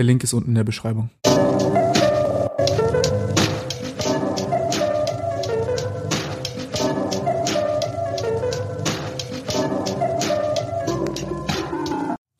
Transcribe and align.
Der 0.00 0.06
Link 0.06 0.24
ist 0.24 0.32
unten 0.32 0.48
in 0.48 0.54
der 0.54 0.64
Beschreibung. 0.64 1.10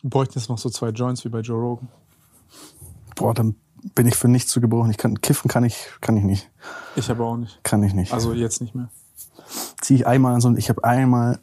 Wir 0.00 0.08
bräuchten 0.08 0.38
jetzt 0.38 0.48
noch 0.48 0.56
so 0.56 0.70
zwei 0.70 0.88
Joints 0.88 1.22
wie 1.26 1.28
bei 1.28 1.40
Joe 1.40 1.60
Rogan. 1.60 1.90
Boah, 3.14 3.34
dann 3.34 3.56
bin 3.94 4.06
ich 4.06 4.16
für 4.16 4.28
nichts 4.28 4.50
zu 4.50 4.62
gebrauchen. 4.62 4.90
Ich 4.90 4.96
kann 4.96 5.20
kiffen 5.20 5.50
kann 5.50 5.64
ich 5.64 5.86
kann 6.00 6.16
ich 6.16 6.24
nicht. 6.24 6.50
Ich 6.96 7.10
aber 7.10 7.26
auch 7.26 7.36
nicht. 7.36 7.62
Kann 7.62 7.82
ich 7.82 7.92
nicht. 7.92 8.14
Also 8.14 8.32
jetzt 8.32 8.62
nicht 8.62 8.74
mehr. 8.74 8.88
Ziehe 9.82 10.00
ich 10.00 10.06
einmal 10.06 10.32
an 10.32 10.40
so 10.40 10.56
ich 10.56 10.70
habe 10.70 10.82
einmal 10.82 11.40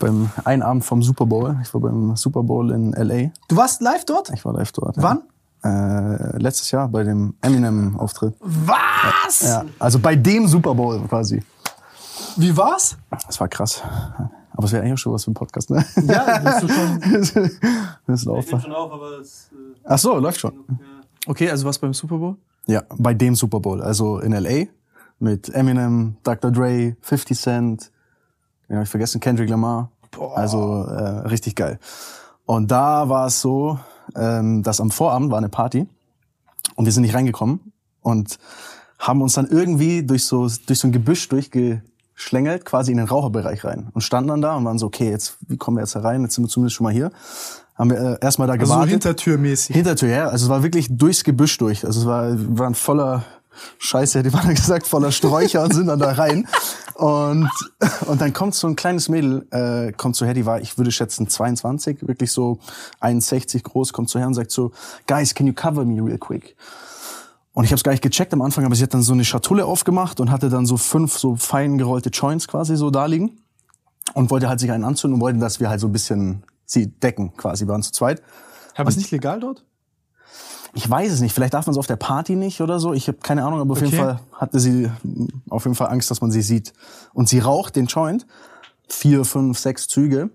beim 0.00 0.30
einen 0.44 0.62
Abend 0.62 0.84
vom 0.84 1.02
Super 1.02 1.26
Bowl, 1.26 1.56
ich 1.62 1.72
war 1.72 1.80
beim 1.80 2.16
Super 2.16 2.42
Bowl 2.42 2.72
in 2.72 2.92
LA. 2.92 3.30
Du 3.46 3.56
warst 3.56 3.80
live 3.80 4.04
dort? 4.04 4.30
Ich 4.30 4.44
war 4.44 4.52
live 4.52 4.72
dort. 4.72 4.96
Wann? 4.98 5.22
Ja. 5.62 6.14
Äh, 6.32 6.38
letztes 6.38 6.70
Jahr 6.72 6.88
bei 6.88 7.04
dem 7.04 7.34
Eminem 7.40 7.98
Auftritt. 7.98 8.34
Was? 8.40 9.42
Ja, 9.42 9.64
also 9.78 9.98
bei 10.00 10.16
dem 10.16 10.48
Super 10.48 10.74
Bowl 10.74 11.00
quasi. 11.06 11.42
Wie 12.36 12.56
war's? 12.56 12.96
Das 13.26 13.38
war 13.38 13.48
krass. 13.48 13.82
Aber 14.52 14.64
es 14.64 14.72
wäre 14.72 14.82
eigentlich 14.82 14.94
auch 14.94 14.98
schon 14.98 15.12
was 15.12 15.24
für 15.24 15.30
ein 15.30 15.34
Podcast, 15.34 15.70
ne? 15.70 15.84
Ja, 16.04 16.38
bist 16.38 16.62
du 16.62 16.68
schon. 16.68 17.50
das 18.06 18.24
läuft 18.24 18.50
schon 18.50 18.72
auf, 18.72 18.92
aber 18.92 19.20
es, 19.20 19.50
äh, 19.52 19.78
Ach 19.84 19.98
so, 19.98 20.18
läuft 20.18 20.40
schon. 20.40 20.52
Okay, 21.26 21.50
also 21.50 21.66
was 21.66 21.78
beim 21.78 21.94
Super 21.94 22.18
Bowl? 22.18 22.36
Ja, 22.66 22.82
bei 22.96 23.14
dem 23.14 23.34
Super 23.34 23.60
Bowl, 23.60 23.82
also 23.82 24.18
in 24.18 24.32
LA 24.32 24.66
mit 25.20 25.48
Eminem, 25.50 26.16
Dr. 26.24 26.50
Dre, 26.50 26.96
50 27.02 27.38
Cent, 27.38 27.92
ja, 28.68 28.76
hab 28.76 28.84
ich 28.84 28.88
vergessen, 28.88 29.20
Kendrick 29.20 29.48
Lamar. 29.48 29.90
Also 30.18 30.84
äh, 30.84 31.28
richtig 31.28 31.54
geil. 31.56 31.78
Und 32.46 32.70
da 32.70 33.08
war 33.08 33.26
es 33.26 33.40
so, 33.40 33.78
ähm, 34.16 34.62
dass 34.62 34.80
am 34.80 34.90
Vorabend 34.90 35.30
war 35.30 35.38
eine 35.38 35.48
Party 35.48 35.86
und 36.76 36.84
wir 36.84 36.92
sind 36.92 37.02
nicht 37.02 37.14
reingekommen 37.14 37.72
und 38.02 38.38
haben 38.98 39.22
uns 39.22 39.34
dann 39.34 39.46
irgendwie 39.46 40.02
durch 40.04 40.24
so 40.24 40.48
durch 40.66 40.78
so 40.78 40.88
ein 40.88 40.92
Gebüsch 40.92 41.28
durchgeschlängelt, 41.28 42.64
quasi 42.64 42.90
in 42.90 42.98
den 42.98 43.06
Raucherbereich 43.06 43.64
rein 43.64 43.88
und 43.92 44.00
standen 44.02 44.28
dann 44.28 44.40
da 44.42 44.56
und 44.56 44.64
waren 44.64 44.78
so, 44.78 44.86
okay, 44.86 45.10
jetzt 45.10 45.36
wie 45.48 45.56
kommen 45.56 45.76
wir 45.76 45.82
jetzt 45.82 45.94
herein? 45.94 46.22
Jetzt 46.22 46.34
sind 46.34 46.44
wir 46.44 46.48
zumindest 46.48 46.76
schon 46.76 46.84
mal 46.84 46.92
hier. 46.92 47.12
Haben 47.76 47.90
wir 47.90 47.98
äh, 47.98 48.18
erstmal 48.20 48.46
da 48.46 48.54
Also 48.54 48.66
so 48.66 48.72
gewartet. 48.72 48.90
hintertürmäßig. 48.90 49.74
Hintertür, 49.74 50.08
ja. 50.10 50.28
Also 50.28 50.46
es 50.46 50.50
war 50.50 50.62
wirklich 50.62 50.88
durchs 50.90 51.24
Gebüsch 51.24 51.56
durch. 51.56 51.86
Also 51.86 52.00
es 52.00 52.06
war, 52.06 52.32
wir 52.32 52.58
waren 52.58 52.74
voller 52.74 53.24
Scheiße, 53.78 54.18
hätte 54.18 54.30
man 54.30 54.48
gesagt, 54.54 54.86
voller 54.86 55.12
Sträucher 55.12 55.62
und 55.62 55.74
sind 55.74 55.86
dann 55.86 55.98
da 55.98 56.12
rein. 56.12 56.48
Und, 56.94 57.50
und 58.06 58.20
dann 58.20 58.32
kommt 58.32 58.54
so 58.54 58.66
ein 58.66 58.76
kleines 58.76 59.08
Mädel, 59.08 59.46
äh, 59.50 59.92
kommt 59.92 60.16
so 60.16 60.26
her, 60.26 60.34
die 60.34 60.44
war, 60.44 60.60
ich 60.60 60.76
würde 60.76 60.92
schätzen, 60.92 61.28
22, 61.28 62.06
wirklich 62.06 62.30
so 62.30 62.58
61 63.00 63.62
groß, 63.62 63.92
kommt 63.92 64.10
so 64.10 64.18
her 64.18 64.26
und 64.26 64.34
sagt 64.34 64.50
so, 64.50 64.72
Guys, 65.06 65.34
can 65.34 65.46
you 65.46 65.54
cover 65.54 65.84
me 65.84 66.02
real 66.02 66.18
quick? 66.18 66.56
Und 67.52 67.64
ich 67.64 67.70
habe 67.70 67.76
es 67.76 67.84
gar 67.84 67.92
nicht 67.92 68.02
gecheckt 68.02 68.32
am 68.32 68.42
Anfang, 68.42 68.64
aber 68.64 68.74
sie 68.74 68.82
hat 68.82 68.94
dann 68.94 69.02
so 69.02 69.12
eine 69.12 69.24
Schatulle 69.24 69.66
aufgemacht 69.66 70.20
und 70.20 70.30
hatte 70.30 70.50
dann 70.50 70.66
so 70.66 70.76
fünf 70.76 71.18
so 71.18 71.36
fein 71.36 71.78
gerollte 71.78 72.10
Joints 72.10 72.46
quasi 72.46 72.76
so 72.76 72.90
da 72.90 73.06
liegen 73.06 73.40
und 74.14 74.30
wollte 74.30 74.48
halt 74.48 74.60
sich 74.60 74.70
einen 74.70 74.84
anzünden 74.84 75.16
und 75.16 75.20
wollte, 75.20 75.38
dass 75.38 75.58
wir 75.58 75.68
halt 75.68 75.80
so 75.80 75.88
ein 75.88 75.92
bisschen 75.92 76.44
sie 76.64 76.86
decken 76.86 77.36
quasi, 77.36 77.66
wir 77.66 77.72
waren 77.72 77.82
zu 77.82 77.92
zweit. 77.92 78.22
Aber 78.76 78.88
ist 78.88 78.96
nicht 78.96 79.10
legal 79.10 79.40
dort? 79.40 79.64
Ich 80.72 80.88
weiß 80.88 81.12
es 81.12 81.20
nicht. 81.20 81.32
Vielleicht 81.34 81.54
darf 81.54 81.66
man 81.66 81.72
es 81.72 81.78
auf 81.78 81.86
der 81.86 81.96
Party 81.96 82.36
nicht 82.36 82.60
oder 82.60 82.78
so. 82.78 82.92
Ich 82.92 83.08
habe 83.08 83.18
keine 83.18 83.44
Ahnung, 83.44 83.60
aber 83.60 83.72
auf 83.72 83.80
jeden 83.80 83.92
Okay. 83.94 84.02
Fall 84.02 84.20
hatte 84.32 84.60
sie 84.60 84.90
auf 85.48 85.64
jeden 85.64 85.74
Fall 85.74 85.88
Angst, 85.88 86.10
dass 86.10 86.20
man 86.20 86.30
sie 86.30 86.42
sieht. 86.42 86.72
Und 87.12 87.28
sie 87.28 87.40
raucht 87.40 87.76
den 87.76 87.86
Joint 87.86 88.26
vier, 88.88 89.24
fünf, 89.24 89.58
sechs 89.58 89.88
Züge 89.88 90.30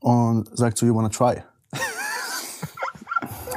und 0.00 0.48
sagt 0.56 0.78
so, 0.78 0.86
you 0.86 0.94
wanna 0.94 1.08
try? 1.08 1.42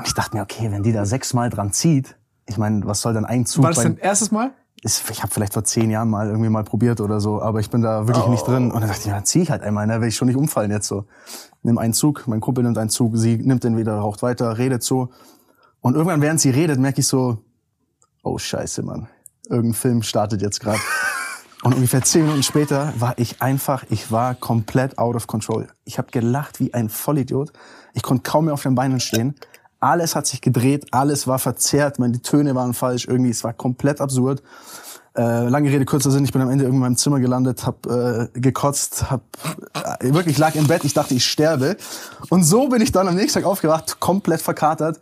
ich 0.05 0.13
dachte 0.13 0.35
mir, 0.35 0.43
okay, 0.43 0.71
wenn 0.71 0.83
die 0.83 0.93
da 0.93 1.05
sechsmal 1.05 1.49
dran 1.49 1.71
zieht, 1.73 2.15
ich 2.47 2.57
meine, 2.57 2.85
was 2.85 3.01
soll 3.01 3.13
denn 3.13 3.25
ein 3.25 3.45
Zug 3.45 3.63
War 3.63 3.71
das 3.71 3.83
dein 3.83 3.97
erstes 3.97 4.31
Mal? 4.31 4.51
ich 4.83 5.23
habe 5.23 5.33
vielleicht 5.33 5.53
vor 5.53 5.63
zehn 5.63 5.89
Jahren 5.89 6.09
mal 6.09 6.27
irgendwie 6.27 6.49
mal 6.49 6.63
probiert 6.63 7.01
oder 7.01 7.19
so, 7.19 7.41
aber 7.41 7.59
ich 7.59 7.71
bin 7.71 7.81
da 7.81 8.07
wirklich 8.07 8.27
nicht 8.27 8.47
drin. 8.47 8.71
Und 8.71 8.81
dann 8.81 8.89
dachte 8.89 9.01
ich, 9.01 9.07
ja, 9.07 9.23
zieh 9.23 9.41
ich 9.41 9.49
halt 9.49 9.63
einmal, 9.63 9.87
ne, 9.87 9.99
will 9.99 10.09
ich 10.09 10.15
schon 10.15 10.27
nicht 10.27 10.37
umfallen 10.37 10.69
jetzt 10.69 10.87
so. 10.87 11.05
Nimm 11.63 11.79
einen 11.79 11.93
Zug, 11.93 12.27
mein 12.27 12.39
Kumpel 12.39 12.63
nimmt 12.63 12.77
einen 12.77 12.91
Zug, 12.91 13.13
sie 13.15 13.37
nimmt 13.37 13.63
den 13.63 13.77
wieder, 13.77 13.95
raucht 13.95 14.21
weiter, 14.21 14.59
redet 14.59 14.83
so. 14.83 15.09
Und 15.85 15.93
irgendwann, 15.93 16.19
während 16.19 16.41
sie 16.41 16.49
redet, 16.49 16.79
merke 16.79 17.01
ich 17.01 17.07
so, 17.07 17.37
oh 18.23 18.39
scheiße, 18.39 18.81
Mann, 18.81 19.07
irgendein 19.47 19.75
Film 19.75 20.01
startet 20.01 20.41
jetzt 20.41 20.59
gerade. 20.59 20.79
Und 21.63 21.75
ungefähr 21.75 22.01
zehn 22.01 22.23
Minuten 22.23 22.41
später 22.41 22.91
war 22.97 23.13
ich 23.19 23.39
einfach, 23.43 23.83
ich 23.91 24.11
war 24.11 24.33
komplett 24.33 24.97
out 24.97 25.15
of 25.15 25.27
control. 25.27 25.67
Ich 25.83 25.99
habe 25.99 26.09
gelacht 26.09 26.59
wie 26.59 26.73
ein 26.73 26.89
Vollidiot. 26.89 27.53
Ich 27.93 28.01
konnte 28.01 28.23
kaum 28.23 28.45
mehr 28.45 28.55
auf 28.55 28.63
den 28.63 28.73
Beinen 28.73 28.99
stehen. 28.99 29.35
Alles 29.79 30.15
hat 30.15 30.25
sich 30.25 30.41
gedreht, 30.41 30.87
alles 30.89 31.27
war 31.27 31.37
verzerrt, 31.37 31.99
meine 31.99 32.19
Töne 32.19 32.55
waren 32.55 32.73
falsch, 32.73 33.07
irgendwie, 33.07 33.29
es 33.29 33.43
war 33.43 33.53
komplett 33.53 34.01
absurd. 34.01 34.41
Äh, 35.15 35.47
lange 35.49 35.69
Rede, 35.69 35.85
kurzer 35.85 36.09
Sinn, 36.09 36.25
ich 36.25 36.33
bin 36.33 36.41
am 36.41 36.49
Ende 36.49 36.63
irgendwann 36.63 36.87
in 36.87 36.93
meinem 36.93 36.97
Zimmer 36.97 37.19
gelandet, 37.19 37.63
hab 37.63 37.85
äh, 37.85 38.27
gekotzt, 38.33 39.11
hab 39.11 39.21
äh, 39.99 40.13
wirklich 40.15 40.39
lag 40.39 40.55
im 40.55 40.65
Bett, 40.65 40.83
ich 40.83 40.95
dachte, 40.95 41.13
ich 41.13 41.25
sterbe. 41.25 41.77
Und 42.29 42.43
so 42.43 42.69
bin 42.69 42.81
ich 42.81 42.91
dann 42.91 43.07
am 43.07 43.13
nächsten 43.13 43.39
Tag 43.39 43.47
aufgewacht, 43.47 43.99
komplett 43.99 44.41
verkatert 44.41 44.99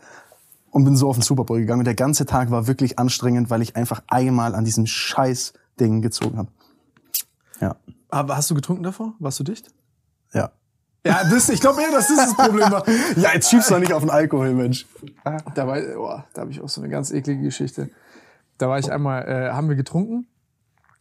und 0.73 0.85
bin 0.85 0.95
so 0.95 1.07
auf 1.07 1.15
den 1.15 1.21
Super 1.21 1.43
Bowl 1.43 1.59
gegangen. 1.59 1.81
Und 1.81 1.85
der 1.85 1.93
ganze 1.93 2.25
Tag 2.25 2.49
war 2.49 2.65
wirklich 2.67 2.97
anstrengend, 2.97 3.49
weil 3.51 3.61
ich 3.61 3.75
einfach 3.75 4.01
einmal 4.07 4.55
an 4.55 4.65
diesem 4.65 4.87
scheiß 4.87 5.53
Ding 5.79 6.01
gezogen 6.01 6.37
habe. 6.37 6.49
Ja, 7.61 7.75
Aber 8.09 8.35
hast 8.35 8.49
du 8.49 8.55
getrunken 8.55 8.83
davor? 8.83 9.13
Warst 9.19 9.39
du 9.39 9.43
dicht? 9.43 9.71
ja. 10.33 10.51
Ja, 11.05 11.21
das, 11.29 11.49
ich 11.49 11.59
glaube 11.59 11.81
eher, 11.81 11.91
dass 11.91 12.07
das 12.07 12.15
das 12.15 12.35
Problem 12.35 12.71
war. 12.71 12.85
Ja, 13.17 13.33
jetzt 13.33 13.49
schiebst 13.49 13.69
du 13.69 13.73
doch 13.73 13.81
nicht 13.81 13.91
auf 13.91 14.03
den 14.03 14.09
Alkohol, 14.09 14.53
Mensch. 14.53 14.87
Da 15.53 15.67
war, 15.67 15.77
oh, 15.97 16.23
da 16.33 16.41
habe 16.41 16.51
ich 16.51 16.61
auch 16.61 16.69
so 16.69 16.79
eine 16.79 16.89
ganz 16.89 17.11
eklige 17.11 17.41
Geschichte. 17.41 17.89
Da 18.57 18.69
war 18.69 18.79
ich 18.79 18.89
einmal, 18.89 19.27
äh, 19.27 19.51
haben 19.51 19.67
wir 19.67 19.75
getrunken, 19.75 20.27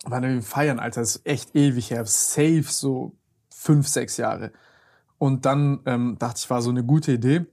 waren 0.04 0.24
irgendwie 0.24 0.44
feiern, 0.44 0.80
Alter, 0.80 1.02
das 1.02 1.16
ist 1.16 1.26
echt 1.26 1.54
ewig 1.54 1.92
her, 1.92 2.04
safe 2.04 2.64
so 2.66 3.12
fünf, 3.54 3.86
sechs 3.86 4.16
Jahre. 4.16 4.50
Und 5.18 5.46
dann 5.46 5.78
ähm, 5.86 6.16
dachte 6.18 6.40
ich, 6.42 6.50
war 6.50 6.62
so 6.62 6.70
eine 6.70 6.82
gute 6.82 7.12
Idee. 7.12 7.46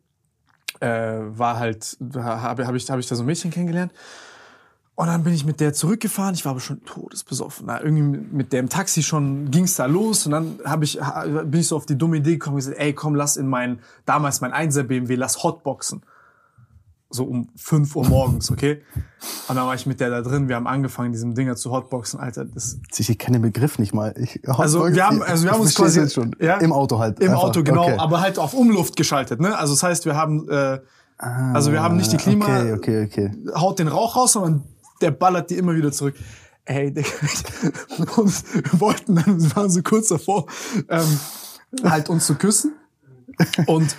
Äh, 0.80 0.88
war 1.38 1.60
halt, 1.60 1.98
habe 2.16 2.66
hab 2.66 2.76
ich, 2.76 2.90
hab 2.90 3.00
ich 3.00 3.08
da 3.08 3.16
so 3.16 3.24
ein 3.24 3.26
Mädchen 3.26 3.52
kennengelernt. 3.52 3.92
Und 5.00 5.08
dann 5.08 5.24
bin 5.24 5.34
ich 5.34 5.46
mit 5.46 5.62
der 5.62 5.74
zurückgefahren. 5.74 6.36
Ich 6.36 6.44
war 6.44 6.52
aber 6.52 6.60
schon 6.60 6.84
todesbesoffen. 6.84 7.68
Na, 7.68 7.81
irgendwie 7.81 8.02
mit 8.02 8.52
der 8.52 8.60
im 8.60 8.68
Taxi 8.68 9.02
schon 9.02 9.50
ging's 9.50 9.76
da 9.76 9.86
los. 9.86 10.26
Und 10.26 10.34
dann 10.34 10.60
hab 10.66 10.84
ich, 10.84 11.00
bin 11.46 11.62
ich 11.62 11.68
so 11.68 11.78
auf 11.78 11.86
die 11.86 11.98
dumme 11.98 12.18
Idee 12.18 12.34
gekommen 12.34 12.56
und 12.56 12.60
gesagt, 12.60 12.78
ey, 12.80 12.92
komm, 12.92 13.16
lass 13.16 13.38
in 13.38 13.48
mein, 13.48 13.80
damals 14.06 14.42
mein 14.42 14.52
1er 14.52 14.84
BMW, 14.84 15.16
lass 15.16 15.42
Hotboxen. 15.42 16.02
So 17.10 17.24
um 17.24 17.50
5 17.56 17.96
Uhr 17.96 18.08
morgens, 18.08 18.52
okay? 18.52 18.84
Und 19.48 19.56
dann 19.56 19.66
war 19.66 19.74
ich 19.74 19.86
mit 19.88 20.00
der 20.00 20.10
da 20.12 20.22
drin, 20.22 20.48
wir 20.48 20.56
haben 20.56 20.68
angefangen, 20.68 21.12
diesem 21.12 21.34
Dinger 21.34 21.56
zu 21.56 21.72
hotboxen, 21.72 22.20
Alter, 22.20 22.46
das, 22.46 22.78
Ich 22.98 23.18
kenne 23.18 23.38
den 23.38 23.42
Begriff 23.42 23.80
nicht 23.80 23.94
mal. 23.94 24.14
Ich, 24.18 24.48
Also 24.48 24.86
wir 24.94 25.06
haben, 25.06 25.24
also 25.24 25.44
wir 25.46 25.52
haben 25.52 25.62
uns 25.62 25.74
quasi 25.74 26.08
schon. 26.10 26.36
Ja, 26.40 26.58
im 26.58 26.72
Auto 26.72 27.00
halt. 27.00 27.20
Im 27.20 27.32
einfach. 27.32 27.44
Auto 27.46 27.64
genau, 27.64 27.86
Okay. 27.86 27.98
aber 27.98 28.22
halt 28.22 28.38
auf 28.38 28.54
Umluft 28.54 28.96
geschaltet, 28.96 29.40
ne? 29.40 29.58
Also 29.58 29.74
das 29.74 29.82
heißt, 29.82 30.06
wir 30.06 30.16
haben, 30.16 30.48
äh, 30.50 30.80
also 31.18 31.72
wir 31.72 31.82
haben 31.82 31.98
nicht 31.98 32.12
die 32.12 32.18
Klima, 32.18 32.46
Okay, 32.46 32.74
okay, 32.74 33.04
okay. 33.06 33.32
haut 33.56 33.80
den 33.80 33.88
Rauch 33.88 34.16
raus, 34.16 34.34
sondern 34.34 34.64
der 35.02 35.12
ballert 35.12 35.50
die 35.50 35.58
immer 35.58 35.76
wieder 35.76 35.92
zurück. 35.92 36.16
Ey, 36.66 36.92
Digga, 36.94 37.10
und 38.18 38.44
wir 38.54 38.80
wollten 38.80 39.16
dann, 39.16 39.42
wir 39.42 39.56
waren 39.56 39.72
so 39.72 39.82
kurz 39.82 40.10
davor, 40.10 40.46
ähm, 40.88 41.20
halt 41.84 42.10
uns 42.10 42.28
zu 42.28 42.36
küssen. 42.36 42.74
Und 43.66 43.96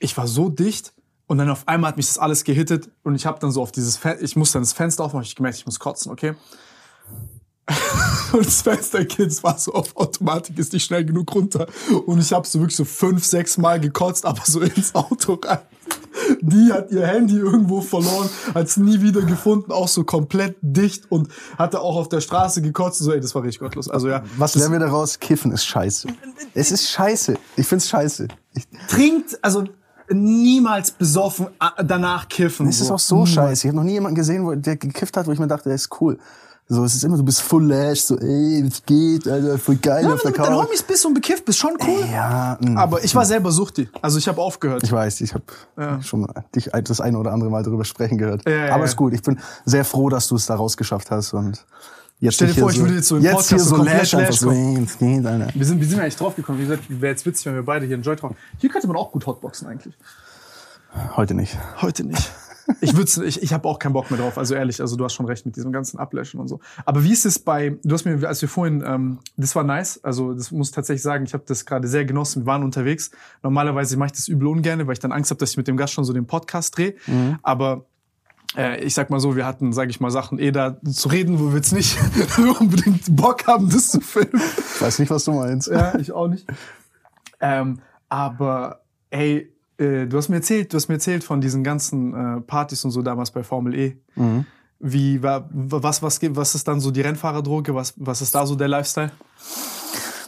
ich 0.00 0.16
war 0.16 0.26
so 0.26 0.48
dicht 0.48 0.92
und 1.32 1.38
dann 1.38 1.48
auf 1.48 1.66
einmal 1.66 1.88
hat 1.88 1.96
mich 1.96 2.08
das 2.08 2.18
alles 2.18 2.44
gehittet 2.44 2.90
und 3.04 3.14
ich 3.14 3.24
habe 3.24 3.40
dann 3.40 3.50
so 3.52 3.62
auf 3.62 3.72
dieses 3.72 3.96
Fenster, 3.96 4.22
ich 4.22 4.36
musste 4.36 4.56
dann 4.56 4.64
das 4.64 4.74
Fenster 4.74 5.02
aufmachen, 5.02 5.24
ich 5.24 5.34
gemerkt, 5.34 5.56
ich 5.56 5.64
muss 5.64 5.78
kotzen, 5.78 6.12
okay? 6.12 6.34
Und 8.32 8.44
das 8.44 8.60
Fenster 8.60 9.02
geht, 9.02 9.28
es 9.28 9.42
war 9.42 9.56
so 9.56 9.72
auf 9.72 9.96
Automatik, 9.96 10.58
ist 10.58 10.74
nicht 10.74 10.84
schnell 10.84 11.06
genug 11.06 11.34
runter. 11.34 11.66
Und 12.04 12.18
ich 12.18 12.34
habe 12.34 12.46
so 12.46 12.58
wirklich 12.58 12.76
so 12.76 12.84
fünf, 12.84 13.24
sechs 13.24 13.56
Mal 13.56 13.80
gekotzt, 13.80 14.26
aber 14.26 14.42
so 14.44 14.60
ins 14.76 14.94
Auto 14.94 15.38
rein. 15.42 15.60
Die 16.42 16.70
hat 16.70 16.90
ihr 16.90 17.06
Handy 17.06 17.36
irgendwo 17.36 17.80
verloren, 17.80 18.28
hat 18.52 18.66
es 18.66 18.76
nie 18.76 19.00
wieder 19.00 19.22
gefunden, 19.22 19.72
auch 19.72 19.88
so 19.88 20.04
komplett 20.04 20.56
dicht 20.60 21.10
und 21.10 21.28
hatte 21.56 21.80
auch 21.80 21.96
auf 21.96 22.10
der 22.10 22.20
Straße 22.20 22.60
gekotzt. 22.60 22.98
So, 22.98 23.10
ey, 23.10 23.20
das 23.20 23.34
war 23.34 23.42
richtig 23.42 23.60
gottlos. 23.60 23.88
Also 23.88 24.08
ja, 24.08 24.22
Was 24.36 24.54
lernen 24.54 24.72
wir 24.72 24.80
daraus? 24.80 25.18
Kiffen 25.18 25.50
ist 25.52 25.64
scheiße. 25.64 26.08
Es 26.52 26.72
ist 26.72 26.90
scheiße. 26.90 27.38
Ich 27.56 27.66
find's 27.66 27.88
scheiße. 27.88 28.28
Ich, 28.54 28.64
trinkt, 28.88 29.38
also 29.40 29.64
niemals 30.14 30.90
besoffen 30.90 31.48
danach 31.84 32.28
kiffen. 32.28 32.68
es 32.68 32.80
ist 32.80 32.90
auch 32.90 32.98
so 32.98 33.26
scheiße. 33.26 33.66
Ich 33.66 33.68
habe 33.68 33.76
noch 33.76 33.84
nie 33.84 33.92
jemanden 33.92 34.16
gesehen, 34.16 34.44
wo, 34.44 34.54
der 34.54 34.76
gekifft 34.76 35.16
hat, 35.16 35.26
wo 35.26 35.32
ich 35.32 35.38
mir 35.38 35.46
dachte, 35.48 35.64
der 35.68 35.74
ist 35.76 35.88
cool. 36.00 36.18
So, 36.68 36.84
es 36.84 36.94
ist 36.94 37.04
immer, 37.04 37.16
du 37.16 37.22
bist 37.24 37.42
full 37.42 37.66
lash, 37.66 38.00
so, 38.00 38.16
ey, 38.18 38.64
was 38.64 38.82
geht, 38.86 39.28
Alter, 39.28 39.58
voll 39.58 39.76
geil 39.76 40.04
Ja, 40.04 40.14
auf 40.14 40.22
der 40.22 40.28
wenn 40.28 40.32
du 40.34 40.38
mit 40.40 40.48
deinen 40.48 40.56
Couch. 40.56 40.66
Homies 40.68 40.82
bist 40.82 41.04
und 41.04 41.12
bekifft 41.12 41.44
bist, 41.44 41.58
schon 41.58 41.76
cool. 41.86 42.04
Ja, 42.10 42.56
mh. 42.60 42.80
Aber 42.80 43.04
ich 43.04 43.14
war 43.14 43.26
selber 43.26 43.50
Suchti. 43.52 43.88
Also 44.00 44.16
ich 44.16 44.26
habe 44.28 44.40
aufgehört. 44.40 44.82
Ich 44.82 44.92
weiß, 44.92 45.20
ich 45.20 45.34
habe 45.34 46.02
schon 46.02 46.20
mal 46.20 46.44
dich 46.54 46.70
das 46.84 47.00
eine 47.00 47.18
oder 47.18 47.32
andere 47.32 47.50
Mal 47.50 47.62
darüber 47.62 47.84
sprechen 47.84 48.16
gehört. 48.16 48.48
Ja, 48.48 48.66
ja, 48.66 48.74
Aber 48.74 48.84
ja. 48.84 48.84
ist 48.84 48.96
gut. 48.96 49.12
Ich 49.12 49.22
bin 49.22 49.38
sehr 49.66 49.84
froh, 49.84 50.08
dass 50.08 50.28
du 50.28 50.36
es 50.36 50.46
da 50.46 50.54
rausgeschafft 50.54 51.10
hast 51.10 51.34
und 51.34 51.66
jetzt 52.22 52.34
Stell 52.34 52.48
dir 52.48 52.60
vor, 52.60 52.70
ich 52.70 52.78
würde 52.78 52.94
jetzt 52.94 53.08
so 53.08 53.16
im 53.16 53.22
jetzt 53.22 53.32
Podcast 53.32 53.50
hier 53.50 53.58
so 53.58 53.76
so 53.76 53.82
lash 53.82 54.14
einfach 54.14 54.28
lash 54.30 54.38
so. 54.40 54.50
Wir 55.54 55.66
sind, 55.66 55.80
wir 55.80 55.86
sind 55.86 56.00
eigentlich 56.00 56.16
drauf 56.16 56.36
gekommen. 56.36 56.58
Wie 56.58 56.62
gesagt, 56.62 56.84
wäre 56.88 57.12
jetzt 57.12 57.26
witzig, 57.26 57.46
wenn 57.46 57.54
wir 57.54 57.64
beide 57.64 57.86
hier 57.86 57.96
einen 57.96 58.02
Joint 58.02 58.22
rauchen. 58.22 58.36
Hier 58.58 58.70
könnte 58.70 58.86
man 58.86 58.96
auch 58.96 59.12
gut 59.12 59.26
hotboxen 59.26 59.66
eigentlich. 59.68 59.94
Heute 61.16 61.34
nicht. 61.34 61.58
Heute 61.80 62.04
nicht. 62.04 62.30
Ich 62.80 62.96
würde, 62.96 63.24
ich, 63.24 63.42
ich 63.42 63.52
habe 63.52 63.68
auch 63.68 63.78
keinen 63.78 63.92
Bock 63.92 64.10
mehr 64.10 64.20
drauf. 64.20 64.38
Also 64.38 64.54
ehrlich, 64.54 64.80
also 64.80 64.96
du 64.96 65.04
hast 65.04 65.14
schon 65.14 65.26
recht 65.26 65.44
mit 65.44 65.56
diesem 65.56 65.72
ganzen 65.72 65.98
Ablöschen 65.98 66.38
und 66.38 66.48
so. 66.48 66.60
Aber 66.84 67.02
wie 67.04 67.12
ist 67.12 67.26
es 67.26 67.38
bei? 67.38 67.76
Du 67.82 67.94
hast 67.94 68.04
mir, 68.04 68.26
als 68.26 68.40
wir 68.40 68.48
vorhin, 68.48 68.84
ähm, 68.86 69.18
das 69.36 69.56
war 69.56 69.64
nice. 69.64 70.02
Also 70.04 70.32
das 70.32 70.52
muss 70.52 70.68
ich 70.68 70.74
tatsächlich 70.74 71.02
sagen. 71.02 71.24
Ich 71.24 71.34
habe 71.34 71.44
das 71.46 71.66
gerade 71.66 71.88
sehr 71.88 72.04
genossen. 72.04 72.42
Wir 72.42 72.46
waren 72.46 72.62
unterwegs. 72.62 73.10
Normalerweise 73.42 73.96
mache 73.96 74.06
ich 74.06 74.12
das 74.12 74.28
übel 74.28 74.46
ungern, 74.46 74.86
weil 74.86 74.92
ich 74.92 75.00
dann 75.00 75.12
Angst 75.12 75.30
habe, 75.30 75.38
dass 75.38 75.50
ich 75.50 75.56
mit 75.56 75.66
dem 75.66 75.76
Gast 75.76 75.92
schon 75.92 76.04
so 76.04 76.12
den 76.12 76.26
Podcast 76.26 76.76
drehe. 76.78 76.94
Aber 77.42 77.72
äh, 77.72 77.91
ich 78.80 78.94
sag 78.94 79.08
mal 79.08 79.20
so, 79.20 79.34
wir 79.34 79.46
hatten, 79.46 79.72
sage 79.72 79.90
ich 79.90 80.00
mal, 80.00 80.10
Sachen 80.10 80.38
eh 80.38 80.52
da 80.52 80.76
zu 80.82 81.08
reden, 81.08 81.40
wo 81.40 81.48
wir 81.48 81.56
jetzt 81.56 81.72
nicht 81.72 81.98
unbedingt 82.60 83.14
Bock 83.16 83.46
haben, 83.46 83.70
das 83.70 83.90
zu 83.90 84.00
filmen. 84.00 84.42
Ich 84.74 84.82
weiß 84.82 84.98
nicht, 84.98 85.10
was 85.10 85.24
du 85.24 85.32
meinst. 85.32 85.68
Ja, 85.68 85.98
ich 85.98 86.12
auch 86.12 86.28
nicht. 86.28 86.46
Ähm, 87.40 87.80
aber 88.08 88.82
ey, 89.10 89.52
äh, 89.78 90.06
du 90.06 90.16
hast 90.16 90.28
mir 90.28 90.36
erzählt, 90.36 90.72
du 90.72 90.76
hast 90.76 90.88
mir 90.88 90.94
erzählt 90.94 91.24
von 91.24 91.40
diesen 91.40 91.64
ganzen 91.64 92.14
äh, 92.14 92.40
Partys 92.42 92.84
und 92.84 92.90
so 92.90 93.02
damals 93.02 93.30
bei 93.30 93.42
Formel 93.42 93.74
E. 93.74 93.96
Wie 94.78 95.22
war 95.22 95.48
was 95.52 96.02
was 96.02 96.20
was 96.20 96.54
ist 96.54 96.66
dann 96.66 96.80
so 96.80 96.90
die 96.90 97.02
Rennfahrerdroge? 97.02 97.74
Was 97.74 97.94
was 97.96 98.20
ist 98.20 98.34
da 98.34 98.44
so 98.46 98.56
der 98.56 98.68
Lifestyle? 98.68 99.12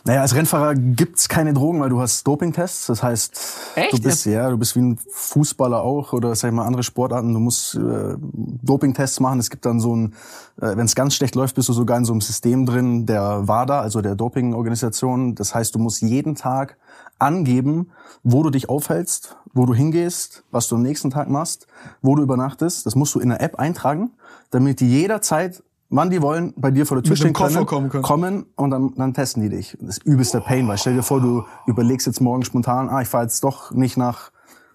Naja, 0.06 0.20
als 0.20 0.34
Rennfahrer 0.34 0.74
gibt's 0.74 1.30
keine 1.30 1.54
Drogen, 1.54 1.80
weil 1.80 1.88
du 1.88 1.98
hast 1.98 2.26
Dopingtests. 2.26 2.86
Das 2.88 3.02
heißt, 3.02 3.40
Echt? 3.76 3.92
du 3.94 4.02
bist 4.02 4.26
ja, 4.26 4.50
du 4.50 4.58
bist 4.58 4.76
wie 4.76 4.82
ein 4.82 4.98
Fußballer 5.10 5.80
auch 5.80 6.12
oder 6.12 6.34
sag 6.34 6.50
ich 6.50 6.54
mal 6.54 6.66
andere 6.66 6.82
Sportarten. 6.82 7.32
Du 7.32 7.40
musst 7.40 7.74
äh, 7.74 8.14
Dopingtests 8.18 9.20
machen. 9.20 9.40
Es 9.40 9.48
gibt 9.48 9.64
dann 9.64 9.80
so 9.80 9.96
ein, 9.96 10.12
äh, 10.60 10.76
wenn 10.76 10.84
es 10.84 10.94
ganz 10.94 11.14
schlecht 11.14 11.34
läuft, 11.34 11.54
bist 11.54 11.70
du 11.70 11.72
sogar 11.72 11.96
in 11.96 12.04
so 12.04 12.12
einem 12.12 12.20
System 12.20 12.66
drin, 12.66 13.06
der 13.06 13.48
WADA, 13.48 13.80
also 13.80 14.02
der 14.02 14.14
Dopingorganisation. 14.14 15.36
Das 15.36 15.54
heißt, 15.54 15.74
du 15.74 15.78
musst 15.78 16.02
jeden 16.02 16.34
Tag 16.34 16.76
angeben, 17.18 17.90
wo 18.22 18.42
du 18.42 18.50
dich 18.50 18.68
aufhältst, 18.68 19.36
wo 19.54 19.64
du 19.64 19.72
hingehst, 19.72 20.44
was 20.50 20.68
du 20.68 20.76
am 20.76 20.82
nächsten 20.82 21.08
Tag 21.08 21.30
machst, 21.30 21.66
wo 22.02 22.14
du 22.14 22.22
übernachtest. 22.22 22.84
Das 22.84 22.94
musst 22.94 23.14
du 23.14 23.20
in 23.20 23.30
der 23.30 23.40
App 23.40 23.58
eintragen, 23.58 24.10
damit 24.50 24.80
die 24.80 24.90
jederzeit, 24.90 25.62
wann 25.90 26.10
die 26.10 26.22
wollen, 26.22 26.54
bei 26.56 26.70
dir 26.70 26.86
vor 26.86 26.96
der 26.96 27.02
Tür 27.02 27.10
Mit 27.10 27.18
stehen 27.18 27.32
können, 27.32 27.66
kommen 27.66 27.88
können. 27.88 28.02
kommen 28.02 28.46
und 28.56 28.70
dann, 28.70 28.94
dann 28.96 29.14
testen 29.14 29.42
die 29.42 29.48
dich. 29.48 29.76
Das 29.80 29.98
ist 29.98 30.04
übelster 30.04 30.40
Pain, 30.40 30.66
weil 30.68 30.78
stell 30.78 30.94
dir 30.94 31.02
vor, 31.02 31.20
du 31.20 31.44
überlegst 31.66 32.06
jetzt 32.06 32.20
morgen 32.20 32.44
spontan, 32.44 32.88
ah, 32.88 33.02
ich 33.02 33.08
fahre 33.08 33.24
jetzt 33.24 33.44
doch 33.44 33.70
nicht 33.70 33.96
nach 33.96 34.30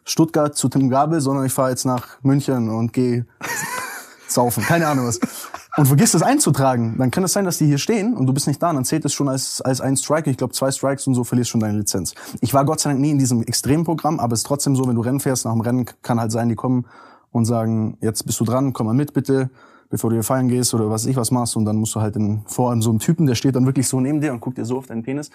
Stuttgart 0.05 0.55
zu 0.55 0.69
Tim 0.69 0.89
Gabel, 0.89 1.21
sondern 1.21 1.45
ich 1.45 1.53
fahre 1.53 1.69
jetzt 1.69 1.85
nach 1.85 2.21
München 2.23 2.69
und 2.69 2.93
gehe 2.93 3.25
saufen. 4.27 4.63
Keine 4.63 4.87
Ahnung 4.87 5.07
was. 5.07 5.19
Und 5.77 5.85
vergisst 5.85 6.13
das 6.13 6.23
einzutragen, 6.23 6.97
dann 6.97 7.11
kann 7.11 7.23
es 7.23 7.31
sein, 7.31 7.45
dass 7.45 7.57
die 7.57 7.67
hier 7.67 7.77
stehen 7.77 8.17
und 8.17 8.25
du 8.25 8.33
bist 8.33 8.47
nicht 8.47 8.61
da, 8.61 8.69
und 8.69 8.75
dann 8.75 8.85
zählt 8.85 9.05
es 9.05 9.13
schon 9.13 9.29
als, 9.29 9.61
als 9.61 9.81
ein 9.81 9.95
Strike. 9.95 10.29
Ich 10.29 10.37
glaube, 10.37 10.53
zwei 10.53 10.71
Strikes 10.71 11.07
und 11.07 11.13
so 11.13 11.23
verlierst 11.23 11.51
schon 11.51 11.61
deine 11.61 11.77
Lizenz. 11.77 12.15
Ich 12.41 12.53
war 12.53 12.65
Gott 12.65 12.79
sei 12.79 12.89
Dank 12.89 13.01
nie 13.01 13.11
in 13.11 13.19
diesem 13.19 13.43
Extremprogramm, 13.43 14.19
aber 14.19 14.33
es 14.33 14.39
ist 14.39 14.47
trotzdem 14.47 14.75
so, 14.75 14.87
wenn 14.87 14.95
du 14.95 15.01
Rennen 15.01 15.19
fährst, 15.19 15.45
nach 15.45 15.53
dem 15.53 15.61
Rennen 15.61 15.85
kann 16.01 16.19
halt 16.19 16.31
sein, 16.31 16.49
die 16.49 16.55
kommen 16.55 16.85
und 17.31 17.45
sagen, 17.45 17.97
jetzt 18.01 18.25
bist 18.25 18.39
du 18.39 18.45
dran, 18.45 18.73
komm 18.73 18.87
mal 18.87 18.95
mit 18.95 19.13
bitte, 19.13 19.51
bevor 19.89 20.09
du 20.09 20.15
hier 20.15 20.23
feiern 20.23 20.47
gehst 20.47 20.73
oder 20.73 20.89
was 20.89 21.05
ich 21.05 21.15
was 21.15 21.31
machst. 21.31 21.55
Und 21.55 21.65
dann 21.65 21.77
musst 21.77 21.95
du 21.95 22.01
halt 22.01 22.15
in, 22.15 22.41
vor 22.45 22.79
so 22.81 22.89
einem 22.89 22.99
Typen, 22.99 23.25
der 23.25 23.35
steht 23.35 23.55
dann 23.55 23.65
wirklich 23.65 23.87
so 23.87 23.99
neben 23.99 24.21
dir 24.21 24.31
und 24.31 24.39
guckt 24.39 24.57
dir 24.57 24.65
so 24.65 24.77
auf 24.77 24.87
deinen 24.87 25.03
Penis. 25.03 25.29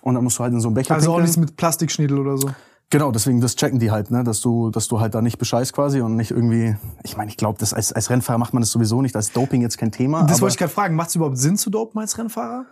Und 0.00 0.14
dann 0.14 0.24
musst 0.24 0.38
du 0.38 0.42
halt 0.42 0.52
in 0.52 0.60
so 0.60 0.68
einen 0.68 0.74
Becher 0.74 0.94
Also 0.94 1.10
auch 1.10 1.16
pinkeln. 1.16 1.24
nichts 1.24 1.36
mit 1.36 1.56
Plastikschniedel 1.56 2.18
oder 2.18 2.36
so. 2.36 2.50
Genau, 2.90 3.10
deswegen 3.10 3.40
das 3.40 3.56
checken 3.56 3.78
die 3.78 3.90
halt, 3.90 4.10
ne, 4.10 4.22
dass 4.22 4.42
du, 4.42 4.70
dass 4.70 4.86
du 4.86 5.00
halt 5.00 5.14
da 5.14 5.22
nicht 5.22 5.38
bescheißt 5.38 5.72
quasi 5.72 6.02
und 6.02 6.14
nicht 6.14 6.30
irgendwie. 6.30 6.76
Ich 7.04 7.16
meine, 7.16 7.30
ich 7.30 7.38
glaube, 7.38 7.58
das 7.58 7.72
als, 7.72 7.90
als 7.92 8.10
Rennfahrer 8.10 8.38
macht 8.38 8.52
man 8.52 8.60
das 8.60 8.70
sowieso 8.70 9.00
nicht. 9.00 9.14
Ist 9.14 9.34
Doping 9.34 9.62
jetzt 9.62 9.78
kein 9.78 9.92
Thema. 9.92 10.24
Das 10.24 10.42
wollte 10.42 10.52
ich 10.52 10.58
gerade 10.58 10.72
fragen. 10.72 10.94
Macht 10.94 11.08
es 11.08 11.14
überhaupt 11.14 11.38
Sinn 11.38 11.56
zu 11.56 11.70
dopen 11.70 11.98
als 12.00 12.18
Rennfahrer? 12.18 12.66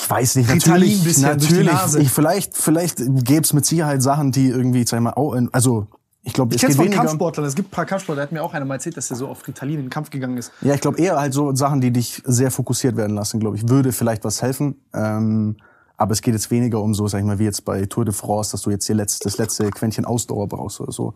ich 0.00 0.08
weiß 0.08 0.36
nicht, 0.36 0.48
natürlich, 0.48 1.18
natürlich. 1.18 1.72
Ich, 1.98 2.10
vielleicht, 2.10 2.56
vielleicht 2.56 2.98
gäbe 2.98 3.40
es 3.42 3.52
mit 3.52 3.66
Sicherheit 3.66 4.00
Sachen, 4.00 4.30
die 4.30 4.48
irgendwie, 4.48 4.86
sag 4.86 4.98
ich 4.98 5.02
mal, 5.02 5.48
also 5.52 5.88
ich 6.28 6.34
glaube, 6.34 6.54
es 6.54 6.60
geht 6.60 6.74
von 6.74 6.84
weniger. 6.84 6.98
Kampfsportlern. 7.00 7.46
Es 7.46 7.54
gibt 7.54 7.68
ein 7.68 7.70
paar 7.70 7.86
Kampfsportler. 7.86 8.20
Der 8.20 8.26
hat 8.26 8.32
mir 8.32 8.42
auch 8.42 8.52
einer 8.52 8.66
mal 8.66 8.74
erzählt, 8.74 8.98
dass 8.98 9.10
er 9.10 9.16
so 9.16 9.28
auf 9.28 9.48
Ritalin 9.48 9.76
in 9.76 9.84
den 9.86 9.90
Kampf 9.90 10.10
gegangen 10.10 10.36
ist. 10.36 10.52
Ja, 10.60 10.74
ich 10.74 10.82
glaube 10.82 11.00
eher 11.00 11.18
halt 11.18 11.32
so 11.32 11.54
Sachen, 11.54 11.80
die 11.80 11.90
dich 11.90 12.22
sehr 12.26 12.50
fokussiert 12.50 12.96
werden 12.96 13.16
lassen, 13.16 13.40
glaube 13.40 13.56
ich, 13.56 13.66
würde 13.66 13.92
vielleicht 13.92 14.24
was 14.24 14.42
helfen. 14.42 14.76
Ähm, 14.92 15.56
aber 15.96 16.12
es 16.12 16.20
geht 16.20 16.34
jetzt 16.34 16.50
weniger 16.50 16.82
um 16.82 16.94
so, 16.94 17.08
sag 17.08 17.20
ich 17.20 17.24
mal, 17.24 17.38
wie 17.38 17.44
jetzt 17.44 17.64
bei 17.64 17.86
Tour 17.86 18.04
de 18.04 18.12
France, 18.12 18.52
dass 18.52 18.60
du 18.60 18.70
jetzt 18.70 18.86
hier 18.86 18.94
letzt, 18.94 19.24
das 19.24 19.38
letzte 19.38 19.70
Quäntchen 19.70 20.04
Ausdauer 20.04 20.46
brauchst 20.48 20.82
oder 20.82 20.92
so. 20.92 21.14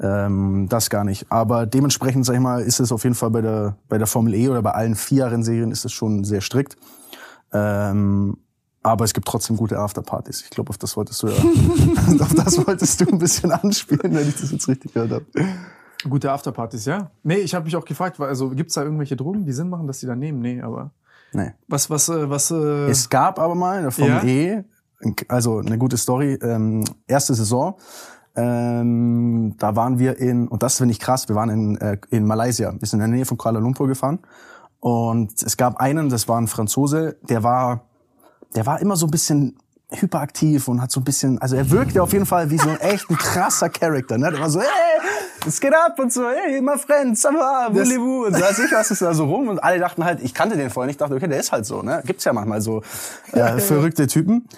Ähm, 0.00 0.66
das 0.70 0.88
gar 0.88 1.04
nicht. 1.04 1.30
Aber 1.30 1.66
dementsprechend, 1.66 2.24
sag 2.24 2.34
ich 2.34 2.40
mal, 2.40 2.62
ist 2.62 2.80
es 2.80 2.92
auf 2.92 3.04
jeden 3.04 3.14
Fall 3.14 3.30
bei 3.30 3.42
der, 3.42 3.76
bei 3.90 3.98
der 3.98 4.06
Formel 4.06 4.34
E 4.34 4.48
oder 4.48 4.62
bei 4.62 4.72
allen 4.72 4.94
vier 4.94 5.30
Rennserien 5.30 5.70
ist 5.70 5.84
es 5.84 5.92
schon 5.92 6.24
sehr 6.24 6.40
strikt. 6.40 6.76
Ähm, 7.52 8.38
aber 8.86 9.04
es 9.04 9.12
gibt 9.12 9.26
trotzdem 9.26 9.56
gute 9.56 9.78
Afterpartys. 9.78 10.42
Ich 10.42 10.50
glaube, 10.50 10.70
auf 10.70 10.78
das 10.78 10.96
wolltest 10.96 11.22
du 11.22 11.28
ja, 11.28 11.34
auf 12.20 12.34
das 12.34 12.64
wolltest 12.66 13.00
du 13.00 13.06
ein 13.10 13.18
bisschen 13.18 13.50
anspielen, 13.50 14.14
wenn 14.14 14.28
ich 14.28 14.40
das 14.40 14.52
jetzt 14.52 14.68
richtig 14.68 14.94
gehört 14.94 15.10
habe. 15.10 15.24
Gute 16.08 16.30
Afterpartys, 16.30 16.84
ja. 16.84 17.10
Nee, 17.24 17.38
ich 17.38 17.54
habe 17.54 17.64
mich 17.64 17.74
auch 17.74 17.84
gefragt, 17.84 18.20
also 18.20 18.50
gibt's 18.50 18.74
da 18.74 18.84
irgendwelche 18.84 19.16
Drogen, 19.16 19.44
die 19.44 19.52
Sinn 19.52 19.68
machen, 19.70 19.88
dass 19.88 19.98
die 20.00 20.06
da 20.06 20.14
nehmen? 20.14 20.40
Nee, 20.40 20.60
aber 20.62 20.92
Nee. 21.32 21.50
was, 21.66 21.90
was, 21.90 22.08
äh, 22.08 22.30
was, 22.30 22.50
äh, 22.52 22.88
Es 22.88 23.10
gab 23.10 23.40
aber 23.40 23.56
mal 23.56 23.90
Formel 23.90 24.14
Ja? 24.14 24.22
E, 24.24 24.64
also 25.28 25.58
eine 25.58 25.78
gute 25.78 25.96
Story, 25.96 26.38
ähm, 26.40 26.84
erste 27.08 27.34
Saison, 27.34 27.74
ähm, 28.36 29.54
da 29.58 29.74
waren 29.74 29.98
wir 29.98 30.18
in, 30.18 30.46
und 30.46 30.62
das 30.62 30.78
finde 30.78 30.92
ich 30.92 31.00
krass, 31.00 31.28
wir 31.28 31.34
waren 31.34 31.50
in, 31.50 31.76
äh, 31.78 31.98
in 32.10 32.24
Malaysia, 32.24 32.72
wir 32.72 32.86
sind 32.86 33.00
in 33.00 33.10
der 33.10 33.16
Nähe 33.16 33.24
von 33.26 33.36
Kuala 33.36 33.58
Lumpur 33.58 33.88
gefahren 33.88 34.20
und 34.78 35.42
es 35.42 35.56
gab 35.56 35.78
einen, 35.78 36.08
das 36.08 36.28
war 36.28 36.38
ein 36.40 36.46
Franzose, 36.46 37.16
der 37.28 37.42
war, 37.42 37.86
der 38.54 38.66
war 38.66 38.80
immer 38.80 38.96
so 38.96 39.06
ein 39.06 39.10
bisschen 39.10 39.58
hyperaktiv 39.90 40.66
und 40.68 40.82
hat 40.82 40.90
so 40.90 41.00
ein 41.00 41.04
bisschen, 41.04 41.40
also 41.40 41.54
er 41.54 41.70
wirkte 41.70 42.02
auf 42.02 42.12
jeden 42.12 42.26
Fall 42.26 42.50
wie 42.50 42.58
so 42.58 42.68
ein 42.68 42.80
echt 42.80 43.08
ein 43.08 43.16
krasser 43.16 43.68
Charakter, 43.68 44.18
ne? 44.18 44.30
Der 44.32 44.40
war 44.40 44.50
so, 44.50 44.60
hey, 44.60 44.68
es 45.46 45.60
geht 45.60 45.74
ab 45.74 45.98
und 45.98 46.12
so, 46.12 46.22
hey, 46.28 46.60
my 46.60 46.76
friend, 46.76 47.16
ça 47.16 47.32
va, 47.32 47.68
voulez-vous? 47.72 48.26
Und 48.26 48.36
so 48.36 48.42
weiß 48.42 48.58
ich 48.60 48.72
was 48.72 48.90
ist 48.90 49.02
da 49.02 49.14
so 49.14 49.26
rum 49.26 49.48
und 49.48 49.62
alle 49.62 49.78
dachten 49.78 50.04
halt, 50.04 50.20
ich 50.22 50.34
kannte 50.34 50.56
den 50.56 50.70
vorher 50.70 50.88
nicht, 50.88 51.00
dachte, 51.00 51.14
okay, 51.14 51.28
der 51.28 51.38
ist 51.38 51.52
halt 51.52 51.66
so, 51.66 51.82
ne? 51.82 52.02
Gibt's 52.04 52.24
ja 52.24 52.32
manchmal 52.32 52.60
so 52.60 52.82
äh, 53.32 53.58
verrückte 53.58 54.08
Typen. 54.08 54.48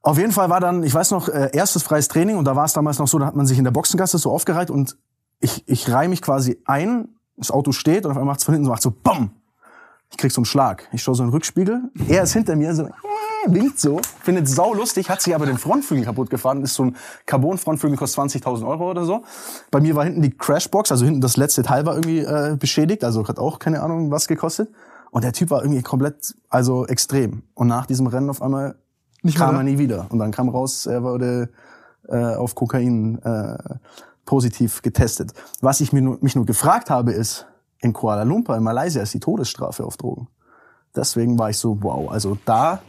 Auf 0.00 0.16
jeden 0.16 0.32
Fall 0.32 0.48
war 0.48 0.60
dann, 0.60 0.82
ich 0.82 0.94
weiß 0.94 1.10
noch, 1.10 1.28
äh, 1.28 1.50
erstes 1.52 1.82
freies 1.82 2.08
Training 2.08 2.36
und 2.36 2.46
da 2.46 2.56
war 2.56 2.64
es 2.64 2.72
damals 2.72 2.98
noch 2.98 3.08
so, 3.08 3.18
da 3.18 3.26
hat 3.26 3.36
man 3.36 3.46
sich 3.46 3.58
in 3.58 3.64
der 3.64 3.72
Boxengasse 3.72 4.16
so 4.16 4.30
aufgereiht 4.32 4.70
und 4.70 4.96
ich, 5.40 5.68
ich 5.68 5.90
reihe 5.90 6.08
mich 6.08 6.22
quasi 6.22 6.62
ein, 6.64 7.08
das 7.36 7.50
Auto 7.50 7.72
steht 7.72 8.06
und 8.06 8.12
auf 8.12 8.16
einmal 8.16 8.32
macht's 8.32 8.44
von 8.44 8.54
hinten 8.54 8.64
so, 8.64 8.70
macht 8.70 8.82
so 8.82 8.90
BAM! 8.90 9.37
Ich 10.10 10.16
krieg 10.16 10.32
so 10.32 10.40
einen 10.40 10.46
Schlag. 10.46 10.88
Ich 10.92 11.02
schaue 11.02 11.14
so 11.14 11.22
in 11.22 11.28
den 11.28 11.34
Rückspiegel, 11.34 11.90
er 12.08 12.22
ist 12.22 12.32
hinter 12.32 12.56
mir 12.56 12.74
so, 12.74 12.88
winkt 13.46 13.78
so, 13.78 14.00
findet 14.22 14.48
sau 14.48 14.74
lustig, 14.74 15.08
hat 15.10 15.20
sich 15.20 15.34
aber 15.34 15.46
den 15.46 15.58
Frontflügel 15.58 16.04
kaputt 16.04 16.30
gefahren. 16.30 16.62
Ist 16.62 16.74
so 16.74 16.84
ein 16.84 16.96
Carbon-Frontflügel, 17.26 17.96
kostet 17.96 18.44
20.000 18.44 18.66
Euro 18.66 18.90
oder 18.90 19.04
so. 19.04 19.22
Bei 19.70 19.80
mir 19.80 19.94
war 19.94 20.04
hinten 20.04 20.22
die 20.22 20.30
Crashbox, 20.30 20.90
also 20.90 21.04
hinten 21.04 21.20
das 21.20 21.36
letzte 21.36 21.62
Teil 21.62 21.86
war 21.86 21.94
irgendwie 21.94 22.20
äh, 22.20 22.56
beschädigt, 22.58 23.04
also 23.04 23.26
hat 23.26 23.38
auch 23.38 23.58
keine 23.58 23.82
Ahnung 23.82 24.10
was 24.10 24.28
gekostet. 24.28 24.70
Und 25.10 25.24
der 25.24 25.32
Typ 25.32 25.50
war 25.50 25.62
irgendwie 25.62 25.82
komplett, 25.82 26.34
also 26.48 26.86
extrem. 26.86 27.42
Und 27.54 27.68
nach 27.68 27.86
diesem 27.86 28.06
Rennen 28.06 28.28
auf 28.28 28.42
einmal 28.42 28.76
Nicht 29.22 29.38
kam 29.38 29.56
er 29.56 29.62
nie 29.62 29.78
wieder. 29.78 30.06
Und 30.10 30.18
dann 30.18 30.32
kam 30.32 30.48
raus, 30.48 30.86
er 30.86 31.02
wurde 31.02 31.50
äh, 32.08 32.34
auf 32.34 32.54
Kokain 32.54 33.18
äh, 33.22 33.56
positiv 34.26 34.82
getestet. 34.82 35.32
Was 35.62 35.80
ich 35.80 35.92
mir 35.92 36.02
nur, 36.02 36.18
mich 36.20 36.34
nur 36.34 36.44
gefragt 36.44 36.90
habe, 36.90 37.12
ist, 37.12 37.46
in 37.80 37.92
Kuala 37.92 38.22
Lumpur, 38.22 38.56
in 38.56 38.62
Malaysia, 38.62 39.02
ist 39.02 39.14
die 39.14 39.20
Todesstrafe 39.20 39.84
auf 39.84 39.96
Drogen. 39.96 40.28
Deswegen 40.94 41.38
war 41.38 41.50
ich 41.50 41.58
so, 41.58 41.82
wow, 41.82 42.10
also 42.10 42.36
da 42.44 42.80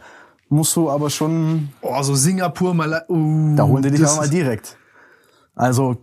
musst 0.48 0.74
du 0.74 0.90
aber 0.90 1.10
schon, 1.10 1.68
Oh, 1.80 2.02
so 2.02 2.14
Singapur, 2.14 2.74
mal. 2.74 3.04
Uh, 3.08 3.54
da 3.56 3.64
holen 3.64 3.82
die 3.82 3.90
dich 3.90 4.04
aber 4.04 4.16
mal 4.16 4.28
direkt. 4.28 4.76
Also 5.54 5.96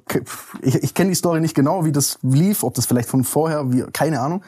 ich, 0.61 0.75
ich 0.75 0.93
kenne 0.93 1.09
die 1.09 1.15
Story 1.15 1.41
nicht 1.41 1.55
genau, 1.55 1.83
wie 1.83 1.91
das 1.91 2.19
lief, 2.21 2.63
ob 2.63 2.75
das 2.75 2.85
vielleicht 2.85 3.09
von 3.09 3.23
vorher, 3.23 3.71
wie, 3.71 3.83
keine 3.91 4.21
Ahnung. 4.21 4.43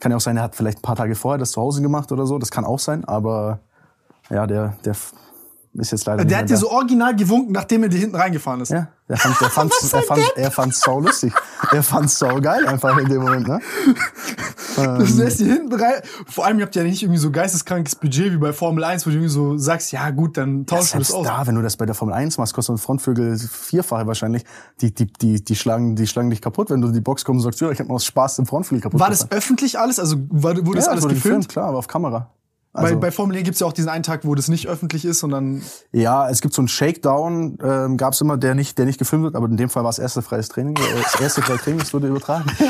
Kann 0.00 0.12
ja 0.12 0.16
auch 0.16 0.20
sein, 0.22 0.36
er 0.36 0.42
hat 0.44 0.54
vielleicht 0.54 0.78
ein 0.78 0.82
paar 0.82 0.96
Tage 0.96 1.14
vorher 1.14 1.38
das 1.38 1.52
zu 1.52 1.60
Hause 1.60 1.82
gemacht 1.82 2.12
oder 2.12 2.26
so, 2.26 2.38
das 2.38 2.50
kann 2.50 2.64
auch 2.64 2.78
sein, 2.78 3.04
aber 3.04 3.60
ja, 4.30 4.46
der, 4.46 4.76
der 4.84 4.94
ist 5.74 5.92
jetzt 5.92 6.04
leider 6.06 6.24
nicht 6.24 6.30
Der 6.30 6.38
hat 6.38 6.50
dir 6.50 6.56
so 6.56 6.70
original 6.70 7.14
gewunken, 7.14 7.52
nachdem 7.52 7.82
er 7.84 7.88
dir 7.88 7.98
hinten 7.98 8.16
reingefahren 8.16 8.60
ist. 8.60 8.70
Ja, 8.70 8.88
der 9.08 9.16
fand, 9.16 9.40
der 9.40 9.50
fand's, 9.50 9.92
er 9.92 10.02
fand, 10.02 10.22
er 10.36 10.50
fand's 10.50 10.80
sau 10.80 11.00
lustig. 11.00 11.32
Er 11.70 11.82
fand's 11.82 12.18
sau 12.18 12.40
geil 12.40 12.66
einfach 12.66 12.96
in 12.98 13.08
dem 13.08 13.22
Moment, 13.22 13.46
ne? 13.46 13.60
Das 14.76 15.14
lässt 15.16 15.40
dir 15.40 15.52
hinten 15.52 15.72
rein. 15.74 16.00
Vor 16.26 16.46
allem, 16.46 16.58
ihr 16.58 16.64
habt 16.64 16.74
ja 16.76 16.82
nicht 16.82 17.02
irgendwie 17.02 17.18
so 17.20 17.30
geisteskrankes 17.30 17.96
Budget 17.96 18.32
wie 18.32 18.36
bei 18.38 18.52
Formel 18.52 18.82
1, 18.84 19.06
wo 19.06 19.10
du 19.10 19.16
irgendwie 19.16 19.32
so 19.32 19.56
sagst, 19.58 19.92
ja 19.92 20.10
gut, 20.10 20.36
dann 20.36 20.60
Ja, 20.60 20.64
tauschen 20.76 20.94
wir 20.94 20.98
das 21.00 21.12
aus. 21.12 21.26
da, 21.26 21.46
wenn 21.46 21.54
du 21.54 21.62
das 21.62 21.76
bei 21.76 21.86
der 21.86 21.94
Formel 21.94 22.14
1 22.14 22.38
machst, 22.38 22.54
kostet 22.54 22.76
ein 22.76 22.78
Frontvögel 22.78 23.36
vierfache 23.38 24.06
wahrscheinlich. 24.06 24.44
Die, 24.80 24.94
die, 24.94 25.06
die, 25.12 25.44
die 25.44 25.56
schlagen, 25.56 25.96
die 25.96 26.06
schlagen 26.06 26.30
dich 26.30 26.40
kaputt, 26.40 26.70
wenn 26.70 26.80
du 26.80 26.88
in 26.88 26.94
die 26.94 27.00
Box 27.00 27.24
kommst 27.24 27.44
und 27.44 27.52
sagst, 27.52 27.60
ja, 27.60 27.70
ich 27.70 27.78
hab 27.80 27.88
mal 27.88 27.94
aus 27.94 28.04
Spaß 28.04 28.36
den 28.36 28.46
Frontflügel 28.46 28.82
kaputt 28.82 29.00
War 29.00 29.10
das 29.10 29.30
öffentlich 29.30 29.78
alles? 29.78 29.98
Also 29.98 30.16
wurde 30.30 30.62
das 30.74 30.86
ja, 30.86 30.92
alles 30.92 31.04
wurde 31.04 31.14
gefilmt? 31.14 31.48
klar, 31.48 31.66
aber 31.66 31.78
auf 31.78 31.86
Kamera. 31.88 32.30
Bei, 32.72 32.82
Also, 32.82 33.00
bei 33.00 33.10
Formel 33.10 33.36
E 33.36 33.42
gibt's 33.42 33.58
ja 33.60 33.66
auch 33.66 33.72
diesen 33.72 33.88
einen 33.88 34.04
Tag, 34.04 34.24
wo 34.24 34.34
das 34.34 34.48
nicht 34.48 34.68
öffentlich 34.68 35.04
ist, 35.04 35.18
sondern 35.20 35.62
ja, 35.92 36.28
es 36.30 36.40
gibt 36.40 36.54
so 36.54 36.62
einen 36.62 36.68
Shakedown, 36.68 37.58
ähm, 37.62 37.96
gab's 37.96 38.20
immer, 38.20 38.36
der 38.36 38.54
nicht, 38.54 38.78
der 38.78 38.86
nicht 38.86 38.98
gefilmt 38.98 39.24
wird, 39.24 39.34
aber 39.34 39.46
in 39.46 39.56
dem 39.56 39.68
Fall 39.70 39.82
war 39.82 39.90
es 39.90 39.98
erste 39.98 40.22
freies 40.22 40.48
Training. 40.48 40.76
äh, 40.76 40.80
Das 41.02 41.20
erste 41.20 41.42
freie 41.42 41.58
Training, 41.58 41.80
das 41.80 41.92
wurde 41.92 42.06
übertragen. 42.08 42.44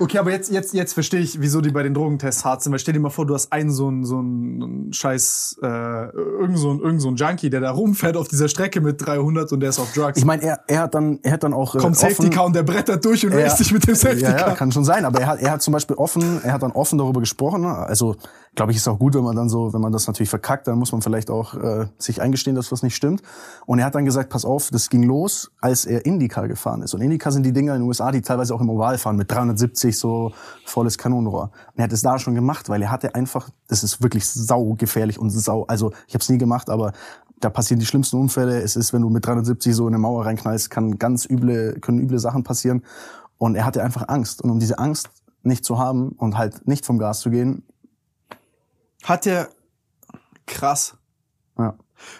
Okay, 0.00 0.18
aber 0.18 0.30
jetzt, 0.30 0.52
jetzt, 0.52 0.74
jetzt 0.74 0.92
verstehe 0.92 1.18
ich, 1.18 1.40
wieso 1.40 1.60
die 1.60 1.70
bei 1.72 1.82
den 1.82 1.92
Drogentests 1.92 2.44
hart 2.44 2.62
sind. 2.62 2.70
Weil 2.72 2.78
stell 2.78 2.94
dir 2.94 3.00
mal 3.00 3.10
vor, 3.10 3.26
du 3.26 3.34
hast 3.34 3.52
einen 3.52 3.72
so 3.72 3.88
einen, 3.88 4.04
so 4.04 4.18
einen 4.18 4.92
scheiß, 4.92 5.56
äh, 5.60 5.66
irgend 5.66 6.56
so 6.58 6.70
einen, 6.70 6.80
irgend 6.80 7.02
so 7.02 7.08
einen 7.08 7.16
Junkie, 7.16 7.50
der 7.50 7.60
da 7.60 7.72
rumfährt 7.72 8.16
auf 8.16 8.28
dieser 8.28 8.46
Strecke 8.48 8.80
mit 8.80 9.04
300 9.04 9.50
und 9.50 9.58
der 9.58 9.70
ist 9.70 9.80
auf 9.80 9.92
Drugs. 9.94 10.16
Ich 10.18 10.24
meine, 10.24 10.42
er, 10.44 10.60
er 10.68 10.80
hat 10.82 10.94
dann, 10.94 11.18
er 11.22 11.32
hat 11.32 11.42
dann 11.42 11.52
auch 11.52 11.74
äh, 11.74 11.78
Kommt 11.78 11.96
Safety 11.96 12.20
offen- 12.26 12.30
Car 12.30 12.44
und 12.44 12.54
der 12.54 12.62
brettert 12.62 13.04
durch 13.04 13.26
und 13.26 13.32
raced 13.34 13.58
dich 13.58 13.72
mit 13.72 13.88
dem 13.88 13.96
Safety 13.96 14.22
ja, 14.22 14.30
ja, 14.30 14.36
Car. 14.44 14.54
kann 14.54 14.70
schon 14.70 14.84
sein. 14.84 15.04
Aber 15.04 15.20
er 15.20 15.26
hat, 15.26 15.40
er 15.40 15.50
hat 15.50 15.62
zum 15.62 15.72
Beispiel 15.72 15.96
offen, 15.96 16.40
er 16.44 16.52
hat 16.52 16.62
dann 16.62 16.72
offen 16.72 16.96
darüber 16.98 17.18
gesprochen. 17.18 17.64
Also, 17.64 18.14
glaube 18.54 18.72
ich, 18.72 18.78
ist 18.78 18.88
auch 18.88 18.98
gut, 18.98 19.14
wenn 19.14 19.22
man 19.22 19.36
dann 19.36 19.48
so, 19.48 19.72
wenn 19.72 19.80
man 19.80 19.92
das 19.92 20.06
natürlich 20.06 20.30
verkackt, 20.30 20.66
dann 20.66 20.78
muss 20.78 20.92
man 20.92 21.02
vielleicht 21.02 21.30
auch 21.30 21.54
äh, 21.54 21.86
sich 21.98 22.20
eingestehen, 22.20 22.56
dass 22.56 22.72
was 22.72 22.82
nicht 22.82 22.96
stimmt. 22.96 23.22
Und 23.66 23.78
er 23.78 23.84
hat 23.84 23.94
dann 23.94 24.04
gesagt, 24.04 24.30
pass 24.30 24.44
auf, 24.44 24.70
das 24.70 24.90
ging 24.90 25.02
los, 25.02 25.50
als 25.60 25.84
er 25.84 26.04
IndyCar 26.04 26.48
gefahren 26.48 26.82
ist. 26.82 26.94
Und 26.94 27.00
IndyCar 27.00 27.32
sind 27.32 27.44
die 27.44 27.52
Dinger 27.52 27.74
in 27.74 27.82
den 27.82 27.88
USA, 27.88 28.10
die 28.10 28.22
teilweise 28.22 28.54
auch 28.54 28.60
im 28.60 28.70
Oval 28.70 28.98
fahren, 28.98 29.16
mit 29.16 29.30
370 29.30 29.98
so 29.98 30.32
volles 30.64 30.98
Kanonenrohr. 30.98 31.50
Und 31.68 31.78
er 31.78 31.84
hat 31.84 31.92
es 31.92 32.02
da 32.02 32.18
schon 32.18 32.34
gemacht, 32.34 32.68
weil 32.68 32.82
er 32.82 32.90
hatte 32.90 33.14
einfach, 33.14 33.48
das 33.68 33.84
ist 33.84 34.02
wirklich 34.02 34.26
sau 34.26 34.74
gefährlich 34.74 35.18
und 35.18 35.30
sau, 35.30 35.64
also 35.64 35.92
ich 36.06 36.14
habe 36.14 36.22
es 36.22 36.28
nie 36.28 36.38
gemacht, 36.38 36.70
aber 36.70 36.92
da 37.40 37.50
passieren 37.50 37.78
die 37.78 37.86
schlimmsten 37.86 38.16
Unfälle. 38.16 38.60
Es 38.60 38.76
ist, 38.76 38.92
wenn 38.92 39.02
du 39.02 39.10
mit 39.10 39.24
370 39.24 39.74
so 39.74 39.86
in 39.86 39.94
eine 39.94 40.00
Mauer 40.00 40.26
reinknallst, 40.26 40.70
kann 40.70 40.98
ganz 40.98 41.24
üble, 41.28 41.78
können 41.80 41.98
üble 42.00 42.18
Sachen 42.18 42.42
passieren. 42.42 42.82
Und 43.38 43.54
er 43.54 43.64
hatte 43.64 43.82
einfach 43.82 44.08
Angst. 44.08 44.42
Und 44.42 44.50
um 44.50 44.58
diese 44.58 44.78
Angst 44.78 45.10
nicht 45.42 45.64
zu 45.64 45.78
haben 45.78 46.10
und 46.10 46.36
halt 46.36 46.66
nicht 46.66 46.84
vom 46.84 46.98
Gas 46.98 47.20
zu 47.20 47.30
gehen, 47.30 47.62
Hat 49.04 49.24
der 49.24 49.50
krass. 50.46 50.96
ja. 51.58 51.76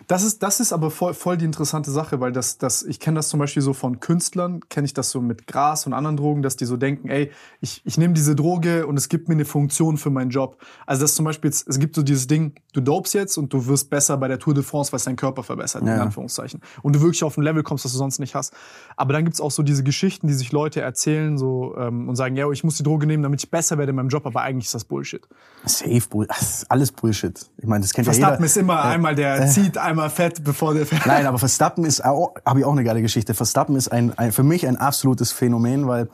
Das 0.07 0.23
ist, 0.23 0.43
das 0.43 0.61
ist 0.61 0.73
aber 0.73 0.91
voll, 0.91 1.15
voll 1.15 1.37
die 1.37 1.45
interessante 1.45 1.91
Sache, 1.91 2.21
weil 2.21 2.33
das, 2.33 2.59
das, 2.59 2.83
ich 2.83 3.01
kenne 3.01 3.17
das 3.17 3.29
zum 3.29 3.41
Beispiel 3.41 3.63
so 3.63 3.73
von 3.73 4.01
Künstlern, 4.01 4.61
kenne 4.69 4.85
ich 4.87 4.95
das 4.95 5.11
so 5.11 5.21
mit 5.21 5.47
Gras 5.47 5.87
und 5.87 5.93
anderen 5.93 6.17
Drogen, 6.17 6.43
dass 6.43 6.57
die 6.57 6.65
so 6.65 6.77
denken, 6.77 7.09
ey, 7.09 7.31
ich, 7.61 7.83
ich 7.85 7.99
nehme 7.99 8.15
diese 8.15 8.35
Droge 8.35 8.87
und 8.87 8.97
es 8.97 9.09
gibt 9.09 9.29
mir 9.29 9.35
eine 9.35 9.45
Funktion 9.45 9.97
für 9.97 10.11
meinen 10.11 10.31
Job. 10.31 10.57
Also 10.87 11.03
das 11.03 11.15
zum 11.15 11.25
Beispiel, 11.25 11.51
jetzt, 11.51 11.69
es 11.69 11.79
gibt 11.79 11.97
so 11.97 12.03
dieses 12.03 12.27
Ding, 12.27 12.55
du 12.73 12.81
dopest 12.81 13.15
jetzt 13.15 13.37
und 13.37 13.53
du 13.53 13.67
wirst 13.67 13.91
besser 13.91 14.17
bei 14.17 14.29
der 14.29 14.39
Tour 14.39 14.55
de 14.55 14.63
France, 14.63 14.93
weil 14.93 14.99
es 14.99 15.05
deinen 15.05 15.17
Körper 15.17 15.43
verbessert, 15.43 15.83
Ja, 15.83 15.93
in 15.93 15.97
ja. 15.97 16.03
Anführungszeichen. 16.03 16.61
Und 16.83 16.95
du 16.97 17.01
wirklich 17.01 17.25
auf 17.25 17.37
ein 17.37 17.43
Level 17.43 17.63
kommst, 17.63 17.85
das 17.85 17.93
du 17.93 17.99
sonst 17.99 18.19
nicht 18.19 18.35
hast. 18.35 18.53
Aber 18.97 19.13
dann 19.13 19.25
gibt's 19.25 19.41
auch 19.41 19.51
so 19.51 19.63
diese 19.63 19.83
Geschichten, 19.83 20.27
die 20.27 20.35
sich 20.35 20.53
Leute 20.53 20.81
erzählen 20.81 21.39
so 21.39 21.77
ähm, 21.77 22.09
und 22.09 22.17
sagen, 22.17 22.37
ja, 22.37 22.51
ich 22.51 22.65
muss 22.65 22.77
die 22.77 22.83
Droge 22.83 23.07
nehmen, 23.07 23.23
damit 23.23 23.43
ich 23.43 23.51
besser 23.51 23.79
werde 23.79 23.91
in 23.91 23.97
meinem 23.97 24.09
Job, 24.09 24.27
aber 24.27 24.43
eigentlich 24.43 24.67
ist 24.67 24.75
das 24.75 24.85
Bullshit. 24.85 25.27
Safe 25.65 26.03
Bull, 26.09 26.27
das 26.27 26.41
ist 26.41 26.71
alles 26.71 26.93
Bullshit. 26.93 27.39
Ich 27.59 27.67
meine, 27.67 27.83
das 27.83 27.93
kennt 27.93 28.07
ja 28.07 28.13
Verstappen 28.13 28.37
jeder. 28.37 28.47
ist 28.47 28.57
immer 28.57 28.83
einmal, 28.83 29.15
der 29.15 29.47
zieht 29.69 29.79
einmal 29.79 30.11
fett, 30.11 30.45
bevor 30.45 30.75
der 30.75 30.87
fährt. 30.87 31.07
Nein, 31.07 31.27
aber 31.27 31.39
Verstappen 31.39 31.85
ist 31.85 32.03
habe 32.05 32.59
ich 32.59 32.65
auch 32.65 32.73
eine 32.73 32.85
geile 32.85 33.03
Geschichte. 33.03 33.35
Verstappen 33.35 33.77
ist 33.77 33.89
ein, 33.89 34.17
ein 34.19 34.33
für 34.33 34.43
mich 34.43 34.67
ein 34.67 34.77
absolutes 34.77 35.33
Phänomen, 35.33 35.87
weil 35.87 36.09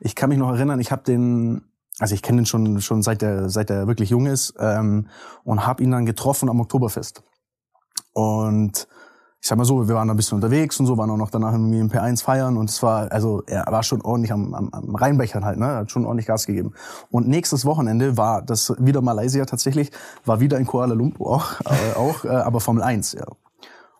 ich 0.00 0.14
kann 0.14 0.28
mich 0.28 0.38
noch 0.38 0.50
erinnern, 0.50 0.80
ich 0.80 0.92
habe 0.92 1.02
den, 1.02 1.62
also 1.98 2.14
ich 2.14 2.22
kenne 2.22 2.42
den 2.42 2.46
schon 2.46 2.80
schon 2.80 3.02
seit 3.02 3.22
der 3.22 3.48
seit 3.48 3.70
er 3.70 3.86
wirklich 3.86 4.10
jung 4.10 4.26
ist 4.26 4.54
ähm, 4.58 5.08
und 5.44 5.66
habe 5.66 5.82
ihn 5.82 5.90
dann 5.90 6.06
getroffen 6.06 6.48
am 6.48 6.60
Oktoberfest. 6.60 7.22
Und 8.12 8.86
ich 9.42 9.48
sag 9.48 9.58
mal 9.58 9.64
so, 9.64 9.88
wir 9.88 9.96
waren 9.96 10.08
ein 10.08 10.16
bisschen 10.16 10.36
unterwegs 10.36 10.78
und 10.78 10.86
so, 10.86 10.96
waren 10.96 11.10
auch 11.10 11.16
noch 11.16 11.30
danach 11.30 11.52
irgendwie 11.52 11.80
im 11.80 11.90
P1 11.90 12.22
feiern 12.22 12.56
und 12.56 12.70
es 12.70 12.80
war, 12.80 13.10
also 13.10 13.42
er 13.46 13.66
war 13.68 13.82
schon 13.82 14.00
ordentlich 14.00 14.32
am, 14.32 14.54
am, 14.54 14.68
am 14.70 14.94
Rheinbechern 14.94 15.44
halt, 15.44 15.58
ne, 15.58 15.66
hat 15.66 15.90
schon 15.90 16.06
ordentlich 16.06 16.28
Gas 16.28 16.46
gegeben. 16.46 16.74
Und 17.10 17.26
nächstes 17.26 17.64
Wochenende 17.64 18.16
war 18.16 18.40
das 18.40 18.72
wieder 18.78 19.02
Malaysia 19.02 19.44
tatsächlich, 19.44 19.90
war 20.24 20.38
wieder 20.38 20.58
in 20.58 20.64
Kuala 20.64 20.94
Lumpur 20.94 21.28
auch, 21.28 21.60
äh, 21.62 21.96
auch 21.98 22.24
äh, 22.24 22.28
aber 22.28 22.60
Formel 22.60 22.84
1, 22.84 23.14
ja. 23.14 23.24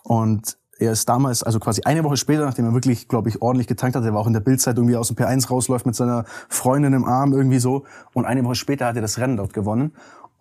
Und 0.04 0.58
er 0.78 0.92
ist 0.92 1.08
damals, 1.08 1.42
also 1.42 1.58
quasi 1.58 1.82
eine 1.82 2.04
Woche 2.04 2.16
später, 2.16 2.44
nachdem 2.44 2.66
er 2.66 2.74
wirklich, 2.74 3.08
glaube 3.08 3.28
ich, 3.28 3.42
ordentlich 3.42 3.66
getankt 3.66 3.96
hat, 3.96 4.04
er 4.04 4.14
war 4.14 4.20
auch 4.20 4.28
in 4.28 4.32
der 4.34 4.40
Bildzeit 4.40 4.76
irgendwie 4.76 4.96
aus 4.96 5.08
dem 5.08 5.16
P1 5.16 5.48
rausläuft 5.48 5.86
mit 5.86 5.96
seiner 5.96 6.24
Freundin 6.48 6.92
im 6.92 7.04
Arm 7.04 7.32
irgendwie 7.32 7.58
so. 7.58 7.82
Und 8.14 8.26
eine 8.26 8.44
Woche 8.44 8.54
später 8.54 8.86
hat 8.86 8.94
er 8.96 9.02
das 9.02 9.18
Rennen 9.18 9.36
dort 9.36 9.52
gewonnen. 9.52 9.92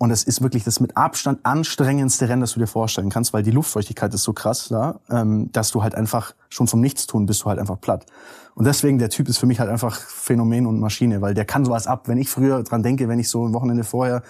Und 0.02 0.10
es 0.10 0.24
ist 0.24 0.42
wirklich 0.42 0.64
das 0.64 0.80
mit 0.80 0.98
Abstand 0.98 1.42
anstrengendste 1.44 2.28
Rennen, 2.28 2.42
das 2.42 2.54
du 2.54 2.60
dir 2.60 2.66
vorstellen 2.66 3.12
kannst, 3.12 3.34
weil 3.34 3.44
die 3.44 3.52
Luftfeuchtigkeit 3.52 4.12
ist 4.16 4.24
so 4.24 4.34
krass 4.34 4.70
da, 4.70 5.00
ähm, 5.12 5.52
dass 5.52 5.70
du 5.70 5.84
halt 5.84 5.94
einfach 5.94 6.34
schon 6.50 6.68
vom 6.68 6.82
Nichtstun 6.82 7.28
bist 7.28 7.44
du 7.44 7.46
halt 7.46 7.60
einfach 7.60 7.80
platt. 7.80 8.08
Und 8.56 8.66
deswegen, 8.66 8.98
der 8.98 9.10
Typ 9.10 9.30
ist 9.30 9.38
für 9.38 9.46
mich 9.46 9.60
halt 9.60 9.70
einfach 9.70 9.96
Phänomen 9.96 10.66
und 10.66 10.80
Maschine, 10.80 11.22
weil 11.22 11.36
der 11.36 11.46
kann 11.46 11.66
sowas 11.66 11.86
ab. 11.86 12.08
Wenn 12.08 12.18
ich 12.18 12.32
früher 12.32 12.64
dran 12.64 12.82
denke, 12.82 13.10
wenn 13.10 13.20
ich 13.20 13.30
so 13.30 13.46
ein 13.46 13.54
Wochenende 13.54 13.84
vorher 13.84 14.24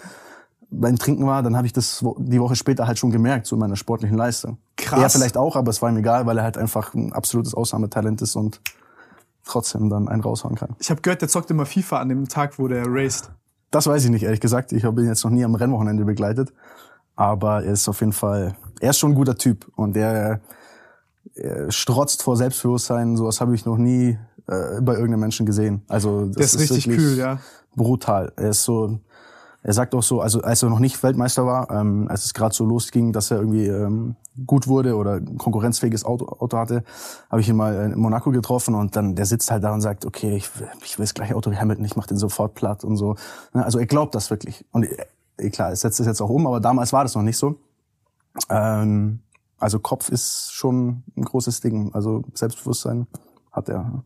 beim 0.69 0.99
Trinken 0.99 1.25
war, 1.25 1.41
dann 1.41 1.55
habe 1.55 1.67
ich 1.67 1.71
das 1.71 2.03
die 2.17 2.41
Woche 2.41 2.57
später 2.57 2.85
halt 2.85 2.99
schon 2.99 3.11
gemerkt, 3.11 3.47
so 3.47 3.55
in 3.55 3.61
meiner 3.61 3.77
sportlichen 3.77 4.17
Leistung. 4.17 4.57
Krass. 4.75 5.01
Er 5.01 5.09
vielleicht 5.09 5.37
auch, 5.37 5.55
aber 5.55 5.69
es 5.69 5.81
war 5.81 5.89
ihm 5.89 5.95
egal, 5.95 6.25
weil 6.25 6.37
er 6.37 6.43
halt 6.43 6.57
einfach 6.57 6.93
ein 6.93 7.13
absolutes 7.13 7.53
Ausnahmetalent 7.53 8.21
ist 8.21 8.35
und 8.35 8.59
trotzdem 9.45 9.89
dann 9.89 10.09
einen 10.09 10.21
raushauen 10.21 10.55
kann. 10.55 10.75
Ich 10.79 10.89
habe 10.89 10.99
gehört, 10.99 11.21
der 11.21 11.29
zockt 11.29 11.49
immer 11.49 11.65
FIFA 11.65 11.99
an 11.99 12.09
dem 12.09 12.27
Tag, 12.27 12.59
wo 12.59 12.67
der 12.67 12.83
raced. 12.87 13.31
Das 13.71 13.87
weiß 13.87 14.03
ich 14.03 14.11
nicht, 14.11 14.23
ehrlich 14.23 14.41
gesagt. 14.41 14.73
Ich 14.73 14.83
habe 14.83 15.01
ihn 15.01 15.07
jetzt 15.07 15.23
noch 15.23 15.31
nie 15.31 15.43
am 15.43 15.55
Rennwochenende 15.55 16.05
begleitet. 16.05 16.53
Aber 17.15 17.63
er 17.63 17.73
ist 17.73 17.87
auf 17.87 17.99
jeden 17.99 18.13
Fall, 18.13 18.55
er 18.79 18.89
ist 18.91 18.99
schon 18.99 19.11
ein 19.11 19.15
guter 19.15 19.35
Typ 19.35 19.67
und 19.75 19.95
der, 19.95 20.41
er 21.35 21.71
strotzt 21.71 22.23
vor 22.23 22.37
Selbstbewusstsein. 22.37 23.15
Sowas 23.15 23.41
habe 23.41 23.53
ich 23.55 23.65
noch 23.65 23.77
nie 23.77 24.17
äh, 24.47 24.81
bei 24.81 24.93
irgendeinem 24.93 25.21
Menschen 25.21 25.45
gesehen. 25.45 25.83
Also 25.87 26.25
das 26.25 26.35
Der 26.35 26.45
ist 26.45 26.59
richtig 26.59 26.87
wirklich 26.87 26.97
kühl, 26.97 27.17
ja. 27.17 27.39
Brutal. 27.75 28.33
Er 28.35 28.49
ist 28.49 28.63
so, 28.63 28.99
er 29.63 29.73
sagt 29.73 29.93
auch 29.93 30.01
so, 30.01 30.21
also 30.21 30.41
als 30.41 30.63
er 30.63 30.69
noch 30.69 30.79
nicht 30.79 31.01
Weltmeister 31.03 31.45
war, 31.45 31.69
ähm, 31.69 32.07
als 32.09 32.25
es 32.25 32.33
gerade 32.33 32.53
so 32.55 32.65
losging, 32.65 33.13
dass 33.13 33.29
er 33.29 33.37
irgendwie 33.37 33.67
ähm, 33.67 34.15
gut 34.45 34.67
wurde 34.67 34.95
oder 34.95 35.15
ein 35.15 35.37
konkurrenzfähiges 35.37 36.03
Auto, 36.03 36.25
Auto 36.25 36.57
hatte, 36.57 36.83
habe 37.29 37.41
ich 37.41 37.49
ihn 37.49 37.55
mal 37.55 37.75
in 37.91 37.99
Monaco 37.99 38.31
getroffen 38.31 38.73
und 38.73 38.95
dann 38.95 39.15
der 39.15 39.27
sitzt 39.27 39.51
halt 39.51 39.63
da 39.63 39.71
und 39.73 39.81
sagt, 39.81 40.05
okay, 40.05 40.35
ich 40.35 40.59
will, 40.59 40.67
ich 40.83 40.97
will 40.97 41.03
das 41.03 41.13
gleiche 41.13 41.35
Auto 41.35 41.51
wie 41.51 41.57
Hamilton, 41.57 41.85
ich 41.85 41.95
mach 41.95 42.07
den 42.07 42.17
sofort 42.17 42.55
platt 42.55 42.83
und 42.83 42.97
so. 42.97 43.15
Ne, 43.53 43.63
Also 43.63 43.77
er 43.77 43.85
glaubt 43.85 44.15
das 44.15 44.31
wirklich. 44.31 44.65
Und 44.71 44.87
äh, 45.37 45.49
klar, 45.51 45.69
er 45.69 45.75
setzt 45.75 45.99
es 45.99 46.07
jetzt 46.07 46.21
auch 46.21 46.29
um, 46.29 46.47
aber 46.47 46.59
damals 46.59 46.91
war 46.91 47.03
das 47.03 47.13
noch 47.13 47.23
nicht 47.23 47.37
so. 47.37 47.59
Ähm, 48.49 49.19
also 49.59 49.77
Kopf 49.77 50.09
ist 50.09 50.51
schon 50.53 51.03
ein 51.15 51.23
großes 51.23 51.61
Ding. 51.61 51.93
Also 51.93 52.23
Selbstbewusstsein 52.33 53.05
hat 53.51 53.69
er. 53.69 54.03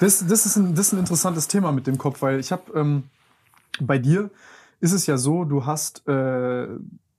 Das, 0.00 0.26
das, 0.26 0.46
ist 0.46 0.56
ein, 0.56 0.74
das 0.74 0.88
ist 0.88 0.94
ein 0.94 0.98
interessantes 0.98 1.46
Thema 1.46 1.70
mit 1.70 1.86
dem 1.86 1.96
Kopf, 1.96 2.22
weil 2.22 2.40
ich 2.40 2.50
habe 2.50 2.72
ähm, 2.74 3.04
bei 3.80 3.98
dir 3.98 4.30
ist 4.84 4.92
es 4.92 5.06
ja 5.06 5.16
so, 5.16 5.44
du 5.44 5.64
hast 5.64 6.06
äh, 6.06 6.68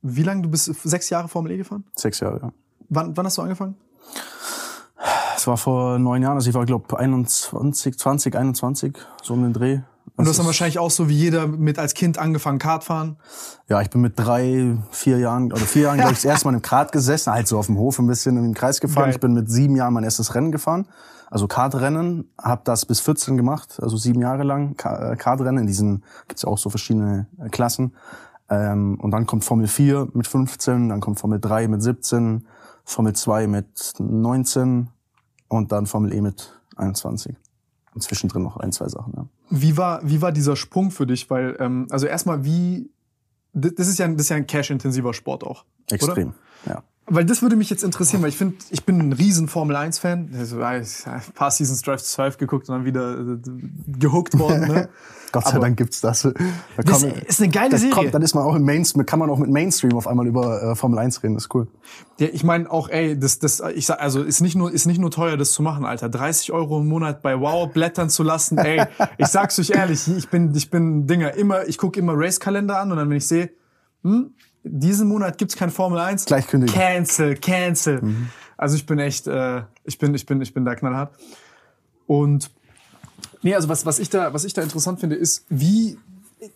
wie 0.04 0.22
lange 0.22 0.44
du 0.44 0.50
bist 0.50 0.66
sechs 0.84 1.10
Jahre 1.10 1.28
Formel 1.28 1.52
E 1.54 1.58
gefahren? 1.58 1.84
Sechs 1.96 2.20
Jahre, 2.20 2.40
ja. 2.40 2.54
Wann, 2.90 3.18
wann 3.18 3.26
hast 3.26 3.40
du 3.40 3.42
angefangen? 3.42 3.76
Es 5.36 5.48
war 5.48 5.58
vor 5.58 5.98
neun 5.98 6.22
Jahren, 6.22 6.36
also 6.36 6.48
ich 6.48 6.56
war 6.56 6.66
glaube 6.66 6.98
21, 6.98 7.98
20, 7.98 8.36
21, 8.36 8.96
so 9.24 9.34
um 9.34 9.42
den 9.42 9.54
Dreh. 9.54 9.80
Und 10.18 10.24
du 10.26 10.30
hast 10.30 10.38
dann 10.38 10.46
wahrscheinlich 10.46 10.80
auch 10.80 10.92
so 10.92 11.10
wie 11.10 11.14
jeder 11.14 11.46
mit 11.46 11.78
als 11.78 11.94
Kind 11.94 12.18
angefangen 12.18 12.58
Kartfahren. 12.58 13.18
Ja, 13.68 13.82
ich 13.82 13.90
bin 13.90 14.00
mit 14.00 14.14
drei, 14.16 14.78
vier 14.92 15.20
Jahren, 15.20 15.52
oder 15.52 15.62
vier 15.62 15.84
Jahren, 15.84 15.98
glaube 15.98 16.14
ich, 16.14 16.20
das 16.20 16.26
erste 16.32 16.48
Mal 16.48 16.54
im 16.54 16.62
Kart 16.62 16.94
gesessen, 16.94 17.34
halt 17.34 17.48
so 17.48 17.60
auf 17.60 17.66
dem 17.66 17.78
Hof 17.78 18.00
ein 18.00 18.08
bisschen 18.08 18.38
im 18.38 18.54
Kreis 18.54 18.80
gefahren. 18.80 19.06
Geil. 19.06 19.14
Ich 19.16 19.20
bin 19.20 19.34
mit 19.34 19.52
sieben 19.52 19.76
Jahren 19.76 19.94
mein 19.94 20.06
erstes 20.06 20.34
Rennen 20.34 20.54
gefahren, 20.54 20.88
also 21.30 21.48
Kartrennen, 21.48 22.30
habe 22.42 22.62
das 22.64 22.86
bis 22.86 23.02
14 23.02 23.36
gemacht, 23.36 23.80
also 23.82 23.98
sieben 23.98 24.22
Jahre 24.22 24.44
lang 24.44 24.76
äh, 24.84 25.18
Kartrennen. 25.18 25.60
In 25.60 25.68
diesen 25.68 26.04
gibt's 26.28 26.44
ja 26.44 26.50
auch 26.50 26.58
so 26.58 26.70
verschiedene 26.70 27.28
äh, 27.40 27.50
Klassen. 27.50 27.94
Ähm, 28.50 28.98
und 29.02 29.12
dann 29.12 29.26
kommt 29.26 29.44
Formel 29.44 29.68
4 29.68 30.10
mit 30.14 30.28
15, 30.28 30.90
dann 30.90 31.02
kommt 31.02 31.20
Formel 31.20 31.40
3 31.42 31.68
mit 31.68 31.82
17, 31.82 32.46
Formel 32.86 33.14
2 33.14 33.48
mit 33.48 33.94
19 34.00 34.88
und 35.50 35.72
dann 35.72 35.88
Formel 35.88 36.14
E 36.14 36.22
mit 36.22 36.54
21. 36.78 37.36
Und 37.96 38.02
zwischendrin 38.02 38.44
noch 38.44 38.58
ein, 38.58 38.74
zwei 38.74 38.90
Sachen, 38.90 39.14
ja. 39.16 39.26
Wie 39.50 39.78
war, 39.78 40.02
wie 40.04 40.22
war 40.22 40.34
dieser 40.34 40.58
Sprung 40.58 40.92
für 40.92 41.08
dich? 41.08 41.30
Weil, 41.30 41.56
ähm, 41.60 41.88
also 41.90 42.06
erstmal, 42.06 42.44
wie, 42.44 42.92
das 43.54 43.88
ist 43.88 43.98
ja, 43.98 44.08
das 44.08 44.22
ist 44.24 44.30
ja 44.30 44.36
ein 44.36 44.48
cash-intensiver 44.48 45.14
Sport 45.14 45.46
auch. 45.46 45.64
Extrem, 45.90 46.34
ja. 46.66 46.84
Weil 47.08 47.24
das 47.24 47.44
würde 47.44 47.56
mich 47.56 47.70
jetzt 47.70 47.84
interessieren, 47.84 48.24
weil 48.24 48.30
ich 48.30 48.38
finde, 48.38 48.56
ich 48.72 48.84
bin 48.84 49.00
ein 49.00 49.14
riesen 49.14 49.48
Formel 49.48 49.76
1 49.76 50.00
Fan. 50.00 50.32
Also, 50.38 50.58
ich 50.60 51.06
ein 51.08 51.22
paar 51.36 51.52
Seasons 51.52 51.84
Drive 51.84 52.02
to 52.02 52.08
Survive 52.08 52.38
geguckt 52.38 52.68
und 52.68 52.76
dann 52.76 52.86
wieder 52.86 53.20
äh, 53.20 53.38
gehuckt 54.00 54.38
worden. 54.40 54.68
Ne? 54.68 54.90
Gott 55.32 55.44
sei 55.46 55.52
Aber- 55.52 55.60
Dank 55.60 55.78
gibt's 55.78 56.02
das. 56.02 56.22
Da 56.24 56.32
Das 56.82 57.02
kommen- 57.02 57.14
ist 57.28 57.42
eine 57.42 57.52
geile 57.52 57.78
Serie. 57.78 57.94
Kommt, 57.94 58.14
dann 58.14 58.24
ist 58.24 58.34
man 58.34 58.44
auch 58.44 58.56
im 58.56 58.64
Mainstream, 58.64 59.06
kann 59.06 59.20
man 59.20 59.30
auch 59.30 59.38
mit 59.38 59.52
Mainstream 59.52 59.94
auf 59.96 60.08
einmal 60.08 60.26
über 60.26 60.64
äh, 60.64 60.76
Formel 60.76 60.98
1 60.98 61.22
reden, 61.22 61.36
das 61.36 61.44
ist 61.44 61.54
cool. 61.54 61.68
Ja, 62.18 62.28
ich 62.32 62.44
meine 62.44 62.72
auch, 62.72 62.90
ey, 62.90 63.20
das, 63.20 63.38
das, 63.38 63.62
ich 63.76 63.86
sag, 63.86 64.00
also 64.02 64.24
ist 64.24 64.42
nicht 64.42 64.56
nur, 64.56 64.72
ist 64.72 64.86
nicht 64.88 65.00
nur 65.00 65.12
teuer, 65.12 65.38
das 65.38 65.52
zu 65.52 65.62
machen, 65.62 65.86
Alter. 65.86 66.10
30 66.10 66.54
Euro 66.54 66.80
im 66.80 66.88
Monat 66.88 67.22
bei 67.22 67.40
Wow 67.40 67.72
blättern 67.72 68.10
zu 68.10 68.24
lassen, 68.24 68.58
ey. 68.58 68.84
ich 69.20 69.28
sag's 69.28 69.60
euch 69.60 69.72
ehrlich, 69.72 70.08
ich 70.08 70.30
bin, 70.30 70.56
ich 70.56 70.72
bin 70.72 71.06
Dinger 71.06 71.36
immer, 71.36 71.68
ich 71.68 71.78
gucke 71.78 72.00
immer 72.00 72.14
Race-Kalender 72.16 72.80
an 72.80 72.92
und 72.92 72.98
dann 72.98 73.10
wenn 73.10 73.18
ich 73.18 73.28
sehe, 73.28 73.52
hm, 74.04 74.34
diesen 74.66 75.08
Monat 75.08 75.38
gibt's 75.38 75.56
kein 75.56 75.70
Formel 75.70 76.00
1. 76.00 76.26
Gleich 76.26 76.48
kündigen. 76.48 76.74
Cancel, 76.74 77.36
cancel. 77.36 78.02
Also 78.58 78.76
ich 78.76 78.86
bin 78.86 79.00
echt, 79.00 79.28
äh, 79.28 79.62
ich 79.84 79.98
bin, 79.98 80.14
ich 80.14 80.26
bin, 80.26 80.42
ich 80.42 80.54
bin 80.54 80.66
da 80.66 80.76
knallhart. 80.76 81.14
Und 82.08 82.52
Nee, 83.46 83.54
also 83.54 83.70
was, 83.70 83.86
was, 83.86 84.00
ich 84.00 84.10
da, 84.10 84.34
was 84.34 84.44
ich 84.44 84.54
da 84.54 84.64
interessant 84.64 85.00
finde, 85.00 85.16
ist, 85.16 85.46
wie. 85.50 86.00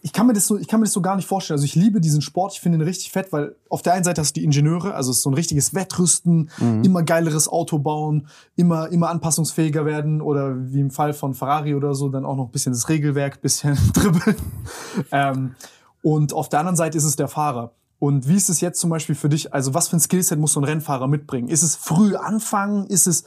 Ich 0.01 0.11
kann, 0.11 0.27
mir 0.27 0.33
das 0.33 0.45
so, 0.45 0.57
ich 0.57 0.67
kann 0.67 0.81
mir 0.81 0.85
das 0.85 0.93
so 0.93 1.01
gar 1.01 1.15
nicht 1.15 1.27
vorstellen. 1.27 1.55
Also 1.55 1.65
ich 1.65 1.73
liebe 1.73 2.01
diesen 2.01 2.21
Sport, 2.21 2.53
ich 2.53 2.59
finde 2.59 2.77
ihn 2.77 2.81
richtig 2.81 3.11
fett, 3.11 3.31
weil 3.31 3.55
auf 3.69 3.81
der 3.81 3.93
einen 3.93 4.03
Seite 4.03 4.21
hast 4.21 4.35
du 4.35 4.39
die 4.39 4.45
Ingenieure, 4.45 4.93
also 4.93 5.09
es 5.09 5.17
ist 5.17 5.23
so 5.23 5.31
ein 5.31 5.33
richtiges 5.33 5.73
Wettrüsten, 5.73 6.51
immer 6.83 7.01
geileres 7.01 7.47
Auto 7.47 7.79
bauen, 7.79 8.27
immer, 8.55 8.91
immer 8.91 9.09
anpassungsfähiger 9.09 9.85
werden 9.85 10.21
oder 10.21 10.53
wie 10.71 10.81
im 10.81 10.91
Fall 10.91 11.13
von 11.13 11.33
Ferrari 11.33 11.73
oder 11.73 11.95
so, 11.95 12.09
dann 12.09 12.25
auch 12.25 12.35
noch 12.35 12.47
ein 12.47 12.51
bisschen 12.51 12.73
das 12.73 12.89
Regelwerk, 12.89 13.37
ein 13.37 13.41
bisschen 13.41 13.77
dribbeln. 13.93 14.35
ähm, 15.11 15.55
und 16.03 16.33
auf 16.33 16.49
der 16.49 16.59
anderen 16.59 16.75
Seite 16.75 16.97
ist 16.97 17.05
es 17.05 17.15
der 17.15 17.27
Fahrer. 17.27 17.71
Und 17.99 18.27
wie 18.29 18.35
ist 18.35 18.49
es 18.49 18.61
jetzt 18.61 18.79
zum 18.79 18.89
Beispiel 18.89 19.15
für 19.15 19.27
dich? 19.29 19.53
Also 19.53 19.73
was 19.73 19.89
für 19.89 19.97
ein 19.97 19.99
Skillset 19.99 20.39
muss 20.39 20.53
so 20.53 20.61
ein 20.61 20.63
Rennfahrer 20.63 21.07
mitbringen? 21.07 21.49
Ist 21.49 21.63
es 21.63 21.75
früh 21.75 22.15
anfangen? 22.15 22.85
Ist 22.87 23.07
es, 23.07 23.25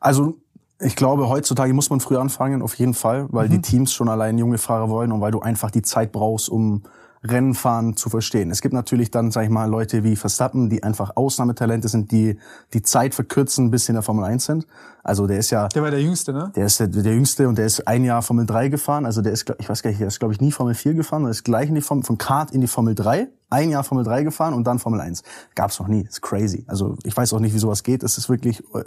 Also 0.00 0.38
ich 0.78 0.94
glaube, 0.96 1.28
heutzutage 1.28 1.72
muss 1.72 1.88
man 1.90 2.00
früh 2.00 2.16
anfangen, 2.16 2.62
auf 2.62 2.74
jeden 2.74 2.94
Fall, 2.94 3.26
weil 3.30 3.48
Mhm. 3.48 3.52
die 3.52 3.62
Teams 3.62 3.92
schon 3.92 4.08
allein 4.08 4.36
junge 4.38 4.58
Fahrer 4.58 4.88
wollen 4.90 5.10
und 5.12 5.20
weil 5.20 5.32
du 5.32 5.40
einfach 5.40 5.70
die 5.70 5.82
Zeit 5.82 6.12
brauchst, 6.12 6.48
um 6.48 6.82
Rennfahren 7.30 7.96
zu 7.96 8.08
verstehen. 8.08 8.50
Es 8.50 8.60
gibt 8.60 8.74
natürlich 8.74 9.10
dann, 9.10 9.30
sag 9.30 9.44
ich 9.44 9.50
mal, 9.50 9.68
Leute 9.68 10.04
wie 10.04 10.16
Verstappen, 10.16 10.68
die 10.68 10.82
einfach 10.82 11.12
Ausnahmetalente 11.16 11.88
sind, 11.88 12.12
die 12.12 12.38
die 12.72 12.82
Zeit 12.82 13.14
verkürzen, 13.14 13.70
bis 13.70 13.86
sie 13.86 13.92
in 13.92 13.94
der 13.94 14.02
Formel 14.02 14.24
1 14.24 14.44
sind. 14.44 14.66
Also 15.02 15.26
der 15.26 15.38
ist 15.38 15.50
ja 15.50 15.68
der 15.68 15.82
war 15.82 15.90
der 15.90 16.02
Jüngste, 16.02 16.32
ne? 16.32 16.52
Der 16.56 16.66
ist 16.66 16.80
der, 16.80 16.88
der 16.88 17.14
Jüngste 17.14 17.48
und 17.48 17.58
der 17.58 17.66
ist 17.66 17.86
ein 17.86 18.04
Jahr 18.04 18.22
Formel 18.22 18.46
3 18.46 18.68
gefahren. 18.68 19.06
Also 19.06 19.22
der 19.22 19.32
ist, 19.32 19.52
ich 19.58 19.68
weiß 19.68 19.82
gar 19.82 19.90
nicht, 19.90 20.00
der 20.00 20.08
ist, 20.08 20.18
glaube 20.18 20.34
ich, 20.34 20.40
nie 20.40 20.50
Formel 20.52 20.74
4 20.74 20.94
gefahren. 20.94 21.22
Der 21.22 21.30
ist 21.30 21.44
gleich 21.44 21.68
in 21.68 21.74
die 21.74 21.80
Formel, 21.80 22.04
von 22.04 22.18
Kart 22.18 22.50
in 22.50 22.60
die 22.60 22.66
Formel 22.66 22.94
3. 22.94 23.28
Ein 23.48 23.70
Jahr 23.70 23.84
Formel 23.84 24.04
3 24.04 24.24
gefahren 24.24 24.54
und 24.54 24.66
dann 24.66 24.78
Formel 24.78 25.00
1. 25.00 25.22
Gab's 25.54 25.78
noch 25.78 25.88
nie. 25.88 26.02
ist 26.02 26.22
crazy. 26.22 26.64
Also 26.66 26.96
ich 27.04 27.16
weiß 27.16 27.32
auch 27.32 27.40
nicht, 27.40 27.54
wie 27.54 27.58
sowas 27.58 27.82
geht. 27.82 28.02
Es 28.02 28.18
ist 28.18 28.28
wirklich 28.28 28.60
äh, 28.74 28.82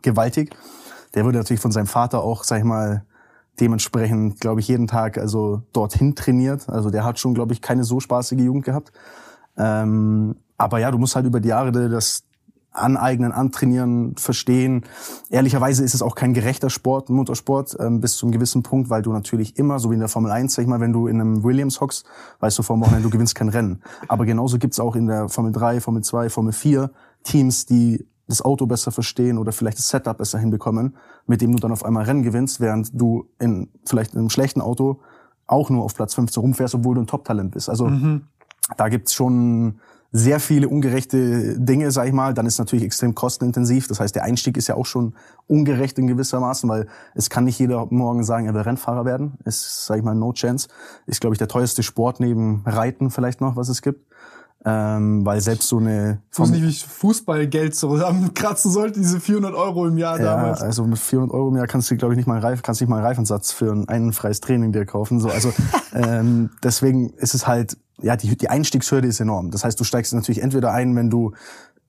gewaltig. 0.00 0.56
Der 1.14 1.24
wurde 1.24 1.38
natürlich 1.38 1.60
von 1.60 1.72
seinem 1.72 1.86
Vater 1.86 2.22
auch, 2.22 2.44
sag 2.44 2.58
ich 2.58 2.64
mal, 2.64 3.04
dementsprechend, 3.60 4.40
glaube 4.40 4.60
ich, 4.60 4.68
jeden 4.68 4.86
Tag 4.86 5.18
also 5.18 5.62
dorthin 5.72 6.14
trainiert. 6.14 6.68
Also 6.68 6.90
der 6.90 7.04
hat 7.04 7.18
schon, 7.18 7.34
glaube 7.34 7.52
ich, 7.52 7.60
keine 7.60 7.84
so 7.84 8.00
spaßige 8.00 8.40
Jugend 8.40 8.64
gehabt. 8.64 8.92
Ähm, 9.56 10.36
aber 10.56 10.78
ja, 10.78 10.90
du 10.90 10.98
musst 10.98 11.16
halt 11.16 11.26
über 11.26 11.40
die 11.40 11.48
Jahre 11.48 11.88
das 11.88 12.24
aneignen, 12.72 13.32
antrainieren, 13.32 14.14
verstehen. 14.16 14.84
Ehrlicherweise 15.30 15.84
ist 15.84 15.94
es 15.94 16.02
auch 16.02 16.14
kein 16.14 16.34
gerechter 16.34 16.70
Sport, 16.70 17.10
Motorsport, 17.10 17.76
ähm, 17.80 18.00
bis 18.00 18.16
zu 18.16 18.26
einem 18.26 18.32
gewissen 18.32 18.62
Punkt, 18.62 18.90
weil 18.90 19.02
du 19.02 19.12
natürlich 19.12 19.58
immer, 19.58 19.78
so 19.78 19.90
wie 19.90 19.94
in 19.94 20.00
der 20.00 20.08
Formel 20.08 20.30
1, 20.30 20.54
sag 20.54 20.62
ich 20.62 20.68
mal, 20.68 20.80
wenn 20.80 20.92
du 20.92 21.06
in 21.06 21.20
einem 21.20 21.42
Williams 21.42 21.80
hockst, 21.80 22.06
weißt 22.40 22.58
du 22.58 22.62
vor 22.62 22.76
dem 22.76 22.82
Wochenende, 22.82 23.04
du 23.04 23.10
gewinnst 23.10 23.34
kein 23.34 23.48
Rennen. 23.48 23.82
Aber 24.06 24.26
genauso 24.26 24.58
gibt's 24.58 24.80
auch 24.80 24.96
in 24.96 25.06
der 25.06 25.28
Formel 25.28 25.52
3, 25.52 25.80
Formel 25.80 26.02
2, 26.02 26.30
Formel 26.30 26.52
4 26.52 26.90
Teams, 27.24 27.66
die 27.66 28.06
das 28.28 28.42
Auto 28.42 28.66
besser 28.66 28.92
verstehen 28.92 29.38
oder 29.38 29.52
vielleicht 29.52 29.78
das 29.78 29.88
Setup 29.88 30.16
besser 30.16 30.38
hinbekommen, 30.38 30.96
mit 31.26 31.40
dem 31.40 31.52
du 31.52 31.58
dann 31.58 31.72
auf 31.72 31.84
einmal 31.84 32.04
Rennen 32.04 32.22
gewinnst, 32.22 32.60
während 32.60 32.90
du 32.92 33.28
in 33.38 33.68
vielleicht 33.84 34.12
in 34.12 34.20
einem 34.20 34.30
schlechten 34.30 34.60
Auto 34.60 35.00
auch 35.46 35.70
nur 35.70 35.82
auf 35.82 35.94
Platz 35.94 36.14
15 36.14 36.40
rumfährst, 36.40 36.74
obwohl 36.74 36.94
du 36.94 37.00
ein 37.00 37.06
Top-Talent 37.06 37.52
bist. 37.52 37.70
Also 37.70 37.90
da 38.76 38.88
gibt's 38.88 39.14
schon 39.14 39.80
sehr 40.10 40.40
viele 40.40 40.68
ungerechte 40.68 41.58
Dinge, 41.58 41.90
sag 41.90 42.06
ich 42.06 42.12
mal. 42.12 42.32
Dann 42.32 42.46
ist 42.46 42.58
natürlich 42.58 42.84
extrem 42.84 43.14
kostenintensiv. 43.14 43.88
Das 43.88 44.00
heißt, 44.00 44.14
der 44.14 44.24
Einstieg 44.24 44.56
ist 44.56 44.66
ja 44.66 44.74
auch 44.74 44.86
schon 44.86 45.14
ungerecht 45.46 45.98
in 45.98 46.06
gewissermaßen, 46.06 46.68
weil 46.68 46.86
es 47.14 47.28
kann 47.28 47.44
nicht 47.44 47.58
jeder 47.58 47.86
morgen 47.90 48.24
sagen, 48.24 48.46
er 48.46 48.54
will 48.54 48.62
Rennfahrer 48.62 49.04
werden. 49.04 49.34
Ist, 49.44 49.86
sag 49.86 49.98
ich 49.98 50.04
mal, 50.04 50.14
no 50.14 50.32
chance. 50.32 50.68
Ist, 51.06 51.20
glaube 51.20 51.34
ich, 51.34 51.38
der 51.38 51.48
teuerste 51.48 51.82
Sport 51.82 52.20
neben 52.20 52.62
Reiten 52.64 53.10
vielleicht 53.10 53.40
noch, 53.40 53.56
was 53.56 53.68
es 53.68 53.82
gibt. 53.82 54.06
Ähm, 54.64 55.24
weil 55.24 55.40
selbst 55.40 55.68
so 55.68 55.78
eine 55.78 56.20
Ich 56.32 56.38
weiß 56.38 56.50
nicht, 56.50 56.62
wie 56.62 56.68
ich 56.68 56.84
Fußballgeld 56.84 57.76
zusammenkratzen 57.76 58.72
sollte, 58.72 58.98
diese 58.98 59.20
400 59.20 59.54
Euro 59.54 59.86
im 59.86 59.96
Jahr 59.98 60.18
Ja, 60.18 60.34
damals. 60.36 60.62
also 60.62 60.84
mit 60.84 60.98
400 60.98 61.32
Euro 61.32 61.48
im 61.50 61.56
Jahr 61.56 61.68
kannst 61.68 61.90
du, 61.90 61.96
glaube 61.96 62.14
ich, 62.14 62.16
nicht 62.16 62.26
mal 62.26 62.34
einen 62.34 62.44
Reif, 62.44 62.62
kannst 62.62 62.80
nicht 62.80 62.90
mal 62.90 62.96
einen 62.96 63.06
Reifensatz 63.06 63.52
für 63.52 63.70
ein, 63.72 63.88
ein 63.88 64.12
freies 64.12 64.40
Training 64.40 64.72
dir 64.72 64.84
kaufen. 64.84 65.20
So, 65.20 65.28
also 65.28 65.52
ähm, 65.94 66.50
deswegen 66.62 67.10
ist 67.10 67.34
es 67.34 67.46
halt, 67.46 67.76
ja, 68.00 68.16
die, 68.16 68.36
die 68.36 68.50
Einstiegshürde 68.50 69.06
ist 69.06 69.20
enorm. 69.20 69.52
Das 69.52 69.64
heißt, 69.64 69.78
du 69.78 69.84
steigst 69.84 70.12
natürlich 70.12 70.42
entweder 70.42 70.72
ein, 70.72 70.96
wenn 70.96 71.08
du 71.08 71.32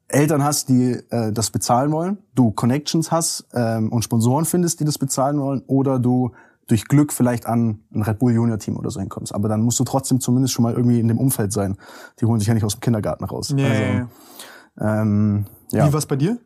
Eltern 0.08 0.44
hast, 0.44 0.70
die 0.70 0.92
äh, 1.10 1.32
das 1.32 1.50
bezahlen 1.50 1.92
wollen, 1.92 2.20
du 2.36 2.52
Connections 2.52 3.12
hast 3.12 3.46
ähm, 3.54 3.92
und 3.92 4.04
Sponsoren 4.04 4.46
findest, 4.46 4.80
die 4.80 4.86
das 4.86 4.98
bezahlen 4.98 5.40
wollen, 5.40 5.64
oder 5.68 6.00
du 6.00 6.32
durch 6.70 6.86
Glück 6.88 7.12
vielleicht 7.12 7.48
an 7.48 7.80
ein 7.94 8.04
Red 8.04 8.20
Bull 8.20 8.34
Junior 8.34 8.60
Team 8.60 8.78
oder 8.78 8.92
so 8.92 9.00
hinkommst. 9.00 9.34
Aber 9.34 9.50
dann 9.50 9.62
musst 9.62 9.80
du 9.80 9.84
trotzdem 9.84 10.20
zumindest 10.20 10.54
schon 10.54 10.64
mal 10.64 10.74
irgendwie 10.74 11.00
in 11.00 11.08
dem 11.08 11.18
Umfeld 11.18 11.52
sein. 11.52 11.78
Die 12.22 12.26
holen 12.26 12.40
sich 12.40 12.48
ja 12.48 12.54
nicht 12.54 12.64
aus 12.64 12.76
dem 12.76 12.82
Kindergarten 12.82 13.24
raus. 13.26 13.54
Ja, 13.56 13.68
also, 13.68 14.08
ähm, 14.80 15.46
ja. 15.72 15.88
Wie 15.88 15.94
war's 15.94 16.06
bei 16.06 16.16
dir? 16.16 16.38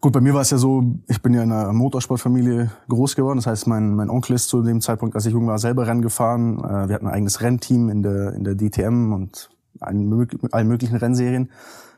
Gut, 0.00 0.12
bei 0.12 0.20
mir 0.20 0.32
war 0.32 0.42
es 0.42 0.50
ja 0.50 0.58
so, 0.58 0.84
ich 1.08 1.20
bin 1.20 1.34
ja 1.34 1.42
in 1.42 1.50
einer 1.50 1.72
Motorsportfamilie 1.72 2.70
groß 2.88 3.16
geworden. 3.16 3.38
Das 3.38 3.48
heißt, 3.48 3.66
mein, 3.66 3.96
mein 3.96 4.10
Onkel 4.10 4.36
ist 4.36 4.48
zu 4.48 4.62
dem 4.62 4.80
Zeitpunkt, 4.80 5.16
als 5.16 5.26
ich 5.26 5.32
jung 5.32 5.48
war, 5.48 5.58
selber 5.58 5.88
Rennen 5.88 6.02
gefahren. 6.02 6.58
Äh, 6.58 6.88
Wir 6.88 6.94
hatten 6.94 7.08
ein 7.08 7.12
eigenes 7.12 7.40
Rennteam 7.40 7.88
in 7.88 8.04
der, 8.04 8.32
in 8.34 8.44
der 8.44 8.54
DTM 8.54 9.12
und 9.12 9.50
allen, 9.80 10.28
allen 10.52 10.68
möglichen 10.68 10.96
Rennserien. 10.96 11.50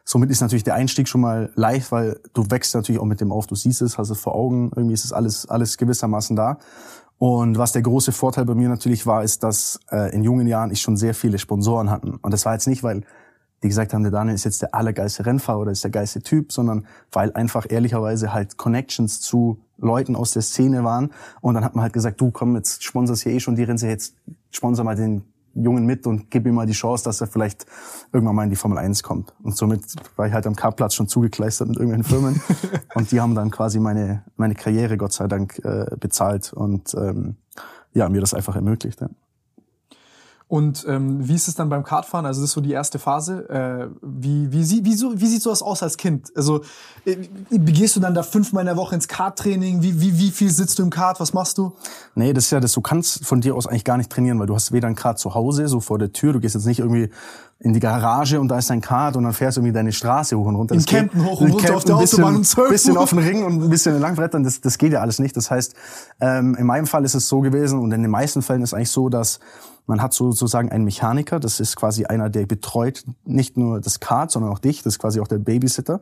Somit 0.05 0.31
ist 0.31 0.41
natürlich 0.41 0.65
der 0.65 0.75
Einstieg 0.75 1.09
schon 1.09 1.21
mal 1.21 1.53
leicht, 1.55 1.93
weil 1.93 2.19
du 2.33 2.51
wächst 2.51 2.75
natürlich 2.75 3.01
auch 3.01 3.05
mit 3.05 3.21
dem 3.21 3.31
auf. 3.31 3.47
Du 3.47 3.55
siehst 3.55 3.83
es, 3.83 3.99
hast 3.99 4.11
es 4.11 4.19
vor 4.19 4.35
Augen. 4.35 4.73
Irgendwie 4.75 4.95
ist 4.95 5.05
es 5.05 5.13
alles, 5.13 5.49
alles 5.49 5.77
gewissermaßen 5.77 6.35
da. 6.35 6.59
Und 7.21 7.59
was 7.59 7.73
der 7.73 7.83
große 7.83 8.13
Vorteil 8.13 8.47
bei 8.47 8.55
mir 8.55 8.71
natürlich 8.71 9.07
war, 9.07 9.23
ist, 9.23 9.43
dass 9.43 9.79
äh, 9.93 10.11
in 10.15 10.25
jungen 10.25 10.47
Jahren 10.47 10.71
ich 10.71 10.81
schon 10.81 10.97
sehr 10.97 11.13
viele 11.13 11.39
Sponsoren 11.39 11.91
hatten. 11.91 12.15
Und 12.23 12.33
das 12.33 12.47
war 12.47 12.55
jetzt 12.55 12.67
nicht, 12.67 12.83
weil 12.83 13.03
die 13.63 13.69
gesagt 13.69 13.93
haben, 13.93 14.03
der 14.03 14.11
Daniel 14.11 14.35
ist 14.35 14.45
jetzt 14.45 14.63
der 14.63 14.75
allergeilste 14.75 15.27
Rennfahrer 15.27 15.61
oder 15.61 15.71
ist 15.71 15.85
der 15.85 15.91
geilste 15.91 16.23
Typ, 16.23 16.51
sondern 16.51 16.87
weil 17.13 17.31
einfach 17.35 17.67
ehrlicherweise 17.69 18.33
halt 18.33 18.57
Connections 18.57 19.21
zu 19.21 19.61
Leuten 19.77 20.17
aus 20.17 20.31
der 20.31 20.41
Szene 20.41 20.83
waren. 20.83 21.11
Und 21.43 21.53
dann 21.53 21.63
hat 21.63 21.75
man 21.75 21.83
halt 21.83 21.93
gesagt, 21.93 22.23
du 22.23 22.31
komm, 22.31 22.57
jetzt 22.57 22.83
sponsorst 22.85 23.25
hier 23.25 23.33
eh 23.33 23.41
schon 23.41 23.55
die 23.55 23.65
Rennserie, 23.65 23.93
jetzt 23.93 24.15
sponsor 24.51 24.87
mal 24.87 24.97
den 24.97 25.23
Jungen 25.55 25.87
mit 25.87 26.07
und 26.07 26.31
gib 26.31 26.47
ihm 26.47 26.55
mal 26.55 26.67
die 26.67 26.73
Chance, 26.73 27.05
dass 27.05 27.21
er 27.21 27.27
vielleicht 27.27 27.67
irgendwann 28.13 28.37
mal 28.37 28.45
in 28.45 28.51
die 28.51 28.57
Formel 28.57 28.79
1 28.79 29.03
kommt. 29.03 29.35
Und 29.43 29.57
somit 29.57 29.83
war 30.17 30.27
ich 30.27 30.33
halt 30.33 30.47
am 30.47 30.57
Kartplatz 30.57 30.95
schon 30.95 31.09
zugekleistert 31.09 31.69
mit 31.69 31.79
irgendwelchen 31.79 32.05
Firmen. 32.05 32.41
und 32.95 33.11
die 33.11 33.21
haben 33.21 33.35
dann 33.35 33.51
quasi 33.51 33.81
meine, 33.81 34.25
meine 34.37 34.55
Karriere, 34.55 34.97
Gott 34.97 35.13
sei 35.13 35.27
Dank, 35.27 35.61
äh, 35.65 35.97
bezahlt 35.99 36.53
und 36.53 36.95
ähm, 36.95 37.37
ja, 37.93 38.09
mir 38.09 38.21
das 38.21 38.35
einfach 38.35 38.55
ermöglicht. 38.55 39.01
Ja. 39.01 39.09
Und 40.51 40.85
ähm, 40.89 41.29
wie 41.29 41.37
ist 41.37 41.47
es 41.47 41.55
dann 41.55 41.69
beim 41.69 41.85
Kartfahren? 41.85 42.27
Also 42.27 42.41
das 42.41 42.51
ist 42.51 42.55
so 42.55 42.61
die 42.61 42.73
erste 42.73 42.99
Phase. 42.99 43.49
Äh, 43.49 43.87
wie, 44.03 44.51
wie, 44.51 44.65
sie- 44.65 44.85
wie, 44.85 44.95
so, 44.95 45.13
wie 45.15 45.27
sieht 45.29 45.43
sowas 45.43 45.63
aus 45.63 45.81
als 45.85 45.97
Kind? 45.97 46.33
Also 46.35 46.63
äh, 47.05 47.15
gehst 47.53 47.95
du 47.95 48.01
dann 48.01 48.15
da 48.15 48.25
fünfmal 48.25 48.63
in 48.63 48.67
der 48.67 48.77
Woche 48.77 48.97
ins 48.97 49.07
Karttraining? 49.07 49.81
Wie, 49.81 50.01
wie, 50.01 50.19
wie 50.19 50.31
viel 50.33 50.51
sitzt 50.51 50.81
du 50.81 50.83
im 50.83 50.91
Kart? 50.91 51.21
Was 51.21 51.33
machst 51.35 51.57
du? 51.59 51.73
Nee, 52.17 52.33
das 52.33 52.47
ist 52.47 52.51
ja 52.51 52.59
das, 52.59 52.73
du 52.73 52.81
kannst 52.81 53.25
von 53.25 53.41
dir 53.41 53.55
aus 53.55 53.69
eigentlich 53.69 53.85
gar 53.85 53.97
nicht 53.97 54.11
trainieren, 54.11 54.41
weil 54.41 54.49
du 54.49 54.57
hast 54.57 54.73
weder 54.73 54.89
ein 54.89 54.97
Kart 54.97 55.21
zu 55.21 55.35
Hause, 55.35 55.69
so 55.69 55.79
vor 55.79 56.01
der 56.01 56.11
Tür, 56.13 56.33
du 56.33 56.41
gehst 56.41 56.57
jetzt 56.57 56.67
nicht 56.67 56.81
irgendwie 56.81 57.11
in 57.61 57.73
die 57.73 57.79
Garage 57.81 58.41
und 58.41 58.49
da 58.49 58.59
ist 58.59 58.71
dein 58.71 58.81
Kart 58.81 59.15
und 59.17 59.23
dann 59.23 59.35
fährst 59.35 59.57
du 59.57 59.61
irgendwie 59.61 59.75
deine 59.75 59.93
Straße 59.93 60.37
hoch 60.37 60.47
und 60.47 60.57
runter. 60.57 60.75
In 60.75 60.85
Kempten 60.85 61.25
hoch 61.27 61.43
und 61.43 61.53
runter 61.53 61.77
auf 61.77 61.85
der 61.85 61.95
ein 61.95 62.01
bisschen, 62.01 62.25
Autobahn 62.25 62.37
um 62.39 62.43
12 62.45 62.71
bisschen 62.71 62.97
auf 62.97 63.11
den 63.11 63.19
Ring 63.21 63.45
und 63.45 63.63
ein 63.63 63.71
bisschen 63.71 64.01
langbrettern, 64.01 64.43
das, 64.43 64.61
das 64.63 64.79
geht 64.79 64.93
ja 64.95 65.01
alles 65.01 65.21
nicht. 65.21 65.37
Das 65.37 65.49
heißt, 65.49 65.75
ähm, 66.21 66.57
in 66.57 66.67
meinem 66.67 66.87
Fall 66.89 67.05
ist 67.05 67.15
es 67.15 67.29
so 67.29 67.39
gewesen 67.41 67.79
und 67.79 67.93
in 67.93 68.03
den 68.03 68.11
meisten 68.11 68.43
Fällen 68.43 68.63
ist 68.63 68.71
es 68.71 68.75
eigentlich 68.75 68.91
so, 68.91 69.09
dass 69.11 69.39
man 69.90 70.00
hat 70.00 70.14
sozusagen 70.14 70.70
einen 70.70 70.85
Mechaniker, 70.85 71.40
das 71.40 71.59
ist 71.59 71.74
quasi 71.74 72.05
einer, 72.05 72.31
der 72.31 72.46
betreut 72.46 73.05
nicht 73.24 73.57
nur 73.57 73.81
das 73.81 73.98
Kart, 73.98 74.31
sondern 74.31 74.53
auch 74.53 74.61
dich, 74.61 74.85
das 74.85 74.94
ist 74.94 74.98
quasi 75.00 75.18
auch 75.18 75.26
der 75.26 75.38
Babysitter. 75.38 76.00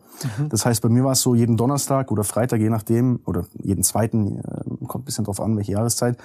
Das 0.51 0.67
heißt, 0.67 0.83
bei 0.83 0.91
mir 0.91 1.05
war 1.05 1.13
es 1.13 1.23
so, 1.23 1.35
jeden 1.35 1.57
Donnerstag 1.57 2.13
oder 2.13 2.23
Freitag, 2.23 2.61
je 2.61 2.69
nachdem, 2.69 3.21
oder 3.25 3.47
jeden 3.55 3.83
zweiten, 3.83 4.41
äh, 4.41 4.87
kommt 4.87 5.03
ein 5.03 5.07
bisschen 5.07 5.25
drauf 5.25 5.41
an, 5.41 5.57
welche 5.57 5.73
Jahreszeit, 5.73 6.19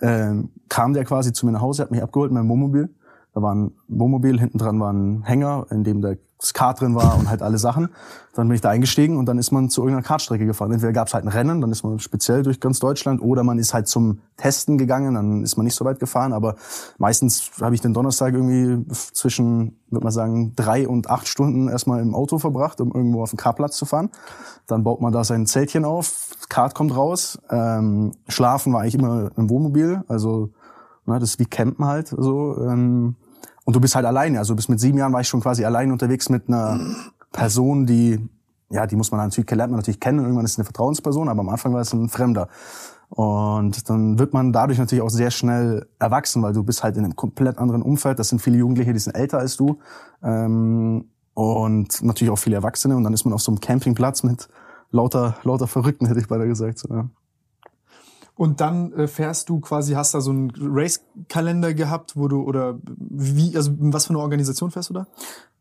ähm, 0.00 0.48
kam 0.70 0.94
der 0.94 1.04
quasi 1.04 1.34
zu 1.34 1.44
mir 1.44 1.52
nach 1.52 1.60
Hause, 1.60 1.82
hat 1.82 1.90
mich 1.90 2.02
abgeholt 2.02 2.32
mit 2.32 2.40
meinem 2.40 2.48
Wohnmobil. 2.48 2.88
Da 3.34 3.42
war 3.42 3.54
ein 3.54 3.72
Wohnmobil, 3.86 4.40
hinten 4.40 4.56
dran 4.56 4.80
war 4.80 4.90
ein 4.90 5.22
Hänger, 5.22 5.66
in 5.70 5.84
dem 5.84 6.00
das 6.00 6.16
Kart 6.54 6.80
drin 6.80 6.94
war 6.94 7.18
und 7.18 7.28
halt 7.28 7.42
alle 7.42 7.58
Sachen. 7.58 7.90
Dann 8.34 8.48
bin 8.48 8.54
ich 8.54 8.60
da 8.60 8.70
eingestiegen 8.70 9.18
und 9.18 9.26
dann 9.26 9.38
ist 9.38 9.50
man 9.50 9.68
zu 9.68 9.82
irgendeiner 9.82 10.06
Kartstrecke 10.06 10.46
gefahren. 10.46 10.72
Entweder 10.72 10.92
gab 10.92 11.08
es 11.08 11.14
halt 11.14 11.24
ein 11.24 11.28
Rennen, 11.28 11.60
dann 11.60 11.70
ist 11.70 11.82
man 11.82 11.98
speziell 11.98 12.42
durch 12.42 12.60
ganz 12.60 12.78
Deutschland, 12.78 13.20
oder 13.20 13.44
man 13.44 13.58
ist 13.58 13.74
halt 13.74 13.88
zum 13.88 14.20
Testen 14.36 14.78
gegangen, 14.78 15.14
dann 15.14 15.42
ist 15.42 15.56
man 15.56 15.64
nicht 15.64 15.74
so 15.74 15.84
weit 15.84 16.00
gefahren. 16.00 16.32
Aber 16.32 16.56
meistens 16.98 17.50
habe 17.60 17.74
ich 17.74 17.80
den 17.80 17.92
Donnerstag 17.92 18.34
irgendwie 18.34 18.84
zwischen, 19.12 19.78
würde 19.90 20.04
man 20.04 20.12
sagen, 20.12 20.54
drei 20.56 20.88
und 20.88 21.10
acht 21.10 21.28
Stunden 21.28 21.68
erstmal 21.68 22.00
im 22.00 22.14
Auto 22.14 22.38
verbracht, 22.38 22.80
um 22.80 22.92
irgendwo 22.92 23.22
auf 23.22 23.30
den 23.30 23.36
Kartplatz 23.36 23.76
zu 23.76 23.84
fahren. 23.84 24.10
Dann 24.66 24.84
baut 24.84 25.00
man 25.00 25.12
da 25.12 25.24
sein 25.24 25.46
Zeltchen 25.46 25.84
auf, 25.84 26.30
Kart 26.48 26.74
kommt 26.74 26.96
raus. 26.96 27.38
Ähm, 27.50 28.12
schlafen 28.28 28.72
war 28.72 28.82
eigentlich 28.82 28.94
immer 28.94 29.30
im 29.36 29.50
Wohnmobil, 29.50 30.04
also 30.08 30.50
Ne, 31.10 31.18
das 31.18 31.30
ist 31.30 31.38
wie 31.38 31.46
Campen 31.46 31.84
halt 31.86 32.08
so. 32.08 32.56
Ähm, 32.58 33.16
und 33.70 33.76
du 33.76 33.80
bist 33.80 33.94
halt 33.94 34.04
alleine. 34.04 34.40
Also 34.40 34.56
bis 34.56 34.68
mit 34.68 34.80
sieben 34.80 34.98
Jahren 34.98 35.12
war 35.12 35.20
ich 35.20 35.28
schon 35.28 35.40
quasi 35.40 35.64
allein 35.64 35.92
unterwegs 35.92 36.28
mit 36.28 36.48
einer 36.48 36.80
Person, 37.30 37.86
die, 37.86 38.18
ja, 38.68 38.84
die 38.84 38.96
muss 38.96 39.12
man 39.12 39.20
natürlich, 39.20 39.48
lernt 39.48 39.70
man 39.70 39.78
natürlich 39.78 40.00
kennen. 40.00 40.18
Irgendwann 40.18 40.44
ist 40.44 40.54
es 40.54 40.58
eine 40.58 40.64
Vertrauensperson, 40.64 41.28
aber 41.28 41.38
am 41.38 41.48
Anfang 41.50 41.72
war 41.72 41.80
es 41.80 41.92
ein 41.92 42.08
Fremder. 42.08 42.48
Und 43.10 43.88
dann 43.88 44.18
wird 44.18 44.32
man 44.32 44.52
dadurch 44.52 44.80
natürlich 44.80 45.02
auch 45.02 45.10
sehr 45.10 45.30
schnell 45.30 45.86
erwachsen, 46.00 46.42
weil 46.42 46.52
du 46.52 46.64
bist 46.64 46.82
halt 46.82 46.96
in 46.96 47.04
einem 47.04 47.14
komplett 47.14 47.58
anderen 47.58 47.82
Umfeld. 47.82 48.18
Das 48.18 48.30
sind 48.30 48.42
viele 48.42 48.58
Jugendliche, 48.58 48.92
die 48.92 48.98
sind 48.98 49.14
älter 49.14 49.38
als 49.38 49.56
du. 49.56 49.78
Ähm, 50.20 51.04
und 51.34 52.02
natürlich 52.02 52.32
auch 52.32 52.40
viele 52.40 52.56
Erwachsene. 52.56 52.96
Und 52.96 53.04
dann 53.04 53.12
ist 53.12 53.24
man 53.24 53.32
auf 53.32 53.40
so 53.40 53.52
einem 53.52 53.60
Campingplatz 53.60 54.24
mit 54.24 54.48
lauter, 54.90 55.36
lauter 55.44 55.68
Verrückten, 55.68 56.06
hätte 56.06 56.18
ich 56.18 56.26
beinahe 56.26 56.48
gesagt. 56.48 56.80
So, 56.80 56.92
ja. 56.92 57.08
Und 58.40 58.62
dann 58.62 58.94
äh, 58.94 59.06
fährst 59.06 59.50
du 59.50 59.60
quasi, 59.60 59.92
hast 59.92 60.14
da 60.14 60.22
so 60.22 60.30
einen 60.30 60.50
Race-Kalender 60.58 61.74
gehabt, 61.74 62.16
wo 62.16 62.26
du, 62.26 62.40
oder 62.40 62.78
wie, 62.86 63.54
also 63.54 63.72
was 63.78 64.06
für 64.06 64.14
eine 64.14 64.18
Organisation 64.20 64.70
fährst 64.70 64.88
du 64.88 64.94
da? 64.94 65.06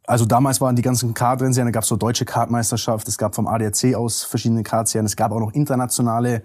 Also 0.08 0.24
damals 0.24 0.62
waren 0.62 0.78
die 0.78 0.82
ganzen 0.82 1.14
Kartrennserien, 1.14 1.68
da 1.68 1.72
gab 1.72 1.84
es 1.84 1.90
so 1.90 1.98
deutsche 1.98 2.24
Kartmeisterschaft, 2.24 3.06
es 3.10 3.18
gab 3.18 3.36
vom 3.36 3.48
ADAC 3.48 3.96
aus 3.96 4.24
verschiedene 4.24 4.64
Kartserien, 4.64 5.06
es 5.06 5.18
gab 5.18 5.34
auch 5.34 5.42
noch 5.42 5.52
internationale 5.52 6.42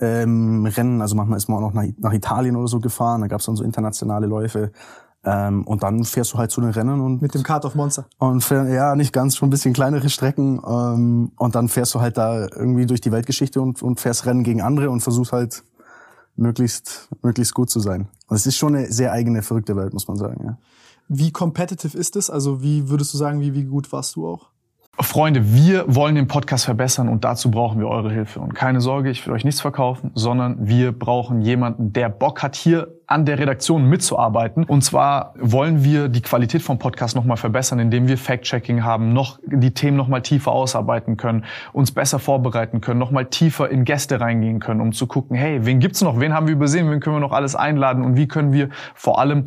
ähm, 0.00 0.66
Rennen, 0.66 1.02
also 1.02 1.14
manchmal 1.14 1.36
ist 1.36 1.48
man 1.48 1.58
auch 1.58 1.72
noch 1.72 1.72
nach, 1.72 1.84
nach 1.98 2.12
Italien 2.12 2.56
oder 2.56 2.66
so 2.66 2.80
gefahren, 2.80 3.20
da 3.20 3.28
gab 3.28 3.38
es 3.38 3.46
dann 3.46 3.54
so 3.54 3.62
internationale 3.62 4.26
Läufe. 4.26 4.72
Ähm, 5.22 5.64
und 5.68 5.84
dann 5.84 6.02
fährst 6.02 6.32
du 6.32 6.38
halt 6.38 6.50
zu 6.50 6.60
den 6.60 6.70
Rennen 6.70 7.00
und 7.00 7.22
Mit 7.22 7.34
dem 7.34 7.44
Kart 7.44 7.64
auf 7.64 7.76
Monster. 7.76 8.06
und 8.18 8.42
fähr, 8.42 8.68
ja, 8.70 8.96
nicht 8.96 9.12
ganz, 9.12 9.36
schon 9.36 9.46
ein 9.46 9.50
bisschen 9.50 9.72
kleinere 9.72 10.08
Strecken. 10.08 10.60
Ähm, 10.66 11.30
und 11.36 11.54
dann 11.54 11.68
fährst 11.68 11.94
du 11.94 12.00
halt 12.00 12.16
da 12.16 12.40
irgendwie 12.40 12.86
durch 12.86 13.00
die 13.00 13.12
Weltgeschichte 13.12 13.60
und, 13.60 13.82
und 13.82 14.00
fährst 14.00 14.26
Rennen 14.26 14.42
gegen 14.42 14.62
andere 14.62 14.90
und 14.90 15.00
versuchst 15.00 15.32
halt 15.32 15.62
möglichst, 16.36 17.08
möglichst 17.22 17.54
gut 17.54 17.70
zu 17.70 17.80
sein. 17.80 18.08
Und 18.28 18.36
es 18.36 18.46
ist 18.46 18.56
schon 18.56 18.74
eine 18.74 18.92
sehr 18.92 19.12
eigene, 19.12 19.42
verrückte 19.42 19.76
Welt, 19.76 19.92
muss 19.92 20.08
man 20.08 20.16
sagen. 20.16 20.42
Ja. 20.44 20.58
Wie 21.08 21.30
competitive 21.30 21.96
ist 21.96 22.16
es? 22.16 22.30
Also 22.30 22.62
wie 22.62 22.88
würdest 22.88 23.14
du 23.14 23.18
sagen, 23.18 23.40
wie, 23.40 23.54
wie 23.54 23.64
gut 23.64 23.92
warst 23.92 24.16
du 24.16 24.28
auch? 24.28 24.50
Freunde, 24.98 25.52
wir 25.52 25.84
wollen 25.94 26.14
den 26.14 26.26
Podcast 26.26 26.64
verbessern 26.64 27.08
und 27.08 27.22
dazu 27.24 27.50
brauchen 27.50 27.78
wir 27.78 27.88
eure 27.88 28.10
Hilfe. 28.10 28.40
Und 28.40 28.54
keine 28.54 28.80
Sorge, 28.80 29.10
ich 29.10 29.26
will 29.26 29.34
euch 29.34 29.44
nichts 29.44 29.60
verkaufen, 29.60 30.10
sondern 30.14 30.66
wir 30.66 30.92
brauchen 30.92 31.42
jemanden, 31.42 31.92
der 31.92 32.08
Bock 32.08 32.42
hat, 32.42 32.56
hier 32.56 32.95
an 33.06 33.24
der 33.24 33.38
Redaktion 33.38 33.88
mitzuarbeiten. 33.88 34.64
Und 34.64 34.82
zwar 34.82 35.34
wollen 35.38 35.84
wir 35.84 36.08
die 36.08 36.22
Qualität 36.22 36.62
vom 36.62 36.78
Podcast 36.78 37.14
nochmal 37.14 37.36
verbessern, 37.36 37.78
indem 37.78 38.08
wir 38.08 38.18
Fact-Checking 38.18 38.82
haben, 38.82 39.12
noch 39.12 39.38
die 39.46 39.72
Themen 39.72 39.96
nochmal 39.96 40.22
tiefer 40.22 40.50
ausarbeiten 40.50 41.16
können, 41.16 41.44
uns 41.72 41.92
besser 41.92 42.18
vorbereiten 42.18 42.80
können, 42.80 42.98
nochmal 42.98 43.26
tiefer 43.26 43.70
in 43.70 43.84
Gäste 43.84 44.20
reingehen 44.20 44.58
können, 44.58 44.80
um 44.80 44.92
zu 44.92 45.06
gucken, 45.06 45.36
hey, 45.36 45.64
wen 45.64 45.78
gibt's 45.78 46.02
noch, 46.02 46.18
wen 46.18 46.34
haben 46.34 46.48
wir 46.48 46.54
übersehen, 46.54 46.90
wen 46.90 47.00
können 47.00 47.16
wir 47.16 47.20
noch 47.20 47.32
alles 47.32 47.54
einladen? 47.54 48.04
Und 48.04 48.16
wie 48.16 48.26
können 48.26 48.52
wir 48.52 48.70
vor 48.94 49.20
allem 49.20 49.46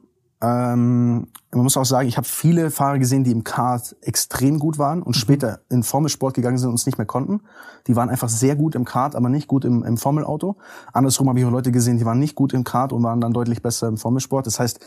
Ähm, 0.41 1.27
man 1.53 1.63
muss 1.63 1.77
auch 1.77 1.85
sagen, 1.85 2.07
ich 2.07 2.17
habe 2.17 2.27
viele 2.27 2.71
Fahrer 2.71 2.97
gesehen, 2.97 3.23
die 3.23 3.31
im 3.31 3.43
Kart 3.43 3.95
extrem 4.01 4.57
gut 4.57 4.77
waren 4.77 5.03
und 5.03 5.15
später 5.15 5.59
in 5.69 5.83
Formelsport 5.83 6.33
gegangen 6.33 6.57
sind 6.57 6.69
und 6.69 6.75
es 6.75 6.85
nicht 6.85 6.97
mehr 6.97 7.05
konnten. 7.05 7.41
Die 7.87 7.95
waren 7.95 8.09
einfach 8.09 8.29
sehr 8.29 8.55
gut 8.55 8.73
im 8.75 8.85
Kart, 8.85 9.15
aber 9.15 9.29
nicht 9.29 9.47
gut 9.47 9.65
im, 9.65 9.83
im 9.83 9.97
Formelauto. 9.97 10.55
Andersrum 10.93 11.27
habe 11.29 11.39
ich 11.39 11.45
auch 11.45 11.51
Leute 11.51 11.71
gesehen, 11.71 11.97
die 11.97 12.05
waren 12.05 12.19
nicht 12.19 12.35
gut 12.35 12.53
im 12.53 12.63
Kart 12.63 12.93
und 12.93 13.03
waren 13.03 13.19
dann 13.19 13.33
deutlich 13.33 13.61
besser 13.61 13.87
im 13.87 13.97
Formelsport. 13.97 14.47
Das 14.47 14.59
heißt, 14.59 14.79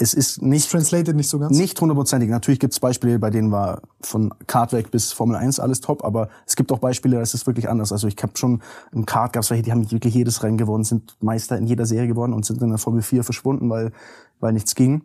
es 0.00 0.14
ist 0.14 0.42
nicht 0.42 0.70
Translated 0.70 1.16
nicht 1.16 1.28
so 1.28 1.38
ganz. 1.38 1.56
nicht 1.56 1.80
hundertprozentig. 1.80 2.30
Natürlich 2.30 2.60
gibt 2.60 2.72
es 2.72 2.80
Beispiele, 2.80 3.18
bei 3.18 3.30
denen 3.30 3.50
war 3.50 3.82
von 4.00 4.32
Kart 4.46 4.72
weg 4.72 4.90
bis 4.90 5.12
Formel 5.12 5.36
1 5.36 5.58
alles 5.58 5.80
top, 5.80 6.04
aber 6.04 6.28
es 6.46 6.54
gibt 6.54 6.70
auch 6.70 6.78
Beispiele, 6.78 7.16
da 7.16 7.22
ist 7.22 7.34
es 7.34 7.46
wirklich 7.46 7.68
anders. 7.68 7.90
Also 7.90 8.06
ich 8.06 8.16
habe 8.22 8.32
schon 8.36 8.62
im 8.92 9.06
Kart 9.06 9.32
gab 9.32 9.42
es 9.42 9.50
welche, 9.50 9.64
die 9.64 9.72
haben 9.72 9.90
wirklich 9.90 10.14
jedes 10.14 10.42
Rennen 10.42 10.56
gewonnen, 10.56 10.84
sind 10.84 11.16
Meister 11.20 11.58
in 11.58 11.66
jeder 11.66 11.84
Serie 11.84 12.06
geworden 12.06 12.32
und 12.32 12.44
sind 12.46 12.62
in 12.62 12.68
der 12.68 12.78
Formel 12.78 13.02
4 13.02 13.24
verschwunden, 13.24 13.68
weil, 13.70 13.92
weil 14.40 14.52
nichts 14.52 14.74
ging. 14.74 15.02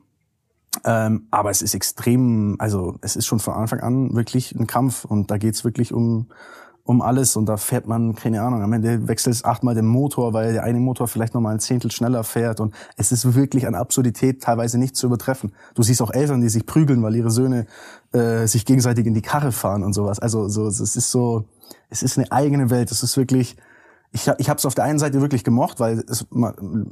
Ähm, 0.85 1.27
aber 1.29 1.51
es 1.51 1.61
ist 1.61 1.75
extrem, 1.75 2.55
also 2.59 2.95
es 3.01 3.15
ist 3.15 3.27
schon 3.27 3.39
von 3.39 3.53
Anfang 3.53 3.79
an 3.81 4.15
wirklich 4.15 4.55
ein 4.55 4.67
Kampf 4.67 5.05
und 5.05 5.29
da 5.29 5.37
geht's 5.37 5.63
wirklich 5.63 5.93
um 5.93 6.27
um 6.85 7.01
alles 7.01 7.37
und 7.37 7.45
da 7.45 7.55
fährt 7.55 7.87
man, 7.87 8.13
keine 8.13 8.41
Ahnung, 8.41 8.61
am 8.61 8.73
Ende 8.73 9.07
wechselt 9.07 9.35
es 9.35 9.45
achtmal 9.45 9.73
den 9.73 9.87
Motor, 9.87 10.33
weil 10.33 10.51
der 10.51 10.63
eine 10.63 10.79
Motor 10.79 11.07
vielleicht 11.07 11.33
nochmal 11.33 11.53
ein 11.53 11.59
Zehntel 11.59 11.91
schneller 11.91 12.25
fährt 12.25 12.59
und 12.59 12.73
es 12.97 13.13
ist 13.13 13.35
wirklich 13.35 13.67
an 13.67 13.75
Absurdität 13.75 14.41
teilweise 14.43 14.77
nicht 14.77 14.97
zu 14.97 15.07
übertreffen. 15.07 15.53
Du 15.75 15.83
siehst 15.83 16.01
auch 16.01 16.11
Eltern, 16.11 16.41
die 16.41 16.49
sich 16.49 16.65
prügeln, 16.65 17.01
weil 17.01 17.15
ihre 17.15 17.31
Söhne 17.31 17.67
äh, 18.11 18.47
sich 18.47 18.65
gegenseitig 18.65 19.05
in 19.05 19.13
die 19.13 19.21
Karre 19.21 19.53
fahren 19.53 19.83
und 19.83 19.93
sowas. 19.93 20.19
Also 20.19 20.49
so, 20.49 20.67
es 20.67 20.79
ist 20.81 21.09
so, 21.09 21.45
es 21.89 22.03
ist 22.03 22.17
eine 22.17 22.31
eigene 22.33 22.69
Welt. 22.69 22.91
Es 22.91 23.01
ist 23.01 23.15
wirklich, 23.15 23.55
ich, 24.13 24.27
ich 24.37 24.49
habe 24.49 24.59
es 24.59 24.65
auf 24.65 24.75
der 24.75 24.83
einen 24.83 24.99
Seite 24.99 25.21
wirklich 25.21 25.43
gemocht, 25.43 25.79
weil 25.79 26.03
es 26.07 26.25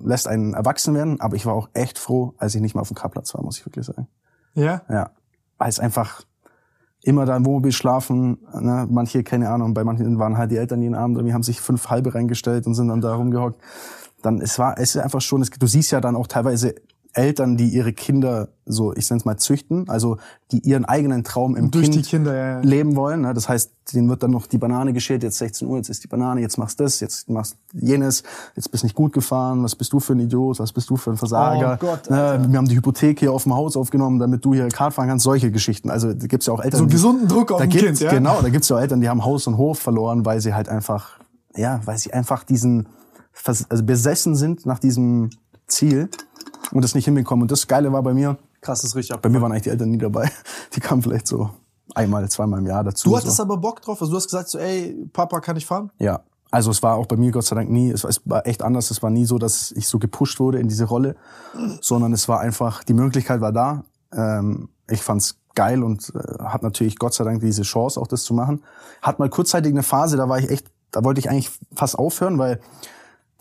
lässt 0.03 0.27
einen 0.27 0.53
erwachsen 0.55 0.95
werden, 0.95 1.21
aber 1.21 1.35
ich 1.35 1.45
war 1.45 1.53
auch 1.53 1.69
echt 1.73 1.99
froh, 1.99 2.33
als 2.37 2.55
ich 2.55 2.61
nicht 2.61 2.73
mehr 2.73 2.81
auf 2.81 2.87
dem 2.87 2.95
Karplatz 2.95 3.33
war, 3.35 3.43
muss 3.43 3.59
ich 3.59 3.65
wirklich 3.65 3.85
sagen. 3.85 4.07
Ja? 4.55 4.81
Ja, 4.89 5.11
weil 5.57 5.69
es 5.69 5.79
einfach 5.79 6.23
immer 7.03 7.25
da 7.25 7.37
im 7.37 7.45
Wohnmobil 7.45 7.71
schlafen. 7.71 8.39
Ne? 8.59 8.87
Manche, 8.89 9.23
keine 9.23 9.49
Ahnung, 9.49 9.73
bei 9.75 9.83
manchen 9.83 10.17
waren 10.17 10.37
halt 10.37 10.51
die 10.51 10.57
Eltern 10.57 10.81
jeden 10.81 10.95
Abend 10.95 11.17
irgendwie 11.17 11.33
haben 11.33 11.43
sich 11.43 11.61
fünf 11.61 11.89
halbe 11.89 12.13
reingestellt 12.13 12.65
und 12.65 12.73
sind 12.73 12.87
dann 12.87 13.01
da 13.01 13.13
rumgehockt. 13.13 13.61
Dann 14.23 14.41
es 14.41 14.57
war 14.57 14.77
es 14.77 14.95
ist 14.95 15.01
einfach 15.01 15.21
schon, 15.21 15.41
es, 15.41 15.51
du 15.51 15.67
siehst 15.67 15.91
ja 15.91 16.01
dann 16.01 16.15
auch 16.15 16.27
teilweise 16.27 16.75
Eltern, 17.13 17.57
die 17.57 17.67
ihre 17.69 17.91
Kinder 17.93 18.49
so, 18.65 18.93
ich 18.95 19.09
nenne 19.09 19.19
es 19.19 19.25
mal 19.25 19.35
züchten, 19.37 19.89
also 19.89 20.17
die 20.51 20.59
ihren 20.59 20.85
eigenen 20.85 21.25
Traum 21.25 21.57
im 21.57 21.69
Durch 21.71 21.91
Kind 21.91 21.95
die 21.95 22.09
Kinder, 22.09 22.33
ja, 22.33 22.45
ja. 22.51 22.59
leben 22.61 22.95
wollen. 22.95 23.21
Ne? 23.21 23.33
Das 23.33 23.49
heißt, 23.49 23.71
denen 23.93 24.07
wird 24.07 24.23
dann 24.23 24.31
noch 24.31 24.47
die 24.47 24.57
Banane 24.57 24.93
geschält, 24.93 25.23
jetzt 25.23 25.37
16 25.39 25.67
Uhr, 25.67 25.77
jetzt 25.77 25.89
ist 25.89 26.03
die 26.03 26.07
Banane, 26.07 26.39
jetzt 26.39 26.57
machst 26.57 26.79
das, 26.79 27.01
jetzt 27.01 27.29
machst 27.29 27.57
jenes, 27.73 28.23
jetzt 28.55 28.71
bist 28.71 28.83
nicht 28.85 28.95
gut 28.95 29.11
gefahren, 29.11 29.61
was 29.63 29.75
bist 29.75 29.91
du 29.91 29.99
für 29.99 30.13
ein 30.13 30.19
Idiot, 30.19 30.59
was 30.59 30.71
bist 30.71 30.89
du 30.89 30.95
für 30.95 31.11
ein 31.11 31.17
Versager. 31.17 31.77
Oh 31.81 31.85
Gott, 31.85 32.09
ne? 32.09 32.45
Wir 32.47 32.57
haben 32.57 32.67
die 32.67 32.75
Hypothek 32.77 33.19
hier 33.19 33.33
auf 33.33 33.43
dem 33.43 33.53
Haus 33.55 33.75
aufgenommen, 33.75 34.19
damit 34.19 34.45
du 34.45 34.53
hier 34.53 34.69
Kart 34.69 34.93
fahren 34.93 35.09
kannst, 35.09 35.23
solche 35.23 35.51
Geschichten. 35.51 35.89
Also 35.89 36.13
da 36.13 36.27
gibt's 36.27 36.45
ja 36.45 36.53
auch 36.53 36.61
Eltern, 36.63 36.79
So 36.79 36.85
die- 36.85 36.93
gesunden 36.93 37.27
Druck 37.27 37.51
auf 37.51 37.59
da 37.59 37.67
Kind, 37.67 37.99
ja? 37.99 38.11
Genau, 38.11 38.41
da 38.41 38.49
gibt's 38.49 38.69
ja 38.69 38.77
auch 38.77 38.81
Eltern, 38.81 39.01
die 39.01 39.09
haben 39.09 39.25
Haus 39.25 39.47
und 39.47 39.57
Hof 39.57 39.79
verloren, 39.79 40.25
weil 40.25 40.39
sie 40.39 40.53
halt 40.53 40.69
einfach, 40.69 41.19
ja, 41.55 41.81
weil 41.83 41.97
sie 41.97 42.13
einfach 42.13 42.43
diesen, 42.45 42.87
also 43.69 43.83
besessen 43.83 44.35
sind 44.35 44.65
nach 44.65 44.79
diesem 44.79 45.29
Ziel 45.67 46.09
und 46.71 46.83
das 46.83 46.95
nicht 46.95 47.05
hinbekommen. 47.05 47.43
Und 47.43 47.51
das 47.51 47.67
Geile 47.67 47.91
war 47.91 48.03
bei 48.03 48.13
mir, 48.13 48.37
Krass, 48.61 48.81
das 48.81 48.91
ist 48.91 48.95
richtig 48.95 49.17
bei 49.17 49.29
mir 49.29 49.41
waren 49.41 49.51
eigentlich 49.51 49.63
die 49.63 49.69
Eltern 49.69 49.89
nie 49.89 49.97
dabei. 49.97 50.31
Die 50.75 50.79
kamen 50.79 51.01
vielleicht 51.01 51.27
so 51.27 51.49
einmal, 51.95 52.29
zweimal 52.29 52.59
im 52.59 52.67
Jahr 52.67 52.83
dazu. 52.83 53.09
Du 53.09 53.17
hattest 53.17 53.37
so. 53.37 53.43
aber 53.43 53.57
Bock 53.57 53.81
drauf, 53.81 53.99
also 54.01 54.11
du 54.11 54.17
hast 54.17 54.25
gesagt 54.25 54.49
so, 54.49 54.59
ey, 54.59 54.95
Papa, 55.11 55.39
kann 55.39 55.57
ich 55.57 55.65
fahren? 55.65 55.91
Ja, 55.97 56.21
also 56.51 56.69
es 56.69 56.83
war 56.83 56.95
auch 56.95 57.07
bei 57.07 57.15
mir 57.15 57.31
Gott 57.31 57.45
sei 57.45 57.55
Dank 57.55 57.69
nie, 57.69 57.89
es 57.89 58.03
war, 58.03 58.09
es 58.09 58.21
war 58.25 58.45
echt 58.45 58.61
anders. 58.61 58.91
Es 58.91 59.01
war 59.01 59.09
nie 59.09 59.25
so, 59.25 59.37
dass 59.37 59.71
ich 59.71 59.87
so 59.87 59.99
gepusht 59.99 60.39
wurde 60.39 60.59
in 60.59 60.67
diese 60.67 60.85
Rolle, 60.85 61.15
sondern 61.81 62.13
es 62.13 62.27
war 62.27 62.39
einfach, 62.39 62.83
die 62.83 62.93
Möglichkeit 62.93 63.41
war 63.41 63.51
da. 63.51 63.83
Ähm, 64.13 64.69
ich 64.89 65.01
fand's 65.01 65.37
geil 65.55 65.83
und 65.83 66.13
äh, 66.13 66.43
hat 66.43 66.61
natürlich 66.61 66.97
Gott 66.99 67.13
sei 67.13 67.23
Dank 67.23 67.41
diese 67.41 67.63
Chance, 67.63 67.99
auch 67.99 68.07
das 68.07 68.23
zu 68.23 68.33
machen. 68.33 68.63
Hat 69.01 69.19
mal 69.19 69.29
kurzzeitig 69.29 69.71
eine 69.71 69.83
Phase, 69.83 70.17
da 70.17 70.29
war 70.29 70.39
ich 70.39 70.49
echt, 70.49 70.67
da 70.91 71.03
wollte 71.03 71.19
ich 71.19 71.29
eigentlich 71.29 71.51
fast 71.73 71.97
aufhören, 71.97 72.37
weil 72.37 72.59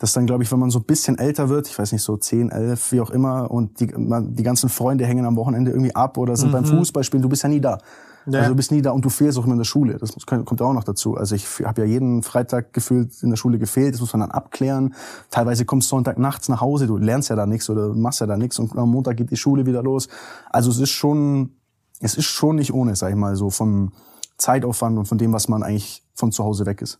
das 0.01 0.13
dann, 0.13 0.25
glaube 0.25 0.41
ich, 0.41 0.51
wenn 0.51 0.57
man 0.57 0.71
so 0.71 0.79
ein 0.79 0.85
bisschen 0.85 1.19
älter 1.19 1.49
wird, 1.49 1.67
ich 1.67 1.77
weiß 1.77 1.91
nicht, 1.91 2.01
so 2.01 2.17
10, 2.17 2.49
11, 2.49 2.91
wie 2.91 3.01
auch 3.01 3.11
immer, 3.11 3.51
und 3.51 3.79
die, 3.79 3.85
man, 3.85 4.35
die 4.35 4.41
ganzen 4.41 4.67
Freunde 4.67 5.05
hängen 5.05 5.27
am 5.27 5.35
Wochenende 5.35 5.69
irgendwie 5.69 5.93
ab 5.93 6.17
oder 6.17 6.35
sind 6.35 6.51
beim 6.51 6.65
Fußballspielen, 6.65 7.21
du 7.21 7.29
bist 7.29 7.43
ja 7.43 7.49
nie 7.49 7.61
da. 7.61 7.77
Ja. 8.25 8.39
Also 8.39 8.49
du 8.49 8.55
bist 8.55 8.71
nie 8.71 8.81
da 8.81 8.91
und 8.91 9.05
du 9.05 9.09
fehlst 9.09 9.37
auch 9.37 9.43
immer 9.43 9.53
in 9.53 9.59
der 9.59 9.65
Schule. 9.65 9.99
Das 9.99 10.15
muss, 10.15 10.25
kommt 10.25 10.59
auch 10.59 10.73
noch 10.73 10.83
dazu. 10.83 11.17
Also 11.17 11.35
ich 11.35 11.45
habe 11.63 11.81
ja 11.81 11.87
jeden 11.87 12.23
Freitag 12.23 12.73
gefühlt 12.73 13.21
in 13.21 13.29
der 13.29 13.37
Schule 13.37 13.59
gefehlt. 13.59 13.93
Das 13.93 14.01
muss 14.01 14.11
man 14.13 14.21
dann 14.21 14.31
abklären. 14.31 14.95
Teilweise 15.29 15.65
kommst 15.65 15.91
du 15.91 15.95
Sonntag 15.95 16.17
nachts 16.17 16.49
nach 16.49 16.61
Hause. 16.61 16.87
Du 16.87 16.97
lernst 16.97 17.29
ja 17.29 17.35
da 17.35 17.45
nichts 17.45 17.69
oder 17.69 17.93
machst 17.93 18.21
ja 18.21 18.27
da 18.27 18.37
nichts 18.37 18.57
und 18.57 18.75
am 18.75 18.89
Montag 18.89 19.17
geht 19.17 19.29
die 19.29 19.37
Schule 19.37 19.67
wieder 19.67 19.83
los. 19.83 20.07
Also 20.49 20.71
es 20.71 20.79
ist 20.79 20.91
schon, 20.91 21.51
es 21.99 22.15
ist 22.15 22.25
schon 22.25 22.55
nicht 22.55 22.73
ohne, 22.73 22.95
sag 22.95 23.09
ich 23.09 23.15
mal, 23.15 23.35
so 23.35 23.51
vom 23.51 23.91
Zeitaufwand 24.37 24.97
und 24.97 25.05
von 25.05 25.19
dem, 25.19 25.31
was 25.31 25.47
man 25.47 25.61
eigentlich 25.61 26.03
von 26.15 26.31
zu 26.31 26.43
Hause 26.43 26.65
weg 26.65 26.81
ist. 26.81 26.99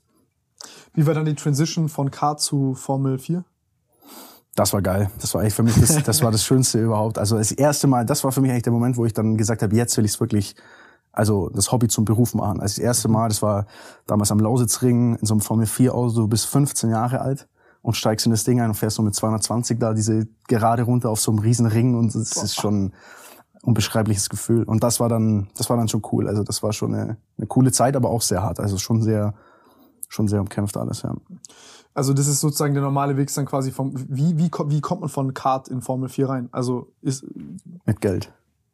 Wie 0.94 1.06
war 1.06 1.14
dann 1.14 1.26
die 1.26 1.36
Transition 1.36 1.90
von 1.90 2.12
Kart 2.12 2.42
zu 2.42 2.76
Formel 2.76 3.18
4? 3.18 3.44
Das 4.56 4.74
war 4.74 4.82
geil. 4.82 5.10
Das 5.20 5.34
war 5.34 5.42
eigentlich 5.42 5.54
für 5.54 5.64
mich 5.64 5.80
das, 5.80 6.04
das 6.04 6.22
war 6.22 6.32
das 6.32 6.44
Schönste 6.44 6.82
überhaupt. 6.82 7.18
Also 7.18 7.38
das 7.38 7.52
erste 7.52 7.88
Mal, 7.88 8.06
das 8.06 8.24
war 8.24 8.32
für 8.32 8.42
mich 8.42 8.52
eigentlich 8.52 8.64
der 8.64 8.74
Moment, 8.74 8.98
wo 8.98 9.06
ich 9.06 9.14
dann 9.14 9.38
gesagt 9.38 9.62
habe, 9.62 9.76
jetzt 9.76 9.96
will 9.98 10.06
ich 10.06 10.12
es 10.12 10.20
wirklich, 10.20 10.56
also 11.14 11.50
das 11.50 11.72
Hobby 11.72 11.88
zum 11.88 12.04
Beruf 12.04 12.34
machen. 12.34 12.60
Also 12.60 12.76
das 12.76 12.80
erste 12.80 13.08
Mal, 13.08 13.30
das 13.30 13.42
war 13.42 13.66
damals 14.08 14.32
am 14.32 14.40
Lausitzring 14.40 15.16
in 15.16 15.26
so 15.26 15.34
einem 15.34 15.42
Formel 15.42 15.66
4 15.66 15.96
Auto, 15.96 16.16
du 16.16 16.28
bist 16.28 16.48
15 16.48 16.90
Jahre 16.90 17.22
alt 17.22 17.48
und 17.82 17.96
steigst 17.96 18.26
in 18.26 18.32
das 18.32 18.44
Ding 18.44 18.60
ein 18.60 18.70
und 18.70 18.76
fährst 18.76 18.98
so 18.98 19.02
mit 19.02 19.16
220 19.16 19.80
da 19.80 19.94
diese 19.94 20.28
gerade 20.48 20.84
runter 20.84 21.10
auf 21.10 21.20
so 21.20 21.32
einem 21.32 21.40
riesen 21.40 21.66
Ring 21.66 21.96
und 21.96 22.14
es 22.14 22.36
ist 22.36 22.56
schon 22.56 22.86
ein 22.86 22.94
unbeschreibliches 23.64 24.30
Gefühl. 24.30 24.64
Und 24.64 24.84
das 24.84 25.00
war 25.00 25.08
dann, 25.08 25.50
das 25.56 25.70
war 25.70 25.78
dann 25.78 25.88
schon 25.88 26.02
cool. 26.12 26.28
Also 26.28 26.44
das 26.44 26.62
war 26.62 26.74
schon 26.74 26.94
eine, 26.94 27.18
eine 27.38 27.48
coole 27.48 27.72
Zeit, 27.72 27.96
aber 27.96 28.10
auch 28.10 28.22
sehr 28.22 28.44
hart. 28.44 28.60
Also 28.60 28.78
schon 28.78 29.02
sehr, 29.02 29.34
schon 30.12 30.28
sehr 30.28 30.42
umkämpft 30.42 30.76
alles, 30.78 31.04
ja. 31.04 31.16
Also 31.94 32.14
das 32.14 32.28
ist 32.28 32.40
sozusagen 32.42 32.74
der 32.74 32.84
normale 32.84 33.18
Weg 33.18 33.34
dann 33.34 33.46
quasi 33.46 33.72
vom, 33.72 33.94
wie, 33.96 34.38
wie, 34.38 34.52
wie 34.68 34.82
kommt 34.82 35.02
man 35.02 35.10
von 35.10 35.34
Kart 35.34 35.68
in 35.68 35.82
Formel 35.82 36.10
4 36.10 36.30
rein? 36.30 36.50
Also 36.52 36.92
ist, 37.02 37.26
Mit 37.86 38.02
Geld. 38.02 38.32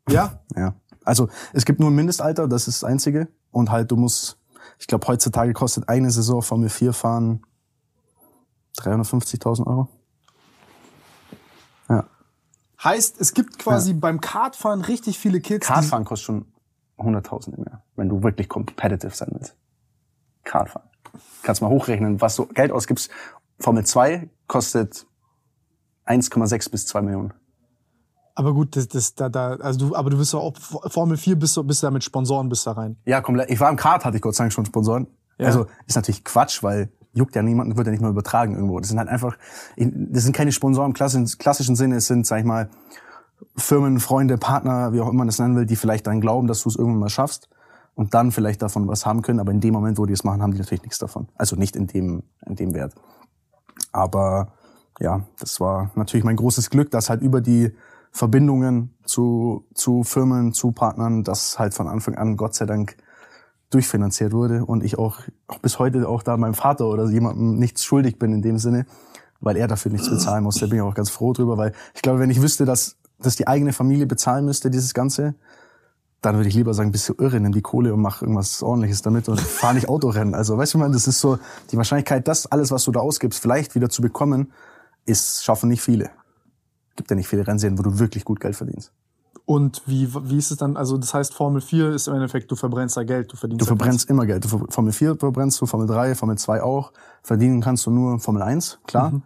ja? 0.09 0.39
Ja. 0.55 0.75
Also 1.03 1.29
es 1.53 1.65
gibt 1.65 1.79
nur 1.79 1.89
ein 1.89 1.95
Mindestalter, 1.95 2.47
das 2.47 2.67
ist 2.67 2.81
das 2.83 2.89
Einzige. 2.89 3.27
Und 3.51 3.71
halt, 3.71 3.91
du 3.91 3.95
musst, 3.95 4.37
ich 4.79 4.87
glaube, 4.87 5.07
heutzutage 5.07 5.53
kostet 5.53 5.89
eine 5.89 6.11
Saison 6.11 6.41
Formel 6.41 6.69
4 6.69 6.93
fahren 6.93 7.41
350.000 8.77 9.65
Euro. 9.65 9.87
Ja. 11.89 12.05
Heißt, 12.83 13.19
es 13.19 13.33
gibt 13.33 13.57
quasi 13.57 13.93
beim 13.93 14.21
Kartfahren 14.21 14.81
richtig 14.81 15.17
viele 15.17 15.39
Kids. 15.39 15.65
Kartfahren 15.65 16.05
kostet 16.05 16.25
schon 16.25 16.45
100.000 16.97 17.55
im 17.57 17.63
Jahr, 17.63 17.83
wenn 17.95 18.09
du 18.09 18.21
wirklich 18.21 18.49
competitive 18.49 19.15
sein 19.15 19.29
willst. 19.31 19.55
Kartfahren. 20.43 20.87
Kannst 21.43 21.61
mal 21.61 21.69
hochrechnen, 21.69 22.21
was 22.21 22.35
du 22.35 22.45
Geld 22.47 22.71
ausgibst. 22.71 23.09
Formel 23.59 23.85
2 23.85 24.29
kostet 24.47 25.05
1,6 26.05 26.71
bis 26.71 26.85
2 26.87 27.01
Millionen. 27.01 27.33
Aber 28.35 28.53
gut, 28.53 28.75
das, 28.75 28.87
das, 28.87 29.15
da, 29.15 29.29
da, 29.29 29.55
also 29.55 29.89
du, 29.89 29.95
aber 29.95 30.11
du 30.11 30.17
bist 30.17 30.33
ja 30.33 30.39
auch, 30.39 30.55
Formel 30.57 31.17
4 31.17 31.37
bist 31.37 31.57
du, 31.57 31.63
bist 31.63 31.81
du 31.81 31.87
da 31.87 31.91
mit 31.91 32.03
Sponsoren 32.03 32.49
bis 32.49 32.63
da 32.63 32.73
rein. 32.73 32.97
Ja, 33.05 33.21
komplett. 33.21 33.49
Ich 33.49 33.59
war 33.59 33.69
im 33.69 33.77
Kart, 33.77 34.05
hatte 34.05 34.17
ich 34.17 34.21
Gott 34.21 34.35
sei 34.35 34.43
Dank 34.43 34.53
schon 34.53 34.65
Sponsoren. 34.65 35.07
Ja. 35.39 35.47
Also 35.47 35.65
ist 35.87 35.95
natürlich 35.95 36.23
Quatsch, 36.23 36.61
weil 36.61 36.91
juckt 37.13 37.35
ja 37.35 37.41
niemanden, 37.41 37.77
wird 37.77 37.87
ja 37.87 37.91
nicht 37.91 38.01
mal 38.01 38.11
übertragen 38.11 38.53
irgendwo. 38.53 38.79
Das 38.79 38.89
sind 38.89 38.99
halt 38.99 39.09
einfach, 39.09 39.37
das 39.75 40.23
sind 40.23 40.35
keine 40.35 40.51
Sponsoren 40.51 40.91
im 40.91 40.93
klassischen, 40.93 41.25
klassischen 41.39 41.75
Sinne. 41.75 41.95
Es 41.95 42.05
sind, 42.05 42.27
sag 42.27 42.39
ich 42.39 42.45
mal, 42.45 42.69
Firmen, 43.55 43.99
Freunde, 43.99 44.37
Partner, 44.37 44.93
wie 44.93 45.01
auch 45.01 45.07
immer 45.07 45.19
man 45.19 45.27
das 45.27 45.39
nennen 45.39 45.55
will, 45.55 45.65
die 45.65 45.75
vielleicht 45.75 46.05
dann 46.05 46.21
glauben, 46.21 46.47
dass 46.47 46.61
du 46.61 46.69
es 46.69 46.75
irgendwann 46.75 46.99
mal 46.99 47.09
schaffst 47.09 47.49
und 47.97 48.13
dann 48.13 48.31
vielleicht 48.31 48.61
davon 48.61 48.87
was 48.87 49.05
haben 49.05 49.23
können. 49.23 49.39
Aber 49.39 49.51
in 49.51 49.59
dem 49.59 49.73
Moment, 49.73 49.97
wo 49.97 50.05
die 50.05 50.13
es 50.13 50.23
machen, 50.23 50.41
haben 50.41 50.51
die 50.51 50.59
natürlich 50.59 50.83
nichts 50.83 50.99
davon. 50.99 51.27
Also 51.35 51.55
nicht 51.55 51.75
in 51.75 51.87
dem, 51.87 52.23
in 52.45 52.55
dem 52.55 52.73
Wert. 52.75 52.93
Aber 53.91 54.53
ja, 54.99 55.23
das 55.39 55.59
war 55.59 55.91
natürlich 55.95 56.23
mein 56.23 56.35
großes 56.35 56.69
Glück, 56.69 56.91
dass 56.91 57.09
halt 57.09 57.21
über 57.21 57.41
die 57.41 57.75
Verbindungen 58.11 58.95
zu, 59.03 59.65
zu 59.73 60.03
Firmen, 60.03 60.53
zu 60.53 60.71
Partnern, 60.71 61.23
das 61.23 61.57
halt 61.57 61.73
von 61.73 61.87
Anfang 61.87 62.15
an 62.15 62.37
Gott 62.37 62.53
sei 62.53 62.67
Dank 62.67 62.97
durchfinanziert 63.71 64.31
wurde 64.31 64.63
und 64.63 64.83
ich 64.83 64.97
auch, 64.97 65.19
auch 65.47 65.59
bis 65.59 65.79
heute 65.79 66.07
auch 66.07 66.21
da 66.21 66.37
meinem 66.37 66.53
Vater 66.53 66.85
oder 66.85 67.09
jemandem 67.09 67.57
nichts 67.57 67.83
schuldig 67.83 68.19
bin 68.19 68.31
in 68.31 68.43
dem 68.43 68.59
Sinne, 68.59 68.85
weil 69.41 69.57
er 69.57 69.67
dafür 69.67 69.91
nichts 69.91 70.09
bezahlen 70.09 70.43
muss. 70.43 70.59
Da 70.59 70.67
bin 70.67 70.77
ich 70.77 70.81
auch 70.83 70.93
ganz 70.93 71.09
froh 71.09 71.33
drüber, 71.33 71.57
weil 71.57 71.73
ich 71.95 72.03
glaube, 72.03 72.19
wenn 72.19 72.29
ich 72.29 72.41
wüsste, 72.43 72.65
dass, 72.65 72.95
dass 73.17 73.35
die 73.35 73.47
eigene 73.47 73.73
Familie 73.73 74.05
bezahlen 74.05 74.45
müsste, 74.45 74.69
dieses 74.69 74.93
Ganze, 74.93 75.33
dann 76.21 76.35
würde 76.35 76.49
ich 76.49 76.55
lieber 76.55 76.73
sagen, 76.73 76.91
bist 76.91 77.07
du 77.09 77.13
irre, 77.17 77.39
nimm 77.39 77.51
die 77.51 77.61
Kohle 77.61 77.93
und 77.93 78.01
mach 78.01 78.21
irgendwas 78.21 78.63
ordentliches 78.63 79.01
damit 79.01 79.29
und 79.29 79.39
fahr 79.39 79.73
nicht 79.73 79.87
Autorennen. 79.87 80.33
Also 80.33 80.57
weißt 80.57 80.73
du, 80.73 80.77
man, 80.79 80.91
das 80.91 81.07
ist 81.07 81.19
so, 81.19 81.37
die 81.71 81.77
Wahrscheinlichkeit, 81.77 82.27
das 82.27 82.47
alles, 82.47 82.71
was 82.71 82.83
du 82.85 82.91
da 82.91 82.99
ausgibst, 82.99 83.39
vielleicht 83.39 83.75
wieder 83.75 83.89
zu 83.89 84.01
bekommen, 84.01 84.51
ist, 85.05 85.43
schaffen 85.43 85.69
nicht 85.69 85.81
viele. 85.81 86.09
Gibt 86.95 87.09
ja 87.09 87.15
nicht 87.15 87.27
viele 87.27 87.45
Rennserien, 87.45 87.77
wo 87.77 87.83
du 87.83 87.99
wirklich 87.99 88.25
gut 88.25 88.39
Geld 88.39 88.55
verdienst. 88.55 88.91
Und 89.45 89.81
wie, 89.85 90.13
wie 90.13 90.37
ist 90.37 90.51
es 90.51 90.57
dann, 90.57 90.75
also 90.75 90.97
das 90.97 91.13
heißt, 91.13 91.33
Formel 91.33 91.61
4 91.61 91.91
ist 91.91 92.07
im 92.07 92.15
Endeffekt, 92.15 92.51
du 92.51 92.57
verbrennst 92.57 92.97
da 92.97 93.03
Geld, 93.03 93.31
du 93.31 93.37
verdienst 93.37 93.61
Du 93.61 93.65
verbrennst 93.65 94.09
immer 94.09 94.25
Geld. 94.25 94.43
Du 94.43 94.49
Formel 94.69 94.91
4 94.91 95.15
verbrennst 95.15 95.61
du, 95.61 95.65
Formel 95.65 95.87
3, 95.87 96.15
Formel 96.15 96.37
2 96.37 96.61
auch. 96.61 96.91
Verdienen 97.23 97.61
kannst 97.61 97.85
du 97.85 97.91
nur 97.91 98.19
Formel 98.19 98.41
1, 98.41 98.79
klar. 98.85 99.11
Mhm. 99.11 99.23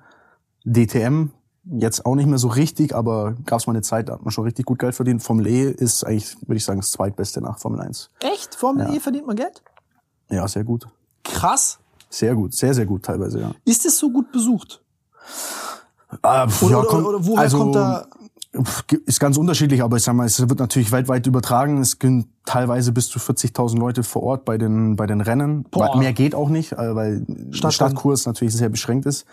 DTM 0.63 1.31
jetzt 1.63 2.05
auch 2.05 2.15
nicht 2.15 2.27
mehr 2.27 2.37
so 2.37 2.47
richtig, 2.47 2.95
aber 2.95 3.35
gab 3.45 3.59
es 3.59 3.67
mal 3.67 3.73
eine 3.73 3.81
Zeit, 3.81 4.09
da 4.09 4.13
hat 4.13 4.23
man 4.23 4.31
schon 4.31 4.43
richtig 4.43 4.65
gut 4.65 4.79
Geld 4.79 4.95
verdient. 4.95 5.21
Formel 5.21 5.47
E 5.47 5.69
ist 5.69 6.03
eigentlich, 6.03 6.35
würde 6.41 6.57
ich 6.57 6.65
sagen, 6.65 6.79
das 6.79 6.91
zweitbeste 6.91 7.41
nach 7.41 7.59
Formel 7.59 7.81
1. 7.81 8.09
Geld. 8.19 8.33
Echt? 8.33 8.55
Formel 8.55 8.87
Ja. 8.87 8.93
E 8.93 8.99
verdient 8.99 9.27
man 9.27 9.35
Geld? 9.35 9.61
Ja, 10.29 10.47
sehr 10.47 10.63
gut. 10.63 10.87
Krass. 11.23 11.79
Sehr 12.09 12.35
gut, 12.35 12.53
sehr, 12.53 12.73
sehr 12.73 12.85
gut 12.85 13.03
teilweise, 13.03 13.39
ja. 13.39 13.51
Ist 13.63 13.85
es 13.85 13.97
so 13.97 14.11
gut 14.11 14.31
besucht? 14.31 14.81
Äh, 16.11 16.17
Oder, 16.25 16.47
ja, 16.69 16.77
oder, 16.77 16.87
kommt- 16.87 17.05
oder 17.05 17.25
woher 17.25 17.39
also, 17.41 17.57
kommt 17.57 17.75
da, 17.75 18.05
Ist 19.05 19.21
ganz 19.21 19.37
unterschiedlich, 19.37 19.81
aber 19.81 19.95
ich 19.95 20.03
sag 20.03 20.13
mal, 20.13 20.25
es 20.25 20.37
wird 20.49 20.59
natürlich 20.59 20.91
weltweit 20.91 21.25
übertragen. 21.25 21.77
Es 21.77 21.95
sind 22.01 22.27
teilweise 22.45 22.91
bis 22.91 23.07
zu 23.07 23.17
40.000 23.17 23.77
Leute 23.77 24.03
vor 24.03 24.23
Ort 24.23 24.43
bei 24.43 24.57
den, 24.57 24.97
bei 24.97 25.07
den 25.07 25.21
Rennen. 25.21 25.63
Boah. 25.71 25.97
Mehr 25.97 26.11
geht 26.11 26.35
auch 26.35 26.49
nicht, 26.49 26.73
äh, 26.73 26.93
weil 26.95 27.23
der. 27.25 27.71
Stadtkurs 27.71 28.25
natürlich 28.25 28.53
sehr 28.53 28.67
beschränkt 28.67 29.05
ist. 29.05 29.25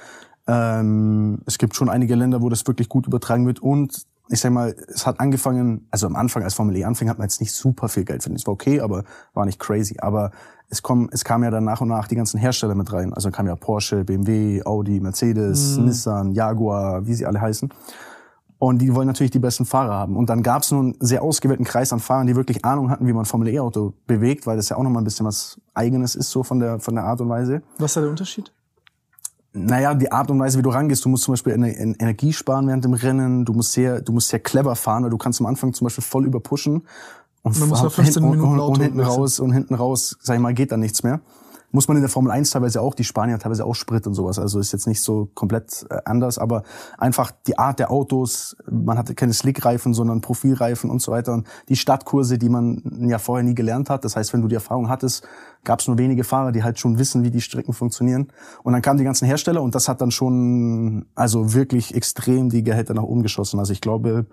Ähm, 0.48 1.42
es 1.46 1.58
gibt 1.58 1.76
schon 1.76 1.88
einige 1.88 2.14
Länder, 2.14 2.42
wo 2.42 2.48
das 2.48 2.66
wirklich 2.66 2.88
gut 2.88 3.06
übertragen 3.06 3.46
wird 3.46 3.60
und 3.60 4.06
ich 4.30 4.40
sag 4.40 4.52
mal, 4.52 4.74
es 4.88 5.06
hat 5.06 5.20
angefangen, 5.20 5.86
also 5.90 6.06
am 6.06 6.16
Anfang, 6.16 6.42
als 6.42 6.54
Formel 6.54 6.76
E 6.76 6.84
anfing, 6.84 7.08
hat 7.08 7.18
man 7.18 7.26
jetzt 7.26 7.40
nicht 7.40 7.52
super 7.52 7.88
viel 7.88 8.04
Geld 8.04 8.22
verdient. 8.22 8.40
Es 8.40 8.46
war 8.46 8.52
okay, 8.52 8.80
aber 8.80 9.04
war 9.34 9.46
nicht 9.46 9.58
crazy. 9.58 9.96
Aber 10.00 10.32
es 10.68 10.82
kam, 10.82 11.08
es 11.12 11.24
kam 11.24 11.42
ja 11.44 11.50
dann 11.50 11.64
nach 11.64 11.80
und 11.80 11.88
nach 11.88 12.08
die 12.08 12.16
ganzen 12.16 12.38
Hersteller 12.38 12.74
mit 12.74 12.92
rein. 12.92 13.14
Also 13.14 13.30
kam 13.30 13.46
ja 13.46 13.56
Porsche, 13.56 14.04
BMW, 14.04 14.62
Audi, 14.64 15.00
Mercedes, 15.00 15.78
Nissan, 15.78 16.32
Jaguar, 16.32 17.06
wie 17.06 17.14
sie 17.14 17.26
alle 17.26 17.40
heißen. 17.40 17.70
Und 18.58 18.82
die 18.82 18.94
wollen 18.94 19.06
natürlich 19.06 19.30
die 19.30 19.38
besten 19.38 19.64
Fahrer 19.64 19.94
haben. 19.94 20.16
Und 20.16 20.28
dann 20.28 20.42
gab 20.42 20.62
es 20.62 20.72
nur 20.72 20.80
einen 20.80 20.96
sehr 20.98 21.22
ausgewählten 21.22 21.64
Kreis 21.64 21.92
an 21.92 22.00
Fahrern, 22.00 22.26
die 22.26 22.34
wirklich 22.34 22.64
Ahnung 22.64 22.90
hatten, 22.90 23.06
wie 23.06 23.12
man 23.12 23.24
Formel 23.24 23.48
E-Auto 23.48 23.94
bewegt, 24.06 24.46
weil 24.46 24.56
das 24.56 24.68
ja 24.68 24.76
auch 24.76 24.82
nochmal 24.82 25.02
ein 25.02 25.04
bisschen 25.04 25.24
was 25.24 25.60
Eigenes 25.74 26.16
ist, 26.16 26.30
so 26.30 26.42
von 26.42 26.58
der, 26.58 26.80
von 26.80 26.96
der 26.96 27.04
Art 27.04 27.20
und 27.20 27.28
Weise. 27.28 27.62
was 27.78 27.92
ist 27.92 27.96
da 27.96 28.00
der 28.00 28.10
Unterschied? 28.10 28.52
Naja, 29.54 29.94
die 29.94 30.12
Art 30.12 30.30
und 30.30 30.38
Weise, 30.38 30.58
wie 30.58 30.62
du 30.62 30.70
rangehst, 30.70 31.04
du 31.04 31.08
musst 31.08 31.24
zum 31.24 31.32
Beispiel 31.32 31.54
Ener- 31.54 31.74
En- 31.76 31.94
Energie 31.98 32.32
sparen 32.32 32.66
während 32.68 32.84
dem 32.84 32.92
Rennen, 32.94 33.44
du 33.44 33.52
musst 33.54 33.72
sehr, 33.72 34.00
du 34.02 34.12
musst 34.12 34.28
sehr 34.28 34.40
clever 34.40 34.76
fahren, 34.76 35.04
weil 35.04 35.10
du 35.10 35.18
kannst 35.18 35.40
am 35.40 35.46
Anfang 35.46 35.72
zum 35.72 35.86
Beispiel 35.86 36.04
voll 36.04 36.26
überpushen 36.26 36.82
und, 37.42 37.58
muss 37.58 37.78
fahr- 37.78 37.84
nach 37.84 37.92
15 37.92 38.22
hinten- 38.22 38.30
Minuten 38.38 38.60
und, 38.60 38.68
und 38.76 38.80
hinten 38.82 39.00
raus 39.00 39.40
und 39.40 39.52
hinten 39.52 39.74
raus, 39.74 40.16
sag 40.20 40.36
ich 40.36 40.42
mal, 40.42 40.52
geht 40.54 40.70
da 40.70 40.76
nichts 40.76 41.02
mehr. 41.02 41.20
Muss 41.70 41.86
man 41.86 41.98
in 41.98 42.02
der 42.02 42.08
Formel 42.08 42.32
1 42.32 42.50
teilweise 42.50 42.80
auch, 42.80 42.94
die 42.94 43.04
Spanier 43.04 43.38
teilweise 43.38 43.66
auch 43.66 43.74
Sprit 43.74 44.06
und 44.06 44.14
sowas. 44.14 44.38
Also 44.38 44.58
ist 44.58 44.72
jetzt 44.72 44.86
nicht 44.86 45.02
so 45.02 45.28
komplett 45.34 45.86
äh, 45.90 45.98
anders, 46.06 46.38
aber 46.38 46.62
einfach 46.96 47.30
die 47.46 47.58
Art 47.58 47.78
der 47.78 47.90
Autos, 47.90 48.56
man 48.70 48.96
hatte 48.96 49.14
keine 49.14 49.34
Slickreifen, 49.34 49.92
sondern 49.92 50.22
Profilreifen 50.22 50.88
und 50.90 51.02
so 51.02 51.12
weiter. 51.12 51.34
Und 51.34 51.46
die 51.68 51.76
Stadtkurse, 51.76 52.38
die 52.38 52.48
man 52.48 53.06
ja 53.08 53.18
vorher 53.18 53.44
nie 53.44 53.54
gelernt 53.54 53.90
hat. 53.90 54.04
Das 54.04 54.16
heißt, 54.16 54.32
wenn 54.32 54.40
du 54.40 54.48
die 54.48 54.54
Erfahrung 54.54 54.88
hattest, 54.88 55.28
gab 55.64 55.80
es 55.80 55.88
nur 55.88 55.98
wenige 55.98 56.24
Fahrer, 56.24 56.52
die 56.52 56.62
halt 56.62 56.78
schon 56.78 56.98
wissen, 56.98 57.22
wie 57.22 57.30
die 57.30 57.42
Strecken 57.42 57.74
funktionieren. 57.74 58.28
Und 58.62 58.72
dann 58.72 58.80
kamen 58.80 58.98
die 58.98 59.04
ganzen 59.04 59.26
Hersteller 59.26 59.62
und 59.62 59.74
das 59.74 59.88
hat 59.88 60.00
dann 60.00 60.10
schon 60.10 61.06
also 61.14 61.52
wirklich 61.52 61.94
extrem 61.94 62.48
die 62.48 62.62
Gehälter 62.62 62.94
nach 62.94 63.02
oben 63.02 63.22
geschossen. 63.22 63.58
Also 63.58 63.72
ich 63.72 63.82
glaube, 63.82 64.26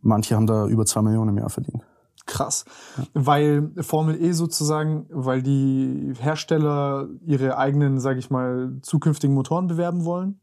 manche 0.00 0.34
haben 0.34 0.46
da 0.46 0.66
über 0.66 0.86
zwei 0.86 1.02
Millionen 1.02 1.30
im 1.30 1.38
Jahr 1.38 1.50
verdient. 1.50 1.84
Krass. 2.28 2.66
Weil 3.14 3.70
Formel 3.80 4.22
E 4.22 4.32
sozusagen, 4.32 5.06
weil 5.10 5.42
die 5.42 6.12
Hersteller 6.20 7.08
ihre 7.24 7.56
eigenen, 7.56 7.98
sage 8.00 8.18
ich 8.18 8.30
mal, 8.30 8.76
zukünftigen 8.82 9.34
Motoren 9.34 9.66
bewerben 9.66 10.04
wollen? 10.04 10.38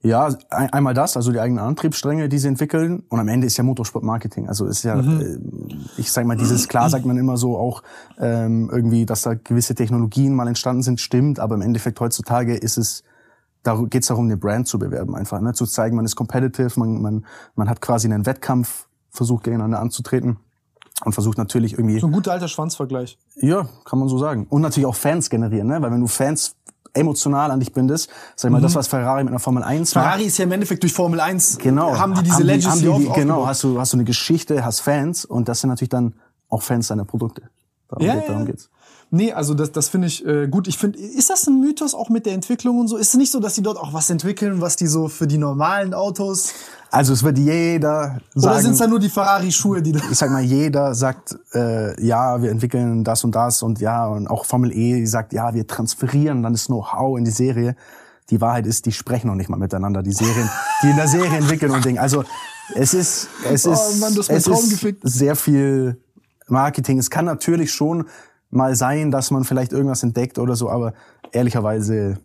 Ja, 0.00 0.34
ein, 0.48 0.72
einmal 0.72 0.94
das, 0.94 1.16
also 1.16 1.30
die 1.30 1.38
eigenen 1.38 1.62
Antriebsstränge, 1.62 2.30
die 2.30 2.38
sie 2.38 2.48
entwickeln. 2.48 3.04
Und 3.10 3.20
am 3.20 3.28
Ende 3.28 3.46
ist 3.46 3.58
ja 3.58 3.62
Motorsport 3.62 4.04
Marketing. 4.04 4.48
Also 4.48 4.64
ist 4.64 4.84
ja, 4.84 4.98
äh, 4.98 5.38
ich 5.98 6.10
sag 6.10 6.24
mal, 6.24 6.36
dieses 6.36 6.66
klar 6.66 6.88
sagt 6.88 7.04
man 7.04 7.18
immer 7.18 7.36
so 7.36 7.58
auch 7.58 7.82
ähm, 8.18 8.70
irgendwie, 8.72 9.04
dass 9.04 9.20
da 9.22 9.34
gewisse 9.34 9.74
Technologien 9.74 10.34
mal 10.34 10.48
entstanden 10.48 10.82
sind, 10.82 10.98
stimmt. 10.98 11.38
Aber 11.38 11.54
im 11.54 11.60
Endeffekt 11.60 12.00
heutzutage 12.00 12.56
ist 12.56 12.78
es 12.78 13.04
da 13.62 13.76
geht 13.76 14.02
es 14.02 14.08
darum, 14.08 14.24
eine 14.24 14.36
Brand 14.36 14.66
zu 14.66 14.76
bewerben, 14.76 15.14
einfach 15.14 15.40
ne? 15.40 15.52
zu 15.52 15.66
zeigen, 15.66 15.94
man 15.94 16.04
ist 16.04 16.16
competitive, 16.16 16.80
man, 16.80 17.00
man, 17.00 17.26
man 17.54 17.68
hat 17.68 17.80
quasi 17.80 18.08
einen 18.08 18.26
Wettkampf 18.26 18.88
versucht 19.08 19.44
gegeneinander 19.44 19.78
anzutreten 19.78 20.38
und 21.04 21.12
versucht 21.12 21.38
natürlich 21.38 21.74
irgendwie 21.74 21.98
So 22.00 22.06
ein 22.06 22.12
guter 22.12 22.32
alter 22.32 22.48
Schwanzvergleich. 22.48 23.18
ja, 23.36 23.68
kann 23.84 23.98
man 23.98 24.08
so 24.08 24.18
sagen. 24.18 24.46
Und 24.48 24.62
natürlich 24.62 24.86
auch 24.86 24.94
Fans 24.94 25.30
generieren, 25.30 25.68
ne? 25.68 25.80
Weil 25.82 25.90
wenn 25.92 26.00
du 26.00 26.06
Fans 26.06 26.54
emotional 26.94 27.50
an 27.50 27.60
dich 27.60 27.72
bindest, 27.72 28.10
sag 28.36 28.50
ich 28.50 28.52
mal, 28.52 28.60
das, 28.60 28.74
was 28.74 28.86
Ferrari 28.86 29.24
mit 29.24 29.30
einer 29.32 29.38
Formel 29.38 29.62
1 29.62 29.94
macht, 29.94 30.04
Ferrari 30.04 30.24
ist 30.24 30.36
ja 30.38 30.44
im 30.44 30.52
Endeffekt 30.52 30.82
durch 30.82 30.92
Formel 30.92 31.20
1, 31.20 31.58
genau, 31.58 31.96
haben 31.96 32.14
die 32.14 32.22
diese 32.22 32.36
haben 32.36 32.42
Legacy 32.42 32.68
haben 32.68 32.98
die, 33.00 33.06
die, 33.06 33.12
Genau, 33.14 33.46
hast 33.46 33.62
du, 33.64 33.80
hast 33.80 33.94
du 33.94 33.96
eine 33.96 34.04
Geschichte, 34.04 34.62
hast 34.64 34.80
Fans 34.80 35.24
und 35.24 35.48
das 35.48 35.60
sind 35.60 35.70
natürlich 35.70 35.88
dann 35.88 36.14
auch 36.50 36.62
Fans 36.62 36.88
deiner 36.88 37.06
Produkte. 37.06 37.42
Darum, 37.88 38.04
Ja, 38.06 38.14
geht, 38.16 38.28
darum 38.28 38.42
ja. 38.42 38.46
geht's. 38.50 38.68
Nee, 39.10 39.32
also 39.32 39.52
das, 39.54 39.72
das 39.72 39.88
finde 39.90 40.06
ich 40.06 40.24
äh, 40.26 40.48
gut. 40.48 40.68
Ich 40.68 40.78
finde, 40.78 40.98
ist 40.98 41.28
das 41.28 41.46
ein 41.46 41.60
Mythos 41.60 41.94
auch 41.94 42.08
mit 42.08 42.24
der 42.24 42.32
Entwicklung 42.32 42.78
und 42.78 42.88
so? 42.88 42.96
Ist 42.96 43.08
es 43.08 43.14
nicht 43.14 43.30
so, 43.30 43.40
dass 43.40 43.54
die 43.54 43.62
dort 43.62 43.76
auch 43.76 43.92
was 43.92 44.08
entwickeln, 44.08 44.62
was 44.62 44.76
die 44.76 44.86
so 44.86 45.08
für 45.08 45.26
die 45.26 45.36
normalen 45.36 45.92
Autos? 45.92 46.52
Also 46.92 47.14
es 47.14 47.22
wird 47.22 47.38
jeder 47.38 48.20
Oder 48.34 48.42
sagen, 48.42 48.62
sind 48.62 48.72
es 48.72 48.78
dann 48.78 48.90
nur 48.90 48.98
die 49.00 49.08
Ferrari-Schuhe, 49.08 49.80
die 49.80 49.92
da. 49.92 50.00
ich 50.10 50.18
sag 50.18 50.30
mal, 50.30 50.42
jeder 50.42 50.94
sagt, 50.94 51.34
äh, 51.54 51.98
ja, 52.04 52.42
wir 52.42 52.50
entwickeln 52.50 53.02
das 53.02 53.24
und 53.24 53.34
das 53.34 53.62
und 53.62 53.80
ja, 53.80 54.06
und 54.06 54.28
auch 54.28 54.44
Formel 54.44 54.70
E 54.76 55.02
sagt, 55.06 55.32
ja, 55.32 55.54
wir 55.54 55.66
transferieren 55.66 56.42
dann 56.42 56.52
das 56.52 56.66
Know-how 56.66 57.16
in 57.16 57.24
die 57.24 57.30
Serie. 57.30 57.76
Die 58.28 58.42
Wahrheit 58.42 58.66
ist, 58.66 58.84
die 58.84 58.92
sprechen 58.92 59.28
noch 59.28 59.36
nicht 59.36 59.48
mal 59.48 59.56
miteinander, 59.56 60.02
die 60.02 60.12
Serien, 60.12 60.50
die 60.82 60.90
in 60.90 60.96
der 60.96 61.08
Serie 61.08 61.34
entwickeln 61.38 61.72
und 61.72 61.82
Ding. 61.82 61.98
Also 61.98 62.24
es 62.74 62.92
ist, 62.92 63.28
es 63.50 63.66
Oh 63.66 63.72
ist, 63.72 64.00
Mann, 64.00 64.14
hast 64.14 64.28
meinen 64.28 64.38
es 64.38 64.46
ist 64.46 64.96
sehr 65.02 65.34
viel 65.34 65.98
Marketing. 66.46 66.98
Es 66.98 67.08
kann 67.08 67.24
natürlich 67.24 67.72
schon 67.72 68.04
mal 68.50 68.76
sein, 68.76 69.10
dass 69.10 69.30
man 69.30 69.44
vielleicht 69.44 69.72
irgendwas 69.72 70.02
entdeckt 70.02 70.38
oder 70.38 70.56
so, 70.56 70.68
aber 70.68 70.92
ehrlicherweise, 71.32 72.18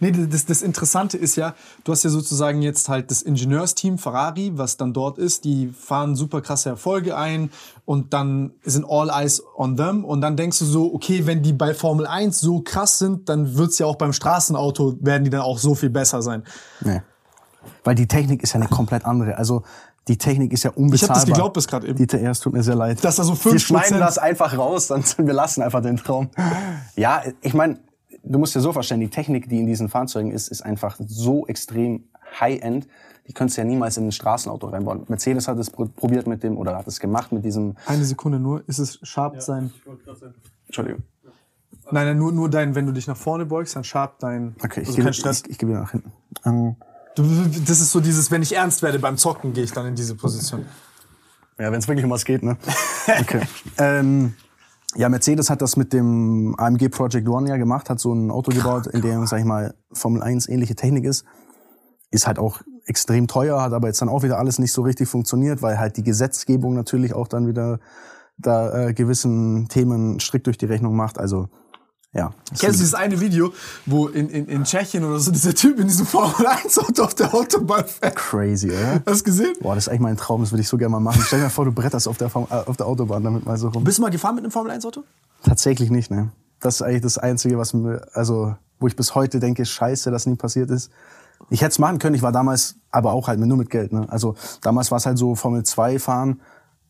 nee. 0.00 0.12
Das, 0.12 0.46
das 0.46 0.62
Interessante 0.62 1.16
ist 1.16 1.36
ja, 1.36 1.54
du 1.84 1.92
hast 1.92 2.04
ja 2.04 2.10
sozusagen 2.10 2.62
jetzt 2.62 2.88
halt 2.88 3.10
das 3.10 3.22
Ingenieursteam 3.22 3.98
Ferrari, 3.98 4.52
was 4.54 4.76
dann 4.76 4.92
dort 4.92 5.18
ist, 5.18 5.44
die 5.44 5.68
fahren 5.68 6.16
super 6.16 6.40
krasse 6.40 6.68
Erfolge 6.68 7.16
ein 7.16 7.50
und 7.84 8.12
dann 8.12 8.52
sind 8.64 8.86
all 8.88 9.10
eyes 9.10 9.42
on 9.56 9.76
them 9.76 10.04
und 10.04 10.20
dann 10.20 10.36
denkst 10.36 10.58
du 10.60 10.64
so, 10.64 10.94
okay, 10.94 11.26
wenn 11.26 11.42
die 11.42 11.52
bei 11.52 11.74
Formel 11.74 12.06
1 12.06 12.40
so 12.40 12.60
krass 12.60 12.98
sind, 12.98 13.28
dann 13.28 13.56
wird's 13.56 13.78
ja 13.78 13.86
auch 13.86 13.96
beim 13.96 14.12
Straßenauto, 14.12 14.96
werden 15.00 15.24
die 15.24 15.30
dann 15.30 15.40
auch 15.42 15.58
so 15.58 15.74
viel 15.74 15.90
besser 15.90 16.22
sein. 16.22 16.44
Nee. 16.80 17.02
Weil 17.84 17.94
die 17.94 18.06
Technik 18.06 18.42
ist 18.42 18.52
ja 18.54 18.60
eine 18.60 18.68
komplett 18.68 19.04
andere. 19.04 19.36
Also 19.36 19.62
die 20.08 20.16
Technik 20.16 20.52
ist 20.52 20.62
ja 20.62 20.70
Ich 20.70 20.76
unbezahlbar. 20.76 21.16
habe 21.16 21.26
das 21.26 21.34
geglaubt 21.34 21.54
bis 21.54 21.68
gerade 21.68 21.86
eben. 21.86 21.96
Dieter, 21.96 22.20
ja, 22.20 22.30
es 22.30 22.40
tut 22.40 22.52
mir 22.54 22.62
sehr 22.62 22.74
leid. 22.74 23.04
Dass 23.04 23.16
da 23.16 23.24
so 23.24 23.34
Wir 23.44 23.52
5% 23.52 23.58
schneiden 23.58 24.00
das 24.00 24.18
einfach 24.18 24.56
raus, 24.56 24.86
dann 24.86 25.04
wir 25.18 25.34
lassen 25.34 25.62
einfach 25.62 25.82
den 25.82 25.98
Traum. 25.98 26.30
Ja, 26.96 27.22
ich 27.42 27.52
meine, 27.54 27.78
du 28.32 28.38
musst 28.38 28.54
dir 28.54 28.60
so 28.60 28.72
verstehen, 28.72 29.00
die 29.00 29.08
Technik, 29.08 29.48
die 29.48 29.58
in 29.58 29.66
diesen 29.66 29.88
Fahrzeugen 29.88 30.30
ist, 30.32 30.48
ist 30.48 30.62
einfach 30.62 30.96
so 31.06 31.46
extrem 31.46 32.04
high-end. 32.40 32.86
Die 33.26 33.32
könntest 33.32 33.58
du 33.58 33.62
ja 33.62 33.66
niemals 33.66 33.96
in 33.96 34.06
ein 34.08 34.12
Straßenauto 34.12 34.68
reinbauen. 34.68 35.04
Mercedes 35.08 35.48
hat 35.48 35.58
es 35.58 35.70
pro- 35.70 35.86
probiert 35.86 36.26
mit 36.26 36.42
dem, 36.42 36.56
oder 36.56 36.76
hat 36.76 36.86
es 36.86 36.98
gemacht 37.00 37.30
mit 37.32 37.44
diesem, 37.44 37.76
Eine 37.86 38.04
Sekunde 38.04 38.38
nur, 38.38 38.66
ist 38.68 38.78
es 38.78 38.98
sharp 39.02 39.42
sein? 39.42 39.70
Entschuldigung. 40.66 41.02
Nein, 41.90 42.06
nein, 42.06 42.18
nur, 42.18 42.32
nur 42.32 42.50
dein, 42.50 42.74
wenn 42.74 42.84
du 42.86 42.92
dich 42.92 43.06
nach 43.06 43.16
vorne 43.16 43.46
beugst, 43.46 43.74
dann 43.76 43.84
sharp 43.84 44.18
dein, 44.18 44.54
Okay, 44.62 44.80
ich, 44.82 44.88
also 44.88 44.92
gebe, 44.96 45.04
kein 45.04 45.14
Stress. 45.14 45.42
ich, 45.44 45.50
ich 45.52 45.58
gebe 45.58 45.72
wieder 45.72 45.80
nach 45.82 45.90
hinten. 45.92 46.12
Ähm, 46.44 46.76
Du, 47.14 47.24
das 47.24 47.80
ist 47.80 47.90
so 47.90 47.98
dieses, 47.98 48.30
wenn 48.30 48.42
ich 48.42 48.54
ernst 48.54 48.80
werde 48.82 49.00
beim 49.00 49.16
Zocken, 49.16 49.52
gehe 49.52 49.64
ich 49.64 49.72
dann 49.72 49.86
in 49.86 49.96
diese 49.96 50.14
Position. 50.14 50.64
Ja, 51.58 51.72
wenn 51.72 51.80
es 51.80 51.88
wirklich 51.88 52.04
um 52.04 52.10
was 52.12 52.24
geht, 52.24 52.44
ne? 52.44 52.56
Okay. 53.20 53.40
ähm, 53.78 54.34
ja, 54.96 55.08
Mercedes 55.08 55.50
hat 55.50 55.62
das 55.62 55.76
mit 55.76 55.92
dem 55.92 56.54
AMG 56.58 56.88
Project 56.88 57.28
One 57.28 57.48
ja 57.48 57.56
gemacht, 57.56 57.90
hat 57.90 58.00
so 58.00 58.12
ein 58.12 58.30
Auto 58.30 58.50
gebaut, 58.50 58.86
in 58.86 59.02
dem, 59.02 59.26
sag 59.26 59.40
ich 59.40 59.44
mal, 59.44 59.74
Formel 59.92 60.22
1 60.22 60.48
ähnliche 60.48 60.74
Technik 60.74 61.04
ist. 61.04 61.24
Ist 62.10 62.26
halt 62.26 62.38
auch 62.38 62.62
extrem 62.86 63.26
teuer, 63.28 63.60
hat 63.60 63.74
aber 63.74 63.88
jetzt 63.88 64.00
dann 64.00 64.08
auch 64.08 64.22
wieder 64.22 64.38
alles 64.38 64.58
nicht 64.58 64.72
so 64.72 64.82
richtig 64.82 65.08
funktioniert, 65.08 65.60
weil 65.60 65.78
halt 65.78 65.98
die 65.98 66.02
Gesetzgebung 66.02 66.74
natürlich 66.74 67.12
auch 67.12 67.28
dann 67.28 67.46
wieder 67.46 67.80
da 68.38 68.88
äh, 68.88 68.94
gewissen 68.94 69.68
Themen 69.68 70.20
strikt 70.20 70.46
durch 70.46 70.56
die 70.56 70.66
Rechnung 70.66 70.96
macht. 70.96 71.18
Also 71.18 71.48
ja. 72.18 72.32
Kennst 72.48 72.62
du 72.80 72.82
dieses 72.82 72.94
eine 72.94 73.20
Video, 73.20 73.52
wo 73.86 74.08
in, 74.08 74.28
in, 74.28 74.46
in 74.46 74.64
Tschechien 74.64 75.04
oder 75.04 75.18
so 75.18 75.30
dieser 75.30 75.54
Typ 75.54 75.78
in 75.78 75.86
diesem 75.86 76.06
Formel 76.06 76.46
1 76.46 76.78
Auto 76.78 77.04
auf 77.04 77.14
der 77.14 77.32
Autobahn 77.34 77.84
fährt? 77.86 78.16
Crazy, 78.16 78.68
oder? 78.70 79.02
Hast 79.06 79.20
du 79.20 79.24
gesehen? 79.24 79.54
Boah, 79.60 79.74
das 79.74 79.84
ist 79.84 79.88
eigentlich 79.88 80.00
mein 80.00 80.16
Traum, 80.16 80.40
das 80.42 80.50
würde 80.52 80.62
ich 80.62 80.68
so 80.68 80.76
gerne 80.76 80.92
mal 80.92 81.00
machen. 81.00 81.22
Stell 81.24 81.38
dir 81.38 81.44
mal 81.44 81.50
vor, 81.50 81.64
du 81.64 81.72
bretterst 81.72 82.08
auf 82.08 82.18
der, 82.18 82.28
Form- 82.28 82.46
äh, 82.50 82.54
auf 82.54 82.76
der 82.76 82.86
Autobahn 82.86 83.22
damit 83.24 83.46
mal 83.46 83.56
so 83.56 83.68
rum. 83.68 83.84
Bist 83.84 83.98
du 83.98 84.02
mal 84.02 84.10
gefahren 84.10 84.34
mit 84.34 84.44
einem 84.44 84.50
Formel 84.50 84.72
1 84.72 84.84
Auto? 84.84 85.04
Tatsächlich 85.44 85.90
nicht, 85.90 86.10
ne. 86.10 86.30
Das 86.60 86.76
ist 86.76 86.82
eigentlich 86.82 87.02
das 87.02 87.18
Einzige, 87.18 87.56
was 87.58 87.72
mir, 87.72 88.02
also, 88.14 88.54
wo 88.80 88.86
ich 88.88 88.96
bis 88.96 89.14
heute 89.14 89.38
denke, 89.40 89.64
scheiße, 89.64 90.10
dass 90.10 90.26
nie 90.26 90.34
passiert 90.34 90.70
ist. 90.70 90.90
Ich 91.50 91.60
hätte 91.60 91.70
es 91.70 91.78
machen 91.78 92.00
können, 92.00 92.16
ich 92.16 92.22
war 92.22 92.32
damals, 92.32 92.74
aber 92.90 93.12
auch 93.12 93.28
halt 93.28 93.38
nur 93.38 93.56
mit 93.56 93.70
Geld, 93.70 93.92
ne. 93.92 94.06
Also, 94.10 94.34
damals 94.60 94.90
war 94.90 94.98
es 94.98 95.06
halt 95.06 95.18
so 95.18 95.36
Formel 95.36 95.62
2 95.62 95.98
fahren, 96.00 96.40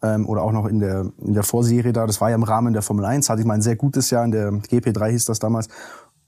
ähm, 0.03 0.29
oder 0.29 0.43
auch 0.43 0.53
noch 0.53 0.67
in 0.67 0.81
der, 0.81 1.07
in 1.19 1.35
der 1.35 1.43
Vorserie 1.43 1.93
da, 1.93 2.07
das 2.07 2.21
war 2.21 2.31
ja 2.31 2.35
im 2.35 2.43
Rahmen 2.43 2.73
der 2.73 2.83
Formel 2.83 3.05
1, 3.05 3.29
hatte 3.29 3.41
ich 3.41 3.47
mal 3.47 3.55
ein 3.55 3.63
sehr 3.63 3.77
gutes 3.77 4.11
Jahr, 4.11 4.25
in 4.25 4.31
der 4.31 4.51
GP3 4.51 5.11
hieß 5.11 5.25
das 5.25 5.39
damals. 5.39 5.69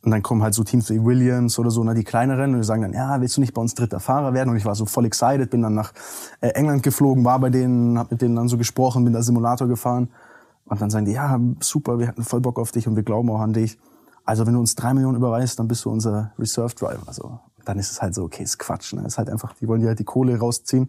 Und 0.02 0.12
dann 0.12 0.22
kommen 0.22 0.42
halt 0.42 0.54
so 0.54 0.64
Teams 0.64 0.88
wie 0.88 1.04
Williams 1.04 1.58
oder 1.58 1.70
so, 1.70 1.84
ne, 1.84 1.94
die 1.94 2.04
kleineren, 2.04 2.54
und 2.54 2.60
die 2.60 2.64
sagen 2.64 2.82
dann, 2.82 2.94
ja, 2.94 3.20
willst 3.20 3.36
du 3.36 3.42
nicht 3.42 3.52
bei 3.52 3.60
uns 3.60 3.74
dritter 3.74 4.00
Fahrer 4.00 4.32
werden? 4.32 4.48
Und 4.48 4.56
ich 4.56 4.64
war 4.64 4.74
so 4.74 4.86
voll 4.86 5.04
excited, 5.04 5.50
bin 5.50 5.60
dann 5.60 5.74
nach 5.74 5.92
äh, 6.40 6.48
England 6.48 6.82
geflogen, 6.82 7.24
war 7.24 7.38
bei 7.38 7.50
denen, 7.50 7.98
hab 7.98 8.10
mit 8.10 8.22
denen 8.22 8.34
dann 8.34 8.48
so 8.48 8.56
gesprochen, 8.56 9.04
bin 9.04 9.12
da 9.12 9.22
Simulator 9.22 9.68
gefahren. 9.68 10.08
Und 10.64 10.80
dann 10.80 10.88
sagen 10.88 11.04
die, 11.04 11.12
ja, 11.12 11.38
super, 11.60 11.98
wir 11.98 12.08
hatten 12.08 12.22
voll 12.22 12.40
Bock 12.40 12.58
auf 12.58 12.70
dich 12.70 12.88
und 12.88 12.96
wir 12.96 13.02
glauben 13.02 13.28
auch 13.30 13.40
an 13.40 13.52
dich. 13.52 13.76
Also 14.24 14.46
wenn 14.46 14.54
du 14.54 14.60
uns 14.60 14.74
drei 14.74 14.94
Millionen 14.94 15.16
überweist, 15.16 15.58
dann 15.58 15.68
bist 15.68 15.84
du 15.84 15.90
unser 15.90 16.32
Reserve 16.38 16.74
Driver. 16.74 17.02
Also 17.06 17.40
dann 17.64 17.78
ist 17.78 17.90
es 17.90 18.00
halt 18.00 18.14
so, 18.14 18.24
okay, 18.24 18.42
ist 18.42 18.58
Quatsch. 18.58 18.94
Ne? 18.94 19.02
Ist 19.06 19.18
halt 19.18 19.28
einfach, 19.28 19.54
die 19.54 19.68
wollen 19.68 19.80
dir 19.80 19.88
halt 19.88 19.98
die 19.98 20.04
Kohle 20.04 20.38
rausziehen. 20.38 20.88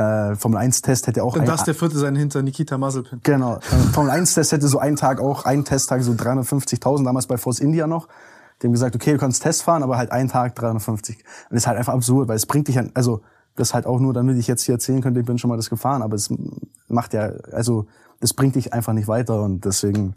Äh, 0.00 0.36
Formel 0.36 0.58
1 0.58 0.80
Test 0.82 1.06
hätte 1.06 1.22
auch 1.22 1.34
Und 1.34 1.42
ein, 1.42 1.46
das 1.46 1.64
der 1.64 1.74
vierte 1.74 1.98
sein 1.98 2.16
hinter 2.16 2.42
Nikita 2.42 2.78
Mazepin. 2.78 3.20
Genau. 3.22 3.56
Äh, 3.56 3.60
Formel 3.92 4.10
1 4.10 4.34
Test 4.34 4.52
hätte 4.52 4.66
so 4.66 4.78
einen 4.78 4.96
Tag 4.96 5.20
auch, 5.20 5.44
einen 5.44 5.64
Testtag 5.64 6.02
so 6.02 6.12
350.000, 6.12 7.04
damals 7.04 7.26
bei 7.26 7.36
Force 7.36 7.60
India 7.60 7.86
noch. 7.86 8.08
Die 8.60 8.66
haben 8.66 8.72
gesagt, 8.72 8.94
okay, 8.94 9.12
du 9.12 9.18
kannst 9.18 9.42
Test 9.42 9.62
fahren, 9.62 9.82
aber 9.82 9.98
halt 9.98 10.10
einen 10.10 10.28
Tag 10.28 10.54
350. 10.54 11.16
Und 11.16 11.24
das 11.50 11.58
ist 11.58 11.66
halt 11.66 11.76
einfach 11.76 11.92
absurd, 11.92 12.28
weil 12.28 12.36
es 12.36 12.46
bringt 12.46 12.68
dich 12.68 12.78
an, 12.78 12.90
also 12.94 13.20
das 13.56 13.74
halt 13.74 13.84
auch 13.84 14.00
nur, 14.00 14.14
damit 14.14 14.38
ich 14.38 14.46
jetzt 14.46 14.62
hier 14.62 14.76
erzählen 14.76 15.02
könnte, 15.02 15.20
ich 15.20 15.26
bin 15.26 15.38
schon 15.38 15.50
mal 15.50 15.56
das 15.56 15.68
gefahren, 15.68 16.02
aber 16.02 16.14
es 16.14 16.32
macht 16.88 17.12
ja, 17.12 17.30
also 17.52 17.86
das 18.20 18.32
bringt 18.32 18.54
dich 18.54 18.72
einfach 18.72 18.92
nicht 18.92 19.08
weiter 19.08 19.42
und 19.42 19.64
deswegen, 19.64 20.14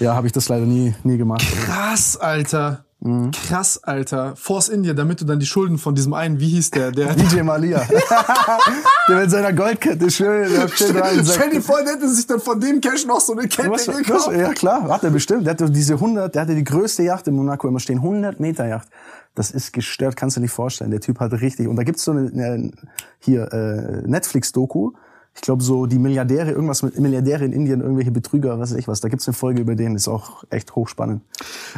ja, 0.00 0.14
habe 0.14 0.26
ich 0.26 0.32
das 0.32 0.48
leider 0.48 0.66
nie, 0.66 0.94
nie 1.02 1.16
gemacht. 1.16 1.44
Krass, 1.64 2.16
Alter. 2.16 2.84
Krass, 3.00 3.84
Alter. 3.84 4.34
Force 4.34 4.68
India, 4.68 4.92
damit 4.92 5.20
du 5.20 5.24
dann 5.24 5.38
die 5.38 5.46
Schulden 5.46 5.78
von 5.78 5.94
diesem 5.94 6.14
einen, 6.14 6.40
wie 6.40 6.48
hieß 6.48 6.72
der? 6.72 6.90
der 6.90 7.14
DJ 7.14 7.42
Malia. 7.42 7.86
der 9.08 9.16
mit 9.16 9.30
seiner 9.30 9.52
Goldkette 9.52 10.10
schön, 10.10 10.48
sagt, 10.52 10.74
Stell 10.74 11.50
dir 11.50 11.62
vor, 11.62 11.80
der 11.84 11.94
hätte 11.94 12.08
sich 12.08 12.26
dann 12.26 12.40
von 12.40 12.60
dem 12.60 12.80
Cash 12.80 13.06
noch 13.06 13.20
so 13.20 13.34
eine 13.34 13.46
Kette 13.46 13.70
Was, 13.70 13.86
was, 13.86 13.98
gekauft. 13.98 14.32
ja 14.36 14.52
klar, 14.52 14.88
hat 14.88 15.04
er 15.04 15.10
bestimmt. 15.10 15.46
Der 15.46 15.52
hatte 15.52 15.70
diese 15.70 15.94
100, 15.94 16.34
der 16.34 16.42
hatte 16.42 16.56
die 16.56 16.64
größte 16.64 17.04
Yacht 17.04 17.28
in 17.28 17.36
Monaco 17.36 17.68
immer 17.68 17.78
stehen, 17.78 17.98
100 17.98 18.40
Meter 18.40 18.66
Yacht. 18.66 18.88
Das 19.36 19.52
ist 19.52 19.72
gestört, 19.72 20.16
kannst 20.16 20.36
du 20.36 20.40
nicht 20.40 20.50
vorstellen. 20.50 20.90
Der 20.90 21.00
Typ 21.00 21.20
hat 21.20 21.32
richtig. 21.32 21.68
Und 21.68 21.76
da 21.76 21.84
gibt's 21.84 22.02
so 22.02 22.10
eine, 22.10 22.32
eine 22.32 22.72
hier 23.20 23.52
äh, 23.52 24.08
Netflix-Doku. 24.08 24.90
Ich 25.38 25.42
glaube 25.42 25.62
so 25.62 25.86
die 25.86 26.00
Milliardäre, 26.00 26.50
irgendwas 26.50 26.82
mit 26.82 26.98
Milliardäre 26.98 27.44
in 27.44 27.52
Indien, 27.52 27.80
irgendwelche 27.80 28.10
Betrüger, 28.10 28.58
was 28.58 28.72
weiß 28.72 28.78
ich 28.78 28.88
was. 28.88 29.00
Da 29.00 29.08
gibt's 29.08 29.28
eine 29.28 29.34
Folge 29.34 29.60
über 29.60 29.76
den, 29.76 29.94
ist 29.94 30.08
auch 30.08 30.42
echt 30.50 30.74
hochspannend. 30.74 31.22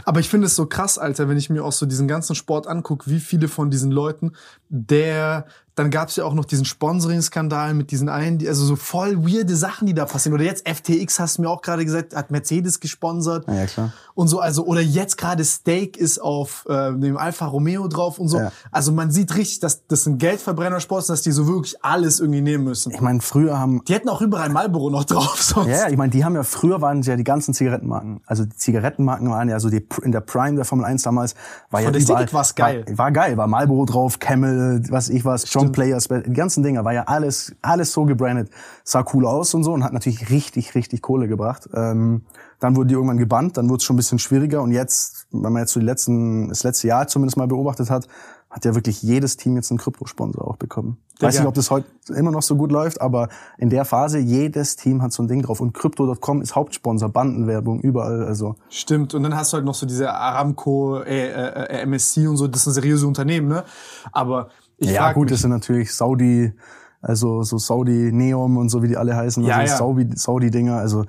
Aber 0.07 0.19
ich 0.19 0.31
finde 0.31 0.47
es 0.47 0.57
so 0.57 0.65
krass, 0.65 0.97
Alter, 0.97 1.29
wenn 1.29 1.37
ich 1.37 1.51
mir 1.51 1.63
auch 1.63 1.73
so 1.73 1.85
diesen 1.85 2.09
ganzen 2.09 2.35
Sport 2.35 2.67
angucke, 2.67 3.11
wie 3.11 3.21
viele 3.21 3.49
von 3.49 3.71
diesen 3.71 3.91
Leuten 3.91 4.33
der 4.71 5.45
Dann 5.81 5.91
gab's 5.91 6.17
ja 6.17 6.27
auch 6.27 6.35
noch 6.35 6.45
diesen 6.45 6.67
Sponsoring-Skandal 6.67 7.73
mit 7.73 7.91
diesen 7.91 8.11
einen, 8.11 8.37
die, 8.37 8.47
also 8.47 8.67
so 8.67 8.77
voll 8.77 9.25
weirde 9.25 9.57
Sachen, 9.57 9.87
die 9.87 9.95
da 9.95 10.05
passieren. 10.05 10.35
Oder 10.35 10.45
jetzt 10.45 10.69
FTX, 10.69 11.19
hast 11.19 11.39
du 11.39 11.43
mir 11.43 11.49
auch 11.49 11.63
gerade 11.63 11.87
gesagt, 11.87 12.15
hat 12.15 12.31
Mercedes 12.31 12.81
gesponsert. 12.81 13.47
Ja, 13.49 13.65
klar. 13.65 13.95
Und 14.15 14.29
so, 14.29 14.41
also, 14.41 14.67
oder 14.67 14.83
jetzt 14.83 15.17
gerade 15.17 15.43
Steak 15.43 15.97
ist 15.97 16.19
auf 16.19 16.67
äh, 16.69 16.93
dem 16.93 17.17
Alfa 17.17 17.47
Romeo 17.47 17.89
drauf 17.89 18.19
und 18.19 18.29
so. 18.29 18.39
Ja. 18.39 18.53
Also 18.71 18.93
man 18.93 19.11
sieht 19.11 19.35
richtig, 19.35 19.61
dass 19.61 19.87
das 19.87 20.05
ein 20.05 20.19
Geldverbrennersport 20.19 21.01
ist, 21.01 21.09
dass 21.09 21.23
die 21.23 21.33
so 21.33 21.47
wirklich 21.47 21.83
alles 21.83 22.21
irgendwie 22.21 22.43
nehmen 22.43 22.65
müssen. 22.65 22.93
Ich 22.93 23.01
meine, 23.01 23.23
früher 23.23 23.59
haben 23.59 23.83
Die 23.89 23.95
hätten 23.95 24.11
auch 24.11 24.21
überall 24.21 24.51
Marlboro 24.51 24.91
noch 24.91 25.05
drauf, 25.05 25.37
sonst. 25.43 25.69
Ja, 25.69 25.85
ja, 25.85 25.89
ich 25.89 25.97
meine, 25.97 26.11
die 26.11 26.27
haben 26.27 26.35
ja 26.35 26.43
früher 26.43 26.83
waren 26.83 27.01
ja 27.01 27.17
die 27.17 27.25
ganzen 27.25 27.55
Zigarettenmarken. 27.55 28.21
Also 28.27 28.45
die 28.45 28.55
Zigarettenmarken 28.55 29.31
waren 29.31 29.49
ja 29.49 29.59
so 29.59 29.71
die 29.71 29.87
in 30.03 30.13
der 30.13 30.21
Prime 30.21 30.57
der 30.57 30.67
Formel 30.67 30.85
1 30.85 31.05
damals 31.05 31.35
war 31.71 31.81
ja 31.81 31.87
Von 31.87 31.95
der 31.95 32.03
überall, 32.03 32.33
war's 32.35 32.55
geil. 32.55 32.85
War, 32.89 32.99
war 32.99 33.13
geil, 33.13 33.37
war 33.39 33.47
Marlboro 33.47 33.87
drauf, 33.87 34.19
Camel, 34.19 34.83
was 34.91 35.09
ich 35.09 35.25
was, 35.25 35.51
John 35.51 35.70
Players, 35.71 36.09
die 36.09 36.33
ganzen 36.33 36.63
Dinger, 36.63 36.85
war 36.85 36.93
ja 36.93 37.05
alles 37.05 37.55
alles 37.63 37.93
so 37.93 38.05
gebrandet, 38.05 38.51
sah 38.85 39.05
cool 39.15 39.27
aus 39.27 39.55
und 39.55 39.65
so 39.65 39.73
und 39.73 39.85
hat 39.85 39.93
natürlich 39.93 40.31
richtig 40.31 40.75
richtig 40.75 41.03
Kohle 41.03 41.29
gebracht. 41.29 41.69
Ähm, 41.75 42.23
dann 42.59 42.77
wurde 42.77 42.89
die 42.89 42.95
irgendwann 42.95 43.17
gebannt, 43.17 43.57
dann 43.57 43.69
wurde 43.69 43.79
es 43.79 43.85
schon 43.85 43.95
ein 43.95 43.99
bisschen 43.99 44.19
schwieriger 44.19 44.63
und 44.63 44.73
jetzt, 44.73 45.27
wenn 45.31 45.53
man 45.53 45.63
jetzt 45.63 45.73
so 45.73 45.81
die 45.81 45.87
letzten 45.87 46.49
das 46.49 46.63
letzte 46.63 46.89
Jahr 46.89 47.07
zumindest 47.07 47.37
mal 47.37 47.47
beobachtet 47.47 47.91
hat, 47.91 48.07
hat 48.51 48.65
ja 48.65 48.75
wirklich 48.75 49.01
jedes 49.03 49.37
Team 49.37 49.55
jetzt 49.55 49.71
einen 49.71 49.79
Kryptosponsor 49.79 50.47
auch 50.47 50.57
bekommen. 50.57 50.99
Ich 51.15 51.23
weiß 51.23 51.35
Digga. 51.35 51.43
nicht, 51.43 51.49
ob 51.49 51.55
das 51.55 51.71
heute 51.71 51.87
immer 52.17 52.33
noch 52.33 52.43
so 52.43 52.57
gut 52.57 52.73
läuft, 52.73 53.01
aber 53.01 53.29
in 53.59 53.71
der 53.71 53.85
Phase, 53.85 54.19
jedes 54.19 54.75
Team 54.75 55.03
hat 55.03 55.13
so 55.13 55.23
ein 55.23 55.29
Ding 55.29 55.43
drauf. 55.43 55.61
Und 55.61 55.73
Crypto.com 55.73 56.43
ist 56.43 56.57
Hauptsponsor, 56.57 57.11
Bandenwerbung, 57.11 57.81
überall. 57.81 58.25
Also 58.25 58.57
Stimmt. 58.69 59.15
Und 59.15 59.23
dann 59.23 59.37
hast 59.37 59.53
du 59.53 59.59
halt 59.59 59.65
noch 59.65 59.75
so 59.75 59.87
diese 59.87 60.13
Aramco, 60.13 61.01
äh, 61.03 61.29
äh, 61.29 61.77
äh, 61.77 61.83
MSC 61.83 62.27
und 62.27 62.39
so, 62.39 62.49
das 62.49 62.65
sind 62.65 62.73
seriöse 62.73 63.07
Unternehmen, 63.07 63.47
ne? 63.47 63.65
Aber 64.11 64.49
ich 64.81 64.91
ja 64.91 65.13
gut, 65.13 65.25
mich, 65.25 65.33
das 65.33 65.43
sind 65.43 65.51
natürlich 65.51 65.95
Saudi, 65.95 66.53
also 67.01 67.43
so 67.43 67.59
Saudi 67.59 68.11
Neom 68.13 68.57
und 68.57 68.69
so 68.69 68.83
wie 68.83 68.89
die 68.89 68.97
alle 68.97 69.15
heißen, 69.15 69.45
Ja, 69.45 69.57
also 69.57 69.73
ja. 69.73 69.79
Saudi, 69.79 70.09
Saudi-Dinger. 70.15 70.77
Also 70.77 71.05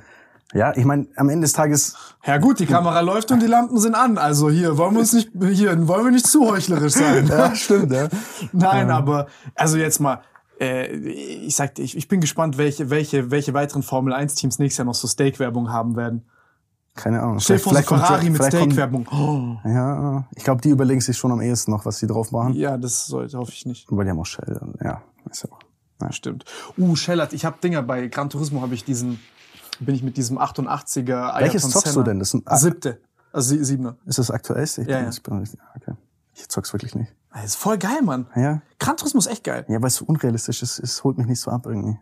ja, 0.53 0.75
ich 0.75 0.83
meine, 0.83 1.07
am 1.15 1.29
Ende 1.29 1.45
des 1.45 1.53
Tages, 1.53 1.95
ja 2.25 2.37
gut, 2.37 2.59
die 2.59 2.65
Kamera 2.65 2.99
läuft 2.99 3.31
und 3.31 3.41
die 3.41 3.47
Lampen 3.47 3.77
sind 3.79 3.95
an. 3.95 4.17
Also 4.17 4.49
hier, 4.49 4.77
wollen 4.77 4.93
wir 4.93 4.99
uns 4.99 5.13
nicht, 5.13 5.31
hier, 5.53 5.87
wollen 5.87 6.05
wir 6.05 6.11
nicht 6.11 6.27
zu 6.27 6.49
heuchlerisch 6.49 6.93
sein. 6.93 7.25
ja, 7.29 7.55
stimmt, 7.55 7.91
ja. 7.93 8.09
Nein, 8.51 8.91
aber, 8.91 9.27
also 9.55 9.77
jetzt 9.77 9.99
mal, 9.99 10.21
äh, 10.59 10.87
ich 10.87 11.55
sag 11.55 11.75
dir, 11.75 11.83
ich, 11.83 11.95
ich 11.95 12.09
bin 12.09 12.19
gespannt, 12.19 12.57
welche, 12.57 12.89
welche, 12.89 13.31
welche 13.31 13.53
weiteren 13.53 13.81
Formel 13.81 14.13
1 14.13 14.35
Teams 14.35 14.59
nächstes 14.59 14.79
Jahr 14.79 14.85
noch 14.85 14.95
so 14.95 15.07
Steak-Werbung 15.07 15.71
haben 15.71 15.95
werden. 15.95 16.25
Keine 16.95 17.21
Ahnung. 17.21 17.39
Stell 17.39 17.57
dir 17.57 17.63
vor, 17.63 17.73
so 17.73 17.81
kommt- 17.83 18.01
Ferrari 18.01 18.29
mit 18.29 18.39
kommt- 18.41 18.51
Steak-Werbung. 18.53 19.07
Oh, 19.11 19.57
Ja, 19.67 20.27
ich 20.35 20.43
glaube, 20.43 20.61
die 20.61 20.69
überlegen 20.69 20.99
sich 21.01 21.17
schon 21.17 21.31
am 21.31 21.39
ehesten 21.41 21.71
noch, 21.71 21.85
was 21.85 21.99
sie 21.99 22.07
drauf 22.07 22.31
machen. 22.31 22.53
ja, 22.53 22.77
das 22.77 23.05
sollte, 23.05 23.37
hoffe 23.37 23.51
ich 23.53 23.65
nicht. 23.65 23.87
Weil 23.89 24.03
die 24.05 24.11
haben 24.11 24.19
auch 24.19 24.25
Shell. 24.25 24.59
Ja, 24.83 25.01
ist 25.29 25.43
ja 25.43 25.49
auch. 25.51 26.11
Stimmt. 26.11 26.45
Uh, 26.77 26.95
Shellert, 26.95 27.31
ich 27.33 27.45
habe 27.45 27.57
Dinger 27.63 27.81
bei 27.83 28.07
Gran 28.07 28.29
Turismo 28.29 28.61
habe 28.61 28.73
ich 28.73 28.83
diesen, 28.83 29.19
bin 29.79 29.93
ich 29.95 30.01
mit 30.03 30.17
diesem 30.17 30.37
88er 30.39 31.33
Welches 31.39 31.63
Ayrton 31.63 31.69
zockst 31.71 31.87
Senna. 31.93 32.03
du 32.03 32.09
denn? 32.09 32.19
Das 32.19 32.31
sind, 32.31 32.43
ah, 32.47 32.57
Siebte. 32.57 32.99
Also 33.31 33.49
sie- 33.55 33.63
siebener. 33.63 33.95
ist 34.05 34.17
das 34.19 34.31
aktuellste? 34.31 34.81
Ich 34.81 34.87
Ja, 34.87 34.99
ja. 35.01 35.07
Okay. 35.09 35.93
ich 36.33 36.49
zock's 36.49 36.73
wirklich 36.73 36.95
nicht. 36.95 37.13
Das 37.33 37.45
ist 37.45 37.55
voll 37.55 37.77
geil, 37.77 38.01
Mann. 38.03 38.25
Ja, 38.35 38.61
Gran 38.79 38.97
Turismo 38.97 39.19
ist 39.19 39.27
echt 39.27 39.43
geil. 39.45 39.63
Ja, 39.69 39.79
weil 39.81 39.87
es 39.87 39.95
so 39.95 40.05
unrealistisch 40.05 40.61
ist, 40.63 40.79
es 40.79 41.03
holt 41.03 41.17
mich 41.17 41.27
nicht 41.27 41.39
so 41.39 41.51
ab 41.51 41.65
irgendwie. 41.67 41.97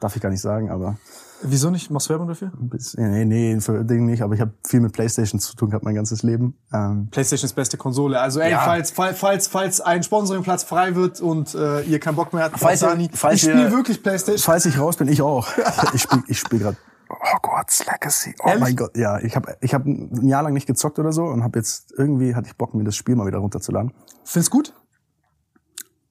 Darf 0.00 0.14
ich 0.14 0.22
gar 0.22 0.28
nicht 0.30 0.40
sagen, 0.42 0.70
aber 0.70 0.98
Wieso 1.42 1.70
nicht? 1.70 1.90
Machst 1.90 2.08
du 2.08 2.10
Werbung 2.10 2.28
dafür? 2.28 2.52
nee, 2.96 3.24
nee, 3.24 3.60
für 3.60 3.82
Ding 3.84 4.04
nicht, 4.04 4.22
aber 4.22 4.34
ich 4.34 4.40
habe 4.40 4.52
viel 4.66 4.80
mit 4.80 4.92
Playstation 4.92 5.40
zu 5.40 5.56
tun 5.56 5.70
gehabt 5.70 5.84
mein 5.84 5.94
ganzes 5.94 6.22
Leben. 6.22 6.54
Ähm, 6.72 7.08
PlayStation 7.10 7.46
ist 7.46 7.54
beste 7.54 7.76
Konsole. 7.78 8.20
Also 8.20 8.40
ey, 8.40 8.50
Ja. 8.50 8.60
falls, 8.60 8.90
falls, 8.90 9.18
falls, 9.18 9.48
falls 9.48 9.80
ein 9.80 10.02
Sponsoringplatz 10.02 10.64
frei 10.64 10.94
wird 10.96 11.20
und 11.20 11.54
äh, 11.54 11.80
ihr 11.82 11.98
keinen 11.98 12.16
Bock 12.16 12.32
mehr 12.34 12.44
habt, 12.44 12.58
Falls 12.58 12.82
ihr- 12.82 12.88
Sani, 12.90 13.10
falls 13.12 13.36
ich 13.36 13.42
spiele 13.50 13.70
wirklich 13.72 14.02
PlayStation. 14.02 14.42
falls 14.44 14.66
ich 14.66 14.78
raus 14.78 14.96
bin, 14.96 15.08
ich 15.08 15.22
auch. 15.22 15.48
ich 15.94 16.02
spiele 16.02 16.22
ich 16.28 16.38
spiel 16.38 16.58
gerade 16.58 16.76
Hogwarts 17.08 17.86
Legacy. 17.86 18.34
Oh 18.42 18.48
Ehrlich? 18.48 18.60
mein 18.62 18.76
Gott, 18.76 18.96
ja, 18.96 19.18
ich 19.18 19.34
habe 19.34 19.56
ich 19.60 19.72
hab 19.74 19.84
ein 19.86 20.26
Jahr 20.28 20.42
lang 20.42 20.52
nicht 20.52 20.66
gezockt 20.66 20.98
oder 20.98 21.12
so 21.12 21.24
und 21.24 21.42
habe 21.42 21.58
jetzt 21.58 21.92
irgendwie 21.96 22.34
hatte 22.34 22.48
ich 22.48 22.56
Bock 22.56 22.74
mir 22.74 22.84
das 22.84 22.94
Spiel 22.96 23.16
mal 23.16 23.26
wieder 23.26 23.38
runterzuladen. 23.38 23.92
Find's 24.24 24.50
gut? 24.50 24.74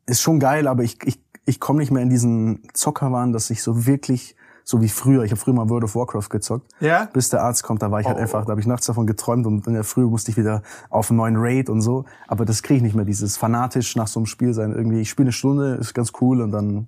Ist 0.08 0.22
schon 0.22 0.40
geil, 0.40 0.68
aber 0.68 0.84
ich 0.84 0.98
ich 1.06 1.24
ich 1.46 1.60
komme 1.60 1.80
nicht 1.80 1.92
mehr 1.92 2.02
in 2.04 2.10
diesen 2.10 2.64
Zockerwahn, 2.74 3.32
dass 3.32 3.50
ich 3.50 3.62
so 3.64 3.86
wirklich 3.86 4.36
so 4.70 4.82
wie 4.84 4.88
früher, 4.90 5.24
ich 5.24 5.32
habe 5.32 5.42
früher 5.42 5.56
mal 5.56 5.68
World 5.68 5.84
of 5.86 5.96
Warcraft 5.96 6.30
gezockt. 6.30 6.72
Ja? 6.80 7.06
Bis 7.12 7.30
der 7.30 7.42
Arzt 7.42 7.64
kommt, 7.64 7.82
da 7.82 7.90
war 7.90 8.02
ich 8.02 8.06
halt 8.06 8.18
Oh. 8.18 8.22
einfach, 8.22 8.46
da 8.46 8.52
habe 8.52 8.62
ich 8.62 8.68
nachts 8.68 8.86
davon 8.86 9.08
geträumt 9.08 9.48
und 9.48 9.66
in 9.66 9.74
der 9.74 9.84
Früh 9.84 10.06
musste 10.06 10.30
ich 10.30 10.38
wieder 10.38 10.62
auf 10.92 11.10
einen 11.10 11.18
neuen 11.18 11.38
Raid 11.38 11.70
und 11.72 11.82
so. 11.82 12.06
Aber 12.28 12.46
das 12.46 12.62
kriege 12.62 12.78
ich 12.78 12.84
nicht 12.84 12.96
mehr, 12.96 13.04
dieses 13.04 13.36
fanatisch 13.36 13.96
nach 13.96 14.06
so 14.06 14.20
einem 14.20 14.28
Spiel 14.28 14.54
sein. 14.54 14.72
Irgendwie, 14.72 15.02
ich 15.02 15.10
spiele 15.10 15.26
eine 15.26 15.32
Stunde, 15.32 15.74
ist 15.74 15.96
ganz 15.96 16.12
cool 16.22 16.40
und 16.42 16.52
dann 16.52 16.88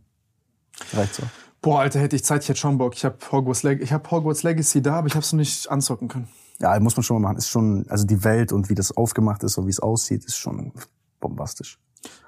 reicht's 0.93 1.17
so. 1.17 1.23
Boah, 1.63 1.79
Alter, 1.79 1.99
hätte 1.99 2.15
ich 2.15 2.23
Zeit, 2.23 2.43
ich 2.43 2.49
hätte 2.49 2.59
schon 2.59 2.77
Bock. 2.77 2.93
Ich 2.93 3.03
habe 3.03 3.17
Hogwarts, 3.31 3.63
Leg 3.63 3.81
ich 3.81 3.91
hab 3.91 4.11
Hogwarts 4.11 4.43
Legacy 4.43 4.83
da, 4.83 4.97
aber 4.97 5.07
ich 5.07 5.15
habe 5.15 5.23
es 5.23 5.33
noch 5.33 5.39
nicht 5.39 5.67
anzocken 5.71 6.07
können. 6.07 6.27
Ja, 6.59 6.79
muss 6.79 6.95
man 6.95 7.01
schon 7.03 7.19
mal 7.19 7.29
machen. 7.29 7.37
Ist 7.39 7.49
schon, 7.49 7.87
also 7.89 8.05
die 8.05 8.23
Welt 8.23 8.51
und 8.51 8.69
wie 8.69 8.75
das 8.75 8.95
aufgemacht 8.95 9.41
ist 9.41 9.57
und 9.57 9.65
wie 9.65 9.71
es 9.71 9.79
aussieht, 9.79 10.23
ist 10.25 10.37
schon 10.37 10.71
bombastisch. 11.19 11.79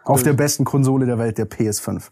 Auf 0.04 0.24
der 0.24 0.34
besten 0.34 0.66
Konsole 0.66 1.06
der 1.06 1.20
Welt, 1.20 1.38
der 1.38 1.48
PS5. 1.48 2.10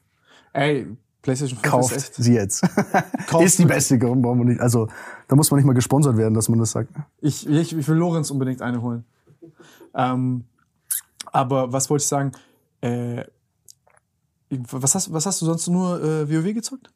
Ey, 0.53 0.85
PlayStation 1.21 1.59
5 1.59 1.71
Kauft 1.71 1.95
ist 1.95 2.03
echt. 2.09 2.15
sie 2.15 2.33
jetzt. 2.33 2.61
Kauft 3.27 3.45
ist 3.45 3.59
die 3.59 3.65
beste, 3.65 4.01
warum 4.01 4.21
brauchen 4.21 4.39
wir 4.39 4.45
nicht? 4.45 4.59
Also, 4.61 4.87
da 5.27 5.35
muss 5.35 5.51
man 5.51 5.59
nicht 5.59 5.67
mal 5.67 5.73
gesponsert 5.73 6.17
werden, 6.17 6.33
dass 6.33 6.49
man 6.49 6.59
das 6.59 6.71
sagt. 6.71 6.89
Ich, 7.19 7.47
ich, 7.47 7.77
ich 7.77 7.87
will 7.87 7.95
Lorenz 7.97 8.31
unbedingt 8.31 8.61
eine 8.61 8.81
holen. 8.81 9.05
Ähm, 9.93 10.45
aber 11.31 11.71
was 11.71 11.89
wollte 11.89 12.01
ich 12.03 12.07
sagen? 12.07 12.31
Äh, 12.81 13.23
was, 14.49 14.95
hast, 14.95 15.13
was 15.13 15.25
hast 15.25 15.41
du 15.41 15.45
sonst 15.45 15.67
nur 15.67 16.01
äh, 16.03 16.29
WoW 16.29 16.53
gezockt? 16.53 16.89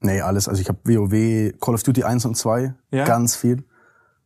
Nee, 0.00 0.20
alles. 0.22 0.48
Also 0.48 0.62
ich 0.62 0.68
habe 0.68 0.78
WoW, 0.84 1.52
Call 1.60 1.74
of 1.74 1.82
Duty 1.82 2.04
1 2.04 2.24
und 2.24 2.36
2, 2.36 2.74
Ja? 2.90 3.04
ganz 3.04 3.36
viel. 3.36 3.64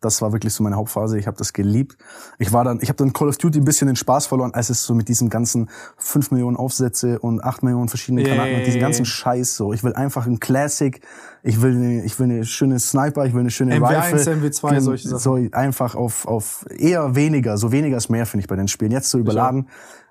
Das 0.05 0.21
war 0.23 0.33
wirklich 0.33 0.53
so 0.53 0.63
meine 0.63 0.77
Hauptphase. 0.77 1.19
Ich 1.19 1.27
habe 1.27 1.37
das 1.37 1.53
geliebt. 1.53 1.97
Ich 2.39 2.53
war 2.53 2.65
dann, 2.65 2.79
ich 2.83 2.89
habe 2.89 2.97
dann 2.97 3.13
Call 3.13 3.29
of 3.29 3.39
Duty 3.39 3.59
ein 3.61 3.65
bisschen 3.65 3.87
den 3.87 3.97
Spaß 3.97 4.27
verloren, 4.27 4.53
als 4.55 4.71
es 4.71 4.85
so 4.85 4.95
mit 4.95 5.09
diesem 5.09 5.31
ganzen 5.31 5.71
5 5.97 6.31
Millionen 6.31 6.57
Aufsätze 6.57 7.19
und 7.19 7.43
8 7.43 7.63
Millionen 7.63 7.89
verschiedene 7.89 8.23
Granaten 8.23 8.53
ja, 8.53 8.59
und 8.59 8.67
diesen 8.67 8.81
ganzen. 8.81 9.05
Scheiß 9.05 9.57
so. 9.57 9.73
Ich 9.73 9.83
will 9.85 9.95
einfach 9.95 10.27
ein 10.27 10.41
Classic. 10.41 11.01
Ich 11.43 11.61
will 11.63 11.75
eine, 11.77 12.05
ich 12.05 12.19
will 12.19 12.25
eine 12.31 12.45
schöne 12.45 12.79
Sniper, 12.79 13.27
ich 13.27 13.35
will 13.35 13.41
eine 13.41 13.51
schöne 13.51 13.77
MW1, 13.77 14.13
Rifle. 14.15 14.35
MW2, 14.35 14.71
Gen- 14.71 14.81
solche 14.81 15.09
Sachen. 15.09 15.21
So 15.21 15.39
einfach 15.53 15.95
auf, 15.95 16.27
auf 16.27 16.65
eher 16.71 17.15
weniger, 17.15 17.57
so 17.59 17.71
weniger 17.73 17.97
ist 17.97 18.09
mehr, 18.09 18.27
finde 18.27 18.43
ich, 18.43 18.49
bei 18.49 18.57
den 18.57 18.69
Spielen. 18.69 18.91
Jetzt 18.93 19.11
so 19.11 19.19
überladen. 19.19 19.69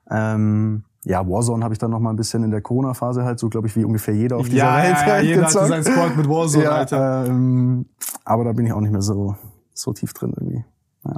Ähm, 0.10 0.84
ja, 1.06 1.28
Warzone 1.28 1.64
habe 1.64 1.74
ich 1.74 1.80
dann 1.80 1.92
noch 1.92 2.00
mal 2.00 2.12
ein 2.12 2.16
bisschen 2.16 2.44
in 2.44 2.52
der 2.52 2.62
Corona-Phase 2.62 3.24
halt, 3.26 3.40
so 3.40 3.50
glaube 3.50 3.68
ich, 3.68 3.76
wie 3.76 3.84
ungefähr 3.84 4.14
jeder 4.14 4.38
auf 4.38 4.46
dieser 4.48 4.58
Ja, 4.58 4.78
Welt 4.78 4.86
ja, 4.86 5.06
ja, 5.08 5.14
halt 5.14 5.26
jeder 5.26 5.42
hatte 5.44 5.54
gezockt. 5.54 5.68
seinen 5.68 5.84
Squad 5.84 6.18
mit 6.18 6.30
Warzone, 6.30 6.64
Ja, 6.64 6.72
Alter. 6.72 7.26
ähm, 7.28 7.86
aber 8.24 8.44
da 8.46 8.54
bin 8.54 8.66
ich 8.66 8.72
auch 8.74 8.80
nicht 8.80 8.92
mehr 8.92 9.02
so, 9.02 9.36
so 9.74 9.94
tief 9.94 10.14
drin 10.14 10.34
irgendwie. 10.36 10.64
Ja. 11.06 11.18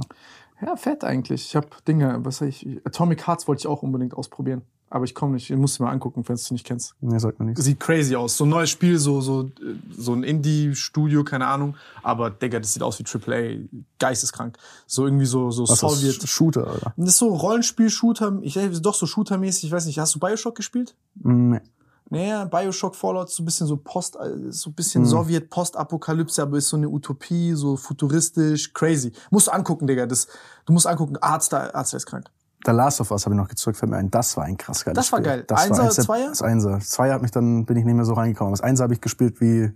Ja, 0.62 0.76
fett 0.78 1.04
eigentlich. 1.04 1.46
Ich 1.48 1.56
habe 1.56 1.68
Dinge, 1.88 2.20
was 2.24 2.38
sag 2.38 2.48
ich, 2.48 2.66
Atomic 2.86 3.28
Hearts 3.28 3.48
wollte 3.48 3.60
ich 3.62 3.68
auch 3.68 3.84
unbedingt 3.84 4.14
ausprobieren. 4.14 4.62
Aber 4.90 5.04
ich 5.04 5.16
komme 5.16 5.34
nicht, 5.34 5.50
ich 5.50 5.58
muss 5.58 5.80
mal 5.80 5.92
angucken, 5.92 6.24
wenn 6.28 6.36
du 6.36 6.40
es 6.40 6.52
nicht 6.52 6.66
kennst. 6.66 6.94
Nee, 7.02 7.18
sagt 7.18 7.40
man 7.40 7.50
nichts. 7.50 7.64
Sieht 7.64 7.80
crazy 7.80 8.16
aus. 8.16 8.38
So 8.38 8.46
ein 8.46 8.50
neues 8.50 8.70
Spiel, 8.70 8.98
so, 9.00 9.20
so, 9.20 9.44
äh, 9.44 9.50
so 9.92 10.14
ein 10.14 10.24
Indie-Studio, 10.24 11.24
keine 11.24 11.48
Ahnung. 11.48 11.76
Aber, 12.04 12.30
Digga, 12.30 12.60
das 12.60 12.74
sieht 12.74 12.84
aus 12.84 13.00
wie 13.00 13.04
AAA. 13.04 13.68
Geisteskrank. 14.00 14.58
So 14.86 15.06
irgendwie 15.06 15.26
so, 15.26 15.50
so 15.50 15.68
Was 15.68 15.80
Sowjet. 15.80 16.24
ist 16.24 16.30
Shooter, 16.30 16.62
oder? 16.62 16.94
Das 16.96 17.10
ist 17.10 17.18
so 17.18 17.34
Rollenspiel-Shooter. 17.36 18.40
Ich 18.44 18.60
doch 18.82 18.94
so 18.94 19.08
Shooter-mäßig. 19.08 19.66
Ich 19.66 19.72
weiß 19.72 19.86
nicht, 19.88 19.98
hast 20.00 20.16
du 20.16 20.20
Bioshock 20.20 20.56
gespielt? 20.56 20.96
Nee. 21.16 21.62
Naja, 22.10 22.46
Bioshock 22.46 22.96
Fallout 22.96 23.30
ist 23.30 23.36
so 23.36 23.42
ein 23.44 23.46
bisschen 23.46 23.66
so 23.68 23.78
Post, 23.78 24.16
äh, 24.18 24.52
so 24.52 24.70
ein 24.70 24.74
bisschen 24.74 25.04
Hm. 25.04 25.10
Sowjet, 25.10 25.50
Postapokalypse, 25.50 26.42
aber 26.44 26.58
ist 26.58 26.70
so 26.70 26.78
eine 26.78 26.88
Utopie, 26.88 27.54
so 27.54 27.78
futuristisch, 27.78 28.74
crazy. 28.74 29.12
Musst 29.32 29.48
du 29.48 29.52
angucken, 29.52 29.88
Digga. 29.88 30.06
Das, 30.06 30.28
du 30.66 30.74
musst 30.74 30.86
angucken, 30.86 31.18
Arzt, 31.18 31.54
Arzt 31.54 31.94
ist 31.96 32.06
krank. 32.06 32.28
The 32.66 32.72
Last 32.72 33.02
of 33.02 33.12
Us 33.12 33.26
habe 33.26 33.36
ich 33.36 33.42
noch 33.42 33.48
gezockt, 33.48 33.78
fällt 33.78 33.92
mir 33.92 33.98
ein. 33.98 34.10
Das 34.12 34.38
war 34.38 34.44
ein 34.46 34.58
krass 34.58 34.84
geiles 34.86 34.96
Das 34.98 35.12
war 35.12 35.20
Spiel. 35.20 35.26
geil. 35.32 35.44
Das 35.48 35.62
Einser, 35.64 35.78
war 35.78 35.86
eins 35.86 35.96
Zweier? 35.96 36.30
Das 36.30 36.42
Einser. 36.42 36.80
Zweier 36.80 37.14
hat 37.16 37.22
mich 37.22 37.32
dann, 37.32 37.66
bin 37.66 37.78
ich 37.78 37.86
nicht 37.86 37.96
mehr 37.96 38.06
so 38.06 38.14
reingekommen. 38.14 38.54
Das 38.54 38.62
Einser 38.62 38.84
habe 38.86 38.94
ich 38.94 39.02
gespielt 39.02 39.40
wie, 39.42 39.72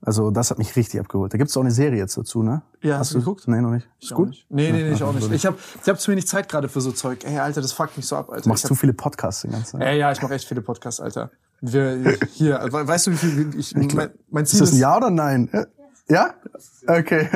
also 0.00 0.30
das 0.30 0.50
hat 0.50 0.58
mich 0.58 0.76
richtig 0.76 1.00
abgeholt. 1.00 1.32
Da 1.34 1.38
gibt's 1.38 1.56
auch 1.56 1.60
eine 1.62 1.72
Serie 1.72 1.98
jetzt 1.98 2.16
dazu, 2.16 2.42
ne? 2.44 2.62
Ja, 2.82 2.98
hast 2.98 3.14
du 3.14 3.18
geguckt? 3.18 3.48
Nee, 3.48 3.60
noch 3.60 3.70
nicht. 3.70 3.86
Ist 4.00 4.04
Ich 4.06 4.12
auch 4.12 4.16
gut? 4.18 4.28
Nicht. 4.28 4.46
Nee, 4.50 4.70
nee, 4.70 4.82
nee, 4.84 4.92
ich 4.92 5.02
auch 5.02 5.12
nicht. 5.12 5.28
Ich 5.32 5.44
habe 5.46 5.56
ich 5.82 5.88
hab 5.88 5.98
zu 6.00 6.10
wenig 6.12 6.26
Zeit 6.28 6.48
gerade 6.48 6.68
für 6.68 6.80
so 6.80 6.92
Zeug. 6.92 7.24
Ey, 7.24 7.38
Alter, 7.38 7.60
das 7.62 7.72
fuckt 7.72 7.96
mich 7.96 8.06
so 8.06 8.16
ab, 8.16 8.28
Alter. 8.30 8.42
Du 8.42 8.48
machst 8.48 8.64
ich 8.64 8.68
zu 8.68 8.74
hab, 8.74 8.80
viele 8.80 8.92
Podcasts 8.92 9.42
den 9.42 9.50
ganzen 9.52 9.80
Tag. 9.80 9.88
ey, 9.88 9.98
ja, 9.98 10.12
ich 10.12 10.22
mache 10.22 10.34
echt 10.34 10.46
viele 10.46 10.62
Podcasts, 10.62 11.00
Alter. 11.00 11.30
Wir, 11.60 12.18
hier, 12.32 12.60
we- 12.70 12.86
weißt 12.86 13.06
du, 13.06 13.12
wie 13.12 13.16
viel, 13.16 13.58
ich, 13.58 13.74
mein, 13.74 14.10
mein 14.30 14.46
Ziel 14.46 14.56
Ist 14.56 14.60
das 14.60 14.68
ist, 14.70 14.74
ein 14.76 14.80
Ja 14.80 14.96
oder 14.96 15.10
Nein? 15.10 15.48
Ja? 16.08 16.34
Okay. 16.86 17.28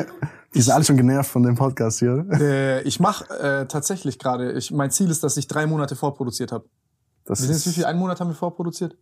Die 0.54 0.60
sind 0.62 0.72
alle 0.74 0.84
schon 0.84 0.96
genervt 0.96 1.30
von 1.30 1.42
dem 1.42 1.54
Podcast 1.54 1.98
hier. 2.00 2.26
äh, 2.32 2.82
ich 2.82 3.00
mache 3.00 3.24
äh, 3.38 3.66
tatsächlich 3.66 4.18
gerade, 4.18 4.52
ich, 4.52 4.70
mein 4.70 4.90
Ziel 4.90 5.10
ist, 5.10 5.22
dass 5.24 5.36
ich 5.36 5.46
drei 5.46 5.66
Monate 5.66 5.94
vorproduziert 5.96 6.52
habe. 6.52 6.64
Das 7.24 7.46
jetzt, 7.46 7.66
wie 7.66 7.70
viel, 7.72 7.84
einen 7.84 7.98
Monat 7.98 8.20
haben 8.20 8.28
wir 8.28 8.34
vorproduziert? 8.34 8.96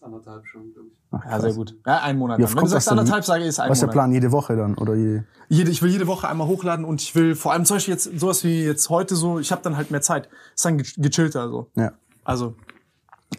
Anderthalb 0.00 0.44
schon, 0.46 0.72
glaube 0.72 0.88
ich. 0.88 0.98
Ach, 1.12 1.24
Ja, 1.30 1.40
sehr 1.40 1.52
gut. 1.54 1.76
Ja, 1.86 2.00
ein 2.02 2.18
Monat. 2.18 2.40
Oft 2.40 2.56
Wenn 2.56 2.62
du 2.64 2.68
sagst 2.70 2.88
anderthalb, 2.88 3.24
sage 3.24 3.42
ich, 3.42 3.48
ist 3.50 3.60
ein 3.60 3.70
Was 3.70 3.78
ist 3.78 3.82
der 3.82 3.86
Monat. 3.88 3.94
Plan? 3.94 4.12
Jede 4.12 4.32
Woche 4.32 4.56
dann? 4.56 4.74
Oder 4.76 4.94
je? 4.94 5.22
Jede, 5.48 5.70
ich 5.70 5.80
will 5.82 5.90
jede 5.90 6.06
Woche 6.08 6.28
einmal 6.28 6.48
hochladen 6.48 6.84
und 6.84 7.00
ich 7.00 7.14
will 7.14 7.34
vor 7.36 7.52
allem 7.52 7.64
zum 7.64 7.76
Beispiel 7.76 7.94
jetzt 7.94 8.18
sowas 8.18 8.42
wie 8.42 8.64
jetzt 8.64 8.88
heute 8.90 9.14
so, 9.14 9.38
ich 9.38 9.52
habe 9.52 9.62
dann 9.62 9.76
halt 9.76 9.90
mehr 9.92 10.00
Zeit. 10.00 10.28
Ist 10.56 10.64
dann 10.64 10.78
ge- 10.78 10.86
gechillter 10.96 11.48
so. 11.48 11.68
Ja. 11.76 11.92
Also, 12.24 12.56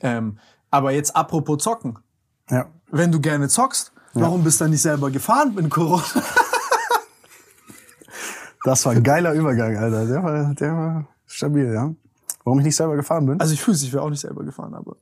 ähm, 0.02 0.38
Aber 0.74 0.92
jetzt 0.92 1.16
apropos 1.16 1.62
zocken. 1.62 2.00
Ja. 2.50 2.66
Wenn 2.90 3.12
du 3.12 3.22
gerne 3.22 3.48
zockst, 3.48 3.92
warum 4.14 4.44
bist 4.44 4.60
du 4.60 4.64
dann 4.64 4.72
nicht 4.72 4.82
selber 4.82 5.12
gefahren 5.12 5.54
mit 5.54 5.70
Corona? 5.70 6.04
Das 8.66 8.86
war 8.86 8.94
ein 8.94 9.04
geiler 9.04 9.34
Übergang, 9.34 9.76
Alter. 9.76 10.06
Der 10.06 10.24
war, 10.24 10.54
der 10.54 10.72
war 10.72 11.08
stabil, 11.26 11.74
ja. 11.74 11.94
Warum 12.46 12.60
ich 12.60 12.66
nicht 12.66 12.78
selber 12.78 12.96
gefahren 12.96 13.26
bin? 13.26 13.38
Also 13.42 13.54
ich 13.54 13.62
fühle 13.62 13.76
ich 13.76 13.92
wäre 13.92 14.02
auch 14.04 14.10
nicht 14.10 14.22
selber 14.22 14.42
gefahren, 14.46 14.74
aber. 14.74 14.96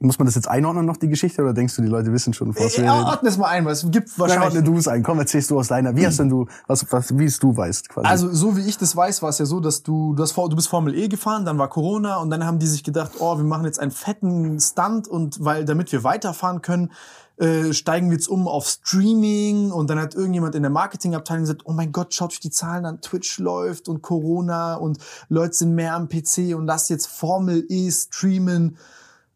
Muss 0.00 0.18
man 0.18 0.26
das 0.26 0.36
jetzt 0.36 0.48
einordnen 0.48 0.86
noch, 0.86 0.96
die 0.96 1.08
Geschichte, 1.08 1.42
oder 1.42 1.52
denkst 1.52 1.74
du, 1.76 1.82
die 1.82 1.88
Leute 1.88 2.12
wissen 2.12 2.32
schon, 2.32 2.54
was 2.54 2.76
wir 2.76 2.84
Ja, 2.84 3.04
ordne 3.04 3.28
es 3.28 3.36
mal 3.36 3.48
ein, 3.48 3.64
weil 3.64 3.72
es 3.72 3.82
gibt 3.90 4.08
Nein, 4.16 4.30
ordne 4.30 4.36
wahrscheinlich. 4.36 4.64
du 4.64 4.76
es 4.76 4.88
ein. 4.88 5.02
Komm, 5.02 5.18
erzählst 5.18 5.50
du 5.50 5.58
aus 5.58 5.68
deiner. 5.68 5.96
Wie 5.96 6.06
hast 6.06 6.18
denn 6.18 6.28
du, 6.28 6.46
was, 6.66 6.90
was, 6.92 7.18
wie 7.18 7.24
es 7.24 7.38
du 7.38 7.56
weißt, 7.56 7.88
quasi? 7.88 8.06
Also 8.06 8.32
so 8.32 8.56
wie 8.56 8.62
ich 8.62 8.78
das 8.78 8.94
weiß, 8.94 9.22
war 9.22 9.30
es 9.30 9.38
ja 9.38 9.44
so, 9.44 9.60
dass 9.60 9.82
du 9.82 10.08
du, 10.14 10.22
hast, 10.22 10.36
du 10.36 10.56
bist 10.56 10.68
Formel 10.68 10.94
E 10.94 11.08
gefahren, 11.08 11.44
dann 11.44 11.58
war 11.58 11.68
Corona 11.68 12.16
und 12.18 12.30
dann 12.30 12.44
haben 12.44 12.58
die 12.58 12.66
sich 12.66 12.84
gedacht, 12.84 13.12
oh, 13.18 13.36
wir 13.36 13.44
machen 13.44 13.64
jetzt 13.64 13.80
einen 13.80 13.90
fetten 13.90 14.60
Stunt 14.60 15.08
und 15.08 15.44
weil 15.44 15.64
damit 15.64 15.92
wir 15.92 16.04
weiterfahren 16.04 16.62
können, 16.62 16.92
äh, 17.36 17.72
steigen 17.72 18.10
wir 18.10 18.16
jetzt 18.16 18.28
um 18.28 18.48
auf 18.48 18.66
Streaming 18.66 19.70
und 19.70 19.88
dann 19.90 19.98
hat 19.98 20.14
irgendjemand 20.14 20.54
in 20.54 20.62
der 20.62 20.70
Marketingabteilung 20.70 21.44
gesagt, 21.44 21.62
oh 21.64 21.72
mein 21.72 21.92
Gott, 21.92 22.14
schaut 22.14 22.32
euch 22.32 22.40
die 22.40 22.50
Zahlen 22.50 22.84
an, 22.84 23.00
Twitch 23.00 23.38
läuft 23.38 23.88
und 23.88 24.02
Corona 24.02 24.74
und 24.74 24.98
Leute 25.28 25.54
sind 25.54 25.74
mehr 25.74 25.94
am 25.94 26.08
PC 26.08 26.56
und 26.56 26.66
lasst 26.66 26.90
jetzt 26.90 27.06
Formel 27.06 27.64
E 27.68 27.90
streamen 27.90 28.76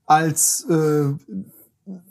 als 0.07 0.67
äh, 0.69 1.13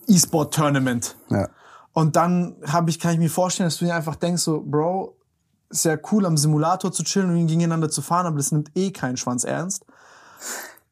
E-Sport-Tournament. 0.07 1.15
ja. 1.29 1.47
Und 1.93 2.15
dann 2.15 2.55
habe 2.65 2.89
ich, 2.89 2.99
kann 2.99 3.13
ich 3.13 3.19
mir 3.19 3.29
vorstellen, 3.29 3.67
dass 3.67 3.77
du 3.77 3.85
dir 3.85 3.95
einfach 3.95 4.15
denkst, 4.15 4.41
so, 4.43 4.61
Bro, 4.61 5.17
ist 5.69 5.85
ja 5.85 5.97
cool, 6.11 6.25
am 6.25 6.37
Simulator 6.37 6.91
zu 6.91 7.03
chillen 7.03 7.29
und 7.29 7.47
gegeneinander 7.47 7.89
zu 7.89 8.01
fahren, 8.01 8.25
aber 8.25 8.37
das 8.37 8.51
nimmt 8.51 8.71
eh 8.75 8.91
keinen 8.91 9.17
Schwanz 9.17 9.43
ernst. 9.43 9.85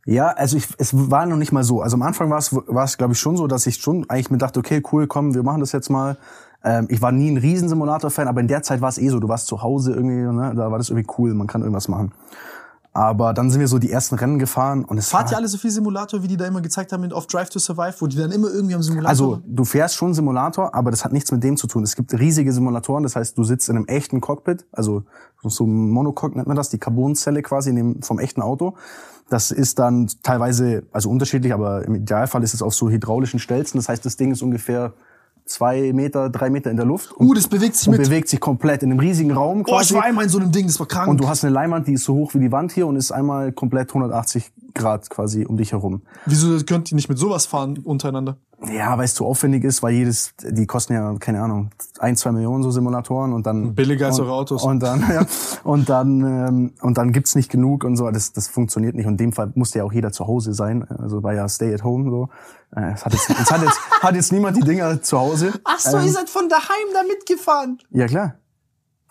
Ja, 0.06 0.28
also 0.28 0.58
ich, 0.58 0.68
es 0.78 0.90
war 0.94 1.26
noch 1.26 1.38
nicht 1.38 1.52
mal 1.52 1.64
so. 1.64 1.82
Also 1.82 1.96
am 1.96 2.02
Anfang 2.02 2.30
war 2.30 2.38
es, 2.38 2.54
war 2.54 2.86
es 2.86 2.98
glaube 2.98 3.14
ich 3.14 3.20
schon 3.20 3.38
so, 3.38 3.48
dass 3.48 3.68
ich 3.68 3.78
schon 3.78 4.10
eigentlich 4.10 4.32
mir 4.32 4.38
dachte, 4.38 4.60
okay, 4.60 4.82
cool, 4.92 5.08
komm, 5.08 5.34
wir 5.34 5.44
machen 5.44 5.60
das 5.60 5.72
jetzt 5.72 5.90
mal. 5.90 6.18
Ähm, 6.64 6.88
ich 6.90 7.02
war 7.02 7.12
nie 7.12 7.30
ein 7.30 7.38
Riesensimulator-Fan, 7.38 8.28
aber 8.28 8.42
in 8.42 8.48
der 8.48 8.64
Zeit 8.64 8.82
war 8.82 8.90
es 8.90 8.98
eh 8.98 9.10
so, 9.10 9.20
du 9.20 9.28
warst 9.28 9.48
zu 9.48 9.62
Hause 9.62 9.94
irgendwie, 9.94 10.16
ne, 10.16 10.54
da 10.56 10.72
war 10.72 10.78
das 10.78 10.90
irgendwie 10.90 11.08
cool, 11.18 11.34
man 11.34 11.48
kann 11.48 11.62
irgendwas 11.62 11.88
machen. 11.88 12.12
Aber 12.92 13.34
dann 13.34 13.52
sind 13.52 13.60
wir 13.60 13.68
so 13.68 13.78
die 13.78 13.92
ersten 13.92 14.16
Rennen 14.16 14.40
gefahren 14.40 14.84
und 14.84 14.98
es 14.98 15.10
Fahrt 15.10 15.32
ihr 15.32 15.38
alle 15.38 15.48
so 15.48 15.60
viel 15.60 15.70
Simulator, 15.70 16.24
wie 16.24 16.28
die 16.28 16.38
da 16.38 16.48
immer 16.48 16.62
gezeigt 16.62 16.92
haben 16.92 17.12
auf 17.14 17.28
Drive 17.28 17.50
to 17.50 17.60
Survive, 17.60 17.94
wo 18.00 18.08
die 18.08 18.18
dann 18.18 18.32
immer 18.32 18.50
irgendwie 18.50 18.74
am 18.74 18.82
Simulator 18.82 19.10
Also 19.10 19.42
du 19.46 19.64
fährst 19.64 19.96
schon 19.96 20.16
Simulator, 20.16 20.74
aber 20.74 20.90
das 20.90 21.06
hat 21.06 21.14
nichts 21.14 21.32
mit 21.32 21.44
dem 21.44 21.56
zu 21.56 21.68
tun. 21.68 21.84
Es 21.84 21.96
gibt 21.96 22.14
riesige 22.18 22.52
Simulatoren, 22.52 23.04
das 23.04 23.16
heißt, 23.16 23.38
du 23.38 23.44
sitzt 23.44 23.70
in 23.70 23.76
einem 23.76 23.86
echten 23.86 24.22
Cockpit, 24.22 24.66
also 24.72 25.04
so 25.44 25.66
ein 25.66 25.92
Monocoque 25.92 26.36
nennt 26.36 26.48
man 26.48 26.58
das, 26.58 26.70
die 26.70 26.80
Carbonzelle 26.80 27.44
quasi 27.44 27.70
in 27.70 27.76
dem, 27.76 28.02
vom 28.02 28.20
echten 28.20 28.42
Auto. 28.42 28.76
Das 29.30 29.52
ist 29.52 29.78
dann 29.78 30.10
teilweise, 30.24 30.84
also 30.92 31.10
unterschiedlich, 31.10 31.54
aber 31.54 31.86
im 31.86 31.94
Idealfall 31.94 32.44
ist 32.44 32.56
es 32.56 32.64
auf 32.64 32.74
so 32.74 32.90
hydraulischen 32.90 33.40
Stelzen. 33.40 33.78
Das 33.78 33.88
heißt, 33.88 34.04
das 34.04 34.18
Ding 34.18 34.32
ist 34.32 34.42
ungefähr 34.42 34.94
zwei 35.50 35.92
Meter, 35.94 36.30
drei 36.30 36.50
Meter 36.50 36.70
in 36.72 36.78
der 36.78 36.86
Luft 36.86 37.12
und, 37.12 37.28
Uh, 37.28 37.34
das 37.34 37.48
bewegt 37.48 37.76
sich 37.76 37.88
und 37.88 37.98
mit. 37.98 38.04
bewegt 38.08 38.30
sich 38.30 38.40
komplett 38.40 38.84
in 38.84 38.92
einem 38.92 39.00
riesigen 39.00 39.32
Raum 39.32 39.60
Oh, 39.60 39.62
ich 39.62 39.66
quasi. 39.90 39.96
war 39.96 40.04
einmal 40.04 40.24
in 40.26 40.30
so 40.30 40.38
einem 40.40 40.52
Ding, 40.52 40.68
das 40.68 40.80
war 40.80 40.88
krank. 40.88 41.08
und 41.10 41.20
du 41.20 41.28
hast 41.28 41.44
eine 41.44 41.54
Leinwand, 41.54 41.88
die 41.88 41.94
ist 41.94 42.04
so 42.04 42.14
hoch 42.14 42.34
wie 42.36 42.40
die 42.40 42.52
Wand 42.52 42.72
hier 42.72 42.86
und 42.88 42.96
ist 42.96 43.12
einmal 43.12 43.52
komplett 43.52 43.90
180 43.90 44.52
Grad 44.76 45.10
quasi 45.10 45.46
um 45.46 45.58
dich 45.58 45.72
herum. 45.72 46.04
Wieso 46.28 46.64
könnt 46.64 46.92
ihr 46.92 46.96
nicht 46.96 47.10
mit 47.10 47.18
sowas 47.18 47.48
fahren 47.48 47.80
untereinander? 47.84 48.38
Ja, 48.76 48.98
weil 48.98 49.06
es 49.06 49.16
zu 49.16 49.26
aufwendig 49.26 49.64
ist, 49.64 49.82
weil 49.82 49.94
jedes, 49.94 50.34
die 50.44 50.66
kosten 50.68 50.94
ja, 50.94 51.16
keine 51.18 51.42
Ahnung, 51.42 51.70
ein, 52.00 52.16
zwei 52.18 52.32
Millionen 52.34 52.62
so 52.62 52.72
Simulatoren 52.72 53.32
und 53.34 53.46
dann. 53.48 53.74
Billiger 53.74 54.08
als 54.08 54.20
eure 54.20 54.34
Autos. 54.34 54.64
Und 54.64 54.84
dann, 54.84 55.00
ja, 55.14 55.26
und 55.64 55.90
dann, 55.90 56.22
ähm, 56.24 56.72
und 56.82 56.98
dann 56.98 57.14
gibt's 57.14 57.36
nicht 57.36 57.50
genug 57.50 57.86
und 57.86 57.96
so, 57.96 58.12
das, 58.12 58.34
das 58.34 58.48
funktioniert 58.50 58.96
nicht. 58.96 59.06
Und 59.06 59.14
in 59.14 59.18
dem 59.18 59.34
Fall 59.34 59.52
musste 59.56 59.80
ja 59.80 59.86
auch 59.86 59.94
jeder 59.94 60.12
zu 60.12 60.28
Hause 60.28 60.54
sein. 60.54 60.84
Also 60.84 61.24
war 61.24 61.34
ja 61.34 61.48
Stay 61.48 61.74
at 61.74 61.84
Home 61.86 62.10
so. 62.12 62.30
Äh, 62.76 62.94
Es 62.94 63.06
hat 63.06 63.14
jetzt, 63.14 63.30
es 63.30 63.52
hat 63.52 63.62
jetzt, 63.62 63.80
hat 64.02 64.16
jetzt 64.16 64.32
niemand 64.32 64.58
die 64.58 64.62
Dinger 64.62 65.02
zu 65.02 65.20
Hause. 65.20 65.54
Ach 65.64 65.80
so, 65.80 65.98
Ähm, 65.98 66.06
ihr 66.06 66.12
seid 66.12 66.30
von 66.30 66.50
daheim 66.50 66.88
da 66.94 67.04
mitgefahren. 67.04 67.80
Ja, 67.92 68.08
klar. 68.08 68.36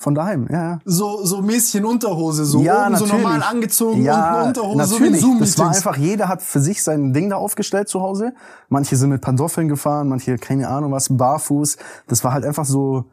Von 0.00 0.14
daheim, 0.14 0.46
ja, 0.48 0.62
ja. 0.62 0.78
So, 0.84 1.24
so 1.24 1.40
in 1.40 1.84
Unterhose, 1.84 2.44
so 2.44 2.61
ja, 2.61 2.86
oben 2.86 2.96
so 2.96 3.04
natürlich. 3.06 3.24
normal 3.24 3.42
angezogen, 3.42 4.02
ja, 4.04 4.36
unten 4.36 4.48
Unterhose, 4.48 4.84
so 4.84 4.94
natürlich. 4.94 5.20
Zoom-Meetings. 5.20 5.54
das 5.56 5.59
war 5.59 5.74
einfach, 5.74 5.96
jeder 5.96 6.28
hat 6.28 6.40
für 6.40 6.61
sich 6.61 6.84
sein 6.84 7.12
Ding 7.12 7.30
da 7.30 7.36
aufgestellt 7.36 7.88
zu 7.88 8.00
Hause. 8.00 8.32
Manche 8.68 8.94
sind 8.94 9.11
mit 9.11 9.22
Pantoffeln 9.22 9.66
gefahren, 9.66 10.09
manche, 10.09 10.38
keine 10.38 10.68
Ahnung 10.68 10.92
was, 10.92 11.09
barfuß. 11.11 11.78
Das 12.06 12.22
war 12.22 12.32
halt 12.32 12.44
einfach 12.44 12.64
so, 12.64 13.06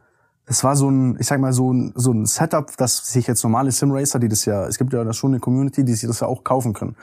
das 0.46 0.64
war 0.64 0.76
so 0.76 0.88
ein, 0.88 1.18
ich 1.20 1.26
sag 1.26 1.40
mal, 1.40 1.54
so 1.54 1.74
ein, 1.74 1.92
so 1.96 2.12
ein 2.12 2.28
Setup, 2.28 2.78
dass 2.78 2.98
sich 2.98 3.26
jetzt 3.26 3.42
normale 3.42 3.72
Simracer, 3.72 4.20
die 4.20 4.28
das 4.30 4.46
ja, 4.46 4.68
es 4.68 4.78
gibt 4.78 4.94
ja 4.94 5.04
da 5.04 5.12
schon 5.12 5.32
eine 5.32 5.40
Community, 5.40 5.84
die 5.84 5.94
sich 5.96 6.08
das 6.08 6.20
ja 6.20 6.28
auch 6.28 6.44
kaufen 6.44 6.74
können. 6.74 6.96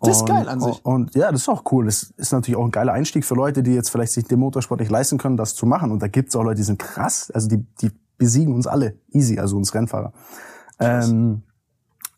Das 0.00 0.16
ist 0.16 0.20
Und- 0.22 0.28
geil 0.28 0.48
an 0.48 0.60
sich. 0.60 0.84
Und 0.84 1.14
ja, 1.14 1.32
das 1.32 1.42
ist 1.42 1.48
auch 1.48 1.64
cool. 1.72 1.86
Das 1.86 2.12
ist 2.16 2.32
natürlich 2.32 2.56
auch 2.56 2.64
ein 2.64 2.70
geiler 2.70 2.92
Einstieg 2.92 3.24
für 3.24 3.34
Leute, 3.34 3.62
die 3.62 3.72
jetzt 3.74 3.90
vielleicht 3.90 4.12
sich 4.12 4.24
den 4.26 4.38
Motorsport 4.38 4.80
nicht 4.80 4.90
leisten 4.90 5.18
können, 5.18 5.36
das 5.36 5.54
zu 5.54 5.66
machen. 5.66 5.90
Und 5.90 6.00
da 6.02 6.08
gibt's 6.08 6.36
auch 6.36 6.44
Leute, 6.44 6.56
die 6.56 6.62
sind 6.62 6.78
krass. 6.78 7.30
Also 7.32 7.48
die, 7.48 7.66
die 7.80 7.90
besiegen 8.16 8.54
uns 8.54 8.66
alle 8.66 8.94
easy, 9.10 9.38
also 9.38 9.56
uns 9.56 9.74
Rennfahrer. 9.74 10.12
Ähm, 10.78 11.42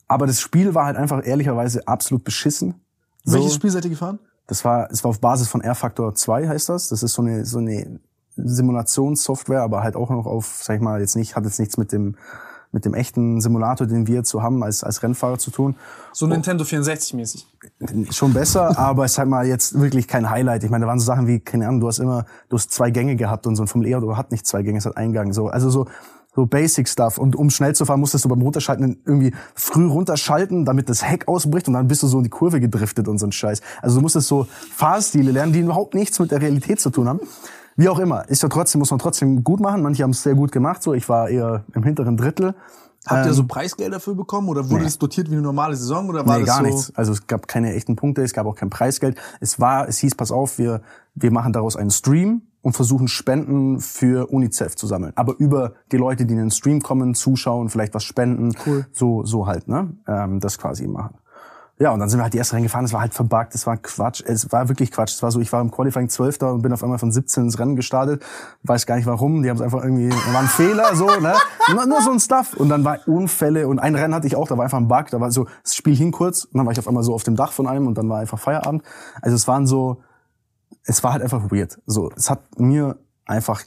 aber 0.08 0.26
das 0.26 0.40
Spiel 0.40 0.74
war 0.74 0.86
halt 0.86 0.96
einfach 0.96 1.24
ehrlicherweise 1.26 1.86
absolut 1.88 2.24
beschissen. 2.24 2.74
So, 3.24 3.34
Welches 3.38 3.54
Spiel 3.54 3.70
seid 3.70 3.84
ihr 3.84 3.90
gefahren? 3.90 4.18
Das 4.46 4.64
war, 4.64 4.90
es 4.90 5.04
war 5.04 5.10
auf 5.10 5.20
Basis 5.20 5.48
von 5.48 5.60
R-Factor 5.60 6.14
2 6.14 6.48
heißt 6.48 6.68
das. 6.68 6.88
Das 6.88 7.02
ist 7.02 7.12
so 7.14 7.22
eine, 7.22 7.44
so 7.46 7.58
eine 7.58 8.00
Simulationssoftware, 8.36 9.62
aber 9.62 9.82
halt 9.82 9.96
auch 9.96 10.10
noch 10.10 10.26
auf, 10.26 10.60
sag 10.62 10.76
ich 10.76 10.82
mal, 10.82 11.00
jetzt 11.00 11.16
nicht, 11.16 11.36
hat 11.36 11.44
jetzt 11.44 11.58
nichts 11.58 11.76
mit 11.76 11.92
dem, 11.92 12.16
mit 12.72 12.84
dem 12.84 12.94
echten 12.94 13.40
Simulator, 13.40 13.86
den 13.86 14.06
wir 14.06 14.16
jetzt 14.16 14.30
so 14.30 14.42
haben, 14.42 14.62
als, 14.62 14.84
als 14.84 15.02
Rennfahrer 15.02 15.38
zu 15.38 15.50
tun. 15.50 15.76
So 16.12 16.26
Nintendo 16.26 16.64
64 16.64 17.14
mäßig. 17.14 17.46
Schon 18.10 18.32
besser, 18.32 18.78
aber 18.78 19.04
es 19.04 19.18
hat 19.18 19.26
mal 19.26 19.46
jetzt 19.46 19.78
wirklich 19.78 20.06
kein 20.06 20.30
Highlight. 20.30 20.64
Ich 20.64 20.70
meine, 20.70 20.84
da 20.84 20.88
waren 20.88 21.00
so 21.00 21.06
Sachen 21.06 21.26
wie, 21.26 21.40
keine 21.40 21.66
Ahnung, 21.66 21.80
du 21.80 21.88
hast 21.88 21.98
immer, 21.98 22.26
du 22.48 22.56
hast 22.56 22.70
zwei 22.70 22.90
Gänge 22.90 23.16
gehabt 23.16 23.46
und 23.46 23.56
so 23.56 23.64
ein 23.64 23.66
Formel 23.66 23.88
E-Auto 23.88 24.16
hat 24.16 24.30
nicht 24.30 24.46
zwei 24.46 24.62
Gänge, 24.62 24.78
es 24.78 24.86
hat 24.86 24.96
einen 24.96 25.12
Gang. 25.12 25.32
So, 25.32 25.48
also 25.48 25.68
so, 25.68 25.86
so 26.34 26.46
Basic 26.46 26.88
Stuff. 26.88 27.18
Und 27.18 27.34
um 27.34 27.50
schnell 27.50 27.74
zu 27.74 27.84
fahren, 27.84 28.00
musstest 28.00 28.24
du 28.24 28.28
beim 28.28 28.42
Runterschalten 28.42 29.00
irgendwie 29.04 29.32
früh 29.54 29.86
runterschalten, 29.86 30.64
damit 30.64 30.88
das 30.88 31.04
Heck 31.04 31.26
ausbricht 31.26 31.66
und 31.66 31.74
dann 31.74 31.88
bist 31.88 32.02
du 32.02 32.06
so 32.06 32.18
in 32.18 32.24
die 32.24 32.30
Kurve 32.30 32.60
gedriftet 32.60 33.08
und 33.08 33.18
so 33.18 33.26
ein 33.26 33.32
Scheiß. 33.32 33.60
Also 33.82 33.96
du 33.96 34.02
musstest 34.02 34.28
so 34.28 34.46
Fahrstile 34.74 35.32
lernen, 35.32 35.52
die 35.52 35.60
überhaupt 35.60 35.94
nichts 35.94 36.18
mit 36.20 36.30
der 36.30 36.40
Realität 36.40 36.80
zu 36.80 36.90
tun 36.90 37.08
haben. 37.08 37.20
Wie 37.76 37.88
auch 37.88 37.98
immer, 37.98 38.28
ist 38.28 38.42
ja 38.42 38.48
trotzdem, 38.48 38.80
muss 38.80 38.90
man 38.90 38.98
trotzdem 38.98 39.42
gut 39.44 39.60
machen. 39.60 39.82
Manche 39.82 40.02
haben 40.02 40.10
es 40.10 40.22
sehr 40.22 40.34
gut 40.34 40.52
gemacht. 40.52 40.82
So, 40.82 40.94
ich 40.94 41.08
war 41.08 41.28
eher 41.28 41.64
im 41.74 41.82
hinteren 41.82 42.16
Drittel. 42.16 42.54
Habt 43.06 43.26
ihr 43.26 43.32
so 43.32 43.46
Preisgeld 43.46 43.94
dafür 43.94 44.14
bekommen 44.14 44.48
oder 44.48 44.64
wurde 44.68 44.80
nee. 44.80 44.84
das 44.84 44.98
dotiert 44.98 45.30
wie 45.30 45.34
eine 45.34 45.42
normale 45.42 45.74
Saison 45.74 46.08
oder 46.10 46.26
war 46.26 46.38
Nee, 46.38 46.44
das 46.44 46.54
gar 46.54 46.58
so? 46.58 46.62
nichts. 46.64 46.92
Also 46.94 47.12
es 47.12 47.26
gab 47.26 47.48
keine 47.48 47.72
echten 47.72 47.96
Punkte, 47.96 48.22
es 48.22 48.34
gab 48.34 48.46
auch 48.46 48.54
kein 48.54 48.68
Preisgeld. 48.68 49.16
Es 49.40 49.58
war, 49.58 49.88
es 49.88 49.98
hieß, 49.98 50.14
pass 50.16 50.30
auf, 50.30 50.58
wir, 50.58 50.82
wir 51.14 51.30
machen 51.30 51.54
daraus 51.54 51.76
einen 51.76 51.90
Stream 51.90 52.42
und 52.60 52.74
versuchen 52.74 53.08
Spenden 53.08 53.80
für 53.80 54.30
UNICEF 54.30 54.76
zu 54.76 54.86
sammeln. 54.86 55.12
Aber 55.16 55.34
über 55.38 55.72
die 55.92 55.96
Leute, 55.96 56.26
die 56.26 56.34
in 56.34 56.40
den 56.40 56.50
Stream 56.50 56.82
kommen, 56.82 57.14
zuschauen, 57.14 57.70
vielleicht 57.70 57.94
was 57.94 58.04
spenden. 58.04 58.52
Cool. 58.66 58.86
So, 58.92 59.24
so 59.24 59.46
halt, 59.46 59.66
ne? 59.66 59.96
Ähm, 60.06 60.40
das 60.40 60.58
quasi 60.58 60.86
machen. 60.86 61.14
Ja, 61.82 61.92
und 61.92 61.98
dann 61.98 62.10
sind 62.10 62.18
wir 62.18 62.24
halt 62.24 62.34
die 62.34 62.38
erste 62.38 62.56
Rennen 62.56 62.64
gefahren, 62.64 62.84
es 62.84 62.92
war 62.92 63.00
halt 63.00 63.14
verbuggt, 63.14 63.54
es 63.54 63.66
war 63.66 63.78
Quatsch, 63.78 64.22
es 64.26 64.52
war 64.52 64.68
wirklich 64.68 64.90
Quatsch. 64.90 65.14
Es 65.14 65.22
war 65.22 65.30
so, 65.30 65.40
ich 65.40 65.50
war 65.50 65.62
im 65.62 65.70
Qualifying 65.70 66.10
12. 66.10 66.42
und 66.42 66.60
bin 66.60 66.74
auf 66.74 66.82
einmal 66.82 66.98
von 66.98 67.10
17 67.10 67.44
ins 67.44 67.58
Rennen 67.58 67.74
gestartet, 67.74 68.22
weiß 68.64 68.84
gar 68.84 68.96
nicht 68.96 69.06
warum, 69.06 69.42
die 69.42 69.48
haben 69.48 69.56
es 69.56 69.62
einfach 69.62 69.82
irgendwie, 69.82 70.10
war 70.10 70.40
ein 70.40 70.46
Fehler, 70.46 70.94
so, 70.94 71.06
ne? 71.06 71.32
Nur, 71.72 71.86
nur 71.86 72.02
so 72.02 72.10
ein 72.10 72.20
Stuff. 72.20 72.52
Und 72.52 72.68
dann 72.68 72.84
war 72.84 72.98
Unfälle 73.06 73.66
und 73.66 73.78
ein 73.78 73.94
Rennen 73.94 74.14
hatte 74.14 74.26
ich 74.26 74.36
auch, 74.36 74.46
da 74.46 74.58
war 74.58 74.64
einfach 74.64 74.76
ein 74.76 74.88
Bug, 74.88 75.06
da 75.10 75.20
war 75.20 75.30
so, 75.30 75.46
das 75.62 75.74
Spiel 75.74 75.96
hing 75.96 76.12
kurz 76.12 76.44
und 76.44 76.58
dann 76.58 76.66
war 76.66 76.72
ich 76.72 76.78
auf 76.78 76.86
einmal 76.86 77.02
so 77.02 77.14
auf 77.14 77.22
dem 77.22 77.34
Dach 77.34 77.52
von 77.52 77.66
einem 77.66 77.86
und 77.86 77.96
dann 77.96 78.10
war 78.10 78.18
einfach 78.18 78.38
Feierabend. 78.38 78.82
Also 79.22 79.34
es 79.34 79.48
waren 79.48 79.66
so, 79.66 80.02
es 80.84 81.02
war 81.02 81.14
halt 81.14 81.22
einfach 81.22 81.50
weird. 81.50 81.80
So, 81.86 82.10
es 82.14 82.28
hat 82.28 82.42
mir 82.58 82.98
einfach 83.24 83.62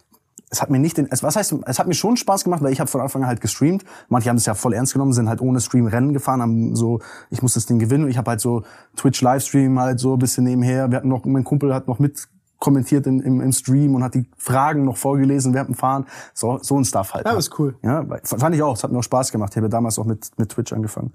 es 0.53 0.61
hat 0.61 0.69
mir 0.69 0.77
nicht 0.77 0.97
den, 0.97 1.07
es, 1.09 1.23
was 1.23 1.35
heißt, 1.35 1.55
es 1.65 1.79
hat 1.79 1.87
mir 1.87 1.95
schon 1.95 2.15
Spaß 2.15 2.43
gemacht, 2.43 2.61
weil 2.61 2.71
ich 2.71 2.79
habe 2.79 2.89
von 2.89 3.01
Anfang 3.01 3.23
an 3.23 3.27
halt 3.27 3.41
gestreamt. 3.41 3.83
Manche 4.07 4.29
haben 4.29 4.37
es 4.37 4.45
ja 4.45 4.53
voll 4.53 4.73
ernst 4.73 4.93
genommen, 4.93 5.11
sind 5.11 5.27
halt 5.27 5.41
ohne 5.41 5.59
Stream 5.59 5.87
Rennen 5.87 6.13
gefahren, 6.13 6.43
haben 6.43 6.75
so, 6.75 6.99
ich 7.31 7.41
muss 7.41 7.55
das 7.55 7.65
Ding 7.65 7.79
gewinnen. 7.79 8.03
Und 8.03 8.11
ich 8.11 8.19
habe 8.19 8.29
halt 8.29 8.39
so 8.39 8.61
Twitch 8.95 9.19
Livestream 9.21 9.79
halt 9.79 9.99
so 9.99 10.13
ein 10.13 10.19
bisschen 10.19 10.43
nebenher. 10.43 10.91
Wir 10.91 10.97
hatten 10.97 11.09
noch, 11.09 11.25
mein 11.25 11.43
Kumpel 11.43 11.73
hat 11.73 11.87
noch 11.87 11.97
mit 11.97 12.27
kommentiert 12.59 13.07
in, 13.07 13.19
im, 13.19 13.41
im 13.41 13.51
Stream 13.51 13.95
und 13.95 14.03
hat 14.03 14.13
die 14.13 14.29
Fragen 14.37 14.85
noch 14.85 14.95
vorgelesen 14.95 15.55
während 15.55 15.69
dem 15.69 15.75
Fahren. 15.75 16.05
So, 16.35 16.59
so 16.61 16.77
ein 16.77 16.85
Stuff 16.85 17.15
halt. 17.15 17.25
Ja, 17.25 17.33
ist 17.33 17.59
cool. 17.59 17.75
Ja, 17.81 18.05
fand 18.23 18.55
ich 18.55 18.61
auch. 18.61 18.77
Es 18.77 18.83
hat 18.83 18.91
mir 18.91 18.99
auch 18.99 19.03
Spaß 19.03 19.31
gemacht. 19.31 19.53
Ich 19.53 19.57
habe 19.57 19.65
ja 19.65 19.71
damals 19.71 19.97
auch 19.97 20.05
mit, 20.05 20.29
mit 20.37 20.49
Twitch 20.49 20.71
angefangen. 20.71 21.13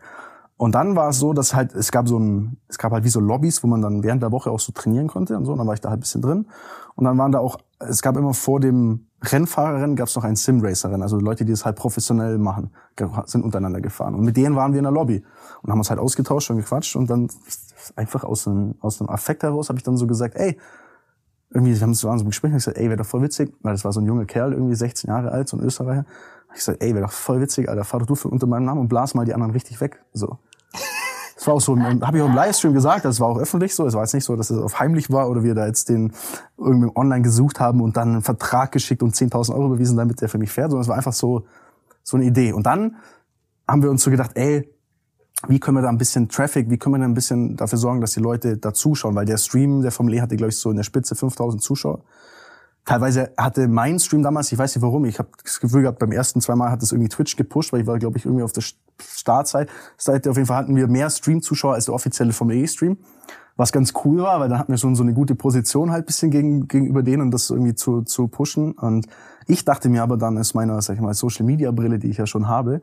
Und 0.59 0.75
dann 0.75 0.97
war 0.97 1.11
es 1.11 1.21
so, 1.21 1.33
dass 1.33 1.55
halt, 1.55 1.73
es 1.73 1.93
gab 1.93 2.09
so 2.09 2.19
ein, 2.19 2.59
es 2.67 2.77
gab 2.79 2.93
halt 2.93 3.05
wie 3.05 3.09
so 3.09 3.21
Lobbys, 3.21 3.63
wo 3.63 3.69
man 3.69 3.81
dann 3.81 4.03
während 4.03 4.23
der 4.23 4.33
Woche 4.33 4.51
auch 4.51 4.59
so 4.59 4.73
trainieren 4.73 5.07
konnte 5.07 5.37
und 5.37 5.45
so. 5.45 5.53
Und 5.53 5.59
dann 5.59 5.69
war 5.69 5.75
ich 5.75 5.81
da 5.81 5.89
halt 5.89 5.99
ein 5.99 6.01
bisschen 6.01 6.21
drin. 6.21 6.47
Und 6.97 7.05
dann 7.05 7.17
waren 7.17 7.31
da 7.31 7.39
auch, 7.39 7.59
es 7.79 8.03
gab 8.03 8.17
immer 8.17 8.35
vor 8.35 8.59
dem 8.59 9.08
Rennfahrerrennen 9.21 9.97
gab 9.97 10.09
es 10.09 10.15
noch 10.15 10.25
ein 10.25 10.37
Simracer-Rennen. 10.37 11.03
Also 11.03 11.19
Leute, 11.19 11.45
die 11.45 11.51
das 11.51 11.65
halt 11.65 11.77
professionell 11.77 12.39
machen, 12.39 12.71
sind 13.27 13.43
untereinander 13.43 13.81
gefahren. 13.81 14.15
Und 14.15 14.25
mit 14.25 14.37
denen 14.37 14.55
waren 14.55 14.73
wir 14.73 14.79
in 14.79 14.85
der 14.85 14.93
Lobby 14.93 15.25
und 15.63 15.71
haben 15.71 15.79
uns 15.79 15.91
halt 15.91 15.99
ausgetauscht 15.99 16.51
und 16.51 16.59
gequatscht. 16.59 16.95
Und 16.95 17.11
dann 17.11 17.29
einfach 17.97 18.23
aus 18.23 18.47
einem, 18.47 18.77
aus 18.81 19.01
einem 19.01 19.11
Affekt 19.11 19.43
heraus 19.43 19.71
habe 19.71 19.79
ich 19.79 19.83
dann 19.83 19.97
so 19.97 20.07
gesagt, 20.07 20.37
ey, 20.37 20.57
irgendwie, 21.51 21.75
wir 21.75 21.81
haben 21.81 21.95
so 21.95 22.09
waren 22.09 22.19
so 22.19 22.25
im 22.25 22.31
Gespräch, 22.31 22.51
ich 22.51 22.57
gesagt, 22.57 22.77
ey, 22.77 22.89
wäre 22.89 22.99
doch 22.99 23.07
voll 23.07 23.23
witzig, 23.23 23.55
weil 23.63 23.73
das 23.73 23.85
war 23.85 23.93
so 23.93 24.01
ein 24.01 24.07
junger 24.07 24.27
Kerl, 24.27 24.53
irgendwie 24.53 24.75
16 24.75 25.09
Jahre 25.09 25.33
alt, 25.33 25.49
so 25.49 25.57
ein 25.57 25.63
Österreicher. 25.63 26.05
Ich 26.51 26.57
gesagt, 26.57 26.83
ey, 26.83 26.95
wäre 26.95 27.05
doch 27.07 27.13
voll 27.13 27.41
witzig, 27.41 27.69
Alter, 27.69 27.85
fahr 27.85 28.01
doch 28.01 28.07
du 28.07 28.15
für 28.15 28.29
unter 28.29 28.47
meinem 28.47 28.67
Namen 28.67 28.81
und 28.83 28.89
blas 28.89 29.15
mal 29.15 29.25
die 29.25 29.35
anderen 29.35 29.53
richtig 29.53 29.81
weg. 29.81 30.03
So. 30.13 30.39
Das 31.39 31.47
war 31.47 31.55
auch 31.55 31.61
so, 31.61 31.79
habe 31.79 32.17
ich 32.17 32.23
auch 32.23 32.29
im 32.29 32.35
Livestream 32.35 32.75
gesagt, 32.75 33.05
das 33.05 33.21
war 33.21 33.29
auch 33.29 33.39
öffentlich 33.39 33.73
so. 33.73 33.87
Es 33.87 33.95
war 33.95 34.03
jetzt 34.03 34.13
nicht 34.13 34.25
so, 34.25 34.35
dass 34.35 34.51
es 34.51 34.59
auf 34.59 34.81
heimlich 34.81 35.09
war 35.13 35.31
oder 35.31 35.45
wir 35.45 35.55
da 35.55 35.69
jetzt 35.69 35.89
den 35.89 36.13
irgendwie 36.57 36.91
online 36.97 37.23
gesucht 37.23 37.61
haben 37.61 37.81
und 37.81 37.97
dann 37.97 38.09
einen 38.09 38.23
Vertrag 38.23 38.73
geschickt 38.73 39.05
und 39.05 39.15
10.000 39.15 39.55
Euro 39.55 39.69
bewiesen, 39.69 39.97
damit 39.97 40.21
der 40.21 40.29
für 40.29 40.39
mich 40.39 40.51
fährt, 40.51 40.71
sondern 40.71 40.83
es 40.83 40.89
war 40.89 40.97
einfach 40.97 41.13
so, 41.13 41.47
so 42.03 42.17
eine 42.17 42.27
Idee. 42.27 42.53
Und 42.53 42.67
dann 42.67 42.97
haben 43.69 43.85
wir 43.85 43.91
uns 43.91 44.03
so 44.03 44.11
gedacht, 44.11 44.33
ey, 44.35 44.69
wie 45.47 45.61
können 45.61 45.77
wir 45.77 45.83
da 45.83 45.91
ein 45.91 45.99
bisschen 45.99 46.29
Traffic, 46.29 46.71
wie 46.71 46.77
können 46.77 46.97
wir 46.97 46.99
da 46.99 47.05
ein 47.05 47.15
bisschen 47.15 47.57
dafür 47.57 47.79
sorgen, 47.79 48.01
dass 48.01 48.15
die 48.15 48.21
Leute 48.21 48.57
da 48.57 48.75
zuschauen, 48.75 49.15
weil 49.15 49.25
der 49.25 49.37
Stream, 49.37 49.83
der 49.83 49.93
vom 49.93 50.09
Lee 50.09 50.21
hatte, 50.21 50.35
glaube 50.35 50.51
ich, 50.51 50.59
so 50.59 50.71
in 50.71 50.77
der 50.77 50.83
Spitze 50.83 51.15
5000 51.15 51.63
Zuschauer. 51.63 52.01
Teilweise 52.85 53.31
hatte 53.37 53.69
mein 53.69 54.01
Stream 54.01 54.25
damals, 54.25 54.51
ich 54.51 54.59
weiß 54.59 54.75
nicht 54.75 54.83
warum, 54.83 55.05
ich 55.05 55.21
habe 55.21 55.29
das 55.45 55.61
Gefühl 55.61 55.83
gehabt, 55.83 56.01
beim 56.01 56.11
ersten 56.11 56.41
zweimal 56.41 56.73
hat 56.73 56.83
es 56.83 56.91
irgendwie 56.91 57.11
Twitch 57.11 57.37
gepusht, 57.37 57.73
weil 57.73 57.83
ich 57.83 57.87
war, 57.87 57.97
glaube 58.01 58.19
ich, 58.19 58.25
irgendwie 58.25 58.43
auf 58.43 58.53
der 58.53 58.63
Startzeit. 59.01 59.69
Seite 59.97 60.31
auf 60.31 60.37
jeden 60.37 60.47
Fall 60.47 60.57
hatten 60.57 60.77
wir 60.77 60.89
mehr 60.89 61.11
Stream-Zuschauer 61.11 61.75
als 61.75 61.87
der 61.87 61.95
offizielle 61.95 62.33
Formel 62.33 62.57
E-Stream. 62.57 62.99
Was 63.57 63.73
ganz 63.73 63.93
cool 64.05 64.19
war, 64.23 64.39
weil 64.39 64.49
da 64.49 64.59
hatten 64.59 64.73
wir 64.73 64.79
schon 64.79 64.95
so 64.95 65.03
eine 65.03 65.13
gute 65.13 65.35
Position 65.35 65.91
halt 65.91 66.07
bisschen 66.07 66.31
gegen, 66.31 66.69
gegenüber 66.69 67.03
denen 67.03 67.23
und 67.23 67.31
das 67.33 67.51
irgendwie 67.51 67.75
zu, 67.75 68.03
zu 68.03 68.29
pushen. 68.29 68.73
Und 68.73 69.07
ich 69.47 69.65
dachte 69.65 69.89
mir 69.89 70.05
aber 70.05 70.17
dann 70.17 70.39
aus 70.39 70.55
meiner, 70.55 70.81
sag 70.81 70.95
ich 70.95 71.01
mal, 71.01 71.13
Social-Media-Brille, 71.13 71.99
die 71.99 72.09
ich 72.09 72.19
ja 72.19 72.27
schon 72.27 72.47
habe, 72.47 72.83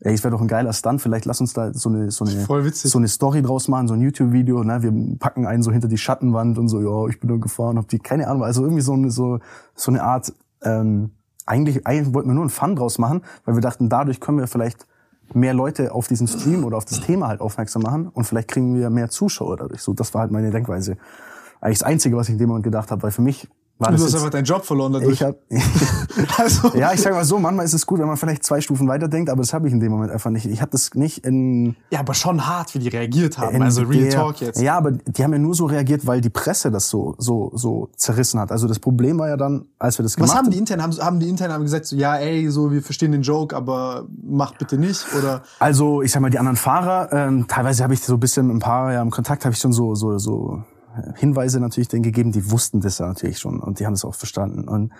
ey, 0.00 0.14
es 0.14 0.24
wäre 0.24 0.32
doch 0.32 0.40
ein 0.40 0.48
geiler 0.48 0.72
Stunt, 0.72 1.02
vielleicht 1.02 1.26
lass 1.26 1.40
uns 1.40 1.52
da 1.52 1.72
so 1.74 1.90
eine, 1.90 2.10
so 2.10 2.24
eine, 2.24 2.46
so 2.72 2.98
eine 2.98 3.08
Story 3.08 3.42
draus 3.42 3.68
machen, 3.68 3.88
so 3.88 3.94
ein 3.94 4.00
YouTube-Video, 4.00 4.64
ne? 4.64 4.82
Wir 4.82 5.18
packen 5.18 5.46
einen 5.46 5.62
so 5.62 5.70
hinter 5.70 5.88
die 5.88 5.98
Schattenwand 5.98 6.58
und 6.58 6.68
so, 6.68 6.80
ja, 6.80 7.08
ich 7.10 7.20
bin 7.20 7.28
nur 7.28 7.40
gefahren, 7.40 7.76
hab 7.76 7.88
die, 7.88 7.98
keine 7.98 8.28
Ahnung, 8.28 8.42
also 8.42 8.62
irgendwie 8.62 8.82
so 8.82 8.94
eine, 8.94 9.10
so, 9.10 9.40
so 9.74 9.90
eine 9.90 10.02
Art, 10.02 10.32
ähm, 10.62 11.10
eigentlich, 11.44 11.86
eigentlich 11.86 12.14
wollten 12.14 12.30
wir 12.30 12.34
nur 12.34 12.44
einen 12.44 12.50
Fun 12.50 12.76
draus 12.76 12.98
machen, 12.98 13.22
weil 13.44 13.56
wir 13.56 13.60
dachten, 13.60 13.88
dadurch 13.90 14.20
können 14.20 14.38
wir 14.38 14.46
vielleicht 14.46 14.86
mehr 15.34 15.54
Leute 15.54 15.92
auf 15.92 16.08
diesen 16.08 16.26
Stream 16.26 16.64
oder 16.64 16.76
auf 16.76 16.84
das 16.84 17.00
Thema 17.00 17.28
halt 17.28 17.40
aufmerksam 17.40 17.82
machen 17.82 18.08
und 18.08 18.24
vielleicht 18.24 18.48
kriegen 18.48 18.74
wir 18.74 18.90
mehr 18.90 19.08
Zuschauer 19.08 19.56
dadurch. 19.56 19.82
So, 19.82 19.92
das 19.92 20.12
war 20.14 20.22
halt 20.22 20.30
meine 20.30 20.50
Denkweise. 20.50 20.96
Eigentlich 21.60 21.78
das 21.78 21.86
Einzige, 21.86 22.16
was 22.16 22.28
ich 22.28 22.34
in 22.34 22.38
dem 22.38 22.48
Moment 22.48 22.64
gedacht 22.64 22.90
habe, 22.90 23.02
weil 23.02 23.10
für 23.10 23.22
mich 23.22 23.48
war 23.80 23.92
Du 23.92 24.04
hast 24.04 24.14
einfach 24.14 24.30
deinen 24.30 24.44
Job 24.44 24.64
verloren 24.64 24.92
dadurch. 24.92 25.14
ich 25.14 25.22
hab, 25.22 25.36
also, 26.38 26.76
ja, 26.76 26.92
ich 26.92 27.00
sag 27.00 27.12
mal 27.12 27.24
so, 27.24 27.38
manchmal 27.38 27.64
ist 27.64 27.72
es 27.72 27.86
gut, 27.86 27.98
wenn 27.98 28.06
man 28.06 28.16
vielleicht 28.16 28.44
zwei 28.44 28.60
Stufen 28.60 28.86
weiterdenkt, 28.88 29.30
aber 29.30 29.40
das 29.40 29.52
habe 29.52 29.66
ich 29.68 29.72
in 29.72 29.80
dem 29.80 29.90
Moment 29.90 30.12
einfach 30.12 30.30
nicht. 30.30 30.46
Ich 30.46 30.60
habe 30.60 30.70
das 30.70 30.94
nicht 30.94 31.24
in, 31.24 31.76
ja, 31.90 32.00
aber 32.00 32.14
schon 32.14 32.46
hart, 32.46 32.74
wie 32.74 32.78
die 32.78 32.88
reagiert 32.88 33.38
haben. 33.38 33.60
also 33.62 33.82
Real 33.82 34.02
der, 34.04 34.12
Talk 34.12 34.40
jetzt. 34.40 34.60
Ja, 34.60 34.76
aber 34.76 34.92
die 34.92 35.24
haben 35.24 35.32
ja 35.32 35.38
nur 35.38 35.54
so 35.54 35.66
reagiert, 35.66 36.06
weil 36.06 36.20
die 36.20 36.30
Presse 36.30 36.70
das 36.70 36.88
so 36.88 37.14
so 37.18 37.50
so 37.54 37.88
zerrissen 37.96 38.38
hat. 38.38 38.52
Also 38.52 38.68
das 38.68 38.78
Problem 38.78 39.18
war 39.18 39.28
ja 39.28 39.36
dann, 39.36 39.66
als 39.78 39.98
wir 39.98 40.02
das 40.02 40.12
Was 40.12 40.16
gemacht 40.16 40.36
haben 40.36 40.50
die 40.50 40.58
intern? 40.58 40.82
Haben, 40.82 40.92
haben 40.98 41.20
die 41.20 41.28
intern 41.28 41.52
haben 41.52 41.62
gesagt, 41.62 41.86
so, 41.86 41.96
ja, 41.96 42.16
ey, 42.16 42.50
so, 42.50 42.70
wir 42.70 42.82
verstehen 42.82 43.12
den 43.12 43.22
Joke, 43.22 43.56
aber 43.56 44.06
macht 44.22 44.58
bitte 44.58 44.76
nicht? 44.76 45.06
Oder 45.18 45.42
Also 45.58 46.02
ich 46.02 46.12
sag 46.12 46.20
mal, 46.20 46.30
die 46.30 46.38
anderen 46.38 46.56
Fahrer, 46.56 47.12
ähm, 47.12 47.46
teilweise 47.48 47.82
habe 47.82 47.94
ich 47.94 48.00
so 48.00 48.14
ein 48.14 48.20
bisschen 48.20 48.46
mit 48.46 48.56
ein 48.56 48.60
paar 48.60 48.92
ja, 48.92 49.02
im 49.02 49.10
Kontakt, 49.10 49.44
habe 49.44 49.54
ich 49.54 49.60
schon 49.60 49.72
so 49.72 49.94
so 49.94 50.18
so 50.18 50.62
Hinweise 51.16 51.60
natürlich 51.60 51.88
denen 51.88 52.02
gegeben, 52.02 52.32
die 52.32 52.50
wussten 52.50 52.80
das 52.80 52.98
ja 52.98 53.06
natürlich 53.06 53.38
schon 53.38 53.60
und 53.60 53.80
die 53.80 53.86
haben 53.86 53.94
es 53.94 54.04
auch 54.04 54.14
verstanden. 54.14 54.68
Und 54.68 54.92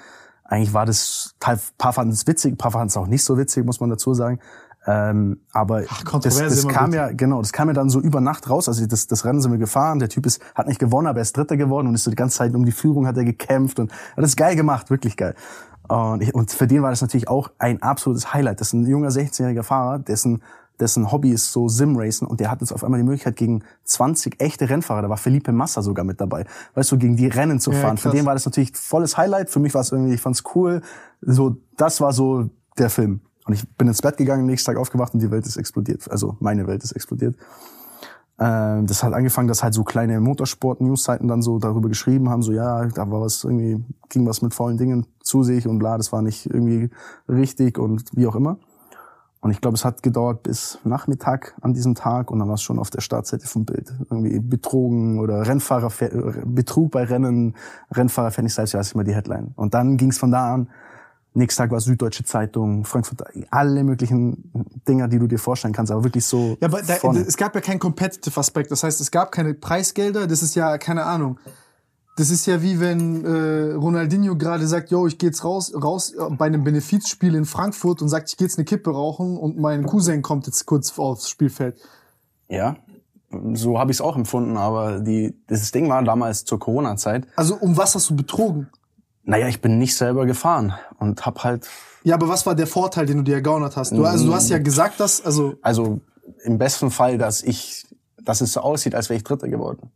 eigentlich 0.45 0.75
war 0.75 0.87
das, 0.87 1.35
ein 1.45 1.59
paar 1.79 1.93
fanden 1.93 2.13
es 2.13 2.27
witzig, 2.27 2.55
ein 2.55 2.59
paar 2.59 2.73
fanden 2.73 2.89
es 2.89 2.97
auch 2.97 3.07
nicht 3.07 3.25
so 3.25 3.39
witzig, 3.39 3.65
muss 3.65 3.81
man 3.81 3.91
dazu 3.91 4.15
sagen. 4.15 4.41
Ähm, 4.87 5.41
aber 5.53 5.83
das, 5.83 6.05
Kontroverse 6.05 6.55
das 6.55 6.65
immer 6.65 6.73
kam 6.73 6.87
gut. 6.87 6.95
ja, 6.95 7.13
genau, 7.13 7.41
das 7.43 7.53
kam 7.53 7.69
ja 7.69 7.75
dann 7.75 7.91
so 7.91 8.01
über 8.01 8.21
Nacht 8.21 8.49
raus. 8.49 8.67
Also 8.67 8.87
das, 8.87 9.07
das 9.07 9.25
Rennen 9.25 9.41
sind 9.41 9.53
wir 9.53 9.59
gefahren, 9.59 9.99
der 9.99 10.09
Typ 10.09 10.25
ist, 10.27 10.43
hat 10.55 10.67
nicht 10.67 10.81
gewonnen, 10.81 11.07
aber 11.07 11.19
er 11.19 11.23
ist 11.23 11.37
Dritter 11.37 11.57
geworden 11.57 11.87
und 11.87 11.95
ist 11.95 12.05
so 12.05 12.11
die 12.11 12.17
ganze 12.17 12.39
Zeit 12.39 12.55
um 12.55 12.65
die 12.65 12.73
Führung 12.73 13.07
hat 13.07 13.17
er 13.17 13.25
gekämpft 13.25 13.79
und 13.79 13.93
hat 13.93 14.25
das 14.25 14.37
geil 14.37 14.57
gemacht, 14.57 14.91
wirklich 14.91 15.17
geil. 15.17 15.35
Und, 15.89 16.23
ich, 16.23 16.35
und 16.35 16.51
für 16.51 16.67
den 16.67 16.83
war 16.83 16.91
das 16.91 17.03
natürlich 17.03 17.29
auch 17.29 17.51
ein 17.59 17.83
absolutes 17.83 18.33
Highlight. 18.33 18.61
Das 18.61 18.69
ist 18.69 18.75
ein 18.75 18.87
junger 18.87 19.09
16-jähriger 19.09 19.65
Fahrer, 19.65 19.99
dessen 19.99 20.43
dessen 20.81 21.13
Hobby 21.13 21.31
ist 21.31 21.53
so 21.53 21.69
Simracen 21.69 22.27
und 22.27 22.41
der 22.41 22.51
hat 22.51 22.61
jetzt 22.61 22.73
auf 22.73 22.83
einmal 22.85 22.99
die 22.99 23.05
Möglichkeit 23.05 23.37
gegen 23.37 23.63
20 23.85 24.41
echte 24.41 24.69
Rennfahrer, 24.69 25.03
da 25.03 25.09
war 25.09 25.17
Felipe 25.17 25.53
Massa 25.53 25.83
sogar 25.83 26.05
mit 26.05 26.21
dabei, 26.21 26.47
weißt 26.75 26.91
du, 26.93 26.99
gegen 26.99 27.17
die 27.17 27.27
Rennen 27.29 27.61
zu 27.61 27.73
Ja, 27.73 27.79
fahren. 27.79 27.97
Für 27.99 28.09
krass. 28.09 28.19
den 28.19 28.27
war 28.27 28.35
das 28.35 28.47
natürlich 28.47 28.77
volles 28.77 29.17
Highlight, 29.17 29.51
für 29.51 29.61
mich 29.61 29.75
war 29.75 29.83
es 29.83 29.93
irgendwie, 29.93 30.15
ich 30.15 30.21
fand's 30.21 30.43
cool, 30.55 30.83
so, 31.21 31.57
das 31.77 32.01
war 32.01 32.13
so 32.13 32.49
der 32.79 32.91
Film. 32.91 33.21
Und 33.47 33.55
ich 33.55 33.69
bin 33.77 33.89
ins 33.89 34.03
Bett 34.03 34.17
gegangen, 34.17 34.47
nächsten 34.47 34.67
Tag 34.67 34.77
aufgewacht 34.77 35.15
und 35.15 35.21
die 35.21 35.31
Welt 35.31 35.47
ist 35.47 35.57
explodiert, 35.57 36.11
also 36.11 36.37
meine 36.41 36.67
Welt 36.67 36.83
ist 36.83 36.93
explodiert. 36.93 37.37
Ähm, 38.39 38.87
das 38.87 39.03
hat 39.03 39.13
angefangen, 39.13 39.49
dass 39.49 39.63
halt 39.63 39.75
so 39.75 39.85
kleine 39.85 40.19
Motorsport-News-Seiten 40.21 41.29
dann 41.29 41.43
so 41.43 41.59
darüber 41.59 41.89
geschrieben 41.91 42.31
haben, 42.31 42.43
so 42.43 42.53
ja, 42.53 42.87
da 42.87 43.11
war 43.11 43.21
was 43.21 43.45
irgendwie, 43.45 43.85
ging 44.09 44.27
was 44.27 44.41
mit 44.41 44.55
faulen 44.55 44.79
Dingen 44.79 45.07
zu 45.23 45.43
sich 45.43 45.67
und 45.69 45.79
bla, 45.79 45.99
das 45.99 46.11
war 46.11 46.23
nicht 46.23 46.47
irgendwie 46.47 46.89
richtig 47.29 47.79
und 47.79 48.05
wie 48.15 48.27
auch 48.27 48.35
immer. 48.35 48.59
Und 49.43 49.53
ich 49.53 49.63
glaube, 49.63 49.77
es 49.77 49.87
hat 49.87 50.03
gedauert 50.03 50.43
bis 50.43 50.79
Nachmittag 50.85 51.55
an 51.63 51.73
diesem 51.73 51.95
Tag 51.95 52.31
und 52.31 52.39
dann 52.39 52.49
war 52.49 52.57
es 52.57 52.63
schon 52.63 52.79
auf 52.79 52.91
der 52.91 53.01
Startseite 53.01 53.47
vom 53.47 53.65
Bild. 53.65 53.95
Irgendwie 54.11 54.39
betrogen 54.39 55.19
oder 55.19 55.47
Rennfahrer, 55.47 55.91
Betrug 56.45 56.91
bei 56.91 57.05
Rennen, 57.05 57.57
Rennfahrer 57.91 58.31
fände 58.33 58.49
ich 58.49 58.55
selbst, 58.55 58.73
ja, 58.73 58.81
ist 58.81 58.95
immer 58.95 59.05
die 59.05 59.15
Headline. 59.15 59.53
Und 59.57 59.73
dann 59.73 59.97
ging 59.97 60.11
es 60.11 60.19
von 60.19 60.31
da 60.31 60.55
an. 60.55 60.69
Nächsten 61.33 61.63
Tag 61.63 61.71
war 61.71 61.81
Süddeutsche 61.81 62.25
Zeitung, 62.25 62.85
Frankfurt, 62.85 63.23
alle 63.51 63.83
möglichen 63.85 64.51
Dinger, 64.87 65.09
die 65.09 65.19
du 65.19 65.27
dir 65.27 65.39
vorstellen 65.39 65.73
kannst, 65.73 65.91
aber 65.93 66.05
wirklich 66.05 66.25
so. 66.25 66.59
Ja, 66.61 66.69
aber 66.69 66.83
da, 66.83 66.95
vorne. 66.97 67.21
es 67.21 67.37
gab 67.37 67.55
ja 67.55 67.61
keinen 67.63 67.79
Competitive 67.79 68.39
Aspekt. 68.39 68.71
Das 68.71 68.83
heißt, 68.83 69.01
es 69.01 69.11
gab 69.11 69.33
keine 69.33 69.55
Preisgelder. 69.55 70.27
Das 70.27 70.43
ist 70.43 70.55
ja, 70.55 70.77
keine 70.77 71.05
Ahnung. 71.05 71.39
Das 72.21 72.29
ist 72.29 72.45
ja 72.45 72.61
wie 72.61 72.81
wenn 72.81 73.25
äh, 73.25 73.73
Ronaldinho 73.73 74.37
gerade 74.37 74.67
sagt, 74.67 74.91
yo, 74.91 75.07
ich 75.07 75.17
geh 75.17 75.29
jetzt 75.29 75.43
raus, 75.43 75.73
raus 75.75 76.13
äh, 76.13 76.29
bei 76.29 76.45
einem 76.45 76.65
Benefizspiel 76.65 77.35
in 77.35 77.47
Frankfurt 77.47 78.03
und 78.03 78.11
sagt, 78.11 78.29
ich 78.29 78.37
geh 78.37 78.45
jetzt 78.45 78.59
eine 78.59 78.67
Kippe 78.67 78.91
rauchen 78.91 79.39
und 79.39 79.57
mein 79.57 79.87
Cousin 79.87 80.21
kommt 80.21 80.47
jetzt 80.47 80.67
kurz 80.67 80.99
aufs 80.99 81.31
Spielfeld. 81.31 81.81
Ja, 82.51 82.77
so 83.55 83.79
habe 83.79 83.91
ich 83.91 83.97
es 83.97 84.01
auch 84.03 84.17
empfunden, 84.17 84.59
aber 84.59 85.01
die, 85.01 85.35
dieses 85.49 85.73
Ding 85.73 85.89
war 85.89 86.03
damals 86.03 86.45
zur 86.45 86.59
Corona-Zeit. 86.59 87.27
Also 87.37 87.55
um 87.55 87.79
was 87.79 87.95
hast 87.95 88.11
du 88.11 88.17
betrogen? 88.17 88.69
Naja, 89.23 89.49
ich 89.49 89.63
bin 89.63 89.79
nicht 89.79 89.97
selber 89.97 90.27
gefahren 90.27 90.75
und 90.99 91.25
hab 91.25 91.43
halt, 91.43 91.67
Ja, 92.05 92.17
aber 92.17 92.29
was 92.29 92.45
war 92.45 92.55
der 92.55 92.67
Vorteil, 92.67 93.07
den 93.07 93.17
du 93.17 93.23
dir 93.23 93.37
ergaunert 93.37 93.79
hast? 93.79 93.93
Du, 93.93 94.05
also 94.05 94.27
du 94.27 94.35
hast 94.35 94.51
ja 94.51 94.59
gesagt, 94.59 95.01
dass, 95.01 95.25
also 95.25 95.55
also 95.63 96.03
im 96.45 96.59
besten 96.59 96.91
Fall, 96.91 97.17
dass 97.17 97.43
ich, 97.43 97.87
dass 98.23 98.43
es 98.43 98.53
so 98.53 98.61
aussieht, 98.61 98.95
als 98.95 99.09
wäre 99.09 99.17
ich 99.17 99.25
Dritter 99.25 99.49
geworden. 99.49 99.91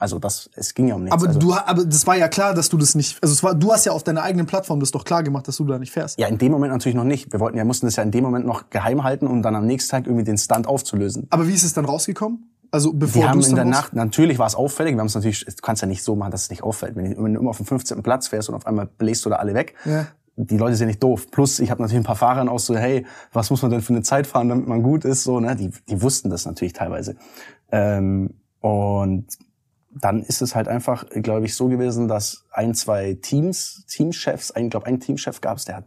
Also 0.00 0.18
das, 0.20 0.48
es 0.54 0.74
ging 0.74 0.86
ja 0.88 0.94
um 0.94 1.02
nichts. 1.02 1.12
Aber 1.14 1.26
also, 1.26 1.38
du, 1.40 1.52
aber 1.54 1.84
das 1.84 2.06
war 2.06 2.16
ja 2.16 2.28
klar, 2.28 2.54
dass 2.54 2.68
du 2.68 2.76
das 2.78 2.94
nicht, 2.94 3.18
also 3.20 3.32
es 3.34 3.42
war, 3.42 3.54
du 3.54 3.72
hast 3.72 3.84
ja 3.84 3.90
auf 3.92 4.04
deiner 4.04 4.22
eigenen 4.22 4.46
Plattform 4.46 4.78
das 4.78 4.92
doch 4.92 5.04
klar 5.04 5.24
gemacht, 5.24 5.48
dass 5.48 5.56
du 5.56 5.64
da 5.64 5.78
nicht 5.78 5.90
fährst. 5.92 6.18
ja, 6.20 6.28
in 6.28 6.38
dem 6.38 6.52
Moment 6.52 6.72
natürlich 6.72 6.94
noch 6.96 7.04
nicht. 7.04 7.32
Wir 7.32 7.40
wollten 7.40 7.58
ja, 7.58 7.64
mussten 7.64 7.86
das 7.86 7.96
ja 7.96 8.04
in 8.04 8.12
dem 8.12 8.22
Moment 8.22 8.46
noch 8.46 8.70
geheim 8.70 9.02
halten, 9.02 9.26
um 9.26 9.42
dann 9.42 9.56
am 9.56 9.66
nächsten 9.66 9.90
Tag 9.90 10.06
irgendwie 10.06 10.24
den 10.24 10.38
Stunt 10.38 10.68
aufzulösen. 10.68 11.26
Aber 11.30 11.48
wie 11.48 11.52
ist 11.52 11.64
es 11.64 11.72
dann 11.74 11.84
rausgekommen? 11.84 12.48
Also 12.70 12.92
bevor 12.92 13.22
Die 13.22 13.28
haben 13.28 13.42
in 13.42 13.54
der 13.56 13.64
Nacht, 13.64 13.94
natürlich 13.94 14.38
war 14.38 14.46
es 14.46 14.54
auffällig, 14.54 14.94
wir 14.94 15.00
haben 15.00 15.06
es 15.06 15.14
natürlich, 15.14 15.44
du 15.44 15.52
kannst 15.62 15.80
ja 15.82 15.88
nicht 15.88 16.02
so 16.04 16.14
machen, 16.14 16.30
dass 16.30 16.42
es 16.42 16.50
nicht 16.50 16.62
auffällt. 16.62 16.94
Wenn 16.96 17.14
du 17.14 17.22
wenn 17.24 17.34
du 17.34 17.40
immer 17.40 17.50
auf 17.50 17.56
dem 17.56 17.66
15. 17.66 18.02
Platz 18.02 18.28
fährst 18.28 18.48
und 18.50 18.54
auf 18.54 18.66
einmal 18.66 18.86
bläst 18.86 19.24
du 19.24 19.30
da 19.30 19.36
alle 19.36 19.54
weg, 19.54 19.74
Ja. 19.86 20.06
die 20.36 20.58
Leute 20.58 20.76
sind 20.76 20.86
nicht 20.88 21.02
doof. 21.02 21.30
Plus, 21.32 21.58
ich 21.60 21.70
habe 21.70 21.80
natürlich 21.82 22.02
ein 22.02 22.06
paar 22.06 22.14
Fahrern 22.14 22.48
auch 22.48 22.58
so, 22.60 22.76
hey, 22.76 23.06
was 23.32 23.48
muss 23.50 23.62
man 23.62 23.70
denn 23.72 23.80
für 23.80 23.94
eine 23.94 24.02
Zeit 24.02 24.26
fahren, 24.28 24.48
damit 24.50 24.68
man 24.68 24.82
gut 24.82 25.04
ist, 25.06 25.24
so, 25.24 25.40
ne? 25.40 25.56
Die, 25.56 25.70
die 25.88 26.02
wussten 26.02 26.28
das 26.30 26.44
natürlich 26.44 26.74
teilweise. 26.74 27.16
Ähm, 27.72 28.34
und 28.60 29.26
dann 30.00 30.22
ist 30.22 30.42
es 30.42 30.54
halt 30.54 30.68
einfach, 30.68 31.04
glaube 31.10 31.46
ich, 31.46 31.54
so 31.54 31.68
gewesen, 31.68 32.08
dass 32.08 32.44
ein, 32.50 32.74
zwei 32.74 33.14
Teams, 33.14 33.84
Teamchefs, 33.88 34.52
ich 34.56 34.70
glaube, 34.70 34.86
ein 34.86 35.00
Teamchef 35.00 35.40
gab 35.40 35.58
es, 35.58 35.64
der 35.64 35.76
hat 35.76 35.84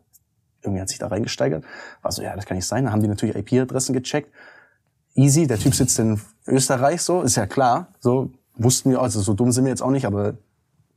irgendwie 0.63 0.81
hat 0.81 0.89
sich 0.89 0.99
da 0.99 1.07
reingesteigert. 1.07 1.63
War 2.01 2.11
so, 2.11 2.21
ja, 2.21 2.35
das 2.35 2.45
kann 2.45 2.55
nicht 2.55 2.67
sein. 2.67 2.83
Dann 2.83 2.93
haben 2.93 3.01
die 3.01 3.07
natürlich 3.07 3.35
IP-Adressen 3.35 3.93
gecheckt. 3.93 4.31
Easy, 5.15 5.47
der 5.47 5.57
Typ 5.57 5.73
sitzt 5.73 5.99
in 5.99 6.21
Österreich 6.47 7.01
so, 7.01 7.21
ist 7.21 7.35
ja 7.35 7.47
klar. 7.47 7.87
So 7.99 8.31
wussten 8.55 8.91
wir, 8.91 9.01
also 9.01 9.21
so 9.21 9.33
dumm 9.33 9.51
sind 9.51 9.65
wir 9.65 9.69
jetzt 9.69 9.81
auch 9.81 9.91
nicht, 9.91 10.05
aber 10.05 10.35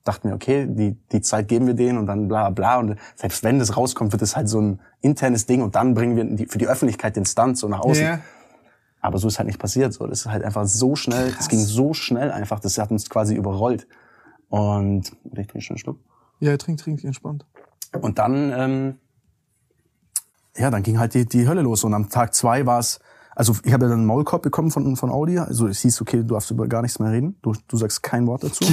dachten 0.05 0.29
wir, 0.29 0.35
okay, 0.35 0.67
die, 0.69 0.97
die 1.13 1.23
Zeit 1.23 1.49
geben 1.49 1.67
wir 1.67 1.75
denen 1.75 1.99
und 1.99 2.07
dann 2.07 2.29
bla 2.29 2.51
bla. 2.51 2.79
Und 2.79 2.97
selbst 3.17 3.43
wenn 3.43 3.59
das 3.59 3.77
rauskommt, 3.77 4.13
wird 4.13 4.23
es 4.23 4.37
halt 4.37 4.49
so 4.49 4.61
ein 4.61 4.81
internes 5.01 5.47
Ding 5.47 5.63
und 5.63 5.75
dann 5.75 5.95
bringen 5.95 6.17
wir 6.17 6.25
die, 6.25 6.47
für 6.47 6.59
die 6.59 6.69
Öffentlichkeit 6.69 7.17
den 7.17 7.25
Stunt 7.25 7.59
so 7.59 7.69
nach 7.69 7.81
außen. 7.81 8.05
Ja. 8.05 8.21
Aber 9.05 9.19
so 9.19 9.29
ist 9.29 9.39
halt 9.39 9.49
nicht 9.49 9.59
passiert. 9.59 9.93
So, 9.93 10.07
das 10.07 10.21
ist 10.21 10.27
halt 10.27 10.43
einfach 10.43 10.67
so 10.67 10.97
schnell. 10.97 11.35
Es 11.39 11.51
ging 11.51 11.61
so 11.61 11.93
schnell 11.93 12.33
einfach. 12.33 12.59
Das 12.59 12.79
hat 12.79 12.91
uns 12.91 13.11
quasi 13.11 13.35
überrollt. 13.35 13.87
Und 14.49 15.13
ich 15.25 15.47
trinke 15.47 15.61
schon 15.61 15.75
einen 15.75 15.79
Schluck. 15.79 15.99
Ja, 16.41 16.57
trink, 16.57 16.79
trink, 16.79 17.05
entspannt. 17.05 17.45
Und 18.01 18.19
dann, 18.19 18.51
ähm, 18.57 18.99
ja, 20.57 20.71
dann 20.71 20.83
ging 20.83 20.99
halt 20.99 21.13
die, 21.13 21.27
die 21.27 21.47
Hölle 21.47 21.61
los. 21.61 21.85
Und 21.85 21.93
am 21.93 22.09
Tag 22.09 22.35
zwei 22.35 22.65
war 22.65 22.79
es, 22.79 22.99
also 23.37 23.53
ich 23.65 23.73
habe 23.75 23.85
ja 23.85 23.91
dann 23.91 23.99
einen 23.99 24.07
Maulkorb 24.07 24.43
bekommen 24.43 24.71
von, 24.71 24.97
von 24.97 25.11
Audi. 25.11 25.39
Also 25.39 25.67
es 25.67 25.81
hieß, 25.81 26.01
okay, 26.01 26.19
du 26.19 26.35
darfst 26.35 26.51
über 26.51 26.67
gar 26.67 26.81
nichts 26.81 26.99
mehr 26.99 27.11
reden. 27.11 27.37
Du, 27.43 27.53
du 27.69 27.77
sagst 27.77 28.03
kein 28.03 28.27
Wort 28.27 28.45
dazu. 28.45 28.65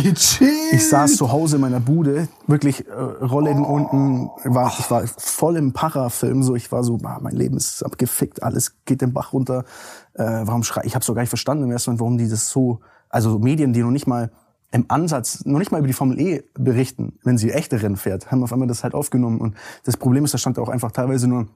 Ich 0.71 0.88
saß 0.88 1.17
zu 1.17 1.32
Hause 1.32 1.57
in 1.57 1.61
meiner 1.61 1.82
Bude, 1.82 2.29
wirklich 2.47 2.88
äh, 2.88 2.93
Rollläden 2.93 3.65
unten, 3.65 4.29
war, 4.45 4.73
ich 4.79 4.89
war 4.89 5.05
voll 5.05 5.57
im 5.57 5.73
Parafilm, 5.73 6.43
so 6.43 6.55
ich 6.55 6.71
war 6.71 6.84
so, 6.84 6.99
ah, 7.03 7.19
mein 7.21 7.36
Leben 7.36 7.57
ist 7.57 7.84
abgefickt, 7.84 8.43
alles 8.43 8.86
geht 8.86 9.01
den 9.01 9.11
Bach 9.11 9.34
runter. 9.34 9.65
Äh, 10.14 10.24
warum 10.43 10.64
schrei 10.64 10.82
ich 10.86 10.95
habe 10.95 11.05
so 11.05 11.14
gar 11.14 11.22
nicht 11.22 11.30
verstanden 11.30 11.64
im 11.64 11.72
ersten 11.72 11.91
Moment, 11.91 12.01
warum 12.01 12.18
die 12.18 12.28
das 12.30 12.49
so, 12.49 12.80
also 13.09 13.39
Medien, 13.39 13.74
die 13.74 13.82
noch 13.82 13.91
nicht 13.91 14.07
mal 14.07 14.32
im 14.72 14.86
Ansatz, 14.88 15.43
noch 15.45 15.59
nicht 15.59 15.72
mal 15.72 15.80
über 15.80 15.88
die 15.88 15.93
Formel 15.93 16.20
E 16.20 16.43
berichten, 16.53 17.20
wenn 17.24 17.38
sie 17.38 17.51
echte 17.51 17.82
Rennen 17.82 17.97
fährt, 17.97 18.32
haben 18.32 18.43
auf 18.43 18.53
einmal 18.53 18.68
das 18.68 18.84
halt 18.84 18.93
aufgenommen 18.93 19.39
und 19.39 19.55
das 19.84 19.97
Problem 19.97 20.24
ist, 20.26 20.34
da 20.34 20.38
stand 20.38 20.57
auch 20.59 20.70
einfach 20.70 20.91
teilweise 20.91 21.28
nur 21.28 21.47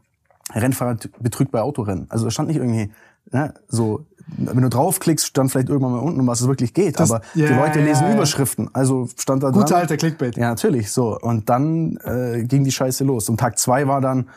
Rennfahrer 0.54 0.98
betrügt 1.20 1.52
bei 1.52 1.62
Autorennen. 1.62 2.06
Also 2.10 2.26
da 2.26 2.32
stand 2.32 2.50
nicht 2.50 2.58
irgendwie, 2.58 2.92
ne, 3.32 3.54
so, 3.68 4.06
wenn 4.38 4.62
du 4.62 4.70
draufklickst, 4.70 5.26
stand 5.26 5.52
vielleicht 5.52 5.70
irgendwann 5.70 5.94
mal 5.94 6.00
unten, 6.00 6.20
um 6.20 6.28
was 6.28 6.42
es 6.42 6.48
wirklich 6.48 6.74
geht. 6.74 7.00
Das- 7.00 7.12
aber 7.12 7.24
ja, 7.34 7.48
die 7.48 7.54
Leute 7.54 7.80
ja, 7.80 7.86
lesen 7.86 8.04
ja. 8.08 8.14
Überschriften. 8.14 8.70
Also 8.74 9.08
stand 9.18 9.44
da 9.44 9.50
Guter 9.50 9.66
dran. 9.66 9.82
alter 9.82 9.98
Clickbait. 9.98 10.38
Ja, 10.38 10.50
natürlich, 10.50 10.92
so. 10.92 11.18
Und 11.20 11.50
dann 11.50 11.98
äh, 12.04 12.44
ging 12.44 12.64
die 12.64 12.72
Scheiße 12.72 13.04
los. 13.04 13.28
Und 13.30 13.40
Tag 13.40 13.58
zwei 13.60 13.88
war 13.88 14.02
dann, 14.02 14.28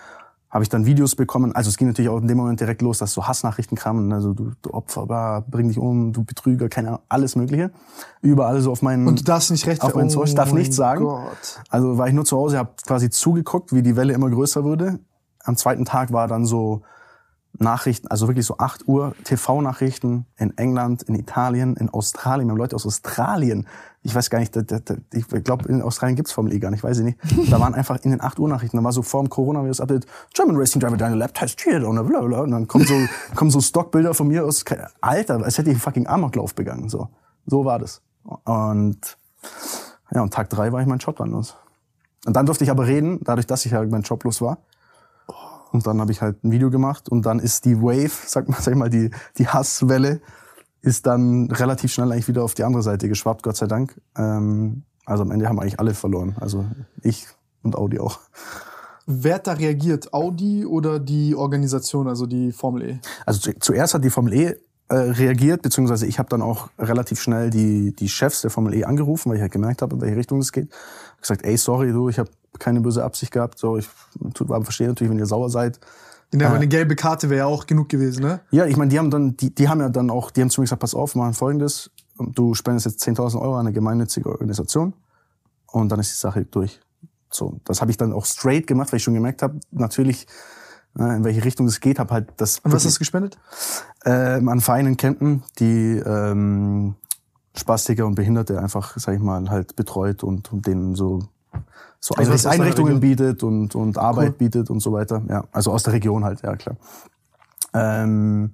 habe 0.50 0.62
ich 0.62 0.70
dann 0.70 0.86
Videos 0.86 1.14
bekommen. 1.14 1.54
Also 1.54 1.68
es 1.68 1.76
ging 1.76 1.88
natürlich 1.88 2.08
auch 2.08 2.18
in 2.18 2.26
dem 2.26 2.38
Moment 2.38 2.60
direkt 2.60 2.80
los, 2.80 2.98
dass 2.98 3.12
so 3.12 3.26
Hassnachrichten 3.26 3.76
kamen. 3.76 4.12
Also 4.12 4.32
du, 4.32 4.52
du 4.62 4.70
Opfer, 4.72 5.06
bla, 5.06 5.40
bring 5.40 5.68
dich 5.68 5.78
um, 5.78 6.12
du 6.12 6.24
Betrüger, 6.24 6.68
keine 6.68 6.88
Ahnung, 6.88 7.00
alles 7.08 7.36
Mögliche. 7.36 7.70
Überall 8.22 8.60
so 8.62 8.72
auf 8.72 8.80
meinen 8.80 9.06
Und 9.06 9.20
du 9.20 9.24
darfst 9.24 9.50
nicht 9.50 9.66
recht 9.66 9.82
auf 9.82 9.94
meinen 9.94 10.08
Zoll. 10.08 10.26
Ich 10.26 10.34
darf 10.34 10.52
nichts 10.52 10.76
sagen. 10.76 11.04
Gott. 11.04 11.60
Also 11.68 11.98
war 11.98 12.08
ich 12.08 12.14
nur 12.14 12.24
zu 12.24 12.36
Hause, 12.36 12.58
habe 12.58 12.70
quasi 12.86 13.10
zugeguckt, 13.10 13.74
wie 13.74 13.82
die 13.82 13.96
Welle 13.96 14.14
immer 14.14 14.30
größer 14.30 14.64
wurde. 14.64 15.00
Am 15.44 15.56
zweiten 15.56 15.84
Tag 15.84 16.12
war 16.12 16.28
dann 16.28 16.46
so 16.46 16.82
Nachrichten, 17.60 18.08
also 18.08 18.28
wirklich 18.28 18.46
so 18.46 18.58
8 18.58 18.86
Uhr 18.86 19.14
TV-Nachrichten 19.24 20.26
in 20.36 20.56
England, 20.56 21.02
in 21.02 21.14
Italien, 21.14 21.76
in 21.76 21.88
Australien. 21.90 22.48
Wir 22.48 22.52
haben 22.52 22.58
Leute 22.58 22.76
aus 22.76 22.86
Australien. 22.86 23.66
Ich 24.02 24.14
weiß 24.14 24.30
gar 24.30 24.38
nicht, 24.38 24.54
da, 24.54 24.62
da, 24.62 24.94
ich 25.12 25.26
glaube, 25.44 25.68
in 25.68 25.82
Australien 25.82 26.16
gibt's 26.16 26.32
Formel 26.32 26.52
E 26.52 26.58
gar 26.58 26.70
nicht, 26.70 26.84
weiß 26.84 26.98
ich 26.98 27.04
nicht. 27.04 27.18
Da 27.50 27.60
waren 27.60 27.74
einfach 27.74 27.98
in 28.02 28.10
den 28.10 28.20
8 28.20 28.38
Uhr 28.38 28.48
Nachrichten, 28.48 28.76
da 28.76 28.84
war 28.84 28.92
so 28.92 29.02
vor 29.02 29.22
dem 29.22 29.28
Coronavirus-Update, 29.28 30.06
German 30.34 30.56
Racing 30.56 30.80
Driver, 30.80 30.96
deine 30.96 31.16
Lab 31.16 31.34
Test 31.34 31.64
here, 31.64 31.86
und 31.86 32.06
bla, 32.06 32.20
bla. 32.20 32.40
Und 32.40 32.52
dann 32.52 32.68
kommen 32.68 32.86
so, 32.86 32.94
kommen 33.34 33.50
so 33.50 33.60
Stockbilder 33.60 34.14
von 34.14 34.28
mir 34.28 34.44
aus, 34.44 34.64
Alter, 35.00 35.42
als 35.42 35.58
hätte 35.58 35.70
ich 35.70 35.74
einen 35.74 35.80
fucking 35.80 36.06
Amoklauf 36.06 36.54
begangen, 36.54 36.88
so. 36.88 37.08
So 37.46 37.64
war 37.64 37.78
das. 37.78 38.02
Und, 38.44 39.16
ja, 40.12 40.22
und 40.22 40.32
Tag 40.32 40.50
drei 40.50 40.70
war 40.72 40.80
ich 40.80 40.86
mein 40.86 40.98
Job 40.98 41.16
dann 41.16 41.30
los. 41.30 41.56
Und 42.26 42.34
dann 42.34 42.46
durfte 42.46 42.64
ich 42.64 42.70
aber 42.70 42.86
reden, 42.86 43.20
dadurch, 43.22 43.46
dass 43.46 43.64
ich 43.64 43.72
ja 43.72 43.82
mein 43.84 44.02
Job 44.02 44.24
los 44.24 44.40
war. 44.40 44.58
Und 45.72 45.86
dann 45.86 46.00
habe 46.00 46.12
ich 46.12 46.22
halt 46.22 46.44
ein 46.44 46.50
Video 46.50 46.70
gemacht 46.70 47.08
und 47.08 47.26
dann 47.26 47.38
ist 47.38 47.64
die 47.64 47.80
Wave, 47.80 48.10
sag 48.26 48.48
mal, 48.48 48.60
sag 48.60 48.72
ich 48.72 48.78
mal, 48.78 48.90
die, 48.90 49.10
die 49.36 49.48
Hasswelle 49.48 50.20
ist 50.80 51.06
dann 51.06 51.50
relativ 51.50 51.92
schnell 51.92 52.12
eigentlich 52.12 52.28
wieder 52.28 52.44
auf 52.44 52.54
die 52.54 52.64
andere 52.64 52.82
Seite 52.82 53.08
geschwappt, 53.08 53.42
Gott 53.42 53.56
sei 53.56 53.66
Dank. 53.66 54.00
Ähm, 54.16 54.84
also 55.04 55.22
am 55.22 55.30
Ende 55.30 55.48
haben 55.48 55.58
eigentlich 55.58 55.80
alle 55.80 55.94
verloren. 55.94 56.36
Also 56.40 56.66
ich 57.02 57.26
und 57.62 57.76
Audi 57.76 57.98
auch. 57.98 58.20
Wer 59.06 59.36
hat 59.36 59.46
da 59.46 59.54
reagiert? 59.54 60.12
Audi 60.12 60.66
oder 60.66 60.98
die 60.98 61.34
Organisation, 61.34 62.08
also 62.08 62.26
die 62.26 62.52
Formel 62.52 62.82
E? 62.82 62.98
Also 63.24 63.40
zu, 63.40 63.58
zuerst 63.58 63.94
hat 63.94 64.04
die 64.04 64.10
Formel 64.10 64.34
E 64.34 64.56
äh, 64.88 64.94
reagiert, 64.94 65.62
beziehungsweise 65.62 66.06
ich 66.06 66.18
habe 66.18 66.28
dann 66.28 66.42
auch 66.42 66.68
relativ 66.78 67.20
schnell 67.20 67.50
die, 67.50 67.94
die 67.94 68.08
Chefs 68.08 68.42
der 68.42 68.50
Formel 68.50 68.74
E 68.74 68.84
angerufen, 68.84 69.30
weil 69.30 69.36
ich 69.36 69.42
halt 69.42 69.52
gemerkt 69.52 69.82
habe, 69.82 69.94
in 69.96 70.02
welche 70.02 70.16
Richtung 70.16 70.40
es 70.40 70.52
geht. 70.52 70.70
Hab 71.12 71.22
gesagt, 71.22 71.44
ey, 71.44 71.56
sorry, 71.56 71.92
du, 71.92 72.08
ich 72.08 72.18
habe 72.18 72.30
keine 72.58 72.80
böse 72.80 73.04
Absicht 73.04 73.32
gehabt. 73.32 73.58
So, 73.58 73.76
ich 73.76 73.88
verstehe 74.62 74.88
natürlich, 74.88 75.10
wenn 75.10 75.18
ihr 75.18 75.26
sauer 75.26 75.50
seid. 75.50 75.80
Ja, 76.34 76.48
aber 76.48 76.56
eine 76.56 76.68
gelbe 76.68 76.94
Karte 76.94 77.30
wäre 77.30 77.38
ja 77.38 77.46
auch 77.46 77.66
genug 77.66 77.88
gewesen, 77.88 78.22
ne? 78.22 78.40
Ja, 78.50 78.66
ich 78.66 78.76
meine, 78.76 78.90
die 78.90 78.98
haben 78.98 79.10
dann, 79.10 79.36
die, 79.36 79.54
die 79.54 79.68
haben 79.68 79.80
ja 79.80 79.88
dann 79.88 80.10
auch, 80.10 80.30
die 80.30 80.42
haben 80.42 80.50
zu 80.50 80.60
mir 80.60 80.66
gesagt, 80.66 80.80
pass 80.80 80.94
auf, 80.94 81.14
machen 81.14 81.32
folgendes, 81.32 81.90
du 82.18 82.54
spendest 82.54 82.84
jetzt 82.84 83.02
10.000 83.02 83.40
Euro 83.40 83.54
an 83.54 83.60
eine 83.60 83.72
gemeinnützige 83.72 84.28
Organisation 84.28 84.92
und 85.66 85.88
dann 85.90 86.00
ist 86.00 86.12
die 86.12 86.18
Sache 86.18 86.44
durch. 86.44 86.80
So, 87.30 87.60
das 87.64 87.80
habe 87.80 87.90
ich 87.90 87.96
dann 87.96 88.12
auch 88.12 88.26
straight 88.26 88.66
gemacht, 88.66 88.92
weil 88.92 88.98
ich 88.98 89.04
schon 89.04 89.14
gemerkt 89.14 89.42
habe, 89.42 89.58
natürlich, 89.70 90.26
äh, 90.98 91.16
in 91.16 91.24
welche 91.24 91.44
Richtung 91.44 91.66
es 91.66 91.80
geht, 91.80 91.98
habe 91.98 92.12
halt 92.12 92.28
das 92.36 92.58
Und 92.58 92.72
was 92.72 92.84
hast 92.84 92.96
du 92.96 92.98
gespendet? 92.98 93.38
ähm, 94.04 94.48
an 94.48 94.60
Vereinen 94.60 94.88
in 94.88 94.96
Kempten, 94.98 95.42
die 95.58 96.02
ähm, 96.04 96.96
Spastiker 97.56 98.06
und 98.06 98.14
Behinderte 98.14 98.60
einfach, 98.60 98.98
sag 98.98 99.14
ich 99.14 99.20
mal, 99.20 99.48
halt 99.50 99.76
betreut 99.76 100.22
und, 100.22 100.52
und 100.52 100.66
denen 100.66 100.94
so 100.94 101.20
so 102.00 102.14
Also 102.14 102.32
was 102.32 102.46
Einricht 102.46 102.60
Einrichtungen 102.60 103.00
bietet 103.00 103.42
und, 103.42 103.74
und 103.74 103.98
Arbeit 103.98 104.30
Cool. 104.30 104.38
bietet 104.38 104.70
und 104.70 104.80
so 104.80 104.92
weiter. 104.92 105.22
Ja, 105.28 105.44
also 105.52 105.72
aus 105.72 105.82
der 105.82 105.92
Region 105.92 106.24
halt, 106.24 106.42
ja 106.42 106.56
klar. 106.56 106.76
Ähm, 107.74 108.52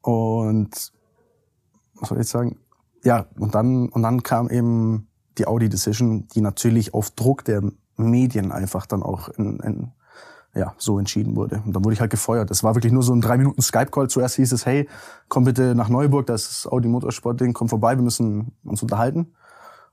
und 0.00 0.92
was 1.94 2.08
soll 2.08 2.18
ich 2.18 2.22
jetzt 2.22 2.30
sagen? 2.30 2.58
Ja, 3.04 3.26
und 3.38 3.54
dann 3.54 3.88
und 3.88 4.02
dann 4.02 4.22
kam 4.22 4.48
eben 4.48 5.08
die 5.38 5.46
Audi 5.46 5.68
Decision, 5.68 6.26
die 6.28 6.40
natürlich 6.40 6.94
auf 6.94 7.10
Druck 7.10 7.44
der 7.44 7.62
Medien 7.96 8.52
einfach 8.52 8.86
dann 8.86 9.02
auch 9.02 9.28
in, 9.28 9.60
in 9.60 9.92
ja, 10.54 10.74
so 10.78 10.98
entschieden 10.98 11.36
wurde. 11.36 11.62
Und 11.64 11.74
dann 11.74 11.84
wurde 11.84 11.94
ich 11.94 12.00
halt 12.00 12.10
gefeuert. 12.10 12.50
Es 12.50 12.64
war 12.64 12.74
wirklich 12.74 12.92
nur 12.92 13.02
so 13.02 13.14
ein 13.14 13.20
drei 13.20 13.36
Minuten 13.36 13.62
Skype-Call. 13.62 14.08
Zuerst 14.08 14.36
hieß 14.36 14.52
es, 14.52 14.66
hey, 14.66 14.88
komm 15.28 15.44
bitte 15.44 15.74
nach 15.74 15.88
Neuburg, 15.88 16.26
das 16.26 16.50
ist 16.50 16.66
Audi 16.66 16.88
Motorsport-Ding, 16.88 17.52
komm 17.52 17.68
vorbei, 17.68 17.96
wir 17.96 18.02
müssen 18.02 18.52
uns 18.64 18.82
unterhalten. 18.82 19.32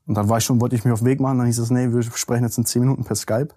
Und 0.08 0.16
dann 0.16 0.30
war 0.30 0.38
ich 0.38 0.46
schon, 0.46 0.60
wollte 0.62 0.76
ich 0.76 0.86
mich 0.86 0.94
auf 0.94 1.00
den 1.00 1.08
Weg 1.08 1.20
machen, 1.20 1.38
dann 1.38 1.48
hieß 1.48 1.60
es, 1.60 1.70
nee, 1.70 1.92
wir 1.92 2.02
sprechen 2.02 2.44
jetzt 2.44 2.58
in 2.58 2.66
zehn 2.66 2.82
Minuten 2.82 3.04
per 3.04 3.16
Skype. 3.16 3.50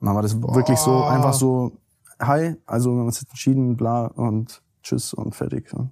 Und 0.00 0.06
dann 0.06 0.14
war 0.14 0.22
das 0.22 0.40
wirklich 0.42 0.78
so, 0.78 1.04
einfach 1.04 1.32
so, 1.32 1.72
hi, 2.20 2.56
also 2.66 2.90
wir 2.92 2.98
haben 2.98 3.06
uns 3.06 3.20
jetzt 3.20 3.30
entschieden, 3.30 3.76
bla, 3.76 4.06
und 4.06 4.62
tschüss 4.82 5.14
und 5.14 5.34
fertig. 5.34 5.72
Ja. 5.72 5.88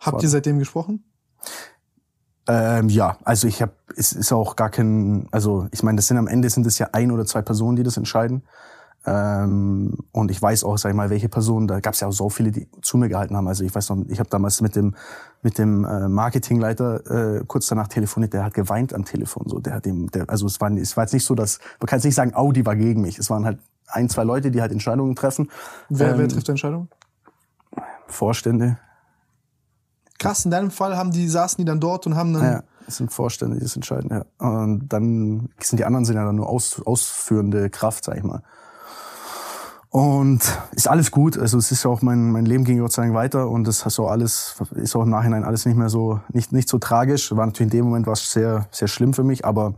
Habt 0.00 0.14
war- 0.14 0.22
ihr 0.22 0.28
seitdem 0.28 0.58
gesprochen? 0.58 1.04
Ähm, 2.48 2.88
ja, 2.88 3.18
also 3.24 3.46
ich 3.46 3.60
habe, 3.62 3.72
es 3.96 4.12
ist 4.12 4.32
auch 4.32 4.56
gar 4.56 4.70
kein, 4.70 5.28
also 5.30 5.68
ich 5.70 5.82
meine, 5.82 5.96
das 5.96 6.06
sind 6.06 6.16
am 6.16 6.26
Ende 6.26 6.48
sind 6.50 6.66
es 6.66 6.78
ja 6.78 6.88
ein 6.92 7.12
oder 7.12 7.26
zwei 7.26 7.42
Personen, 7.42 7.76
die 7.76 7.82
das 7.82 7.96
entscheiden. 7.96 8.42
Ähm, 9.06 9.96
und 10.12 10.30
ich 10.30 10.40
weiß 10.40 10.64
auch, 10.64 10.76
sag 10.76 10.90
ich 10.90 10.96
mal, 10.96 11.08
welche 11.10 11.28
Personen, 11.28 11.66
da 11.66 11.80
gab 11.80 11.94
es 11.94 12.00
ja 12.00 12.08
auch 12.08 12.12
so 12.12 12.28
viele, 12.28 12.50
die 12.50 12.68
zu 12.82 12.98
mir 12.98 13.08
gehalten 13.08 13.36
haben. 13.36 13.48
Also 13.48 13.64
ich 13.64 13.74
weiß 13.74 13.90
noch, 13.90 14.04
ich 14.08 14.18
habe 14.18 14.28
damals 14.28 14.60
mit 14.60 14.76
dem 14.76 14.94
mit 15.42 15.56
dem 15.56 15.84
äh, 15.84 16.08
Marketingleiter 16.08 17.38
äh, 17.38 17.44
kurz 17.46 17.66
danach 17.68 17.88
telefoniert, 17.88 18.34
der 18.34 18.44
hat 18.44 18.52
geweint 18.52 18.92
am 18.92 19.06
Telefon. 19.06 19.48
So, 19.48 19.58
der 19.58 19.74
hat 19.74 19.86
dem, 19.86 20.10
der, 20.10 20.28
also 20.28 20.46
es 20.46 20.60
war, 20.60 20.70
es 20.72 20.96
war 20.96 21.04
jetzt 21.04 21.14
nicht 21.14 21.24
so, 21.24 21.34
dass 21.34 21.60
man 21.80 21.86
kann 21.86 21.98
jetzt 21.98 22.04
nicht 22.04 22.14
sagen, 22.14 22.34
Audi 22.34 22.66
war 22.66 22.76
gegen 22.76 23.00
mich. 23.00 23.18
Es 23.18 23.30
waren 23.30 23.46
halt 23.46 23.58
ein, 23.86 24.10
zwei 24.10 24.24
Leute, 24.24 24.50
die 24.50 24.60
halt 24.60 24.70
Entscheidungen 24.72 25.16
treffen. 25.16 25.50
Wer, 25.88 26.18
wer 26.18 26.24
Ähm, 26.24 26.28
trifft 26.28 26.46
die 26.46 26.52
Entscheidung? 26.52 26.88
Vorstände, 28.06 28.76
Krass, 30.20 30.44
in 30.44 30.50
deinem 30.50 30.70
Fall 30.70 30.98
haben 30.98 31.12
die, 31.12 31.26
saßen 31.26 31.56
die 31.56 31.64
dann 31.64 31.80
dort 31.80 32.06
und 32.06 32.14
haben 32.14 32.34
dann. 32.34 32.42
Ja, 32.44 32.62
es 32.86 32.98
sind 32.98 33.10
Vorstände, 33.10 33.56
die 33.56 33.62
das 33.62 33.74
entscheiden, 33.74 34.10
ja. 34.10 34.24
Und 34.38 34.88
dann 34.90 35.48
sind 35.58 35.78
die 35.78 35.84
anderen 35.86 36.04
sind 36.04 36.16
ja 36.16 36.26
dann 36.26 36.36
nur 36.36 36.48
aus, 36.48 36.82
ausführende 36.84 37.70
Kraft, 37.70 38.04
sag 38.04 38.18
ich 38.18 38.22
mal. 38.22 38.42
Und 39.90 40.40
ist 40.70 40.88
alles 40.88 41.10
gut. 41.10 41.36
Also 41.36 41.58
es 41.58 41.72
ist 41.72 41.82
ja 41.82 41.90
auch 41.90 42.00
mein, 42.00 42.30
mein 42.30 42.46
Leben 42.46 42.62
ging 42.62 42.78
Gott 42.78 42.92
sei 42.92 43.02
Dank 43.02 43.14
weiter 43.14 43.50
und 43.50 43.66
das 43.66 43.84
ist 43.84 43.98
auch 43.98 44.08
alles, 44.08 44.54
ist 44.76 44.94
auch 44.94 45.02
im 45.02 45.10
Nachhinein 45.10 45.42
alles 45.42 45.66
nicht 45.66 45.76
mehr 45.76 45.88
so, 45.88 46.20
nicht, 46.32 46.52
nicht 46.52 46.68
so 46.68 46.78
tragisch. 46.78 47.34
War 47.34 47.44
natürlich 47.44 47.72
in 47.72 47.78
dem 47.78 47.84
Moment 47.86 48.06
was 48.06 48.30
sehr, 48.30 48.68
sehr 48.70 48.86
schlimm 48.86 49.14
für 49.14 49.24
mich, 49.24 49.44
aber 49.44 49.74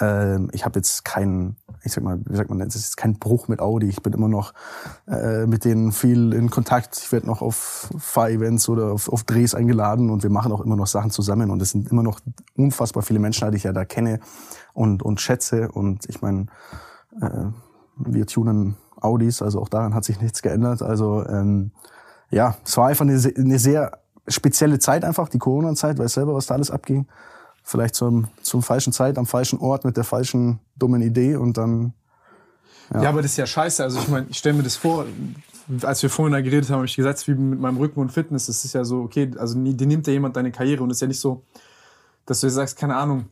ähm, 0.00 0.48
ich 0.52 0.64
habe 0.64 0.78
jetzt 0.78 1.04
keinen, 1.04 1.56
ich 1.84 1.92
sag 1.92 2.02
mal, 2.02 2.18
wie 2.24 2.34
sagt 2.34 2.48
man, 2.48 2.60
das 2.60 2.76
ist 2.76 2.84
jetzt 2.84 2.96
kein 2.96 3.18
Bruch 3.18 3.48
mit 3.48 3.60
Audi. 3.60 3.90
Ich 3.90 4.02
bin 4.02 4.14
immer 4.14 4.28
noch 4.28 4.54
äh, 5.06 5.46
mit 5.46 5.66
denen 5.66 5.92
viel 5.92 6.32
in 6.32 6.48
Kontakt. 6.48 6.96
Ich 6.96 7.12
werde 7.12 7.26
noch 7.26 7.42
auf 7.42 7.90
Fahr-Events 7.98 8.70
oder 8.70 8.92
auf, 8.92 9.10
auf 9.10 9.22
Drehs 9.24 9.54
eingeladen 9.54 10.08
und 10.08 10.22
wir 10.22 10.30
machen 10.30 10.50
auch 10.50 10.62
immer 10.62 10.76
noch 10.76 10.86
Sachen 10.86 11.10
zusammen. 11.10 11.50
Und 11.50 11.60
es 11.60 11.72
sind 11.72 11.90
immer 11.90 12.02
noch 12.02 12.20
unfassbar 12.56 13.02
viele 13.02 13.18
Menschen, 13.18 13.50
die 13.50 13.58
ich 13.58 13.64
ja 13.64 13.74
da 13.74 13.84
kenne 13.84 14.20
und, 14.72 15.02
und 15.02 15.20
schätze. 15.20 15.70
Und 15.70 16.08
ich 16.08 16.22
meine, 16.22 16.46
äh, 17.20 17.44
wir 17.96 18.26
tunen 18.26 18.76
Audis, 19.04 19.42
also 19.42 19.60
auch 19.60 19.68
daran 19.68 19.94
hat 19.94 20.04
sich 20.04 20.20
nichts 20.20 20.42
geändert. 20.42 20.82
Also 20.82 21.24
ähm, 21.26 21.72
ja, 22.30 22.56
es 22.64 22.76
war 22.76 22.88
einfach 22.88 23.04
eine, 23.04 23.20
eine 23.36 23.58
sehr 23.58 23.98
spezielle 24.28 24.78
Zeit 24.78 25.04
einfach, 25.04 25.28
die 25.28 25.38
Corona-Zeit, 25.38 25.98
weiß 25.98 26.14
selber, 26.14 26.34
was 26.34 26.46
da 26.46 26.54
alles 26.54 26.70
abging. 26.70 27.06
Vielleicht 27.64 27.94
zum, 27.94 28.28
zum 28.42 28.62
falschen 28.62 28.92
Zeit, 28.92 29.18
am 29.18 29.26
falschen 29.26 29.58
Ort, 29.58 29.84
mit 29.84 29.96
der 29.96 30.04
falschen 30.04 30.60
dummen 30.76 31.02
Idee 31.02 31.36
und 31.36 31.56
dann 31.56 31.92
Ja. 32.92 33.08
aber 33.08 33.22
das 33.22 33.32
ist 33.32 33.36
ja 33.36 33.46
scheiße. 33.46 33.82
Also 33.82 33.98
ich 34.00 34.08
meine, 34.08 34.26
ich 34.30 34.38
stelle 34.38 34.56
mir 34.56 34.62
das 34.62 34.76
vor, 34.76 35.06
als 35.82 36.02
wir 36.02 36.10
vorhin 36.10 36.32
da 36.32 36.40
geredet 36.40 36.68
haben, 36.70 36.76
habe 36.76 36.86
ich 36.86 36.96
gesagt, 36.96 37.26
wie 37.28 37.34
mit 37.34 37.60
meinem 37.60 37.76
Rücken 37.76 38.00
und 38.00 38.10
Fitness, 38.10 38.46
das 38.46 38.64
ist 38.64 38.72
ja 38.72 38.84
so, 38.84 39.02
okay, 39.02 39.30
also 39.38 39.56
dir 39.58 39.86
nimmt 39.86 40.06
ja 40.06 40.12
jemand 40.12 40.36
deine 40.36 40.50
Karriere 40.50 40.82
und 40.82 40.90
es 40.90 40.96
ist 40.96 41.02
ja 41.02 41.06
nicht 41.08 41.20
so, 41.20 41.44
dass 42.26 42.40
du 42.40 42.46
jetzt 42.46 42.54
sagst, 42.54 42.76
keine 42.76 42.96
Ahnung, 42.96 43.26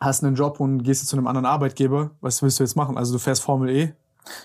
hast 0.00 0.24
einen 0.24 0.34
Job 0.34 0.58
und 0.60 0.82
gehst 0.82 1.06
zu 1.06 1.16
einem 1.16 1.26
anderen 1.28 1.46
Arbeitgeber, 1.46 2.10
was 2.20 2.42
willst 2.42 2.58
du 2.58 2.64
jetzt 2.64 2.74
machen? 2.74 2.96
Also 2.98 3.12
du 3.12 3.18
fährst 3.18 3.42
Formel 3.42 3.70
E, 3.70 3.92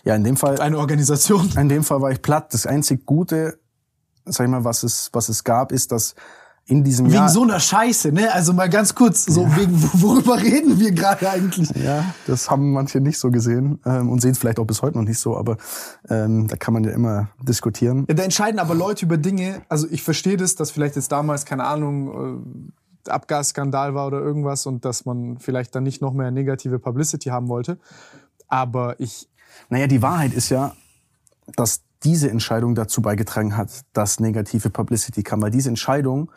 ja, 0.04 0.16
in 0.16 0.24
dem 0.24 0.38
Fall 0.38 0.60
eine 0.60 0.78
Organisation. 0.78 1.52
In 1.58 1.70
dem 1.70 1.84
Fall 1.84 2.02
war 2.02 2.12
ich 2.12 2.22
platt. 2.22 2.54
Das 2.54 2.66
einzig 2.66 3.06
Gute, 3.06 3.60
sag 4.26 4.46
ich 4.46 4.52
mal, 4.52 4.64
was 4.64 4.84
es, 4.84 5.10
was 5.14 5.30
es 5.30 5.44
gab, 5.44 5.72
ist, 5.72 5.92
dass 5.92 6.16
in 6.70 6.84
diesem 6.84 7.06
Wegen 7.06 7.16
Jahr. 7.16 7.30
so 7.30 7.44
einer 7.44 7.62
Scheiße, 7.62 8.12
ne? 8.12 8.32
Also 8.34 8.52
mal 8.52 8.70
ganz 8.70 8.94
kurz, 8.94 9.26
so 9.26 9.46
wegen, 9.56 9.82
worüber 10.02 10.38
reden 10.38 10.78
wir 10.80 10.92
gerade 10.92 11.30
eigentlich? 11.30 11.70
ja, 11.82 12.04
das 12.28 12.52
haben 12.52 12.74
manche 12.74 13.00
nicht 13.00 13.18
so 13.18 13.32
gesehen 13.32 13.80
ähm, 13.86 14.10
und 14.10 14.22
sehen 14.22 14.32
es 14.32 14.38
vielleicht 14.38 14.60
auch 14.60 14.66
bis 14.66 14.82
heute 14.82 14.98
noch 14.98 15.06
nicht 15.06 15.20
so, 15.20 15.38
aber 15.38 15.56
ähm, 16.10 16.48
da 16.50 16.58
kann 16.58 16.74
man 16.74 16.84
ja 16.84 16.92
immer 16.92 17.30
diskutieren. 17.42 18.06
Ja, 18.10 18.16
da 18.16 18.24
entscheiden 18.24 18.60
aber 18.60 18.76
Leute 18.76 19.06
über 19.06 19.16
Dinge, 19.16 19.62
also 19.70 19.88
ich 19.90 20.04
verstehe 20.04 20.36
das, 20.36 20.56
dass 20.56 20.70
vielleicht 20.70 20.98
jetzt 20.98 21.10
damals, 21.10 21.46
keine 21.46 21.64
Ahnung, 21.64 22.68
äh, 23.08 23.12
Abgasskandal 23.12 23.96
war 23.96 24.08
oder 24.08 24.20
irgendwas 24.20 24.66
und 24.66 24.84
dass 24.84 25.06
man 25.06 25.38
vielleicht 25.38 25.74
dann 25.74 25.84
nicht 25.84 26.02
noch 26.02 26.12
mehr 26.12 26.32
negative 26.32 26.80
Publicity 26.80 27.30
haben 27.30 27.48
wollte. 27.48 27.78
Aber 28.50 29.00
ich, 29.00 29.30
Naja, 29.70 29.88
die 29.88 30.02
Wahrheit 30.02 30.34
ist 30.34 30.50
ja, 30.50 30.74
dass 31.56 31.82
diese 32.04 32.30
Entscheidung 32.30 32.76
dazu 32.76 33.02
beigetragen 33.02 33.58
hat, 33.58 33.86
dass 33.94 34.20
negative 34.20 34.70
Publicity 34.70 35.24
kam, 35.24 35.42
weil 35.42 35.52
diese 35.52 35.70
Entscheidung 35.70 36.32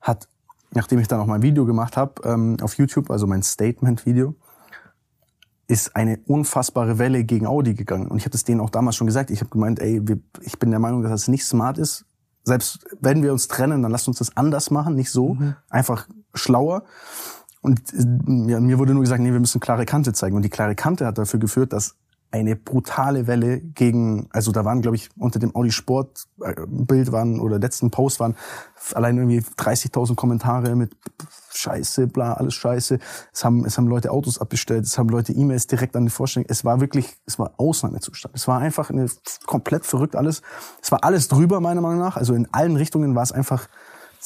hat, 0.00 0.28
nachdem 0.72 0.98
ich 0.98 1.08
dann 1.08 1.20
auch 1.20 1.26
mein 1.26 1.42
Video 1.42 1.64
gemacht 1.64 1.96
habe 1.96 2.22
ähm, 2.24 2.56
auf 2.60 2.74
YouTube, 2.74 3.10
also 3.10 3.26
mein 3.26 3.42
Statement-Video, 3.42 4.34
ist 5.68 5.96
eine 5.96 6.18
unfassbare 6.26 6.98
Welle 6.98 7.24
gegen 7.24 7.46
Audi 7.46 7.74
gegangen. 7.74 8.06
Und 8.06 8.18
ich 8.18 8.24
habe 8.24 8.30
das 8.30 8.44
denen 8.44 8.60
auch 8.60 8.70
damals 8.70 8.96
schon 8.96 9.06
gesagt. 9.06 9.30
Ich 9.30 9.40
habe 9.40 9.50
gemeint, 9.50 9.80
ey, 9.80 10.06
wir, 10.06 10.18
ich 10.42 10.58
bin 10.58 10.70
der 10.70 10.78
Meinung, 10.78 11.02
dass 11.02 11.10
das 11.10 11.28
nicht 11.28 11.44
smart 11.44 11.78
ist. 11.78 12.04
Selbst 12.44 12.86
wenn 13.00 13.22
wir 13.24 13.32
uns 13.32 13.48
trennen, 13.48 13.82
dann 13.82 13.90
lasst 13.90 14.06
uns 14.06 14.18
das 14.18 14.36
anders 14.36 14.70
machen, 14.70 14.94
nicht 14.94 15.10
so. 15.10 15.36
Einfach 15.68 16.06
schlauer. 16.34 16.84
Und 17.62 17.92
äh, 17.92 18.52
ja, 18.52 18.60
mir 18.60 18.78
wurde 18.78 18.92
nur 18.92 19.02
gesagt, 19.02 19.20
nee, 19.20 19.32
wir 19.32 19.40
müssen 19.40 19.60
klare 19.60 19.86
Kante 19.86 20.12
zeigen. 20.12 20.36
Und 20.36 20.42
die 20.42 20.50
klare 20.50 20.76
Kante 20.76 21.04
hat 21.04 21.18
dafür 21.18 21.40
geführt, 21.40 21.72
dass 21.72 21.96
eine 22.36 22.56
brutale 22.56 23.26
Welle 23.26 23.60
gegen, 23.60 24.28
also 24.30 24.52
da 24.52 24.64
waren, 24.64 24.82
glaube 24.82 24.96
ich, 24.96 25.08
unter 25.18 25.38
dem 25.38 25.54
Audi 25.54 25.70
Sport 25.70 26.26
äh, 26.42 26.54
Bild 26.66 27.12
waren 27.12 27.40
oder 27.40 27.58
letzten 27.58 27.90
Post 27.90 28.20
waren 28.20 28.36
allein 28.92 29.16
irgendwie 29.16 29.40
30.000 29.40 30.14
Kommentare 30.14 30.76
mit 30.76 30.96
Scheiße, 31.52 32.06
bla, 32.06 32.34
alles 32.34 32.54
Scheiße. 32.54 32.98
Es 33.32 33.44
haben, 33.44 33.64
es 33.64 33.78
haben 33.78 33.88
Leute 33.88 34.10
Autos 34.10 34.38
abbestellt, 34.38 34.84
es 34.84 34.98
haben 34.98 35.08
Leute 35.08 35.32
E-Mails 35.32 35.66
direkt 35.66 35.96
an 35.96 36.04
die 36.04 36.10
Vorstellung. 36.10 36.46
Es 36.50 36.64
war 36.64 36.80
wirklich, 36.80 37.16
es 37.24 37.38
war 37.38 37.54
Ausnahmezustand. 37.56 38.34
Es 38.34 38.46
war 38.46 38.60
einfach 38.60 38.90
eine, 38.90 39.06
komplett 39.46 39.86
verrückt 39.86 40.14
alles. 40.14 40.42
Es 40.82 40.92
war 40.92 41.02
alles 41.02 41.28
drüber, 41.28 41.60
meiner 41.60 41.80
Meinung 41.80 42.00
nach. 42.00 42.16
Also 42.16 42.34
in 42.34 42.52
allen 42.52 42.76
Richtungen 42.76 43.14
war 43.14 43.22
es 43.22 43.32
einfach, 43.32 43.68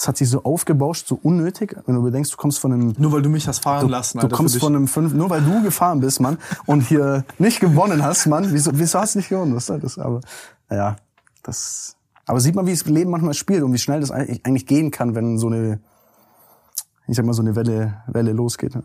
es 0.00 0.08
hat 0.08 0.16
sich 0.16 0.30
so 0.30 0.44
aufgebauscht, 0.44 1.06
so 1.08 1.20
unnötig. 1.22 1.76
Wenn 1.84 1.94
du 1.94 2.02
bedenkst, 2.02 2.32
du 2.32 2.38
kommst 2.38 2.58
von 2.58 2.72
einem 2.72 2.94
Nur 2.96 3.12
weil 3.12 3.20
du 3.20 3.28
mich 3.28 3.46
hast 3.46 3.62
fahren 3.62 3.82
Du, 3.82 3.88
lassen, 3.88 4.16
du 4.18 4.24
Alter, 4.24 4.34
kommst 4.34 4.54
für 4.54 4.58
dich. 4.58 4.64
von 4.64 4.74
einem 4.74 4.88
fünf, 4.88 5.12
nur 5.12 5.28
weil 5.28 5.42
du 5.42 5.62
gefahren 5.62 6.00
bist, 6.00 6.20
Mann, 6.20 6.38
und 6.64 6.80
hier 6.80 7.26
nicht 7.38 7.60
gewonnen 7.60 8.02
hast, 8.02 8.24
Mann. 8.26 8.50
Wieso, 8.50 8.70
wieso 8.72 8.98
hast 8.98 9.14
du 9.14 9.18
nicht 9.18 9.28
gewonnen? 9.28 9.54
Was 9.54 9.66
soll 9.66 9.78
das? 9.78 9.98
Aber, 9.98 10.22
ja, 10.70 10.96
das, 11.42 11.96
aber 12.24 12.40
sieht 12.40 12.54
man, 12.54 12.64
wie 12.66 12.70
das 12.70 12.86
Leben 12.86 13.10
manchmal 13.10 13.34
spielt 13.34 13.62
und 13.62 13.74
wie 13.74 13.78
schnell 13.78 14.00
das 14.00 14.10
eigentlich 14.10 14.46
eigentlich 14.46 14.66
gehen 14.66 14.90
kann, 14.90 15.14
wenn 15.14 15.36
so 15.36 15.48
eine, 15.48 15.80
ich 17.06 17.14
sag 17.16 17.26
mal, 17.26 17.34
so 17.34 17.42
eine 17.42 17.54
Welle, 17.54 18.02
Welle 18.06 18.32
losgeht. 18.32 18.74
ne? 18.74 18.84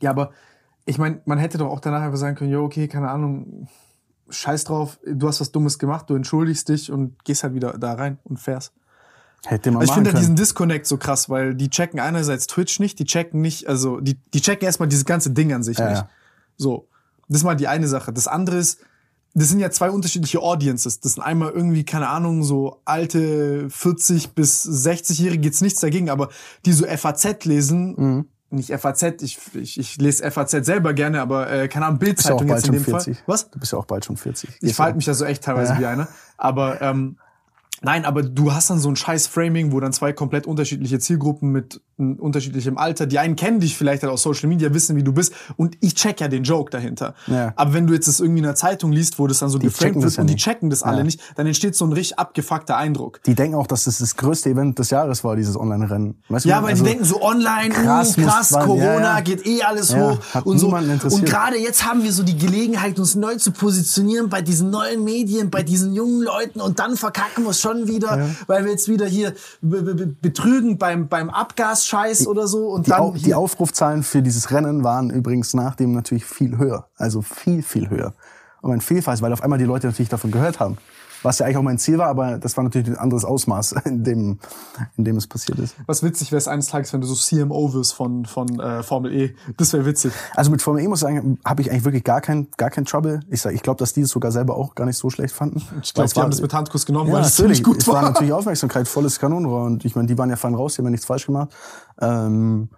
Ja, 0.00 0.10
aber 0.10 0.32
ich 0.84 0.98
meine, 0.98 1.22
man 1.24 1.38
hätte 1.38 1.56
doch 1.56 1.68
auch 1.70 1.80
danach 1.80 2.02
einfach 2.02 2.18
sagen 2.18 2.36
können, 2.36 2.50
jo, 2.50 2.62
okay, 2.62 2.88
keine 2.88 3.08
Ahnung, 3.08 3.68
scheiß 4.28 4.64
drauf, 4.64 4.98
du 5.06 5.28
hast 5.28 5.40
was 5.40 5.50
Dummes 5.50 5.78
gemacht, 5.78 6.10
du 6.10 6.14
entschuldigst 6.14 6.68
dich 6.68 6.92
und 6.92 7.24
gehst 7.24 7.42
halt 7.42 7.54
wieder 7.54 7.78
da 7.78 7.94
rein 7.94 8.18
und 8.24 8.38
fährst. 8.38 8.74
Hätte 9.46 9.70
man 9.70 9.80
Also 9.80 9.92
ich 9.92 9.94
finde 9.94 10.12
diesen 10.14 10.36
Disconnect 10.36 10.86
so 10.86 10.96
krass, 10.96 11.30
weil 11.30 11.54
die 11.54 11.70
checken 11.70 12.00
einerseits 12.00 12.46
Twitch 12.48 12.80
nicht, 12.80 12.98
die 12.98 13.04
checken 13.04 13.40
nicht, 13.40 13.68
also 13.68 14.00
die, 14.00 14.18
die 14.34 14.40
checken 14.40 14.64
erstmal 14.66 14.88
dieses 14.88 15.04
ganze 15.04 15.30
Ding 15.30 15.52
an 15.52 15.62
sich 15.62 15.78
Ja, 15.78 15.88
nicht. 15.90 15.98
ja. 15.98 16.08
So, 16.56 16.88
das 17.28 17.38
ist 17.38 17.44
mal 17.44 17.54
die 17.54 17.68
eine 17.68 17.86
Sache. 17.88 18.12
Das 18.12 18.26
andere 18.26 18.56
ist, 18.56 18.80
das 19.34 19.48
sind 19.50 19.60
ja 19.60 19.70
zwei 19.70 19.90
unterschiedliche 19.90 20.40
Audiences. 20.40 20.98
Das 21.00 21.12
sind 21.14 21.22
einmal 21.22 21.50
irgendwie, 21.52 21.84
keine 21.84 22.08
Ahnung, 22.08 22.42
so 22.42 22.80
alte 22.84 23.70
40 23.70 24.30
bis 24.34 24.64
60-Jährige, 24.66 25.38
geht's 25.42 25.60
nichts 25.60 25.80
dagegen, 25.80 26.10
aber 26.10 26.30
die 26.66 26.72
so 26.72 26.84
FAZ 26.86 27.44
lesen, 27.44 27.94
Mhm. 27.96 28.24
nicht 28.50 28.72
FAZ, 28.76 29.22
ich, 29.22 29.38
ich, 29.54 29.78
ich 29.78 29.98
lese 29.98 30.28
FAZ 30.30 30.50
selber 30.64 30.94
gerne, 30.94 31.20
aber 31.20 31.48
äh, 31.50 31.68
keine 31.68 31.86
Ahnung, 31.86 32.00
ja 32.00 32.06
Bildzeitung 32.06 32.48
jetzt 32.48 32.66
in 32.66 32.72
dem 32.72 32.82
40. 32.84 33.16
Fall. 33.18 33.24
Was? 33.26 33.50
Du 33.50 33.60
bist 33.60 33.72
ja 33.72 33.78
auch 33.78 33.84
bald 33.84 34.04
schon 34.04 34.16
40. 34.16 34.50
Ich 34.62 34.74
verhalte 34.74 34.96
mich 34.96 35.04
da 35.04 35.14
so 35.14 35.24
echt 35.24 35.44
teilweise 35.44 35.78
wie 35.78 35.86
einer. 35.86 36.08
Aber 36.38 36.80
ähm, 36.82 37.18
nein, 37.82 38.04
aber 38.04 38.22
du 38.22 38.52
hast 38.52 38.70
dann 38.70 38.78
so 38.78 38.88
ein 38.88 38.96
scheiß 38.96 39.26
Framing, 39.26 39.72
wo 39.72 39.80
dann 39.80 39.92
zwei 39.92 40.12
komplett 40.12 40.46
unterschiedliche 40.46 40.98
Zielgruppen 40.98 41.50
mit 41.50 41.80
unterschiedlichem 41.96 42.78
Alter, 42.78 43.06
die 43.06 43.18
einen 43.18 43.34
kennen 43.34 43.58
dich 43.60 43.76
vielleicht 43.76 44.02
halt 44.04 44.12
aus 44.12 44.22
Social 44.22 44.48
Media, 44.48 44.72
wissen, 44.72 44.94
wie 44.96 45.02
du 45.02 45.12
bist. 45.12 45.32
Und 45.56 45.76
ich 45.80 45.94
check 45.94 46.20
ja 46.20 46.28
den 46.28 46.44
Joke 46.44 46.70
dahinter. 46.70 47.14
Ja. 47.26 47.52
Aber 47.56 47.72
wenn 47.72 47.88
du 47.88 47.94
jetzt 47.94 48.06
das 48.06 48.20
irgendwie 48.20 48.38
in 48.38 48.44
einer 48.46 48.54
Zeitung 48.54 48.92
liest, 48.92 49.18
wo 49.18 49.26
das 49.26 49.40
dann 49.40 49.48
so 49.48 49.58
geframed 49.58 49.94
checken 49.94 50.02
wird 50.02 50.14
ja 50.14 50.20
und 50.20 50.26
die 50.28 50.34
nicht. 50.34 50.44
checken 50.44 50.70
das 50.70 50.82
alle 50.84 50.98
Ja. 50.98 51.04
nicht, 51.04 51.20
dann 51.36 51.46
entsteht 51.46 51.74
so 51.74 51.84
ein 51.84 51.92
richtig 51.92 52.18
abgefuckter 52.18 52.76
Eindruck. 52.76 53.20
Die 53.24 53.34
denken 53.34 53.56
auch, 53.56 53.66
dass 53.66 53.84
das 53.84 53.98
das 53.98 54.14
größte 54.16 54.50
Event 54.50 54.78
des 54.78 54.90
Jahres 54.90 55.24
war, 55.24 55.34
dieses 55.34 55.56
Online-Rennen. 55.58 56.22
Weißt 56.28 56.44
du, 56.44 56.48
Ja, 56.50 56.62
weil 56.62 56.70
also- 56.70 56.84
die 56.84 56.90
denken 56.90 57.04
so 57.04 57.20
online, 57.20 57.70
krass 57.70 58.14
krass, 58.14 58.18
uh, 58.18 58.22
krass 58.22 58.50
man- 58.52 58.66
Corona, 58.66 59.20
geht 59.22 59.44
eh 59.46 59.62
alles 59.62 59.94
hoch 59.96 60.18
hat 60.34 60.46
und 60.46 60.58
so. 60.58 60.68
Und 60.68 61.24
gerade 61.24 61.56
jetzt 61.58 61.84
haben 61.84 62.04
wir 62.04 62.12
so 62.12 62.22
die 62.22 62.36
Gelegenheit, 62.38 62.98
uns 63.00 63.16
neu 63.16 63.34
zu 63.36 63.50
positionieren 63.50 64.28
bei 64.28 64.40
diesen 64.40 64.70
neuen 64.70 65.02
Medien, 65.02 65.50
bei 65.50 65.64
diesen 65.64 65.94
jungen 65.94 66.22
Leuten 66.22 66.60
und 66.60 66.78
dann 66.78 66.96
verkacken 66.96 67.42
wir 67.44 67.50
es 67.50 67.60
schon 67.60 67.67
wieder, 67.86 68.28
weil 68.46 68.64
wir 68.64 68.70
jetzt 68.72 68.88
wieder 68.88 69.06
hier 69.06 69.34
be- 69.60 69.82
be- 69.82 69.94
be- 69.94 70.06
betrügen 70.06 70.78
beim, 70.78 71.08
beim 71.08 71.28
Abgasscheiß 71.30 72.26
oder 72.26 72.46
so 72.48 72.68
und 72.68 72.86
Die, 72.86 72.90
dann 72.90 73.00
Au 73.00 73.12
die 73.12 73.34
Aufrufzahlen 73.34 74.02
für 74.02 74.22
dieses 74.22 74.50
Rennen 74.50 74.84
waren 74.84 75.10
übrigens 75.10 75.54
nach 75.54 75.74
dem 75.74 75.92
natürlich 75.92 76.24
viel 76.24 76.56
höher. 76.56 76.86
Also 76.96 77.22
viel, 77.22 77.62
viel 77.62 77.90
höher. 77.90 78.14
Und 78.60 78.72
ein 78.72 78.80
Vielfalt, 78.80 79.22
weil 79.22 79.32
auf 79.32 79.42
einmal 79.42 79.58
die 79.58 79.64
Leute 79.66 79.86
natürlich 79.86 80.08
davon 80.08 80.30
gehört 80.30 80.58
haben. 80.58 80.78
Was 81.22 81.38
ja 81.38 81.46
eigentlich 81.46 81.56
auch 81.58 81.62
mein 81.62 81.78
Ziel 81.78 81.98
war, 81.98 82.06
aber 82.08 82.38
das 82.38 82.56
war 82.56 82.64
natürlich 82.64 82.88
ein 82.88 82.96
anderes 82.96 83.24
Ausmaß, 83.24 83.72
in 83.84 84.04
dem, 84.04 84.38
in 84.96 85.04
dem 85.04 85.16
es 85.16 85.26
passiert 85.26 85.58
ist. 85.58 85.74
was 85.86 86.02
witzig 86.02 86.30
wäre 86.30 86.38
es 86.38 86.46
eines 86.48 86.66
Tages, 86.68 86.92
wenn 86.92 87.00
du 87.00 87.06
so 87.06 87.14
CMO 87.14 87.72
wirst 87.74 87.94
von, 87.94 88.24
von 88.26 88.60
äh, 88.60 88.82
Formel 88.82 89.12
E. 89.12 89.34
Das 89.56 89.72
wäre 89.72 89.84
witzig. 89.84 90.12
Also 90.34 90.50
mit 90.50 90.62
Formel 90.62 90.82
E 90.82 90.88
muss 90.88 90.98
ich 91.00 91.02
sagen, 91.02 91.38
habe 91.44 91.62
ich 91.62 91.70
eigentlich 91.70 91.84
wirklich 91.84 92.04
gar 92.04 92.20
kein, 92.20 92.48
gar 92.56 92.70
kein 92.70 92.84
Trouble. 92.84 93.20
Ich 93.28 93.42
sag, 93.42 93.54
ich 93.54 93.62
glaube, 93.62 93.78
dass 93.78 93.92
die 93.92 94.02
es 94.02 94.10
sogar 94.10 94.30
selber 94.32 94.56
auch 94.56 94.74
gar 94.74 94.84
nicht 94.84 94.96
so 94.96 95.10
schlecht 95.10 95.34
fanden. 95.34 95.62
Ich 95.82 95.92
glaube, 95.94 96.08
die 96.12 96.20
haben 96.20 96.30
das 96.30 96.40
mit 96.40 96.54
Handkuss 96.54 96.86
genommen, 96.86 97.08
Ja, 97.08 97.14
weil 97.16 97.22
es 97.22 97.38
natürlich. 97.38 97.58
ziemlich 97.58 97.64
gut 97.64 97.82
es 97.82 97.88
war 97.88 97.94
war. 97.96 98.02
natürlich 98.02 98.32
Aufmerksamkeit, 98.32 98.86
volles 98.88 99.18
Kanonenrohr. 99.18 99.64
Und 99.64 99.84
ich 99.84 99.96
meine, 99.96 100.06
die 100.08 100.16
waren 100.18 100.30
ja 100.30 100.36
fein 100.36 100.54
raus, 100.54 100.74
die 100.74 100.78
haben 100.78 100.86
ja 100.86 100.90
nichts 100.90 101.06
falsch 101.06 101.26
gemacht. 101.26 101.50
Ähm, 102.00 102.68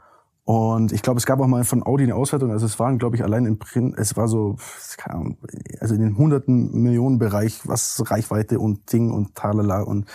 und 0.51 0.91
ich 0.91 1.03
glaube, 1.03 1.19
es 1.19 1.27
gab 1.27 1.39
auch 1.39 1.47
mal 1.47 1.63
von 1.63 1.87
Audi 1.87 2.03
eine 2.03 2.17
Auswertung. 2.17 2.51
Also 2.51 2.67
es 2.67 2.81
waren, 2.81 2.99
glaube 2.99 3.15
ich, 3.15 3.23
allein 3.23 3.47
im 3.47 3.61
Print, 3.61 3.97
es 3.97 4.17
war 4.17 4.27
so, 4.27 4.57
Ahnung, 5.05 5.37
also 5.79 5.95
in 5.95 6.01
den 6.01 6.19
hunderten 6.19 6.73
Millionen 6.73 7.21
Bereich, 7.21 7.61
was 7.69 8.03
Reichweite 8.11 8.59
und 8.59 8.93
Ding 8.93 9.13
und 9.13 9.37
Talala 9.37 9.83
und 9.83 10.07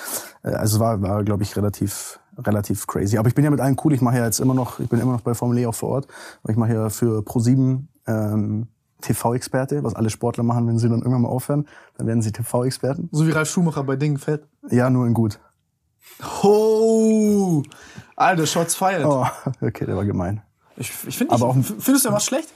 äh, 0.44 0.50
also 0.50 0.76
es 0.76 0.80
war, 0.82 1.02
war 1.02 1.24
glaube 1.24 1.44
ich, 1.44 1.56
relativ 1.56 2.20
relativ 2.38 2.86
crazy. 2.86 3.18
Aber 3.18 3.30
ich 3.30 3.36
bin 3.36 3.46
ja 3.46 3.50
mit 3.50 3.62
allen 3.62 3.78
cool. 3.86 3.94
Ich 3.94 4.02
mache 4.02 4.18
ja 4.18 4.26
jetzt 4.26 4.42
immer 4.42 4.54
noch, 4.54 4.82
ich 4.82 4.90
bin 4.90 5.00
immer 5.00 5.14
noch 5.14 5.22
bei 5.22 5.34
Formel 5.34 5.58
E 5.60 5.68
auch 5.68 5.76
vor 5.76 5.88
Ort. 5.88 6.08
Weil 6.44 6.52
ich 6.52 6.58
mache 6.58 6.74
ja 6.74 6.90
für 6.90 7.22
Pro7 7.22 7.84
ähm, 8.06 8.68
TV-Experte, 9.00 9.86
was 9.86 9.96
alle 9.96 10.10
Sportler 10.10 10.44
machen, 10.44 10.68
wenn 10.68 10.78
sie 10.78 10.90
dann 10.90 11.00
irgendwann 11.00 11.22
mal 11.22 11.30
aufhören. 11.30 11.66
Dann 11.98 12.08
werden 12.08 12.22
sie 12.22 12.34
TV-Experten. 12.34 13.08
So 13.14 13.26
wie 13.26 13.32
Ralf 13.32 13.50
Schumacher 13.50 13.86
bei 13.86 13.96
Dingen 13.96 14.18
fett. 14.18 14.44
Ja, 14.70 14.90
nur 14.90 15.08
in 15.08 15.14
gut. 15.14 15.40
Oh, 16.44 17.64
Alter, 18.16 18.45
Shots 18.47 18.76
feiert. 18.76 19.05
Oh, 19.05 19.26
okay, 19.61 19.86
der 19.86 19.95
war 19.95 20.05
gemein. 20.05 20.41
Ich, 20.78 20.91
ich 21.07 21.18
finde, 21.18 21.34
Aber 21.34 21.47
auch- 21.47 21.55
findest 21.80 22.05
du 22.05 22.11
was 22.11 22.26
schlecht? 22.26 22.49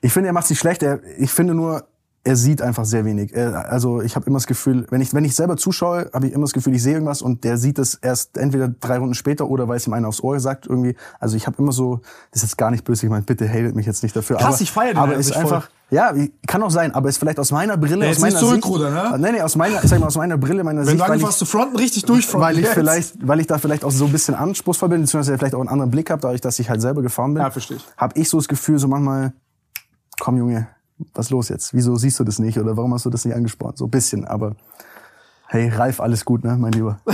Ich 0.00 0.12
finde, 0.12 0.28
er 0.28 0.32
macht 0.32 0.46
sich 0.46 0.58
schlecht. 0.58 0.82
Er, 0.82 1.00
ich 1.18 1.30
finde 1.30 1.54
nur, 1.54 1.86
er 2.26 2.34
sieht 2.34 2.60
einfach 2.60 2.84
sehr 2.84 3.04
wenig. 3.04 3.32
Er, 3.32 3.70
also 3.70 4.02
ich 4.02 4.16
habe 4.16 4.26
immer 4.26 4.38
das 4.38 4.48
Gefühl, 4.48 4.84
wenn 4.90 5.00
ich 5.00 5.14
wenn 5.14 5.24
ich 5.24 5.36
selber 5.36 5.56
zuschaue, 5.56 6.10
habe 6.12 6.26
ich 6.26 6.32
immer 6.32 6.42
das 6.42 6.52
Gefühl, 6.52 6.74
ich 6.74 6.82
sehe 6.82 6.94
irgendwas 6.94 7.22
und 7.22 7.44
der 7.44 7.56
sieht 7.56 7.78
es 7.78 7.94
erst 7.94 8.36
entweder 8.36 8.66
drei 8.68 8.98
Runden 8.98 9.14
später 9.14 9.48
oder 9.48 9.68
weil 9.68 9.76
es 9.76 9.86
ihm 9.86 9.92
einer 9.92 10.08
aufs 10.08 10.20
Ohr 10.20 10.40
sagt 10.40 10.66
irgendwie. 10.66 10.96
Also 11.20 11.36
ich 11.36 11.46
habe 11.46 11.56
immer 11.62 11.70
so, 11.70 12.00
das 12.32 12.42
ist 12.42 12.50
jetzt 12.50 12.58
gar 12.58 12.72
nicht 12.72 12.82
böse, 12.82 13.06
ich 13.06 13.10
meine, 13.10 13.22
bitte 13.22 13.48
hatet 13.48 13.76
mich 13.76 13.86
jetzt 13.86 14.02
nicht 14.02 14.16
dafür. 14.16 14.38
Krass, 14.38 14.56
aber, 14.56 14.62
ich 14.62 14.72
feier 14.72 14.88
den 14.94 14.96
Aber 14.98 15.14
ist 15.14 15.36
einfach, 15.36 15.68
ja, 15.88 16.12
kann 16.48 16.64
auch 16.64 16.70
sein, 16.72 16.92
aber 16.96 17.08
ist 17.08 17.18
vielleicht 17.18 17.38
aus 17.38 17.52
meiner 17.52 17.76
Brille, 17.76 18.04
Ja, 18.06 18.10
aus 18.10 18.18
meiner 18.18 18.40
zurückrudern, 18.40 18.92
Sicht, 18.92 19.12
ne? 19.12 19.18
Nee, 19.20 19.32
nee, 19.36 19.40
aus 19.42 19.54
meiner, 19.54 19.80
sag 19.86 20.00
mal, 20.00 20.06
aus 20.06 20.16
meiner 20.16 20.36
Brille, 20.36 20.64
meiner 20.64 20.80
Wenn 20.80 20.86
Sicht, 20.86 20.98
du 20.98 21.04
angefangen 21.04 21.20
ich, 21.20 21.26
hast 21.28 21.38
zu 21.38 21.46
fronten, 21.46 21.76
richtig 21.76 22.06
durchfronten. 22.06 22.44
weil 22.44 22.58
ich 22.58 22.64
jetzt. 22.64 22.74
vielleicht, 22.74 23.14
weil 23.24 23.38
ich 23.38 23.46
da 23.46 23.58
vielleicht 23.58 23.84
auch 23.84 23.92
so 23.92 24.06
ein 24.06 24.12
bisschen 24.12 24.34
anspruchsvoll 24.34 24.88
bin, 24.88 25.02
beziehungsweise 25.02 25.38
vielleicht 25.38 25.54
auch 25.54 25.60
einen 25.60 25.68
anderen 25.68 25.92
Blick 25.92 26.10
habe, 26.10 26.20
dadurch, 26.22 26.40
dass 26.40 26.58
ich 26.58 26.68
halt 26.68 26.80
selber 26.80 27.02
gefahren 27.02 27.34
bin. 27.34 27.44
Ja, 27.44 27.52
verstehe 27.52 27.76
ich. 27.76 27.86
Habe 27.96 28.18
ich 28.18 28.28
so 28.28 28.36
das 28.38 28.48
Gefühl, 28.48 28.80
so 28.80 28.88
manchmal, 28.88 29.32
komm 30.18 30.38
Junge, 30.38 30.66
was 31.14 31.26
ist 31.26 31.30
los 31.30 31.48
jetzt? 31.48 31.74
Wieso 31.74 31.96
siehst 31.96 32.18
du 32.18 32.24
das 32.24 32.38
nicht? 32.38 32.58
Oder 32.58 32.76
warum 32.76 32.94
hast 32.94 33.04
du 33.04 33.10
das 33.10 33.24
nicht 33.24 33.34
angesprochen? 33.34 33.76
So 33.76 33.84
ein 33.86 33.90
bisschen, 33.90 34.24
aber 34.24 34.56
hey, 35.48 35.68
Ralf, 35.68 36.00
alles 36.00 36.24
gut, 36.24 36.44
ne, 36.44 36.56
mein 36.56 36.72
Lieber. 36.72 36.98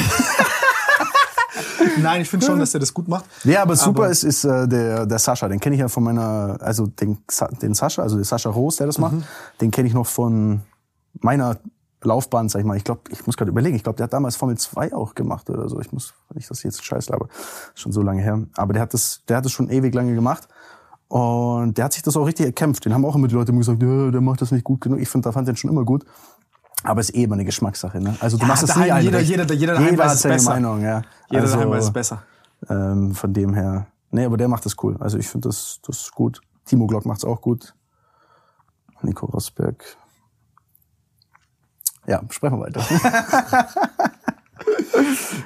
Nein, 2.01 2.23
ich 2.23 2.31
finde 2.31 2.47
schon, 2.47 2.59
dass 2.59 2.73
er 2.75 2.81
das 2.81 2.95
gut 2.95 3.09
macht. 3.09 3.25
Ja, 3.45 3.63
aber 3.63 3.77
super 3.77 4.03
Aber- 4.05 4.09
ist, 4.11 4.23
ist 4.23 4.45
äh, 4.45 4.67
der, 4.69 5.05
der 5.07 5.19
Sascha. 5.19 5.49
Den 5.49 5.61
kenne 5.61 5.75
ich 5.75 5.81
ja 5.81 5.89
von 5.89 6.03
meiner, 6.05 6.57
also 6.61 6.87
den, 6.87 7.19
den 7.61 7.75
Sascha, 7.75 8.03
also 8.03 8.17
den 8.17 8.25
Sascha 8.25 8.51
Roos, 8.51 8.77
der 8.77 8.87
das 8.87 8.99
macht. 8.99 9.15
Mhm. 9.15 9.25
Den 9.61 9.71
kenne 9.71 9.89
ich 9.89 9.95
noch 9.95 10.07
von 10.07 10.63
meiner 11.21 11.59
Laufbahn, 12.03 12.49
sag 12.49 12.61
ich 12.61 12.65
mal. 12.67 12.77
Ich 12.77 12.85
glaube, 12.85 13.03
ich 13.11 13.27
muss 13.27 13.37
gerade 13.37 13.51
überlegen. 13.51 13.77
Ich 13.77 13.83
glaube, 13.83 13.97
der 13.97 14.05
hat 14.05 14.13
damals 14.13 14.37
Formel 14.37 14.57
2 14.57 14.95
auch 14.95 15.15
gemacht 15.15 15.51
oder 15.51 15.69
so. 15.69 15.81
Ich 15.81 15.93
muss, 15.93 16.15
dass 16.31 16.59
ich 16.59 16.65
jetzt 16.65 16.85
scheiß 16.85 17.09
laber. 17.11 17.29
Schon 17.75 17.93
so 17.93 18.01
lange 18.03 18.23
her. 18.23 18.41
Aber 18.57 18.73
der 18.73 18.83
hat 18.83 18.95
das, 18.95 19.23
der 19.29 19.37
hat 19.37 19.45
das 19.45 19.53
schon 19.53 19.69
ewig 19.69 19.95
lange 19.95 20.15
gemacht. 20.15 20.49
Und 21.13 21.77
der 21.77 21.85
hat 21.85 21.93
sich 21.93 22.03
das 22.03 22.17
auch 22.17 22.25
richtig 22.25 22.47
erkämpft. 22.47 22.87
Den 22.87 22.95
haben 22.95 23.05
auch 23.05 23.15
immer 23.17 23.29
die 23.29 23.35
Leute 23.35 23.51
immer 23.51 23.59
gesagt, 23.59 23.83
ja, 23.83 24.11
der 24.11 24.21
macht 24.23 24.41
das 24.41 24.51
nicht 24.51 24.65
gut 24.65 24.81
genug. 24.81 24.99
Ich 24.99 25.11
finde, 25.11 25.29
da 25.29 25.33
fand 25.33 25.47
den 25.47 25.57
schon 25.57 25.69
immer 25.69 25.85
gut. 25.85 26.07
Aber 26.85 27.01
es 27.03 27.11
ist 27.11 27.17
eh 27.17 27.25
immer 27.25 27.35
eine 27.35 27.45
Geschmackssache. 27.45 28.01
Ne? 28.01 28.17
Also 28.21 28.39
du 28.39 28.43
Ja, 28.45 28.49
machst 28.49 28.63
es 28.63 28.71
daheim, 28.71 28.97
nie 28.97 29.05
jeder- 29.05 29.19
recht. 29.19 29.29
jeder- 29.29 29.53
jeder 29.55 29.73
daheim 29.75 29.91
jeder 29.91 29.99
weiß 30.05 30.09
hat 30.09 30.15
es 30.17 30.23
seine 30.23 30.35
besser. 30.37 30.51
Meinung, 30.53 30.81
ja. 30.81 31.03
Jeder 31.29 31.43
also, 31.43 31.57
daheim 31.57 31.71
weiß 31.71 31.85
es 31.85 31.93
besser. 31.93 32.23
ähm, 32.71 33.15
von 33.15 33.33
dem 33.35 33.53
her. 33.53 33.89
Nee, 34.11 34.25
aber 34.25 34.39
der 34.39 34.49
macht 34.49 34.65
das 34.65 34.75
cool. 34.83 34.97
Also 35.01 35.19
ich 35.19 35.29
finde 35.29 35.49
das, 35.51 35.81
das 35.87 36.11
gut. 36.13 36.41
Timo 36.65 36.87
Glock 36.87 37.05
macht's 37.05 37.25
auch 37.27 37.43
gut. 37.43 37.75
Nico 39.03 39.27
Rosberg. 39.27 39.85
Ja, 42.07 42.23
sprechen 42.31 42.59
wir 42.59 42.65
weiter. 42.67 42.83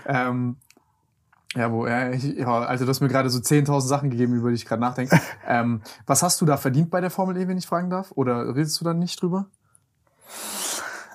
Ähm, 0.07 0.57
ja, 1.57 1.73
wo, 1.73 1.87
ja, 1.87 2.11
ich, 2.11 2.25
ja, 2.25 2.47
also 2.47 2.85
du 2.85 2.91
hast 2.91 3.01
mir 3.01 3.09
gerade 3.09 3.31
so 3.31 3.39
10.000 3.39 3.81
Sachen 3.81 4.11
gegeben, 4.11 4.35
über 4.35 4.51
die 4.51 4.57
ich 4.57 4.67
gerade 4.67 4.81
nachdenke. 4.81 5.19
ähm, 5.49 5.81
was 6.07 6.23
hast 6.23 6.41
du 6.41 6.45
da 6.45 6.57
verdient 6.57 6.91
bei 6.91 7.01
der 7.01 7.11
Formel 7.11 7.37
E, 7.37 7.49
wenn 7.49 7.59
ich 7.59 7.67
fragen 7.67 7.91
darf? 7.91 8.13
Oder 8.15 8.55
redest 8.55 8.81
du 8.81 8.85
da 8.85 8.95
nicht 8.95 9.21
drüber? 9.21 9.47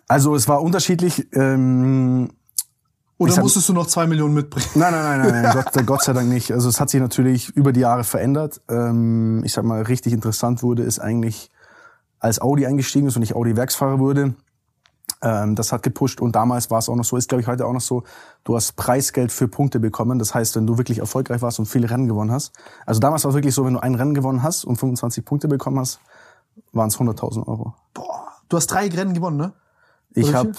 Also 0.07 0.35
es 0.35 0.47
war 0.47 0.61
unterschiedlich. 0.61 1.27
Ähm, 1.33 2.31
Oder 3.17 3.35
hab- 3.35 3.43
musstest 3.43 3.69
du 3.69 3.73
noch 3.73 3.87
zwei 3.87 4.07
Millionen 4.07 4.33
mitbringen? 4.33 4.67
Nein, 4.75 4.91
nein, 4.91 5.21
nein, 5.21 5.31
nein, 5.31 5.43
nein 5.43 5.53
Gott, 5.73 5.85
Gott 5.85 6.03
sei 6.03 6.13
Dank 6.13 6.27
nicht. 6.27 6.51
Also 6.51 6.67
es 6.69 6.81
hat 6.81 6.89
sich 6.89 6.99
natürlich 6.99 7.49
über 7.49 7.71
die 7.71 7.81
Jahre 7.81 8.03
verändert. 8.03 8.61
Ähm, 8.69 9.41
ich 9.45 9.53
sag 9.53 9.63
mal, 9.63 9.83
richtig 9.83 10.11
interessant 10.13 10.63
wurde, 10.63 10.83
ist 10.83 10.99
eigentlich, 10.99 11.49
als 12.19 12.41
Audi 12.41 12.65
eingestiegen 12.65 13.07
ist 13.07 13.15
und 13.15 13.21
ich 13.21 13.35
Audi-Werksfahrer 13.35 13.99
wurde. 13.99 14.35
Ähm, 15.24 15.55
das 15.55 15.72
hat 15.72 15.84
gepusht 15.84 16.19
und 16.19 16.36
damals 16.36 16.72
war 16.72 16.80
es 16.80 16.89
auch 16.89 16.95
noch 16.95 17.03
so, 17.03 17.15
ist 17.15 17.30
glaube 17.30 17.41
ich 17.41 17.47
heute 17.47 17.65
auch 17.65 17.74
noch 17.74 17.82
so, 17.82 18.03
du 18.43 18.55
hast 18.55 18.76
Preisgeld 18.76 19.32
für 19.32 19.47
Punkte 19.47 19.80
bekommen. 19.80 20.17
Das 20.17 20.34
heißt, 20.34 20.55
wenn 20.55 20.65
du 20.65 20.78
wirklich 20.78 20.99
erfolgreich 20.99 21.41
warst 21.41 21.59
und 21.59 21.67
viele 21.67 21.89
Rennen 21.89 22.07
gewonnen 22.07 22.32
hast. 22.32 22.53
Also 22.86 22.99
damals 22.99 23.24
war 23.24 23.30
es 23.30 23.36
wirklich 23.36 23.53
so, 23.53 23.65
wenn 23.65 23.74
du 23.74 23.80
ein 23.80 23.95
Rennen 23.95 24.13
gewonnen 24.13 24.41
hast 24.41 24.65
und 24.65 24.78
25 24.78 25.24
Punkte 25.24 25.47
bekommen 25.47 25.80
hast, 25.80 25.99
waren 26.74 26.88
es 26.88 26.97
100.000 26.97 27.47
Euro. 27.47 27.76
Boah. 27.93 28.28
Du 28.49 28.57
hast 28.57 28.67
drei 28.67 28.88
Rennen 28.88 29.13
gewonnen, 29.13 29.38
ne? 29.38 29.53
Ich 30.13 30.34
habe 30.34 30.51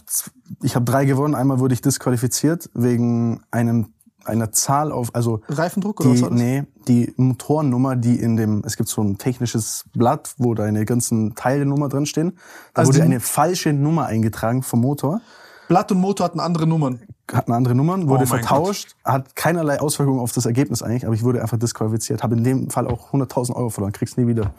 ich 0.63 0.77
hab 0.77 0.87
drei 0.87 1.05
gewonnen. 1.05 1.35
Einmal 1.35 1.59
wurde 1.59 1.75
ich 1.75 1.83
disqualifiziert 1.83 2.71
wegen 2.73 3.43
einem 3.51 3.93
einer 4.25 4.53
Zahl 4.53 4.93
auf, 4.93 5.15
also 5.15 5.41
Reifendruck 5.49 6.01
oder 6.01 6.11
was 6.11 6.17
die, 6.17 6.23
war 6.23 6.31
das? 6.31 6.39
nee, 6.39 6.65
die 6.89 7.13
Motorennummer, 7.17 7.97
die 7.97 8.21
in 8.21 8.37
dem, 8.37 8.63
es 8.65 8.77
gibt 8.77 8.89
so 8.89 9.03
ein 9.03 9.19
technisches 9.19 9.85
Blatt, 9.93 10.35
wo 10.39 10.55
deine 10.55 10.85
ganzen 10.85 11.35
Teilnummer 11.35 11.89
drin 11.89 12.07
stehen. 12.07 12.39
Da 12.75 12.83
Also 12.83 12.93
wurde 12.93 13.03
eine 13.03 13.21
falsche 13.21 13.73
Nummer 13.73 14.07
eingetragen 14.07 14.63
vom 14.63 14.81
Motor, 14.81 15.21
Blatt 15.69 15.91
und 15.91 16.01
Motor 16.01 16.27
hatten 16.27 16.41
andere 16.41 16.67
Nummern. 16.67 17.01
hat 17.33 17.47
eine 17.47 17.57
andere 17.57 17.75
Nummer, 17.75 17.97
wurde 18.07 18.25
Oh 18.25 18.27
vertauscht, 18.27 18.95
hat 19.05 19.35
keinerlei 19.37 19.81
Auswirkungen 19.81 20.21
auf 20.21 20.33
das 20.33 20.45
Ergebnis 20.45 20.83
eigentlich, 20.83 21.07
aber 21.07 21.15
ich 21.15 21.23
wurde 21.23 21.41
einfach 21.41 21.59
disqualifiziert. 21.59 22.23
Habe 22.23 22.35
in 22.35 22.45
dem 22.45 22.69
Fall 22.71 22.87
auch 22.87 23.13
100.000 23.13 23.55
Euro 23.55 23.71
verloren, 23.71 23.93
kriegst 23.93 24.19
nie 24.19 24.27
wieder. 24.27 24.53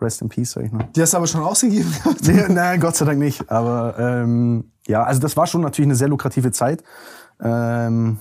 Rest 0.00 0.20
in 0.20 0.28
peace, 0.28 0.52
sag 0.52 0.64
ich 0.64 0.72
nur. 0.72 0.82
Die 0.94 1.00
hast 1.00 1.14
du 1.14 1.16
aber 1.16 1.26
schon 1.26 1.42
ausgegeben. 1.42 1.92
Nee, 2.22 2.44
nein, 2.48 2.80
Gott 2.80 2.96
sei 2.96 3.06
Dank 3.06 3.18
nicht. 3.18 3.50
Aber 3.50 3.98
ähm, 3.98 4.70
ja, 4.86 5.02
also 5.02 5.20
das 5.20 5.36
war 5.36 5.46
schon 5.46 5.62
natürlich 5.62 5.86
eine 5.88 5.94
sehr 5.94 6.08
lukrative 6.08 6.52
Zeit. 6.52 6.82
Ähm, 7.42 8.18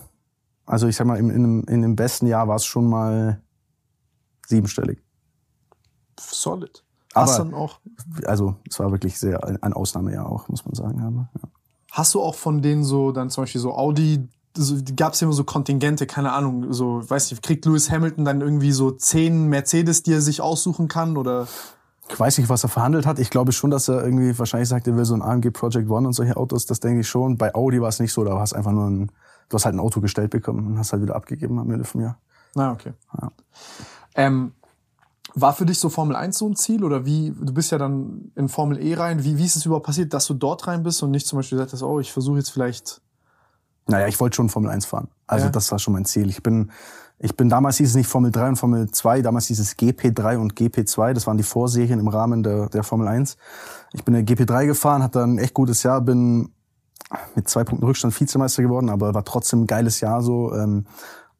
also 0.65 0.87
ich 0.87 0.95
sag 0.95 1.05
mal, 1.07 1.17
in, 1.17 1.29
dem, 1.29 1.63
in 1.67 1.81
dem 1.81 1.95
besten 1.95 2.27
Jahr 2.27 2.47
war 2.47 2.55
es 2.55 2.65
schon 2.65 2.87
mal 2.89 3.41
siebenstellig. 4.47 4.99
Solid. 6.19 6.83
Aber- 7.13 7.27
Hast, 7.31 7.39
dann 7.39 7.53
auch, 7.53 7.79
Also 8.25 8.55
es 8.69 8.79
war 8.79 8.91
wirklich 8.91 9.17
sehr 9.17 9.43
ein, 9.43 9.73
Ausnahmejahr 9.73 10.29
auch, 10.29 10.47
muss 10.49 10.65
man 10.65 10.73
sagen. 10.75 11.01
Aber, 11.01 11.29
ja. 11.41 11.49
hast 11.91 12.13
du 12.13 12.21
auch 12.21 12.35
von 12.35 12.61
denen 12.61 12.83
so, 12.83 13.11
dann 13.11 13.29
zum 13.29 13.43
Beispiel 13.43 13.61
so 13.61 13.73
Audi, 13.73 14.27
so, 14.57 14.75
gab 14.95 15.13
es 15.13 15.21
immer 15.21 15.33
so 15.33 15.43
Kontingente, 15.43 16.07
keine 16.07 16.31
Ahnung, 16.33 16.71
so, 16.73 17.09
weiß 17.09 17.31
nicht, 17.31 17.41
kriegt 17.43 17.65
Lewis 17.65 17.89
Hamilton 17.91 18.25
dann 18.25 18.41
irgendwie 18.41 18.71
so 18.71 18.91
zehn 18.91 19.47
Mercedes, 19.47 20.03
die 20.03 20.13
er 20.13 20.21
sich 20.21 20.41
aussuchen 20.41 20.87
kann? 20.87 21.15
Oder 21.17 21.47
Ich 22.09 22.19
weiß 22.19 22.37
nicht, 22.37 22.49
was 22.49 22.63
er 22.63 22.69
verhandelt 22.69 23.05
hat. 23.05 23.19
Ich 23.19 23.29
glaube 23.29 23.51
schon, 23.53 23.71
dass 23.71 23.87
er 23.87 24.03
irgendwie 24.03 24.37
wahrscheinlich 24.37 24.69
sagt, 24.69 24.87
er 24.87 24.95
will 24.97 25.05
so 25.05 25.13
ein 25.15 25.21
AMG 25.21 25.51
Project 25.51 25.89
One 25.89 26.07
und 26.07 26.13
solche 26.13 26.37
Autos. 26.37 26.65
Das 26.65 26.79
denke 26.81 27.01
ich 27.01 27.07
schon. 27.09 27.37
Bei 27.37 27.53
Audi 27.55 27.81
war 27.81 27.89
es 27.89 27.99
nicht 27.99 28.13
so. 28.13 28.23
Da 28.23 28.37
hast 28.39 28.53
einfach 28.53 28.71
nur 28.71 28.87
ein, 28.89 29.11
du 29.49 29.55
hast 29.55 29.65
halt 29.65 29.75
ein 29.75 29.79
Auto 29.79 30.01
gestellt 30.01 30.31
bekommen 30.31 30.65
und 30.67 30.77
hast 30.79 30.91
halt 30.93 31.01
wieder 31.01 31.15
abgegeben 31.15 31.59
am 31.59 31.69
Ende 31.71 31.85
vom 31.85 32.01
Jahr. 32.01 32.17
Na, 32.55 32.71
okay. 32.71 32.93
Ja. 33.21 33.31
Ähm, 34.15 34.53
war 35.33 35.53
für 35.53 35.65
dich 35.65 35.79
so 35.79 35.89
Formel 35.89 36.15
1 36.15 36.37
so 36.37 36.47
ein 36.47 36.55
Ziel 36.55 36.83
oder 36.83 37.05
wie, 37.05 37.31
du 37.37 37.53
bist 37.53 37.71
ja 37.71 37.77
dann 37.77 38.31
in 38.35 38.47
Formel 38.47 38.81
E 38.81 38.93
rein, 38.93 39.23
wie, 39.25 39.37
wie 39.37 39.43
ist 39.45 39.57
es 39.57 39.65
überhaupt 39.65 39.85
passiert, 39.85 40.13
dass 40.13 40.25
du 40.27 40.33
dort 40.33 40.67
rein 40.67 40.83
bist 40.83 41.03
und 41.03 41.11
nicht 41.11 41.27
zum 41.27 41.37
Beispiel 41.37 41.57
gesagt 41.57 41.73
hast, 41.73 41.83
oh, 41.83 41.99
ich 41.99 42.13
versuche 42.13 42.37
jetzt 42.37 42.51
vielleicht, 42.51 43.01
Naja, 43.87 44.07
ich 44.07 44.19
wollte 44.19 44.37
schon 44.37 44.47
Formel 44.49 44.71
1 44.71 44.85
fahren. 44.85 45.09
Also 45.27 45.45
Ja. 45.47 45.51
das 45.51 45.69
war 45.71 45.79
schon 45.79 45.93
mein 45.93 46.05
Ziel. 46.05 46.29
Ich 46.29 46.41
bin, 46.41 46.71
ich 47.19 47.35
bin 47.35 47.49
damals 47.49 47.77
hieß 47.77 47.89
es 47.89 47.95
nicht 47.95 48.07
Formel 48.07 48.31
3 48.31 48.49
und 48.49 48.55
Formel 48.55 48.89
2, 48.89 49.21
damals 49.21 49.47
hieß 49.47 49.59
es 49.59 49.77
GP3 49.77 50.37
und 50.37 50.53
GP2. 50.55 51.13
Das 51.13 51.27
waren 51.27 51.37
die 51.37 51.43
Vorserien 51.43 51.99
im 51.99 52.07
Rahmen 52.07 52.41
der, 52.41 52.69
der 52.69 52.83
Formel 52.83 53.07
1. 53.09 53.35
Ich 53.93 54.05
bin 54.05 54.13
der 54.13 54.23
GP3 54.23 54.67
gefahren, 54.67 55.03
hatte 55.03 55.21
ein 55.21 55.37
echt 55.37 55.53
gutes 55.53 55.83
Jahr, 55.83 55.99
bin 55.99 56.53
mit 57.35 57.47
zwei 57.49 57.63
Punkten 57.63 57.85
Rückstand 57.85 58.19
Vizemeister 58.19 58.63
geworden, 58.63 58.89
aber 58.89 59.13
war 59.13 59.25
trotzdem 59.25 59.63
ein 59.63 59.67
geiles 59.67 59.99
Jahr 60.01 60.21
so. 60.21 60.53
Ähm, 60.53 60.85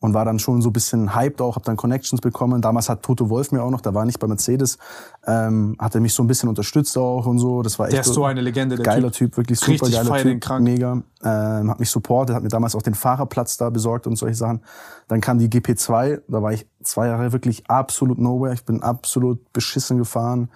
und 0.06 0.14
war 0.14 0.24
dann 0.24 0.40
schon 0.40 0.62
so 0.62 0.70
ein 0.70 0.74
bisschen 0.74 1.16
hyped 1.16 1.42
auch, 1.42 1.56
habe 1.56 1.66
dann 1.66 1.78
Connections 1.78 2.22
bekommen. 2.22 2.62
Damals 2.62 2.90
hat 2.90 3.02
Toto 3.02 3.30
Wolf 3.30 3.52
mir 3.52 3.64
auch 3.64 3.72
noch, 3.72 3.82
da 3.82 3.94
war 3.94 4.06
nicht 4.06 4.20
bei 4.20 4.28
Mercedes, 4.28 4.78
ähm, 5.26 5.76
hat 5.80 5.96
er 5.96 6.02
mich 6.02 6.14
so 6.14 6.24
ein 6.24 6.28
bisschen 6.28 6.48
unterstützt 6.48 6.98
auch 6.98 7.26
und 7.26 7.40
so. 7.40 7.62
Das 7.62 7.80
war 7.80 7.88
echt 7.88 7.94
der 7.94 8.02
ist 8.02 8.14
so 8.14 8.24
eine 8.24 8.42
Legende, 8.42 8.76
der 8.76 8.86
geiler 8.86 9.12
Typ. 9.12 9.32
Typ, 9.32 9.38
wirklich 9.38 9.60
super 9.60 9.88
Richtig 9.88 9.94
geiler 9.94 10.22
Typ, 10.22 10.42
krank. 10.42 10.64
mega. 10.64 11.02
Ähm, 11.24 11.72
hat 11.72 11.80
mich 11.80 11.90
supportet, 11.90 12.36
hat 12.36 12.44
mir 12.44 12.50
damals 12.50 12.76
auch 12.76 12.84
den 12.84 12.94
Fahrerplatz 12.94 13.58
da 13.58 13.70
besorgt 13.70 14.06
und 14.06 14.16
solche 14.16 14.36
Sachen. 14.36 14.62
Dann 15.08 15.22
kam 15.22 15.40
die 15.40 15.50
GP2, 15.50 16.22
da 16.28 16.42
war 16.42 16.54
ich 16.54 16.68
zwei 16.84 17.08
Jahre 17.08 17.34
wirklich 17.34 17.68
absolut 17.70 18.20
nowhere. 18.20 18.54
Ich 18.54 18.64
bin 18.64 18.84
absolut 18.84 19.52
beschissen 19.54 19.98
gefahren. 19.98 20.50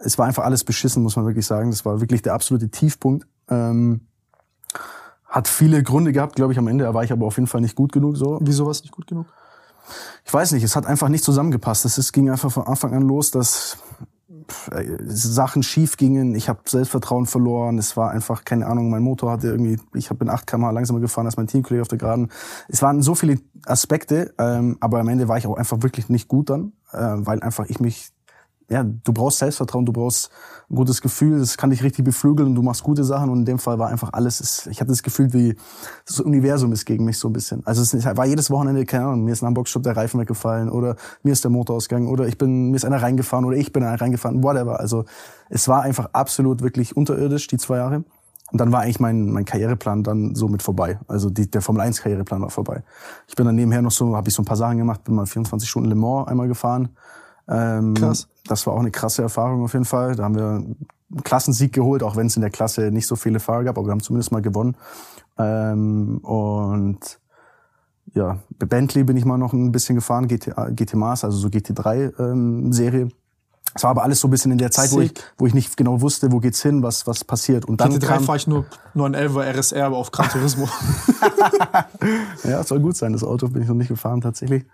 Es 0.00 0.18
war 0.18 0.26
einfach 0.26 0.44
alles 0.44 0.64
beschissen, 0.64 1.02
muss 1.02 1.16
man 1.16 1.24
wirklich 1.24 1.46
sagen. 1.46 1.70
Das 1.70 1.84
war 1.84 2.00
wirklich 2.00 2.22
der 2.22 2.34
absolute 2.34 2.68
Tiefpunkt. 2.68 3.26
Ähm, 3.48 4.02
hat 5.32 5.48
viele 5.48 5.82
Gründe 5.82 6.12
gehabt, 6.12 6.36
glaube 6.36 6.52
ich, 6.52 6.58
am 6.58 6.68
Ende 6.68 6.92
war 6.94 7.02
ich 7.04 7.10
aber 7.12 7.26
auf 7.26 7.36
jeden 7.36 7.46
Fall 7.48 7.60
nicht 7.62 7.74
gut 7.74 7.92
genug 7.92 8.16
so. 8.16 8.38
Wieso 8.42 8.64
war 8.64 8.70
es 8.70 8.82
nicht 8.82 8.92
gut 8.92 9.06
genug? 9.06 9.26
Ich 10.24 10.32
weiß 10.32 10.52
nicht, 10.52 10.62
es 10.62 10.76
hat 10.76 10.86
einfach 10.86 11.08
nicht 11.08 11.24
zusammengepasst. 11.24 11.84
Es 11.84 11.98
ist- 11.98 12.12
ging 12.12 12.30
einfach 12.30 12.52
von 12.52 12.66
Anfang 12.66 12.94
an 12.94 13.02
los, 13.02 13.30
dass 13.30 13.78
äh, 14.70 14.84
Sachen 15.06 15.62
schief 15.62 15.96
gingen. 15.96 16.34
Ich 16.34 16.48
habe 16.48 16.60
Selbstvertrauen 16.66 17.26
verloren. 17.26 17.78
Es 17.78 17.96
war 17.96 18.10
einfach, 18.10 18.44
keine 18.44 18.66
Ahnung, 18.66 18.90
mein 18.90 19.02
Motor 19.02 19.32
hatte 19.32 19.48
irgendwie, 19.48 19.78
ich 19.94 20.08
bin 20.10 20.28
8 20.28 20.46
km 20.46 20.62
langsamer 20.70 21.00
gefahren 21.00 21.26
als 21.26 21.36
mein 21.36 21.46
Teamkollege 21.46 21.82
auf 21.82 21.88
der 21.88 21.98
Geraden. 21.98 22.30
Es 22.68 22.82
waren 22.82 23.02
so 23.02 23.14
viele 23.14 23.38
Aspekte, 23.66 24.34
ähm, 24.38 24.76
aber 24.80 25.00
am 25.00 25.08
Ende 25.08 25.28
war 25.28 25.38
ich 25.38 25.46
auch 25.46 25.56
einfach 25.56 25.82
wirklich 25.82 26.08
nicht 26.08 26.28
gut 26.28 26.50
dann, 26.50 26.72
äh, 26.92 26.98
weil 26.98 27.42
einfach 27.42 27.66
ich 27.68 27.80
mich 27.80 28.10
ja, 28.72 28.82
du 28.84 29.12
brauchst 29.12 29.38
Selbstvertrauen, 29.38 29.84
du 29.86 29.92
brauchst 29.92 30.30
ein 30.70 30.74
gutes 30.76 31.02
Gefühl, 31.02 31.38
das 31.38 31.56
kann 31.56 31.70
dich 31.70 31.82
richtig 31.82 32.04
beflügeln 32.04 32.48
und 32.48 32.54
du 32.54 32.62
machst 32.62 32.82
gute 32.82 33.04
Sachen 33.04 33.28
und 33.30 33.40
in 33.40 33.44
dem 33.44 33.58
Fall 33.58 33.78
war 33.78 33.88
einfach 33.88 34.10
alles, 34.12 34.40
es- 34.40 34.66
ich 34.66 34.80
hatte 34.80 34.88
das 34.90 35.02
Gefühl, 35.02 35.32
wie 35.32 35.54
das 36.06 36.20
Universum 36.20 36.72
ist 36.72 36.84
gegen 36.86 37.04
mich 37.04 37.18
so 37.18 37.28
ein 37.28 37.32
bisschen. 37.32 37.64
Also 37.66 37.82
es 37.82 37.92
war 38.16 38.26
jedes 38.26 38.50
Wochenende, 38.50 38.84
keine 38.86 39.04
Ahnung, 39.04 39.24
mir 39.24 39.32
ist 39.32 39.42
dem 39.42 39.54
Boxshop 39.54 39.82
der 39.82 39.96
Reifen 39.96 40.18
weggefallen 40.20 40.70
oder 40.70 40.96
mir 41.22 41.32
ist 41.32 41.44
der 41.44 41.50
Motor 41.50 41.76
ausgegangen 41.76 42.08
oder 42.08 42.26
ich 42.26 42.38
bin, 42.38 42.70
mir 42.70 42.76
ist 42.76 42.84
einer 42.84 43.02
reingefahren 43.02 43.44
oder 43.44 43.56
ich 43.56 43.72
bin 43.72 43.82
einer 43.82 44.00
reingefahren, 44.00 44.42
whatever. 44.42 44.80
Also 44.80 45.04
es 45.50 45.68
war 45.68 45.82
einfach 45.82 46.08
absolut 46.14 46.62
wirklich 46.62 46.96
unterirdisch, 46.96 47.46
die 47.48 47.58
zwei 47.58 47.76
Jahre. 47.76 48.04
Und 48.50 48.60
dann 48.60 48.70
war 48.70 48.82
eigentlich 48.82 49.00
mein, 49.00 49.30
mein 49.30 49.46
Karriereplan 49.46 50.02
dann 50.02 50.34
so 50.34 50.46
mit 50.46 50.62
vorbei. 50.62 50.98
Also 51.08 51.30
die, 51.30 51.50
der 51.50 51.62
Formel 51.62 51.80
1 51.80 52.02
Karriereplan 52.02 52.42
war 52.42 52.50
vorbei. 52.50 52.82
Ich 53.26 53.34
bin 53.34 53.46
dann 53.46 53.54
nebenher 53.54 53.80
noch 53.80 53.90
so, 53.90 54.14
habe 54.14 54.28
ich 54.28 54.34
so 54.34 54.42
ein 54.42 54.44
paar 54.44 54.58
Sachen 54.58 54.76
gemacht, 54.76 55.04
bin 55.04 55.14
mal 55.14 55.24
24 55.24 55.68
Stunden 55.70 55.88
Le 55.88 55.94
Mans 55.94 56.28
einmal 56.28 56.48
gefahren. 56.48 56.90
Ähm, 57.52 57.94
Krass. 57.94 58.28
Das 58.46 58.66
war 58.66 58.74
auch 58.74 58.80
eine 58.80 58.90
krasse 58.90 59.22
Erfahrung 59.22 59.62
auf 59.62 59.74
jeden 59.74 59.84
Fall. 59.84 60.16
Da 60.16 60.24
haben 60.24 60.34
wir 60.34 60.44
einen 60.44 60.86
Klassensieg 61.22 61.72
geholt, 61.72 62.02
auch 62.02 62.16
wenn 62.16 62.26
es 62.26 62.36
in 62.36 62.42
der 62.42 62.50
Klasse 62.50 62.90
nicht 62.90 63.06
so 63.06 63.14
viele 63.14 63.40
Fahrer 63.40 63.64
gab, 63.64 63.78
aber 63.78 63.88
wir 63.88 63.92
haben 63.92 64.00
zumindest 64.00 64.32
mal 64.32 64.42
gewonnen. 64.42 64.76
Ähm, 65.38 66.18
und 66.18 66.98
ja, 68.14 68.38
bei 68.58 68.66
Bentley 68.66 69.04
bin 69.04 69.16
ich 69.16 69.24
mal 69.24 69.38
noch 69.38 69.52
ein 69.52 69.70
bisschen 69.70 69.94
gefahren, 69.94 70.28
GTA, 70.28 70.70
GT 70.70 70.94
Mars, 70.94 71.24
also 71.24 71.38
so 71.38 71.48
GT3-Serie. 71.48 73.08
Es 73.74 73.82
war 73.82 73.90
aber 73.90 74.02
alles 74.02 74.20
so 74.20 74.28
ein 74.28 74.30
bisschen 74.30 74.52
in 74.52 74.58
der 74.58 74.70
Zeit, 74.70 74.92
wo 74.92 75.00
ich, 75.00 75.14
wo 75.38 75.46
ich 75.46 75.54
nicht 75.54 75.76
genau 75.76 76.02
wusste, 76.02 76.30
wo 76.30 76.40
geht's 76.40 76.60
hin, 76.60 76.82
was, 76.82 77.06
was 77.06 77.24
passiert. 77.24 77.64
Und 77.64 77.80
dann 77.80 77.92
GT3 77.92 78.06
kam, 78.06 78.24
fahre 78.24 78.36
ich 78.36 78.46
nur 78.46 78.66
911er 78.94 79.58
RSR, 79.58 79.86
aber 79.86 79.96
auf 79.96 80.10
Gran 80.10 80.28
Turismo. 80.28 80.68
Ja, 82.44 82.62
soll 82.64 82.80
gut 82.80 82.96
sein. 82.96 83.12
Das 83.12 83.22
Auto 83.22 83.48
bin 83.48 83.62
ich 83.62 83.68
noch 83.68 83.76
nicht 83.76 83.88
gefahren 83.88 84.20
tatsächlich. 84.20 84.64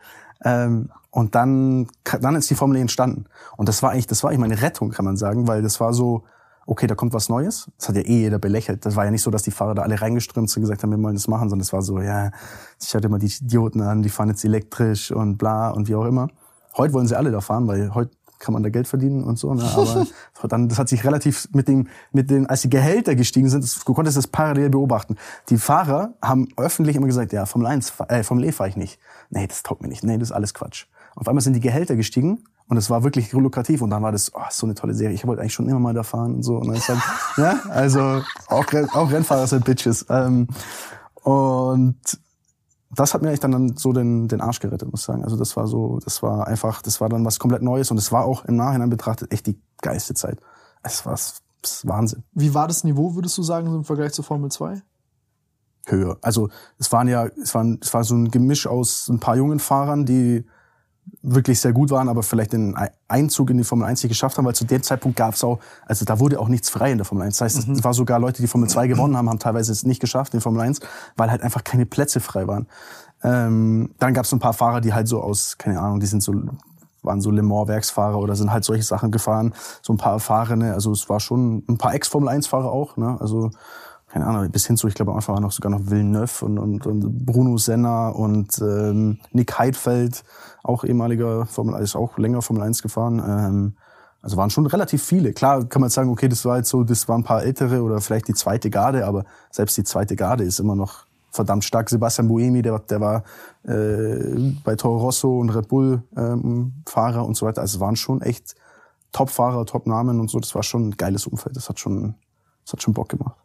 Ähm, 0.43 0.89
und 1.11 1.35
dann, 1.35 1.89
dann 2.21 2.37
ist 2.37 2.51
die 2.51 2.55
Formel 2.55 2.77
E 2.77 2.81
entstanden. 2.81 3.25
Und 3.57 3.69
das 3.69 3.83
war 3.83 3.91
eigentlich, 3.91 4.07
das 4.07 4.23
war 4.23 4.31
eigentlich 4.31 4.41
meine 4.41 4.63
Rettung, 4.63 4.91
kann 4.91 5.05
man 5.05 5.17
sagen, 5.17 5.49
weil 5.49 5.63
das 5.63 5.81
war 5.81 5.93
so, 5.95 6.25
okay, 6.67 6.87
da 6.87 6.95
kommt 6.95 7.15
was 7.15 7.29
Neues. 7.31 7.71
Das 7.79 7.89
hat 7.89 7.97
ja 7.97 8.03
eh 8.03 8.21
jeder 8.21 8.39
belächelt. 8.39 8.85
Das 8.85 8.95
war 8.95 9.05
ja 9.07 9.11
nicht 9.11 9.23
so, 9.23 9.31
dass 9.31 9.43
die 9.43 9.51
Fahrer 9.51 9.75
da 9.75 9.83
alle 9.83 10.01
reingeströmt 10.01 10.51
sind 10.51 10.59
und 10.59 10.63
gesagt 10.65 10.83
haben, 10.83 10.91
wir 10.91 11.03
wollen 11.03 11.15
das 11.15 11.27
machen, 11.27 11.49
sondern 11.49 11.63
es 11.65 11.73
war 11.73 11.81
so, 11.83 12.01
ja, 12.01 12.31
ich 12.81 12.95
hatte 12.95 13.07
immer 13.07 13.19
die 13.19 13.27
Idioten 13.27 13.81
an, 13.81 14.03
die 14.03 14.11
fahren 14.11 14.29
jetzt 14.29 14.45
elektrisch 14.45 15.11
und 15.11 15.39
bla 15.39 15.71
und 15.71 15.89
wie 15.89 15.95
auch 15.95 16.05
immer. 16.05 16.29
Heute 16.77 16.93
wollen 16.93 17.07
sie 17.09 17.17
alle 17.17 17.31
da 17.31 17.41
fahren, 17.41 17.67
weil 17.67 17.95
heute 17.95 18.11
kann 18.39 18.53
man 18.53 18.63
da 18.63 18.69
Geld 18.69 18.87
verdienen 18.87 19.25
und 19.25 19.37
so. 19.39 19.53
Ne? 19.55 19.65
Aber 20.39 20.49
dann, 20.49 20.69
das 20.69 20.79
hat 20.79 20.89
sich 20.91 21.05
relativ 21.05 21.49
mit 21.55 21.67
dem, 21.69 21.89
mit 22.13 22.31
den, 22.31 22.47
als 22.47 22.61
die 22.61 22.71
Gehälter 22.71 23.15
gestiegen 23.17 23.49
sind, 23.49 23.65
das, 23.65 23.83
du 23.85 23.95
konntest 23.95 24.17
das 24.19 24.27
parallel 24.29 24.69
beobachten. 24.71 25.17
Die 25.49 25.57
Fahrer 25.57 26.13
haben 26.23 26.47
öffentlich 26.57 26.95
immer 26.97 27.07
gesagt, 27.07 27.33
ja, 27.33 27.47
Formel 27.47 27.67
1, 27.67 27.91
fahr- 27.91 28.11
äh, 28.11 28.23
Formel 28.23 28.45
E 28.45 28.53
fahre 28.53 28.69
ich 28.69 28.77
nicht. 28.77 29.01
Nee, 29.31 29.47
das 29.49 29.63
taugt 29.65 29.83
mir 29.83 29.89
nicht. 29.89 30.05
Nee, 30.05 30.19
das 30.19 30.29
ist 30.29 30.33
alles 30.37 30.55
Quatsch. 30.55 30.85
Auf 31.19 31.27
einmal 31.27 31.43
sind 31.43 31.55
die 31.55 31.61
Gehälter 31.61 31.97
gestiegen 31.97 32.45
und 32.69 32.77
es 32.77 32.91
war 32.91 33.03
wirklich 33.03 33.33
lukrativ 33.33 33.83
und 33.83 33.91
dann 33.91 34.03
war 34.05 34.13
das 34.13 34.33
oh, 34.35 34.41
so 34.51 34.67
eine 34.67 34.77
tolle 34.77 34.95
Serie. 34.95 35.15
Ich 35.15 35.27
wollte 35.27 35.43
eigentlich 35.43 35.55
schon 35.55 35.69
immer 35.69 35.81
mal 35.81 35.93
da 35.93 36.05
fahren 36.05 36.37
und 36.37 36.43
so. 36.45 36.59
Und 36.59 36.69
dann 36.69 36.77
ist 36.77 36.89
dann, 36.89 37.03
ja, 37.37 37.61
also 37.71 38.23
auch, 38.47 38.65
auch 38.93 39.11
Rennfahrer 39.11 39.49
sind 39.49 39.65
Bitches. 39.65 40.07
Ähm, 40.11 40.47
und 41.15 41.99
das 42.95 43.15
hat 43.15 43.23
mir 43.23 43.29
eigentlich 43.29 43.41
dann 43.41 43.77
so 43.77 43.93
den, 43.93 44.29
den 44.29 44.41
Arsch 44.41 44.61
gerettet, 44.61 44.91
muss 44.93 45.01
ich 45.01 45.07
sagen. 45.07 45.25
Also 45.25 45.37
das 45.37 45.57
war 45.57 45.67
so, 45.67 45.99
das 46.05 46.23
war 46.23 46.47
einfach, 46.47 46.83
das 46.83 47.01
war 47.01 47.09
dann 47.09 47.25
was 47.25 47.41
komplett 47.41 47.63
Neues 47.63 47.91
und 47.91 47.99
es 47.99 48.13
war 48.13 48.25
auch 48.25 48.45
im 48.45 48.55
Nachhinein 48.55 48.89
betrachtet 48.89 49.33
echt 49.33 49.47
die 49.47 49.61
geilste 49.83 50.15
Zeit. 50.15 50.39
Es 50.85 51.05
war 51.05 51.19
Wahnsinn. 51.83 52.23
Wie 52.33 52.55
war 52.55 52.69
das 52.69 52.85
Niveau, 52.85 53.17
würdest 53.17 53.37
du 53.37 53.43
sagen, 53.43 53.75
im 53.75 53.85
Vergleich 53.85 54.13
zur 54.13 54.25
Formel 54.25 54.53
2? 54.53 54.83
Höher. 55.87 56.19
Also 56.23 56.49
es 56.79 56.93
waren 56.93 57.09
ja, 57.09 57.27
es 57.27 57.55
waren, 57.55 57.81
es 57.83 57.93
war 57.93 58.05
so 58.05 58.15
ein 58.15 58.31
Gemisch 58.31 58.67
aus 58.67 59.09
ein 59.09 59.21
paar 59.21 59.37
jungen 59.37 59.59
Fahrern, 59.59 60.07
die 60.07 60.45
wirklich 61.23 61.61
sehr 61.61 61.73
gut 61.73 61.91
waren, 61.91 62.09
aber 62.09 62.23
vielleicht 62.23 62.53
den 62.53 62.77
Ei- 62.77 62.91
Einzug 63.09 63.51
in 63.51 63.59
die 63.59 63.65
Formel 63.65 63.87
1 63.87 64.03
nicht 64.03 64.11
geschafft 64.11 64.39
haben, 64.39 64.45
weil 64.45 64.55
zu 64.55 64.65
dem 64.65 64.83
Zeitpunkt 64.83 65.17
gab's 65.17 65.43
auch, 65.45 65.59
also 65.87 66.05
da 66.05 66.21
wurde 66.21 66.39
auch 66.41 66.49
nichts 66.49 66.71
frei 66.71 66.93
in 66.93 66.99
der 66.99 67.05
Formel 67.05 67.25
1. 67.27 67.39
Das 67.39 67.57
heißt, 67.57 67.69
es 67.69 67.85
war 67.85 67.95
sogar 67.95 68.19
Leute, 68.19 68.43
die 68.43 68.49
Formel 68.49 68.69
2 68.69 68.87
gewonnen 68.87 69.17
haben, 69.17 69.29
haben 69.29 69.39
teilweise 69.39 69.73
es 69.73 69.85
nicht 69.85 70.01
geschafft 70.01 70.35
in 70.35 70.41
Formel 70.41 70.61
1, 70.63 70.81
weil 71.17 71.31
halt 71.31 71.43
einfach 71.43 71.65
keine 71.65 71.87
Plätze 71.87 72.21
frei 72.21 72.47
waren. 72.47 72.67
Ähm, 73.23 73.95
dann 73.99 74.15
gab's 74.15 74.33
ein 74.33 74.39
paar 74.39 74.53
Fahrer, 74.53 74.81
die 74.81 74.95
halt 74.95 75.09
so 75.09 75.21
aus, 75.21 75.59
keine 75.59 75.81
Ahnung, 75.81 76.01
die 76.01 76.07
sind 76.07 76.23
so 76.23 76.35
waren 77.03 77.21
so 77.21 77.31
Le 77.31 77.43
Mans 77.43 77.69
Werksfahrer 77.69 78.19
oder 78.19 78.35
sind 78.35 78.53
halt 78.53 78.65
solche 78.65 78.83
Sachen 78.83 79.11
gefahren, 79.13 79.55
so 79.83 79.93
ein 79.93 79.97
paar 79.97 80.15
erfahrene, 80.15 80.75
also 80.75 80.91
es 80.93 81.09
war 81.09 81.21
schon 81.21 81.65
ein 81.69 81.79
paar 81.79 81.95
Ex-Formel 81.95 82.29
1 82.29 82.49
Fahrer 82.49 82.71
auch, 82.71 82.97
ne? 82.97 83.17
Also 83.21 83.51
keine 84.09 84.27
Ahnung, 84.27 84.51
bis 84.51 84.67
hin 84.67 84.77
zu, 84.77 84.89
ich 84.89 84.95
glaube 84.95 85.15
Anfang 85.15 85.35
war 85.35 85.43
noch 85.43 85.53
sogar 85.53 85.71
noch 85.71 85.91
Villeneuve 85.91 86.45
und, 86.45 86.59
und, 86.59 86.87
und 86.87 87.27
Bruno 87.27 87.59
Senna 87.59 88.09
und 88.09 88.59
ähm, 88.61 89.19
Nick 89.33 89.59
Heidfeld, 89.59 90.25
auch 90.63 90.85
ehemaliger 90.85 91.47
Formel 91.47 91.75
1, 91.75 91.95
auch 91.95 92.17
länger 92.19 92.43
Formel 92.43 92.63
1 92.63 92.83
gefahren. 92.83 93.23
Ähm, 93.25 93.77
also 94.21 94.37
waren 94.37 94.51
schon 94.51 94.67
relativ 94.67 95.03
viele. 95.03 95.33
Klar 95.33 95.65
kann 95.67 95.81
man 95.81 95.91
sagen, 95.91 96.11
okay, 96.11 96.29
das 96.29 96.45
war 96.45 96.57
jetzt 96.57 96.71
so, 96.71 96.85
das 96.85 97.09
waren 97.09 97.21
ein 97.21 97.25
paar 97.25 97.45
ältere 97.45 97.83
oder 97.83 98.01
vielleicht 98.01 98.29
die 98.29 98.35
zweite 98.35 98.71
Garde, 98.71 99.07
aber 99.07 99.25
selbst 99.51 99.77
die 99.77 99.85
zweite 99.85 100.17
Garde 100.17 100.45
ist 100.45 100.59
immer 100.59 100.75
noch 100.75 101.07
verdammt 101.31 101.65
stark. 101.65 101.89
Sebastian 101.89 102.29
Buemi, 102.29 102.63
der, 102.63 102.79
der 102.81 103.01
war 103.01 103.23
äh, 103.65 104.55
bei 104.65 104.75
Toro 104.75 104.99
Rosso 104.99 105.39
und 105.39 105.51
Red 105.51 105.69
Bull 105.69 106.03
ähm, 106.17 106.83
Fahrer 106.87 107.25
und 107.25 107.37
so 107.37 107.47
weiter. 107.47 107.61
Also 107.61 107.79
waren 107.81 107.97
schon 107.97 108.23
echt 108.23 108.55
Top-Fahrer, 109.13 109.67
Top-Namen 109.67 110.19
und 110.19 110.31
so. 110.31 110.41
Das 110.41 110.55
war 110.55 110.63
schon 110.63 110.89
ein 110.89 110.97
geiles 110.97 111.27
Umfeld. 111.27 111.57
Das 111.57 111.69
hat 111.69 111.79
schon, 111.79 112.15
das 112.65 112.73
hat 112.73 112.83
schon 112.83 112.95
Bock 112.95 113.11
gemacht. 113.11 113.37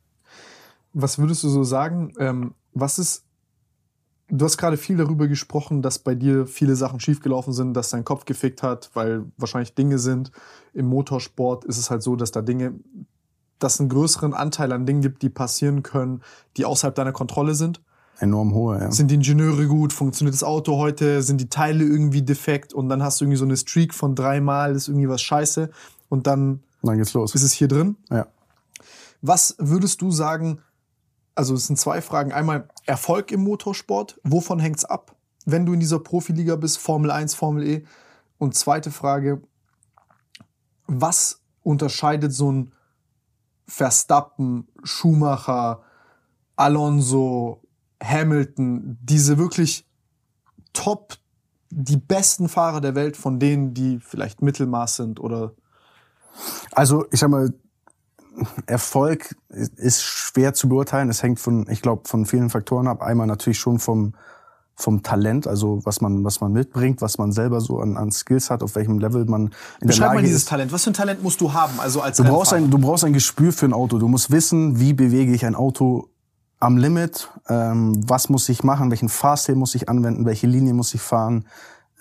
Was 0.94 1.18
würdest 1.18 1.44
du 1.44 1.50
so 1.50 1.64
sagen? 1.64 2.14
Ähm, 2.20 2.54
was 2.74 3.00
ist, 3.00 3.24
du 4.30 4.46
hast 4.46 4.58
gerade 4.58 4.78
viel 4.78 4.98
darüber 4.98 5.28
gesprochen, 5.28 5.82
dass 5.82 6.00
bei 6.00 6.16
dir 6.16 6.46
viele 6.46 6.76
Sachen 6.76 7.00
schiefgelaufen 7.00 7.54
sind, 7.54 7.74
dass 7.74 7.90
dein 7.90 8.06
Kopf 8.06 8.26
gefickt 8.26 8.64
hat, 8.64 8.92
weil 8.94 9.26
wahrscheinlich 9.38 9.74
Dinge 9.76 10.00
sind. 10.00 10.32
Im 10.74 10.88
Motorsport 10.88 11.66
ist 11.66 11.78
es 11.78 11.90
halt 11.90 12.04
so, 12.04 12.16
dass 12.16 12.32
da 12.32 12.42
Dinge, 12.42 12.74
dass 13.60 13.76
es 13.76 13.80
einen 13.80 13.90
größeren 13.90 14.34
Anteil 14.34 14.72
an 14.72 14.86
Dingen 14.86 15.02
gibt, 15.02 15.22
die 15.22 15.30
passieren 15.30 15.84
können, 15.84 16.22
die 16.58 16.66
außerhalb 16.66 16.96
deiner 16.96 17.12
Kontrolle 17.12 17.56
sind. 17.56 17.82
Enorm 18.20 18.54
hohe, 18.54 18.80
ja. 18.80 18.92
Sind 18.92 19.10
die 19.10 19.16
Ingenieure 19.16 19.66
gut? 19.68 19.92
Funktioniert 19.92 20.36
das 20.36 20.44
Auto 20.44 20.78
heute? 20.78 21.24
Sind 21.24 21.42
die 21.42 21.50
Teile 21.50 21.84
irgendwie 21.84 22.22
defekt? 22.22 22.74
Und 22.74 22.88
dann 22.88 23.02
hast 23.02 23.20
du 23.20 23.26
irgendwie 23.26 23.38
so 23.38 23.46
eine 23.46 23.58
Streak 23.58 23.94
von 23.94 24.14
dreimal, 24.14 24.76
ist 24.76 24.88
irgendwie 24.88 25.10
was 25.10 25.22
scheiße. 25.22 25.72
Und 26.10 26.28
dann 26.28 26.62
dann 26.84 26.98
geht's 26.98 27.14
los. 27.14 27.34
ist 27.34 27.44
es 27.44 27.54
hier 27.54 27.68
drin. 27.68 27.96
Ja. 28.10 28.28
Was 29.22 29.56
würdest 29.58 30.02
du 30.02 30.12
sagen? 30.12 30.60
Also 31.36 31.56
es 31.56 31.68
sind 31.68 31.80
zwei 31.80 32.02
Fragen. 32.02 32.32
Einmal 32.32 32.68
Erfolg 32.86 33.32
im 33.32 33.44
Motorsport. 33.44 34.20
Wovon 34.24 34.60
hängt's 34.60 34.86
ab, 34.86 35.16
wenn 35.46 35.66
du 35.66 35.74
in 35.74 35.80
dieser 35.80 36.00
Profiliga 36.00 36.56
bist? 36.56 36.78
Formel 36.78 37.12
1, 37.12 37.34
Formel 37.36 37.68
E. 37.68 37.86
Und 38.38 38.56
zweite 38.56 38.92
Frage. 38.92 39.42
Was 40.86 41.42
unterscheidet 41.64 42.34
so 42.34 42.52
ein 42.52 42.72
Verstappen, 43.66 44.68
Schumacher, 44.84 45.82
Alonso, 46.56 47.62
Hamilton, 48.04 48.98
diese 49.02 49.38
wirklich 49.38 49.88
top, 50.74 51.18
die 51.70 51.98
besten 51.98 52.50
Fahrer 52.50 52.82
der 52.82 52.96
Welt 52.96 53.18
von 53.18 53.40
denen, 53.40 53.74
die 53.74 54.00
vielleicht 54.00 54.42
Mittelmaß 54.42 54.98
sind 54.98 55.20
oder 55.20 55.54
Also, 56.72 57.06
ich 57.12 57.20
sag 57.20 57.30
mal, 57.30 57.54
Erfolg 58.66 59.36
ist 59.50 60.04
schwer 60.04 60.54
zu 60.54 60.70
beurteilen. 60.70 61.10
Es 61.10 61.24
hängt 61.24 61.40
von, 61.40 61.68
ich 61.70 61.82
glaube, 61.82 62.08
von 62.08 62.26
vielen 62.26 62.50
Faktoren 62.50 62.88
ab. 62.88 63.02
Einmal 63.02 63.28
natürlich 63.28 63.60
schon 63.60 63.80
vom, 63.80 64.14
vom 64.76 65.04
Talent, 65.04 65.48
also 65.48 65.82
was 65.84 66.02
man, 66.02 66.24
was 66.24 66.42
man 66.42 66.52
mitbringt, 66.52 67.02
was 67.02 67.18
man 67.18 67.32
selber 67.32 67.62
so 67.62 67.80
an, 67.80 67.96
an 67.98 68.12
Skills 68.12 68.50
hat, 68.50 68.64
auf 68.64 68.76
welchem 68.76 69.00
Level 69.00 69.26
man 69.26 69.46
in 69.46 69.52
der 69.82 69.88
Beschreib 69.88 70.08
Lage 70.08 70.16
mal 70.20 70.24
dieses 70.24 70.44
ist. 70.44 70.50
Talent. 70.50 70.72
Was 70.72 70.84
für 70.84 70.92
ein 70.92 70.96
Talent 70.96 71.22
musst 71.22 71.42
du 71.42 71.54
haben? 71.54 71.80
Also 71.80 72.02
als 72.02 72.18
Du 72.18 72.24
brauchst, 72.24 72.54
ein, 72.54 72.72
du 72.72 72.80
brauchst 72.80 73.04
ein 73.04 73.14
Gespür 73.14 73.54
für 73.54 73.66
ein 73.66 73.74
Auto. 73.74 74.00
Du 74.00 74.08
musst 74.08 74.32
wissen, 74.32 74.80
wie 74.80 74.94
bewege 74.94 75.34
ich 75.34 75.46
ein 75.46 75.56
Auto 75.56 76.10
am 76.60 76.78
Limit, 76.78 77.30
ähm, 77.50 78.02
was 78.08 78.30
muss 78.30 78.48
ich 78.48 78.64
machen, 78.64 78.90
welchen 78.90 79.10
Fahrstil 79.10 79.56
muss 79.56 79.76
ich 79.76 79.90
anwenden, 79.90 80.26
welche 80.26 80.48
Linie 80.48 80.74
muss 80.74 80.94
ich 80.94 81.02
fahren, 81.02 81.46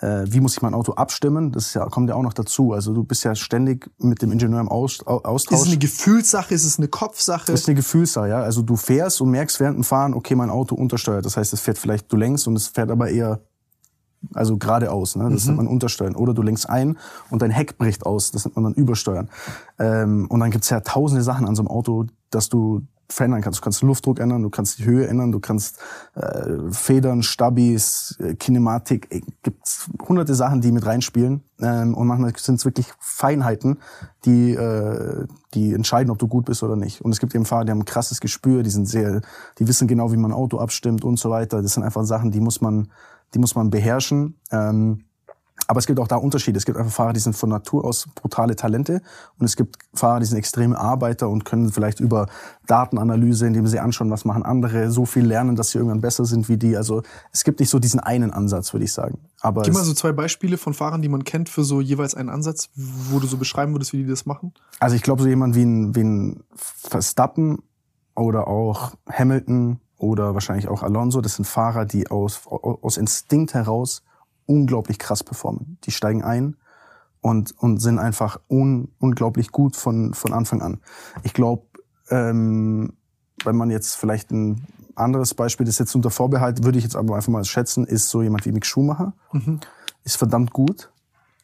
wie 0.03 0.41
muss 0.41 0.55
ich 0.55 0.63
mein 0.63 0.75
Auto 0.75 0.93
abstimmen. 0.95 1.53
Das 1.53 1.67
ist 1.67 1.75
ja, 1.75 1.85
kommt 1.87 2.09
ja 2.09 2.17
auch 2.17 2.23
noch 2.23 2.33
dazu. 2.33 2.73
Also 2.73 2.93
du 2.93 3.05
bist 3.05 3.23
ja 3.25 3.35
ständig 3.35 3.89
mit 3.99 4.21
dem 4.21 4.33
Ingenieur 4.33 4.61
im 4.61 4.69
Aus, 4.69 5.07
Au- 5.07 5.19
Ist 5.19 5.25
Austausch. 5.25 5.61
es 5.61 5.67
eine 5.69 5.79
Gefühlssache? 5.79 6.53
Ist 6.55 6.65
es 6.65 6.79
eine 6.79 6.89
Kopfsache? 6.89 7.47
Das 7.53 7.61
ist 7.61 7.69
eine 7.69 7.77
Gefühlssache, 7.77 8.29
ja. 8.29 8.43
Also 8.43 8.63
du 8.63 8.77
fährst 8.77 9.21
und 9.21 9.31
merkst 9.31 9.61
während 9.61 9.77
dem 9.79 9.85
Fahren, 9.85 10.15
okay, 10.15 10.35
mein 10.35 10.51
Auto 10.51 10.75
untersteuert. 10.75 11.25
Das 11.25 11.37
heißt, 11.37 11.53
es 11.53 11.61
fährt 11.61 11.79
vielleicht, 11.79 12.13
du 12.13 12.17
lenkst 12.17 12.49
und 12.49 12.57
es 12.57 12.67
fährt 12.69 12.91
aber 12.91 13.11
eher, 13.11 13.41
also 14.35 14.57
geradeaus, 14.57 15.17
ne? 15.17 15.29
Das 15.31 15.47
nennt 15.47 15.57
man 15.59 15.67
untersteuern. 15.67 16.15
Oder 16.17 16.33
du 16.35 16.43
lenkst 16.43 16.69
ein 16.69 16.97
und 17.31 17.43
dein 17.43 17.51
Heck 17.51 17.79
bricht 17.79 18.07
aus. 18.07 18.31
Das 18.31 18.45
nennt 18.45 18.57
man 18.57 18.65
dann 18.65 18.75
übersteuern. 18.75 19.29
Ähm, 19.79 20.27
und 20.29 20.41
dann 20.41 20.51
gibt's 20.51 20.71
ja 20.71 20.81
tausende 20.81 21.23
Sachen 21.23 21.47
an 21.47 21.55
so 21.57 21.63
einem 21.63 21.69
Auto, 21.69 22.07
dass 22.31 22.49
du 22.49 22.83
verändern 23.09 23.43
kannst. 23.43 23.61
Du 23.61 23.63
kannst 23.63 23.83
den 23.83 23.89
Luftdruck 23.89 24.21
ändern, 24.21 24.43
du 24.43 24.51
kannst 24.51 24.79
die 24.79 24.85
Höhe 24.85 25.07
ändern, 25.07 25.33
du 25.33 25.41
kannst 25.41 25.79
äh, 26.15 26.71
Federn, 26.71 27.23
Stabis, 27.23 28.17
äh, 28.21 28.35
Kinematik, 28.35 29.13
äh, 29.13 29.21
gibt's 29.43 29.89
hunderte 30.09 30.35
Sachen, 30.35 30.61
die 30.61 30.73
mit 30.73 30.87
reinspielen. 30.87 31.43
Ähm, 31.61 31.95
und 31.95 32.07
manchmal 32.07 32.33
sind 32.37 32.57
es 32.57 32.65
wirklich 32.65 32.87
Feinheiten, 32.99 33.79
die, 34.25 34.53
äh, 34.53 35.27
die 35.55 35.75
entscheiden, 35.75 36.11
ob 36.11 36.19
du 36.19 36.29
gut 36.29 36.47
bist 36.47 36.63
oder 36.63 36.77
nicht. 36.77 37.03
Und 37.03 37.13
es 37.13 37.21
gibt 37.21 37.35
eben 37.35 37.45
Fahrer, 37.45 37.65
die 37.65 37.71
haben 37.71 37.81
ein 37.81 37.85
krasses 37.85 38.21
Gespür, 38.21 38.63
die 38.63 38.71
sind 38.71 38.87
sehr, 38.87 39.21
die 39.59 39.69
wissen 39.69 39.89
genau, 39.89 40.13
wie 40.13 40.17
man 40.17 40.33
Auto 40.33 40.59
abstimmt 40.59 41.05
und 41.05 41.19
so 41.19 41.31
weiter. 41.31 41.63
Das 41.63 41.75
sind 41.75 41.83
einfach 41.83 42.05
Sachen, 42.05 42.31
die 42.31 42.41
muss 42.41 42.61
man, 42.61 42.91
die 43.35 43.39
muss 43.39 43.55
man 43.55 43.71
beherrschen. 43.71 44.37
Ähm, 44.51 45.05
aber 45.67 45.79
es 45.79 45.87
gibt 45.87 46.01
auch 46.01 46.09
da 46.09 46.17
Unterschiede. 46.17 46.59
Es 46.59 46.65
gibt 46.65 46.77
einfach 46.77 46.93
Fahrer, 46.93 47.13
die 47.13 47.21
sind 47.21 47.37
von 47.37 47.49
Natur 47.49 47.85
aus 47.85 48.09
brutale 48.15 48.57
Talente 48.57 49.01
und 49.39 49.47
es 49.47 49.57
gibt 49.57 49.77
Fahrer, 49.95 50.21
die 50.21 50.27
sind 50.27 50.39
extreme 50.39 50.79
Arbeiter 50.79 51.29
und 51.29 51.45
können 51.45 51.73
vielleicht 51.73 52.01
über 52.01 52.27
Datenanalyse, 52.67 53.47
indem 53.47 53.67
sie 53.67 53.79
anschauen, 53.79 54.11
was 54.11 54.25
machen 54.25 54.43
andere, 54.43 54.91
so 54.91 55.07
viel 55.07 55.25
lernen, 55.25 55.57
dass 55.57 55.71
sie 55.71 55.79
irgendwann 55.79 56.01
besser 56.01 56.25
sind 56.25 56.49
wie 56.49 56.57
die. 56.57 56.77
Also 56.77 57.03
es 57.33 57.45
gibt 57.45 57.61
nicht 57.61 57.71
so 57.71 57.79
diesen 57.79 58.01
einen 58.01 58.33
Ansatz, 58.33 58.73
würde 58.73 58.85
ich 58.85 58.93
sagen. 58.93 59.19
Aber 59.41 59.63
Gib 59.63 59.75
mal 59.75 59.85
so 59.85 59.95
zwei 59.95 60.13
Beispiele 60.13 60.59
von 60.59 60.75
Fahrern, 60.75 61.03
die 61.03 61.09
man 61.09 61.25
kennt 61.25 61.49
für 61.49 61.65
so 61.65 61.81
jeweils 61.81 62.15
einen 62.15 62.29
Ansatz, 62.29 62.71
wo 62.75 63.19
du 63.19 63.27
so 63.27 63.37
beschreiben 63.37 63.73
würdest, 63.73 63.93
wie 63.93 63.99
die 63.99 64.07
das 64.07 64.27
machen. 64.27 64.53
also 64.81 64.97
ich 64.97 65.03
glaube, 65.03 65.23
so 65.23 65.29
jemand 65.29 65.55
wie 65.55 65.65
ein, 65.65 65.95
wie 65.95 66.05
ein 66.05 66.45
Verstappen 66.55 67.63
oder 68.15 68.49
auch 68.49 68.93
Hamilton 69.11 69.81
oder 69.97 70.35
wahrscheinlich 70.35 70.69
auch 70.69 70.83
Alonso, 70.83 71.21
das 71.21 71.37
sind 71.37 71.45
Fahrer, 71.47 71.85
die 71.85 72.11
aus, 72.11 72.43
aus 72.47 72.97
Instinkt 72.97 73.55
heraus 73.55 74.03
unglaublich 74.47 74.99
krass 74.99 75.25
performen. 75.25 75.79
Die 75.85 75.91
steigen 75.91 76.23
ein 76.23 76.57
und, 77.21 77.53
und 77.59 77.79
sind 77.79 77.99
einfach 77.99 78.41
un, 78.51 78.93
unglaublich 78.99 79.53
gut 79.53 79.77
von, 79.77 80.15
von 80.15 80.33
Anfang 80.33 80.63
an. 80.63 80.81
Ich 81.23 81.33
glaube, 81.33 81.65
ähm, 82.11 82.93
wenn 83.45 83.57
man 83.57 83.71
jetzt 83.71 83.97
vielleicht 83.97 84.31
ein 84.31 84.67
anderes 84.95 85.35
Beispiel, 85.35 85.67
das 85.67 85.79
jetzt 85.79 85.95
unter 85.95 86.11
Vorbehalt, 86.11 86.65
würde 86.65 86.79
ich 86.79 86.85
jetzt 86.85 86.97
aber 86.97 87.17
einfach 87.17 87.33
mal 87.33 87.45
schätzen, 87.45 87.87
ist 87.87 88.09
so 88.09 88.23
jemand 88.23 88.45
wie 88.45 88.53
Mick 88.53 88.67
Schumacher. 88.67 89.15
Ist 90.05 90.17
verdammt 90.17 90.53
gut, 90.53 90.92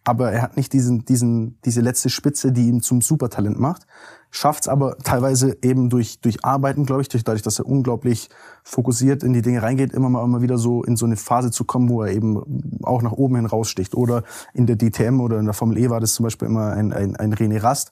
aber 0.08 0.32
er 0.32 0.40
hat 0.40 0.56
nicht 0.56 0.72
diesen, 0.72 1.04
diesen, 1.04 1.60
diese 1.66 1.82
letzte 1.82 2.08
Spitze, 2.08 2.50
die 2.50 2.66
ihn 2.68 2.80
zum 2.80 3.02
Supertalent 3.02 3.60
macht. 3.60 3.86
Schafft 4.30 4.62
es 4.62 4.68
aber 4.68 4.96
teilweise 4.98 5.58
eben 5.60 5.90
durch, 5.90 6.20
durch 6.20 6.44
Arbeiten, 6.46 6.86
glaube 6.86 7.02
ich, 7.02 7.08
durch, 7.08 7.24
dadurch, 7.24 7.42
dass 7.42 7.58
er 7.58 7.66
unglaublich 7.66 8.30
fokussiert 8.64 9.22
in 9.22 9.34
die 9.34 9.42
Dinge 9.42 9.62
reingeht, 9.62 9.92
immer 9.92 10.08
mal 10.08 10.24
immer 10.24 10.40
wieder 10.40 10.56
so 10.56 10.82
in 10.82 10.96
so 10.96 11.04
eine 11.04 11.16
Phase 11.16 11.50
zu 11.50 11.64
kommen, 11.64 11.90
wo 11.90 12.02
er 12.02 12.12
eben 12.12 12.80
auch 12.82 13.02
nach 13.02 13.12
oben 13.12 13.36
hin 13.36 13.44
raussticht. 13.44 13.94
Oder 13.94 14.22
in 14.54 14.64
der 14.64 14.76
DTM 14.76 15.20
oder 15.20 15.38
in 15.38 15.44
der 15.44 15.52
Formel 15.54 15.76
E 15.76 15.90
war 15.90 16.00
das 16.00 16.14
zum 16.14 16.24
Beispiel 16.24 16.48
immer 16.48 16.72
ein, 16.72 16.92
ein, 16.94 17.14
ein 17.16 17.34
René 17.34 17.62
Rast, 17.62 17.90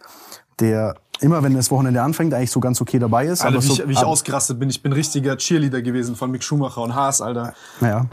der 0.59 0.95
immer, 1.21 1.43
wenn 1.43 1.55
das 1.55 1.71
Wochenende 1.71 2.01
anfängt, 2.01 2.33
eigentlich 2.33 2.51
so 2.51 2.61
ganz 2.61 2.81
okay 2.81 2.99
dabei 2.99 3.27
ist. 3.27 3.45
Alter, 3.45 3.63
wie, 3.63 3.67
so, 3.67 3.75
ich, 3.75 3.89
wie 3.89 3.93
ich 3.93 3.99
aber- 3.99 4.09
ausgerastet 4.09 4.59
bin. 4.59 4.71
Ich 4.71 4.83
bin 4.83 4.93
richtiger 4.95 5.37
Cheerleader 5.37 5.83
gewesen 5.83 6.17
von 6.17 6.31
Mick 6.31 6.43
Schumacher 6.43 6.83
und 6.83 6.95
Haas, 6.95 7.21
Alter. 7.21 7.53
Ja. 7.83 8.07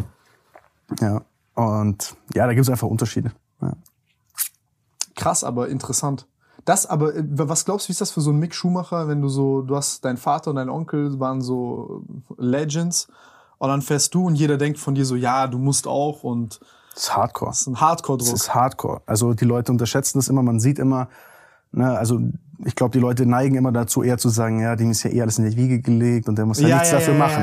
Ja. 0.99 1.21
Und 1.55 2.15
ja, 2.33 2.47
da 2.47 2.53
gibt 2.53 2.63
es 2.63 2.69
einfach 2.69 2.87
Unterschiede. 2.87 3.31
Ja. 3.61 3.73
Krass, 5.15 5.43
aber 5.43 5.69
interessant. 5.69 6.27
Das 6.65 6.85
aber, 6.85 7.15
äh, 7.15 7.23
was 7.27 7.65
glaubst 7.65 7.87
du, 7.87 7.89
wie 7.89 7.91
ist 7.93 8.01
das 8.01 8.11
für 8.11 8.21
so 8.21 8.29
einen 8.29 8.39
Mick 8.39 8.55
Schumacher, 8.55 9.07
wenn 9.07 9.21
du 9.21 9.27
so, 9.29 9.61
du 9.61 9.75
hast 9.75 10.05
dein 10.05 10.17
Vater 10.17 10.49
und 10.51 10.55
dein 10.57 10.69
Onkel 10.69 11.19
waren 11.19 11.41
so 11.41 12.03
Legends 12.37 13.07
und 13.57 13.69
dann 13.69 13.81
fährst 13.81 14.13
du 14.13 14.25
und 14.27 14.35
jeder 14.35 14.57
denkt 14.57 14.79
von 14.79 14.95
dir 14.95 15.05
so, 15.05 15.15
ja, 15.15 15.47
du 15.47 15.57
musst 15.57 15.87
auch 15.87 16.23
und 16.23 16.59
Das 16.93 17.03
ist 17.03 17.15
Hardcore. 17.17 17.51
das 17.51 17.61
ist 17.61 17.67
ein 17.67 17.73
Das 17.73 17.81
Hardcore-Druck. 17.81 18.33
ist 18.33 18.55
Hardcore. 18.55 19.01
Also 19.05 19.33
die 19.33 19.45
Leute 19.45 19.71
unterschätzen 19.71 20.17
das 20.19 20.29
immer. 20.29 20.41
Man 20.43 20.59
sieht 20.59 20.79
immer, 20.79 21.09
ne, 21.71 21.97
also 21.97 22.19
ich 22.65 22.75
glaube, 22.75 22.91
die 22.93 22.99
Leute 22.99 23.25
neigen 23.25 23.55
immer 23.55 23.71
dazu, 23.73 24.03
eher 24.03 24.17
zu 24.17 24.29
sagen, 24.29 24.61
ja, 24.61 24.75
dem 24.75 24.91
ist 24.91 25.03
ja 25.03 25.11
eh 25.11 25.21
alles 25.21 25.37
in 25.39 25.49
die 25.49 25.57
Wiege 25.57 25.81
gelegt 25.81 26.29
und 26.29 26.37
der 26.37 26.45
muss 26.45 26.59
ja, 26.61 26.67
Ja, 26.69 26.75
nichts 26.77 26.91
ja, 26.91 26.99
dafür 26.99 27.13
ja, 27.15 27.19
machen. 27.19 27.41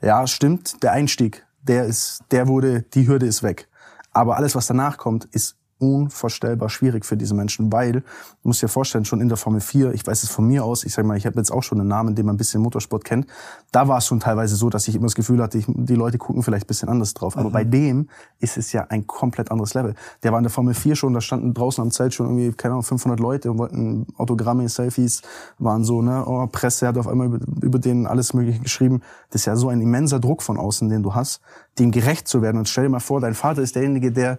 ja, 0.00 0.06
Ja, 0.20 0.26
stimmt. 0.26 0.82
Der 0.82 0.92
Einstieg, 0.92 1.46
der 1.62 1.84
ist, 1.84 2.24
der 2.32 2.48
wurde, 2.48 2.82
die 2.82 3.06
Hürde 3.06 3.26
ist 3.26 3.42
weg. 3.42 3.68
Aber 4.12 4.36
alles, 4.36 4.54
was 4.56 4.66
danach 4.66 4.96
kommt, 4.96 5.26
ist 5.26 5.55
unvorstellbar 5.78 6.70
schwierig 6.70 7.04
für 7.04 7.16
diese 7.16 7.34
Menschen, 7.34 7.70
weil, 7.72 7.92
du 7.92 8.02
musst 8.42 8.62
dir 8.62 8.68
vorstellen, 8.68 9.04
schon 9.04 9.20
in 9.20 9.28
der 9.28 9.36
Formel 9.36 9.60
4, 9.60 9.92
ich 9.92 10.06
weiß 10.06 10.22
es 10.22 10.30
von 10.30 10.46
mir 10.46 10.64
aus, 10.64 10.84
ich 10.84 10.94
sag 10.94 11.04
mal, 11.04 11.16
ich 11.16 11.26
habe 11.26 11.36
jetzt 11.36 11.50
auch 11.50 11.62
schon 11.62 11.80
einen 11.80 11.88
Namen, 11.88 12.14
den 12.14 12.24
man 12.24 12.34
ein 12.34 12.38
bisschen 12.38 12.62
Motorsport 12.62 13.04
kennt, 13.04 13.26
da 13.72 13.86
war 13.86 13.98
es 13.98 14.06
schon 14.06 14.20
teilweise 14.20 14.56
so, 14.56 14.70
dass 14.70 14.88
ich 14.88 14.94
immer 14.94 15.06
das 15.06 15.14
Gefühl 15.14 15.42
hatte, 15.42 15.58
ich, 15.58 15.66
die 15.68 15.94
Leute 15.94 16.16
gucken 16.18 16.42
vielleicht 16.42 16.64
ein 16.64 16.68
bisschen 16.68 16.88
anders 16.88 17.12
drauf. 17.12 17.36
Aber 17.36 17.50
bei 17.50 17.64
dem 17.64 18.08
ist 18.38 18.56
es 18.56 18.72
ja 18.72 18.86
ein 18.88 19.06
komplett 19.06 19.50
anderes 19.50 19.74
Level. 19.74 19.94
Der 20.22 20.32
war 20.32 20.38
in 20.38 20.44
der 20.44 20.50
Formel 20.50 20.72
4 20.72 20.96
schon, 20.96 21.12
da 21.12 21.20
standen 21.20 21.52
draußen 21.52 21.82
am 21.82 21.90
Zelt 21.90 22.14
schon 22.14 22.26
irgendwie, 22.26 22.52
keine 22.52 22.72
Ahnung, 22.72 22.84
500 22.84 23.20
Leute 23.20 23.50
und 23.50 23.58
wollten 23.58 24.06
Autogramme, 24.16 24.68
Selfies, 24.68 25.22
waren 25.58 25.84
so, 25.84 26.00
ne, 26.00 26.24
oh, 26.26 26.46
Presse 26.46 26.88
hat 26.88 26.96
auf 26.96 27.06
einmal 27.06 27.26
über, 27.26 27.38
über 27.60 27.78
den 27.78 28.06
alles 28.06 28.32
Mögliche 28.32 28.60
geschrieben. 28.60 29.02
Das 29.30 29.42
ist 29.42 29.46
ja 29.46 29.56
so 29.56 29.68
ein 29.68 29.80
immenser 29.80 30.20
Druck 30.20 30.42
von 30.42 30.56
außen, 30.56 30.88
den 30.88 31.02
du 31.02 31.14
hast, 31.14 31.40
dem 31.78 31.90
gerecht 31.90 32.28
zu 32.28 32.40
werden. 32.40 32.58
Und 32.58 32.68
stell 32.68 32.84
dir 32.84 32.90
mal 32.90 33.00
vor, 33.00 33.20
dein 33.20 33.34
Vater 33.34 33.60
ist 33.62 33.76
derjenige, 33.76 34.12
der 34.12 34.38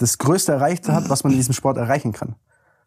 das 0.00 0.16
Größte 0.18 0.52
erreicht 0.52 0.88
hat, 0.88 1.10
was 1.10 1.24
man 1.24 1.32
in 1.32 1.38
diesem 1.38 1.52
Sport 1.52 1.76
erreichen 1.76 2.12
kann. 2.12 2.34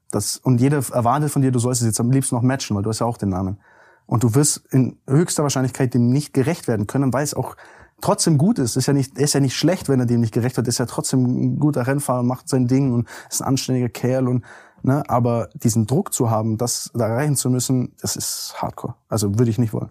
Das, 0.10 0.38
und 0.38 0.60
jeder 0.60 0.78
erwartet 0.78 1.32
von 1.32 1.42
dir, 1.42 1.52
du 1.52 1.60
sollst 1.60 1.82
es 1.82 1.88
jetzt 1.88 2.00
am 2.00 2.12
liebsten 2.12 2.36
noch 2.36 2.42
matchen, 2.42 2.76
weil 2.76 2.84
du 2.84 2.90
hast 2.90 3.00
ja 3.00 3.06
auch 3.06 3.18
den 3.18 3.30
Namen. 3.30 3.60
Und 4.06 4.24
du 4.24 4.36
wirst 4.36 4.64
in 4.72 4.98
höchster 5.08 5.44
Wahrscheinlichkeit 5.44 5.94
dem 5.94 6.10
nicht 6.10 6.34
gerecht 6.34 6.68
werden 6.68 6.88
können, 6.88 7.14
weil 7.14 7.24
es 7.24 7.34
auch 7.34 7.56
trotzdem 8.02 8.38
gut 8.38 8.60
ist. 8.60 8.76
Ist 8.76 8.88
ja 8.88 8.94
nicht, 8.94 9.18
ist 9.18 9.34
ja 9.34 9.40
nicht 9.40 9.56
schlecht, 9.56 9.90
wenn 9.90 10.00
er 10.00 10.06
dem 10.06 10.22
nicht 10.22 10.34
gerecht 10.34 10.58
wird. 10.58 10.68
Ist 10.68 10.80
ja 10.80 10.88
trotzdem 10.88 11.24
ein 11.24 11.60
guter 11.60 11.86
Rennfahrer, 11.86 12.24
macht 12.24 12.50
sein 12.50 12.68
Ding 12.68 12.92
und 12.94 13.08
ist 13.30 13.42
ein 13.42 13.48
anständiger 13.48 13.90
Kerl 13.90 14.28
und, 14.28 14.44
ne, 14.82 15.04
aber 15.08 15.50
diesen 15.54 15.86
Druck 15.86 16.14
zu 16.14 16.30
haben, 16.30 16.58
das 16.58 16.92
da 16.94 17.08
erreichen 17.08 17.36
zu 17.36 17.50
müssen, 17.50 17.94
das 18.02 18.16
ist 18.16 18.56
hardcore. 18.58 18.96
Also 19.08 19.38
würde 19.38 19.52
ich 19.52 19.60
nicht 19.60 19.74
wollen. 19.74 19.90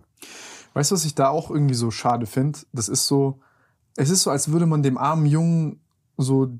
Weißt 0.74 0.90
du, 0.90 0.94
was 0.94 1.04
ich 1.04 1.14
da 1.14 1.28
auch 1.28 1.50
irgendwie 1.50 1.74
so 1.74 1.90
schade 1.90 2.26
finde? 2.26 2.58
Das 2.72 2.88
ist 2.88 3.06
so, 3.06 3.38
es 3.96 4.10
ist 4.10 4.22
so, 4.22 4.30
als 4.30 4.50
würde 4.50 4.66
man 4.66 4.82
dem 4.82 4.98
armen 4.98 5.26
Jungen 5.26 5.80
so 6.16 6.50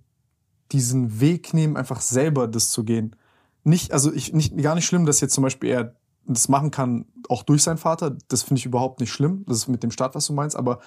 diesen 0.73 1.21
Weg 1.21 1.55
nehmen, 1.55 1.77
einfach 1.77 2.01
selber 2.01 2.49
das 2.49 2.71
zu 2.71 2.85
gehen. 2.85 3.17
Nicht, 3.65 3.93
also 3.93 4.13
ich, 4.13 4.33
nicht, 4.33 4.57
gar 4.59 4.75
nicht 4.75 4.87
schlimm, 4.87 5.07
dass 5.07 5.21
jetzt 5.21 5.35
zum 5.35 5.43
Beispiel 5.43 5.71
er 5.71 5.97
das 6.27 6.49
machen 6.49 6.71
kann, 6.71 7.07
auch 7.29 7.43
durch 7.43 7.63
seinen 7.63 7.79
Vater. 7.79 8.17
Das 8.29 8.43
finde 8.43 8.61
ich 8.61 8.67
überhaupt 8.67 9.01
nicht 9.01 9.13
schlimm. 9.13 9.45
Das 9.47 9.59
ist 9.59 9.69
mit 9.69 9.83
dem 9.83 9.91
Start, 9.91 10.15
was 10.15 10.27
du 10.27 10.33
meinst. 10.33 10.57
Aber 10.57 10.81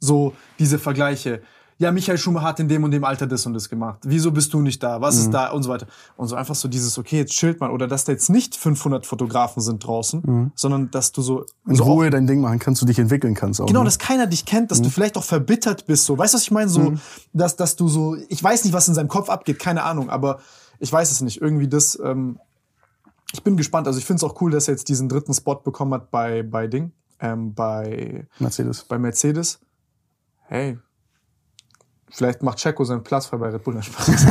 so 0.00 0.32
diese 0.58 0.78
Vergleiche. 0.78 1.42
Ja, 1.78 1.92
Michael 1.92 2.16
Schumacher 2.16 2.46
hat 2.46 2.60
in 2.60 2.68
dem 2.68 2.84
und 2.84 2.90
dem 2.90 3.04
Alter 3.04 3.26
das 3.26 3.44
und 3.44 3.52
das 3.52 3.68
gemacht. 3.68 3.98
Wieso 4.04 4.30
bist 4.30 4.52
du 4.54 4.62
nicht 4.62 4.82
da? 4.82 5.02
Was 5.02 5.16
ist 5.16 5.30
da? 5.30 5.50
Und 5.50 5.62
so 5.62 5.68
weiter. 5.68 5.86
Und 6.16 6.26
so 6.28 6.34
einfach 6.34 6.54
so 6.54 6.68
dieses, 6.68 6.96
okay, 6.96 7.18
jetzt 7.18 7.32
chillt 7.32 7.60
mal. 7.60 7.70
Oder 7.70 7.86
dass 7.86 8.04
da 8.04 8.12
jetzt 8.12 8.30
nicht 8.30 8.56
500 8.56 9.04
Fotografen 9.04 9.60
sind 9.60 9.86
draußen, 9.86 10.52
sondern 10.54 10.90
dass 10.90 11.12
du 11.12 11.20
so... 11.20 11.44
In 11.66 11.74
so 11.74 11.84
Ruhe 11.84 12.08
dein 12.08 12.26
Ding 12.26 12.40
machen 12.40 12.58
kannst, 12.60 12.80
du 12.80 12.86
dich 12.86 12.98
entwickeln 12.98 13.34
kannst 13.34 13.60
auch. 13.60 13.66
Genau, 13.66 13.80
ne? 13.80 13.84
dass 13.84 13.98
keiner 13.98 14.26
dich 14.26 14.46
kennt, 14.46 14.70
dass 14.70 14.80
du 14.80 14.88
vielleicht 14.88 15.18
auch 15.18 15.24
verbittert 15.24 15.86
bist. 15.86 16.06
So, 16.06 16.16
weißt 16.16 16.32
du, 16.32 16.36
was 16.36 16.42
ich 16.44 16.50
meine? 16.50 16.70
So, 16.70 16.94
dass, 17.34 17.56
dass 17.56 17.76
du 17.76 17.88
so, 17.88 18.16
ich 18.28 18.42
weiß 18.42 18.64
nicht, 18.64 18.72
was 18.72 18.88
in 18.88 18.94
seinem 18.94 19.08
Kopf 19.08 19.28
abgeht, 19.28 19.58
keine 19.58 19.82
Ahnung, 19.82 20.08
aber 20.08 20.40
ich 20.78 20.90
weiß 20.90 21.10
es 21.10 21.20
nicht. 21.20 21.42
Irgendwie 21.42 21.68
das, 21.68 21.98
ähm, 22.02 22.38
ich 23.34 23.42
bin 23.42 23.58
gespannt. 23.58 23.86
Also 23.86 23.98
ich 23.98 24.06
finde 24.06 24.24
es 24.24 24.24
auch 24.24 24.40
cool, 24.40 24.50
dass 24.50 24.68
er 24.68 24.72
jetzt 24.72 24.88
diesen 24.88 25.10
dritten 25.10 25.34
Spot 25.34 25.56
bekommen 25.56 25.92
hat 25.92 26.10
bei, 26.10 26.42
bei 26.42 26.68
Ding, 26.68 26.92
ähm, 27.20 27.54
bei, 27.54 28.26
Mercedes. 28.38 28.84
bei 28.84 28.98
Mercedes. 28.98 29.58
Hey, 30.48 30.78
vielleicht 32.10 32.42
macht 32.42 32.58
Checo 32.58 32.84
seinen 32.84 33.02
Platz 33.02 33.26
frei 33.26 33.38
bei 33.38 33.48
Red 33.48 33.64
Bull. 33.64 33.82
Spaß. 33.82 34.26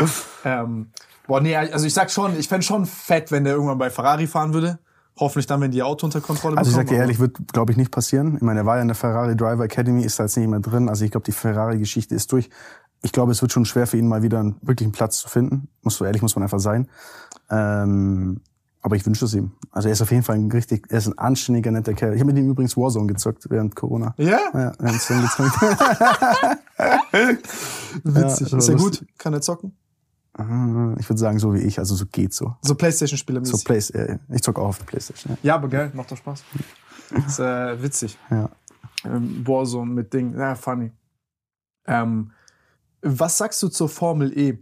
ähm, 0.44 0.90
boah, 1.26 1.40
nee, 1.40 1.56
also 1.56 1.86
ich 1.86 1.94
sag 1.94 2.10
schon, 2.10 2.38
ich 2.38 2.48
fände 2.48 2.64
schon 2.64 2.86
fett, 2.86 3.30
wenn 3.30 3.44
der 3.44 3.54
irgendwann 3.54 3.78
bei 3.78 3.90
Ferrari 3.90 4.26
fahren 4.26 4.54
würde. 4.54 4.78
Hoffentlich 5.18 5.46
dann, 5.46 5.62
wenn 5.62 5.70
die 5.70 5.82
Auto 5.82 6.06
unter 6.06 6.20
Kontrolle 6.20 6.58
Also 6.58 6.70
ich 6.70 6.74
sag 6.74 6.84
bekommen. 6.84 6.98
dir 6.98 7.02
ehrlich, 7.02 7.18
wird, 7.18 7.38
glaube 7.52 7.72
ich, 7.72 7.78
nicht 7.78 7.90
passieren. 7.90 8.36
Ich 8.36 8.42
meine, 8.42 8.60
er 8.60 8.66
war 8.66 8.76
ja 8.76 8.82
in 8.82 8.88
der 8.88 8.94
Ferrari 8.94 9.34
Driver 9.34 9.64
Academy, 9.64 10.02
ist 10.02 10.18
da 10.18 10.24
jetzt 10.24 10.36
nicht 10.36 10.48
mehr 10.48 10.60
drin. 10.60 10.90
Also 10.90 11.06
ich 11.06 11.10
glaube, 11.10 11.24
die 11.24 11.32
Ferrari-Geschichte 11.32 12.14
ist 12.14 12.30
durch. 12.32 12.50
Ich 13.02 13.12
glaube, 13.12 13.32
es 13.32 13.40
wird 13.40 13.50
schon 13.50 13.64
schwer 13.64 13.86
für 13.86 13.96
ihn, 13.96 14.08
mal 14.08 14.22
wieder 14.22 14.40
einen 14.40 14.56
wirklichen 14.60 14.92
Platz 14.92 15.18
zu 15.18 15.28
finden. 15.28 15.68
Muss 15.82 15.96
so 15.96 16.04
ehrlich, 16.04 16.20
muss 16.20 16.36
man 16.36 16.42
einfach 16.42 16.60
sein. 16.60 16.88
Ähm, 17.50 18.42
aber 18.86 18.94
ich 18.94 19.04
wünsche 19.04 19.24
es 19.24 19.34
ihm. 19.34 19.50
Also 19.72 19.88
er 19.88 19.94
ist 19.94 20.00
auf 20.00 20.12
jeden 20.12 20.22
Fall 20.22 20.36
ein 20.36 20.48
richtig, 20.48 20.86
er 20.90 20.98
ist 20.98 21.08
ein 21.08 21.18
anständiger, 21.18 21.72
netter 21.72 21.92
Kerl. 21.92 22.14
Ich 22.14 22.20
habe 22.20 22.32
mit 22.32 22.40
ihm 22.40 22.48
übrigens 22.48 22.76
Warzone 22.76 23.08
gezockt 23.08 23.50
während 23.50 23.74
Corona. 23.74 24.14
Ja? 24.16 24.38
Ja, 24.54 24.72
wir 24.78 24.88
haben 24.88 25.00
zusammen 25.00 25.22
gezockt. 25.22 25.60
Witzig. 28.04 28.52
Ja, 28.52 28.58
ist 28.58 28.68
ja 28.68 28.74
lustig. 28.74 28.76
gut. 28.76 29.04
Kann 29.18 29.34
er 29.34 29.40
zocken? 29.40 29.76
ich 30.38 31.08
würde 31.08 31.16
sagen, 31.16 31.40
so 31.40 31.52
wie 31.52 31.62
ich. 31.62 31.80
Also 31.80 31.96
so 31.96 32.06
geht 32.06 32.32
so. 32.32 32.54
So 32.62 32.76
Playstation-Spieler 32.76 33.44
So 33.44 33.58
Play 33.58 33.78
äh, 33.78 34.18
ich 34.28 34.42
zock 34.42 34.60
auch 34.60 34.68
auf 34.68 34.78
der 34.78 34.84
Playstation. 34.84 35.32
Ja. 35.32 35.38
Ja, 35.42 35.56
aber 35.56 35.68
geil, 35.68 35.90
macht 35.92 36.12
doch 36.12 36.16
Spaß. 36.16 36.44
ist 37.26 37.40
äh, 37.40 37.82
witzig. 37.82 38.16
Ja. 38.30 38.50
Ähm, 39.04 39.44
Warzone 39.44 39.90
mit 39.90 40.12
Ding. 40.12 40.38
Ja, 40.38 40.54
funny. 40.54 40.92
Ähm, 41.88 42.30
was 43.02 43.36
sagst 43.36 43.60
du 43.64 43.68
zur 43.68 43.88
Formel 43.88 44.32
E? 44.38 44.58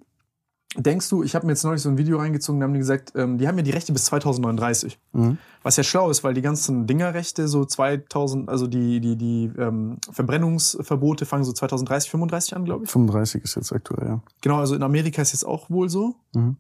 Denkst 0.77 1.09
du, 1.09 1.23
ich 1.23 1.35
habe 1.35 1.47
mir 1.47 1.53
jetzt 1.53 1.65
neulich 1.65 1.83
so 1.83 1.89
ein 1.89 1.99
Video 1.99 2.19
reingezogen, 2.19 2.61
da 2.61 2.65
haben 2.65 2.73
die 2.73 2.81
gesagt, 2.81 3.13
ähm, 3.15 3.39
die 3.39 3.47
haben 3.47 3.57
ja 3.57 3.63
die 3.63 3.71
Rechte 3.71 3.93
bis 3.93 4.07
2039. 4.07 4.99
Mhm. 5.13 5.39
Was 5.63 5.77
ja 5.77 5.85
schlau 5.85 6.11
ist, 6.11 6.25
weil 6.25 6.35
die 6.35 6.43
ganzen 6.43 6.87
Dingerrechte 6.87 7.47
so 7.47 7.65
2000, 7.65 8.49
also 8.49 8.67
die, 8.67 9.01
die, 9.01 9.17
die 9.17 9.53
ähm, 9.57 9.99
Verbrennungsverbote 10.11 11.27
fangen 11.27 11.45
so 11.45 11.53
2030, 11.53 12.11
35 12.11 12.57
an, 12.57 12.65
glaube 12.65 12.85
ich. 12.85 12.91
35 12.91 13.45
ist 13.45 13.55
jetzt 13.55 13.73
aktuell, 13.73 14.07
ja. 14.07 14.21
Genau, 14.41 14.59
also 14.59 14.75
in 14.75 14.83
Amerika 14.83 15.23
ist 15.23 15.33
jetzt 15.33 15.45
auch 15.45 15.71
wohl 15.71 15.89
so. 15.89 16.17
Mhm. 16.35 16.57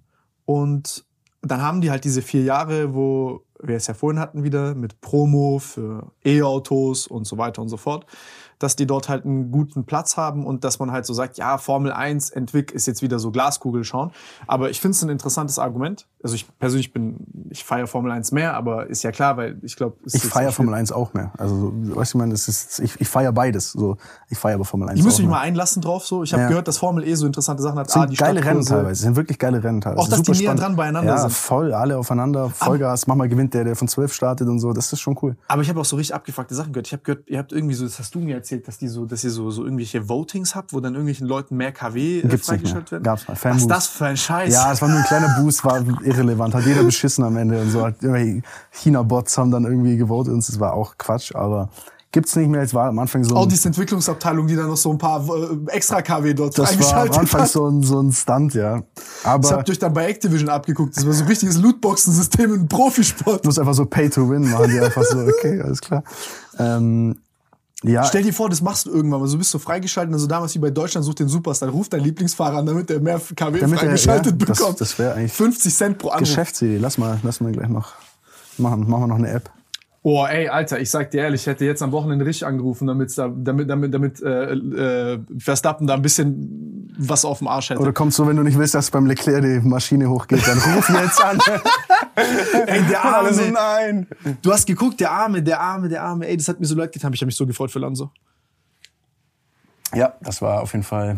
Und 0.46 1.04
dann 1.42 1.62
haben 1.62 1.80
die 1.80 1.90
halt 1.90 2.04
diese 2.04 2.22
vier 2.22 2.42
Jahre, 2.42 2.94
wo 2.94 3.42
wir 3.60 3.76
es 3.76 3.86
ja 3.86 3.94
vorhin 3.94 4.20
hatten 4.20 4.44
wieder, 4.44 4.74
mit 4.74 5.00
Promo 5.00 5.58
für 5.58 6.12
E-Autos 6.24 7.06
und 7.06 7.26
so 7.26 7.38
weiter 7.38 7.62
und 7.62 7.68
so 7.68 7.76
fort, 7.76 8.06
dass 8.64 8.74
die 8.76 8.86
dort 8.86 9.08
halt 9.08 9.24
einen 9.24 9.52
guten 9.52 9.84
Platz 9.84 10.16
haben 10.16 10.44
und 10.46 10.64
dass 10.64 10.78
man 10.80 10.90
halt 10.90 11.06
so 11.06 11.14
sagt, 11.14 11.36
ja, 11.38 11.58
Formel 11.58 11.92
1 11.92 12.30
entwick 12.30 12.72
ist 12.72 12.86
jetzt 12.86 13.02
wieder 13.02 13.18
so 13.20 13.30
Glaskugel 13.30 13.84
schauen. 13.84 14.10
Aber 14.46 14.70
ich 14.70 14.80
finde 14.80 14.96
es 14.96 15.02
ein 15.04 15.10
interessantes 15.10 15.58
Argument. 15.58 16.06
Also 16.22 16.34
ich 16.34 16.46
persönlich 16.58 16.92
bin, 16.92 17.18
ich 17.50 17.62
feiere 17.64 17.86
Formel 17.86 18.10
1 18.10 18.32
mehr, 18.32 18.54
aber 18.54 18.86
ist 18.88 19.02
ja 19.04 19.12
klar, 19.12 19.36
weil 19.36 19.58
ich 19.62 19.76
glaube, 19.76 19.96
Ich 20.06 20.22
feiere 20.24 20.50
Formel 20.52 20.74
1 20.74 20.90
auch 20.90 21.12
mehr. 21.14 21.32
Also, 21.38 21.54
so, 21.84 21.96
weißt 21.96 22.14
du, 22.14 22.18
ich 22.18 22.20
meine, 22.20 22.32
das 22.32 22.48
ist, 22.48 22.78
ich, 22.80 22.98
ich 23.00 23.08
feiere 23.08 23.32
beides. 23.32 23.72
So, 23.72 23.98
ich 24.30 24.38
feiere 24.38 24.54
aber 24.54 24.64
Formel 24.64 24.88
1 24.88 24.98
Ich 24.98 25.04
muss 25.04 25.18
mich 25.18 25.28
mal 25.28 25.40
einlassen 25.40 25.82
drauf 25.82 26.06
so. 26.06 26.22
Ich 26.22 26.32
habe 26.32 26.42
Ja. 26.44 26.48
gehört, 26.48 26.66
dass 26.66 26.78
Formel 26.78 27.06
E 27.06 27.14
so 27.14 27.26
interessante 27.26 27.62
Sachen 27.62 27.78
hat. 27.78 27.88
Es 27.88 27.92
sind 27.92 28.02
Ah, 28.02 28.06
die 28.06 28.16
geile 28.16 28.40
Rennen 28.40 28.62
Stadtkurse. 28.62 28.70
teilweise. 28.74 28.92
Es 28.92 28.98
sind 29.00 29.16
wirklich 29.16 29.38
geile 29.38 29.62
Rennen 29.62 29.80
teilweise. 29.82 30.00
Auch, 30.02 30.08
dass 30.08 30.22
die 30.22 30.24
Super 30.24 30.38
näher 30.38 30.42
spannend. 30.46 30.62
dran 30.62 30.76
beieinander 30.76 31.10
ja, 31.12 31.18
sind. 31.18 31.32
voll, 31.32 31.74
alle 31.74 31.98
aufeinander, 31.98 32.48
Vollgas. 32.48 33.06
Manchmal 33.06 33.28
gewinnt 33.28 33.52
der, 33.52 33.64
der 33.64 33.76
von 33.76 33.88
12 33.88 34.12
startet 34.14 34.48
und 34.48 34.58
so. 34.60 34.72
Das 34.72 34.90
ist 34.92 35.00
schon 35.00 35.18
cool. 35.20 35.36
Aber 35.48 35.60
ich 35.60 35.68
habe 35.68 35.78
auch 35.80 35.84
so 35.84 35.96
richtig 35.96 36.14
abgefuckte 36.14 36.54
Sachen 36.54 36.72
gehört. 36.72 36.86
Ich 36.86 36.92
habe 36.94 37.02
gehört, 37.02 37.28
ihr 37.28 37.38
habt 37.38 37.52
irgendwie 37.52 37.74
so, 37.74 37.84
das 37.84 37.98
hast 37.98 38.14
du 38.14 38.20
mir 38.20 38.36
erzählt, 38.36 38.53
dass 38.60 38.78
die 38.78 38.88
so, 38.88 39.04
dass 39.06 39.24
ihr 39.24 39.30
so, 39.30 39.50
so 39.50 39.64
irgendwelche 39.64 40.08
Votings 40.08 40.54
habt, 40.54 40.72
wo 40.72 40.80
dann 40.80 40.94
irgendwelchen 40.94 41.26
Leuten 41.26 41.56
mehr 41.56 41.72
KW 41.72 42.20
äh, 42.20 42.28
Gibt's 42.28 42.46
freigeschaltet 42.46 42.92
werden. 42.92 43.02
Gab's 43.04 43.26
mal. 43.28 43.36
Was 43.42 43.56
ist 43.58 43.68
das 43.68 43.86
für 43.88 44.06
ein 44.06 44.16
Scheiß? 44.16 44.52
Ja, 44.52 44.72
es 44.72 44.80
war 44.80 44.88
nur 44.88 44.98
ein 44.98 45.04
kleiner 45.04 45.34
Boost, 45.40 45.64
war 45.64 45.84
irrelevant. 46.02 46.54
Hat 46.54 46.64
jeder 46.66 46.82
beschissen 46.84 47.24
am 47.24 47.36
Ende 47.36 47.60
und 47.60 47.70
so. 47.70 47.88
China-Bots 48.70 49.36
haben 49.38 49.50
dann 49.50 49.64
irgendwie 49.64 49.96
gewotet 49.96 50.32
und 50.32 50.40
es 50.40 50.58
war 50.60 50.74
auch 50.74 50.96
Quatsch, 50.98 51.34
aber 51.34 51.68
gibt's 52.12 52.36
nicht 52.36 52.48
mehr. 52.48 52.62
Es 52.62 52.72
war 52.72 52.88
am 52.88 52.98
Anfang 53.00 53.24
so. 53.24 53.34
ein- 53.34 53.38
Audis 53.38 53.64
Entwicklungsabteilung, 53.66 54.46
die 54.46 54.54
dann 54.54 54.68
noch 54.68 54.76
so 54.76 54.90
ein 54.92 54.98
paar 54.98 55.26
äh, 55.28 55.56
extra 55.72 56.00
KW 56.00 56.32
dort 56.34 56.56
das 56.56 56.58
war 56.58 56.68
am 56.70 56.76
freigeschaltet 56.78 57.18
Anfang 57.18 57.40
hat. 57.42 57.48
so 57.48 57.66
ein, 57.68 57.82
so 57.82 58.00
ein 58.00 58.12
Stunt, 58.12 58.54
ja. 58.54 58.82
Das 58.94 59.24
Aber 59.24 59.50
habt 59.50 59.68
ihr 59.68 59.72
euch 59.72 59.78
dann 59.80 59.92
bei 59.92 60.06
Activision 60.06 60.48
abgeguckt. 60.48 60.96
Das 60.96 61.04
war 61.04 61.12
so 61.12 61.22
ein 61.24 61.28
richtiges 61.28 61.58
Lootboxen-System 61.58 62.54
im 62.54 62.68
Profisport. 62.68 63.44
muss 63.44 63.58
einfach 63.58 63.74
so 63.74 63.84
Pay 63.84 64.10
to 64.10 64.28
Win 64.30 64.48
machen, 64.48 64.70
die 64.70 64.78
einfach 64.80 65.02
so, 65.02 65.18
okay, 65.18 65.60
alles 65.60 65.80
klar. 65.80 66.04
Ähm, 66.58 67.16
ja, 67.84 68.04
Stell 68.04 68.22
dir 68.22 68.32
vor, 68.32 68.48
das 68.48 68.60
machst 68.62 68.86
du 68.86 68.90
irgendwann 68.90 69.20
mal. 69.20 69.26
So 69.28 69.38
bist 69.38 69.52
du 69.54 69.58
freigeschaltet, 69.58 70.12
also 70.14 70.26
damals 70.26 70.54
wie 70.54 70.58
bei 70.58 70.70
Deutschland 70.70 71.04
sucht 71.04 71.20
den 71.20 71.28
Superstar, 71.28 71.68
ruf 71.68 71.88
deinen 71.88 72.04
Lieblingsfahrer 72.04 72.58
an, 72.58 72.66
damit 72.66 72.90
er 72.90 73.00
mehr 73.00 73.18
KW 73.18 73.60
Damit 73.60 73.62
er- 73.62 73.68
freigeschaltet 73.78 74.40
ja, 74.40 74.46
das- 74.46 74.58
bekommt. 74.58 74.80
das 74.80 74.98
wär 74.98 75.14
eigentlich 75.14 75.32
50 75.32 75.74
Cent 75.74 75.98
pro 75.98 76.08
Anruf. 76.08 76.20
Geschäftsidee. 76.28 76.78
Lass 76.78 76.98
mal, 76.98 77.18
lass 77.22 77.40
mal 77.40 77.52
gleich 77.52 77.68
noch 77.68 77.92
machen. 78.58 78.88
Machen 78.88 79.02
wir 79.02 79.06
noch 79.08 79.16
eine 79.16 79.30
App. 79.30 79.50
Oh, 80.06 80.26
ey, 80.26 80.48
Alter, 80.48 80.80
ich 80.80 80.90
sag 80.90 81.10
dir 81.12 81.22
ehrlich, 81.22 81.40
ich 81.40 81.46
hätte 81.46 81.64
jetzt 81.64 81.82
am 81.82 81.90
Wochenende 81.90 82.26
richtig 82.26 82.46
angerufen, 82.46 82.86
damit, 82.86 83.16
da, 83.16 83.32
damit, 83.34 83.70
damit, 83.70 83.94
damit 83.94 84.20
äh, 84.20 84.52
äh, 84.52 85.18
Verstappen 85.38 85.86
da 85.86 85.94
ein 85.94 86.02
bisschen 86.02 86.92
was 86.98 87.24
auf 87.24 87.38
dem 87.38 87.48
Arsch 87.48 87.70
hätte. 87.70 87.80
Oder 87.80 87.94
kommt 87.94 88.12
so, 88.12 88.26
wenn 88.26 88.36
du 88.36 88.42
nicht 88.42 88.58
willst, 88.58 88.74
dass 88.74 88.90
beim 88.90 89.06
Leclerc 89.06 89.40
die 89.42 89.66
Maschine 89.66 90.10
hochgeht, 90.10 90.46
dann 90.46 90.58
ruf 90.58 90.90
jetzt 90.90 91.24
an. 91.24 91.38
ey, 92.66 92.82
der 92.82 93.02
Arme. 93.02 93.30
nein. 93.50 94.06
Du 94.42 94.52
hast 94.52 94.66
geguckt, 94.66 95.00
der 95.00 95.10
Arme, 95.10 95.42
der 95.42 95.58
Arme, 95.58 95.88
der 95.88 96.02
Arme. 96.02 96.28
Ey, 96.28 96.36
das 96.36 96.48
hat 96.48 96.60
mir 96.60 96.66
so 96.66 96.74
leid 96.74 96.92
getan. 96.92 97.10
Ich 97.14 97.20
habe 97.22 97.28
mich 97.28 97.36
so 97.36 97.46
gefreut 97.46 97.70
für 97.70 97.78
Lanzo. 97.78 98.10
Ja, 99.94 100.12
das 100.20 100.42
war 100.42 100.60
auf 100.60 100.74
jeden 100.74 100.84
Fall 100.84 101.16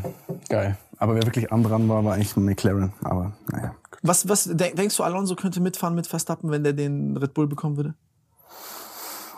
geil. 0.49 0.77
Aber 0.99 1.17
wer 1.17 1.25
wirklich 1.25 1.51
arm 1.51 1.65
dran 1.65 1.89
war, 1.89 2.05
war 2.05 2.15
eigentlich 2.15 2.37
McLaren. 2.37 2.93
Aber 3.03 3.33
naja. 3.51 3.75
Was, 4.03 4.29
was 4.29 4.45
denk, 4.45 4.77
denkst 4.77 4.97
du, 4.97 5.03
Alonso 5.03 5.35
könnte 5.35 5.61
mitfahren 5.61 5.97
mit 5.97 6.07
Verstappen, 6.07 6.53
wenn 6.53 6.63
der 6.63 6.73
den 6.73 7.17
Red 7.17 7.35
Bull 7.35 7.49
bekommen 7.49 7.77
würde? 7.77 7.97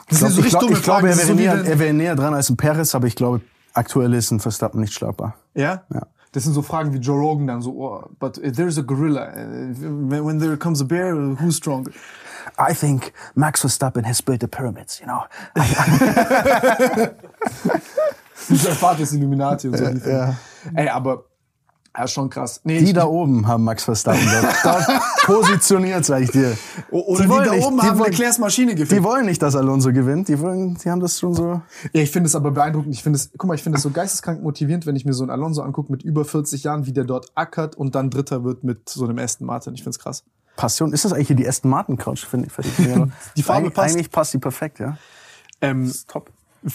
Das 0.08 0.20
Ich, 0.20 0.20
glaub, 0.20 0.30
sind 0.32 0.42
so 0.42 0.46
ich, 0.46 0.50
glaub, 0.50 0.70
ich 0.70 0.82
glaube, 0.82 1.08
er 1.08 1.14
Das 1.14 1.22
ist 1.22 1.28
wäre, 1.28 1.56
so 1.56 1.56
näher, 1.56 1.70
er 1.70 1.78
wäre 1.78 1.92
näher 1.92 2.16
dran 2.16 2.34
als 2.34 2.48
ein 2.50 2.56
Perez, 2.56 2.94
aber 2.94 3.06
ich 3.06 3.14
glaube, 3.16 3.40
aktuell 3.74 4.14
ist 4.14 4.30
ein 4.30 4.40
Verstappen 4.40 4.80
nicht 4.80 4.94
schlagbar. 4.94 5.34
Ja? 5.54 5.82
Ja. 5.92 6.02
Das 6.32 6.44
sind 6.44 6.52
so 6.52 6.62
Fragen 6.62 6.92
wie 6.92 6.98
Joe 6.98 7.18
Rogan 7.18 7.46
dann 7.46 7.62
so, 7.62 7.70
oh, 7.72 8.04
but 8.18 8.34
there's 8.54 8.78
a 8.78 8.82
gorilla. 8.82 9.28
Uh, 9.34 10.24
When 10.24 10.38
there 10.38 10.56
comes 10.56 10.80
a 10.80 10.84
bear, 10.84 11.14
who's 11.14 11.56
stronger? 11.56 11.90
I 12.58 12.74
think 12.74 13.12
Max 13.34 13.60
Verstappen 13.60 14.04
has 14.06 14.20
built 14.22 14.40
the 14.40 14.46
pyramids, 14.46 15.00
you 15.00 15.06
know. 15.06 15.22
Dieser 18.48 18.72
Vater 18.72 19.00
ist 19.02 19.12
Illuminati 19.12 19.68
und 19.68 19.76
so. 19.76 19.84
ja. 19.84 20.34
Ey, 20.74 20.88
aber 20.88 21.24
Ja, 21.98 22.06
schon 22.06 22.30
krass. 22.30 22.60
Nee, 22.62 22.78
Die 22.78 22.92
da 22.92 23.06
oben 23.06 23.48
haben 23.48 23.64
Max 23.64 23.82
Verstappen 23.82 24.20
dort, 24.62 24.86
positioniert, 25.24 26.04
sag 26.04 26.22
ich 26.22 26.30
dir. 26.30 26.56
Oder 26.92 27.22
die, 27.24 27.28
wollen 27.28 27.44
da 27.44 27.54
nicht- 27.54 27.66
oben 27.66 27.80
die 27.80 27.86
haben 27.86 27.98
wollen- 27.98 28.12
Leclercs 28.12 28.38
Maschine 28.38 28.74
Die 28.76 28.82
gefickt. 28.82 29.02
wollen 29.02 29.26
nicht, 29.26 29.42
dass 29.42 29.56
Alonso 29.56 29.92
gewinnt. 29.92 30.28
Die 30.28 30.38
wollen, 30.38 30.76
die 30.76 30.90
haben 30.90 31.00
das 31.00 31.18
schon 31.18 31.34
so. 31.34 31.60
Ja, 31.92 32.00
ich 32.02 32.10
finde 32.12 32.28
es 32.28 32.36
aber 32.36 32.52
beeindruckend. 32.52 32.94
Ich 32.94 33.02
finde 33.02 33.16
es, 33.18 33.30
guck 33.36 33.48
mal, 33.48 33.54
ich 33.54 33.62
finde 33.64 33.78
es 33.78 33.82
so 33.82 33.90
geisteskrank 33.90 34.42
motivierend, 34.44 34.86
wenn 34.86 34.94
ich 34.94 35.04
mir 35.04 35.12
so 35.12 35.24
einen 35.24 35.30
Alonso 35.30 35.62
angucke 35.62 35.90
mit 35.90 36.04
über 36.04 36.24
40 36.24 36.62
Jahren, 36.62 36.86
wie 36.86 36.92
der 36.92 37.02
dort 37.04 37.26
ackert 37.34 37.74
und 37.74 37.96
dann 37.96 38.10
Dritter 38.10 38.44
wird 38.44 38.62
mit 38.62 38.88
so 38.88 39.04
einem 39.04 39.18
Aston 39.18 39.46
Martin. 39.48 39.74
Ich 39.74 39.80
finde 39.80 39.90
es 39.90 39.98
krass. 39.98 40.22
Passion. 40.56 40.92
Ist 40.92 41.04
das 41.04 41.12
eigentlich 41.12 41.26
hier 41.28 41.36
die 41.36 41.48
Aston 41.48 41.68
Martin 41.70 41.96
Couch? 41.96 42.24
Finde 42.24 42.46
ich. 42.46 42.52
Finde 42.52 42.70
ich 42.70 43.12
Die 43.36 43.42
Farbe 43.42 43.58
eigentlich, 43.62 43.74
passt. 43.74 43.94
Eigentlich 43.94 44.10
passt 44.12 44.34
die 44.34 44.38
perfekt, 44.38 44.78
ja. 44.78 44.96
Ähm, 45.60 45.92
Top. 46.06 46.30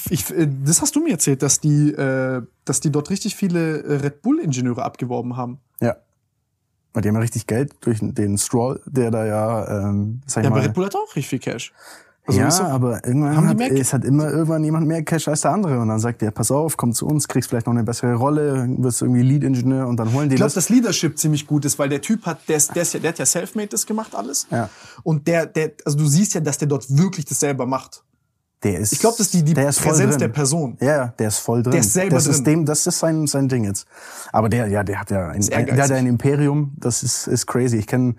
Ich, 0.09 0.29
äh, 0.31 0.47
das 0.65 0.81
hast 0.81 0.95
du 0.95 1.03
mir 1.03 1.11
erzählt, 1.11 1.41
dass 1.41 1.59
die, 1.59 1.91
äh, 1.91 2.41
dass 2.65 2.79
die 2.79 2.91
dort 2.91 3.09
richtig 3.09 3.35
viele 3.35 3.81
äh, 3.83 3.95
Red 3.97 4.21
Bull-Ingenieure 4.21 4.83
abgeworben 4.83 5.35
haben. 5.37 5.59
Ja. 5.81 5.95
Weil 6.93 7.01
die 7.01 7.09
haben 7.09 7.15
ja 7.15 7.21
richtig 7.21 7.47
Geld 7.47 7.73
durch 7.81 7.99
den 8.01 8.37
Stroll, 8.37 8.81
der 8.85 9.11
da 9.11 9.25
ja, 9.25 9.89
ähm, 9.89 10.21
sag 10.25 10.41
ich 10.41 10.45
Ja, 10.45 10.51
aber 10.51 10.59
mal. 10.59 10.65
Red 10.67 10.73
Bull 10.73 10.85
hat 10.85 10.95
auch 10.95 11.07
richtig 11.15 11.27
viel 11.29 11.39
Cash. 11.39 11.73
Also 12.25 12.39
ja, 12.39 12.47
doch- 12.47 12.59
aber 12.61 13.05
irgendwann 13.05 13.35
Haben 13.35 13.57
die 13.57 13.63
hat, 13.65 13.71
es 13.73 13.91
hat 13.91 14.05
immer 14.05 14.29
irgendwann 14.31 14.63
jemand 14.63 14.87
mehr 14.87 15.03
Cash 15.03 15.27
als 15.27 15.41
der 15.41 15.51
andere 15.51 15.77
und 15.81 15.89
dann 15.89 15.99
sagt 15.99 16.21
der, 16.21 16.31
pass 16.31 16.51
auf, 16.51 16.77
komm 16.77 16.93
zu 16.93 17.05
uns, 17.05 17.27
kriegst 17.27 17.49
vielleicht 17.49 17.65
noch 17.65 17.73
eine 17.73 17.83
bessere 17.83 18.13
Rolle, 18.13 18.65
wirst 18.77 19.01
irgendwie 19.01 19.23
Lead-Ingenieur 19.23 19.87
und 19.87 19.97
dann 19.97 20.13
holen 20.13 20.29
die 20.29 20.35
Ich 20.35 20.37
glaube, 20.37 20.47
das. 20.53 20.53
dass 20.53 20.69
Leadership 20.69 21.17
ziemlich 21.19 21.45
gut 21.47 21.65
ist, 21.65 21.77
weil 21.79 21.89
der 21.89 21.99
Typ 22.01 22.25
hat, 22.25 22.47
der, 22.47 22.55
ist, 22.55 22.73
der, 22.75 22.83
ist 22.83 22.93
ja, 22.93 23.01
der 23.01 23.09
hat 23.09 23.19
ja 23.19 23.25
Selfmade 23.25 23.67
das 23.67 23.85
gemacht 23.85 24.15
alles. 24.15 24.47
Ja. 24.51 24.69
Und 25.03 25.27
der, 25.27 25.47
der, 25.47 25.73
also 25.83 25.97
du 25.97 26.05
siehst 26.07 26.33
ja, 26.33 26.39
dass 26.39 26.57
der 26.57 26.69
dort 26.69 26.85
wirklich 26.97 27.25
das 27.25 27.41
selber 27.41 27.65
macht. 27.65 28.03
Der 28.63 28.79
ist, 28.79 28.93
Ich 28.93 28.99
glaube, 28.99 29.15
das 29.17 29.27
ist 29.27 29.33
die, 29.33 29.43
die 29.43 29.53
der 29.53 29.69
ist 29.69 29.79
voll 29.79 29.91
Präsenz 29.91 30.11
drin. 30.11 30.19
der 30.19 30.27
Person. 30.29 30.77
Ja, 30.79 31.07
der 31.19 31.27
ist 31.27 31.39
voll 31.39 31.61
drin. 31.63 31.71
Der 31.71 31.81
ist 31.81 31.93
selber 31.93 32.15
das 32.15 32.27
Ist 32.27 32.37
drin. 32.45 32.59
dem, 32.61 32.65
das 32.65 32.87
ist 32.87 32.97
sein, 32.99 33.27
sein 33.27 33.49
Ding 33.49 33.65
jetzt. 33.65 33.85
Aber 34.31 34.47
der, 34.49 34.67
ja, 34.67 34.83
der 34.83 34.99
hat 35.01 35.11
ja 35.11 35.29
ein, 35.29 35.41
der 35.41 35.51
ehrgeizig. 35.59 35.81
hat 35.81 35.89
ja 35.89 35.95
ein 35.97 36.07
Imperium, 36.07 36.73
das 36.77 37.03
ist, 37.03 37.27
ist 37.27 37.45
crazy. 37.45 37.77
Ich 37.77 37.87
kenne, 37.87 38.15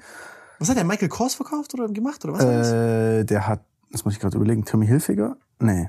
Was 0.59 0.69
hat 0.69 0.77
der 0.77 0.85
Michael 0.85 1.09
Kors 1.09 1.35
verkauft 1.35 1.73
oder 1.75 1.89
gemacht 1.89 2.25
oder 2.25 2.35
was 2.35 2.45
war 2.45 2.53
das? 2.53 2.73
äh, 2.73 3.25
der 3.25 3.47
hat, 3.47 3.65
das 3.91 4.05
muss 4.05 4.15
ich 4.15 4.21
gerade 4.21 4.37
überlegen, 4.37 4.65
Tommy 4.65 4.87
Hilfiger? 4.87 5.37
Nee. 5.61 5.89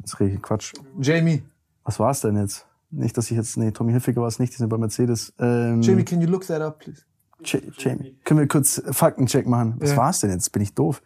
Das 0.00 0.20
rede 0.20 0.34
ich 0.34 0.42
Quatsch. 0.42 0.74
Jamie. 1.00 1.42
Was 1.84 1.98
war 1.98 2.10
es 2.10 2.20
denn 2.20 2.36
jetzt? 2.36 2.66
Nicht, 2.90 3.16
dass 3.16 3.30
ich 3.30 3.36
jetzt, 3.36 3.56
nee, 3.56 3.70
Tommy 3.72 3.92
Hilfiger 3.92 4.20
war 4.20 4.28
es 4.28 4.38
nicht, 4.38 4.52
die 4.52 4.58
sind 4.58 4.68
bei 4.68 4.76
Mercedes. 4.78 5.32
Ähm, 5.40 5.82
Jamie, 5.82 6.04
can 6.04 6.20
you 6.20 6.28
look 6.28 6.46
that 6.46 6.60
up, 6.60 6.78
please? 6.78 7.02
Ch 7.42 7.56
Jamie. 7.78 8.16
Können 8.24 8.40
wir 8.40 8.48
kurz 8.48 8.80
Faktencheck 8.90 9.46
machen? 9.46 9.74
Was 9.78 9.90
Ja. 9.90 9.96
war 9.96 10.10
es 10.10 10.20
denn 10.20 10.30
jetzt? 10.30 10.50
Bin 10.52 10.62
ich 10.62 10.74
doof? 10.74 11.02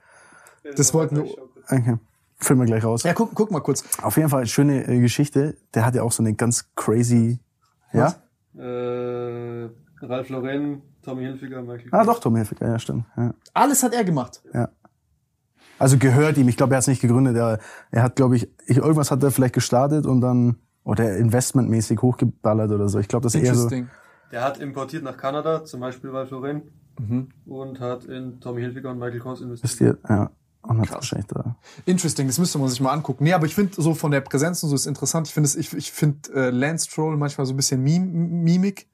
Das 0.77 0.93
wollten 0.95 1.17
wir. 1.17 1.25
Okay. 1.69 1.97
Filmen 2.41 2.63
wir 2.63 2.67
gleich 2.67 2.85
raus. 2.85 3.03
Ja, 3.03 3.13
guck, 3.15 3.35
guck 3.35 3.51
mal 3.51 3.61
kurz. 3.61 3.85
Auf 4.03 4.17
jeden 4.17 4.29
Fall 4.29 4.47
schöne 4.47 4.87
äh, 4.87 5.01
Geschichte. 5.01 5.57
Der 5.75 5.85
hat 5.85 5.95
ja 5.95 6.03
auch 6.03 6.13
so 6.13 6.23
eine 6.23 6.35
ganz 6.35 6.75
crazy, 6.75 7.39
ja? 7.93 8.15
Äh, 8.57 9.69
Ralf 10.03 10.29
Lauren, 10.31 10.83
Tommy 11.03 11.25
Hilfiger, 11.25 11.63
Michael 11.63 11.89
Ah, 11.93 12.05
doch, 12.05 12.21
Tommy 12.21 12.39
Hilfiger, 12.39 12.69
ja, 12.69 12.79
stimmt. 12.79 13.05
Ja. 13.17 13.35
Alles 13.53 13.83
hat 13.83 13.95
er 13.95 14.05
gemacht. 14.05 14.43
Also 15.81 15.97
gehört 15.97 16.37
ihm. 16.37 16.49
Ich 16.49 16.59
glaube, 16.59 16.75
er 16.75 16.77
hat 16.77 16.83
es 16.83 16.89
nicht 16.89 17.01
gegründet. 17.01 17.37
Er, 17.37 17.59
er 17.91 18.03
hat, 18.03 18.17
glaube 18.17 18.37
ich, 18.37 18.51
ich, 18.67 18.77
irgendwas 18.77 19.11
hat 19.11 19.23
er 19.23 19.31
vielleicht 19.31 19.55
gestartet 19.55 20.05
und 20.05 20.21
dann 20.21 20.57
oder 20.85 21.17
investmentmäßig 21.17 22.03
hochgeballert 22.03 22.71
oder 22.71 22.89
so. 22.89 22.99
Ich 22.99 23.09
glaube, 23.09 23.25
das 23.25 23.35
ist 23.35 23.43
eher 23.43 23.55
so. 23.55 23.65
Interesting. 23.65 23.89
Der 24.31 24.45
hat 24.45 24.59
importiert 24.59 25.03
nach 25.03 25.17
Kanada, 25.17 25.65
zum 25.65 25.81
Beispiel 25.81 26.11
Ralf 26.11 26.31
Lauren. 26.31 26.63
Mhm. 26.99 27.29
Und 27.47 27.81
hat 27.81 28.05
in 28.05 28.41
Tommy 28.41 28.61
Hilfiger 28.61 28.91
und 28.91 28.99
Michael 28.99 29.21
Kors 29.21 29.41
investiert. 29.41 29.99
Ja. 30.09 30.31
Und 30.63 30.81
hat 30.81 30.93
wahrscheinlich 30.93 31.27
da. 31.29 31.57
Interesting, 31.87 32.27
das 32.27 32.39
müsste 32.39 32.59
man 32.59 32.69
sich 32.69 32.81
mal 32.81 32.93
angucken. 32.93 33.25
Nee, 33.25 33.33
aber 33.33 33.47
ich 33.47 33.55
finde 33.55 33.81
so 33.81 33.95
von 33.95 34.11
der 34.11 34.21
Präsenz 34.21 34.63
und 34.63 34.69
so 34.69 34.75
ist 34.75 34.87
interessant. 34.87 35.27
Ich 35.29 35.35
finde 35.35 35.47
es, 35.47 35.57
ich, 35.57 35.73
ich 35.73 35.91
finde 35.91 36.33
äh, 36.35 36.51
Lance 36.51 36.87
Stroll 36.89 37.17
manchmal 37.17 37.47
so 37.47 37.55
ein 37.55 37.57
bisschen 37.57 37.83
Mim 37.83 38.43
Mimik. 38.43 38.87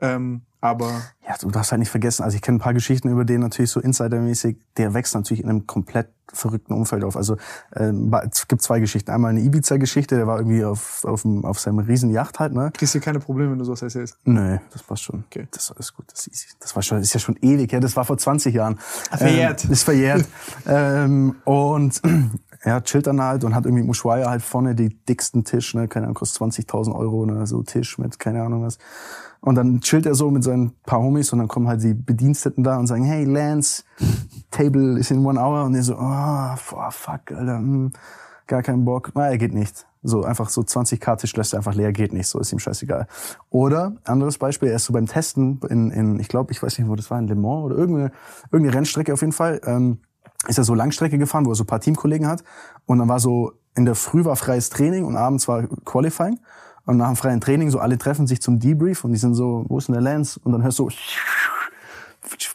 Ähm, 0.00 0.42
aber 0.60 1.02
Ja, 1.26 1.36
du 1.40 1.50
darfst 1.50 1.70
halt 1.70 1.80
nicht 1.80 1.90
vergessen, 1.90 2.22
also 2.22 2.34
ich 2.34 2.42
kenne 2.42 2.56
ein 2.56 2.60
paar 2.60 2.74
Geschichten 2.74 3.08
über 3.08 3.24
den 3.24 3.40
natürlich 3.40 3.70
so 3.70 3.80
insidermäßig, 3.80 4.56
der 4.76 4.94
wächst 4.94 5.14
natürlich 5.14 5.42
in 5.42 5.48
einem 5.48 5.66
komplett 5.66 6.08
verrückten 6.32 6.72
Umfeld 6.72 7.04
auf. 7.04 7.16
Also 7.16 7.36
ähm, 7.74 8.12
es 8.30 8.48
gibt 8.48 8.62
zwei 8.62 8.80
Geschichten. 8.80 9.10
Einmal 9.10 9.30
eine 9.30 9.40
Ibiza-Geschichte, 9.40 10.16
der 10.16 10.26
war 10.26 10.38
irgendwie 10.38 10.64
auf, 10.64 11.04
auf, 11.04 11.22
dem, 11.22 11.44
auf 11.44 11.60
seinem 11.60 11.78
riesen 11.78 12.10
Yacht 12.10 12.40
halt, 12.40 12.52
ne? 12.52 12.72
kriegst 12.74 12.92
hier 12.92 13.00
keine 13.00 13.20
Probleme, 13.20 13.52
wenn 13.52 13.58
du 13.58 13.64
sowas 13.64 13.82
erzählst. 13.82 14.18
Nee, 14.24 14.58
das 14.72 14.82
passt 14.82 15.04
schon. 15.04 15.24
Okay. 15.26 15.46
Das 15.52 15.64
ist 15.64 15.72
alles 15.72 15.94
gut, 15.94 16.06
das 16.10 16.26
ist 16.26 16.32
easy. 16.32 16.46
Das 16.58 16.74
war 16.74 16.82
schon, 16.82 16.98
ist 16.98 17.14
ja 17.14 17.20
schon 17.20 17.36
ewig, 17.36 17.72
ja, 17.72 17.80
das 17.80 17.94
war 17.96 18.04
vor 18.04 18.18
20 18.18 18.54
Jahren. 18.54 18.78
Verjährt. 19.16 19.64
Ähm, 19.64 19.70
ist 19.70 19.84
verjährt. 19.84 20.24
ähm, 20.66 21.36
und 21.44 22.02
er 22.66 22.82
chillt 22.82 23.06
dann 23.06 23.22
halt 23.22 23.44
und 23.44 23.54
hat 23.54 23.64
irgendwie 23.64 23.84
im 23.84 23.88
Ushuaia 23.88 24.28
halt 24.28 24.42
vorne 24.42 24.74
die 24.74 24.88
dicksten 24.88 25.44
Tisch, 25.44 25.74
ne, 25.74 25.86
keine 25.86 26.06
Ahnung, 26.06 26.16
kostet 26.16 26.42
20.000 26.42 26.96
Euro, 26.96 27.24
ne, 27.24 27.46
so 27.46 27.62
Tisch 27.62 27.96
mit, 27.96 28.18
keine 28.18 28.42
Ahnung 28.42 28.64
was. 28.64 28.78
Und 29.40 29.54
dann 29.54 29.80
chillt 29.80 30.04
er 30.04 30.16
so 30.16 30.32
mit 30.32 30.42
seinen 30.42 30.72
paar 30.84 31.00
Homies 31.00 31.32
und 31.32 31.38
dann 31.38 31.46
kommen 31.46 31.68
halt 31.68 31.84
die 31.84 31.94
Bediensteten 31.94 32.64
da 32.64 32.76
und 32.78 32.88
sagen, 32.88 33.04
hey 33.04 33.24
Lance, 33.24 33.84
Table 34.50 34.98
is 34.98 35.12
in 35.12 35.24
one 35.24 35.40
hour. 35.40 35.64
Und 35.64 35.76
er 35.76 35.84
so, 35.84 35.96
oh, 35.96 36.56
fuck, 36.90 37.30
Alter, 37.30 37.58
hm, 37.58 37.92
gar 38.48 38.64
keinen 38.64 38.84
Bock. 38.84 39.12
Na, 39.14 39.28
er 39.28 39.38
geht 39.38 39.54
nicht. 39.54 39.86
So, 40.02 40.24
einfach 40.24 40.48
so 40.48 40.62
20k 40.62 41.18
Tisch 41.18 41.36
lässt 41.36 41.54
er 41.54 41.58
einfach 41.58 41.74
leer, 41.74 41.92
geht 41.92 42.12
nicht, 42.12 42.26
so 42.26 42.40
ist 42.40 42.52
ihm 42.52 42.58
scheißegal. 42.58 43.06
Oder, 43.50 43.94
anderes 44.02 44.38
Beispiel, 44.38 44.70
er 44.70 44.76
ist 44.76 44.86
so 44.86 44.92
beim 44.92 45.06
Testen 45.06 45.60
in, 45.68 45.92
in 45.92 46.18
ich 46.18 46.26
glaube, 46.26 46.50
ich 46.50 46.60
weiß 46.60 46.78
nicht, 46.78 46.88
wo 46.88 46.96
das 46.96 47.12
war, 47.12 47.18
in 47.20 47.28
Le 47.28 47.36
Mans 47.36 47.64
oder 47.64 47.76
irgendeine, 47.76 48.10
irgendeine 48.50 48.76
Rennstrecke 48.76 49.12
auf 49.12 49.20
jeden 49.20 49.32
Fall, 49.32 49.60
ähm, 49.64 49.98
ist 50.48 50.58
er 50.58 50.64
so 50.64 50.74
Langstrecke 50.74 51.18
gefahren, 51.18 51.46
wo 51.46 51.50
er 51.50 51.56
so 51.56 51.64
paar 51.64 51.80
Teamkollegen 51.80 52.26
hat. 52.26 52.44
Und 52.86 52.98
dann 52.98 53.08
war 53.08 53.20
so, 53.20 53.52
in 53.74 53.84
der 53.84 53.94
Früh 53.94 54.24
war 54.24 54.36
freies 54.36 54.70
Training 54.70 55.04
und 55.04 55.16
abends 55.16 55.48
war 55.48 55.66
Qualifying. 55.84 56.38
Und 56.86 56.98
nach 56.98 57.08
dem 57.08 57.16
freien 57.16 57.40
Training, 57.40 57.70
so 57.70 57.80
alle 57.80 57.98
treffen 57.98 58.26
sich 58.26 58.40
zum 58.40 58.60
Debrief 58.60 59.04
und 59.04 59.12
die 59.12 59.18
sind 59.18 59.34
so, 59.34 59.64
wo 59.68 59.78
ist 59.78 59.88
denn 59.88 59.94
der 59.94 60.02
Lance? 60.02 60.38
Und 60.44 60.52
dann 60.52 60.62
hörst 60.62 60.78
du, 60.78 60.88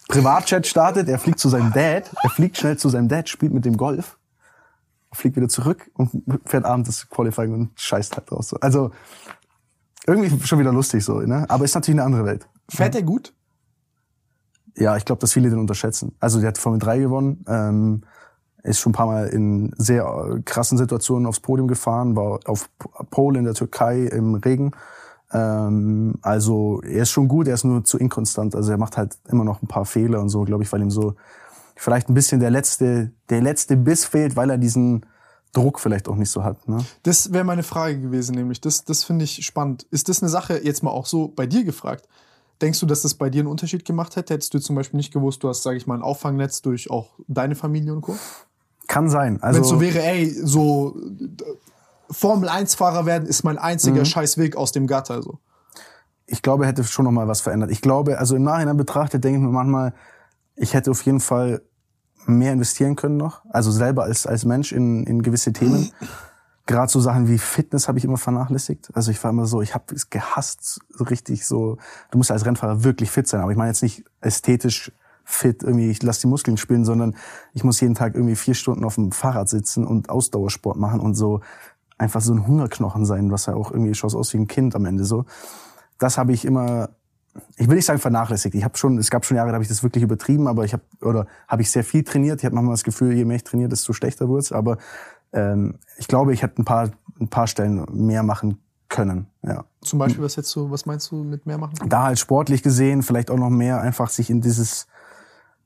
Privatchat 0.07 0.65
startet, 0.67 1.09
er 1.09 1.19
fliegt 1.19 1.39
zu 1.39 1.49
seinem 1.49 1.71
Dad, 1.73 2.09
er 2.23 2.29
fliegt 2.29 2.57
schnell 2.57 2.77
zu 2.77 2.89
seinem 2.89 3.07
Dad, 3.07 3.29
spielt 3.29 3.53
mit 3.53 3.65
dem 3.65 3.77
Golf, 3.77 4.17
fliegt 5.11 5.35
wieder 5.35 5.49
zurück 5.49 5.91
und 5.95 6.23
fährt 6.45 6.65
abends 6.65 6.89
das 6.89 7.09
Qualifying 7.09 7.53
und 7.53 7.71
scheißt 7.75 8.15
halt 8.17 8.31
draus. 8.31 8.53
Also 8.61 8.91
irgendwie 10.07 10.45
schon 10.45 10.59
wieder 10.59 10.73
lustig 10.73 11.03
so, 11.03 11.19
ne? 11.19 11.45
Aber 11.49 11.65
ist 11.65 11.75
natürlich 11.75 11.99
eine 11.99 12.05
andere 12.05 12.25
Welt. 12.25 12.47
Fährt 12.69 12.95
er 12.95 13.03
gut? 13.03 13.33
Ja, 14.77 14.97
ich 14.97 15.05
glaube, 15.05 15.19
dass 15.19 15.33
viele 15.33 15.49
den 15.49 15.59
unterschätzen. 15.59 16.15
Also 16.19 16.39
der 16.39 16.49
hat 16.49 16.57
Formel 16.57 16.79
3 16.79 16.99
gewonnen, 16.99 17.45
ähm, 17.47 18.01
ist 18.63 18.79
schon 18.79 18.91
ein 18.91 18.93
paar 18.93 19.07
Mal 19.07 19.27
in 19.27 19.73
sehr 19.77 20.03
äh, 20.03 20.41
krassen 20.43 20.77
Situationen 20.77 21.25
aufs 21.25 21.39
Podium 21.39 21.67
gefahren, 21.67 22.15
war 22.15 22.39
auf 22.45 22.69
Pole 23.09 23.39
in 23.39 23.45
der 23.45 23.53
Türkei 23.53 24.03
im 24.03 24.35
Regen. 24.35 24.71
Ähm, 25.33 26.15
also 26.21 26.81
er 26.83 27.03
ist 27.03 27.11
schon 27.11 27.27
gut, 27.27 27.47
er 27.47 27.55
ist 27.55 27.63
nur 27.63 27.83
zu 27.83 27.97
inkonstant. 27.97 28.55
Also 28.55 28.71
er 28.71 28.77
macht 28.77 28.97
halt 28.97 29.17
immer 29.29 29.43
noch 29.43 29.61
ein 29.61 29.67
paar 29.67 29.85
Fehler 29.85 30.21
und 30.21 30.29
so, 30.29 30.43
glaube 30.43 30.63
ich, 30.63 30.71
weil 30.71 30.81
ihm 30.81 30.91
so 30.91 31.15
vielleicht 31.75 32.09
ein 32.09 32.13
bisschen 32.13 32.39
der 32.39 32.51
letzte, 32.51 33.11
der 33.29 33.41
letzte 33.41 33.77
Biss 33.77 34.05
fehlt, 34.05 34.35
weil 34.35 34.49
er 34.49 34.57
diesen 34.57 35.05
Druck 35.53 35.79
vielleicht 35.79 36.07
auch 36.07 36.15
nicht 36.15 36.29
so 36.29 36.43
hat. 36.43 36.67
Ne? 36.67 36.77
Das 37.03 37.33
wäre 37.33 37.43
meine 37.43 37.63
Frage 37.63 37.99
gewesen, 37.99 38.35
nämlich. 38.35 38.61
Das, 38.61 38.85
das 38.85 39.03
finde 39.03 39.25
ich 39.25 39.45
spannend. 39.45 39.83
Ist 39.91 40.07
das 40.07 40.21
eine 40.21 40.29
Sache, 40.29 40.61
jetzt 40.63 40.83
mal 40.83 40.91
auch 40.91 41.05
so 41.05 41.27
bei 41.27 41.45
dir 41.45 41.63
gefragt? 41.63 42.07
Denkst 42.61 42.79
du, 42.79 42.85
dass 42.85 43.01
das 43.01 43.13
bei 43.15 43.29
dir 43.29 43.39
einen 43.39 43.47
Unterschied 43.47 43.85
gemacht 43.85 44.15
hätte? 44.15 44.33
Hättest 44.33 44.53
du 44.53 44.59
zum 44.59 44.75
Beispiel 44.75 44.97
nicht 44.97 45.11
gewusst, 45.11 45.43
du 45.43 45.49
hast, 45.49 45.63
sage 45.63 45.77
ich 45.77 45.87
mal, 45.87 45.95
ein 45.95 46.01
Auffangnetz 46.03 46.61
durch 46.61 46.89
auch 46.91 47.09
deine 47.27 47.55
Familie 47.55 47.91
und 47.93 48.01
Co.? 48.01 48.15
Kann 48.87 49.09
sein. 49.09 49.41
Also 49.41 49.57
Wenn 49.57 49.63
es 49.63 49.69
so 49.69 49.81
wäre, 49.81 50.01
ey, 50.03 50.29
so 50.29 50.95
äh, 51.19 51.43
Formel-1-Fahrer 52.11 53.05
werden 53.05 53.27
ist 53.27 53.43
mein 53.43 53.57
einziger 53.57 54.01
Mhm. 54.01 54.05
Scheißweg 54.05 54.55
aus 54.55 54.71
dem 54.71 54.85
Gatter. 54.87 55.21
So. 55.23 55.39
ich 56.25 56.41
glaube, 56.41 56.65
hätte 56.65 56.83
schon 56.83 57.05
noch 57.05 57.11
mal 57.11 57.27
was 57.27 57.41
verändert. 57.41 57.71
Ich 57.71 57.81
glaube, 57.81 58.19
also 58.19 58.35
im 58.35 58.43
Nachhinein 58.43 58.77
betrachtet, 58.77 59.23
denke 59.23 59.39
ich 59.39 59.43
mir 59.45 59.51
manchmal, 59.51 59.93
ich 60.55 60.73
hätte 60.73 60.91
auf 60.91 61.01
jeden 61.03 61.19
Fall 61.21 61.61
mehr 62.25 62.53
investieren 62.53 62.95
können 62.95 63.17
noch. 63.17 63.41
Also 63.49 63.71
selber 63.71 64.03
als, 64.03 64.27
als 64.27 64.45
Mensch 64.45 64.71
in, 64.71 65.05
in 65.05 65.21
gewisse 65.23 65.53
Themen. 65.53 65.91
Gerade 66.65 66.91
so 66.91 66.99
Sachen 66.99 67.27
wie 67.27 67.37
Fitness 67.37 67.87
habe 67.87 67.97
ich 67.97 68.05
immer 68.05 68.17
vernachlässigt. 68.17 68.89
Also 68.93 69.11
ich 69.11 69.23
war 69.23 69.31
immer 69.31 69.45
so, 69.45 69.61
ich 69.61 69.73
habe 69.73 69.93
es 69.93 70.09
gehasst, 70.09 70.79
so 70.89 71.03
richtig 71.03 71.45
so. 71.45 71.77
Du 72.11 72.17
musst 72.17 72.31
als 72.31 72.45
Rennfahrer 72.45 72.83
wirklich 72.83 73.09
fit 73.11 73.27
sein. 73.27 73.41
Aber 73.41 73.51
ich 73.51 73.57
meine 73.57 73.69
jetzt 73.69 73.83
nicht 73.83 74.03
ästhetisch 74.21 74.91
fit, 75.23 75.63
irgendwie, 75.63 75.89
ich 75.89 76.03
lass 76.03 76.19
die 76.19 76.27
Muskeln 76.27 76.57
spielen, 76.57 76.85
sondern 76.85 77.15
ich 77.53 77.63
muss 77.63 77.79
jeden 77.79 77.95
Tag 77.95 78.15
irgendwie 78.15 78.35
vier 78.35 78.53
Stunden 78.53 78.83
auf 78.83 78.95
dem 78.95 79.11
Fahrrad 79.11 79.49
sitzen 79.49 79.85
und 79.85 80.09
Ausdauersport 80.09 80.77
machen 80.77 80.99
und 80.99 81.15
so 81.15 81.41
einfach 81.97 82.21
so 82.21 82.33
ein 82.33 82.47
Hungerknochen 82.47 83.05
sein, 83.05 83.31
was 83.31 83.45
ja 83.45 83.53
auch 83.53 83.71
irgendwie 83.71 83.93
schaut 83.93 84.15
aus 84.15 84.33
wie 84.33 84.37
ein 84.37 84.47
Kind 84.47 84.75
am 84.75 84.85
Ende 84.85 85.05
so 85.05 85.25
das 86.01 86.17
habe 86.17 86.33
ich 86.33 86.45
immer, 86.45 86.89
ich 87.57 87.67
will 87.67 87.75
nicht 87.75 87.85
sagen 87.85 87.99
vernachlässigt. 87.99 88.55
Ich 88.55 88.63
habe 88.63 88.77
schon, 88.77 88.97
es 88.97 89.11
gab 89.11 89.23
schon 89.25 89.37
Jahre, 89.37 89.49
da 89.49 89.53
habe 89.53 89.63
ich 89.63 89.69
das 89.69 89.83
wirklich 89.83 90.03
übertrieben, 90.03 90.47
aber 90.47 90.65
ich 90.65 90.73
habe 90.73 90.83
oder 91.01 91.27
habe 91.47 91.61
ich 91.61 91.69
sehr 91.69 91.83
viel 91.83 92.03
trainiert. 92.03 92.39
Ich 92.39 92.45
habe 92.45 92.55
manchmal 92.55 92.73
das 92.73 92.83
Gefühl, 92.83 93.13
je 93.13 93.23
mehr 93.23 93.35
ich 93.35 93.43
trainiere, 93.43 93.69
desto 93.69 93.93
schlechter 93.93 94.27
wird's. 94.27 94.51
Aber 94.51 94.77
ähm, 95.33 95.75
ich 95.97 96.07
glaube, 96.07 96.33
ich 96.33 96.41
hätte 96.41 96.61
ein 96.61 96.65
paar, 96.65 96.91
ein 97.19 97.27
paar 97.27 97.47
Stellen 97.47 97.85
mehr 97.91 98.23
machen 98.23 98.59
können. 98.89 99.27
Ja. 99.41 99.63
Zum 99.81 99.99
Beispiel, 99.99 100.23
was 100.23 100.35
jetzt 100.35 100.49
so, 100.49 100.69
was 100.69 100.85
meinst 100.85 101.11
du 101.11 101.23
mit 101.23 101.45
mehr 101.45 101.57
machen? 101.57 101.73
Da 101.87 102.03
halt 102.03 102.19
sportlich 102.19 102.61
gesehen, 102.61 103.03
vielleicht 103.03 103.31
auch 103.31 103.37
noch 103.37 103.49
mehr 103.49 103.81
einfach 103.81 104.09
sich 104.09 104.29
in 104.29 104.41
dieses 104.41 104.87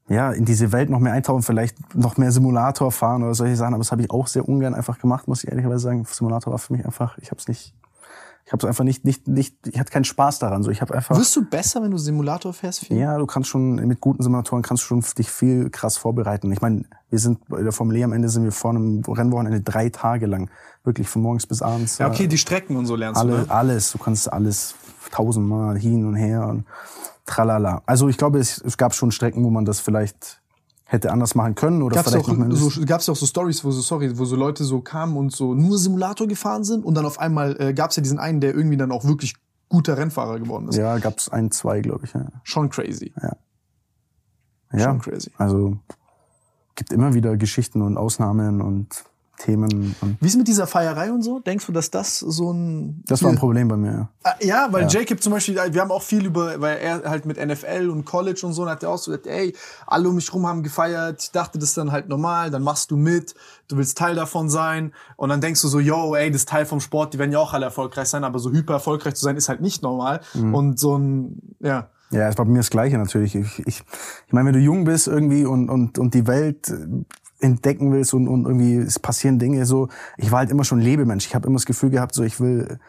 ja, 0.08 0.32
in 0.32 0.46
diese 0.46 0.72
Welt 0.72 0.90
noch 0.90 1.00
mehr 1.00 1.14
eintauchen, 1.14 1.42
vielleicht 1.42 1.96
noch 1.96 2.18
mehr 2.18 2.32
Simulator 2.32 2.92
fahren 2.92 3.24
oder 3.24 3.34
solche 3.34 3.56
Sachen, 3.56 3.74
aber 3.74 3.82
das 3.82 3.92
habe 3.92 4.04
ich 4.04 4.12
auch 4.12 4.28
sehr 4.28 4.48
ungern 4.48 4.76
einfach 4.76 5.00
gemacht, 5.00 5.28
muss 5.28 5.44
ich 5.44 5.50
ehrlicherweise 5.50 5.80
sagen. 5.80 6.06
Simulator 6.06 6.52
war 6.52 6.60
für 6.60 6.74
mich 6.74 6.86
einfach, 6.86 7.18
ich 7.18 7.32
habe 7.32 7.40
es 7.40 7.48
nicht 7.48 7.74
Ich 8.46 8.54
habe 8.54 8.68
einfach 8.68 8.84
nicht, 8.84 9.04
nicht, 9.06 9.28
nicht, 9.28 9.56
ich 9.66 9.80
hatte 9.80 9.92
keinen 9.92 10.04
Spaß 10.04 10.38
daran. 10.38 10.62
So, 10.62 10.70
ich 10.70 10.80
habe 10.80 10.94
einfach. 10.94 11.18
Wirst 11.18 11.36
du 11.36 11.44
besser, 11.44 11.82
wenn 11.82 11.90
du 11.90 11.98
Simulator 11.98 12.54
fährst? 12.54 12.86
Viel? 12.86 12.98
Ja, 12.98 13.18
du 13.18 13.26
kannst 13.26 13.50
schon 13.50 13.76
mit 13.76 14.00
guten 14.00 14.22
Simulatoren 14.22 14.62
kannst 14.62 14.84
du 14.84 14.88
schon 14.88 15.04
dich 15.18 15.32
viel 15.32 15.72
krass 15.72 15.98
vorbereiten. 15.98 16.52
Ich 16.52 16.62
meine, 16.62 16.86
wir 17.10 17.18
sind 17.18 17.40
bei 17.48 17.64
der 17.64 17.72
Formel 17.72 17.98
E 17.98 18.04
am 18.04 18.14
Ende 18.14 18.30
sind 18.30 18.44
wir 18.44 18.52
vor 18.52 18.70
einem 18.70 19.02
Rennwochenende 19.02 19.62
drei 19.62 19.90
Tage 19.90 20.28
lang 20.28 20.52
wirklich 20.84 21.10
von 21.10 21.24
morgens 21.24 21.48
bis 21.48 21.64
abends. 21.64 21.98
Ja, 21.98 22.08
okay, 22.08 22.26
äh, 22.26 22.28
die 22.28 22.38
Strecken 22.38 22.78
und 22.78 22.86
so 22.86 22.96
lernst 22.96 23.20
alle, 23.20 23.32
du. 23.32 23.38
Ne? 23.40 23.46
alles. 23.50 23.92
Du 23.92 23.98
kannst 23.98 24.32
alles 24.32 24.76
tausendmal 25.10 25.80
hin 25.80 26.06
und 26.06 26.16
her 26.16 26.46
und 26.46 26.66
tralala. 27.26 27.82
Also 27.88 28.10
ich 28.10 28.18
glaube, 28.18 28.38
es, 28.38 28.60
es 28.60 28.78
gab 28.78 28.94
schon 28.94 29.10
Strecken, 29.10 29.44
wo 29.44 29.50
man 29.50 29.66
das 29.66 29.80
vielleicht 29.80 30.40
hätte 30.86 31.12
anders 31.12 31.36
machen 31.36 31.56
können 31.56 31.82
oder 31.82 31.96
Gab's 31.96 32.12
vielleicht 32.12 32.30
auch, 32.30 32.38
noch 32.38 32.56
so, 32.56 32.86
gab's 32.86 33.10
auch 33.10 33.16
so 33.16 33.26
Stories, 33.26 33.64
wo 33.64 33.72
so 33.72 33.82
sorry, 33.82 34.18
wo 34.18 34.26
so 34.26 34.36
Leute 34.36 34.64
so 34.64 34.82
kamen 34.82 35.18
und 35.18 35.32
so 35.32 35.54
nur 35.54 35.78
Simulator 35.78 36.28
gefahren 36.28 36.64
sind 36.64 36.86
und 36.86 36.96
dann 36.96 37.06
auf 37.06 37.20
einmal 37.20 37.60
äh, 37.60 37.74
gab's 37.74 37.96
ja 37.96 38.04
diesen 38.04 38.20
einen, 38.20 38.40
der 38.40 38.54
irgendwie 38.54 38.78
dann 38.78 38.92
auch 38.92 39.04
wirklich 39.04 39.36
guter 39.68 39.98
Rennfahrer 39.98 40.40
geworden 40.40 40.70
ist. 40.70 40.76
Ja, 40.76 40.98
gab's 41.00 41.28
ein, 41.30 41.50
zwei, 41.52 41.82
glaube 41.82 42.06
ich. 42.06 42.14
Ja. 42.14 42.28
Schon 42.44 42.70
crazy. 42.70 43.14
ja. 43.22 43.36
Schon 44.78 45.00
crazy. 45.00 45.32
Also 45.38 45.80
gibt 46.76 46.92
immer 46.92 47.14
wieder 47.14 47.36
Geschichten 47.38 47.82
und 47.82 47.98
Ausnahmen 47.98 48.62
und 48.62 49.06
Themen. 49.38 49.96
Wie 50.20 50.28
ist 50.28 50.38
mit 50.38 50.48
dieser 50.48 50.68
Feierei 50.68 51.12
und 51.12 51.22
so? 51.22 51.40
Denkst 51.40 51.66
du, 51.66 51.72
dass 51.72 51.92
das 51.92 52.20
so 52.20 52.52
ein 52.54 53.04
das 53.06 53.22
war 53.24 53.32
ein 53.32 53.38
Problem 53.38 53.68
bei 53.68 53.78
mir. 53.78 53.92
ja. 53.92 54.10
Ah, 54.24 54.36
Ja, 54.42 54.68
weil 54.72 54.88
Jacob 54.90 55.22
zum 55.22 55.34
Beispiel, 55.34 55.56
wir 55.56 55.82
haben 55.82 55.92
auch 55.92 56.02
viel 56.02 56.26
über, 56.26 56.60
weil 56.62 56.78
er 56.78 57.04
halt 57.10 57.26
mit 57.26 57.38
NFL 57.38 57.90
und 57.90 58.06
College 58.06 58.42
und 58.46 58.54
so, 58.54 58.64
und 58.64 58.70
hat 58.70 58.84
er 58.84 58.90
auch 58.90 58.98
so 58.98 59.12
gesagt, 59.12 59.28
ey, 59.28 59.56
alle 59.88 60.10
um 60.10 60.16
mich 60.16 60.34
rum 60.34 60.46
haben 60.48 60.64
gefeiert, 60.64 61.22
ich 61.24 61.32
dachte, 61.32 61.60
das 61.60 61.70
ist 61.70 61.78
dann 61.78 61.92
halt 61.92 62.08
normal, 62.10 62.50
dann 62.52 62.64
machst 62.64 62.92
du 62.92 62.98
mit, 62.98 63.36
du 63.68 63.78
willst 63.78 63.98
Teil 63.98 64.16
davon 64.16 64.50
sein, 64.50 64.94
und 65.18 65.30
dann 65.30 65.42
denkst 65.42 65.62
du 65.62 65.68
so, 65.68 65.80
yo, 65.80 66.16
ey, 66.16 66.32
das 66.32 66.42
ist 66.42 66.50
Teil 66.50 66.66
vom 66.66 66.80
Sport, 66.80 67.14
die 67.14 67.20
werden 67.20 67.32
ja 67.32 67.40
auch 67.40 67.54
alle 67.54 67.66
erfolgreich 67.66 68.08
sein, 68.08 68.24
aber 68.24 68.40
so 68.40 68.52
hyper 68.52 68.74
erfolgreich 68.76 69.16
zu 69.16 69.24
sein, 69.24 69.38
ist 69.38 69.50
halt 69.50 69.62
nicht 69.62 69.84
normal. 69.84 70.22
Und 70.34 70.80
so 70.80 70.98
ein, 70.98 71.42
ja. 71.60 71.90
Ja, 72.12 72.30
es 72.30 72.38
war 72.38 72.46
bei 72.46 72.52
mir 72.52 72.60
das 72.60 72.70
Gleiche 72.70 72.98
natürlich. 72.98 73.36
Ich, 73.36 73.60
ich, 73.60 73.84
ich 74.28 74.32
meine, 74.34 74.48
wenn 74.48 74.54
du 74.54 74.60
jung 74.60 74.86
bist 74.86 75.08
irgendwie 75.08 75.44
und, 75.46 75.70
und, 75.70 75.98
und 75.98 76.14
die 76.14 76.28
Welt 76.28 76.72
entdecken 77.46 77.92
willst 77.92 78.14
und, 78.14 78.28
und 78.28 78.46
irgendwie 78.46 78.78
es 78.78 79.00
passieren 79.00 79.40
Dinge 79.40 79.66
so, 79.66 79.90
ich 80.18 80.32
war 80.32 80.40
halt 80.40 80.52
immer 80.52 80.64
schon 80.64 80.80
Lebemensch. 80.80 81.26
Ich 81.26 81.36
habe 81.36 81.48
immer 81.48 81.58
das 81.58 81.66
Gefühl 81.66 81.90
gehabt, 81.90 82.14
so 82.14 82.24
ich 82.24 82.40
will 82.40 82.80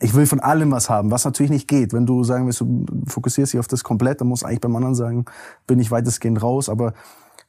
ich 0.00 0.14
will 0.14 0.26
von 0.26 0.40
allem 0.40 0.70
was 0.70 0.88
haben, 0.88 1.10
was 1.10 1.24
natürlich 1.24 1.50
nicht 1.50 1.68
geht. 1.68 1.92
Wenn 1.92 2.06
du 2.06 2.22
sagen 2.22 2.46
willst, 2.46 2.60
du 2.60 2.86
fokussierst 3.06 3.52
dich 3.52 3.60
auf 3.60 3.66
das 3.66 3.82
komplett, 3.82 4.20
dann 4.20 4.28
musst 4.28 4.42
du 4.42 4.46
eigentlich 4.46 4.60
beim 4.60 4.76
anderen 4.76 4.94
sagen, 4.94 5.24
bin 5.66 5.80
ich 5.80 5.90
weitestgehend 5.90 6.40
raus, 6.40 6.68
aber 6.68 6.94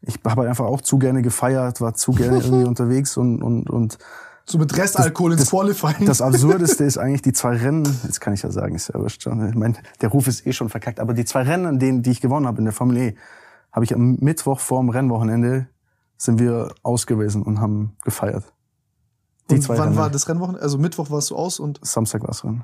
ich 0.02 0.20
habe 0.26 0.42
halt 0.42 0.50
einfach 0.50 0.66
auch 0.66 0.82
zu 0.82 0.98
gerne 0.98 1.22
gefeiert, 1.22 1.82
war 1.82 1.94
zu 1.94 2.12
gerne 2.14 2.38
irgendwie 2.44 2.68
unterwegs 2.68 3.18
und 3.18 3.44
und 3.44 3.70
und 3.70 3.98
So 4.46 4.58
mit 4.58 4.76
Restalkohol 4.76 5.34
ins 5.34 5.52
Qualifying. 5.52 6.06
das 6.06 6.22
Absurdeste 6.22 6.84
ist 6.86 6.98
eigentlich 6.98 7.22
die 7.22 7.34
zwei 7.34 7.56
Rennen, 7.56 7.84
jetzt 8.04 8.20
kann 8.20 8.34
ich 8.34 8.42
ja 8.42 8.52
sagen, 8.52 8.76
ist 8.76 8.90
ja 8.92 9.00
wurscht 9.00 9.22
schon. 9.22 9.48
Ich 9.48 9.56
mein, 9.56 9.78
der 10.02 10.10
Ruf 10.10 10.28
ist 10.28 10.48
eh 10.48 10.54
schon 10.54 10.70
verkackt, 10.70 11.00
aber 11.00 11.14
die 11.14 11.26
zwei 11.26 11.44
Rennen, 11.44 11.66
an 11.66 11.80
denen, 11.80 12.02
die 12.02 12.12
ich 12.12 12.22
gewonnen 12.22 12.48
habe 12.48 12.58
in 12.58 12.66
der 12.66 12.74
Formel 12.74 12.98
E, 12.98 13.16
habe 13.72 13.86
ich 13.86 13.94
am 13.94 14.18
Mittwoch 14.20 14.60
vorm 14.60 14.90
Rennwochenende 14.90 15.68
sind 16.20 16.38
wir 16.38 16.76
aus 16.84 17.08
gewesen 17.08 17.42
und 17.42 17.60
haben 17.60 17.96
gefeiert. 18.04 18.44
Die 19.50 19.56
und 19.56 19.62
zwei 19.64 19.78
wann 19.80 19.86
Rennen. 19.86 19.98
war 19.98 20.10
das 20.12 20.30
Rennwochenende? 20.30 20.62
Also 20.62 20.78
Mittwoch 20.78 21.10
warst 21.10 21.32
du 21.32 21.36
aus 21.36 21.60
und, 21.60 21.80
Samstag 21.82 22.22
war's 22.28 22.44
Rennen. 22.44 22.64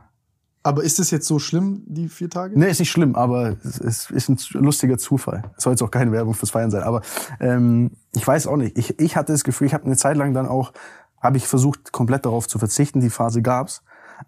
aber 0.61 0.83
ist 0.83 0.99
das 0.99 1.09
jetzt 1.09 1.25
so 1.25 1.39
schlimm, 1.39 1.81
die 1.87 2.09
vier 2.09 2.29
Tage? 2.29 2.59
Nee, 2.59 2.69
ist 2.69 2.79
nicht 2.79 2.91
schlimm, 2.91 3.15
aber 3.15 3.55
es 3.63 3.79
es 3.79 4.11
ist 4.11 4.29
ein 4.29 4.37
lustiger 4.61 4.97
Zufall. 4.97 5.43
Es 5.57 5.63
soll 5.63 5.73
jetzt 5.73 5.81
auch 5.81 5.89
keine 5.89 6.11
Werbung 6.11 6.33
fürs 6.33 6.51
Feiern 6.51 6.69
sein, 6.69 6.83
aber 6.83 7.01
ähm, 7.39 7.91
ich 8.13 8.27
weiß 8.27 8.45
auch 8.47 8.57
nicht. 8.57 8.77
Ich, 8.77 8.99
ich 8.99 9.15
hatte 9.15 9.31
das 9.31 9.43
Gefühl, 9.43 9.67
ich 9.67 9.73
habe 9.73 9.85
eine 9.85 9.95
Zeit 9.95 10.17
lang 10.17 10.33
dann 10.33 10.47
auch, 10.47 10.73
habe 11.21 11.37
ich 11.37 11.47
versucht, 11.47 11.91
komplett 11.91 12.25
darauf 12.25 12.47
zu 12.47 12.59
verzichten. 12.59 12.99
Die 12.99 13.09
Phase 13.09 13.41
gab's, 13.41 13.81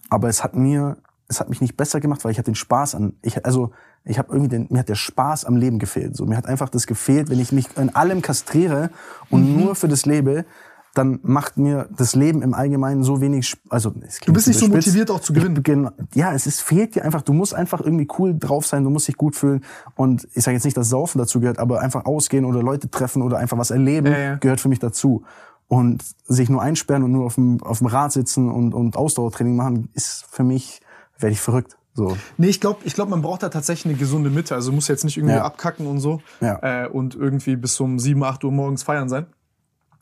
aber 0.09 0.29
es 0.29 0.43
hat 0.43 0.55
mir, 0.55 0.97
es 1.27 1.39
hat 1.39 1.49
mich 1.49 1.61
nicht 1.61 1.75
besser 1.75 1.99
gemacht, 1.99 2.23
weil 2.23 2.31
ich 2.31 2.39
hatte 2.39 2.51
den 2.51 2.55
Spaß 2.55 2.95
an, 2.95 3.13
ich, 3.21 3.45
also 3.45 3.71
ich 4.07 4.17
habe 4.17 4.29
irgendwie 4.31 4.49
den, 4.49 4.67
mir 4.69 4.79
hat 4.79 4.89
der 4.89 4.95
Spaß 4.95 5.45
am 5.45 5.55
Leben 5.55 5.79
gefehlt. 5.79 6.15
So 6.15 6.25
mir 6.25 6.37
hat 6.37 6.45
einfach 6.47 6.69
das 6.69 6.87
gefehlt, 6.87 7.29
wenn 7.29 7.39
ich 7.39 7.51
mich 7.51 7.67
in 7.77 7.93
allem 7.95 8.21
kastriere 8.21 8.89
und 9.29 9.53
Mhm. 9.53 9.61
nur 9.63 9.75
für 9.75 9.87
das 9.87 10.05
lebe. 10.05 10.45
Dann 10.93 11.19
macht 11.21 11.57
mir 11.57 11.87
das 11.95 12.15
Leben 12.15 12.41
im 12.41 12.55
Allgemeinen 12.55 13.03
so 13.03 13.21
wenig, 13.21 13.55
also 13.69 13.93
es 14.07 14.17
Du 14.19 14.33
bist 14.33 14.47
nicht 14.47 14.57
so 14.57 14.65
überspitzt. 14.65 14.87
motiviert, 14.87 15.11
auch 15.11 15.19
zu 15.19 15.31
gewinnen. 15.31 15.61
Genau. 15.61 15.91
Ja, 16.15 16.33
es 16.33 16.47
ist, 16.47 16.61
fehlt 16.61 16.95
dir 16.95 17.05
einfach. 17.05 17.21
Du 17.21 17.33
musst 17.33 17.53
einfach 17.53 17.81
irgendwie 17.81 18.07
cool 18.17 18.35
drauf 18.35 18.65
sein, 18.65 18.83
du 18.83 18.89
musst 18.89 19.07
dich 19.07 19.15
gut 19.15 19.35
fühlen. 19.35 19.63
Und 19.95 20.27
ich 20.33 20.43
sage 20.43 20.55
jetzt 20.55 20.63
nicht, 20.63 20.75
dass 20.75 20.89
Saufen 20.89 21.19
dazu 21.19 21.39
gehört, 21.39 21.59
aber 21.59 21.81
einfach 21.81 22.05
ausgehen 22.05 22.45
oder 22.45 22.63
Leute 22.63 22.89
treffen 22.89 23.21
oder 23.21 23.37
einfach 23.37 23.59
was 23.59 23.69
erleben, 23.69 24.07
Ja, 24.11 24.17
ja. 24.17 24.35
gehört 24.37 24.59
für 24.59 24.69
mich 24.69 24.79
dazu. 24.79 25.23
Und 25.67 26.03
sich 26.25 26.49
nur 26.49 26.63
einsperren 26.63 27.03
und 27.03 27.11
nur 27.11 27.25
auf 27.25 27.35
dem, 27.35 27.61
auf 27.61 27.77
dem 27.79 27.87
Rad 27.87 28.11
sitzen 28.13 28.49
und, 28.49 28.73
und 28.73 28.97
Ausdauertraining 28.97 29.55
machen, 29.55 29.89
ist 29.93 30.25
für 30.31 30.43
mich, 30.43 30.81
werde 31.19 31.33
ich 31.33 31.41
verrückt. 31.41 31.77
So. 31.97 32.15
Nee, 32.37 32.49
ich 32.49 32.61
glaube, 32.61 32.81
ich 32.83 32.93
glaub, 32.93 33.09
man 33.09 33.23
braucht 33.23 33.41
da 33.41 33.49
tatsächlich 33.49 33.91
eine 33.91 33.99
gesunde 33.99 34.29
Mitte. 34.29 34.53
Also 34.53 34.71
muss 34.71 34.87
jetzt 34.87 35.03
nicht 35.03 35.17
irgendwie 35.17 35.33
Ja. 35.35 35.43
abkacken 35.43 35.87
und 35.87 35.99
so 35.99 36.21
Ja. 36.41 36.83
äh, 36.83 36.87
und 36.87 37.15
irgendwie 37.15 37.55
bis 37.55 37.79
um 37.79 37.97
7, 37.97 38.23
8 38.23 38.43
Uhr 38.43 38.51
morgens 38.51 38.83
feiern 38.83 39.09
sein. 39.09 39.25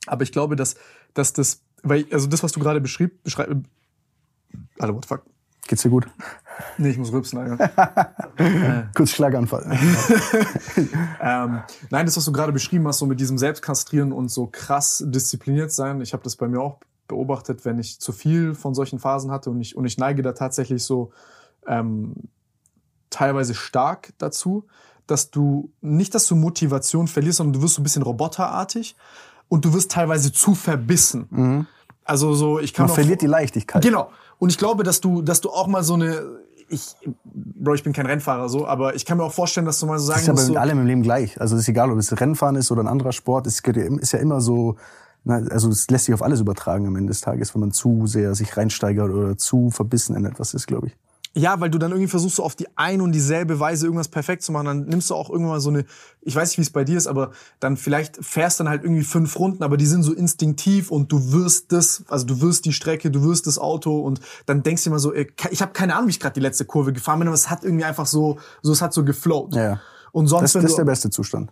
Aber 0.05 0.23
ich 0.23 0.33
glaube, 0.33 0.57
dass, 0.57 0.75
dass 1.13 1.31
das, 1.31 1.61
weil, 1.83 2.05
also 2.11 2.27
das, 2.27 2.43
was 2.43 2.51
du 2.51 2.59
gerade 2.59 2.81
beschrieb, 2.81 3.23
beschreib, 3.23 3.47
Alter, 4.77 4.93
what 4.93 5.05
the 5.05 5.07
fuck? 5.07 5.23
Geht's 5.67 5.83
dir 5.83 5.89
gut? 5.89 6.05
Nee, 6.77 6.89
ich 6.89 6.97
muss 6.97 7.13
rübsen, 7.13 7.39
Alter. 7.39 8.11
Kurz 8.93 9.11
Schlaganfall. 9.11 9.65
ähm, 11.21 11.59
nein, 11.89 12.05
das, 12.05 12.17
was 12.17 12.25
du 12.25 12.31
gerade 12.31 12.51
beschrieben 12.51 12.87
hast, 12.87 12.99
so 12.99 13.05
mit 13.05 13.19
diesem 13.19 13.37
Selbstkastrieren 13.37 14.11
und 14.11 14.29
so 14.29 14.47
krass 14.51 15.03
diszipliniert 15.07 15.71
sein, 15.71 16.01
ich 16.01 16.13
habe 16.13 16.23
das 16.23 16.35
bei 16.35 16.47
mir 16.47 16.59
auch 16.61 16.79
beobachtet, 17.07 17.65
wenn 17.65 17.79
ich 17.79 17.99
zu 17.99 18.11
viel 18.11 18.53
von 18.53 18.73
solchen 18.75 18.99
Phasen 18.99 19.31
hatte 19.31 19.49
und 19.49 19.61
ich, 19.61 19.75
und 19.75 19.85
ich 19.85 19.97
neige 19.97 20.21
da 20.21 20.33
tatsächlich 20.33 20.83
so 20.83 21.11
ähm, 21.67 22.13
teilweise 23.09 23.53
stark 23.55 24.13
dazu, 24.17 24.65
dass 25.07 25.29
du 25.31 25.71
nicht, 25.81 26.15
dass 26.15 26.27
du 26.27 26.35
Motivation 26.35 27.07
verlierst, 27.07 27.37
sondern 27.37 27.53
du 27.53 27.61
wirst 27.61 27.75
so 27.75 27.81
ein 27.81 27.83
bisschen 27.83 28.01
roboterartig 28.01 28.95
und 29.49 29.63
du 29.65 29.73
wirst 29.73 29.91
teilweise 29.91 30.31
zu 30.33 30.55
verbissen. 30.55 31.67
Also 32.03 32.33
so, 32.33 32.59
ich 32.59 32.73
kann 32.73 32.85
Mhm. 32.85 32.87
Man 32.87 32.91
auch- 32.91 32.95
verliert 32.95 33.21
die 33.21 33.27
Leichtigkeit. 33.27 33.83
Genau. 33.83 34.09
Und 34.39 34.49
ich 34.49 34.57
glaube, 34.57 34.83
dass 34.83 35.01
du, 35.01 35.21
dass 35.21 35.41
du 35.41 35.49
auch 35.49 35.67
mal 35.67 35.83
so 35.83 35.93
eine, 35.93 36.23
ich, 36.67 36.95
Bro, 37.23 37.75
ich 37.75 37.83
bin 37.83 37.93
kein 37.93 38.05
Rennfahrer 38.07 38.49
so, 38.49 38.65
aber 38.67 38.95
ich 38.95 39.05
kann 39.05 39.17
mir 39.17 39.23
auch 39.23 39.31
vorstellen, 39.31 39.65
dass 39.67 39.79
du 39.79 39.85
mal 39.85 39.99
so 39.99 40.07
Das 40.11 40.17
sagen 40.17 40.21
ist 40.21 40.27
ja 40.27 40.33
musst, 40.33 40.47
bei 40.47 40.53
so, 40.53 40.59
allem 40.59 40.79
im 40.79 40.87
Leben 40.87 41.03
gleich. 41.03 41.39
Also 41.39 41.55
es 41.55 41.61
ist 41.61 41.67
egal, 41.69 41.91
ob 41.91 41.97
es 41.99 42.19
Rennfahren 42.19 42.55
ist 42.55 42.71
oder 42.71 42.81
ein 42.83 42.87
anderer 42.87 43.11
Sport. 43.11 43.45
Es 43.47 43.59
ist 43.61 44.11
ja 44.13 44.19
immer 44.19 44.41
so, 44.41 44.75
na, 45.23 45.35
also 45.51 45.69
es 45.69 45.87
lässt 45.89 46.05
sich 46.05 46.13
auf 46.15 46.21
alles 46.23 46.39
übertragen 46.41 46.87
am 46.87 46.95
Ende 46.95 47.11
des 47.11 47.21
Tages, 47.21 47.53
wenn 47.53 47.61
man 47.61 47.71
zu 47.71 48.07
sehr 48.07 48.33
sich 48.35 48.57
reinsteigert 48.57 49.11
oder 49.11 49.37
zu 49.37 49.69
verbissen 49.69 50.15
in 50.15 50.25
etwas 50.25 50.53
ist, 50.55 50.65
glaube 50.67 50.87
ich. 50.87 50.97
Ja, 51.37 51.59
weil 51.59 51.69
du 51.69 51.77
dann 51.77 51.91
irgendwie 51.91 52.07
versuchst, 52.07 52.37
so 52.37 52.43
auf 52.43 52.55
die 52.55 52.65
ein 52.77 53.01
und 53.01 53.11
dieselbe 53.11 53.59
Weise 53.59 53.85
irgendwas 53.85 54.07
perfekt 54.07 54.41
zu 54.41 54.53
machen. 54.53 54.65
Dann 54.65 54.85
nimmst 54.85 55.09
du 55.09 55.15
auch 55.15 55.29
irgendwann 55.29 55.55
mal 55.55 55.59
so 55.59 55.69
eine, 55.69 55.83
ich 56.21 56.33
weiß 56.33 56.49
nicht, 56.49 56.57
wie 56.59 56.61
es 56.61 56.69
bei 56.69 56.85
dir 56.85 56.97
ist, 56.97 57.07
aber 57.07 57.31
dann 57.59 57.75
vielleicht 57.75 58.23
fährst 58.23 58.61
dann 58.61 58.69
halt 58.69 58.83
irgendwie 58.83 59.03
fünf 59.03 59.37
Runden, 59.37 59.61
aber 59.61 59.75
die 59.75 59.85
sind 59.85 60.03
so 60.03 60.13
instinktiv 60.13 60.91
und 60.91 61.11
du 61.11 61.33
wirst 61.33 61.73
das, 61.73 62.05
also 62.07 62.25
du 62.25 62.39
wirst 62.39 62.63
die 62.63 62.71
Strecke, 62.71 63.11
du 63.11 63.21
wirst 63.23 63.47
das 63.47 63.59
Auto 63.59 63.99
und 63.99 64.21
dann 64.45 64.63
denkst 64.63 64.85
du 64.85 64.91
immer 64.91 64.99
so, 64.99 65.13
ey, 65.13 65.29
ich 65.51 65.61
habe 65.61 65.73
keine 65.73 65.95
Ahnung, 65.95 66.07
wie 66.07 66.11
ich 66.11 66.21
gerade 66.21 66.35
die 66.35 66.39
letzte 66.39 66.63
Kurve 66.63 66.93
gefahren 66.93 67.19
bin, 67.19 67.27
aber 67.27 67.35
es 67.35 67.49
hat 67.49 67.65
irgendwie 67.65 67.83
einfach 67.83 68.05
so, 68.05 68.39
so 68.61 68.71
es 68.71 68.81
hat 68.81 68.93
so 68.93 69.03
geflowt. 69.03 69.55
Ja. 69.55 69.81
Und 70.13 70.27
sonst, 70.27 70.55
Das, 70.55 70.61
das 70.61 70.71
ist 70.71 70.77
der 70.77 70.85
beste 70.85 71.09
Zustand. 71.09 71.51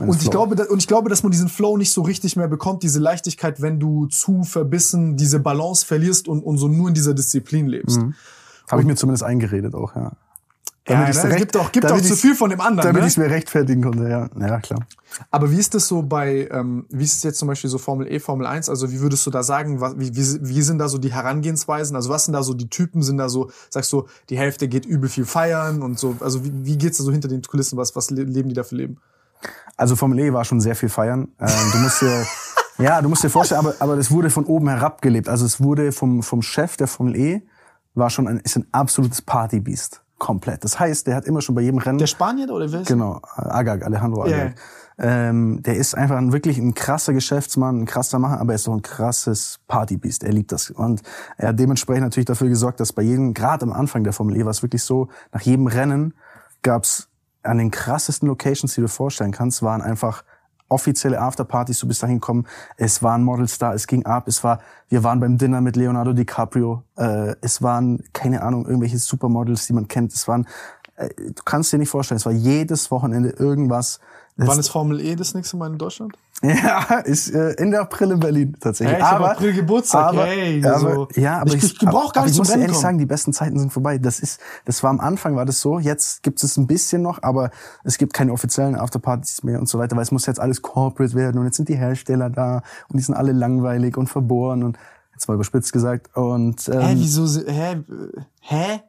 Und 0.00 0.16
ich, 0.16 0.22
float. 0.22 0.32
glaube, 0.32 0.66
und 0.68 0.78
ich 0.78 0.88
glaube, 0.88 1.08
dass 1.10 1.22
man 1.22 1.30
diesen 1.30 1.48
Flow 1.48 1.76
nicht 1.76 1.92
so 1.92 2.02
richtig 2.02 2.34
mehr 2.36 2.48
bekommt, 2.48 2.82
diese 2.82 2.98
Leichtigkeit, 2.98 3.62
wenn 3.62 3.78
du 3.78 4.06
zu 4.06 4.42
verbissen 4.42 5.16
diese 5.16 5.38
Balance 5.38 5.86
verlierst 5.86 6.26
und, 6.26 6.42
und 6.42 6.58
so 6.58 6.66
nur 6.66 6.88
in 6.88 6.94
dieser 6.94 7.14
Disziplin 7.14 7.68
lebst. 7.68 8.00
Habe 8.72 8.82
ich 8.82 8.88
mir 8.88 8.96
zumindest 8.96 9.22
eingeredet 9.22 9.74
auch, 9.74 9.94
ja. 9.94 10.12
Ja, 10.88 11.08
ich's 11.08 11.22
ne, 11.22 11.30
es 11.30 11.36
gibt 11.36 11.56
auch, 11.56 11.70
gibt 11.70 11.86
auch 11.86 11.90
damit 11.90 12.06
zu 12.06 12.16
viel 12.16 12.34
von 12.34 12.50
dem 12.50 12.60
anderen. 12.60 12.88
Damit 12.88 13.02
Ne? 13.02 13.06
ich 13.06 13.12
es 13.12 13.16
mir 13.16 13.30
rechtfertigen 13.30 13.82
konnte, 13.82 14.08
ja. 14.08 14.28
Ja, 14.40 14.58
klar. 14.58 14.80
Aber 15.30 15.52
wie 15.52 15.58
ist 15.58 15.74
das 15.74 15.86
so 15.86 16.02
bei, 16.02 16.48
ähm, 16.50 16.86
wie 16.90 17.04
ist 17.04 17.14
es 17.18 17.22
jetzt 17.22 17.38
zum 17.38 17.46
Beispiel 17.46 17.70
so 17.70 17.78
Formel 17.78 18.10
E, 18.10 18.18
Formel 18.18 18.46
1? 18.48 18.68
Also 18.68 18.90
wie 18.90 18.98
würdest 19.00 19.24
du 19.24 19.30
da 19.30 19.44
sagen, 19.44 19.80
was, 19.80 19.96
wie, 19.96 20.16
wie, 20.16 20.38
wie 20.40 20.62
sind 20.62 20.78
da 20.78 20.88
so 20.88 20.98
die 20.98 21.12
Herangehensweisen? 21.12 21.94
Also 21.94 22.10
was 22.10 22.24
sind 22.24 22.34
da 22.34 22.42
so 22.42 22.52
die 22.54 22.68
Typen? 22.68 23.02
Sind 23.04 23.18
da 23.18 23.28
so, 23.28 23.50
sagst 23.70 23.92
du, 23.92 24.08
die 24.28 24.36
Hälfte 24.36 24.66
geht 24.66 24.84
übel 24.84 25.08
viel 25.08 25.24
feiern 25.24 25.82
und 25.82 26.00
so? 26.00 26.16
Also 26.18 26.44
wie, 26.44 26.50
wie 26.64 26.76
geht's 26.78 26.98
da 26.98 27.04
so 27.04 27.12
hinter 27.12 27.28
den 27.28 27.42
Kulissen? 27.42 27.76
Was, 27.78 27.94
was 27.94 28.10
le- 28.10 28.24
leben 28.24 28.48
die 28.48 28.54
da 28.56 28.64
für 28.64 28.74
Leben? 28.74 28.96
Also 29.76 29.94
Formel 29.94 30.18
E 30.18 30.32
war 30.32 30.44
schon 30.44 30.60
sehr 30.60 30.74
viel 30.74 30.88
feiern. 30.88 31.28
Ähm, 31.38 31.48
du 31.72 31.78
musst 31.78 32.02
dir, 32.02 32.26
ja, 32.78 33.00
du 33.00 33.08
musst 33.08 33.22
dir 33.22 33.30
vorstellen, 33.30 33.60
aber, 33.60 33.74
aber 33.78 33.94
das 33.94 34.10
wurde 34.10 34.30
von 34.30 34.46
oben 34.46 34.68
herab 34.68 35.00
gelebt. 35.00 35.28
Also 35.28 35.46
es 35.46 35.60
wurde 35.62 35.92
vom, 35.92 36.24
vom 36.24 36.42
Chef 36.42 36.76
der 36.76 36.88
Formel 36.88 37.14
E, 37.14 37.42
war 37.94 38.10
schon 38.10 38.28
ein, 38.28 38.38
ist 38.38 38.56
ein 38.56 38.66
absolutes 38.72 39.22
Partybiest. 39.22 40.02
Komplett. 40.18 40.62
Das 40.62 40.78
heißt, 40.78 41.08
der 41.08 41.16
hat 41.16 41.24
immer 41.24 41.40
schon 41.40 41.56
bei 41.56 41.62
jedem 41.62 41.78
Rennen. 41.78 41.98
Der 41.98 42.06
Spanier 42.06 42.48
oder 42.50 42.70
wer 42.70 42.82
ist? 42.82 42.86
Genau, 42.86 43.20
Agag, 43.34 43.84
Alejandro 43.84 44.26
Ja. 44.26 44.36
Agag. 44.36 44.54
Ähm, 44.98 45.62
der 45.62 45.76
ist 45.76 45.96
einfach 45.96 46.16
ein, 46.16 46.32
wirklich 46.32 46.58
ein 46.58 46.74
krasser 46.74 47.12
Geschäftsmann, 47.12 47.80
ein 47.80 47.86
krasser 47.86 48.20
Macher, 48.20 48.40
aber 48.40 48.52
er 48.52 48.56
ist 48.56 48.68
auch 48.68 48.74
ein 48.74 48.82
krasses 48.82 49.58
Partybiest. 49.66 50.22
Er 50.22 50.32
liebt 50.32 50.52
das. 50.52 50.70
Und 50.70 51.02
er 51.38 51.48
hat 51.48 51.58
dementsprechend 51.58 52.04
natürlich 52.04 52.26
dafür 52.26 52.48
gesorgt, 52.48 52.78
dass 52.78 52.92
bei 52.92 53.02
jedem, 53.02 53.34
gerade 53.34 53.64
am 53.64 53.72
Anfang 53.72 54.04
der 54.04 54.12
Formel 54.12 54.36
E, 54.36 54.44
war 54.44 54.50
es 54.50 54.62
wirklich 54.62 54.84
so, 54.84 55.08
nach 55.32 55.40
jedem 55.40 55.66
Rennen 55.66 56.14
gab's 56.62 57.08
an 57.42 57.58
den 57.58 57.72
krassesten 57.72 58.28
Locations, 58.28 58.72
die 58.74 58.80
du 58.80 58.86
dir 58.86 58.92
vorstellen 58.92 59.32
kannst, 59.32 59.62
waren 59.62 59.82
einfach 59.82 60.22
offizielle 60.72 61.20
Afterpartys, 61.20 61.78
du 61.78 61.86
bist 61.86 62.02
dahin 62.02 62.16
gekommen, 62.16 62.46
es 62.76 63.02
waren 63.02 63.22
Models 63.22 63.58
da, 63.58 63.74
es 63.74 63.86
ging 63.86 64.04
ab, 64.06 64.26
es 64.26 64.42
war, 64.42 64.60
wir 64.88 65.04
waren 65.04 65.20
beim 65.20 65.38
Dinner 65.38 65.60
mit 65.60 65.76
Leonardo 65.76 66.12
DiCaprio, 66.12 66.82
äh, 66.96 67.34
es 67.40 67.62
waren, 67.62 68.02
keine 68.12 68.42
Ahnung, 68.42 68.66
irgendwelche 68.66 68.98
Supermodels, 68.98 69.66
die 69.66 69.72
man 69.72 69.88
kennt, 69.88 70.12
es 70.12 70.26
waren, 70.26 70.46
äh, 70.96 71.08
du 71.16 71.42
kannst 71.44 71.72
dir 71.72 71.78
nicht 71.78 71.90
vorstellen, 71.90 72.16
es 72.16 72.26
war 72.26 72.32
jedes 72.32 72.90
Wochenende 72.90 73.30
irgendwas. 73.30 74.00
Wann 74.36 74.58
ist 74.58 74.70
Formel 74.70 74.98
E 75.00 75.14
das 75.14 75.34
nächste 75.34 75.56
Mal 75.58 75.70
in 75.72 75.78
Deutschland? 75.78 76.16
ja, 76.42 76.98
ist 77.04 77.30
äh, 77.30 77.52
Ende 77.58 77.78
April 77.78 78.12
in 78.12 78.20
Berlin 78.20 78.56
tatsächlich. 78.58 78.94
Hey, 78.96 79.00
ich 79.02 79.06
aber, 79.06 79.30
April 79.32 79.52
Geburtstag, 79.52 80.08
aber, 80.08 80.24
hey, 80.24 80.64
aber, 80.66 80.78
so. 80.94 81.08
ja, 81.14 81.38
aber 81.38 81.54
Ich- 81.54 81.62
ich 81.64 81.78
gar 81.78 81.94
aber 81.94 82.22
nicht 82.22 82.30
ich 82.30 82.32
zum 82.32 82.38
muss 82.38 82.50
ehrlich 82.50 82.66
kommen. 82.68 82.80
sagen, 82.80 82.98
die 82.98 83.06
besten 83.06 83.32
Zeiten 83.32 83.58
sind 83.58 83.72
vorbei. 83.72 83.98
Das 83.98 84.18
ist, 84.20 84.40
das 84.64 84.82
war 84.82 84.90
am 84.90 85.00
Anfang 85.00 85.36
war 85.36 85.44
das 85.44 85.60
so. 85.60 85.78
Jetzt 85.78 86.22
gibt 86.22 86.42
es 86.42 86.56
ein 86.56 86.66
bisschen 86.66 87.02
noch, 87.02 87.22
aber 87.22 87.50
es 87.84 87.98
gibt 87.98 88.14
keine 88.14 88.32
offiziellen 88.32 88.74
Afterpartys 88.74 89.42
mehr 89.44 89.60
und 89.60 89.68
so 89.68 89.78
weiter, 89.78 89.94
weil 89.96 90.02
es 90.02 90.10
muss 90.10 90.26
jetzt 90.26 90.40
alles 90.40 90.62
corporate 90.62 91.14
werden 91.14 91.38
und 91.38 91.44
jetzt 91.44 91.56
sind 91.58 91.68
die 91.68 91.76
Hersteller 91.76 92.30
da 92.30 92.62
und 92.88 92.96
die 92.98 93.02
sind 93.02 93.14
alle 93.14 93.32
langweilig 93.32 93.96
und 93.96 94.08
verbohren 94.08 94.64
und 94.64 94.78
jetzt 95.12 95.28
mal 95.28 95.34
überspitzt 95.34 95.72
gesagt 95.72 96.16
und 96.16 96.68
ähm, 96.68 96.80
Hä, 96.80 96.94
wieso? 96.96 97.26
Hä? 97.46 97.76
Hä? 98.40 98.80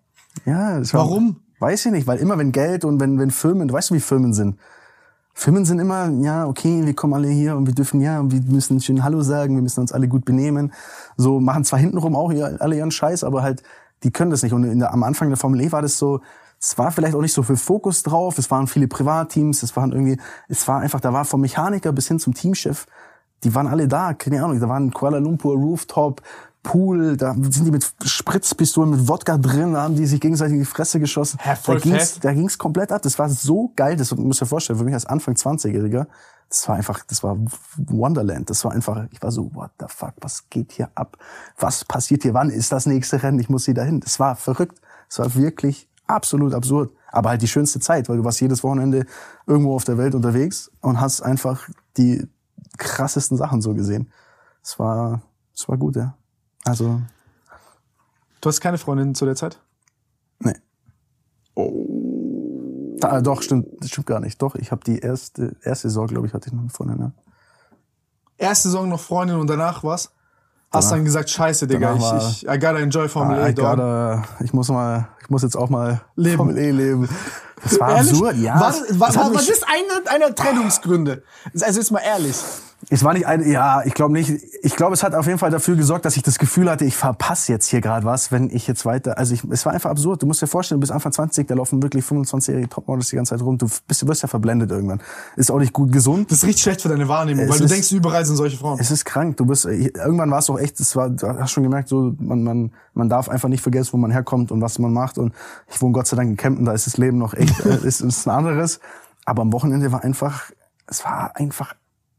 ja, 0.46 0.80
das 0.80 0.94
war- 0.94 1.02
Warum? 1.02 1.42
Weiß 1.60 1.86
ich 1.86 1.92
nicht, 1.92 2.08
weil 2.08 2.18
immer 2.18 2.38
wenn 2.38 2.52
Geld 2.52 2.84
und 2.84 3.00
wenn, 3.00 3.20
wenn 3.20 3.30
Firmen, 3.32 3.68
du 3.68 3.74
weißt 3.74 3.92
du, 3.92 3.94
wie 3.94 4.00
Firmen 4.00 4.34
sind. 4.34 4.58
Firmen 5.34 5.66
sind 5.66 5.80
immer, 5.80 6.10
ja, 6.10 6.46
okay, 6.46 6.86
wir 6.86 6.94
kommen 6.94 7.14
alle 7.14 7.28
hier 7.28 7.58
und 7.58 7.66
wir 7.66 7.74
dürfen, 7.74 8.00
ja, 8.02 8.20
und 8.20 8.32
wir 8.32 8.42
müssen 8.42 8.80
schön 8.80 9.04
Hallo 9.04 9.22
sagen, 9.22 9.56
wir 9.56 9.64
müssen 9.64 9.82
uns 9.82 9.92
alle 9.92 10.08
gut 10.08 10.26
benehmen. 10.26 10.72
So 11.18 11.40
machen 11.40 11.64
zwar 11.64 11.80
hintenrum 11.80 12.16
auch 12.16 12.32
alle 12.32 12.78
ihren 12.78 12.92
Scheiß, 12.92 13.24
aber 13.24 13.42
halt, 13.42 13.64
die 14.04 14.12
können 14.12 14.32
das 14.32 14.44
nicht. 14.44 14.54
Und 14.54 14.80
der, 14.80 14.94
am 14.94 15.04
Anfang 15.04 15.30
der 15.30 15.38
Formel 15.38 15.62
E 15.62 15.72
war 15.72 15.82
das 15.82 15.98
so, 15.98 16.22
es 16.60 16.78
war 16.78 16.92
vielleicht 16.92 17.16
auch 17.16 17.22
nicht 17.22 17.34
so 17.34 17.44
viel 17.44 17.58
Fokus 17.58 18.04
drauf, 18.04 18.38
es 18.38 18.50
waren 18.52 18.68
viele 18.68 18.88
Privatteams, 18.88 19.64
es 19.64 19.76
waren 19.76 19.92
irgendwie, 19.92 20.18
es 20.48 20.68
war 20.68 20.80
einfach, 20.80 21.02
da 21.02 21.12
war 21.12 21.26
vom 21.26 21.42
Mechaniker 21.42 21.92
bis 21.92 22.08
hin 22.08 22.20
zum 22.20 22.34
Teamchef, 22.34 22.86
die 23.44 23.54
waren 23.54 23.68
alle 23.68 23.88
da, 23.88 24.14
keine 24.14 24.44
Ahnung, 24.44 24.60
da 24.60 24.70
waren 24.70 24.92
Kuala 24.92 25.18
Lumpur, 25.18 25.56
Rooftop, 25.56 26.22
Pool, 26.64 27.18
da 27.18 27.34
sind 27.34 27.66
die 27.66 27.72
mit 27.72 27.86
Spritzpistolen, 28.04 28.92
mit 28.92 29.08
Wodka 29.08 29.38
drin, 29.38 29.74
da 29.74 29.84
haben 29.84 29.96
die 29.96 30.06
sich 30.06 30.22
gegenseitig 30.22 30.54
in 30.54 30.60
die 30.60 30.66
Fresse 30.66 31.00
geschossen. 31.00 31.38
Hä, 31.42 31.56
voll 31.62 31.76
da 31.76 31.82
ging's, 31.82 32.20
da 32.20 32.34
ging's 32.34 32.58
komplett 32.58 32.92
ab. 32.92 33.02
Das 33.02 33.20
war 33.20 33.30
so 33.30 33.72
geil, 33.76 33.98
das 33.98 34.16
muss 34.16 34.38
ich 34.38 34.42
mir 34.42 34.48
vorstellen, 34.48 34.80
für 34.80 34.86
mich 34.86 34.94
als 34.94 35.06
Anfang 35.06 35.36
20-Jähriger, 35.36 36.08
das 36.54 36.70
war 36.70 36.76
einfach, 36.76 37.04
das 37.06 37.24
war 37.24 37.38
Wonderland. 37.78 38.50
Das 38.50 38.64
war 38.64 38.72
einfach, 38.72 39.08
ich 39.12 39.22
war 39.22 39.32
so, 39.32 39.54
what 39.56 39.72
the 39.80 39.88
fuck, 39.90 40.14
was 40.22 40.50
geht 40.50 40.72
hier 40.72 40.90
ab? 40.94 41.18
Was 41.58 41.84
passiert 41.84 42.22
hier? 42.22 42.36
Wann 42.36 42.52
ist 42.52 42.72
das 42.72 42.86
nächste 42.86 43.24
Rennen? 43.24 43.40
Ich 43.40 43.50
muss 43.50 43.66
hier 43.66 43.74
dahin. 43.74 44.00
Das 44.00 44.20
war 44.20 44.36
verrückt. 44.36 44.80
Das 45.10 45.18
war 45.20 45.34
wirklich 45.34 45.90
absolut 46.06 46.54
absurd. 46.54 46.92
Aber 47.12 47.30
halt 47.30 47.42
die 47.42 47.48
schönste 47.48 47.80
Zeit, 47.80 48.08
weil 48.08 48.18
du 48.18 48.24
warst 48.24 48.40
jedes 48.40 48.64
Wochenende 48.64 49.06
irgendwo 49.48 49.76
auf 49.76 49.84
der 49.84 49.98
Welt 49.98 50.14
unterwegs 50.14 50.72
und 50.82 51.02
hast 51.02 51.22
einfach 51.22 51.68
die 51.98 52.28
krassesten 52.78 53.36
Sachen 53.36 53.62
so 53.62 53.74
gesehen. 53.74 54.12
Es 54.62 54.78
war, 54.78 55.24
es 55.56 55.68
war 55.68 55.78
gut, 55.78 55.96
ja. 55.96 56.16
Also, 56.66 57.02
Du 58.42 58.50
hast 58.50 58.60
keine 58.62 58.78
Freundin 58.78 59.16
zu 59.16 59.26
der 59.26 59.36
Zeit? 59.36 59.60
nee. 60.40 60.54
Da, 63.00 63.22
doch, 63.22 63.42
stimmt, 63.42 63.68
das 63.80 63.90
stimmt 63.90 64.08
gar 64.08 64.20
nicht. 64.22 64.42
Doch, 64.42 64.56
ich 64.56 64.72
habe 64.72 64.82
die 64.86 65.00
erste, 65.00 65.56
erste 65.62 65.90
Saison, 65.90 66.08
glaube 66.08 66.26
ich, 66.28 66.34
hatte 66.34 66.48
ich 66.48 66.54
noch 66.54 66.62
eine 66.62 66.70
Freundin. 66.70 67.00
Ja. 67.00 67.12
Erste 68.38 68.70
Saison 68.70 68.88
noch 68.90 69.00
Freundin 69.00 69.38
und 69.38 69.48
danach 69.50 69.84
was? 69.84 70.12
Hast 70.72 70.86
Danach- 70.86 70.90
dann 70.98 71.06
gesagt, 71.06 71.30
scheiße, 71.30 71.68
Digga, 71.68 71.96
ich, 71.96 72.44
ich, 72.44 72.44
I 72.48 72.58
gotta 72.60 72.80
enjoy 72.80 73.08
Formel 73.10 73.40
Ah, 73.40 73.48
E, 73.48 73.52
I 73.52 73.54
gotta, 73.56 74.24
ich 74.44 74.54
muss 74.54 74.70
mal, 74.70 75.08
ich 75.22 75.30
muss 75.30 75.44
jetzt 75.44 75.56
auch 75.56 75.70
mal 75.70 76.02
Leben. 76.16 76.38
Formel 76.38 76.58
E 76.58 76.72
leben. 76.72 77.08
Das 77.64 77.80
war 77.80 77.96
Ehrlich? 77.96 78.12
absurd, 78.12 78.36
ja. 78.38 78.56
War, 78.60 78.74
war, 79.00 79.08
hat 79.10 79.34
war, 79.34 79.42
ist 79.42 79.66
einer 79.68 80.12
einer 80.12 80.34
Trennungsgründe? 80.36 81.24
Also 81.62 81.80
jetzt 81.80 81.92
mal 81.92 82.00
ehrlich. 82.00 82.36
Es 82.90 83.04
war 83.04 83.14
nicht 83.14 83.26
ein, 83.26 83.50
ja, 83.50 83.82
ich 83.86 83.94
glaube 83.94 84.14
nicht. 84.14 84.32
Ich 84.62 84.76
glaube, 84.76 84.94
es 84.94 85.04
hat 85.04 85.16
auf 85.16 85.26
jeden 85.26 85.40
Fall 85.40 85.52
dafür 85.52 85.76
gesorgt, 85.76 86.06
dass 86.06 86.18
ich 86.18 86.24
das 86.24 86.38
Gefühl 86.38 86.70
hatte, 86.70 86.86
ich 86.86 86.96
verpasse 86.96 87.52
jetzt 87.52 87.68
hier 87.68 87.82
gerade 87.82 88.06
was, 88.06 88.32
wenn 88.32 88.50
ich 88.50 88.68
jetzt 88.68 88.86
weiter. 88.86 89.18
Also 89.18 89.34
ich, 89.34 89.44
es 89.50 89.66
war 89.66 89.74
einfach 89.74 89.90
absurd. 89.90 90.22
Du 90.22 90.26
musst 90.26 90.42
dir 90.42 90.48
vorstellen, 90.48 90.80
du 90.80 90.82
bist 90.82 90.92
Anfang 90.92 91.12
20, 91.12 91.48
da 91.48 91.56
laufen 91.56 91.82
wirklich 91.82 92.04
25-jährige 92.06 92.70
Topmodels 92.70 93.10
die 93.10 93.16
ganze 93.16 93.36
Zeit 93.36 93.42
rum. 93.46 93.58
Du 93.58 93.68
bist, 93.88 94.02
du 94.02 94.08
wirst 94.08 94.22
ja 94.22 94.28
verblendet 94.28 94.72
irgendwann. 94.72 95.02
Ist 95.36 95.50
auch 95.52 95.60
nicht 95.60 95.74
gut 95.74 95.92
gesund. 95.92 96.30
Das 96.32 96.40
ist 96.40 96.46
richtig 96.46 96.64
schlecht 96.64 96.82
für 96.82 96.90
deine 96.90 97.08
Wahrnehmung, 97.08 97.46
Es 97.46 97.52
weil 97.52 97.58
du 97.60 97.66
ist- 97.66 97.72
denkst, 97.74 97.92
überall 97.92 98.26
sind 98.26 98.36
solche 98.36 98.58
Frauen. 98.58 98.80
Es 98.80 98.92
ist 98.92 99.06
krank. 99.06 99.38
Du 99.38 99.46
bist 99.46 99.66
irgendwann 99.66 100.30
war 100.32 100.40
es 100.40 100.50
auch 100.50 100.60
echt. 100.60 100.80
Es 100.80 100.96
war, 100.96 101.10
du 101.10 101.28
hast 101.28 101.52
schon 101.52 101.64
gemerkt, 101.64 101.90
so 101.90 102.14
man 102.20 102.44
man 102.44 102.72
man 102.94 103.10
darf 103.10 103.30
einfach 103.30 103.50
nicht 103.50 103.62
vergessen, 103.62 103.94
wo 103.94 103.98
man 103.98 104.12
herkommt 104.12 104.52
und 104.52 104.62
was 104.62 104.78
man 104.80 104.94
macht. 104.94 105.18
Und 105.18 105.34
ich 105.70 105.82
wohne 105.82 105.94
Gott 105.94 106.08
sei 106.08 106.16
Dank 106.18 106.30
in 106.30 106.38
Kempten. 106.38 106.66
Da 106.66 106.74
ist 106.74 106.86
das 106.86 106.98
Leben 106.98 107.18
noch 107.18 107.34
echt 107.34 107.60
äh, 107.66 107.78
ist, 107.88 108.02
ist 108.02 108.28
ein 108.28 108.32
anderes. 108.32 108.80
Aber 109.26 109.42
am 109.42 109.54
Wochenende 109.54 109.92
war 109.92 110.04
einfach, 110.04 110.52
es 110.86 111.04
war 111.06 111.32
einfach 111.36 111.74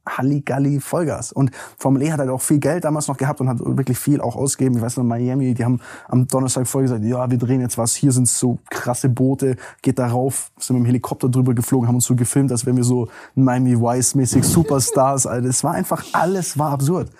Halligalli 0.06 0.80
Vollgas. 0.80 1.32
Und 1.32 1.50
Formel 1.78 2.02
E 2.02 2.12
hat 2.12 2.20
halt 2.20 2.30
auch 2.30 2.40
viel 2.40 2.58
Geld 2.58 2.84
damals 2.84 3.08
noch 3.08 3.16
gehabt 3.16 3.40
und 3.40 3.48
hat 3.48 3.58
wirklich 3.60 3.98
viel 3.98 4.20
auch 4.20 4.36
ausgegeben. 4.36 4.76
Ich 4.76 4.82
weiß 4.82 4.96
noch, 4.98 5.04
Miami, 5.04 5.54
die 5.54 5.64
haben 5.64 5.80
am 6.08 6.26
Donnerstag 6.28 6.66
vorher 6.66 6.88
gesagt, 6.88 7.04
ja, 7.04 7.30
wir 7.30 7.38
drehen 7.38 7.60
jetzt 7.60 7.78
was, 7.78 7.94
hier 7.94 8.12
sind 8.12 8.28
so 8.28 8.58
krasse 8.70 9.08
Boote, 9.08 9.56
geht 9.82 9.98
da 9.98 10.06
rauf, 10.06 10.50
sind 10.58 10.76
mit 10.76 10.84
dem 10.84 10.86
Helikopter 10.86 11.28
drüber 11.28 11.54
geflogen, 11.54 11.88
haben 11.88 11.96
uns 11.96 12.04
so 12.04 12.14
gefilmt, 12.14 12.52
als 12.52 12.66
wären 12.66 12.76
wir 12.76 12.84
so 12.84 13.08
Miami 13.34 13.80
Vice-mäßig 13.80 14.44
Superstars. 14.44 15.26
Alter. 15.26 15.48
Es 15.48 15.64
war 15.64 15.72
einfach, 15.72 16.04
alles 16.12 16.58
war 16.58 16.72
absurd. 16.72 17.10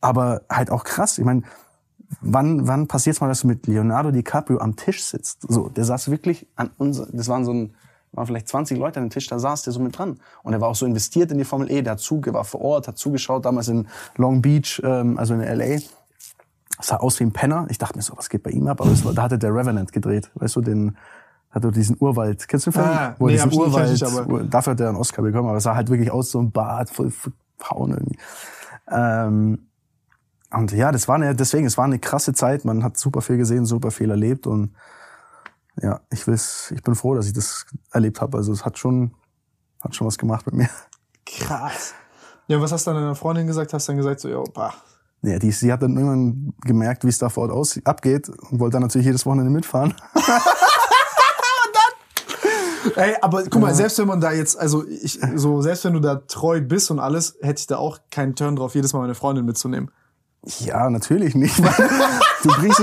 Aber 0.00 0.42
halt 0.48 0.70
auch 0.70 0.84
krass. 0.84 1.18
Ich 1.18 1.24
meine, 1.24 1.42
wann, 2.20 2.66
wann 2.66 2.86
passiert's 2.86 3.20
mal, 3.20 3.28
dass 3.28 3.40
du 3.40 3.48
mit 3.48 3.66
Leonardo 3.66 4.10
DiCaprio 4.10 4.58
am 4.58 4.76
Tisch 4.76 5.04
sitzt? 5.04 5.42
So, 5.48 5.68
der 5.68 5.84
saß 5.84 6.10
wirklich 6.10 6.46
an 6.56 6.70
uns, 6.78 7.02
das 7.12 7.28
waren 7.28 7.44
so 7.44 7.52
ein, 7.52 7.74
waren 8.12 8.26
vielleicht 8.26 8.48
20 8.48 8.78
Leute 8.78 8.98
an 8.98 9.06
dem 9.06 9.10
Tisch, 9.10 9.26
da 9.28 9.38
saß 9.38 9.62
der 9.62 9.72
so 9.72 9.80
mit 9.80 9.96
dran. 9.96 10.18
Und 10.42 10.52
er 10.52 10.60
war 10.60 10.68
auch 10.68 10.74
so 10.74 10.86
investiert 10.86 11.30
in 11.30 11.38
die 11.38 11.44
Formel 11.44 11.70
E, 11.70 11.82
der 11.82 11.92
hat 11.92 12.00
zuge, 12.00 12.32
war 12.34 12.44
vor 12.44 12.60
Ort, 12.60 12.88
hat 12.88 12.98
zugeschaut, 12.98 13.44
damals 13.44 13.68
in 13.68 13.86
Long 14.16 14.42
Beach, 14.42 14.80
ähm, 14.84 15.16
also 15.18 15.34
in 15.34 15.40
L.A. 15.40 15.78
sah 16.80 16.96
aus 16.96 17.20
wie 17.20 17.24
ein 17.24 17.32
Penner. 17.32 17.66
Ich 17.70 17.78
dachte 17.78 17.96
mir 17.96 18.02
so, 18.02 18.16
was 18.16 18.28
geht 18.28 18.42
bei 18.42 18.50
ihm 18.50 18.66
ab? 18.66 18.80
Aber 18.80 19.04
war, 19.04 19.12
da 19.12 19.22
hatte 19.22 19.38
der 19.38 19.54
Revenant 19.54 19.92
gedreht, 19.92 20.30
weißt 20.34 20.56
du, 20.56 20.60
den, 20.60 20.96
hat 21.50 21.64
er 21.64 21.70
diesen 21.72 21.96
Urwald, 22.00 22.46
kennst 22.48 22.66
du 22.66 22.70
den 22.70 22.80
Film? 22.82 22.86
Ah, 22.86 23.14
Wo 23.18 23.26
nee, 23.26 23.32
diesen 23.34 23.52
Urwald, 23.52 23.92
ich 23.92 24.00
nicht, 24.02 24.16
aber- 24.18 24.44
dafür 24.44 24.72
hat 24.72 24.80
er 24.80 24.88
einen 24.88 24.98
Oscar 24.98 25.22
bekommen, 25.22 25.48
aber 25.48 25.58
es 25.58 25.64
sah 25.64 25.74
halt 25.74 25.88
wirklich 25.88 26.10
aus, 26.10 26.30
so 26.30 26.40
ein 26.40 26.50
Bart, 26.50 26.90
voll 26.90 27.12
verhauen 27.58 27.90
irgendwie. 27.92 28.18
Ähm, 28.90 29.66
und 30.52 30.72
ja, 30.72 30.90
das 30.90 31.06
war 31.06 31.14
eine, 31.14 31.34
deswegen, 31.34 31.66
es 31.66 31.78
war 31.78 31.84
eine 31.84 32.00
krasse 32.00 32.32
Zeit. 32.32 32.64
Man 32.64 32.82
hat 32.82 32.96
super 32.98 33.20
viel 33.20 33.36
gesehen, 33.36 33.66
super 33.66 33.92
viel 33.92 34.10
erlebt 34.10 34.48
und 34.48 34.74
ja, 35.82 36.00
ich 36.10 36.26
will's, 36.26 36.72
ich 36.74 36.82
bin 36.82 36.94
froh, 36.94 37.14
dass 37.14 37.26
ich 37.26 37.32
das 37.32 37.66
erlebt 37.92 38.20
habe. 38.20 38.36
Also 38.36 38.52
es 38.52 38.64
hat 38.64 38.78
schon, 38.78 39.14
hat 39.82 39.94
schon 39.94 40.06
was 40.06 40.18
gemacht 40.18 40.46
mit 40.46 40.54
mir. 40.54 40.68
Krass. 41.26 41.94
Ja, 42.48 42.60
was 42.60 42.72
hast 42.72 42.86
du 42.86 42.90
dann 42.90 43.02
deiner 43.02 43.14
Freundin 43.14 43.46
gesagt? 43.46 43.72
Hast 43.72 43.88
du 43.88 43.92
dann 43.92 43.98
gesagt, 43.98 44.20
so, 44.20 44.28
yo, 44.28 44.44
bah. 44.54 44.74
Ja, 45.22 45.38
die, 45.38 45.52
sie 45.52 45.72
hat 45.72 45.82
dann 45.82 45.96
irgendwann 45.96 46.54
gemerkt, 46.62 47.04
wie 47.04 47.08
es 47.08 47.18
da 47.18 47.28
vor 47.28 47.44
Ort 47.44 47.52
aus, 47.52 47.78
abgeht 47.84 48.28
und 48.28 48.58
wollte 48.58 48.74
dann 48.74 48.82
natürlich 48.82 49.06
jedes 49.06 49.26
Wochenende 49.26 49.50
mitfahren. 49.50 49.94
Ey, 52.96 53.16
aber 53.20 53.44
guck 53.44 53.60
mal, 53.60 53.74
selbst 53.74 53.98
wenn 53.98 54.08
man 54.08 54.20
da 54.20 54.32
jetzt, 54.32 54.58
also 54.58 54.86
ich, 54.86 55.20
so, 55.36 55.60
selbst 55.60 55.84
wenn 55.84 55.92
du 55.92 56.00
da 56.00 56.16
treu 56.16 56.60
bist 56.60 56.90
und 56.90 56.98
alles, 56.98 57.36
hätte 57.42 57.60
ich 57.60 57.66
da 57.66 57.76
auch 57.76 57.98
keinen 58.10 58.34
Turn 58.34 58.56
drauf, 58.56 58.74
jedes 58.74 58.92
Mal 58.92 59.00
meine 59.00 59.14
Freundin 59.14 59.44
mitzunehmen. 59.44 59.90
Ja, 60.60 60.88
natürlich 60.88 61.34
nicht. 61.34 61.62
weil 61.62 61.90
Du, 62.42 62.48
bringst, 62.48 62.80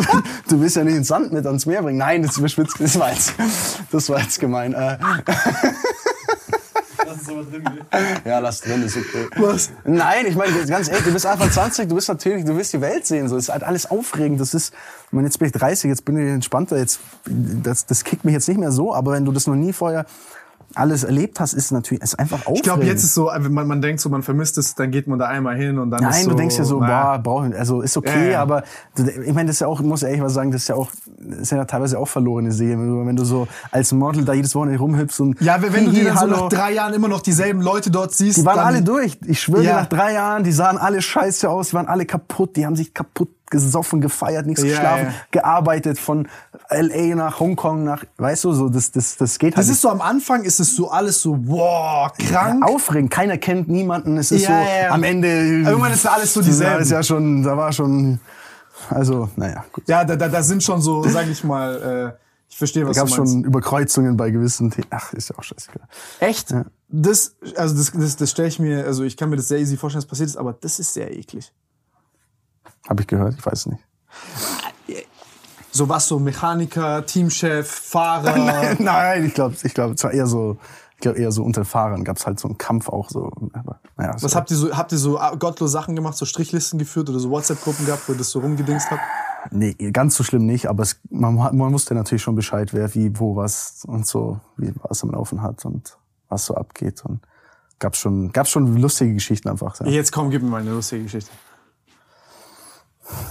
du 0.47 0.61
willst 0.61 0.75
ja 0.75 0.83
nicht 0.83 0.95
ins 0.97 1.07
Sand 1.07 1.33
mit 1.33 1.43
ans 1.47 1.65
Meer 1.65 1.81
bringen. 1.81 1.97
Nein, 1.97 2.21
das, 2.21 2.37
überspitzt, 2.37 2.75
das, 2.79 2.99
war, 2.99 3.11
jetzt, 3.11 3.33
das 3.91 4.07
war 4.07 4.19
jetzt 4.19 4.39
gemein. 4.39 4.73
Äh, 4.75 4.97
Lass 7.07 7.21
es 7.21 7.29
aber 7.29 7.43
drin. 7.43 7.63
ja, 8.25 8.39
lass 8.39 8.61
drin, 8.61 8.83
ist 8.83 8.97
okay. 8.97 9.27
Was? 9.37 9.71
Nein, 9.85 10.25
ich 10.27 10.35
meine, 10.35 10.51
ganz 10.65 10.89
ehrlich, 10.89 11.05
du 11.05 11.13
bist 11.13 11.25
einfach 11.25 11.49
20, 11.49 11.87
du 11.87 11.95
bist 11.95 12.09
natürlich, 12.09 12.43
du 12.43 12.55
willst 12.55 12.73
die 12.73 12.81
Welt 12.81 13.05
sehen, 13.05 13.29
so, 13.29 13.37
es 13.37 13.45
ist 13.45 13.49
halt 13.49 13.63
alles 13.63 13.89
aufregend, 13.89 14.41
das 14.41 14.53
ist, 14.53 14.73
ich 15.07 15.13
meine, 15.13 15.27
jetzt 15.27 15.39
bin 15.39 15.47
ich 15.47 15.53
30, 15.53 15.87
jetzt 15.89 16.03
bin 16.03 16.17
ich 16.17 16.33
entspannter, 16.33 16.77
jetzt, 16.77 16.99
das, 17.25 17.85
das 17.85 18.03
kickt 18.03 18.25
mich 18.25 18.33
jetzt 18.33 18.49
nicht 18.49 18.59
mehr 18.59 18.71
so, 18.73 18.93
aber 18.93 19.13
wenn 19.13 19.23
du 19.23 19.31
das 19.31 19.47
noch 19.47 19.55
nie 19.55 19.71
vorher 19.71 20.05
alles 20.77 21.03
erlebt 21.03 21.39
hast, 21.39 21.53
ist 21.53 21.71
natürlich, 21.71 22.03
ist 22.03 22.17
einfach 22.19 22.39
aufregend. 22.39 22.57
Ich 22.57 22.63
glaube, 22.63 22.85
jetzt 22.85 23.03
ist 23.03 23.13
so, 23.13 23.31
man, 23.49 23.67
man 23.67 23.81
denkt 23.81 23.99
so, 24.01 24.09
man 24.09 24.23
vermisst 24.23 24.57
es, 24.57 24.75
dann 24.75 24.91
geht 24.91 25.07
man 25.07 25.19
da 25.19 25.27
einmal 25.27 25.55
hin 25.55 25.79
und 25.79 25.91
dann 25.91 26.01
ist 26.01 26.09
Nein, 26.09 26.23
so, 26.25 26.29
du 26.31 26.35
denkst 26.37 26.57
ja 26.57 26.63
so, 26.63 26.81
ah, 26.81 27.17
boah, 27.17 27.43
brauch, 27.43 27.57
also 27.57 27.81
ist 27.81 27.97
okay, 27.97 28.31
ja. 28.31 28.41
aber 28.41 28.63
du, 28.95 29.09
ich 29.09 29.33
meine, 29.33 29.47
das 29.47 29.57
ist 29.57 29.59
ja 29.61 29.67
auch, 29.67 29.79
ich 29.79 29.85
muss 29.85 30.03
ehrlich 30.03 30.21
was 30.21 30.33
sagen, 30.33 30.51
das 30.51 30.61
ist 30.63 30.67
ja 30.69 30.75
auch, 30.75 30.91
das 31.17 31.39
ist 31.39 31.51
ja 31.51 31.65
teilweise 31.65 31.99
auch 31.99 32.07
verlorene 32.07 32.51
Seele, 32.51 32.79
wenn 32.79 32.87
du, 32.87 33.05
wenn 33.05 33.15
du 33.15 33.25
so 33.25 33.47
als 33.71 33.91
Model 33.91 34.25
da 34.25 34.33
jedes 34.33 34.55
Wochenende 34.55 34.79
rumhüpfst 34.79 35.19
und 35.19 35.41
Ja, 35.41 35.61
wenn 35.61 35.85
du 35.85 35.91
dir 35.91 36.05
dann 36.05 36.17
so 36.17 36.27
nach 36.27 36.49
drei 36.49 36.73
Jahren 36.73 36.93
immer 36.93 37.07
noch 37.07 37.21
dieselben 37.21 37.61
Leute 37.61 37.91
dort 37.91 38.13
siehst, 38.13 38.39
Die 38.39 38.45
waren 38.45 38.59
alle 38.59 38.81
durch. 38.81 39.17
Ich 39.25 39.41
schwöre 39.41 39.61
dir, 39.61 39.69
Ja. 39.69 39.75
nach 39.81 39.89
drei 39.89 40.13
Jahren, 40.13 40.43
die 40.43 40.51
sahen 40.51 40.77
alle 40.77 41.01
scheiße 41.01 41.49
aus, 41.49 41.69
die 41.69 41.73
waren 41.73 41.87
alle 41.87 42.05
kaputt, 42.05 42.55
die 42.55 42.65
haben 42.65 42.75
sich 42.75 42.93
kaputt 42.93 43.29
gesoffen, 43.49 44.01
gefeiert, 44.01 44.45
nichts 44.45 44.61
Ja, 44.63 44.69
geschlafen, 44.69 45.05
ja. 45.07 45.13
gearbeitet 45.31 45.99
von 45.99 46.27
L.A. 46.69 47.15
nach 47.15 47.39
Hongkong, 47.39 47.83
nach, 47.83 48.03
weißt 48.17 48.43
du, 48.43 48.53
so, 48.53 48.69
das, 48.69 48.91
das, 48.91 49.17
das 49.17 49.39
geht 49.39 49.55
halt 49.55 49.65
Das 49.65 49.69
ist 49.71 49.81
so 49.81 49.89
am 49.89 50.01
Anfang 50.01 50.43
ist 50.43 50.59
es 50.59 50.75
so 50.75 50.89
alles 50.89 51.21
so, 51.21 51.37
wow, 51.47 52.11
krank. 52.17 52.63
aufregend. 52.67 53.09
Keiner 53.11 53.37
kennt 53.37 53.67
niemanden. 53.69 54.17
Es 54.17 54.31
ist 54.31 54.43
Ja, 54.43 54.47
so, 54.47 54.53
ja, 54.53 54.83
ja. 54.83 54.91
am 54.91 55.03
Ende. 55.03 55.27
Irgendwann 55.27 55.93
ist 55.93 56.05
alles 56.05 56.33
so 56.33 56.41
Das 56.41 56.47
dieselben. 56.47 56.81
ist 56.81 56.91
ja 56.91 57.01
schon, 57.03 57.43
da 57.43 57.55
war 57.55 57.71
schon, 57.71 58.19
also, 58.89 59.29
naja, 59.35 59.63
gut. 59.71 59.83
Ja, 59.87 60.03
da, 60.03 60.15
da, 60.15 60.27
da 60.27 60.43
sind 60.43 60.61
schon 60.63 60.81
so, 60.81 61.03
sag 61.07 61.27
ich 61.27 61.43
mal, 61.43 62.15
äh, 62.17 62.23
Ich 62.49 62.57
verstehe, 62.57 62.83
Da 62.83 62.89
was 62.89 62.97
gab 62.97 63.07
du 63.07 63.13
es 63.13 63.17
meinst. 63.17 63.33
schon 63.33 63.43
Überkreuzungen 63.43 64.17
bei 64.17 64.29
gewissen 64.31 64.71
Themen. 64.71 64.87
Ach, 64.89 65.13
ist 65.13 65.29
ja 65.29 65.37
auch 65.37 65.43
scheißegal. 65.43 65.87
Echt? 66.19 66.53
Das, 66.89 67.35
also 67.55 67.75
das, 67.75 67.91
das, 67.93 68.15
das 68.17 68.29
stelle 68.31 68.47
ich 68.47 68.59
mir, 68.59 68.85
also 68.85 69.03
ich 69.03 69.17
kann 69.17 69.29
mir 69.29 69.35
das 69.37 69.47
sehr 69.49 69.59
easy 69.59 69.75
vorstellen, 69.77 70.01
dass 70.01 70.07
passiert 70.09 70.29
ist, 70.29 70.37
aber 70.37 70.53
das 70.53 70.79
ist 70.79 70.93
sehr 70.93 71.13
eklig. 71.15 71.51
Habe 72.87 73.01
ich 73.01 73.07
gehört, 73.07 73.35
ich 73.37 73.45
weiß 73.45 73.53
es 73.53 73.65
nicht. 73.67 73.83
So 75.71 75.89
was 75.89 76.07
so 76.07 76.17
Mechaniker, 76.17 77.05
Teamchef, 77.05 77.69
Fahrer. 77.69 78.75
Nein, 78.79 79.25
ich 79.25 79.33
glaube, 79.33 79.55
ich 79.61 79.73
glaube, 79.73 79.93
es 79.93 80.03
war 80.03 80.11
eher 80.11 80.25
so, 80.25 80.57
ich 80.95 81.01
glaube 81.01 81.19
eher 81.19 81.31
so 81.31 81.43
unter 81.43 81.65
Fahrern 81.65 82.03
gab 82.03 82.17
es 82.17 82.25
halt 82.25 82.39
so 82.39 82.47
einen 82.47 82.57
Kampf 82.57 82.89
auch 82.89 83.09
so. 83.09 83.31
Aber, 83.53 83.79
naja, 83.95 84.15
Was 84.19 84.35
habt 84.35 84.49
ihr 84.49 84.57
so, 84.57 84.75
habt 84.75 84.91
ihr 84.91 84.97
so 84.97 85.19
gottlose 85.37 85.71
Sachen 85.71 85.95
gemacht, 85.95 86.17
so 86.17 86.25
Strichlisten 86.25 86.79
geführt 86.79 87.09
oder 87.09 87.19
so 87.19 87.29
WhatsApp-Gruppen 87.29 87.85
gehabt, 87.85 88.07
wo 88.07 88.13
ihr 88.13 88.17
das 88.17 88.31
so 88.31 88.39
rumgedingst 88.39 88.89
habt? 88.89 89.01
Nee, 89.51 89.73
ganz 89.91 90.15
so 90.15 90.23
schlimm 90.23 90.45
nicht, 90.47 90.67
aber 90.67 90.83
es, 90.83 90.99
man, 91.11 91.35
man 91.35 91.73
wusste 91.73 91.93
natürlich 91.93 92.23
schon 92.23 92.35
Bescheid, 92.35 92.73
wer 92.73 92.95
wie, 92.95 93.19
wo, 93.19 93.35
was 93.35 93.83
und 93.85 94.07
so, 94.07 94.39
wie 94.57 94.73
was 94.81 95.03
am 95.03 95.11
Laufen 95.11 95.43
hat 95.43 95.63
und 95.65 95.97
was 96.27 96.45
so 96.45 96.55
abgeht. 96.55 97.05
Und 97.05 97.19
gab's 97.77 97.99
schon, 97.99 98.31
gab's 98.31 98.49
schon 98.49 98.77
lustige 98.77 99.13
Geschichten 99.13 99.47
einfach. 99.49 99.79
Ja. 99.81 99.87
Jetzt 99.87 100.11
komm, 100.11 100.31
gib 100.31 100.41
mir 100.41 100.49
mal 100.49 100.61
eine 100.61 100.71
lustige 100.71 101.03
Geschichte. 101.03 101.29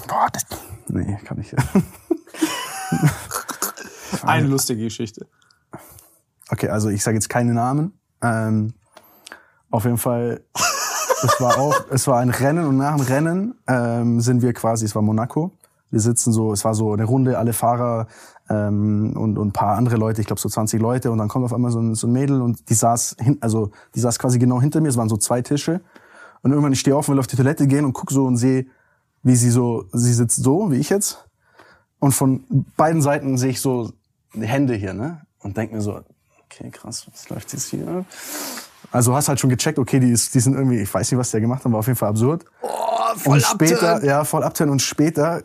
Boah, 0.08 0.28
das, 0.32 0.46
nee, 0.88 1.18
kann 1.24 1.40
ich. 1.40 1.54
Eine 4.22 4.48
lustige 4.48 4.82
Geschichte. 4.82 5.26
Okay, 6.50 6.68
also 6.68 6.88
ich 6.88 7.02
sage 7.02 7.16
jetzt 7.16 7.28
keine 7.28 7.54
Namen. 7.54 7.98
Ähm, 8.22 8.74
auf 9.70 9.84
jeden 9.84 9.98
Fall, 9.98 10.42
es 10.54 11.40
war 11.40 11.58
auch, 11.58 11.86
es 11.90 12.06
war 12.06 12.20
ein 12.20 12.30
Rennen 12.30 12.66
und 12.66 12.76
nach 12.76 12.96
dem 12.96 13.04
Rennen 13.04 13.54
ähm, 13.66 14.20
sind 14.20 14.42
wir 14.42 14.52
quasi, 14.52 14.84
es 14.84 14.94
war 14.94 15.02
Monaco. 15.02 15.52
Wir 15.90 16.00
sitzen 16.00 16.32
so, 16.32 16.52
es 16.52 16.64
war 16.64 16.74
so 16.74 16.92
eine 16.92 17.04
Runde, 17.04 17.38
alle 17.38 17.52
Fahrer 17.52 18.06
ähm, 18.48 19.12
und, 19.16 19.38
und 19.38 19.48
ein 19.48 19.52
paar 19.52 19.76
andere 19.76 19.96
Leute, 19.96 20.20
ich 20.20 20.26
glaube 20.26 20.40
so 20.40 20.48
20 20.48 20.80
Leute 20.80 21.10
und 21.10 21.18
dann 21.18 21.28
kommt 21.28 21.44
auf 21.44 21.52
einmal 21.52 21.70
so 21.70 21.80
ein, 21.80 21.94
so 21.94 22.06
ein 22.06 22.12
Mädel 22.12 22.42
und 22.42 22.68
die 22.68 22.74
saß 22.74 23.16
hin, 23.20 23.38
also 23.40 23.70
die 23.94 24.00
saß 24.00 24.18
quasi 24.18 24.38
genau 24.38 24.60
hinter 24.60 24.80
mir, 24.80 24.88
es 24.88 24.96
waren 24.96 25.08
so 25.08 25.16
zwei 25.16 25.42
Tische 25.42 25.80
und 26.42 26.50
irgendwann 26.50 26.72
ich 26.72 26.80
stehe 26.80 26.96
auf 26.96 27.08
und 27.08 27.14
will 27.14 27.20
auf 27.20 27.26
die 27.26 27.36
Toilette 27.36 27.66
gehen 27.66 27.84
und 27.84 27.92
guck 27.92 28.10
so 28.10 28.26
und 28.26 28.36
sehe, 28.36 28.66
wie 29.22 29.36
sie 29.36 29.50
so, 29.50 29.86
sie 29.92 30.12
sitzt 30.12 30.42
so, 30.42 30.70
wie 30.70 30.76
ich 30.76 30.90
jetzt 30.90 31.24
und 31.98 32.12
von 32.12 32.44
beiden 32.76 33.02
Seiten 33.02 33.38
sehe 33.38 33.50
ich 33.50 33.60
so 33.60 33.92
Hände 34.32 34.74
hier, 34.74 34.94
ne? 34.94 35.22
Und 35.40 35.56
denk 35.56 35.72
mir 35.72 35.80
so, 35.80 36.00
okay, 36.44 36.70
krass, 36.70 37.06
was 37.10 37.28
läuft 37.28 37.52
jetzt 37.52 37.70
hier? 37.70 38.04
Also 38.92 39.14
hast 39.14 39.28
halt 39.28 39.40
schon 39.40 39.50
gecheckt, 39.50 39.78
okay, 39.78 40.00
die, 40.00 40.10
ist, 40.10 40.34
die 40.34 40.40
sind 40.40 40.54
irgendwie, 40.54 40.78
ich 40.78 40.92
weiß 40.92 41.10
nicht, 41.10 41.18
was 41.18 41.30
die 41.30 41.36
da 41.36 41.40
gemacht 41.40 41.64
haben, 41.64 41.72
war 41.72 41.80
auf 41.80 41.86
jeden 41.86 41.98
Fall 41.98 42.10
absurd. 42.10 42.44
Oh, 42.62 42.68
voll 43.16 43.34
und 43.34 43.42
später, 43.42 44.04
ja, 44.04 44.24
voll 44.24 44.42
abtören 44.42 44.70
und 44.70 44.80
später, 44.82 45.42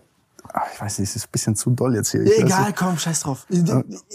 ach, 0.53 0.67
ich 0.73 0.81
weiß 0.81 0.99
nicht, 0.99 1.09
es 1.09 1.15
ist 1.15 1.25
ein 1.25 1.31
bisschen 1.31 1.55
zu 1.55 1.71
doll 1.71 1.95
jetzt 1.95 2.11
hier. 2.11 2.23
Ich 2.23 2.39
Egal, 2.39 2.73
komm, 2.73 2.97
scheiß 2.97 3.21
drauf. 3.21 3.45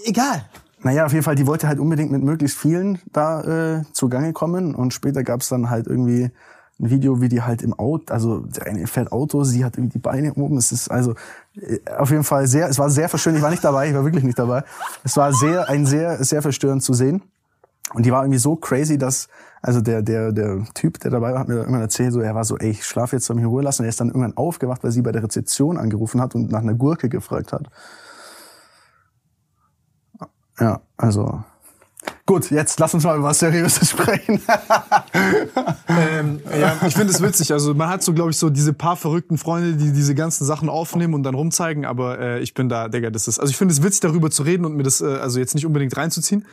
Egal. 0.04 0.44
Naja, 0.82 1.06
auf 1.06 1.12
jeden 1.12 1.24
Fall, 1.24 1.34
die 1.34 1.46
wollte 1.46 1.66
halt 1.66 1.78
unbedingt 1.78 2.12
mit 2.12 2.22
möglichst 2.22 2.58
vielen 2.58 3.00
da 3.12 3.78
äh, 3.78 3.82
zugange 3.92 4.32
kommen 4.32 4.74
und 4.74 4.94
später 4.94 5.24
gab's 5.24 5.48
dann 5.48 5.70
halt 5.70 5.86
irgendwie 5.86 6.30
ein 6.78 6.90
Video, 6.90 7.20
wie 7.20 7.28
die 7.28 7.42
halt 7.42 7.62
im 7.62 7.72
Auto, 7.72 8.12
also 8.12 8.40
der 8.40 8.66
eine 8.66 8.86
fährt 8.86 9.10
Auto, 9.10 9.44
sie 9.44 9.64
hat 9.64 9.76
irgendwie 9.76 9.98
die 9.98 10.02
Beine 10.02 10.34
oben. 10.34 10.58
Es 10.58 10.72
ist 10.72 10.90
also 10.90 11.14
äh, 11.54 11.78
auf 11.96 12.10
jeden 12.10 12.24
Fall 12.24 12.46
sehr, 12.46 12.68
es 12.68 12.78
war 12.78 12.90
sehr 12.90 13.08
verstörend. 13.08 13.38
Ich 13.38 13.42
war 13.42 13.50
nicht 13.50 13.64
dabei, 13.64 13.88
ich 13.88 13.94
war 13.94 14.04
wirklich 14.04 14.24
nicht 14.24 14.38
dabei. 14.38 14.62
Es 15.02 15.16
war 15.16 15.32
sehr, 15.32 15.68
ein 15.68 15.86
sehr, 15.86 16.22
sehr 16.22 16.42
verstörend 16.42 16.82
zu 16.82 16.92
sehen. 16.92 17.22
Und 17.94 18.04
die 18.04 18.12
war 18.12 18.22
irgendwie 18.22 18.38
so 18.38 18.56
crazy, 18.56 18.98
dass, 18.98 19.28
also 19.62 19.80
der, 19.80 20.02
der, 20.02 20.32
der 20.32 20.64
Typ, 20.74 21.00
der 21.00 21.10
dabei 21.10 21.32
war, 21.32 21.40
hat 21.40 21.48
mir 21.48 21.54
irgendwann 21.54 21.80
erzählt, 21.80 22.12
so, 22.12 22.20
er 22.20 22.34
war 22.34 22.44
so, 22.44 22.58
ey, 22.58 22.70
ich 22.70 22.84
schlafe 22.84 23.16
jetzt, 23.16 23.26
soll 23.26 23.36
mich 23.36 23.44
in 23.44 23.48
Ruhe 23.48 23.62
lassen. 23.62 23.82
Und 23.82 23.86
er 23.86 23.90
ist 23.90 24.00
dann 24.00 24.08
irgendwann 24.08 24.36
aufgewacht, 24.36 24.82
weil 24.84 24.90
sie 24.90 25.02
bei 25.02 25.12
der 25.12 25.22
Rezeption 25.22 25.78
angerufen 25.78 26.20
hat 26.20 26.34
und 26.34 26.50
nach 26.50 26.62
einer 26.62 26.74
Gurke 26.74 27.08
gefragt 27.08 27.52
hat. 27.52 27.70
Ja, 30.58 30.80
also. 30.96 31.44
Gut, 32.26 32.50
jetzt 32.50 32.80
lass 32.80 32.92
uns 32.92 33.04
mal 33.04 33.16
über 33.16 33.28
was 33.28 33.38
Seriöses 33.38 33.90
sprechen. 33.92 34.42
Ähm, 35.88 36.40
ja, 36.58 36.76
ich 36.86 36.94
finde 36.94 37.12
es 37.12 37.22
witzig. 37.22 37.52
Also 37.52 37.72
man 37.74 37.88
hat 37.88 38.02
so, 38.02 38.12
glaube 38.12 38.30
ich, 38.30 38.36
so 38.36 38.50
diese 38.50 38.72
paar 38.72 38.96
verrückten 38.96 39.38
Freunde, 39.38 39.74
die 39.74 39.92
diese 39.92 40.14
ganzen 40.14 40.44
Sachen 40.44 40.68
aufnehmen 40.68 41.14
und 41.14 41.22
dann 41.22 41.34
rumzeigen. 41.34 41.84
Aber 41.84 42.18
äh, 42.18 42.40
ich 42.40 42.54
bin 42.54 42.68
da, 42.68 42.88
Digga, 42.88 43.10
das 43.10 43.28
ist. 43.28 43.38
Also 43.38 43.50
ich 43.50 43.56
finde 43.56 43.72
es 43.72 43.82
witzig, 43.82 44.00
darüber 44.00 44.30
zu 44.30 44.42
reden 44.42 44.64
und 44.64 44.76
mir 44.76 44.82
das 44.82 45.00
äh, 45.00 45.06
also 45.06 45.38
jetzt 45.38 45.54
nicht 45.54 45.66
unbedingt 45.66 45.96
reinzuziehen. 45.96 46.44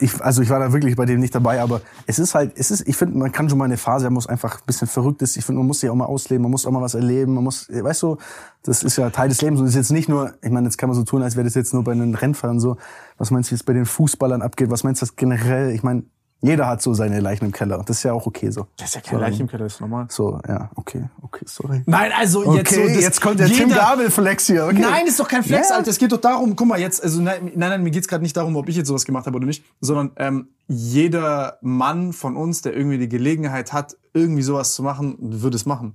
Ich, 0.00 0.20
also 0.20 0.42
ich 0.42 0.50
war 0.50 0.58
da 0.58 0.72
wirklich 0.72 0.96
bei 0.96 1.06
dem 1.06 1.20
nicht 1.20 1.34
dabei, 1.34 1.60
aber 1.60 1.80
es 2.06 2.18
ist 2.18 2.34
halt, 2.34 2.52
es 2.56 2.70
ist, 2.70 2.86
ich 2.88 2.96
finde, 2.96 3.18
man 3.18 3.32
kann 3.32 3.48
schon 3.48 3.58
mal 3.58 3.66
eine 3.66 3.76
Phase 3.76 4.06
haben, 4.06 4.14
wo 4.14 4.18
es 4.18 4.26
einfach 4.26 4.56
ein 4.56 4.66
bisschen 4.66 4.88
verrückt 4.88 5.22
ist. 5.22 5.36
Ich 5.36 5.44
finde, 5.44 5.60
man 5.60 5.66
muss 5.66 5.80
sich 5.80 5.90
auch 5.90 5.94
mal 5.94 6.06
ausleben, 6.06 6.42
man 6.42 6.50
muss 6.50 6.66
auch 6.66 6.70
mal 6.70 6.82
was 6.82 6.94
erleben, 6.94 7.34
man 7.34 7.44
muss, 7.44 7.68
weißt 7.68 8.02
du, 8.02 8.18
das 8.62 8.82
ist 8.82 8.96
ja 8.96 9.10
Teil 9.10 9.28
des 9.28 9.42
Lebens 9.42 9.60
und 9.60 9.66
ist 9.66 9.74
jetzt 9.74 9.92
nicht 9.92 10.08
nur, 10.08 10.34
ich 10.42 10.50
meine, 10.50 10.66
jetzt 10.66 10.78
kann 10.78 10.88
man 10.88 10.96
so 10.96 11.04
tun, 11.04 11.22
als 11.22 11.36
wäre 11.36 11.44
das 11.44 11.54
jetzt 11.54 11.72
nur 11.74 11.84
bei 11.84 11.94
den 11.94 12.14
Rennfahrern 12.14 12.60
so. 12.60 12.76
Was 13.18 13.30
meinst 13.30 13.50
du, 13.50 13.54
es 13.54 13.62
bei 13.62 13.72
den 13.72 13.86
Fußballern 13.86 14.42
abgeht? 14.42 14.70
Was 14.70 14.84
meinst 14.84 15.02
du 15.02 15.06
das 15.06 15.16
generell? 15.16 15.70
Ich 15.70 15.82
meine, 15.82 16.04
jeder 16.42 16.66
hat 16.66 16.82
so 16.82 16.92
seine 16.92 17.20
Leichen 17.20 17.44
im 17.46 17.52
Keller. 17.52 17.82
Das 17.86 17.98
ist 17.98 18.02
ja 18.02 18.12
auch 18.12 18.26
okay 18.26 18.50
so. 18.50 18.66
Das 18.76 18.88
ist 18.88 18.94
ja 18.96 19.00
kein 19.00 19.14
so, 19.14 19.20
Leichen 19.20 19.40
im 19.42 19.48
Keller, 19.48 19.64
das 19.64 19.74
ist 19.74 19.80
normal. 19.80 20.06
So, 20.10 20.40
ja, 20.46 20.70
okay, 20.74 21.04
okay, 21.22 21.44
sorry. 21.46 21.82
Nein, 21.86 22.10
also 22.18 22.44
Okay, 22.44 22.56
jetzt 22.58 22.74
so. 22.74 22.80
Das, 22.82 23.00
jetzt 23.00 23.20
kommt 23.20 23.40
der 23.40 23.46
Tim 23.46 23.68
jeder- 23.68 23.76
Gabel-Flex 23.80 24.46
hier. 24.48 24.64
Okay. 24.66 24.80
Nein, 24.80 25.06
ist 25.06 25.18
doch 25.20 25.28
kein 25.28 25.42
Flex, 25.44 25.70
Ja. 25.70 25.76
Alter. 25.76 25.90
Es 25.90 25.98
geht 25.98 26.10
doch 26.12 26.20
darum, 26.20 26.54
guck 26.56 26.66
mal, 26.66 26.80
jetzt, 26.80 27.02
also 27.02 27.22
nein, 27.22 27.44
nein, 27.54 27.70
nein 27.70 27.82
mir 27.82 27.90
geht's 27.92 28.08
gerade 28.08 28.22
nicht 28.22 28.36
darum, 28.36 28.56
ob 28.56 28.68
ich 28.68 28.76
jetzt 28.76 28.88
sowas 28.88 29.04
gemacht 29.04 29.26
habe 29.26 29.36
oder 29.36 29.46
nicht, 29.46 29.64
sondern 29.80 30.10
ähm, 30.16 30.48
jeder 30.68 31.58
Mann 31.62 32.12
von 32.12 32.36
uns, 32.36 32.60
der 32.62 32.74
irgendwie 32.76 32.98
die 32.98 33.08
Gelegenheit 33.08 33.72
hat, 33.72 33.96
irgendwie 34.12 34.42
sowas 34.42 34.74
zu 34.74 34.82
machen, 34.82 35.16
würde 35.20 35.56
es 35.56 35.64
machen. 35.64 35.94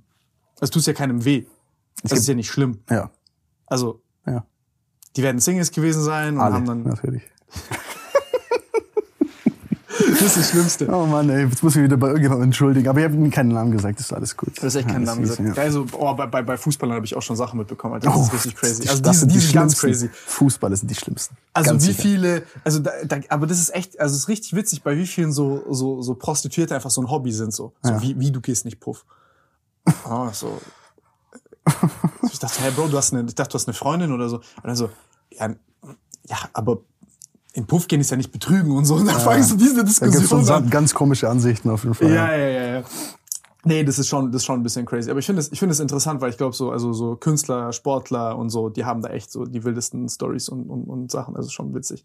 Es 0.61 0.69
tut 0.71 0.85
ja 0.85 0.93
keinem 0.93 1.25
weh. 1.25 1.45
Das 2.03 2.13
ist 2.19 2.27
ja 2.27 2.35
nicht 2.35 2.49
schlimm. 2.49 2.79
Ja, 2.89 3.09
Also, 3.65 4.01
ja, 4.25 4.45
die 5.15 5.23
werden 5.23 5.39
Singles 5.41 5.71
gewesen 5.71 6.03
sein 6.03 6.35
und 6.35 6.41
alle, 6.41 6.53
haben 6.55 6.65
dann. 6.65 6.83
natürlich. 6.83 7.23
Das 10.09 10.21
ist 10.21 10.37
das 10.37 10.49
Schlimmste. 10.51 10.87
Oh 10.93 11.05
Mann, 11.05 11.29
ey, 11.29 11.45
jetzt 11.45 11.63
muss 11.63 11.75
ich 11.75 11.83
wieder 11.83 11.97
bei 11.97 12.07
irgendjemandem 12.07 12.45
entschuldigen. 12.45 12.87
Aber 12.87 12.99
ich 12.99 13.05
habe 13.05 13.15
mir 13.15 13.29
keinen 13.29 13.49
Namen 13.49 13.71
gesagt, 13.71 13.99
das 13.99 14.07
ist 14.07 14.13
alles 14.13 14.35
gut. 14.37 14.49
Das 14.57 14.63
ist 14.65 14.75
echt 14.75 14.87
kein 14.87 15.01
Ja, 15.03 15.13
Name 15.13 15.23
ist- 15.23 15.37
gesagt. 15.37 15.57
ja. 15.57 15.63
Also, 15.63 15.85
oh, 15.93 16.13
bei, 16.13 16.25
bei, 16.27 16.41
bei 16.43 16.57
Fußballern 16.57 16.95
habe 16.95 17.05
ich 17.05 17.15
auch 17.15 17.21
schon 17.21 17.35
Sachen 17.35 17.57
mitbekommen, 17.57 17.95
Alter. 17.95 18.07
Das 18.09 18.17
Oh, 18.17 18.21
ist 18.23 18.33
richtig 18.33 18.55
crazy. 18.55 18.81
die- 18.83 18.89
Also, 18.89 19.01
das 19.01 19.21
die, 19.21 19.39
sind 19.39 19.49
die, 19.49 19.53
ganz 19.53 19.77
crazy. 19.79 20.09
Fußballer 20.13 20.75
sind 20.75 20.89
die 20.91 20.95
schlimmsten. 20.95 21.35
Also 21.53 21.71
Ganz 21.71 21.83
wie 21.83 21.87
sicher. 21.87 22.01
viele, 22.01 22.43
also 22.63 22.79
da, 22.79 22.91
da, 23.05 23.17
aber 23.29 23.47
das 23.47 23.59
ist 23.59 23.73
echt, 23.73 23.99
also 23.99 24.13
es 24.15 24.21
ist 24.23 24.27
richtig 24.27 24.53
witzig, 24.55 24.83
bei 24.83 24.95
wie 24.97 25.07
vielen 25.07 25.31
so, 25.31 25.63
so, 25.69 26.01
so 26.01 26.13
Prostituierte 26.15 26.75
einfach 26.75 26.91
so 26.91 27.01
ein 27.01 27.09
Hobby 27.09 27.31
sind, 27.31 27.53
so. 27.53 27.73
so 27.81 27.91
Ja. 27.91 28.01
wie, 28.01 28.19
wie 28.19 28.31
du 28.31 28.41
gehst 28.41 28.65
nicht 28.65 28.79
Puff. 28.79 29.05
Ah, 30.05 30.29
so. 30.33 30.59
Ich 32.31 32.39
dachte, 32.39 32.61
hey 32.61 32.71
Bro, 32.71 32.87
du 32.87 32.97
hast 32.97 33.13
eine, 33.13 33.27
ich 33.27 33.35
dachte, 33.35 33.51
du 33.51 33.55
hast 33.55 33.67
eine 33.67 33.73
Freundin 33.73 34.11
oder 34.11 34.29
so. 34.29 34.37
Und 34.37 34.43
dann 34.63 34.75
so, 34.75 34.89
ja, 35.31 35.49
ja, 36.27 36.37
aber 36.53 36.79
in 37.57 37.65
Puff 37.65 37.87
gehen 37.87 37.99
ist 37.99 38.11
ja 38.11 38.17
nicht 38.17 38.31
betrügen 38.31 38.71
und 38.71 38.85
so. 38.85 38.95
Und 38.95 39.07
dann 39.07 39.19
fangst 39.19 39.51
du 39.51 39.55
diese 39.57 39.75
Da 39.77 39.81
gibt's 39.81 39.99
Diskussion 39.99 40.45
schon 40.45 40.55
an. 40.55 40.69
ganz 40.69 40.93
komische 40.93 41.27
Ansichten 41.27 41.69
auf 41.71 41.83
jeden 41.83 41.95
Fall. 41.95 42.13
Ja, 42.13 42.31
ja, 42.31 42.47
ja, 42.47 42.65
ja. 42.77 42.83
Nee, 43.63 43.83
das 43.83 43.99
ist 43.99 44.07
schon, 44.07 44.31
das 44.31 44.43
ist 44.43 44.45
schon 44.45 44.59
ein 44.59 44.63
bisschen 44.63 44.85
crazy. 44.85 45.09
Aber 45.09 45.19
ich 45.19 45.25
finde 45.25 45.41
es, 45.41 45.51
ich 45.51 45.59
finde 45.59 45.73
es 45.73 45.79
interessant, 45.79 46.21
weil 46.21 46.29
ich 46.29 46.37
glaube 46.37 46.55
so, 46.55 46.71
also 46.71 46.93
so 46.93 47.15
Künstler, 47.15 47.73
Sportler 47.73 48.37
und 48.37 48.49
so, 48.49 48.69
die 48.69 48.85
haben 48.85 49.01
da 49.01 49.09
echt 49.09 49.31
so 49.31 49.43
die 49.45 49.63
wildesten 49.63 50.07
Stories 50.07 50.47
und, 50.49 50.69
und, 50.69 50.83
und 50.85 51.11
Sachen. 51.11 51.35
Also 51.35 51.49
schon 51.49 51.73
witzig. 51.73 52.03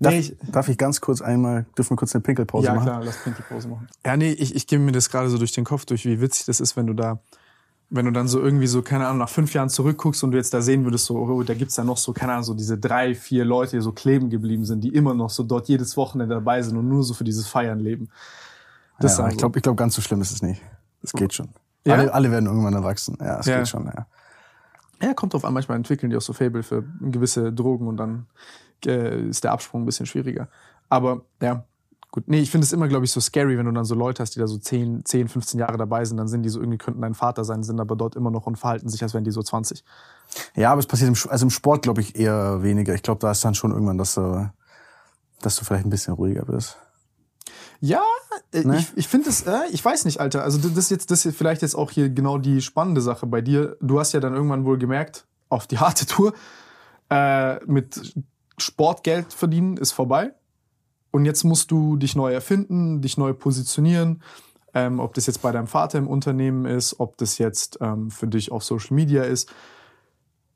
Darf, 0.00 0.12
Nee, 0.12 0.18
ich, 0.18 0.36
darf 0.52 0.68
ich 0.68 0.76
ganz 0.76 1.00
kurz 1.00 1.22
einmal, 1.22 1.64
dürfen 1.78 1.92
wir 1.92 1.96
kurz 1.96 2.14
eine 2.14 2.22
Pinkelpause 2.22 2.66
ja 2.66 2.74
machen? 2.74 2.84
klar, 2.86 3.04
lass 3.04 3.22
Pinkelpause 3.22 3.68
machen. 3.68 3.88
Ja, 4.04 4.16
nee, 4.16 4.32
ich, 4.32 4.54
ich 4.54 4.66
gehe 4.66 4.78
mir 4.78 4.92
das 4.92 5.08
gerade 5.08 5.30
so 5.30 5.38
durch 5.38 5.52
den 5.52 5.64
Kopf 5.64 5.86
durch, 5.86 6.04
wie 6.04 6.20
witzig 6.20 6.44
das 6.46 6.60
ist, 6.60 6.76
wenn 6.76 6.86
du 6.86 6.92
da, 6.92 7.20
wenn 7.90 8.04
du 8.04 8.12
dann 8.12 8.28
so 8.28 8.40
irgendwie 8.40 8.66
so, 8.66 8.82
keine 8.82 9.06
Ahnung, 9.06 9.18
nach 9.18 9.28
fünf 9.30 9.54
Jahren 9.54 9.70
zurückguckst 9.70 10.22
und 10.22 10.32
du 10.32 10.36
jetzt 10.36 10.52
da 10.52 10.60
sehen 10.60 10.84
würdest, 10.84 11.06
so, 11.06 11.16
oh, 11.16 11.42
da 11.42 11.54
gibt's 11.54 11.74
da 11.74 11.84
noch 11.84 11.96
so, 11.96 12.12
keine 12.12 12.32
Ahnung, 12.32 12.44
so 12.44 12.54
diese 12.54 12.76
drei, 12.76 13.14
vier 13.14 13.44
Leute, 13.44 13.76
die 13.76 13.82
so 13.82 13.92
kleben 13.92 14.28
geblieben 14.28 14.64
sind, 14.66 14.82
die 14.82 14.90
immer 14.94 15.14
noch 15.14 15.30
so 15.30 15.42
dort 15.42 15.68
jedes 15.68 15.96
Wochenende 15.96 16.34
dabei 16.34 16.60
sind 16.62 16.76
und 16.76 16.88
nur 16.88 17.02
so 17.02 17.14
für 17.14 17.24
dieses 17.24 17.46
Feiern 17.48 17.80
leben. 17.80 18.10
Das 19.00 19.16
ja, 19.18 19.28
ich 19.28 19.36
glaube, 19.38 19.58
ich 19.58 19.62
glaub, 19.62 19.76
ganz 19.76 19.94
so 19.94 20.02
schlimm 20.02 20.20
ist 20.20 20.32
es 20.32 20.42
nicht. 20.42 20.60
Es 21.02 21.12
geht 21.12 21.32
schon. 21.32 21.48
Ja? 21.86 21.94
Alle, 21.94 22.12
alle 22.12 22.30
werden 22.30 22.46
irgendwann 22.46 22.74
erwachsen. 22.74 23.16
Ja, 23.20 23.38
es 23.38 23.46
Ja. 23.46 23.58
geht 23.58 23.68
schon. 23.68 23.86
Ja. 23.86 24.06
Ja, 25.00 25.14
kommt 25.14 25.32
drauf 25.32 25.44
an. 25.44 25.54
Manchmal 25.54 25.76
entwickeln 25.76 26.10
die 26.10 26.16
auch 26.16 26.22
so 26.22 26.32
Fable 26.32 26.62
für 26.62 26.82
gewisse 27.00 27.52
Drogen 27.52 27.86
und 27.86 27.96
dann 27.96 28.26
äh, 28.84 29.28
ist 29.28 29.44
der 29.44 29.52
Absprung 29.52 29.82
ein 29.82 29.86
bisschen 29.86 30.06
schwieriger. 30.06 30.48
Aber 30.88 31.22
ja, 31.40 31.64
gut. 32.10 32.24
Nee, 32.26 32.40
ich 32.40 32.50
finde 32.50 32.64
es 32.64 32.72
immer, 32.72 32.88
glaube 32.88 33.04
ich, 33.04 33.12
so 33.12 33.20
scary, 33.20 33.58
wenn 33.58 33.66
du 33.66 33.72
dann 33.72 33.84
so 33.84 33.94
Leute 33.94 34.22
hast, 34.22 34.34
die 34.34 34.40
da 34.40 34.46
so 34.46 34.58
10, 34.58 35.04
10, 35.04 35.28
15 35.28 35.60
Jahre 35.60 35.76
dabei 35.76 36.04
sind, 36.04 36.16
dann 36.16 36.28
sind 36.28 36.42
die 36.42 36.48
so 36.48 36.60
irgendwie 36.60 36.78
könnten 36.78 37.02
dein 37.02 37.14
Vater 37.14 37.44
sein, 37.44 37.62
sind 37.62 37.80
aber 37.80 37.96
dort 37.96 38.16
immer 38.16 38.30
noch 38.30 38.46
und 38.46 38.56
verhalten 38.56 38.88
sich, 38.88 39.02
als 39.02 39.14
wären 39.14 39.24
die 39.24 39.30
so 39.30 39.42
20. 39.42 39.84
ja, 40.54 40.72
aber 40.72 40.80
es 40.80 40.86
passiert 40.86 41.08
im, 41.08 41.30
also 41.30 41.46
im 41.46 41.50
Sport, 41.50 41.82
glaube 41.82 42.00
ich, 42.00 42.16
eher 42.16 42.62
weniger. 42.62 42.94
Ich 42.94 43.02
glaube, 43.02 43.20
da 43.20 43.30
ist 43.30 43.44
dann 43.44 43.54
schon 43.54 43.72
irgendwann, 43.72 43.98
dass 43.98 44.14
du, 44.14 44.50
dass 45.40 45.56
du 45.56 45.64
vielleicht 45.64 45.86
ein 45.86 45.90
bisschen 45.90 46.14
ruhiger 46.14 46.44
bist. 46.44 46.78
Ja, 47.80 48.02
äh, 48.52 48.62
Ne? 48.64 48.78
ich, 48.78 48.96
ich 48.96 49.08
finde 49.08 49.30
es, 49.30 49.42
äh, 49.42 49.60
ich 49.70 49.84
weiß 49.84 50.04
nicht, 50.04 50.20
Alter. 50.20 50.42
Also 50.42 50.58
das 50.58 50.76
ist 50.76 50.90
jetzt, 50.90 51.10
das 51.10 51.24
ist 51.24 51.36
vielleicht 51.36 51.62
jetzt 51.62 51.74
auch 51.74 51.90
hier 51.90 52.08
genau 52.10 52.38
die 52.38 52.60
spannende 52.60 53.00
Sache 53.00 53.26
bei 53.26 53.40
dir. 53.40 53.76
Du 53.80 54.00
hast 54.00 54.12
ja 54.12 54.20
dann 54.20 54.34
irgendwann 54.34 54.64
wohl 54.64 54.78
gemerkt, 54.78 55.26
auf 55.48 55.66
die 55.66 55.78
harte 55.78 56.06
Tour, 56.06 56.32
äh, 57.10 57.64
mit 57.66 58.14
Sportgeld 58.58 59.32
verdienen 59.32 59.76
ist 59.76 59.92
vorbei. 59.92 60.32
Und 61.10 61.24
jetzt 61.24 61.44
musst 61.44 61.70
du 61.70 61.96
dich 61.96 62.14
neu 62.16 62.32
erfinden, 62.32 63.00
dich 63.00 63.16
neu 63.16 63.32
positionieren. 63.32 64.22
Ähm, 64.74 65.00
ob 65.00 65.14
das 65.14 65.26
jetzt 65.26 65.40
bei 65.40 65.50
deinem 65.50 65.66
Vater 65.66 65.98
im 65.98 66.06
Unternehmen 66.06 66.66
ist, 66.66 67.00
ob 67.00 67.16
das 67.16 67.38
jetzt 67.38 67.78
ähm, 67.80 68.10
für 68.10 68.26
dich 68.26 68.52
auf 68.52 68.62
Social 68.64 68.94
Media 68.94 69.22
ist, 69.22 69.50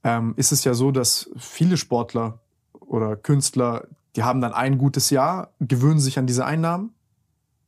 ähm, 0.04 0.34
ist 0.36 0.52
es 0.52 0.64
ja 0.64 0.74
so, 0.74 0.90
dass 0.90 1.30
viele 1.36 1.76
Sportler 1.76 2.38
oder 2.80 3.16
Künstler, 3.16 3.86
die 4.16 4.22
haben 4.22 4.40
dann 4.40 4.52
ein 4.52 4.76
gutes 4.76 5.10
Jahr, 5.10 5.50
gewöhnen 5.60 6.00
sich 6.00 6.18
an 6.18 6.26
diese 6.26 6.44
Einnahmen. 6.44 6.92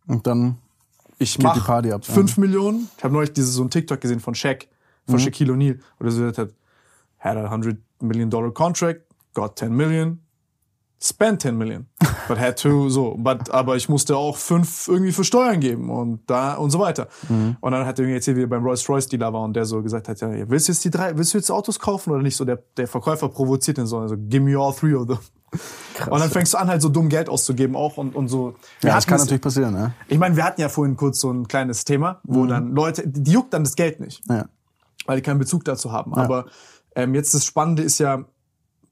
Und 0.06 0.27
dann 0.27 0.59
Ich 1.19 1.39
Geht 1.39 1.56
die 1.56 1.61
Party 1.61 1.93
ab, 1.93 2.05
5 2.05 2.36
Millionen. 2.36 2.90
Ich 2.98 3.05
habe 3.05 3.15
neulich 3.15 3.32
dieses, 3.32 3.55
so 3.55 3.62
ein 3.62 3.70
TikTok 3.70 4.01
gesehen 4.01 4.20
von 4.20 4.35
Shaq, 4.35 4.69
von 5.09 5.19
Shaquille 5.19 5.52
O'Neal, 5.52 5.78
wo 5.98 6.05
der 6.05 6.12
so 6.12 6.20
gesagt 6.20 6.39
hat, 6.39 6.51
had 7.19 7.36
a 7.36 7.44
100 7.44 7.78
million 8.01 8.28
dollar 8.28 8.52
contract, 8.52 9.01
got 9.32 9.59
10 9.59 9.73
million, 9.74 10.20
spent 11.06 11.43
10 11.43 11.56
million, 11.59 11.86
but 12.28 12.39
had 12.39 12.59
to, 12.62 12.89
so, 12.89 13.14
but, 13.18 13.51
aber 13.51 13.76
ich 13.76 13.90
musste 13.90 14.16
auch 14.16 14.39
fünf 14.39 14.89
irgendwie 14.89 15.12
für 15.12 15.22
Steuern 15.24 15.60
geben 15.60 15.90
und 15.90 16.20
da 16.26 16.55
und 16.55 16.70
so 16.70 16.78
weiter. 16.78 17.09
Und 17.28 17.72
dann 17.72 17.85
hat 17.85 17.98
er 17.98 18.05
irgendwie 18.05 18.16
erzählt, 18.16 18.39
wie 18.39 18.43
er 18.44 18.47
beim 18.47 18.64
Rolls 18.64 18.89
Royce 18.89 19.09
Dealer 19.09 19.32
war 19.32 19.43
und 19.43 19.55
der 19.55 19.66
so 19.66 19.82
gesagt 19.82 20.09
hat, 20.09 20.20
ja, 20.22 20.31
willst 20.48 20.68
du 20.68 20.72
jetzt 20.72 20.82
die 20.85 20.90
drei, 20.90 21.16
willst 21.18 21.35
du 21.35 21.39
jetzt 21.39 21.51
Autos 21.51 21.78
kaufen 21.78 22.10
oder 22.10 22.22
nicht? 22.22 22.36
So 22.36 22.47
der, 22.47 22.62
der 22.78 22.89
Verkäufer 22.89 23.28
provoziert 23.28 23.76
ihn 23.76 23.86
so, 23.86 23.98
also 23.98 24.16
give 24.16 24.40
me 24.43 24.59
all 24.59 24.72
three 24.72 24.94
of 24.94 25.06
them. 25.06 25.18
und 26.10 26.20
dann 26.20 26.31
fängst 26.31 26.55
du 26.55 26.59
an, 26.59 26.68
halt 26.68 26.81
so 26.81 26.89
dumm 26.89 27.10
Geld 27.10 27.28
auszugeben 27.28 27.76
auch 27.76 27.98
und, 27.98 28.14
und 28.16 28.28
so. 28.28 28.55
Wir 28.81 28.89
ja, 28.89 28.97
das 28.97 29.06
kann 29.06 29.18
natürlich 29.18 29.43
passieren, 29.43 29.74
ne? 29.74 29.93
ich 30.09 30.18
meine, 30.18 30.36
wir 30.36 30.44
hatten 30.44 30.60
ja 30.60 30.68
vorhin 30.70 30.97
kurz 30.97 31.20
so 31.20 31.31
ein 31.31 31.47
kleines 31.47 31.85
Thema, 31.85 32.20
wo 32.24 32.47
dann 32.47 32.72
Leute, 32.74 33.06
die, 33.06 33.31
juckt 33.32 33.52
dann 33.52 33.62
das 33.64 33.76
Geld 33.76 34.01
nicht, 34.01 34.22
Ja. 34.28 34.47
weil 35.06 35.16
die 35.16 35.22
keinen 35.22 35.39
Bezug 35.39 35.64
dazu 35.64 35.93
haben. 35.93 36.14
Aber 36.14 36.47
ähm, 36.97 37.14
jetzt 37.14 37.35
das 37.35 37.44
Spannende 37.44 37.82
ist 37.82 37.98
ja, 37.98 38.24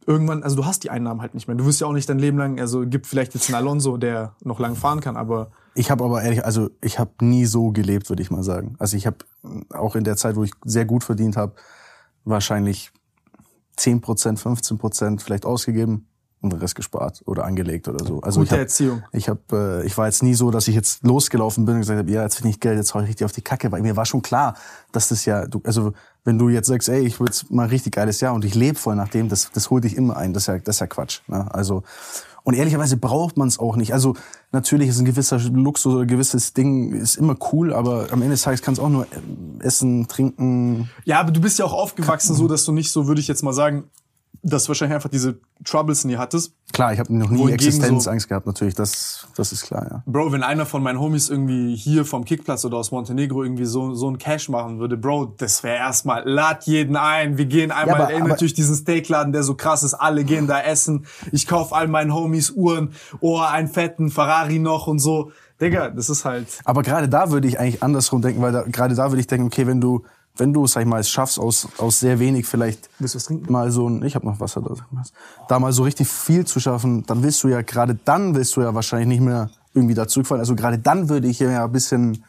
irgendwann, 0.07 0.43
also 0.43 0.57
du 0.57 0.65
hast 0.65 0.85
die 0.85 0.91
Einnahmen 0.91 1.21
halt 1.21 1.35
nicht 1.35 1.49
mehr. 1.49 1.57
Du 1.57 1.65
wirst 1.65 1.81
ja 1.81 1.87
auch 1.87 1.93
nicht 1.93 2.09
dein 2.09 2.19
Leben 2.19 2.39
lang, 2.39 2.61
also 2.61 2.87
gibt 2.87 3.07
vielleicht 3.07 3.35
jetzt 3.35 3.49
einen 3.49 3.57
Alonso, 3.57 3.97
der 3.97 4.35
noch 4.43 4.59
lang 4.59 4.75
fahren 4.75 5.01
kann, 5.01 5.17
aber 5.17 5.51
Ich 5.75 5.91
habe 5.91 6.05
aber 6.05 6.23
ehrlich, 6.23 6.45
also 6.45 6.71
ich 6.81 6.99
habe 6.99 7.13
nie 7.21 7.47
so 7.47 7.71
gelebt, 7.71 8.09
würde 8.09 8.23
ich 8.23 8.31
mal 8.31 8.43
sagen. 8.43 8.75
Also 8.79 8.97
ich 8.97 9.07
habe 9.07 9.19
auch 9.71 9.97
in 9.97 10.05
der 10.05 10.17
Zeit, 10.17 10.37
wo 10.37 10.45
ich 10.45 10.53
sehr 10.65 10.85
gut 10.85 11.05
verdient 11.05 11.37
habe, 11.37 11.55
wahrscheinlich 12.25 12.93
10%, 13.79 14.39
15% 14.39 15.21
vielleicht 15.21 15.47
ausgegeben 15.47 16.07
und 16.43 16.53
den 16.53 16.59
Rest 16.59 16.75
gespart 16.75 17.23
oder 17.25 17.45
angelegt 17.45 17.89
oder 17.89 18.05
so. 18.05 18.21
Also 18.21 18.41
Gute 18.41 18.49
ich 18.49 18.53
hab, 18.53 18.61
Erziehung. 18.61 19.03
Ich 19.13 19.29
habe, 19.29 19.83
äh, 19.83 19.87
ich 19.87 19.97
war 19.97 20.07
jetzt 20.07 20.23
nie 20.23 20.35
so, 20.35 20.51
dass 20.51 20.67
ich 20.67 20.75
jetzt 20.75 21.05
losgelaufen 21.05 21.65
bin 21.65 21.77
und 21.77 21.81
gesagt 21.83 21.99
habe, 21.99 22.11
ja, 22.11 22.23
jetzt 22.23 22.37
finde 22.37 22.51
ich 22.51 22.61
Geld, 22.61 22.77
jetzt 22.77 22.93
hau 22.95 23.01
ich 23.01 23.09
richtig 23.09 23.25
auf 23.25 23.33
die 23.33 23.43
Kacke, 23.43 23.71
weil 23.71 23.81
mir 23.83 23.97
war 23.97 24.05
schon 24.05 24.23
klar, 24.23 24.57
dass 24.91 25.09
das 25.09 25.25
ja, 25.25 25.47
du, 25.47 25.63
also 25.65 25.93
wenn 26.25 26.39
du 26.39 26.49
jetzt 26.49 26.69
sagst, 26.69 26.89
ey, 26.89 27.01
ich 27.01 27.19
will 27.19 27.27
jetzt 27.27 27.51
mal 27.51 27.65
ein 27.65 27.71
richtig 27.71 27.95
geiles 27.95 28.21
Jahr 28.21 28.35
und 28.35 28.45
ich 28.45 28.55
lebe 28.55 28.79
voll 28.79 28.97
nach 28.97 29.09
dem, 29.09 29.29
das, 29.29 29.51
das 29.53 29.71
holt 29.71 29.85
dich 29.85 29.97
immer 29.97 30.17
ein. 30.17 30.33
Das 30.33 30.45
ist 30.45 30.47
ja, 30.47 30.59
das 30.59 30.77
ist 30.77 30.81
ja 30.81 30.87
Quatsch. 30.87 31.21
Ne? 31.27 31.53
Also 31.53 31.83
und 32.45 32.55
ehrlicherweise 32.55 32.97
braucht 32.97 33.37
man 33.37 33.47
es 33.47 33.59
auch 33.59 33.77
nicht. 33.77 33.93
Also 33.93 34.15
natürlich 34.51 34.89
ist 34.89 34.99
ein 34.99 35.05
gewisser 35.05 35.39
Luxus 35.39 35.95
oder 35.95 36.03
ein 36.03 36.09
gewisses 36.09 36.53
Ding 36.53 36.93
ist 36.93 37.17
immer 37.17 37.37
cool, 37.53 37.73
aber 37.73 38.09
am 38.11 38.21
Ende 38.21 38.35
des 38.35 38.43
Tages 38.43 38.63
kannst 38.63 38.81
du 38.81 38.85
auch 38.85 38.89
nur 38.89 39.07
essen, 39.61 40.09
trinken. 40.09 40.91
ja, 41.05 41.21
aber 41.21 41.31
du 41.31 41.41
bist 41.41 41.59
ja 41.59 41.65
auch 41.65 41.73
aufgewachsen, 41.73 42.35
so 42.35 42.49
dass 42.49 42.65
du 42.65 42.73
nicht 42.73 42.91
so, 42.91 43.07
würde 43.07 43.21
ich 43.21 43.29
jetzt 43.29 43.43
mal 43.43 43.53
sagen, 43.53 43.85
dass 44.45 44.65
du 44.65 44.69
wahrscheinlich 44.69 44.95
einfach 44.97 45.09
diese 45.11 45.39
Troubles 45.65 46.05
nie 46.05 46.17
hattest. 46.17 46.55
Klar, 46.73 46.93
ich 46.93 46.99
habe 46.99 47.15
noch 47.15 47.31
nie 47.31 47.53
Existenzangst 47.53 48.29
gehabt, 48.29 48.47
natürlich. 48.47 48.75
Das, 48.75 49.29
das 49.37 49.53
ist 49.53 49.63
klar, 49.65 49.87
ja. 49.89 50.03
Bro, 50.07 50.33
wenn 50.33 50.43
einer 50.43 50.67
von 50.67 50.83
meinen 50.83 50.99
Homies 50.99 51.29
irgendwie 51.31 51.77
hier 51.77 52.05
vom 52.05 52.25
Kickplatz 52.25 52.65
oder 52.65 52.79
aus 52.79 52.91
Montenegro 52.91 53.45
irgendwie 53.45 53.65
so, 53.67 53.95
so 53.95 54.11
ein 54.11 54.19
Cash 54.19 54.49
machen 54.49 54.81
würde, 54.81 54.97
Bro, 54.97 55.35
das 55.39 55.63
wäre 55.63 55.77
erstmal, 55.77 56.29
lad 56.29 56.65
jeden 56.67 56.97
ein. 56.97 57.39
Wir 57.39 57.47
gehen 57.47 57.71
einmal 57.71 58.01
aber- 58.03 58.13
in 58.13 58.21
aber- 58.23 58.29
natürlich 58.31 58.55
diesen 58.55 58.75
Steakladen, 58.75 59.33
der 59.33 59.43
so 59.45 59.55
krass 59.55 59.83
ist. 59.85 59.95
Alle 59.95 60.25
gehen 60.25 60.47
da 60.47 60.61
essen. 60.61 61.07
Ich 61.31 61.47
kauf 61.47 61.73
all 61.73 61.87
meinen 61.87 62.13
Homies 62.13 62.51
Uhren. 62.51 62.93
Oh, 63.21 63.39
einen 63.39 63.69
fetten 63.69 64.11
Ferrari 64.11 64.59
noch 64.59 64.87
und 64.89 64.99
so. 64.99 65.31
Digga, 65.61 65.91
das 65.91 66.11
ist 66.11 66.25
halt. 66.25 66.49
Aber 66.65 66.83
gerade 66.83 67.09
da 67.09 67.31
würde 67.31 67.47
ich 67.47 67.61
eigentlich 67.61 67.83
andersrum 67.85 68.21
denken, 68.23 68.43
weil 68.43 68.51
da, 68.53 68.63
gerade 68.63 68.97
da 68.97 69.11
würde 69.13 69.21
ich 69.21 69.29
denken, 69.29 69.47
okay, 69.47 69.67
wenn 69.69 69.81
du, 69.81 70.03
wenn 70.37 70.53
du, 70.53 70.67
sag 70.67 70.81
ich 70.83 70.87
mal, 70.87 71.01
es 71.01 71.11
schaffst, 71.11 71.39
aus, 71.39 71.69
aus 71.79 72.01
sehr 72.01 72.19
wenig 72.19 72.47
vielleicht 72.47 72.89
Willst 72.99 73.15
du 73.15 73.17
was 73.19 73.25
trinken? 73.25 73.53
mal 73.53 73.71
so 73.71 73.89
ein, 73.89 74.03
ich 74.03 74.15
habe 74.15 74.27
noch 74.27 74.41
Wasser 74.41 74.61
da, 74.63 74.75
da 75.49 75.59
mal 75.59 75.73
so 75.73 75.83
richtig 75.83 76.09
viel 76.09 76.47
zu 76.47 76.59
schaffen, 76.61 77.05
dann 77.07 77.23
willst 77.23 77.43
du 77.45 77.49
ja, 77.49 77.63
gerade 77.63 77.95
dann 78.05 78.35
willst 78.35 78.57
du 78.57 78.63
ja 78.63 78.75
wahrscheinlich 78.75 79.09
nicht 79.09 79.21
mehr 79.21 79.51
irgendwie 79.75 79.95
da 79.95 80.09
zurückfallen. 80.09 80.41
Also 80.41 80.55
gerade 80.55 80.79
dann 80.79 81.09
würde 81.09 81.29
ich 81.29 81.39
ja 81.39 81.65
ein 81.65 81.73
bisschen 81.73 82.25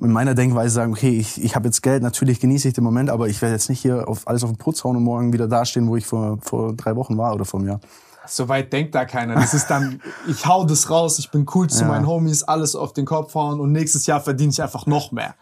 in 0.00 0.12
meiner 0.12 0.34
Denkweise 0.34 0.74
sagen, 0.74 0.92
okay, 0.92 1.10
ich, 1.18 1.42
ich 1.42 1.56
habe 1.56 1.66
jetzt 1.66 1.82
Geld, 1.82 2.02
natürlich 2.02 2.38
genieße 2.40 2.68
ich 2.68 2.74
den 2.74 2.84
Moment, 2.84 3.10
aber 3.10 3.28
ich 3.28 3.42
werde 3.42 3.54
jetzt 3.54 3.68
nicht 3.68 3.80
hier 3.80 4.06
auf 4.08 4.28
alles 4.28 4.44
auf 4.44 4.50
den 4.50 4.56
Putz 4.58 4.84
hauen 4.84 4.96
und 4.96 5.02
morgen 5.02 5.32
wieder 5.32 5.48
dastehen, 5.48 5.88
wo 5.88 5.96
ich 5.96 6.06
vor, 6.06 6.38
vor 6.40 6.74
drei 6.74 6.94
Wochen 6.94 7.18
war 7.18 7.34
oder 7.34 7.44
vor 7.44 7.58
einem 7.60 7.68
Jahr. 7.70 7.80
So 8.26 8.48
weit 8.48 8.72
denkt 8.72 8.94
da 8.94 9.06
keiner. 9.06 9.34
Das 9.34 9.54
ist 9.54 9.66
dann, 9.68 10.00
ich 10.28 10.46
hau 10.46 10.64
das 10.64 10.88
raus, 10.90 11.18
ich 11.18 11.30
bin 11.30 11.46
cool 11.54 11.68
zu 11.68 11.82
Ja. 11.82 11.88
meinen 11.88 12.06
Homies, 12.06 12.42
alles 12.44 12.76
auf 12.76 12.92
den 12.92 13.06
Kopf 13.06 13.34
hauen 13.34 13.58
und 13.58 13.72
nächstes 13.72 14.06
Jahr 14.06 14.20
verdiene 14.20 14.50
ich 14.52 14.62
einfach 14.62 14.86
noch 14.86 15.10
mehr. 15.12 15.34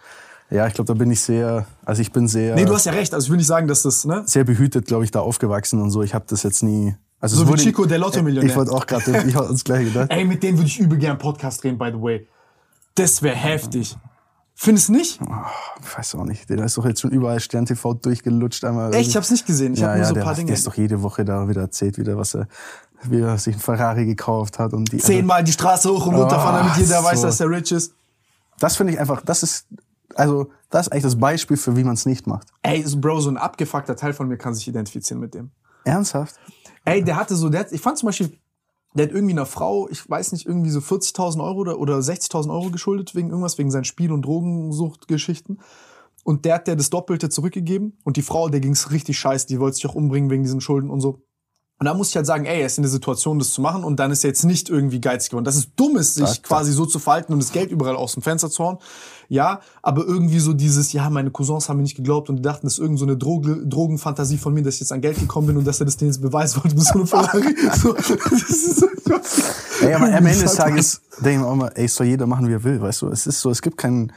Ja, 0.50 0.66
ich 0.66 0.74
glaube, 0.74 0.86
da 0.86 0.94
bin 0.94 1.10
ich 1.10 1.20
sehr, 1.20 1.66
also 1.84 2.00
ich 2.02 2.12
bin 2.12 2.28
sehr, 2.28 2.54
Nee, 2.54 2.64
du 2.64 2.74
hast 2.74 2.86
ja 2.86 2.92
recht. 2.92 3.12
Also 3.12 3.26
ich 3.26 3.30
will 3.30 3.38
nicht 3.38 3.46
sagen, 3.48 3.66
dass 3.66 3.82
das, 3.82 4.04
ne? 4.04 4.22
sehr 4.26 4.44
behütet, 4.44 4.86
glaube 4.86 5.04
ich, 5.04 5.10
da 5.10 5.20
aufgewachsen 5.20 5.80
und 5.82 5.90
so. 5.90 6.02
Ich 6.02 6.14
habe 6.14 6.24
das 6.28 6.42
jetzt 6.44 6.62
nie. 6.62 6.94
Also 7.18 7.36
So 7.36 7.48
wie 7.52 7.56
Chico, 7.56 7.84
der 7.86 7.98
Lotto-Millionär. 7.98 8.48
Ich 8.48 8.56
wollte 8.56 8.70
auch 8.72 8.86
gerade, 8.86 9.24
ich 9.26 9.34
hatte 9.34 9.48
das 9.50 9.64
gleiche 9.64 9.86
gedacht. 9.86 10.10
Ey, 10.10 10.24
mit 10.24 10.42
dem 10.42 10.56
würde 10.56 10.68
ich 10.68 10.78
übel 10.78 10.98
gern 10.98 11.18
Podcast 11.18 11.62
drehen, 11.64 11.78
by 11.78 11.90
the 11.92 12.00
way. 12.00 12.28
Das 12.94 13.22
wäre 13.22 13.34
heftig. 13.34 13.96
Findest 14.58 14.88
nicht? 14.88 15.20
Ich 15.82 15.98
weiß 15.98 16.14
auch 16.14 16.24
nicht. 16.24 16.48
Der 16.48 16.58
ist 16.64 16.78
doch 16.78 16.86
jetzt 16.86 17.00
schon 17.02 17.10
überall 17.10 17.40
Stern 17.40 17.66
TV 17.66 17.92
durchgelutscht 17.94 18.64
einmal. 18.64 18.94
Echt? 18.94 19.10
Ich 19.10 19.16
hab's 19.16 19.30
nicht 19.30 19.44
gesehen. 19.46 19.74
Ich 19.74 19.80
ja, 19.80 19.88
hab 19.88 19.94
nur 19.96 20.02
ja, 20.02 20.04
so 20.04 20.10
ein 20.12 20.14
der, 20.14 20.22
paar 20.24 20.34
Dinge. 20.34 20.46
Der 20.46 20.54
ist 20.56 20.66
doch 20.66 20.74
jede 20.74 21.02
Woche 21.02 21.24
da 21.26 21.46
wieder 21.48 21.60
erzählt, 21.62 21.98
wieder 21.98 22.16
was 22.16 22.34
er, 22.34 22.48
wie 23.02 23.20
er 23.20 23.36
sich 23.36 23.56
ein 23.56 23.60
Ferrari 23.60 24.06
gekauft 24.06 24.58
hat 24.58 24.72
und 24.72 24.92
die. 24.92 24.98
Zehnmal 24.98 25.44
die 25.44 25.52
Straße 25.52 25.90
hoch 25.90 26.06
und 26.06 26.14
runter 26.14 26.36
fahren, 26.40 26.56
damit 26.56 26.72
Ah, 26.72 26.78
jeder 26.80 27.04
weiß, 27.04 27.20
so. 27.20 27.26
dass 27.26 27.40
er 27.40 27.50
rich 27.50 27.70
ist. 27.72 27.92
Das 28.58 28.76
finde 28.76 28.94
ich 28.94 29.00
einfach, 29.00 29.20
das 29.22 29.42
ist, 29.42 29.66
also, 30.16 30.50
das 30.70 30.86
ist 30.86 30.92
eigentlich 30.92 31.04
das 31.04 31.18
Beispiel 31.18 31.56
für 31.56 31.76
wie 31.76 31.84
man 31.84 31.94
es 31.94 32.06
nicht 32.06 32.26
macht. 32.26 32.48
Ey, 32.62 32.84
Bro, 32.96 33.20
so 33.20 33.30
ein 33.30 33.36
abgefuckter 33.36 33.96
Teil 33.96 34.12
von 34.12 34.28
mir 34.28 34.36
kann 34.36 34.54
sich 34.54 34.66
identifizieren 34.66 35.20
mit 35.20 35.34
dem. 35.34 35.50
Ernsthaft? 35.84 36.36
Ey, 36.84 37.02
der 37.04 37.16
hatte 37.16 37.36
so, 37.36 37.48
der 37.48 37.60
hat, 37.60 37.72
ich 37.72 37.80
fand 37.80 37.98
zum 37.98 38.08
Beispiel, 38.08 38.32
der 38.94 39.06
hat 39.06 39.12
irgendwie 39.12 39.34
einer 39.34 39.46
Frau, 39.46 39.88
ich 39.90 40.08
weiß 40.08 40.32
nicht, 40.32 40.46
irgendwie 40.46 40.70
so 40.70 40.80
40.000 40.80 41.42
Euro 41.42 41.60
oder, 41.60 41.78
oder 41.78 41.98
60.000 41.98 42.50
Euro 42.50 42.70
geschuldet 42.70 43.14
wegen 43.14 43.28
irgendwas, 43.28 43.58
wegen 43.58 43.70
seinen 43.70 43.84
Spiel- 43.84 44.12
und 44.12 44.22
Drogensuchtgeschichten. 44.22 45.60
Und 46.24 46.44
der 46.44 46.54
hat 46.56 46.66
der 46.66 46.76
das 46.76 46.90
Doppelte 46.90 47.28
zurückgegeben. 47.28 47.98
Und 48.04 48.16
die 48.16 48.22
Frau, 48.22 48.48
der 48.48 48.60
ging's 48.60 48.90
richtig 48.90 49.18
scheiße, 49.18 49.46
die 49.46 49.60
wollte 49.60 49.76
sich 49.76 49.86
auch 49.86 49.94
umbringen 49.94 50.30
wegen 50.30 50.42
diesen 50.42 50.60
Schulden 50.60 50.90
und 50.90 51.00
so. 51.00 51.22
Und 51.78 51.84
da 51.84 51.92
muss 51.92 52.08
ich 52.08 52.16
halt 52.16 52.24
sagen, 52.24 52.46
ey, 52.46 52.60
er 52.60 52.66
ist 52.66 52.78
in 52.78 52.82
der 52.82 52.90
Situation, 52.90 53.38
das 53.38 53.50
zu 53.50 53.60
machen 53.60 53.84
und 53.84 53.96
dann 53.96 54.10
ist 54.10 54.24
er 54.24 54.28
jetzt 54.28 54.44
nicht 54.44 54.70
irgendwie 54.70 54.98
geizig 54.98 55.28
geworden. 55.30 55.44
Das 55.44 55.56
ist 55.56 55.72
dumm 55.76 55.98
ist, 55.98 56.14
sich 56.14 56.42
quasi 56.42 56.72
so 56.72 56.86
zu 56.86 56.98
verhalten 56.98 57.34
und 57.34 57.42
das 57.42 57.52
Geld 57.52 57.70
überall 57.70 57.96
aus 57.96 58.14
dem 58.14 58.22
Fenster 58.22 58.48
zu 58.48 58.64
hauen. 58.64 58.78
Ja, 59.28 59.60
aber 59.82 60.06
irgendwie 60.06 60.38
so 60.38 60.54
dieses, 60.54 60.94
ja, 60.94 61.10
meine 61.10 61.30
Cousins 61.30 61.68
haben 61.68 61.76
mir 61.76 61.82
nicht 61.82 61.96
geglaubt 61.96 62.30
und 62.30 62.36
die 62.36 62.42
dachten, 62.42 62.66
das 62.66 62.74
ist 62.74 62.78
irgend 62.78 62.98
so 62.98 63.04
eine 63.04 63.18
Droge, 63.18 63.66
Drogenfantasie 63.66 64.38
von 64.38 64.54
mir, 64.54 64.62
dass 64.62 64.74
ich 64.74 64.80
jetzt 64.80 64.92
an 64.92 65.02
Geld 65.02 65.18
gekommen 65.18 65.48
bin 65.48 65.56
und 65.58 65.66
dass 65.66 65.78
er 65.80 65.84
das 65.84 65.98
denen 65.98 66.12
jetzt 66.12 66.22
beweisen 66.22 66.62
wollte 66.62 66.76
mit 66.76 66.86
so 66.86 66.94
einem 66.94 67.06
Ferrari. 67.06 67.42
so, 67.82 67.94
so, 67.98 68.86
Ey, 69.82 69.92
aber 69.92 70.06
am 70.06 70.24
Ende 70.24 70.44
des. 70.44 70.54
Tages 70.54 71.02
denke 71.18 71.30
ich 71.32 71.38
mir 71.40 71.46
auch 71.46 71.56
mal, 71.56 71.72
ey, 71.74 71.88
soll 71.88 72.06
jeder 72.06 72.26
machen, 72.26 72.48
wie 72.48 72.54
er 72.54 72.64
will, 72.64 72.80
weißt 72.80 73.02
du? 73.02 73.08
Es 73.08 73.26
ist 73.26 73.40
so, 73.40 73.50
es 73.50 73.60
gibt 73.60 73.76
kein 73.76 74.12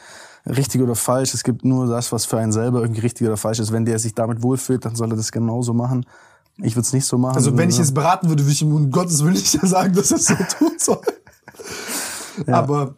richtig 0.46 0.82
oder 0.82 0.96
falsch, 0.96 1.34
es 1.34 1.44
gibt 1.44 1.66
nur 1.66 1.88
das, 1.88 2.12
was 2.14 2.26
für 2.26 2.38
einen 2.38 2.54
selber 2.54 2.82
irgendwie 2.82 3.02
richtig 3.02 3.28
oder 3.28 3.36
falsch 3.36 3.60
ist. 3.60 3.74
Wenn 3.74 3.84
der 3.84 4.00
sich 4.00 4.16
damit 4.16 4.42
wohlfühlt, 4.42 4.86
dann 4.86 4.96
soll 4.96 5.12
er 5.12 5.18
das 5.18 5.34
genauso 5.34 5.74
machen. 5.74 6.06
Ich 6.62 6.76
würde 6.76 6.86
es 6.86 6.94
nicht 6.94 7.06
so 7.06 7.18
machen. 7.18 7.36
Also 7.36 7.58
wenn 7.58 7.70
ich 7.70 7.76
Ja. 7.76 7.82
jetzt 7.84 7.94
beraten 7.94 8.28
würde, 8.30 8.44
würde 8.44 8.52
ich 8.52 8.62
ihm 8.62 8.74
um 8.76 8.92
Gottes 8.92 9.24
Willen 9.24 9.34
nicht 9.34 9.50
sagen, 9.50 9.94
dass 9.94 10.12
er 10.12 10.18
es 10.18 10.26
so 10.26 10.36
tun 10.58 10.74
soll. 10.78 11.02
Aber 12.48 12.96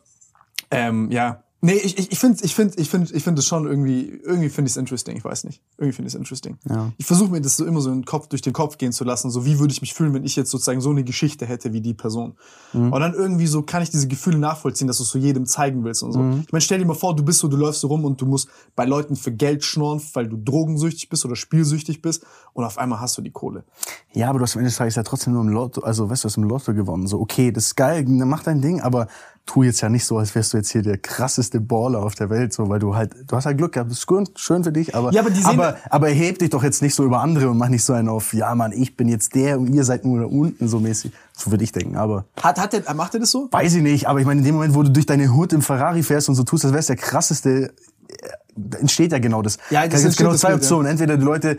ähm, 0.70 1.12
ja. 1.12 1.44
Nee, 1.64 1.74
ich, 1.74 1.98
ich, 2.00 2.12
ich 2.12 2.18
finde 2.18 2.44
ich 2.44 2.56
find, 2.56 2.80
ich 2.80 2.90
find, 2.90 3.12
ich 3.12 3.24
find 3.24 3.38
es 3.38 3.46
schon 3.46 3.68
irgendwie, 3.68 4.20
irgendwie 4.24 4.50
finde 4.50 4.68
ich 4.68 4.74
es 4.74 4.78
interesting, 4.78 5.16
ich 5.16 5.24
weiß 5.24 5.44
nicht. 5.44 5.62
Irgendwie 5.78 5.96
finde 5.96 6.08
ich 6.08 6.16
es 6.16 6.18
interesting. 6.18 6.58
Ja. 6.68 6.92
Ich 6.98 7.06
versuche 7.06 7.30
mir 7.30 7.40
das 7.40 7.56
so 7.56 7.66
immer 7.66 7.82
so 7.82 7.92
in 7.92 8.00
den 8.00 8.06
Kopf, 8.06 8.28
durch 8.28 8.42
den 8.42 8.52
Kopf 8.52 8.80
gehen 8.80 8.92
zu 8.92 9.04
lassen, 9.04 9.30
so 9.30 9.46
wie 9.46 9.60
würde 9.60 9.72
ich 9.72 9.80
mich 9.80 9.94
fühlen, 9.94 10.12
wenn 10.16 10.24
ich 10.24 10.36
jetzt 10.36 10.50
sozusagen 10.50 10.82
so 10.82 10.90
eine 10.90 11.04
Geschichte 11.04 11.46
hätte 11.46 11.72
wie 11.72 11.82
die 11.82 11.94
Person. 11.94 12.34
Mhm. 12.74 12.92
Und 12.92 13.00
dann 13.00 13.14
irgendwie 13.14 13.46
so 13.46 13.62
kann 13.62 13.84
ich 13.84 13.92
diese 13.92 14.08
Gefühle 14.08 14.40
nachvollziehen, 14.40 14.88
dass 14.88 14.98
du 14.98 15.04
es 15.04 15.12
so 15.12 15.20
jedem 15.20 15.46
zeigen 15.46 15.84
willst 15.84 16.02
und 16.02 16.14
so. 16.14 16.20
Mhm. 16.20 16.44
Ich 16.48 16.52
meine, 16.52 16.62
stell 16.62 16.80
dir 16.80 16.86
mal 16.86 16.96
vor, 16.96 17.16
du 17.16 17.24
bist 17.24 17.38
so, 17.38 17.48
du 17.48 17.58
läufst 17.58 17.82
so 17.82 17.88
rum 17.88 18.06
und 18.06 18.20
du 18.20 18.26
musst 18.26 18.50
bei 18.76 18.86
Leuten 18.86 19.16
für 19.16 19.32
Geld 19.32 19.64
schnorren, 19.64 20.02
weil 20.14 20.28
du 20.28 20.38
drogensüchtig 20.38 21.10
bist 21.10 21.26
oder 21.26 21.36
spielsüchtig 21.36 22.02
bist 22.02 22.26
und 22.54 22.64
auf 22.64 22.80
einmal 22.80 23.00
hast 23.02 23.20
du 23.20 23.22
die 23.22 23.32
Kohle. 23.32 23.66
Ja, 24.14 24.30
aber 24.30 24.40
du 24.40 24.44
hast 24.44 24.56
am 24.56 24.62
Ende 24.62 24.70
des 24.70 24.78
Tages 24.78 24.96
ja 24.96 25.04
trotzdem 25.04 25.34
nur 25.34 25.44
im 25.44 25.50
Lotto, 25.50 25.82
also 25.82 26.10
weißt 26.10 26.24
du, 26.24 26.28
hast 26.28 26.38
im 26.38 26.44
Lotto 26.46 26.74
gewonnen. 26.74 27.06
So, 27.06 27.20
okay, 27.20 27.52
das 27.52 27.68
ist 27.68 27.76
geil, 27.76 28.04
dann 28.04 28.28
mach 28.28 28.42
dein 28.42 28.62
Ding, 28.62 28.82
aber 28.82 29.08
tu 29.46 29.64
jetzt 29.64 29.82
ja 29.82 29.90
nicht 29.90 30.06
so, 30.06 30.18
als 30.18 30.34
wärst 30.36 30.54
du 30.54 30.58
jetzt 30.58 30.72
hier 30.72 30.82
der 30.82 30.98
krasseste 30.98 31.60
Baller 31.60 32.00
auf 32.04 32.16
der 32.16 32.30
Welt, 32.30 32.54
so, 32.54 32.70
weil 32.70 32.80
du 32.80 32.96
halt, 32.96 33.14
du 33.28 33.36
hast 33.36 33.46
halt 33.46 33.58
Glück 33.58 33.74
gehabt, 33.74 33.92
das 33.92 33.98
ist 34.00 34.08
schön, 34.36 34.64
für 34.64 34.72
dich, 34.72 34.96
aber, 34.96 35.12
Ja, 35.12 35.22
aber 35.22 35.32
aber, 35.46 35.78
aber 35.90 36.10
erheb 36.10 36.40
dich 36.40 36.50
doch 36.52 36.64
jetzt 36.64 36.82
nicht 36.82 36.96
so 36.96 37.04
über 37.04 37.20
andere 37.22 37.50
und 37.50 37.58
mach 37.58 37.70
nicht 37.70 37.84
so 37.84 37.94
einen 37.94 38.08
auf, 38.08 38.34
ja, 38.34 38.54
Mann, 38.56 38.72
ich 38.72 38.96
bin 38.96 39.08
jetzt 39.10 39.36
der 39.36 39.60
und 39.60 39.74
ihr 39.74 39.84
seid 39.84 40.06
nur 40.06 40.20
da 40.22 40.26
unten, 40.26 40.68
so 40.68 40.80
mäßig. 40.80 41.12
So 41.36 41.52
würde 41.52 41.64
ich 41.64 41.72
denken, 41.72 41.98
aber 41.98 42.26
Hat, 42.42 42.60
hat 42.60 42.74
der, 42.74 42.94
macht 42.94 43.14
er 43.14 43.20
das 43.20 43.32
so? 43.32 43.48
weiß 43.52 43.76
ich 43.76 43.82
nicht, 43.82 44.08
aber 44.08 44.20
ich 44.20 44.26
meine, 44.26 44.40
in 44.40 44.46
dem 44.46 44.56
Moment, 44.56 44.76
wo 44.76 44.84
du 44.84 44.90
durch 44.92 45.06
deine 45.06 45.34
Hut 45.34 45.54
im 45.54 45.62
Ferrari 45.62 46.04
fährst 46.04 46.30
und 46.30 46.36
so 46.36 46.44
tust, 46.44 46.64
als 46.66 46.74
wärst 46.74 46.90
der 46.90 46.98
krasseste, 46.98 47.74
äh, 48.08 48.78
entsteht 48.80 49.12
ja 49.12 49.20
genau 49.20 49.42
das. 49.42 49.58
Ja, 49.70 49.88
das 49.88 50.02
da 50.02 50.08
entsteht 50.08 50.26
genau 50.26 50.38
zwei. 50.38 50.54
Optionen. 50.54 50.92
Entweder 50.92 51.18
die 51.18 51.24
Leute 51.24 51.58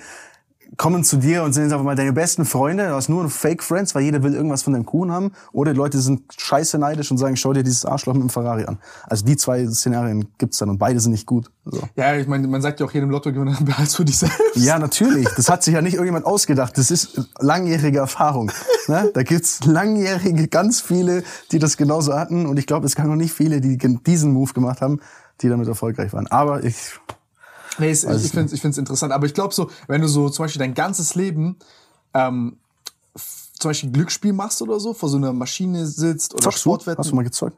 kommen 0.77 1.05
zu 1.05 1.19
dir 1.19 1.43
und 1.43 1.53
sind 1.53 1.65
jetzt 1.65 1.73
einfach 1.73 1.85
mal 1.85 1.97
deine 1.97 2.13
besten 2.13 2.45
Freunde, 2.45 2.89
du 2.89 2.95
hast 2.95 3.09
nur 3.09 3.29
Fake 3.29 3.63
Friends, 3.63 3.95
weil 3.95 4.03
jeder 4.03 4.23
will 4.23 4.35
irgendwas 4.35 4.63
von 4.63 4.73
deinem 4.73 4.87
Kuchen 4.87 5.13
haben, 5.13 5.33
oder 5.53 5.73
die 5.73 5.79
Leute 5.79 6.01
sind 6.01 6.23
scheiße 6.37 6.79
neidisch 6.79 7.11
und 7.11 7.19
sagen, 7.19 7.37
schau 7.37 7.53
dir 7.53 7.63
dieses 7.63 7.85
Arschloch 7.85 8.15
mit 8.15 8.23
dem 8.23 8.31
Ferrari 8.31 8.65
an. 8.65 8.79
Also 9.05 9.25
die 9.25 9.37
zwei 9.37 9.67
Szenarien 9.67 10.29
gibt's 10.39 10.59
dann 10.59 10.71
und 10.71 10.79
beide 10.79 10.99
sind 11.01 11.13
nicht 11.13 11.27
gut. 11.27 11.51
So. 11.65 11.81
Ja, 11.97 12.17
ich 12.17 12.27
meine, 12.27 12.49
man 12.49 12.63
sagt 12.63 12.81
ja 12.81 12.87
auch 12.87 12.93
jedem 12.93 13.11
Lottogewinner, 13.11 13.57
behalt's 13.65 13.97
für 13.97 14.05
dich 14.05 14.19
selbst. 14.19 14.39
Ja, 14.55 14.79
natürlich. 14.79 15.29
Das 15.37 15.49
hat 15.49 15.63
sich 15.63 15.75
ja 15.75 15.83
nicht 15.83 15.95
irgendjemand 15.95 16.27
ausgedacht. 16.27 16.77
Das 16.79 16.91
ist 16.91 17.31
langjährige 17.39 17.99
Erfahrung. 17.99 18.51
Ne? 18.89 19.11
Da 19.15 19.23
gibt's 19.23 19.65
langjährige, 19.65 20.49
ganz 20.49 20.81
viele, 20.81 21.23
die 21.53 21.59
das 21.59 21.77
genauso 21.77 22.15
hatten. 22.15 22.47
Und 22.47 22.59
ich 22.59 22.67
glaube, 22.67 22.87
es 22.87 22.97
gab 22.97 23.07
noch 23.07 23.17
nicht 23.17 23.33
viele, 23.33 23.61
die 23.61 23.79
diesen 23.79 24.33
Move 24.33 24.53
gemacht 24.53 24.81
haben, 24.81 25.01
die 25.41 25.49
damit 25.49 25.69
erfolgreich 25.69 26.13
waren. 26.13 26.27
Aber 26.29 26.65
ich, 26.65 26.99
Nee, 27.79 27.91
es, 27.91 28.05
ich 28.05 28.33
finde 28.33 28.57
find's 28.57 28.79
interessant. 28.79 29.13
Aber 29.13 29.27
ich 29.27 29.35
glaube 29.35 29.55
so, 29.55 29.71
wenn 29.89 30.01
du 30.01 30.09
so 30.09 30.29
zum 30.29 30.45
Beispiel 30.45 30.61
dein 30.61 30.75
ganzes 30.75 31.15
Leben 31.15 31.57
ähm, 32.15 32.59
zum 33.59 33.71
Beispiel 33.71 33.91
Glücksspiel 33.91 34.33
machst 34.33 34.61
oder 34.63 34.81
so, 34.81 34.95
vor 34.95 35.09
so 35.09 35.17
einer 35.17 35.33
Maschine 35.33 35.87
sitzt 35.87 36.35
oder? 36.35 36.51
Sportwetten 36.53 36.99
Hast 36.99 37.11
du 37.11 37.15
mal 37.15 37.23
gezeugt? 37.23 37.57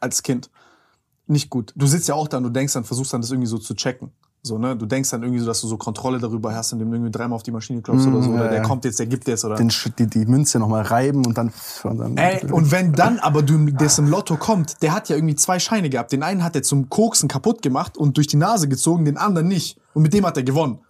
als 0.00 0.22
Kind. 0.22 0.50
Nicht 1.26 1.50
gut. 1.50 1.72
Du 1.76 1.86
sitzt 1.86 2.08
ja 2.08 2.14
auch 2.14 2.28
da 2.28 2.38
und 2.38 2.44
du 2.44 2.50
denkst 2.50 2.72
dann, 2.72 2.84
versuchst 2.84 3.12
dann 3.12 3.20
das 3.20 3.30
irgendwie 3.30 3.48
so 3.48 3.58
zu 3.58 3.74
checken. 3.74 4.12
So, 4.44 4.58
ne? 4.58 4.76
Du 4.76 4.86
denkst 4.86 5.08
dann 5.10 5.22
irgendwie 5.22 5.38
so, 5.38 5.46
dass 5.46 5.60
du 5.60 5.68
so 5.68 5.76
Kontrolle 5.76 6.18
darüber 6.18 6.52
hast, 6.52 6.72
indem 6.72 6.90
du 6.90 6.96
irgendwie 6.96 7.12
dreimal 7.12 7.36
auf 7.36 7.44
die 7.44 7.52
Maschine 7.52 7.80
klopfst 7.80 8.08
oder 8.08 8.22
so. 8.22 8.30
Mm, 8.30 8.34
ja, 8.34 8.40
Oder 8.40 8.48
der 8.48 8.58
ja. 8.58 8.64
kommt 8.64 8.84
jetzt, 8.84 8.98
der 8.98 9.06
gibt 9.06 9.28
jetzt 9.28 9.44
oder. 9.44 9.54
Den, 9.54 9.72
die, 9.98 10.06
die 10.08 10.26
Münze 10.26 10.58
nochmal 10.58 10.82
reiben 10.82 11.24
und 11.24 11.38
dann... 11.38 11.52
Und 11.84 11.98
dann 11.98 12.16
Ey, 12.16 12.50
und 12.50 12.72
wenn 12.72 12.92
dann 12.92 13.20
aber 13.20 13.42
du 13.42 13.70
das 13.70 14.00
im 14.00 14.08
Lotto 14.08 14.36
kommt, 14.36 14.82
der 14.82 14.94
hat 14.94 15.08
ja 15.08 15.14
irgendwie 15.14 15.36
zwei 15.36 15.60
Scheine 15.60 15.90
gehabt. 15.90 16.10
Den 16.10 16.24
einen 16.24 16.42
hat 16.42 16.56
er 16.56 16.64
zum 16.64 16.88
Koksen 16.88 17.28
kaputt 17.28 17.62
gemacht 17.62 17.96
und 17.96 18.16
durch 18.16 18.26
die 18.26 18.36
Nase 18.36 18.66
gezogen, 18.66 19.04
den 19.04 19.16
anderen 19.16 19.46
nicht. 19.46 19.78
Und 19.94 20.02
mit 20.02 20.12
dem 20.12 20.26
hat 20.26 20.36
er 20.36 20.42
gewonnen. 20.42 20.80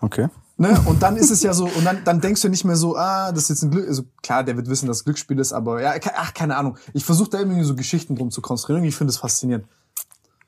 okay. 0.00 0.28
Ne? 0.56 0.80
Und 0.86 1.02
dann 1.02 1.16
ist 1.16 1.32
es 1.32 1.42
ja 1.42 1.52
so, 1.52 1.64
und 1.64 1.84
dann, 1.84 2.04
dann 2.04 2.20
denkst 2.20 2.42
du 2.42 2.48
nicht 2.48 2.64
mehr 2.64 2.76
so, 2.76 2.96
ah, 2.96 3.32
das 3.32 3.44
ist 3.44 3.48
jetzt 3.48 3.62
ein 3.62 3.70
Glück. 3.72 3.88
Also 3.88 4.04
klar, 4.22 4.44
der 4.44 4.56
wird 4.56 4.68
wissen, 4.68 4.86
dass 4.86 4.98
es 4.98 5.04
Glücksspiel 5.04 5.40
ist, 5.40 5.52
aber 5.52 5.82
ja, 5.82 5.94
ach, 6.16 6.32
keine 6.32 6.56
Ahnung. 6.56 6.78
Ich 6.92 7.04
versuche 7.04 7.30
da 7.30 7.40
irgendwie 7.40 7.64
so 7.64 7.74
Geschichten 7.74 8.14
drum 8.14 8.30
zu 8.30 8.40
konstruieren. 8.40 8.84
Irgendwie 8.84 8.96
finde 8.96 9.10
ich 9.10 9.16
das 9.16 9.20
faszinierend. 9.20 9.66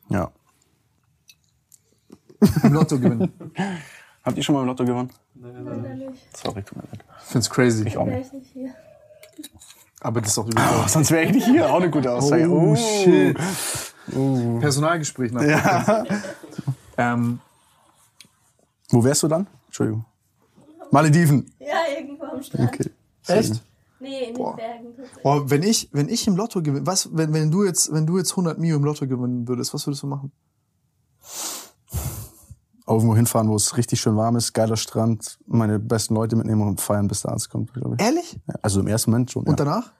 Ja. 0.09 0.31
Im 2.63 2.73
Lotto 2.73 2.99
gewinnen. 2.99 3.33
Habt 4.25 4.37
ihr 4.37 4.43
schon 4.43 4.55
mal 4.55 4.63
im 4.63 4.67
Lotto 4.67 4.85
gewonnen? 4.85 5.11
Leider 5.35 5.95
nicht. 5.95 6.37
Sorry, 6.37 6.63
tut 6.63 6.77
mir 6.77 6.83
leid. 6.91 7.05
Ich 7.21 7.25
find's 7.27 7.49
crazy. 7.49 7.87
Ich 7.87 7.97
auch 7.97 8.07
Wäre 8.07 8.19
nicht. 8.19 8.27
ich 8.29 8.33
nicht 8.33 8.53
hier. 8.53 8.75
Aber 10.01 10.21
das 10.21 10.33
ist 10.33 10.39
auch 10.39 10.47
übel. 10.47 10.63
Oh, 10.63 10.89
sonst 10.89 11.11
wäre 11.11 11.25
ich 11.25 11.33
nicht 11.33 11.47
hier. 11.47 11.71
Auch 11.71 11.77
eine 11.81 11.91
gute 11.91 12.13
Aussage. 12.13 12.49
Oh, 12.51 12.75
shit. 12.77 13.39
Personalgespräch 14.61 15.33
nach 15.33 15.43
ja. 15.43 16.05
ähm, 16.97 17.41
Wo 18.91 19.03
wärst 19.03 19.23
du 19.23 19.29
dann? 19.29 19.47
Entschuldigung. 19.67 20.05
Malediven. 20.91 21.53
Ja, 21.59 21.75
irgendwo 21.97 22.25
am 22.25 22.43
Strand. 22.43 22.69
Okay. 22.69 22.91
Echt? 23.27 23.63
Nee, 23.99 24.19
in 24.19 24.25
den 24.27 24.35
Boah. 24.35 24.57
Bergen. 24.57 24.95
tatsächlich. 24.97 25.23
Boah, 25.23 25.51
wenn 25.51 25.63
ich, 25.63 25.89
wenn 25.93 26.09
ich 26.09 26.27
im 26.27 26.37
Lotto 26.37 26.63
gewinne, 26.63 26.87
was, 26.87 27.09
wenn, 27.17 27.33
wenn 27.33 27.51
du 27.51 27.65
jetzt, 27.65 27.93
wenn 27.93 28.07
du 28.07 28.19
jetzt 28.19 28.33
100 28.33 28.59
Mio 28.59 28.77
im 28.77 28.85
Lotto 28.85 29.07
gewinnen 29.07 29.49
würdest, 29.49 29.73
was 29.75 29.87
würdest 29.87 30.03
du 30.03 30.07
machen? 30.07 30.33
Irgendwo 32.89 33.17
hinfahren, 33.17 33.49
wo 33.49 33.57
es 33.57 33.77
richtig 33.77 34.01
schön 34.01 34.17
warm 34.17 34.37
ist, 34.37 34.53
geiler 34.53 34.77
Strand, 34.77 35.39
meine 35.47 35.79
besten 35.81 36.15
Leute 36.15 36.37
mitnehmen 36.37 36.63
und 36.63 36.81
feiern, 36.81 37.09
bis 37.09 37.23
der 37.23 37.33
Arzt 37.33 37.51
kommt, 37.51 37.73
glaube 37.75 37.97
ich. 37.99 38.05
Ehrlich? 38.05 38.39
Also 38.63 38.81
im 38.81 38.87
ersten 38.87 39.11
Moment 39.11 39.33
schon. 39.33 39.43
Und 39.43 39.59
ja. 39.59 39.65
danach? 39.65 39.93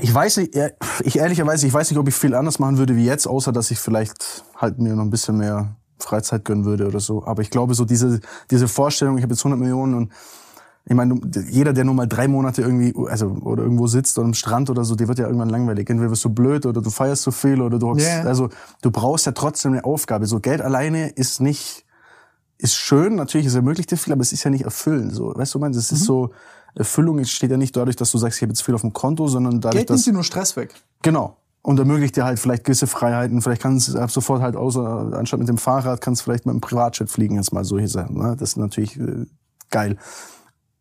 Ich 0.00 0.12
weiß 0.12 0.38
nicht, 0.38 0.56
ich 1.04 1.18
ehrlicherweise, 1.18 1.66
ich 1.66 1.72
weiß 1.72 1.90
nicht, 1.90 1.98
ob 1.98 2.08
ich 2.08 2.14
viel 2.14 2.34
anders 2.34 2.58
machen 2.58 2.78
würde 2.78 2.96
wie 2.96 3.04
jetzt, 3.04 3.26
außer 3.26 3.52
dass 3.52 3.70
ich 3.70 3.78
vielleicht 3.78 4.44
halt 4.56 4.78
mir 4.78 4.94
noch 4.94 5.04
ein 5.04 5.10
bisschen 5.10 5.36
mehr 5.36 5.76
Freizeit 5.98 6.44
gönnen 6.44 6.64
würde 6.64 6.86
oder 6.86 7.00
so. 7.00 7.24
Aber 7.24 7.42
ich 7.42 7.50
glaube, 7.50 7.74
so 7.74 7.84
diese, 7.84 8.20
diese 8.50 8.68
Vorstellung, 8.68 9.16
ich 9.18 9.22
habe 9.22 9.32
jetzt 9.34 9.40
100 9.40 9.58
Millionen 9.58 9.94
und 9.94 10.12
ich 10.84 10.94
meine, 10.94 11.20
jeder, 11.48 11.72
der 11.72 11.84
nur 11.84 11.94
mal 11.94 12.06
drei 12.06 12.26
Monate 12.26 12.62
irgendwie, 12.62 12.92
also 13.08 13.28
oder 13.42 13.62
irgendwo 13.62 13.86
sitzt 13.86 14.18
oder 14.18 14.26
am 14.26 14.34
Strand 14.34 14.68
oder 14.68 14.84
so, 14.84 14.96
der 14.96 15.06
wird 15.08 15.18
ja 15.20 15.26
irgendwann 15.26 15.48
langweilig. 15.50 15.88
Entweder 15.88 16.10
wirst 16.10 16.24
du 16.24 16.30
blöd 16.30 16.66
oder 16.66 16.82
du 16.82 16.90
feierst 16.90 17.22
zu 17.22 17.30
viel 17.30 17.60
oder 17.62 17.78
du 17.78 17.88
hockst, 17.88 18.06
Ja. 18.06 18.22
also 18.22 18.48
du 18.82 18.90
brauchst 18.90 19.26
ja 19.26 19.32
trotzdem 19.32 19.72
eine 19.72 19.84
Aufgabe. 19.84 20.26
So 20.26 20.40
Geld 20.40 20.60
alleine 20.60 21.08
ist 21.10 21.40
nicht, 21.40 21.84
ist 22.58 22.74
schön, 22.74 23.14
natürlich, 23.14 23.46
es 23.46 23.54
ermöglicht 23.54 23.90
dir 23.92 23.96
viel, 23.96 24.12
aber 24.12 24.22
es 24.22 24.32
ist 24.32 24.42
ja 24.42 24.50
nicht 24.50 24.64
erfüllend. 24.64 25.12
So, 25.14 25.32
weißt 25.36 25.54
du, 25.54 25.58
man, 25.60 25.70
es 25.72 25.90
Mhm. 25.92 25.96
ist 25.96 26.04
so, 26.04 26.30
Erfüllung 26.74 27.18
entsteht 27.18 27.50
ja 27.50 27.56
nicht 27.56 27.76
dadurch, 27.76 27.96
dass 27.96 28.10
du 28.10 28.18
sagst, 28.18 28.38
ich 28.38 28.42
habe 28.42 28.50
jetzt 28.50 28.62
viel 28.62 28.74
auf 28.74 28.80
dem 28.80 28.92
Konto, 28.92 29.28
sondern 29.28 29.60
dadurch, 29.60 29.80
Geld 29.80 29.90
nimmt 29.90 29.98
dass 30.00 30.04
dir 30.04 30.12
nur 30.14 30.24
Stress 30.24 30.56
weg. 30.56 30.74
Genau. 31.02 31.36
Und 31.64 31.78
ermöglicht 31.78 32.16
dir 32.16 32.24
halt 32.24 32.40
vielleicht 32.40 32.64
gewisse 32.64 32.88
Freiheiten. 32.88 33.40
Vielleicht 33.40 33.62
kannst 33.62 33.94
du 33.94 33.98
ab 33.98 34.10
sofort 34.10 34.42
halt 34.42 34.56
außer, 34.56 35.12
anstatt 35.16 35.38
mit 35.38 35.48
dem 35.48 35.58
Fahrrad, 35.58 36.00
kannst 36.00 36.22
du 36.22 36.24
vielleicht 36.24 36.44
mit 36.44 36.54
dem 36.54 36.60
Privatjet 36.60 37.08
fliegen, 37.08 37.36
jetzt 37.36 37.52
mal 37.52 37.62
solche 37.64 37.86
Sachen. 37.86 38.16
Ne? 38.18 38.34
Das 38.36 38.50
ist 38.50 38.56
natürlich 38.56 38.98
äh, 38.98 39.26
geil. 39.70 39.96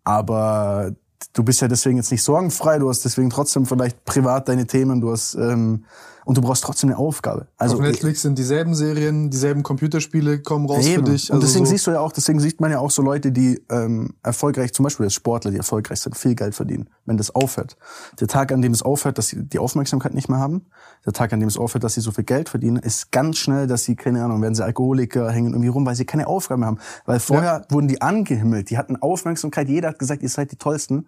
Aber 0.04 0.92
du 1.34 1.44
bist 1.44 1.62
ja 1.62 1.68
deswegen 1.68 1.98
jetzt 1.98 2.12
nicht 2.12 2.24
sorgenfrei, 2.24 2.80
du 2.80 2.90
hast 2.90 3.06
deswegen 3.06 3.30
trotzdem 3.30 3.66
vielleicht 3.66 4.04
privat 4.06 4.48
deine 4.48 4.68
Themen, 4.68 5.02
du 5.02 5.12
hast, 5.12 5.36
ähm, 5.36 5.86
und 6.26 6.38
du 6.38 6.42
brauchst 6.42 6.64
trotzdem 6.64 6.90
eine 6.90 6.98
Aufgabe. 6.98 7.48
Also, 7.58 7.76
Auf 7.76 7.82
Netflix 7.82 8.22
sind 8.22 8.38
dieselben 8.38 8.76
Serien, 8.76 9.30
dieselben 9.30 9.64
Computerspiele 9.64 10.42
kommen 10.42 10.66
raus 10.68 10.86
Eben. 10.86 11.06
für 11.06 11.12
dich. 11.12 11.32
und 11.32 11.42
deswegen 11.42 11.66
so. 11.66 11.72
siehst 11.72 11.88
du 11.88 11.92
ja 11.92 12.00
auch, 12.00 12.12
deswegen 12.12 12.40
sieht 12.40 12.62
man 12.62 12.72
ja 12.72 12.80
auch 12.80 12.92
so 12.92 13.02
Leute, 13.02 13.32
die 13.32 13.62
ähm, 13.70 14.14
erfolgreich, 14.24 14.74
zum 14.74 14.84
Beispiel 14.84 15.06
als 15.06 15.14
Sportler, 15.14 15.52
die 15.52 15.58
erfolgreich 15.58 16.00
sind, 16.00 16.18
viel 16.18 16.36
Geld 16.36 16.56
verdienen, 16.56 16.90
wenn 17.06 17.18
das 17.18 17.34
aufhört. 17.34 17.78
Der 18.20 18.28
Tag, 18.28 18.52
an 18.52 18.62
dem 18.62 18.74
es 18.74 18.82
aufhört, 18.82 19.18
dass 19.18 19.28
sie 19.28 19.44
die 19.44 19.60
Aufmerksamkeit 19.60 20.14
nicht 20.14 20.30
mehr 20.30 20.40
haben, 20.40 20.66
der 21.06 21.14
Tag, 21.14 21.34
an 21.34 21.40
dem 21.40 21.48
es 21.48 21.58
aufhört, 21.58 21.84
dass 21.84 21.96
sie 21.96 22.02
so 22.02 22.12
viel 22.12 22.24
Geld 22.24 22.50
verdienen, 22.50 22.78
ist 22.78 23.12
ganz 23.12 23.38
schnell, 23.38 23.68
dass 23.68 23.84
sie, 23.84 23.96
keine 23.96 24.24
Ahnung, 24.24 24.42
werden 24.42 24.56
sie 24.56 24.64
Alkoholiker, 24.64 25.32
hängen 25.32 25.54
irgendwie 25.54 25.70
rum, 25.70 25.86
weil 25.86 25.96
sie 25.96 26.06
keine 26.06 26.28
Aufgabe 26.28 26.60
mehr 26.60 26.68
haben. 26.68 26.80
Weil 27.06 27.20
vorher 27.20 27.66
wurden 27.70 27.88
die 27.88 28.02
angehimmelt, 28.02 28.70
die 28.70 28.78
hatten 28.78 28.96
Aufmerksamkeit, 28.96 29.70
jeder 29.70 29.90
hat 29.90 30.00
gesagt, 30.00 30.22
ihr 30.22 30.30
seid 30.30 30.52
die 30.52 30.58
Tollsten 30.58 31.08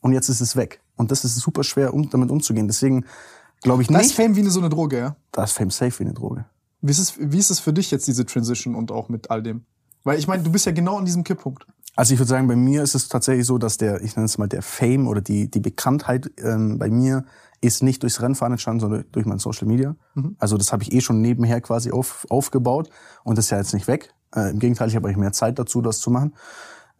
und 0.00 0.12
jetzt 0.12 0.28
ist 0.28 0.40
es 0.40 0.56
weg. 0.56 0.80
Und 0.96 1.10
das 1.10 1.24
ist 1.24 1.36
super 1.36 1.64
schwer, 1.64 1.94
um 1.94 2.10
damit 2.10 2.30
umzugehen. 2.30 2.66
Deswegen 2.66 3.06
glaube 3.62 3.82
ich 3.82 3.88
das 3.88 4.02
ist 4.02 4.06
nicht, 4.08 4.16
Fame 4.16 4.36
wie 4.36 4.40
eine, 4.40 4.50
so 4.50 4.60
eine 4.60 4.68
Droge, 4.68 4.98
ja? 4.98 5.16
da 5.32 5.44
ist 5.44 5.52
Fame 5.52 5.70
safe 5.70 5.98
wie 5.98 6.04
eine 6.04 6.14
Droge. 6.14 6.44
Wie 6.80 6.90
ist, 6.90 6.98
es, 6.98 7.14
wie 7.18 7.38
ist 7.38 7.50
es 7.50 7.60
für 7.60 7.72
dich 7.72 7.90
jetzt, 7.90 8.08
diese 8.08 8.26
Transition 8.26 8.74
und 8.74 8.90
auch 8.90 9.08
mit 9.08 9.30
all 9.30 9.42
dem? 9.42 9.64
Weil 10.04 10.18
ich 10.18 10.26
meine, 10.26 10.42
du 10.42 10.50
bist 10.50 10.66
ja 10.66 10.72
genau 10.72 10.98
an 10.98 11.04
diesem 11.04 11.22
Kipppunkt. 11.22 11.66
Also 11.94 12.14
ich 12.14 12.18
würde 12.18 12.28
sagen, 12.28 12.48
bei 12.48 12.56
mir 12.56 12.82
ist 12.82 12.94
es 12.94 13.08
tatsächlich 13.08 13.46
so, 13.46 13.58
dass 13.58 13.76
der, 13.76 14.02
ich 14.02 14.16
nenne 14.16 14.26
es 14.26 14.38
mal 14.38 14.48
der 14.48 14.62
Fame 14.62 15.06
oder 15.06 15.20
die, 15.20 15.50
die 15.50 15.60
Bekanntheit 15.60 16.30
ähm, 16.38 16.78
bei 16.78 16.90
mir 16.90 17.24
ist 17.60 17.82
nicht 17.82 18.02
durchs 18.02 18.20
Rennfahren 18.20 18.52
entstanden, 18.52 18.80
sondern 18.80 19.04
durch 19.12 19.26
mein 19.26 19.38
Social 19.38 19.68
Media. 19.68 19.94
Also 20.38 20.56
das 20.56 20.72
habe 20.72 20.82
ich 20.82 20.92
eh 20.92 21.00
schon 21.00 21.20
nebenher 21.20 21.60
quasi 21.60 21.92
auf, 21.92 22.26
aufgebaut 22.28 22.90
und 23.22 23.38
das 23.38 23.46
ist 23.46 23.50
ja 23.50 23.58
jetzt 23.58 23.74
nicht 23.74 23.86
weg. 23.86 24.12
Äh, 24.34 24.50
Im 24.50 24.58
Gegenteil, 24.58 24.88
ich 24.88 24.96
habe 24.96 25.06
eigentlich 25.06 25.18
mehr 25.18 25.32
Zeit 25.32 25.58
dazu, 25.58 25.80
das 25.80 26.00
zu 26.00 26.10
machen. 26.10 26.34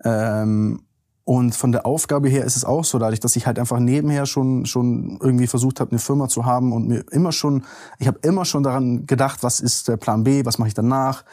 Ähm, 0.04 0.82
und 1.24 1.54
von 1.54 1.70
der 1.70 1.86
Aufgabe 1.86 2.28
her 2.28 2.44
ist 2.44 2.56
es 2.56 2.64
auch 2.64 2.84
so, 2.84 2.98
dadurch, 2.98 3.20
dass 3.20 3.36
ich 3.36 3.46
halt 3.46 3.58
einfach 3.58 3.78
nebenher 3.78 4.26
schon 4.26 4.66
schon 4.66 5.18
irgendwie 5.20 5.46
versucht 5.46 5.80
habe, 5.80 5.92
eine 5.92 6.00
Firma 6.00 6.28
zu 6.28 6.44
haben 6.44 6.72
und 6.72 6.88
mir 6.88 7.04
immer 7.10 7.32
schon, 7.32 7.64
ich 7.98 8.08
habe 8.08 8.18
immer 8.22 8.44
schon 8.44 8.62
daran 8.62 9.06
gedacht, 9.06 9.42
was 9.42 9.60
ist 9.60 9.88
der 9.88 9.96
Plan 9.96 10.24
B, 10.24 10.44
was 10.44 10.58
mache 10.58 10.68
ich 10.68 10.74
danach. 10.74 11.24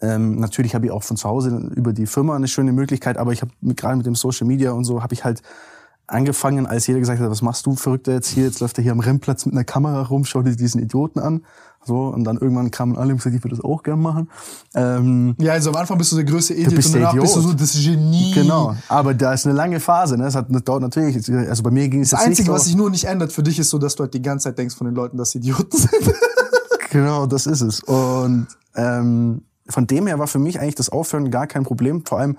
Ähm, 0.00 0.36
natürlich 0.38 0.74
habe 0.74 0.86
ich 0.86 0.92
auch 0.92 1.02
von 1.02 1.16
zu 1.16 1.28
Hause 1.28 1.70
über 1.74 1.92
die 1.92 2.06
Firma 2.06 2.36
eine 2.36 2.46
schöne 2.46 2.72
Möglichkeit, 2.72 3.16
aber 3.16 3.32
ich 3.32 3.40
habe 3.40 3.52
gerade 3.62 3.96
mit 3.96 4.06
dem 4.06 4.14
Social 4.14 4.46
Media 4.46 4.72
und 4.72 4.84
so 4.84 5.02
habe 5.02 5.14
ich 5.14 5.24
halt 5.24 5.42
angefangen, 6.08 6.66
als 6.66 6.86
jeder 6.86 6.98
gesagt 7.00 7.20
hat, 7.20 7.30
was 7.30 7.42
machst 7.42 7.64
du 7.66 7.76
Verrückter 7.76 8.12
jetzt 8.12 8.28
hier? 8.28 8.44
Jetzt 8.44 8.60
läuft 8.60 8.78
er 8.78 8.82
hier 8.82 8.92
am 8.92 9.00
Rennplatz 9.00 9.46
mit 9.46 9.54
einer 9.54 9.64
Kamera 9.64 10.02
rum, 10.02 10.24
schau 10.24 10.42
dir 10.42 10.56
diesen 10.56 10.80
Idioten 10.82 11.20
an. 11.20 11.42
So, 11.84 12.08
und 12.08 12.24
dann 12.24 12.36
irgendwann 12.36 12.70
kamen 12.70 12.96
alle 12.96 13.12
und 13.12 13.18
gesagt, 13.18 13.34
ich 13.36 13.42
würde 13.44 13.56
das 13.56 13.64
auch 13.64 13.82
gern 13.82 14.00
machen. 14.00 14.28
Ähm, 14.74 15.36
Ja, 15.38 15.52
also 15.52 15.70
am 15.70 15.76
Anfang 15.76 15.96
bist 15.96 16.10
du 16.12 16.16
der 16.16 16.24
größte 16.24 16.52
Idiot 16.54 16.74
bist 16.74 16.88
und 16.88 16.94
der 17.00 17.02
danach 17.12 17.20
bist 17.22 17.36
du 17.36 17.40
so 17.40 17.48
Idiot. 17.50 17.60
das 17.62 17.72
Genie. 17.72 18.32
Genau, 18.34 18.74
aber 18.88 19.14
da 19.14 19.32
ist 19.32 19.46
eine 19.46 19.54
lange 19.54 19.80
Phase. 19.80 20.18
Ne? 20.18 20.24
Das, 20.24 20.34
hat, 20.34 20.46
das 20.50 20.64
dauert 20.64 20.82
natürlich. 20.82 21.16
Also 21.48 21.62
bei 21.62 21.70
mir 21.70 21.88
ging 21.88 22.00
es 22.02 22.10
Das 22.10 22.20
Einzige, 22.20 22.48
nicht 22.48 22.52
was 22.54 22.64
so. 22.64 22.68
sich 22.68 22.76
nur 22.76 22.90
nicht 22.90 23.04
ändert 23.04 23.32
für 23.32 23.42
dich, 23.42 23.58
ist 23.58 23.70
so, 23.70 23.78
dass 23.78 23.94
du 23.94 24.02
halt 24.02 24.12
die 24.12 24.20
ganze 24.20 24.44
Zeit 24.44 24.58
denkst 24.58 24.74
von 24.74 24.86
den 24.86 24.94
Leuten, 24.94 25.16
dass 25.16 25.30
sie 25.30 25.38
Idioten 25.38 25.76
sind. 25.78 25.92
Genau, 26.90 27.26
das 27.26 27.46
ist 27.46 27.60
es. 27.60 27.80
Und 27.80 28.46
ähm, 28.74 29.42
von 29.68 29.86
dem 29.86 30.06
her 30.06 30.18
war 30.18 30.26
für 30.26 30.38
mich 30.38 30.58
eigentlich 30.58 30.74
das 30.74 30.88
Aufhören 30.88 31.30
gar 31.30 31.46
kein 31.46 31.62
Problem. 31.62 32.02
Vor 32.06 32.18
allem, 32.18 32.38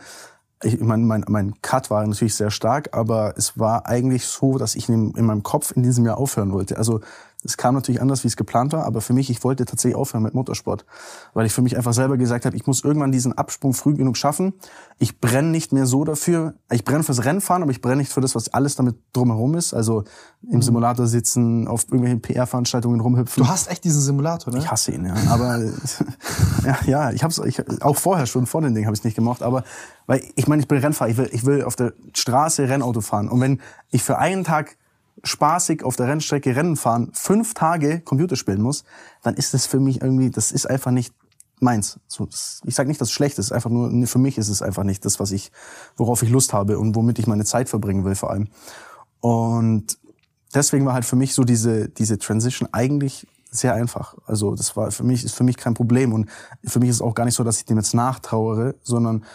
ich 0.63 0.79
mein, 0.79 1.05
mein, 1.05 1.23
mein 1.27 1.61
Cut 1.61 1.89
war 1.89 2.05
natürlich 2.05 2.35
sehr 2.35 2.51
stark, 2.51 2.89
aber 2.91 3.33
es 3.37 3.57
war 3.57 3.85
eigentlich 3.85 4.25
so, 4.25 4.57
dass 4.57 4.75
ich 4.75 4.89
in, 4.89 5.11
in 5.11 5.25
meinem 5.25 5.43
Kopf 5.43 5.71
in 5.71 5.83
diesem 5.83 6.05
Jahr 6.05 6.17
aufhören 6.17 6.51
wollte. 6.51 6.77
Also 6.77 6.99
es 7.43 7.55
kam 7.55 7.73
natürlich 7.73 8.01
anders, 8.01 8.25
wie 8.25 8.27
es 8.27 8.35
geplant 8.35 8.73
war, 8.73 8.85
aber 8.85 8.99
für 8.99 9.13
mich, 9.13 9.29
ich 9.29 9.43
wollte 9.45 9.63
tatsächlich 9.63 9.95
aufhören 9.95 10.23
mit 10.23 10.33
Motorsport, 10.33 10.85
weil 11.33 11.45
ich 11.45 11.53
für 11.53 11.61
mich 11.61 11.77
einfach 11.77 11.93
selber 11.93 12.17
gesagt 12.17 12.45
habe, 12.45 12.55
ich 12.57 12.67
muss 12.67 12.83
irgendwann 12.83 13.13
diesen 13.13 13.37
Absprung 13.37 13.73
früh 13.73 13.95
genug 13.95 14.17
schaffen. 14.17 14.53
Ich 14.97 15.21
brenne 15.21 15.47
nicht 15.47 15.71
mehr 15.71 15.85
so 15.85 16.03
dafür. 16.03 16.55
Ich 16.69 16.83
brenne 16.83 17.03
fürs 17.03 17.23
Rennfahren, 17.23 17.63
aber 17.63 17.71
ich 17.71 17.81
brenne 17.81 17.97
nicht 17.97 18.11
für 18.11 18.19
das, 18.19 18.35
was 18.35 18.49
alles 18.49 18.75
damit 18.75 18.97
drumherum 19.13 19.55
ist. 19.55 19.73
Also 19.73 20.03
im 20.51 20.61
Simulator 20.61 21.07
sitzen, 21.07 21.69
auf 21.69 21.83
irgendwelchen 21.83 22.21
PR-Veranstaltungen 22.21 22.99
rumhüpfen. 22.99 23.41
Du 23.41 23.49
hast 23.49 23.71
echt 23.71 23.85
diesen 23.85 24.01
Simulator, 24.01 24.53
ne? 24.53 24.59
Ich 24.59 24.69
hasse 24.69 24.91
ihn, 24.91 25.05
ja. 25.05 25.15
Aber 25.29 25.63
ja, 26.65 26.77
ja, 26.85 27.11
ich 27.11 27.23
hab's 27.23 27.37
ich, 27.37 27.63
auch 27.81 27.95
vorher 27.95 28.25
schon 28.25 28.47
vor 28.47 28.61
den 28.61 28.73
Dingen 28.75 28.85
habe 28.85 28.97
ich 28.97 29.03
nicht 29.05 29.15
gemacht. 29.15 29.43
Aber 29.43 29.63
weil 30.07 30.21
ich 30.35 30.47
meine, 30.49 30.61
ich 30.61 30.67
bin 30.67 30.77
Rennfahrer, 30.77 31.09
ich 31.09 31.17
will, 31.17 31.29
ich 31.31 31.45
will 31.45 31.63
auf 31.63 31.77
der 31.77 31.93
Straße 32.13 32.67
Rennauto 32.67 32.99
fahren. 32.99 33.29
Und 33.29 33.39
wenn 33.39 33.61
ich 33.91 34.03
für 34.03 34.17
einen 34.17 34.43
Tag 34.43 34.75
spaßig 35.23 35.83
auf 35.83 35.95
der 35.95 36.07
Rennstrecke 36.07 36.55
Rennen 36.55 36.75
fahren, 36.75 37.11
fünf 37.13 37.53
Tage 37.53 38.01
Computer 38.01 38.35
spielen 38.35 38.61
muss, 38.61 38.83
dann 39.23 39.35
ist 39.35 39.53
das 39.53 39.65
für 39.65 39.79
mich 39.79 40.01
irgendwie, 40.01 40.29
das 40.29 40.51
ist 40.51 40.69
einfach 40.69 40.91
nicht 40.91 41.13
meins. 41.59 41.99
So, 42.07 42.25
das, 42.25 42.61
ich 42.65 42.75
sage 42.75 42.89
nicht, 42.89 43.01
dass 43.01 43.09
es 43.09 43.13
schlecht 43.13 43.37
ist, 43.37 43.51
einfach 43.51 43.69
nur 43.69 44.07
für 44.07 44.19
mich 44.19 44.37
ist 44.37 44.49
es 44.49 44.61
einfach 44.61 44.83
nicht 44.83 45.05
das, 45.05 45.19
was 45.19 45.31
ich, 45.31 45.51
worauf 45.97 46.23
ich 46.23 46.29
Lust 46.29 46.53
habe 46.53 46.79
und 46.79 46.95
womit 46.95 47.19
ich 47.19 47.27
meine 47.27 47.45
Zeit 47.45 47.69
verbringen 47.69 48.05
will 48.05 48.15
vor 48.15 48.31
allem. 48.31 48.47
Und 49.19 49.97
deswegen 50.53 50.85
war 50.85 50.93
halt 50.93 51.05
für 51.05 51.15
mich 51.15 51.33
so 51.33 51.43
diese 51.43 51.89
diese 51.89 52.17
Transition 52.17 52.69
eigentlich 52.71 53.27
sehr 53.51 53.73
einfach. 53.73 54.15
Also 54.25 54.55
das 54.55 54.75
war 54.75 54.91
für 54.91 55.03
mich 55.03 55.23
ist 55.23 55.35
für 55.35 55.43
mich 55.43 55.57
kein 55.57 55.73
Problem 55.73 56.13
und 56.13 56.29
für 56.63 56.79
mich 56.79 56.89
ist 56.89 57.01
auch 57.01 57.15
gar 57.15 57.25
nicht 57.25 57.35
so, 57.35 57.43
dass 57.43 57.57
ich 57.57 57.65
dem 57.65 57.77
jetzt 57.77 57.93
nachtrauere, 57.93 58.75
sondern 58.83 59.25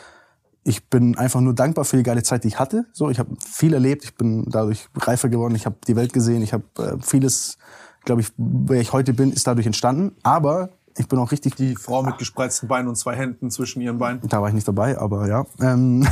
ich 0.64 0.88
bin 0.88 1.16
einfach 1.18 1.40
nur 1.40 1.54
dankbar 1.54 1.84
für 1.84 1.98
die 1.98 2.02
geile 2.02 2.22
Zeit, 2.22 2.44
die 2.44 2.48
ich 2.48 2.58
hatte. 2.58 2.86
So, 2.92 3.10
ich 3.10 3.18
habe 3.18 3.36
viel 3.46 3.74
erlebt, 3.74 4.04
ich 4.04 4.14
bin 4.16 4.46
dadurch 4.48 4.88
reifer 4.96 5.28
geworden, 5.28 5.54
ich 5.54 5.66
habe 5.66 5.76
die 5.86 5.94
Welt 5.94 6.12
gesehen, 6.12 6.42
ich 6.42 6.54
habe 6.54 6.64
äh, 6.78 6.96
vieles, 7.00 7.58
glaube 8.04 8.22
ich, 8.22 8.32
wer 8.36 8.80
ich 8.80 8.92
heute 8.92 9.12
bin, 9.12 9.30
ist 9.30 9.46
dadurch 9.46 9.66
entstanden. 9.66 10.16
Aber 10.22 10.70
ich 10.96 11.06
bin 11.06 11.18
auch 11.18 11.32
richtig. 11.32 11.54
Die 11.56 11.76
Frau 11.76 12.02
mit 12.02 12.18
gespreizten 12.18 12.68
Beinen 12.68 12.88
und 12.88 12.96
zwei 12.96 13.14
Händen 13.14 13.50
zwischen 13.50 13.82
ihren 13.82 13.98
Beinen. 13.98 14.20
Da 14.26 14.40
war 14.40 14.48
ich 14.48 14.54
nicht 14.54 14.66
dabei, 14.66 14.98
aber 14.98 15.28
ja. 15.28 15.44
Ähm, 15.60 16.06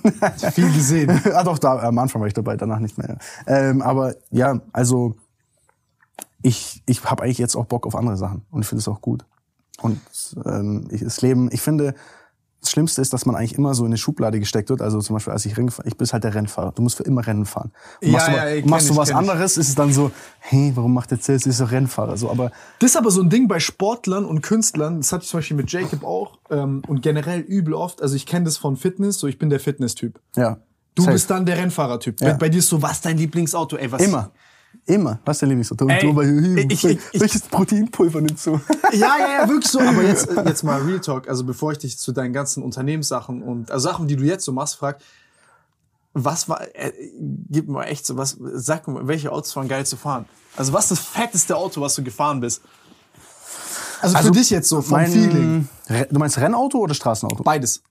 Viel 0.52 0.72
gesehen. 0.72 1.10
ah, 1.34 1.42
doch, 1.42 1.58
da, 1.58 1.80
am 1.80 1.98
Anfang 1.98 2.20
war 2.20 2.28
ich 2.28 2.34
dabei, 2.34 2.56
danach 2.56 2.78
nicht 2.78 2.98
mehr. 2.98 3.18
Ähm, 3.46 3.82
aber 3.82 4.14
ja, 4.30 4.60
also 4.72 5.16
ich, 6.42 6.82
ich 6.86 7.04
habe 7.04 7.24
eigentlich 7.24 7.38
jetzt 7.38 7.56
auch 7.56 7.66
Bock 7.66 7.86
auf 7.86 7.96
andere 7.96 8.16
Sachen 8.16 8.44
und 8.50 8.62
ich 8.62 8.68
finde 8.68 8.80
es 8.80 8.88
auch 8.88 9.00
gut. 9.00 9.24
Und 9.80 10.00
ähm, 10.44 10.86
ich, 10.90 11.02
das 11.02 11.20
Leben, 11.22 11.48
ich 11.52 11.60
finde, 11.60 11.94
das 12.62 12.70
Schlimmste 12.70 13.02
ist, 13.02 13.12
dass 13.12 13.26
man 13.26 13.34
eigentlich 13.34 13.56
immer 13.58 13.74
so 13.74 13.82
in 13.84 13.88
eine 13.88 13.98
Schublade 13.98 14.38
gesteckt 14.38 14.70
wird. 14.70 14.80
Also 14.82 15.00
zum 15.00 15.14
Beispiel, 15.14 15.32
als 15.32 15.44
ich 15.44 15.56
Rennen 15.56 15.70
fahre, 15.70 15.88
ich 15.88 15.96
bin 15.96 16.06
halt 16.06 16.22
der 16.24 16.34
Rennfahrer. 16.34 16.72
Du 16.72 16.80
musst 16.82 16.96
für 16.96 17.02
immer 17.02 17.26
Rennen 17.26 17.44
fahren. 17.44 17.72
Und 18.00 18.06
Ja, 18.08 18.12
machst 18.12 18.28
du, 18.28 18.32
ja, 18.32 18.44
kenn 18.60 18.70
machst 18.70 18.88
du 18.88 18.92
ich, 18.92 18.98
was 18.98 19.08
ich. 19.10 19.14
anderes, 19.16 19.56
ist 19.56 19.68
es 19.68 19.74
dann 19.74 19.92
so, 19.92 20.12
hey, 20.38 20.72
warum 20.74 20.94
macht 20.94 21.10
der 21.10 21.20
Zels 21.20 21.44
ist 21.44 21.58
er 21.60 21.72
Rennfahrer? 21.72 22.16
So, 22.16 22.30
aber 22.30 22.52
Das 22.78 22.90
ist 22.90 22.96
aber 22.96 23.10
so 23.10 23.20
ein 23.20 23.30
Ding 23.30 23.48
bei 23.48 23.58
Sportlern 23.60 24.24
und 24.24 24.42
Künstlern. 24.42 24.98
Das 24.98 25.12
hatte 25.12 25.24
ich 25.24 25.30
zum 25.30 25.38
Beispiel 25.38 25.56
mit 25.56 25.72
Jacob 25.72 26.04
auch 26.04 26.38
ähm, 26.50 26.82
und 26.86 27.02
generell 27.02 27.40
übel 27.40 27.74
oft. 27.74 28.00
Also 28.00 28.14
ich 28.14 28.26
kenne 28.26 28.44
das 28.44 28.56
von 28.58 28.76
Fitness. 28.76 29.18
So 29.18 29.26
ich 29.26 29.38
bin 29.38 29.50
der 29.50 29.60
Fitness-Typ. 29.60 30.20
ja. 30.36 30.58
Du 30.94 31.04
safe. 31.04 31.14
bist 31.14 31.30
dann 31.30 31.46
der 31.46 31.56
Rennfahrer-Typ. 31.56 32.20
Ja. 32.20 32.34
Bei, 32.34 32.50
dir 32.50 32.58
ist 32.58 32.68
so, 32.68 32.82
was 32.82 33.00
dein 33.00 33.16
Lieblingsauto? 33.16 33.76
Ey, 33.76 33.90
was? 33.90 34.02
immer. 34.02 34.30
Immer. 34.86 35.20
Was 35.24 35.36
ist 35.36 35.42
dein 35.42 35.50
Lieblingsauto? 35.50 35.84
Und 35.84 35.90
Ey, 35.90 36.00
du 36.00 36.20
ich- 36.72 36.84
ich- 36.84 36.98
ich- 37.12 37.20
welches 37.20 37.42
Proteinpulver 37.42 38.20
nimmst 38.20 38.46
du? 38.46 38.60
Ja, 38.92 39.16
ja, 39.18 39.40
ja, 39.42 39.48
wirklich 39.48 39.70
so. 39.70 39.80
Aber 39.80 40.02
jetzt, 40.02 40.28
jetzt 40.46 40.62
mal 40.64 40.80
Real 40.82 41.00
Talk. 41.00 41.28
Also 41.28 41.44
bevor 41.44 41.72
ich 41.72 41.78
dich 41.78 41.98
zu 41.98 42.12
deinen 42.12 42.32
ganzen 42.32 42.62
Unternehmenssachen 42.62 43.42
und 43.42 43.70
also 43.70 43.88
Sachen, 43.88 44.08
die 44.08 44.16
du 44.16 44.24
jetzt 44.24 44.44
so 44.44 44.52
machst, 44.52 44.76
frag, 44.76 44.98
was 46.14 46.48
war, 46.48 46.60
äh, 46.74 46.92
gib 47.50 47.68
mir 47.68 47.86
echt 47.86 48.04
so 48.04 48.16
was, 48.16 48.36
sag 48.54 48.86
mir, 48.88 49.06
welche 49.08 49.32
Autos 49.32 49.54
waren 49.56 49.68
geil 49.68 49.86
zu 49.86 49.96
fahren? 49.96 50.26
Also 50.56 50.72
was 50.72 50.90
ist 50.90 50.98
das 50.98 51.00
fetteste 51.00 51.56
Auto, 51.56 51.80
was 51.80 51.94
du 51.94 52.02
gefahren 52.02 52.40
bist? 52.40 52.60
Also, 54.02 54.18
für 54.18 54.30
dich 54.32 54.50
jetzt 54.50 54.68
so 54.68 54.82
vom 54.82 54.90
mein, 54.98 55.10
Feeling. 55.12 55.68
Du 56.10 56.18
meinst 56.18 56.36
Rennauto 56.36 56.78
oder 56.78 56.92
Straßenauto? 56.92 57.44
Beides. 57.44 57.82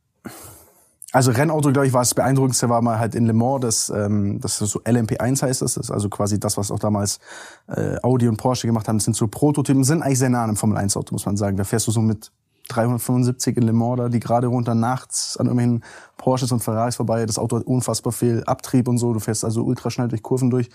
Also 1.14 1.32
Rennauto, 1.32 1.74
glaube 1.74 1.88
ich, 1.88 1.94
war 1.94 2.02
das 2.02 2.14
Beeindruckendste, 2.14 2.70
war 2.70 2.82
mal 2.82 2.98
halt 2.98 3.16
in 3.16 3.26
Le 3.26 3.34
Mans, 3.34 3.62
das, 3.62 3.90
ähm, 3.90 4.40
das 4.40 4.62
ist 4.62 4.72
so 4.72 4.80
LMP1 4.80 5.42
heißt 5.42 5.62
das. 5.62 5.74
Das 5.74 5.86
ist 5.86 5.92
also 5.92 6.08
quasi 6.08 6.40
das, 6.40 6.58
was 6.58 6.72
auch 6.72 6.80
damals 6.80 7.20
äh, 7.68 7.98
Audi 8.02 8.30
und 8.30 8.38
Porsche 8.38 8.68
gemacht 8.68 8.88
haben. 8.88 8.98
Das 8.98 9.06
sind 9.06 9.16
so 9.16 9.28
Prototypen, 9.28 9.84
sind 9.84 10.02
eigentlich 10.04 10.20
sehr 10.20 10.30
nah 10.30 10.44
an 10.44 10.52
einem 10.52 10.58
Formel-1-Auto, 10.58 11.14
muss 11.14 11.26
man 11.26 11.36
sagen. 11.36 11.58
Da 11.58 11.66
fährst 11.66 11.88
du 11.88 11.92
so 11.92 12.02
mit 12.02 12.32
375 12.74 13.58
in 13.58 13.64
Le 13.64 13.74
Mans 13.74 13.98
da, 13.98 14.10
die 14.10 14.20
gerade 14.20 14.48
runter 14.48 14.76
nachts 14.76 15.38
an 15.38 15.48
irgendwelchen 15.48 15.84
Porsches 16.18 16.52
und 16.52 16.64
Ferraris 16.64 16.96
vorbei. 16.96 17.26
Das 17.26 17.38
Auto 17.40 17.58
hat 17.58 17.66
unfassbar 17.66 18.14
viel 18.14 18.44
Abtrieb 18.46 18.88
und 18.88 18.98
so. 18.98 19.14
Du 19.14 19.20
fährst 19.20 19.44
also 19.44 19.64
ultra 19.64 19.90
schnell 19.90 20.08
durch 20.08 20.22
Kurven 20.22 20.50
durch. 20.50 20.70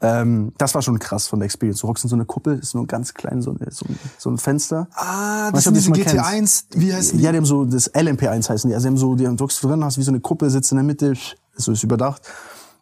Ähm, 0.00 0.52
das 0.58 0.74
war 0.74 0.82
schon 0.82 0.98
krass 0.98 1.28
von 1.28 1.38
der 1.38 1.46
Experience. 1.46 1.80
Du 1.80 1.88
hockst 1.88 2.04
in 2.04 2.10
so 2.10 2.16
eine 2.16 2.24
Kuppel, 2.24 2.58
ist 2.58 2.74
nur 2.74 2.86
ganz 2.86 3.14
klein, 3.14 3.42
so, 3.42 3.50
eine, 3.50 3.70
so, 3.70 3.84
ein, 3.86 3.98
so 4.18 4.30
ein 4.30 4.38
Fenster. 4.38 4.88
Ah, 4.94 5.50
das 5.52 5.66
ob 5.66 5.74
diese 5.74 5.92
du 5.92 6.02
das 6.02 6.14
mal 6.14 6.22
GT1, 6.22 6.64
wie 6.76 6.94
heißen 6.94 7.18
die? 7.18 7.24
Ja, 7.24 7.32
die 7.32 7.38
haben 7.38 7.44
so, 7.44 7.64
das 7.64 7.92
LMP1 7.92 8.48
heißen 8.48 8.68
die. 8.68 8.74
Also 8.74 8.86
die 8.86 8.90
haben 8.90 8.98
so, 8.98 9.14
die 9.14 9.26
haben, 9.26 9.36
du 9.36 9.46
drin, 9.46 9.84
hast 9.84 9.98
wie 9.98 10.02
so 10.02 10.10
eine 10.10 10.20
Kuppel, 10.20 10.50
sitzt 10.50 10.72
in 10.72 10.76
der 10.76 10.84
Mitte, 10.84 11.14
so 11.54 11.72
ist 11.72 11.82
überdacht. 11.82 12.22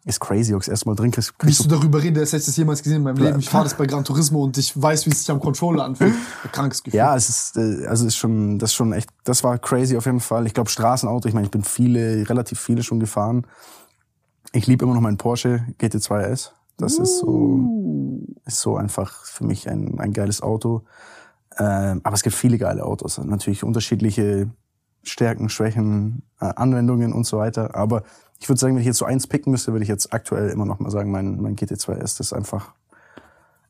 Ist 0.07 0.19
crazy, 0.19 0.53
ob 0.53 0.67
erstmal 0.67 0.95
drin 0.95 1.09
kriegst. 1.09 1.37
kriegst 1.39 1.59
Willst 1.59 1.71
du 1.71 1.75
darüber 1.75 2.01
reden, 2.01 2.19
als 2.19 2.31
hätte 2.31 2.41
ich 2.41 2.45
das 2.45 2.57
jemals 2.57 2.83
gesehen 2.83 2.97
in 2.97 3.03
meinem 3.03 3.17
Leben? 3.17 3.39
Ich 3.39 3.49
fahre 3.49 3.63
das 3.63 3.73
bei 3.73 3.87
Gran 3.87 4.03
Turismo 4.03 4.43
und 4.43 4.55
ich 4.55 4.79
weiß, 4.79 5.07
wie 5.07 5.09
es 5.09 5.21
sich 5.21 5.31
am 5.31 5.39
Controller 5.39 5.83
anfühlt. 5.83 6.13
Ein 6.43 6.51
krankes 6.51 6.83
Gefühl. 6.83 6.99
Ja, 6.99 7.15
es 7.15 7.27
ist, 7.27 7.57
äh, 7.57 7.87
also 7.87 8.05
es 8.05 8.13
ist 8.13 8.17
schon, 8.17 8.59
das 8.59 8.69
ist 8.69 8.75
schon 8.75 8.93
echt, 8.93 9.09
das 9.23 9.43
war 9.43 9.57
crazy 9.57 9.97
auf 9.97 10.05
jeden 10.05 10.19
Fall. 10.19 10.45
Ich 10.45 10.53
glaube 10.53 10.69
Straßenauto, 10.69 11.27
ich 11.27 11.33
meine, 11.33 11.45
ich 11.45 11.51
bin 11.51 11.63
viele, 11.63 12.29
relativ 12.29 12.59
viele 12.59 12.83
schon 12.83 12.99
gefahren. 12.99 13.47
Ich 14.51 14.67
liebe 14.67 14.85
immer 14.85 14.93
noch 14.93 15.01
meinen 15.01 15.17
Porsche 15.17 15.65
GT2 15.81 16.19
S. 16.21 16.53
Das 16.77 16.99
ist 16.99 17.17
so, 17.19 18.21
ist 18.45 18.59
so 18.59 18.77
einfach 18.77 19.25
für 19.25 19.43
mich 19.43 19.67
ein, 19.67 19.99
ein 19.99 20.13
geiles 20.13 20.43
Auto. 20.43 20.83
Ähm, 21.57 22.01
aber 22.03 22.13
es 22.13 22.21
gibt 22.21 22.35
viele 22.35 22.59
geile 22.59 22.85
Autos. 22.85 23.17
Natürlich 23.17 23.63
unterschiedliche 23.63 24.51
Stärken, 25.01 25.49
Schwächen, 25.49 26.21
äh, 26.39 26.51
Anwendungen 26.55 27.11
und 27.11 27.25
so 27.25 27.37
weiter. 27.37 27.75
Aber 27.75 28.03
ich 28.45 28.49
würde 28.49 28.59
sagen, 28.59 28.75
wenn 28.75 28.81
ich 28.81 28.85
jetzt 28.85 28.99
so 28.99 29.05
eins 29.05 29.25
picken 29.25 29.49
müsste, 29.49 29.71
würde 29.71 29.81
ich 29.81 29.89
jetzt 29.89 30.13
aktuell 30.13 30.51
immer 30.51 30.65
noch 30.65 30.77
mal 30.77 30.91
sagen, 30.91 31.09
mein, 31.09 31.41
mein 31.41 31.55
GT2 31.55 31.93
S, 31.93 32.19
ist 32.19 32.31
einfach, 32.31 32.75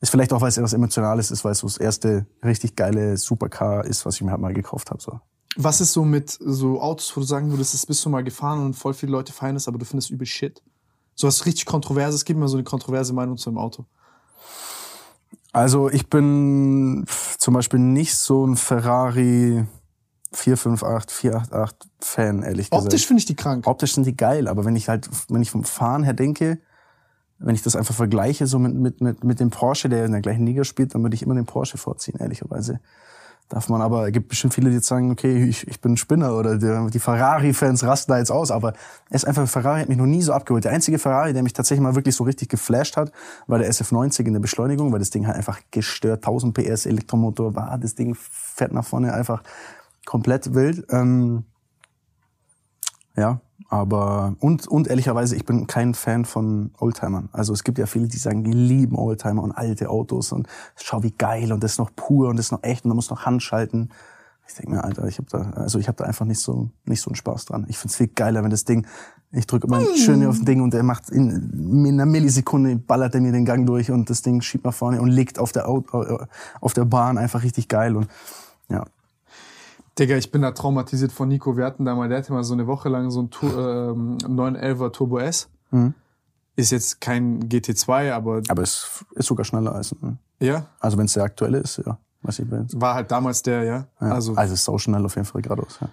ist 0.02 0.10
vielleicht 0.10 0.34
auch, 0.34 0.42
weil 0.42 0.50
es 0.50 0.58
etwas 0.58 0.74
Emotionales 0.74 1.30
ist, 1.30 1.46
weil 1.46 1.52
es 1.52 1.60
so 1.60 1.66
das 1.66 1.78
erste 1.78 2.26
richtig 2.44 2.76
geile 2.76 3.16
Supercar 3.16 3.86
ist, 3.86 4.04
was 4.04 4.16
ich 4.16 4.20
mir 4.20 4.32
halt 4.32 4.42
mal 4.42 4.52
gekauft 4.52 4.90
habe. 4.90 5.00
So. 5.00 5.18
Was 5.56 5.80
ist 5.80 5.94
so 5.94 6.04
mit 6.04 6.28
so 6.28 6.82
Autos, 6.82 7.16
wo 7.16 7.22
du 7.22 7.26
sagen 7.26 7.48
würdest, 7.48 7.72
das 7.72 7.86
bist 7.86 8.04
du 8.04 8.10
mal 8.10 8.22
gefahren 8.22 8.66
und 8.66 8.74
voll 8.74 8.92
viele 8.92 9.12
Leute 9.12 9.32
feiern 9.32 9.56
es, 9.56 9.66
aber 9.66 9.78
du 9.78 9.86
findest 9.86 10.10
übel 10.10 10.26
Shit? 10.26 10.62
So 11.14 11.26
was 11.26 11.46
richtig 11.46 11.64
Kontroverses, 11.64 12.26
gib 12.26 12.36
mir 12.36 12.46
so 12.46 12.58
eine 12.58 12.64
kontroverse 12.64 13.14
Meinung 13.14 13.38
zu 13.38 13.48
einem 13.48 13.56
Auto. 13.58 13.86
Also 15.54 15.88
ich 15.88 16.10
bin 16.10 17.06
zum 17.38 17.54
Beispiel 17.54 17.80
nicht 17.80 18.14
so 18.14 18.46
ein 18.46 18.56
Ferrari 18.56 19.66
458, 20.36 21.16
488 21.16 21.90
Fan, 22.00 22.42
ehrlich 22.42 22.70
gesagt. 22.70 22.86
Optisch 22.86 23.06
finde 23.06 23.20
ich 23.20 23.26
die 23.26 23.36
krank. 23.36 23.66
Optisch 23.66 23.94
sind 23.94 24.06
die 24.06 24.16
geil, 24.16 24.48
aber 24.48 24.64
wenn 24.64 24.76
ich 24.76 24.88
halt, 24.88 25.08
wenn 25.28 25.42
ich 25.42 25.50
vom 25.50 25.64
Fahren 25.64 26.04
her 26.04 26.14
denke, 26.14 26.58
wenn 27.38 27.54
ich 27.54 27.62
das 27.62 27.76
einfach 27.76 27.94
vergleiche 27.94 28.46
so 28.46 28.58
mit, 28.58 28.74
mit, 28.74 29.00
mit, 29.00 29.24
mit 29.24 29.40
dem 29.40 29.50
Porsche, 29.50 29.88
der 29.88 30.04
in 30.04 30.12
der 30.12 30.20
gleichen 30.20 30.46
Liga 30.46 30.64
spielt, 30.64 30.94
dann 30.94 31.02
würde 31.02 31.14
ich 31.14 31.22
immer 31.22 31.34
den 31.34 31.46
Porsche 31.46 31.78
vorziehen, 31.78 32.18
ehrlicherweise. 32.18 32.80
Darf 33.48 33.68
man 33.68 33.80
aber, 33.80 34.06
es 34.06 34.12
gibt 34.12 34.28
bestimmt 34.28 34.54
viele, 34.54 34.70
die 34.70 34.76
jetzt 34.76 34.88
sagen, 34.88 35.12
okay, 35.12 35.44
ich, 35.44 35.68
ich 35.68 35.80
bin 35.80 35.92
ein 35.92 35.96
Spinner 35.96 36.36
oder 36.36 36.58
der, 36.58 36.90
die 36.90 36.98
Ferrari-Fans 36.98 37.84
rasten 37.84 38.10
da 38.10 38.18
jetzt 38.18 38.32
aus, 38.32 38.50
aber 38.50 38.72
es 39.08 39.22
ist 39.22 39.28
einfach, 39.28 39.46
Ferrari 39.46 39.82
hat 39.82 39.88
mich 39.88 39.98
noch 39.98 40.06
nie 40.06 40.20
so 40.20 40.32
abgeholt. 40.32 40.64
Der 40.64 40.72
einzige 40.72 40.98
Ferrari, 40.98 41.32
der 41.32 41.44
mich 41.44 41.52
tatsächlich 41.52 41.82
mal 41.82 41.94
wirklich 41.94 42.16
so 42.16 42.24
richtig 42.24 42.48
geflasht 42.48 42.96
hat, 42.96 43.12
war 43.46 43.60
der 43.60 43.70
SF90 43.70 44.26
in 44.26 44.32
der 44.32 44.40
Beschleunigung, 44.40 44.90
weil 44.90 44.98
das 44.98 45.10
Ding 45.10 45.28
halt 45.28 45.36
einfach 45.36 45.60
gestört, 45.70 46.26
1000 46.26 46.54
PS 46.54 46.86
Elektromotor 46.86 47.54
war, 47.54 47.78
das 47.78 47.94
Ding 47.94 48.16
fährt 48.18 48.72
nach 48.72 48.84
vorne 48.84 49.14
einfach 49.14 49.44
komplett 50.06 50.54
wild. 50.54 50.86
Ähm, 50.90 51.44
ja, 53.16 53.40
aber 53.68 54.36
und 54.40 54.66
und 54.66 54.88
ehrlicherweise, 54.88 55.36
ich 55.36 55.44
bin 55.44 55.66
kein 55.66 55.92
Fan 55.92 56.24
von 56.24 56.70
Oldtimern. 56.78 57.28
Also 57.32 57.52
es 57.52 57.64
gibt 57.64 57.78
ja 57.78 57.86
viele, 57.86 58.08
die 58.08 58.16
sagen, 58.16 58.44
die 58.44 58.52
lieben 58.52 58.96
Oldtimer 58.96 59.42
und 59.42 59.52
alte 59.52 59.90
Autos 59.90 60.32
und 60.32 60.48
schau 60.76 61.02
wie 61.02 61.10
geil 61.10 61.52
und 61.52 61.62
das 61.62 61.72
ist 61.72 61.78
noch 61.78 61.90
pur 61.94 62.28
und 62.28 62.36
das 62.36 62.46
ist 62.46 62.52
noch 62.52 62.62
echt 62.62 62.84
und 62.84 62.90
man 62.90 62.96
muss 62.96 63.10
noch 63.10 63.26
Handschalten. 63.26 63.90
Ich 64.48 64.54
denke 64.54 64.70
mir, 64.70 64.84
Alter, 64.84 65.06
ich 65.08 65.18
habe 65.18 65.28
da 65.28 65.50
also 65.50 65.78
ich 65.78 65.88
habe 65.88 65.98
da 65.98 66.04
einfach 66.04 66.24
nicht 66.24 66.40
so 66.40 66.70
nicht 66.84 67.02
so 67.02 67.10
einen 67.10 67.16
Spaß 67.16 67.46
dran. 67.46 67.66
Ich 67.68 67.78
find's 67.78 67.96
viel 67.96 68.08
geiler, 68.08 68.42
wenn 68.44 68.50
das 68.50 68.64
Ding 68.64 68.86
ich 69.32 69.46
drücke 69.46 69.66
immer 69.66 69.82
schön 69.96 70.24
auf 70.26 70.36
das 70.36 70.44
Ding 70.44 70.60
und 70.62 70.72
der 70.72 70.84
macht 70.84 71.10
in, 71.10 71.84
in 71.84 71.94
einer 71.94 72.06
Millisekunde 72.06 72.76
ballert 72.76 73.14
er 73.14 73.20
mir 73.20 73.32
den 73.32 73.44
Gang 73.44 73.66
durch 73.66 73.90
und 73.90 74.08
das 74.08 74.22
Ding 74.22 74.40
schiebt 74.40 74.64
nach 74.64 74.74
vorne 74.74 75.00
und 75.00 75.08
liegt 75.08 75.38
auf 75.38 75.50
der 75.50 75.68
Auto, 75.68 76.26
auf 76.60 76.74
der 76.74 76.84
Bahn 76.84 77.18
einfach 77.18 77.42
richtig 77.42 77.68
geil 77.68 77.96
und 77.96 78.08
ja. 78.68 78.84
Digga, 79.98 80.16
ich 80.16 80.30
bin 80.30 80.42
da 80.42 80.50
traumatisiert 80.52 81.10
von 81.12 81.28
Nico. 81.28 81.56
Wir 81.56 81.64
hatten 81.64 81.84
da 81.84 81.94
mal, 81.94 82.08
der 82.08 82.18
hatte 82.18 82.32
mal 82.32 82.44
so 82.44 82.52
eine 82.54 82.66
Woche 82.66 82.88
lang 82.88 83.10
so 83.10 83.22
ein 83.22 83.30
Tu- 83.30 83.46
ähm, 83.46 84.18
911er 84.18 84.92
Turbo 84.92 85.18
S. 85.18 85.48
Mhm. 85.70 85.94
Ist 86.54 86.70
jetzt 86.70 87.00
kein 87.00 87.48
GT2, 87.48 88.12
aber 88.12 88.42
Aber 88.48 88.62
es 88.62 89.04
ist 89.14 89.26
sogar 89.26 89.44
schneller 89.44 89.74
als 89.74 89.92
ein, 89.92 90.18
ja, 90.40 90.66
also 90.80 90.96
wenn 90.98 91.06
es 91.06 91.12
der 91.14 91.24
aktuelle 91.24 91.58
ist, 91.58 91.78
ja. 91.84 91.98
Was 92.22 92.38
ich 92.38 92.50
will. 92.50 92.66
war 92.74 92.94
halt 92.94 93.10
damals 93.10 93.42
der, 93.42 93.62
ja. 93.64 93.86
Ja. 94.00 94.12
Also, 94.12 94.34
also 94.34 94.52
es 94.54 94.60
ist 94.60 94.64
sau 94.64 94.78
schnell 94.78 95.04
auf 95.04 95.14
jeden 95.16 95.26
Fall 95.26 95.42
geradeaus. 95.42 95.78
Ja. 95.80 95.88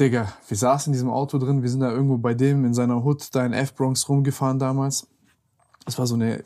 Digga, 0.00 0.28
wir 0.46 0.56
saßen 0.56 0.90
in 0.90 0.92
diesem 0.94 1.10
Auto 1.10 1.38
drin, 1.38 1.62
wir 1.62 1.68
sind 1.70 1.80
da 1.80 1.90
irgendwo 1.90 2.16
bei 2.18 2.34
dem 2.34 2.64
in 2.64 2.74
seiner 2.74 3.02
Hut 3.04 3.28
da 3.34 3.44
in 3.44 3.52
F-Bronx 3.52 4.08
rumgefahren 4.08 4.58
damals. 4.58 5.06
Es 5.86 5.98
war 5.98 6.06
so 6.06 6.14
eine 6.14 6.42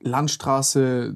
Landstraße 0.00 1.14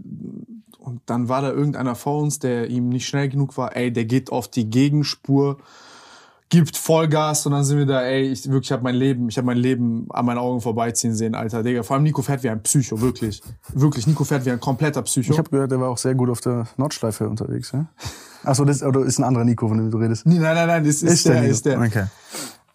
und 0.84 1.00
dann 1.06 1.28
war 1.28 1.40
da 1.42 1.50
irgendeiner 1.50 1.94
vor 1.94 2.20
uns, 2.22 2.38
der 2.38 2.68
ihm 2.68 2.88
nicht 2.90 3.06
schnell 3.06 3.28
genug 3.28 3.56
war. 3.56 3.74
Ey, 3.74 3.92
der 3.92 4.04
geht 4.04 4.30
auf 4.30 4.48
die 4.48 4.68
Gegenspur, 4.68 5.56
gibt 6.50 6.76
Vollgas 6.76 7.46
und 7.46 7.52
dann 7.52 7.64
sind 7.64 7.78
wir 7.78 7.86
da, 7.86 8.02
ey, 8.02 8.28
ich 8.28 8.48
wirklich 8.50 8.70
habe 8.70 8.82
mein 8.82 8.94
Leben, 8.94 9.28
ich 9.28 9.36
habe 9.38 9.46
mein 9.46 9.56
Leben 9.56 10.06
an 10.10 10.26
meinen 10.26 10.38
Augen 10.38 10.60
vorbeiziehen 10.60 11.14
sehen, 11.14 11.34
Alter, 11.34 11.62
Digga. 11.62 11.82
Vor 11.82 11.94
allem 11.96 12.02
Nico 12.04 12.20
fährt 12.22 12.42
wie 12.42 12.50
ein 12.50 12.62
Psycho, 12.62 13.00
wirklich. 13.00 13.42
Wirklich, 13.72 14.06
Nico 14.06 14.24
fährt 14.24 14.44
wie 14.44 14.50
ein 14.50 14.60
kompletter 14.60 15.02
Psycho. 15.02 15.32
Ich 15.32 15.38
habe 15.38 15.50
gehört, 15.50 15.70
der 15.72 15.80
war 15.80 15.88
auch 15.88 15.98
sehr 15.98 16.14
gut 16.14 16.28
auf 16.30 16.40
der 16.42 16.66
Nordschleife 16.76 17.28
unterwegs. 17.28 17.72
Ja? 17.72 17.86
Achso, 18.44 18.64
das 18.64 18.82
oder 18.82 19.00
ist 19.00 19.18
ein 19.18 19.24
anderer 19.24 19.44
Nico, 19.44 19.66
von 19.66 19.78
dem 19.78 19.90
du 19.90 19.96
redest. 19.98 20.26
Nee, 20.26 20.38
nein, 20.38 20.54
nein, 20.54 20.66
nein, 20.68 20.84
das 20.84 21.02
ist, 21.02 21.24
der, 21.26 21.40
Nico? 21.40 21.50
ist 21.52 21.64
der. 21.66 21.80
Okay. 21.80 22.04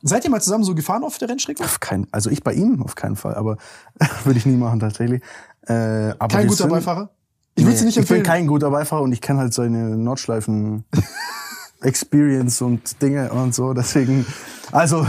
Seid 0.02 0.24
ihr 0.26 0.32
mal 0.32 0.42
zusammen 0.42 0.64
so 0.64 0.74
gefahren 0.74 1.04
auf 1.04 1.18
der 1.20 1.30
Rennstrecke? 1.30 1.64
Auf 1.64 1.80
keinen, 1.80 2.08
also 2.12 2.30
ich 2.32 2.44
bei 2.44 2.54
ihm 2.54 2.82
auf 2.84 2.96
keinen 2.96 3.16
Fall, 3.18 3.36
aber 3.36 3.58
würde 4.24 4.40
ich 4.40 4.46
nie 4.46 4.58
machen 4.58 4.80
tatsächlich. 4.80 5.22
Äh, 5.68 5.74
aber 6.18 6.28
Kein 6.28 6.48
guter 6.48 6.64
sind- 6.64 6.70
Beifahrer? 6.72 7.12
Ich 7.60 7.66
würde 7.66 7.74
Nee, 7.74 7.80
sie 7.80 7.86
nicht 7.86 7.98
ich 7.98 8.08
bin 8.08 8.18
empfehlen. 8.18 8.24
kein 8.24 8.48
guter 8.48 8.70
Beifahrer 8.72 9.02
und 9.02 9.12
ich 9.12 9.22
kenne 9.22 9.40
halt 9.40 9.54
seine 9.54 9.96
Nordschleifen 9.98 10.84
Experience 11.82 12.62
und 12.62 13.02
Dinge 13.02 13.32
und 13.32 13.56
so. 13.56 13.74
Deswegen, 13.74 14.26
also 14.72 15.06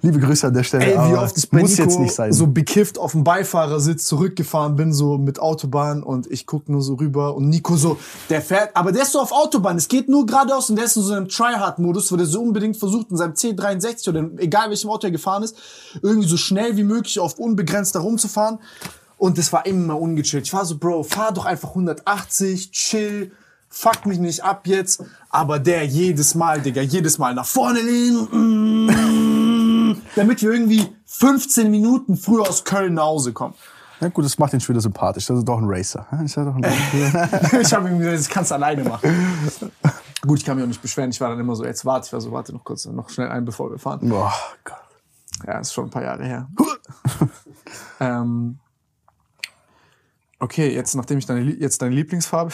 liebe 0.00 0.18
Grüße 0.18 0.46
an 0.46 0.54
der 0.54 0.62
Stelle. 0.64 0.86
Ey, 0.86 1.10
wie 1.12 1.16
oft 1.16 1.36
ich 1.36 1.50
bei 1.50 1.60
muss 1.60 1.72
Nico 1.72 1.82
jetzt 1.82 1.98
nicht 2.00 2.14
sein. 2.14 2.32
so 2.32 2.46
bekifft 2.46 2.98
auf 2.98 3.12
dem 3.12 3.24
Beifahrersitz 3.24 4.06
zurückgefahren 4.06 4.74
bin, 4.74 4.92
so 4.94 5.18
mit 5.18 5.38
Autobahn 5.38 6.02
und 6.02 6.26
ich 6.30 6.46
guck 6.46 6.68
nur 6.70 6.80
so 6.80 6.94
rüber 6.94 7.34
und 7.36 7.50
Nico 7.50 7.76
so, 7.76 7.98
der 8.30 8.40
fährt, 8.40 8.74
aber 8.74 8.90
der 8.90 9.02
ist 9.02 9.12
so 9.12 9.20
auf 9.20 9.32
Autobahn, 9.32 9.76
es 9.76 9.86
geht 9.88 10.08
nur 10.08 10.24
geradeaus 10.24 10.70
und 10.70 10.76
der 10.76 10.86
ist 10.86 10.96
in 10.96 11.02
so 11.02 11.12
einem 11.12 11.28
Tryhard-Modus, 11.28 12.10
wo 12.10 12.16
der 12.16 12.26
so 12.26 12.40
unbedingt 12.42 12.78
versucht, 12.78 13.10
in 13.10 13.18
seinem 13.18 13.34
C63 13.34 14.08
oder 14.08 14.26
egal 14.38 14.70
welchem 14.70 14.88
Auto 14.88 15.06
er 15.06 15.10
gefahren 15.10 15.42
ist, 15.42 15.56
irgendwie 16.00 16.28
so 16.28 16.38
schnell 16.38 16.76
wie 16.78 16.84
möglich 16.84 17.20
auf 17.20 17.38
unbegrenzt 17.38 17.94
da 17.94 18.00
rumzufahren. 18.00 18.58
Und 19.18 19.38
das 19.38 19.52
war 19.52 19.64
immer 19.66 19.98
ungechillt. 20.00 20.44
Ich 20.44 20.52
war 20.52 20.64
so, 20.64 20.78
Bro, 20.78 21.04
fahr 21.04 21.32
doch 21.32 21.44
einfach 21.44 21.70
180, 21.70 22.72
chill, 22.72 23.32
fuck 23.68 24.06
mich 24.06 24.18
nicht 24.18 24.42
ab 24.44 24.66
jetzt. 24.66 25.04
Aber 25.30 25.58
der 25.58 25.84
jedes 25.84 26.34
Mal, 26.34 26.60
Digga, 26.60 26.82
jedes 26.82 27.18
Mal 27.18 27.34
nach 27.34 27.46
vorne 27.46 27.80
lehnen, 27.80 28.28
mm, 29.90 29.96
damit 30.16 30.42
wir 30.42 30.52
irgendwie 30.52 30.86
15 31.06 31.70
Minuten 31.70 32.16
früher 32.16 32.42
aus 32.48 32.64
Köln 32.64 32.94
nach 32.94 33.04
Hause 33.04 33.32
kommen. 33.32 33.54
ja, 34.00 34.08
gut, 34.08 34.24
das 34.24 34.38
macht 34.38 34.50
schon 34.50 34.68
wieder 34.68 34.80
sympathisch. 34.80 35.26
Das 35.26 35.38
ist 35.38 35.48
doch 35.48 35.58
ein 35.58 35.66
Racer. 35.66 36.06
Ja, 36.10 36.22
Ist 36.22 36.34
ja 36.36 36.44
doch 36.44 36.56
ein 36.56 36.64
ich 37.60 37.72
habe 37.72 37.88
ihm 37.88 37.98
gesagt, 37.98 38.18
das 38.18 38.28
kannst 38.28 38.50
du 38.50 38.56
alleine 38.56 38.84
machen. 38.84 39.10
Gut, 40.26 40.38
ich 40.38 40.44
kann 40.44 40.56
mich 40.56 40.64
auch 40.64 40.68
nicht 40.68 40.82
beschweren. 40.82 41.10
Ich 41.10 41.20
war 41.20 41.30
dann 41.30 41.38
immer 41.38 41.54
so, 41.54 41.64
jetzt 41.64 41.84
warte, 41.84 42.06
ich 42.06 42.12
war 42.12 42.20
so, 42.20 42.32
warte 42.32 42.52
noch 42.52 42.64
kurz, 42.64 42.86
noch 42.86 43.10
schnell 43.10 43.28
ein, 43.28 43.44
bevor 43.44 43.70
wir 43.70 43.78
fahren. 43.78 44.08
Boah, 44.08 44.32
Gott. 44.64 44.76
Ja, 45.46 45.58
ist 45.58 45.72
schon 45.72 45.84
ein 45.86 45.90
paar 45.90 46.02
Jahre 46.02 46.24
her. 46.24 46.48
ähm, 48.00 48.58
okay, 50.40 50.72
jetzt 50.74 50.94
nachdem 50.94 51.18
ich 51.18 51.26
deine, 51.26 51.42
jetzt 51.42 51.80
deine 51.82 51.94
Lieblingsfarbe. 51.94 52.52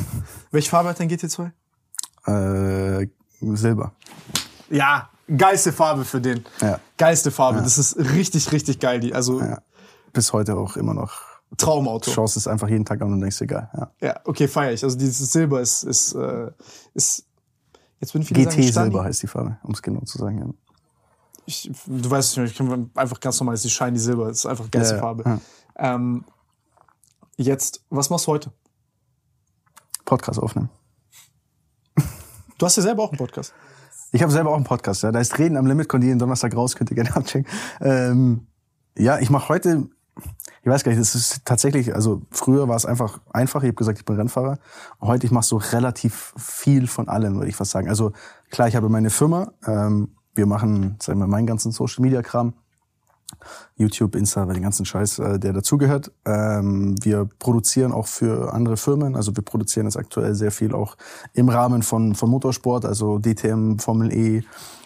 Welche 0.50 0.70
Farbe 0.70 0.88
hat 0.90 1.00
dein 1.00 1.08
GT2? 1.10 1.50
Äh, 2.26 3.08
Silber. 3.56 3.92
Ja, 4.70 5.10
geilste 5.36 5.72
Farbe 5.72 6.04
für 6.04 6.20
den. 6.20 6.44
Ja. 6.60 6.78
Geilste 6.96 7.30
Farbe. 7.30 7.60
Das 7.62 7.78
ist 7.78 7.96
richtig, 7.96 8.52
richtig 8.52 8.78
geil. 8.78 9.00
Die, 9.00 9.14
also 9.14 9.40
Ja. 9.40 9.60
Bis 10.12 10.32
heute 10.32 10.56
auch 10.56 10.76
immer 10.76 10.92
noch. 10.94 11.12
Traumauto. 11.56 12.10
Schaust 12.10 12.36
es 12.36 12.46
einfach 12.46 12.68
jeden 12.68 12.84
Tag 12.84 13.00
an 13.02 13.12
und 13.12 13.20
denkst 13.20 13.38
dir 13.38 13.46
geil. 13.46 13.68
Ja. 13.74 13.90
Ja, 14.00 14.20
okay, 14.24 14.46
feier 14.48 14.72
ich. 14.72 14.84
Also 14.84 14.96
dieses 14.96 15.32
Silber 15.32 15.60
ist, 15.60 15.82
ist, 15.82 16.14
äh, 16.14 16.50
ist 16.94 17.26
jetzt 18.00 18.12
bin 18.12 18.22
ich 18.22 18.28
sagen, 18.28 18.42
GT 18.42 18.52
Stani. 18.52 18.72
Silber 18.72 19.04
heißt 19.04 19.22
die 19.22 19.26
Farbe, 19.26 19.58
um 19.62 19.72
es 19.72 19.82
genau 19.82 20.00
zu 20.02 20.18
sagen. 20.18 20.38
Ja. 20.38 20.46
Ich, 21.44 21.70
du 21.86 22.10
weißt 22.10 22.30
es 22.30 22.36
nicht, 22.36 22.50
ich 22.52 22.56
kann 22.58 22.90
einfach 22.94 23.18
ganz 23.20 23.38
normal, 23.40 23.54
ist 23.54 23.64
die 23.64 23.70
Shiny 23.70 23.98
Silber. 23.98 24.28
Das 24.28 24.38
ist 24.38 24.46
einfach 24.46 24.70
geilste 24.70 24.94
Ja, 24.94 25.00
ja, 25.00 25.02
Farbe. 25.02 25.24
ja. 25.26 25.94
Ähm, 25.94 26.24
jetzt, 27.42 27.84
was 27.90 28.10
machst 28.10 28.26
du 28.26 28.32
heute? 28.32 28.52
Podcast 30.04 30.40
aufnehmen. 30.40 30.70
Du 32.58 32.66
hast 32.66 32.76
ja 32.76 32.82
selber 32.84 33.02
auch 33.02 33.10
einen 33.10 33.18
Podcast. 33.18 33.52
Ich 34.12 34.22
habe 34.22 34.30
selber 34.30 34.50
auch 34.50 34.56
einen 34.56 34.64
Podcast, 34.64 35.02
ja. 35.02 35.10
Da 35.10 35.18
ist 35.18 35.36
Reden 35.38 35.56
am 35.56 35.66
Limit, 35.66 35.88
kommt 35.88 36.04
jeden 36.04 36.18
Donnerstag 36.18 36.54
raus, 36.54 36.76
könnt 36.76 36.90
ihr 36.90 36.94
gerne 36.94 37.16
abchecken. 37.16 37.50
Ähm, 37.80 38.46
ja, 38.96 39.18
ich 39.18 39.30
mache 39.30 39.48
heute, 39.48 39.88
ich 40.62 40.66
weiß 40.66 40.84
gar 40.84 40.90
nicht, 40.90 41.00
das 41.00 41.14
ist 41.14 41.44
tatsächlich, 41.44 41.94
also 41.94 42.22
früher 42.30 42.68
war 42.68 42.76
es 42.76 42.86
einfach 42.86 43.20
einfach, 43.32 43.62
ich 43.62 43.68
habe 43.68 43.76
gesagt, 43.76 43.98
ich 43.98 44.04
bin 44.04 44.16
Rennfahrer. 44.16 44.58
Heute, 45.00 45.26
ich 45.26 45.32
mache 45.32 45.46
so 45.46 45.56
relativ 45.56 46.34
viel 46.36 46.86
von 46.86 47.08
allem, 47.08 47.34
würde 47.36 47.48
ich 47.48 47.56
fast 47.56 47.72
sagen. 47.72 47.88
Also 47.88 48.12
klar, 48.50 48.68
ich 48.68 48.76
habe 48.76 48.88
meine 48.88 49.10
Firma, 49.10 49.52
ähm, 49.66 50.14
wir 50.34 50.46
machen, 50.46 50.96
sagen 51.00 51.18
wir, 51.18 51.26
meinen 51.26 51.46
ganzen 51.46 51.72
Social-Media-Kram. 51.72 52.54
YouTube, 53.76 54.14
Insta, 54.14 54.44
den 54.46 54.62
ganzen 54.62 54.84
Scheiß, 54.84 55.18
äh, 55.18 55.38
der 55.38 55.52
dazugehört. 55.52 56.12
Ähm, 56.24 56.94
wir 57.02 57.28
produzieren 57.38 57.92
auch 57.92 58.06
für 58.06 58.52
andere 58.52 58.76
Firmen. 58.76 59.16
Also 59.16 59.34
wir 59.36 59.42
produzieren 59.42 59.86
jetzt 59.86 59.96
aktuell 59.96 60.34
sehr 60.34 60.52
viel 60.52 60.74
auch 60.74 60.96
im 61.34 61.48
Rahmen 61.48 61.82
von, 61.82 62.14
von 62.14 62.30
Motorsport, 62.30 62.84
also 62.84 63.18
DTM, 63.18 63.78
Formel 63.78 64.12
E, 64.12 64.42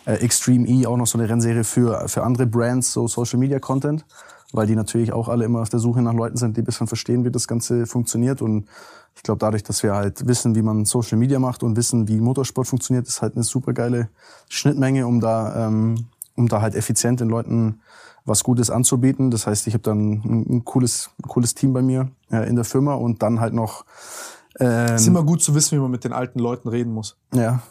äh, 0.07 0.15
Extreme 0.15 0.67
E, 0.67 0.87
auch 0.87 0.97
noch 0.97 1.07
so 1.07 1.19
eine 1.19 1.29
Rennserie 1.29 1.65
für, 1.65 2.09
für 2.09 2.23
andere 2.23 2.47
Brands, 2.47 2.93
so 2.93 3.09
Social 3.09 3.39
Media 3.39 3.59
Content, 3.59 4.05
weil 4.53 4.67
die 4.67 4.77
natürlich 4.77 5.13
auch 5.13 5.29
alle 5.29 5.45
immer 5.45 5.61
auf 5.61 5.69
der 5.69 5.81
Suche 5.81 6.01
nach 6.03 6.15
Leuten 6.15 6.37
sind, 6.37 6.57
die 6.57 6.63
ein 6.63 6.65
bisschen 6.65 6.87
verstehen, 6.87 7.25
wie 7.25 7.31
das 7.31 7.49
Ganze 7.49 7.87
funktioniert. 7.87 8.41
Und 8.41 8.69
ich 9.17 9.23
glaube, 9.23 9.39
dadurch, 9.39 9.65
dass 9.65 9.83
wir 9.83 9.95
halt 9.95 10.27
wissen, 10.27 10.55
wie 10.55 10.63
man 10.63 10.85
Social 10.85 11.19
Media 11.19 11.39
macht 11.39 11.63
und 11.63 11.77
wissen, 11.77 12.07
wie 12.07 12.21
Motorsport 12.21 12.67
funktioniert, 12.67 13.09
ist 13.09 13.23
halt 13.23 13.35
eine 13.35 13.45
super 13.45 13.73
geile 13.73 14.09
Schnittmenge, 14.49 15.07
um 15.07 15.21
da, 15.21 15.67
ähm, 15.67 16.07
um 16.37 16.49
da 16.49 16.61
halt 16.61 16.75
effizient 16.75 17.21
den 17.21 17.29
Leuten 17.29 17.81
was 18.27 18.45
Gutes 18.45 18.71
anzubieten. 18.71 19.31
Das 19.31 19.47
heißt, 19.47 19.67
ich 19.67 19.75
habe 19.75 19.83
dann 19.83 20.23
ein, 20.25 20.65
cooles, 20.65 21.11
cooles 21.27 21.55
Team 21.55 21.73
bei 21.73 21.83
mir 21.83 22.11
äh, 22.31 22.49
in 22.49 22.57
der 22.57 22.65
Firma 22.65 22.95
und 22.95 23.23
dann 23.23 23.41
halt 23.41 23.55
noch 23.55 23.85
ähm, 24.59 24.95
Ist 24.95 25.07
immer 25.07 25.23
gut 25.23 25.43
zu 25.43 25.55
wissen, 25.55 25.77
wie 25.77 25.81
man 25.81 25.91
mit 25.91 26.05
den 26.05 26.13
alten 26.13 26.39
Leuten 26.39 26.69
reden 26.69 26.93
muss. 26.93 27.17
ja, 27.35 27.63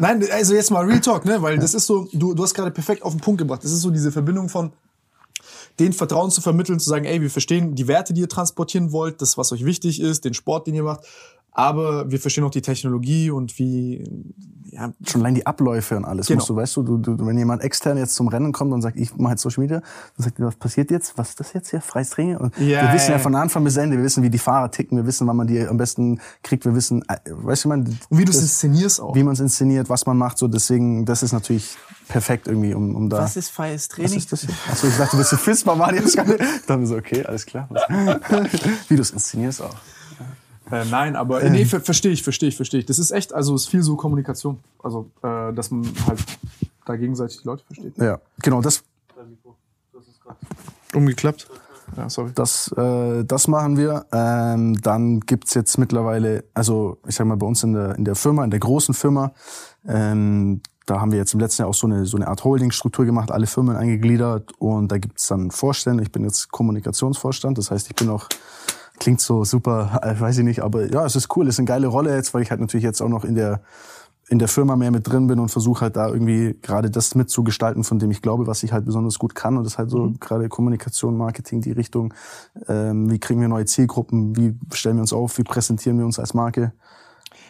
Nein, 0.00 0.24
also 0.32 0.54
jetzt 0.54 0.70
mal 0.70 0.84
Real 0.84 1.00
Talk, 1.00 1.24
ne? 1.24 1.40
Weil 1.42 1.58
das 1.58 1.74
ist 1.74 1.86
so, 1.86 2.08
du, 2.12 2.34
du 2.34 2.42
hast 2.42 2.54
gerade 2.54 2.72
perfekt 2.72 3.02
auf 3.02 3.12
den 3.12 3.20
Punkt 3.20 3.38
gebracht. 3.38 3.62
Das 3.62 3.70
ist 3.70 3.82
so 3.82 3.90
diese 3.90 4.10
Verbindung 4.10 4.48
von 4.48 4.72
den 5.78 5.92
Vertrauen 5.92 6.30
zu 6.30 6.40
vermitteln, 6.40 6.80
zu 6.80 6.88
sagen, 6.88 7.04
ey, 7.04 7.20
wir 7.20 7.30
verstehen 7.30 7.74
die 7.74 7.86
Werte, 7.86 8.14
die 8.14 8.22
ihr 8.22 8.28
transportieren 8.28 8.92
wollt, 8.92 9.20
das, 9.20 9.36
was 9.36 9.52
euch 9.52 9.64
wichtig 9.64 10.00
ist, 10.00 10.24
den 10.24 10.34
Sport, 10.34 10.66
den 10.66 10.74
ihr 10.74 10.82
macht, 10.82 11.00
aber 11.56 12.10
wir 12.10 12.20
verstehen 12.20 12.44
auch 12.44 12.50
die 12.50 12.60
Technologie 12.60 13.30
und 13.30 13.58
wie, 13.58 14.04
ja, 14.66 14.92
schon 15.06 15.22
allein 15.22 15.34
die 15.34 15.46
Abläufe 15.46 15.96
und 15.96 16.04
alles. 16.04 16.26
Genau. 16.26 16.36
Musst 16.36 16.50
du, 16.50 16.56
weißt 16.56 16.76
du, 16.76 16.82
du, 16.82 16.98
du, 16.98 17.26
wenn 17.26 17.38
jemand 17.38 17.62
extern 17.62 17.96
jetzt 17.96 18.14
zum 18.14 18.28
Rennen 18.28 18.52
kommt 18.52 18.74
und 18.74 18.82
sagt, 18.82 18.98
ich 18.98 19.16
mache 19.16 19.32
jetzt 19.32 19.40
Social 19.40 19.62
Media, 19.62 19.80
dann 19.80 20.24
sagt 20.24 20.38
er, 20.38 20.48
was 20.48 20.56
passiert 20.56 20.90
jetzt? 20.90 21.16
Was 21.16 21.30
ist 21.30 21.40
das 21.40 21.54
jetzt 21.54 21.70
hier? 21.70 21.80
Freies 21.80 22.10
Training? 22.10 22.36
Und 22.36 22.58
Ja, 22.58 22.82
wir 22.82 22.92
wissen 22.92 23.12
ja, 23.12 23.16
ja. 23.16 23.18
von 23.20 23.34
Anfang 23.34 23.64
bis 23.64 23.78
Ende, 23.78 23.96
wir 23.96 24.04
wissen, 24.04 24.22
wie 24.22 24.28
die 24.28 24.38
Fahrer 24.38 24.70
ticken, 24.70 24.98
wir 24.98 25.06
wissen, 25.06 25.26
wann 25.26 25.36
man 25.36 25.46
die 25.46 25.66
am 25.66 25.78
besten 25.78 26.20
kriegt, 26.42 26.66
wir 26.66 26.74
wissen, 26.74 27.02
äh, 27.08 27.16
weißt 27.24 27.64
du, 27.64 27.68
man, 27.70 27.86
und 28.10 28.18
wie 28.18 28.26
du 28.26 28.32
es 28.32 28.42
inszenierst 28.42 29.00
auch. 29.00 29.14
wie 29.14 29.22
man 29.22 29.32
es 29.32 29.40
inszeniert, 29.40 29.88
was 29.88 30.04
man 30.04 30.18
macht, 30.18 30.36
so 30.36 30.48
deswegen, 30.48 31.06
das 31.06 31.22
ist 31.22 31.32
natürlich 31.32 31.74
perfekt 32.06 32.48
irgendwie, 32.48 32.74
um, 32.74 32.94
um 32.94 33.08
da. 33.08 33.16
ist 33.34 33.48
freies 33.50 33.88
Was 33.96 34.12
ist 34.12 34.30
das 34.30 34.40
hier? 34.42 34.54
Achso, 34.70 34.88
ich 34.88 34.96
dachte, 34.98 35.12
du 35.12 35.16
bist 35.16 35.32
ein. 35.32 36.36
Ich 36.60 36.66
dachte 36.66 36.76
mir 36.76 36.86
so, 36.86 36.96
okay, 36.96 37.24
alles 37.24 37.46
klar. 37.46 37.66
Wie 38.88 38.96
du 38.96 39.00
es 39.00 39.10
inszenierst 39.10 39.62
auch. 39.62 39.74
Äh, 40.70 40.84
nein, 40.90 41.16
aber 41.16 41.42
äh, 41.42 41.50
nee, 41.50 41.64
ver 41.64 41.80
verstehe 41.80 42.12
ich, 42.12 42.22
verstehe 42.22 42.48
ich, 42.48 42.56
verstehe 42.56 42.80
ich. 42.80 42.86
Das 42.86 42.98
ist 42.98 43.10
echt, 43.10 43.32
also 43.32 43.54
es 43.54 43.62
ist 43.62 43.68
viel 43.68 43.82
so 43.82 43.96
Kommunikation. 43.96 44.58
Also, 44.82 45.10
äh, 45.22 45.52
dass 45.52 45.70
man 45.70 45.88
halt 46.06 46.20
da 46.84 46.96
gegenseitig 46.96 47.42
die 47.42 47.46
Leute 47.46 47.64
versteht. 47.64 47.96
Ja, 47.98 48.20
genau, 48.42 48.60
das, 48.60 48.82
Umgeklappt. 50.94 51.48
Ja, 51.96 52.08
sorry. 52.10 52.30
Das, 52.34 52.72
äh, 52.76 53.24
das 53.24 53.48
machen 53.48 53.76
wir. 53.76 54.06
Ähm, 54.12 54.80
dann 54.82 55.20
gibt's 55.20 55.54
jetzt 55.54 55.78
mittlerweile, 55.78 56.44
also 56.52 56.98
ich 57.06 57.14
sag 57.14 57.26
mal, 57.26 57.36
bei 57.36 57.46
uns 57.46 57.62
in 57.62 57.74
der, 57.74 57.94
in 57.96 58.04
der 58.04 58.16
Firma, 58.16 58.44
in 58.44 58.50
der 58.50 58.60
großen 58.60 58.94
Firma, 58.94 59.32
ähm, 59.86 60.62
da 60.84 61.00
haben 61.00 61.10
wir 61.10 61.18
jetzt 61.18 61.34
im 61.34 61.40
letzten 61.40 61.62
Jahr 61.62 61.68
auch 61.68 61.74
so 61.74 61.86
eine, 61.86 62.06
so 62.06 62.16
eine 62.16 62.28
Art 62.28 62.44
Holding-Struktur 62.44 63.04
gemacht, 63.04 63.30
alle 63.30 63.46
Firmen 63.46 63.76
eingegliedert 63.76 64.52
und 64.58 64.90
da 64.90 64.98
gibt's 64.98 65.26
dann 65.28 65.50
Vorstände. 65.50 66.02
Ich 66.02 66.12
bin 66.12 66.24
jetzt 66.24 66.50
Kommunikationsvorstand, 66.50 67.58
das 67.58 67.70
heißt, 67.70 67.88
ich 67.88 67.96
bin 67.96 68.08
auch, 68.08 68.28
klingt 68.98 69.20
so 69.20 69.44
super, 69.44 70.00
äh, 70.02 70.18
weiß 70.18 70.38
ich 70.38 70.44
nicht, 70.44 70.60
aber 70.60 70.90
ja, 70.90 71.04
es 71.04 71.16
ist 71.16 71.34
cool, 71.36 71.46
es 71.46 71.54
ist 71.54 71.58
eine 71.60 71.66
geile 71.66 71.86
Rolle 71.86 72.14
jetzt, 72.14 72.34
weil 72.34 72.42
ich 72.42 72.50
halt 72.50 72.60
natürlich 72.60 72.84
jetzt 72.84 73.00
auch 73.00 73.08
noch 73.08 73.24
in 73.24 73.34
der 73.34 73.60
in 74.28 74.40
der 74.40 74.48
Firma 74.48 74.74
mehr 74.74 74.90
mit 74.90 75.08
drin 75.08 75.28
bin 75.28 75.38
und 75.38 75.50
versuche 75.50 75.82
halt 75.82 75.96
da 75.96 76.08
irgendwie 76.08 76.58
gerade 76.60 76.90
das 76.90 77.14
mitzugestalten, 77.14 77.84
von 77.84 78.00
dem 78.00 78.10
ich 78.10 78.22
glaube, 78.22 78.48
was 78.48 78.64
ich 78.64 78.72
halt 78.72 78.84
besonders 78.84 79.20
gut 79.20 79.36
kann. 79.36 79.56
Und 79.56 79.64
das 79.64 79.74
ist 79.74 79.78
halt 79.78 79.90
so 79.90 80.12
gerade 80.18 80.48
Kommunikation, 80.48 81.16
Marketing, 81.16 81.60
die 81.60 81.70
Richtung. 81.70 82.12
Ähm, 82.66 83.08
wie 83.08 83.20
kriegen 83.20 83.40
wir 83.40 83.46
neue 83.46 83.66
Zielgruppen? 83.66 84.36
Wie 84.36 84.58
stellen 84.74 84.96
wir 84.96 85.02
uns 85.02 85.12
auf? 85.12 85.38
Wie 85.38 85.44
präsentieren 85.44 85.98
wir 85.98 86.04
uns 86.04 86.18
als 86.18 86.34
Marke? 86.34 86.72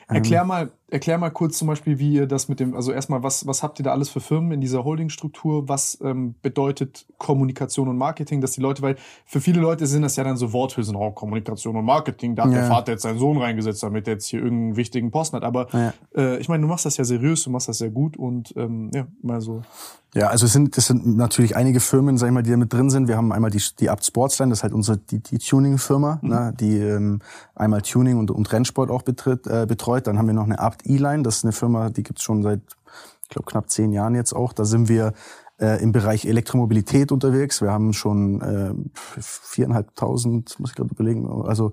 Erklär 0.09 0.45
mal, 0.45 0.71
erklär 0.89 1.19
mal 1.19 1.31
kurz 1.31 1.59
zum 1.59 1.69
Beispiel, 1.69 1.99
wie 1.99 2.13
ihr 2.13 2.27
das 2.27 2.49
mit 2.49 2.61
dem, 2.61 2.75
also 2.75 2.93
erstmal, 2.93 3.23
was, 3.23 3.47
was 3.47 3.63
habt 3.63 3.81
ihr 3.81 3.85
da 3.85 3.93
alles 3.93 4.09
für 4.09 4.21
Firmen 4.21 4.53
in 4.53 4.61
dieser 4.61 4.85
Holdingstruktur? 4.85 5.69
Was 5.69 5.99
ähm, 6.03 6.35
bedeutet 6.43 7.07
Kommunikation 7.19 7.89
und 7.89 7.99
Marketing, 7.99 8.41
dass 8.41 8.53
die 8.53 8.61
Leute, 8.61 8.83
weil 8.83 8.97
für 9.25 9.41
viele 9.41 9.61
Leute 9.61 9.87
sind 9.87 10.03
das 10.03 10.17
ja 10.17 10.25
dann 10.25 10.37
so 10.37 10.53
Worthülsen, 10.53 10.95
oh, 10.97 11.11
Kommunikation 11.11 11.77
und 11.77 11.85
Marketing, 11.85 12.37
da 12.37 12.45
hat 12.45 12.53
der 12.53 12.63
Ja. 12.63 12.69
Vater 12.69 12.93
jetzt 12.93 13.03
seinen 13.03 13.19
Sohn 13.19 13.39
reingesetzt, 13.39 13.83
damit 13.83 14.07
er 14.07 14.15
jetzt 14.15 14.27
hier 14.27 14.41
irgendeinen 14.43 14.77
wichtigen 14.77 15.11
Posten 15.11 15.37
hat. 15.37 15.45
Aber 15.45 15.67
Ja. 15.73 15.93
äh, 16.17 16.39
ich 16.39 16.49
meine, 16.49 16.63
du 16.63 16.69
machst 16.69 16.87
das 16.87 16.97
ja 16.97 17.05
seriös, 17.05 17.43
du 17.43 17.51
machst 17.51 17.69
das 17.69 17.79
sehr 17.79 17.91
gut 17.91 18.17
und 18.17 18.55
ähm, 18.57 18.91
ja, 18.95 19.07
mal 19.23 19.41
so. 19.41 19.63
Ja, 20.15 20.29
also 20.29 20.47
es 20.47 20.53
sind, 20.55 20.79
das 20.79 20.87
sind 20.87 21.17
natürlich 21.19 21.57
einige 21.57 21.79
Firmen, 21.79 22.17
sag 22.17 22.29
ich 22.29 22.33
mal, 22.33 22.43
die 22.43 22.49
da 22.51 22.57
mit 22.57 22.73
drin 22.73 22.89
sind. 22.89 23.07
Wir 23.07 23.19
haben 23.19 23.33
einmal 23.33 23.51
die, 23.51 23.61
die 23.79 23.91
Abt 23.91 24.03
Sportsline, 24.03 24.49
das 24.49 24.61
ist 24.61 24.63
halt 24.63 24.73
unsere, 24.73 24.97
die, 24.97 25.19
die 25.19 25.37
Tuning-Firma, 25.37 26.21
ne, 26.23 26.55
die 26.59 26.79
ähm, 26.79 27.21
einmal 27.55 27.83
Tuning 27.83 28.17
und, 28.19 28.31
und 28.31 28.51
Rennsport 28.51 28.91
auch 28.91 29.03
betritt, 29.03 29.47
äh, 29.47 29.67
betreut. 29.69 30.07
Dann 30.07 30.17
haben 30.17 30.27
wir 30.27 30.33
noch 30.33 30.45
eine 30.45 30.59
Abt 30.59 30.76
E-Line, 30.85 31.23
das 31.23 31.39
ist 31.39 31.45
eine 31.45 31.53
Firma, 31.53 31.91
die 31.91 32.03
gibt's 32.03 32.23
schon 32.23 32.43
seit, 32.43 32.61
ich 33.23 33.29
glaube, 33.29 33.51
knapp 33.51 33.71
zehn 33.71 33.93
Jahren 33.93 34.15
jetzt 34.15 34.33
auch. 34.33 34.53
Da 34.53 34.65
sind 34.65 34.89
wir 34.89 35.13
äh, 35.59 35.83
im 35.83 35.93
Bereich 35.93 36.27
Elektromobilität 36.27 37.13
unterwegs. 37.13 37.63
Wir 37.63 37.73
haben 37.73 37.93
schon 37.93 38.41
äh, 38.41 38.75
viereinhalbtausend, 39.21 40.59
muss 40.61 40.71
ich 40.71 40.77
gerade 40.77 40.91
überlegen, 40.91 41.27
also 41.45 41.73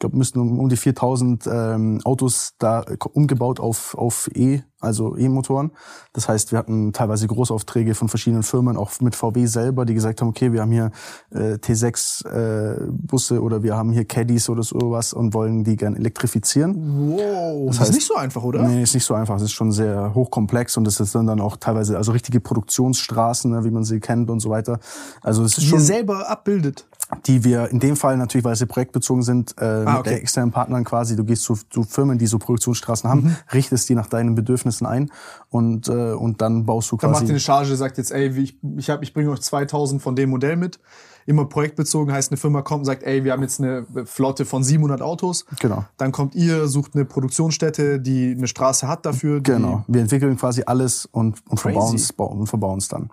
glaube, 0.00 0.16
müssten 0.16 0.40
um, 0.40 0.58
um 0.58 0.68
die 0.68 0.76
4000 0.76 1.46
ähm, 1.46 2.00
Autos 2.04 2.54
da 2.58 2.82
äh, 2.82 2.96
umgebaut 3.12 3.60
auf, 3.60 3.94
auf 3.96 4.28
E, 4.34 4.62
also 4.80 5.14
E-Motoren. 5.16 5.72
Das 6.14 6.28
heißt, 6.28 6.52
wir 6.52 6.58
hatten 6.58 6.92
teilweise 6.92 7.26
Großaufträge 7.26 7.94
von 7.94 8.08
verschiedenen 8.08 8.42
Firmen, 8.42 8.76
auch 8.78 8.90
mit 9.00 9.14
VW 9.14 9.44
selber, 9.46 9.84
die 9.84 9.92
gesagt 9.94 10.20
haben, 10.22 10.28
okay, 10.28 10.52
wir 10.52 10.62
haben 10.62 10.72
hier 10.72 10.90
äh, 11.32 11.54
T6 11.54 12.26
äh, 12.26 13.38
oder 13.38 13.62
wir 13.62 13.76
haben 13.76 13.92
hier 13.92 14.06
Caddies 14.06 14.48
oder 14.48 14.62
sowas 14.62 15.12
und 15.12 15.34
wollen 15.34 15.64
die 15.64 15.76
gern 15.76 15.94
elektrifizieren. 15.96 16.76
Wow, 17.12 17.66
das, 17.68 17.80
heißt- 17.80 17.90
ist 17.90 17.94
nicht 17.94 18.06
so 18.06 18.14
einfach, 18.16 18.42
oder? 18.42 18.62
Nee, 18.62 18.82
ist 18.82 18.94
nicht 18.94 19.04
so 19.04 19.14
einfach. 19.14 19.34
Das 19.34 19.42
ist 19.44 19.52
schon 19.52 19.70
sehr 19.70 20.14
hochkomplex 20.14 20.78
und 20.78 20.84
das 20.84 20.98
ist 20.98 21.14
dann, 21.14 21.26
dann 21.26 21.40
auch 21.40 21.56
teilweise 21.56 21.98
also 21.98 22.12
richtige 22.12 22.40
Produktionsstraßen, 22.40 23.50
ne, 23.50 23.64
wie 23.64 23.70
man 23.70 23.84
sie 23.84 24.00
kennt 24.00 24.30
und 24.30 24.40
so 24.40 24.48
weiter. 24.48 24.80
Also 25.20 25.42
es 25.44 25.52
ist 25.52 25.60
Die 25.60 25.64
ihr 25.66 25.70
schon, 25.70 25.80
selber 25.80 26.28
abbildet. 26.30 26.86
Die 27.26 27.44
wir 27.44 27.68
in 27.70 27.80
dem 27.80 27.96
Fall 27.96 28.16
natürlich, 28.16 28.44
weil 28.44 28.56
sie 28.56 28.66
projektbezogen 28.66 29.22
sind, 29.22 29.54
äh, 29.60 29.64
Ah, 29.64 29.78
mit 29.78 30.00
okay. 30.00 30.08
der 30.10 30.18
externen 30.22 30.52
Partnern 30.52 30.84
quasi. 30.84 31.16
Du 31.16 31.24
gehst 31.24 31.42
zu, 31.42 31.58
zu 31.70 31.82
Firmen, 31.82 32.18
die 32.18 32.26
so 32.26 32.38
Produktionsstraßen 32.38 33.08
haben, 33.10 33.22
Mhm. 33.22 33.36
richtest 33.52 33.88
die 33.88 33.94
nach 33.94 34.06
deinen 34.06 34.34
Bedürfnissen 34.34 34.86
ein 34.86 35.10
und 35.50 35.88
äh, 35.88 36.12
und 36.12 36.40
dann 36.40 36.64
baust 36.66 36.90
du 36.92 36.96
Dann 36.96 37.10
macht 37.10 37.20
ihr 37.22 37.24
quasi. 37.26 37.32
eine 37.32 37.40
Charge, 37.40 37.76
sagt 37.76 37.98
jetzt, 37.98 38.12
ey, 38.12 38.28
ich, 38.38 38.58
ich, 38.76 38.90
hab, 38.90 39.02
ich 39.02 39.12
bringe 39.12 39.30
euch 39.30 39.40
2000 39.40 40.00
von 40.00 40.14
dem 40.16 40.30
Modell 40.30 40.56
mit. 40.56 40.78
Immer 41.26 41.44
projektbezogen 41.44 42.12
heißt, 42.12 42.30
eine 42.30 42.38
Firma 42.38 42.62
kommt 42.62 42.80
und 42.80 42.84
sagt, 42.86 43.02
ey, 43.02 43.24
wir 43.24 43.32
haben 43.32 43.42
jetzt 43.42 43.60
eine 43.60 43.86
Flotte 44.04 44.44
von 44.44 44.62
700 44.62 45.02
Autos. 45.02 45.44
Genau. 45.60 45.84
Dann 45.96 46.12
kommt 46.12 46.34
ihr, 46.34 46.68
sucht 46.68 46.94
eine 46.94 47.04
Produktionsstätte, 47.04 48.00
die 48.00 48.34
eine 48.36 48.46
Straße 48.46 48.88
hat 48.88 49.06
dafür. 49.06 49.40
Genau. 49.40 49.84
Wir 49.88 50.00
entwickeln 50.00 50.36
quasi 50.36 50.62
alles 50.66 51.06
und, 51.12 51.38
und 51.48 51.58
verbauen 51.60 51.94
es 51.94 52.10
und 52.10 52.46
verbauen 52.46 52.78
es 52.78 52.88
dann. 52.88 53.10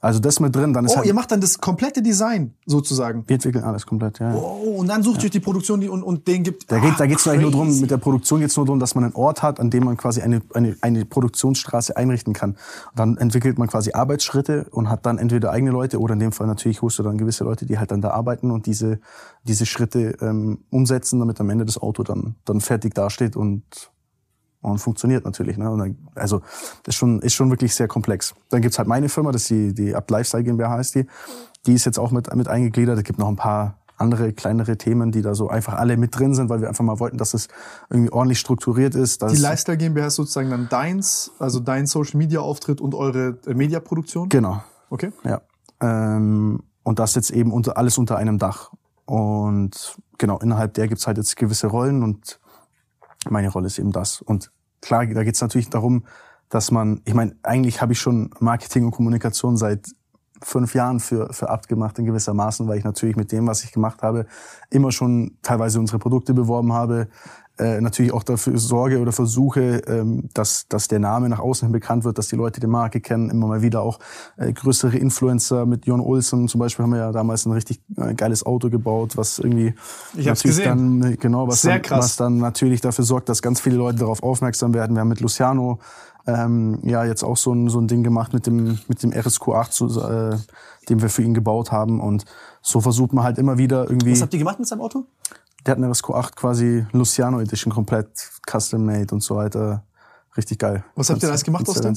Also 0.00 0.18
das 0.18 0.40
mit 0.40 0.54
drin, 0.54 0.72
dann 0.72 0.84
ist 0.86 0.92
Oh, 0.92 0.96
halt, 0.96 1.06
ihr 1.06 1.14
macht 1.14 1.30
dann 1.30 1.40
das 1.40 1.58
komplette 1.58 2.02
Design 2.02 2.54
sozusagen. 2.66 3.24
wir 3.26 3.34
entwickeln 3.34 3.64
alles 3.64 3.86
komplett, 3.86 4.18
ja. 4.18 4.30
ja. 4.30 4.36
Oh, 4.36 4.76
und 4.78 4.88
dann 4.88 5.02
sucht 5.02 5.18
ihr 5.22 5.24
euch 5.26 5.30
die 5.30 5.40
Produktion, 5.40 5.80
die 5.80 5.88
und, 5.88 6.02
und 6.02 6.26
den 6.26 6.42
gibt. 6.42 6.70
Da 6.70 6.78
geht 6.78 6.98
da 6.98 7.06
geht's 7.06 7.28
eigentlich 7.28 7.42
nur 7.42 7.50
drum, 7.50 7.80
mit 7.80 7.90
der 7.90 7.98
Produktion 7.98 8.40
geht's 8.40 8.56
nur 8.56 8.66
drum, 8.66 8.80
dass 8.80 8.94
man 8.94 9.04
einen 9.04 9.14
Ort 9.14 9.42
hat, 9.42 9.60
an 9.60 9.70
dem 9.70 9.84
man 9.84 9.96
quasi 9.96 10.22
eine, 10.22 10.40
eine, 10.54 10.76
eine 10.80 11.04
Produktionsstraße 11.04 11.96
einrichten 11.96 12.32
kann. 12.32 12.50
Und 12.52 12.58
dann 12.98 13.16
entwickelt 13.18 13.58
man 13.58 13.68
quasi 13.68 13.92
Arbeitsschritte 13.92 14.66
und 14.70 14.88
hat 14.88 15.04
dann 15.04 15.18
entweder 15.18 15.50
eigene 15.50 15.70
Leute 15.70 16.00
oder 16.00 16.14
in 16.14 16.20
dem 16.20 16.32
Fall 16.32 16.46
natürlich 16.46 16.80
holst 16.82 16.98
du 16.98 17.02
dann 17.02 17.18
gewisse 17.18 17.44
Leute, 17.44 17.49
die 17.56 17.78
halt 17.78 17.90
dann 17.90 18.00
da 18.00 18.10
arbeiten 18.10 18.50
und 18.50 18.66
diese, 18.66 19.00
diese 19.44 19.66
Schritte 19.66 20.16
ähm, 20.20 20.64
umsetzen, 20.70 21.18
damit 21.18 21.40
am 21.40 21.50
Ende 21.50 21.64
das 21.64 21.78
Auto 21.78 22.02
dann, 22.02 22.36
dann 22.44 22.60
fertig 22.60 22.94
dasteht 22.94 23.36
und, 23.36 23.62
und 24.60 24.78
funktioniert 24.78 25.24
natürlich. 25.24 25.56
Ne? 25.56 25.70
Und 25.70 25.78
dann, 25.78 25.98
also 26.14 26.40
das 26.84 26.94
ist 26.94 26.96
schon, 26.96 27.20
ist 27.20 27.34
schon 27.34 27.50
wirklich 27.50 27.74
sehr 27.74 27.88
komplex. 27.88 28.34
Dann 28.48 28.62
gibt's 28.62 28.78
halt 28.78 28.88
meine 28.88 29.08
Firma, 29.08 29.32
das 29.32 29.42
ist 29.42 29.50
die, 29.50 29.74
die 29.74 29.94
Abt 29.94 30.10
Lifestyle 30.10 30.44
GmbH 30.44 30.70
heißt 30.70 30.94
die. 30.94 31.06
Die 31.66 31.74
ist 31.74 31.84
jetzt 31.84 31.98
auch 31.98 32.10
mit, 32.10 32.34
mit 32.34 32.48
eingegliedert. 32.48 32.96
Es 32.98 33.04
gibt 33.04 33.18
noch 33.18 33.28
ein 33.28 33.36
paar 33.36 33.80
andere 34.00 34.32
kleinere 34.32 34.78
Themen, 34.78 35.12
die 35.12 35.22
da 35.22 35.34
so 35.34 35.48
einfach 35.48 35.74
alle 35.74 35.96
mit 35.96 36.18
drin 36.18 36.34
sind, 36.34 36.48
weil 36.48 36.60
wir 36.60 36.68
einfach 36.68 36.84
mal 36.84 36.98
wollten, 37.00 37.18
dass 37.18 37.34
es 37.34 37.48
irgendwie 37.90 38.10
ordentlich 38.10 38.38
strukturiert 38.38 38.94
ist. 38.94 39.22
Die 39.22 39.36
Lifestyle 39.36 39.76
GmbH 39.76 40.06
ist 40.06 40.14
sozusagen 40.14 40.50
dann 40.50 40.68
deins, 40.68 41.32
also 41.38 41.60
dein 41.60 41.86
Social 41.86 42.16
Media 42.16 42.40
Auftritt 42.40 42.80
und 42.80 42.94
eure 42.94 43.38
äh, 43.46 43.54
Mediaproduktion. 43.54 44.28
Genau, 44.28 44.62
Okay. 44.88 45.12
ja. 45.24 45.40
Ähm, 45.80 46.62
und 46.82 46.98
das 46.98 47.14
jetzt 47.14 47.30
eben 47.30 47.52
unter, 47.52 47.76
alles 47.76 47.98
unter 47.98 48.16
einem 48.16 48.38
Dach. 48.38 48.72
Und 49.04 49.98
genau, 50.18 50.38
innerhalb 50.38 50.74
der 50.74 50.88
gibt's 50.88 51.06
halt 51.06 51.18
jetzt 51.18 51.36
gewisse 51.36 51.66
Rollen 51.66 52.02
und 52.02 52.40
meine 53.28 53.48
Rolle 53.48 53.66
ist 53.66 53.78
eben 53.78 53.92
das. 53.92 54.22
Und 54.22 54.50
klar, 54.80 55.06
da 55.06 55.24
geht's 55.24 55.40
natürlich 55.40 55.70
darum, 55.70 56.04
dass 56.48 56.70
man, 56.70 57.00
ich 57.04 57.14
meine, 57.14 57.36
eigentlich 57.42 57.80
habe 57.80 57.92
ich 57.92 58.00
schon 58.00 58.30
Marketing 58.40 58.84
und 58.84 58.90
Kommunikation 58.92 59.56
seit 59.56 59.86
fünf 60.42 60.74
Jahren 60.74 61.00
für, 61.00 61.32
für 61.32 61.50
Abt 61.50 61.68
gemacht 61.68 61.98
in 61.98 62.06
gewisser 62.06 62.34
Maßen, 62.34 62.66
weil 62.66 62.78
ich 62.78 62.84
natürlich 62.84 63.16
mit 63.16 63.30
dem, 63.30 63.46
was 63.46 63.62
ich 63.62 63.72
gemacht 63.72 64.02
habe, 64.02 64.26
immer 64.70 64.90
schon 64.90 65.36
teilweise 65.42 65.78
unsere 65.78 65.98
Produkte 65.98 66.34
beworben 66.34 66.72
habe, 66.72 67.08
äh, 67.60 67.80
natürlich 67.80 68.12
auch 68.12 68.22
dafür 68.22 68.56
sorge 68.58 68.98
oder 69.00 69.12
versuche, 69.12 69.82
ähm, 69.86 70.28
dass, 70.32 70.66
dass 70.68 70.88
der 70.88 70.98
Name 70.98 71.28
nach 71.28 71.38
außen 71.40 71.66
hin 71.66 71.72
bekannt 71.72 72.04
wird, 72.04 72.16
dass 72.16 72.28
die 72.28 72.36
Leute 72.36 72.58
die 72.60 72.66
Marke 72.66 73.00
kennen, 73.00 73.28
immer 73.28 73.46
mal 73.46 73.62
wieder 73.62 73.82
auch 73.82 73.98
äh, 74.38 74.52
größere 74.52 74.96
Influencer 74.96 75.66
mit 75.66 75.86
Jon 75.86 76.00
Olsen 76.00 76.48
zum 76.48 76.58
Beispiel 76.58 76.84
haben 76.84 76.92
wir 76.92 76.98
ja 77.00 77.12
damals 77.12 77.44
ein 77.44 77.52
richtig 77.52 77.80
äh, 77.96 78.14
geiles 78.14 78.46
Auto 78.46 78.70
gebaut, 78.70 79.16
was 79.16 79.38
irgendwie 79.38 79.74
Ich 80.16 80.28
hab's 80.28 80.42
gesehen. 80.42 81.00
dann 81.00 81.18
genau 81.18 81.46
was 81.48 81.62
Sehr 81.62 81.74
dann, 81.74 81.82
krass. 81.82 82.04
was 82.04 82.16
dann 82.16 82.38
natürlich 82.38 82.80
dafür 82.80 83.04
sorgt, 83.04 83.28
dass 83.28 83.42
ganz 83.42 83.60
viele 83.60 83.76
Leute 83.76 83.98
darauf 83.98 84.22
aufmerksam 84.22 84.72
werden. 84.72 84.96
Wir 84.96 85.00
haben 85.00 85.08
mit 85.08 85.20
Luciano 85.20 85.78
ähm, 86.26 86.78
ja 86.82 87.04
jetzt 87.04 87.22
auch 87.22 87.36
so 87.36 87.52
ein, 87.52 87.68
so 87.68 87.78
ein 87.78 87.88
Ding 87.88 88.02
gemacht 88.02 88.32
mit 88.32 88.46
dem 88.46 88.78
mit 88.88 89.02
dem 89.02 89.10
RSQ8, 89.10 89.70
zu, 89.70 90.00
äh, 90.00 90.36
den 90.88 91.02
wir 91.02 91.08
für 91.08 91.22
ihn 91.22 91.34
gebaut 91.34 91.72
haben 91.72 92.00
und 92.00 92.24
so 92.62 92.80
versucht 92.80 93.12
man 93.12 93.24
halt 93.24 93.38
immer 93.38 93.58
wieder 93.58 93.88
irgendwie. 93.88 94.12
Was 94.12 94.22
habt 94.22 94.32
ihr 94.32 94.38
gemacht 94.38 94.58
mit 94.58 94.68
seinem 94.68 94.80
Auto? 94.80 95.04
Der 95.66 95.72
hat 95.72 95.78
eine 95.78 95.88
RSQ8 95.88 96.34
quasi 96.34 96.86
Luciano 96.92 97.40
Edition 97.40 97.72
komplett 97.72 98.08
custom 98.48 98.84
made 98.84 99.14
und 99.14 99.22
so 99.22 99.36
weiter. 99.36 99.84
Richtig 100.36 100.58
geil. 100.60 100.84
Was 100.94 101.10
habt 101.10 101.22
ihr 101.22 101.26
da 101.26 101.32
alles 101.32 101.44
gemacht 101.44 101.68
aus 101.68 101.80
dem? 101.80 101.96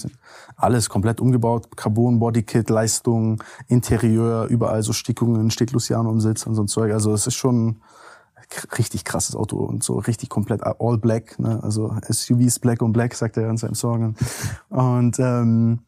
Alles 0.55 0.89
komplett 0.89 1.21
umgebaut. 1.21 1.77
Carbon, 1.77 2.19
Bodykit, 2.19 2.69
Leistung, 2.69 3.43
Interieur, 3.67 4.47
überall 4.47 4.81
so 4.81 4.91
Stickungen, 4.91 5.51
steht 5.51 5.71
Luciano 5.71 6.11
im 6.11 6.19
Sitz 6.19 6.47
und 6.47 6.55
so 6.55 6.63
ein 6.63 6.67
Zeug. 6.67 6.91
Also 6.93 7.13
es 7.13 7.27
ist 7.27 7.35
schon 7.35 7.81
richtig 8.77 9.05
krasses 9.05 9.35
Auto 9.35 9.57
und 9.57 9.83
so 9.83 9.97
richtig 9.97 10.29
komplett 10.29 10.61
all 10.63 10.97
black. 10.97 11.37
Ne? 11.39 11.59
Also 11.63 11.95
SUVs 12.09 12.59
black 12.59 12.81
und 12.81 12.91
black, 12.91 13.13
sagt 13.13 13.37
er 13.37 13.49
in 13.49 13.57
seinem 13.57 13.75
Song. 13.75 14.15
Und, 14.69 15.19
ähm, 15.19 15.79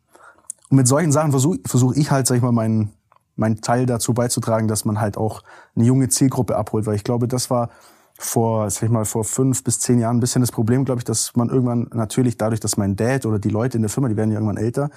und 0.70 0.78
mit 0.78 0.88
solchen 0.88 1.12
Sachen 1.12 1.32
versuche 1.32 1.60
versuch 1.66 1.94
ich 1.96 2.12
halt, 2.12 2.28
sag 2.28 2.36
ich 2.36 2.42
mal, 2.42 2.52
meinen 2.52 2.94
meinen 3.36 3.62
Teil 3.62 3.86
dazu 3.86 4.14
beizutragen, 4.14 4.68
dass 4.68 4.86
man 4.86 5.00
halt 5.00 5.18
auch 5.18 5.44
eine 5.76 5.86
junge 5.86 6.10
Zielgruppe 6.10 6.56
abholt, 6.56 6.86
weil 6.86 6.96
ich 6.96 7.04
glaube, 7.04 7.28
das 7.28 7.50
war 7.50 7.70
vor, 8.18 8.70
sag 8.70 8.84
ich 8.84 8.90
mal, 8.90 9.06
vor 9.06 9.26
fünf 9.26 9.64
bis 9.64 9.80
zehn 9.80 10.00
Jahren 10.00 10.18
ein 10.18 10.20
bisschen 10.22 10.42
das 10.42 10.52
Problem, 10.52 10.86
glaube 10.86 11.00
ich, 11.00 11.06
dass 11.06 11.36
man 11.36 11.50
irgendwann 11.50 11.90
natürlich 11.94 12.38
dadurch, 12.38 12.62
dass 12.62 12.78
mein 12.78 12.96
Dad 12.96 13.26
oder 13.26 13.40
die 13.40 13.50
Leute 13.50 13.78
in 13.78 13.82
der 13.82 13.90
Firma, 13.90 14.08
die 14.08 14.16
werden 14.16 14.32
ja 14.32 14.38
irgendwann 14.38 14.58
älter 14.58 14.90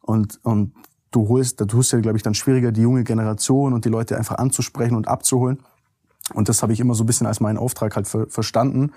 und, 0.00 0.40
und 0.42 0.72
du 1.12 1.28
holst, 1.28 1.60
da 1.60 1.66
tust 1.66 1.92
ja, 1.92 2.00
glaube 2.00 2.16
ich, 2.16 2.24
dann 2.24 2.34
schwieriger, 2.34 2.72
die 2.72 2.82
junge 2.82 3.04
Generation 3.04 3.72
und 3.72 3.84
die 3.84 3.88
Leute 3.88 4.16
einfach 4.16 4.38
anzusprechen 4.38 4.96
und 4.96 5.06
abzuholen. 5.06 5.60
Und 6.32 6.48
das 6.48 6.62
habe 6.62 6.72
ich 6.72 6.80
immer 6.80 6.94
so 6.94 7.04
ein 7.04 7.06
bisschen 7.06 7.26
als 7.26 7.40
meinen 7.40 7.58
Auftrag 7.58 7.94
halt 7.96 8.08
ver 8.08 8.26
verstanden, 8.28 8.92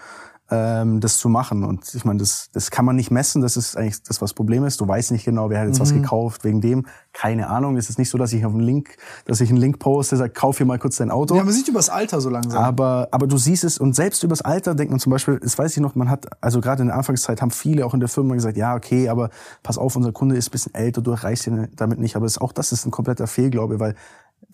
ähm, 0.50 1.02
das 1.02 1.18
zu 1.18 1.28
machen. 1.30 1.64
Und 1.64 1.94
ich 1.94 2.06
meine, 2.06 2.20
das, 2.20 2.50
das 2.54 2.72
kann 2.72 2.86
man 2.86 2.96
nicht 2.96 3.12
messen, 3.12 3.42
das 3.42 3.58
ist 3.58 3.76
eigentlich 3.76 4.02
das, 4.04 4.22
was 4.22 4.30
das 4.30 4.34
Problem 4.34 4.64
ist. 4.64 4.80
Du 4.80 4.88
weißt 4.88 5.12
nicht 5.12 5.26
genau, 5.26 5.50
wer 5.50 5.60
hat 5.60 5.68
jetzt 5.68 5.80
was 5.80 5.94
gekauft, 5.94 6.44
wegen 6.44 6.62
dem. 6.62 6.86
Keine 7.12 7.50
Ahnung. 7.50 7.76
Es 7.76 7.90
ist 7.90 8.00
nicht 8.00 8.10
so, 8.10 8.18
dass 8.18 8.32
ich 8.32 8.46
auf 8.46 8.54
einen 8.54 8.62
Link, 8.62 8.96
dass 9.26 9.42
ich 9.42 9.50
einen 9.50 9.58
Link 9.58 9.80
poste, 9.80 10.16
sage, 10.16 10.32
kauf 10.32 10.58
hier 10.58 10.66
mal 10.66 10.80
kurz 10.80 10.98
dein 10.98 11.12
Auto. 11.12 11.36
Ja, 11.36 11.44
man 11.44 11.54
sieht 11.54 11.68
übers 11.68 11.90
Alter 11.90 12.22
so 12.22 12.30
langsam. 12.30 12.64
Aber, 12.64 13.10
aber 13.12 13.28
du 13.28 13.38
siehst 13.38 13.64
es 13.64 13.78
und 13.78 13.96
selbst 13.96 14.24
übers 14.24 14.42
Alter 14.42 14.76
denkt 14.76 14.92
man 14.92 15.00
zum 15.00 15.12
Beispiel, 15.12 15.40
das 15.40 15.58
weiß 15.58 15.76
ich 15.76 15.82
noch, 15.82 15.96
man 15.96 16.10
hat, 16.10 16.28
also 16.42 16.62
gerade 16.62 16.82
in 16.82 16.88
der 16.88 16.98
Anfangszeit 16.98 17.42
haben 17.42 17.52
viele 17.52 17.86
auch 17.86 17.94
in 17.94 18.00
der 18.00 18.10
Firma 18.10 18.34
gesagt, 18.34 18.56
ja, 18.58 18.76
okay, 18.76 19.10
aber 19.10 19.30
pass 19.64 19.78
auf, 19.78 19.96
unser 19.96 20.12
Kunde 20.14 20.38
ist 20.38 20.50
ein 20.50 20.52
bisschen 20.52 20.74
älter, 20.74 21.02
du 21.02 21.12
erreichst 21.12 21.48
ihn 21.48 21.68
damit 21.76 22.00
nicht. 22.00 22.16
Aber 22.16 22.26
das, 22.26 22.38
auch 22.38 22.52
das 22.54 22.72
ist 22.72 22.86
ein 22.86 22.92
kompletter 22.92 23.28
Fehlglaube, 23.28 23.80
weil 23.80 23.96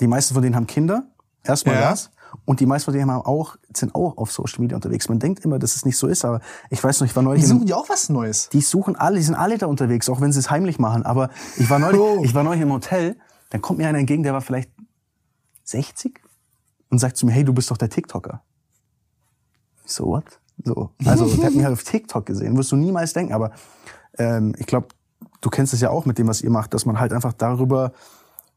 die 0.02 0.08
meisten 0.08 0.34
von 0.34 0.42
denen 0.42 0.56
haben 0.56 0.68
Kinder. 0.68 1.04
Erstmal 1.44 1.76
Ja. 1.76 1.92
das. 1.92 2.10
Und 2.46 2.60
die 2.60 2.66
meisten 2.66 2.86
von 2.86 2.94
denen 2.94 3.10
haben 3.12 3.22
auch, 3.26 3.56
sind 3.76 3.96
auch 3.96 4.18
auf 4.18 4.32
Social 4.32 4.62
Media 4.62 4.76
unterwegs. 4.76 5.08
Man 5.10 5.20
denkt 5.20 5.44
immer, 5.46 5.60
dass 5.60 5.76
es 5.76 5.86
nicht 5.86 5.98
so 5.98 6.08
ist, 6.08 6.26
aber 6.26 6.42
ich 6.70 6.84
weiß 6.84 7.00
noch, 7.00 7.08
ich 7.08 7.16
war 7.16 7.24
neulich 7.24 7.44
die 7.44 7.48
suchen 7.48 7.68
ja 7.68 7.76
auch 7.76 7.90
was 7.90 8.10
Neues. 8.10 8.50
die 8.50 8.62
suchen 8.62 8.96
alle, 8.96 9.18
die 9.18 9.24
sind 9.24 9.36
alle 9.36 9.58
da 9.58 9.68
unterwegs, 9.68 10.10
auch 10.10 10.20
wenn 10.22 10.32
sie 10.32 10.40
es 10.40 10.50
heimlich 10.50 10.80
machen. 10.80 11.04
Aber 11.04 11.30
ich 11.58 11.70
war 11.70 11.80
neulich, 11.80 12.00
Oh. 12.00 12.22
ich 12.24 12.34
war 12.34 12.44
neulich 12.44 12.62
im 12.62 12.72
Hotel, 12.72 13.16
dann 13.50 13.62
kommt 13.62 13.80
mir 13.80 13.88
einer 13.88 14.00
entgegen, 14.00 14.24
der 14.24 14.34
war 14.34 14.42
vielleicht 14.42 14.72
60 15.64 16.20
und 16.90 17.00
sagt 17.00 17.18
zu 17.18 17.26
mir, 17.26 17.32
hey, 17.32 17.44
du 17.44 17.54
bist 17.54 17.72
doch 17.72 17.78
der 17.78 17.90
TikToker. 17.90 18.42
Ich 19.86 19.92
so, 19.92 20.06
what? 20.06 20.40
So. 20.64 20.92
Also, 21.06 21.26
der 21.28 21.46
hat 21.48 21.54
mich 21.54 21.64
halt 21.64 21.74
auf 21.74 21.84
TikTok 21.84 22.26
gesehen. 22.26 22.56
Wirst 22.58 22.72
du 22.72 22.76
niemals 22.76 23.14
denken, 23.14 23.34
aber 23.34 23.52
ähm, 24.18 24.54
ich 24.58 24.66
glaube, 24.66 24.88
du 25.42 25.50
kennst 25.50 25.74
es 25.74 25.82
ja 25.82 25.90
auch 25.90 26.06
mit 26.06 26.18
dem, 26.18 26.28
was 26.28 26.42
ihr 26.42 26.50
macht, 26.50 26.74
dass 26.74 26.86
man 26.86 27.00
halt 27.00 27.12
einfach 27.14 27.34
darüber 27.34 27.92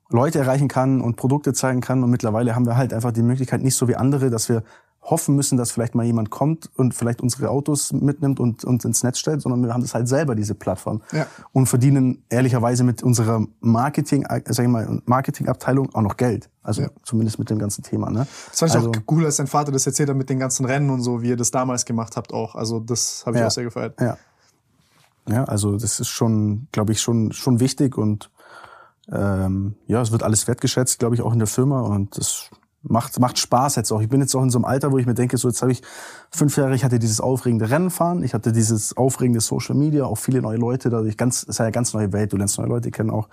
Leute 0.08 0.38
erreichen 0.38 0.68
kann 0.68 1.00
und 1.00 1.16
Produkte 1.16 1.52
zeigen 1.52 1.80
kann. 1.80 2.02
Und 2.02 2.10
mittlerweile 2.10 2.54
haben 2.54 2.66
wir 2.66 2.76
halt 2.76 2.92
einfach 2.92 3.12
die 3.12 3.22
Möglichkeit, 3.22 3.62
nicht 3.62 3.74
so 3.76 3.88
wie 3.88 3.96
andere, 3.96 4.30
dass 4.30 4.48
wir 4.48 4.62
hoffen 5.02 5.36
müssen, 5.36 5.56
dass 5.56 5.70
vielleicht 5.70 5.94
mal 5.94 6.04
jemand 6.04 6.30
kommt 6.30 6.68
und 6.76 6.92
vielleicht 6.92 7.20
unsere 7.20 7.48
Autos 7.48 7.92
mitnimmt 7.92 8.40
und 8.40 8.64
uns 8.64 8.84
ins 8.84 9.04
Netz 9.04 9.18
stellt, 9.20 9.40
sondern 9.40 9.62
wir 9.62 9.72
haben 9.72 9.82
das 9.82 9.94
halt 9.94 10.08
selber, 10.08 10.34
diese 10.34 10.56
Plattform. 10.56 11.00
Ja. 11.12 11.26
Und 11.52 11.66
verdienen 11.68 12.24
ehrlicherweise 12.28 12.82
mit 12.82 13.04
unserer 13.04 13.46
Marketing, 13.60 14.26
sag 14.28 14.64
ich 14.64 14.68
mal, 14.68 15.00
Marketingabteilung 15.04 15.94
auch 15.94 16.02
noch 16.02 16.16
Geld. 16.16 16.50
Also 16.64 16.82
Ja. 16.82 16.88
zumindest 17.04 17.38
mit 17.38 17.50
dem 17.50 17.60
ganzen 17.60 17.84
Thema. 17.84 18.10
Ne? 18.10 18.26
Das 18.50 18.58
fand 18.58 18.70
ich 18.72 18.76
also, 18.78 18.90
auch 18.90 18.96
cool, 19.12 19.24
als 19.24 19.36
dein 19.36 19.46
Vater 19.46 19.70
das 19.70 19.86
erzählt 19.86 20.08
hat 20.08 20.16
mit 20.16 20.28
den 20.28 20.40
ganzen 20.40 20.66
Rennen 20.66 20.90
und 20.90 21.02
so, 21.02 21.22
wie 21.22 21.28
ihr 21.28 21.36
das 21.36 21.52
damals 21.52 21.84
gemacht 21.84 22.16
habt 22.16 22.32
auch. 22.34 22.56
Also 22.56 22.80
das 22.80 23.22
habe 23.26 23.36
ich 23.36 23.40
Ja. 23.42 23.46
auch 23.46 23.52
sehr 23.52 23.64
gefeiert. 23.64 24.00
Ja. 24.00 24.16
Ja, 25.28 25.44
also 25.44 25.76
das 25.76 26.00
ist 26.00 26.08
schon, 26.08 26.66
glaube 26.72 26.92
ich, 26.92 27.00
schon, 27.00 27.30
schon 27.32 27.60
wichtig 27.60 27.96
und 27.96 28.30
ähm, 29.12 29.76
ja, 29.86 30.02
es 30.02 30.12
wird 30.12 30.22
alles 30.22 30.48
wertgeschätzt, 30.48 30.98
glaube 30.98 31.14
ich, 31.14 31.22
auch 31.22 31.32
in 31.32 31.38
der 31.38 31.48
Firma 31.48 31.80
und 31.80 32.16
das 32.18 32.50
macht, 32.82 33.18
macht 33.20 33.38
Spaß 33.38 33.76
jetzt 33.76 33.92
auch. 33.92 34.00
Ich 34.00 34.08
bin 34.08 34.20
jetzt 34.20 34.34
auch 34.34 34.42
in 34.42 34.50
so 34.50 34.58
einem 34.58 34.64
Alter, 34.64 34.92
wo 34.92 34.98
ich 34.98 35.06
mir 35.06 35.14
denke, 35.14 35.36
so 35.36 35.48
jetzt 35.48 35.62
habe 35.62 35.72
ich 35.72 35.82
fünf 36.30 36.56
Jahre, 36.56 36.74
ich 36.74 36.84
hatte 36.84 36.98
dieses 36.98 37.20
aufregende 37.20 37.70
Rennen 37.70 37.90
fahren, 37.90 38.22
ich 38.22 38.34
hatte 38.34 38.52
dieses 38.52 38.96
aufregende 38.96 39.40
Social 39.40 39.74
Media, 39.74 40.04
auch 40.04 40.18
viele 40.18 40.42
neue 40.42 40.58
Leute, 40.58 40.90
dadurch 40.90 41.16
ganz, 41.16 41.42
ist 41.42 41.58
ja 41.58 41.64
eine 41.64 41.72
ganz 41.72 41.94
neue 41.94 42.12
Welt, 42.12 42.32
du 42.32 42.36
lernst 42.36 42.58
neue 42.58 42.68
Leute 42.68 42.90
kennen 42.90 43.10
auch 43.10 43.28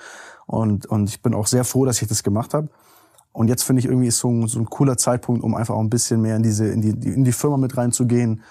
und, 0.46 0.86
und 0.86 1.10
ich 1.10 1.22
bin 1.22 1.34
auch 1.34 1.48
sehr 1.48 1.64
froh, 1.64 1.86
dass 1.86 2.02
ich 2.02 2.08
das 2.08 2.24
gemacht 2.24 2.54
habe. 2.54 2.70
Und 3.32 3.48
jetzt 3.48 3.64
finde 3.64 3.80
ich 3.80 3.88
irgendwie 3.88 4.08
ist 4.08 4.20
so 4.20 4.30
ein, 4.30 4.48
so 4.48 4.60
ein 4.60 4.66
cooler 4.66 4.96
Zeitpunkt, 4.96 5.44
um 5.44 5.56
einfach 5.56 5.74
auch 5.74 5.80
ein 5.80 5.90
bisschen 5.90 6.22
mehr 6.22 6.36
in 6.36 6.44
diese 6.44 6.68
in 6.68 6.82
die 6.82 6.90
in 7.10 7.24
die 7.24 7.32
Firma 7.32 7.58
mit 7.58 7.76
reinzugehen, 7.76 8.44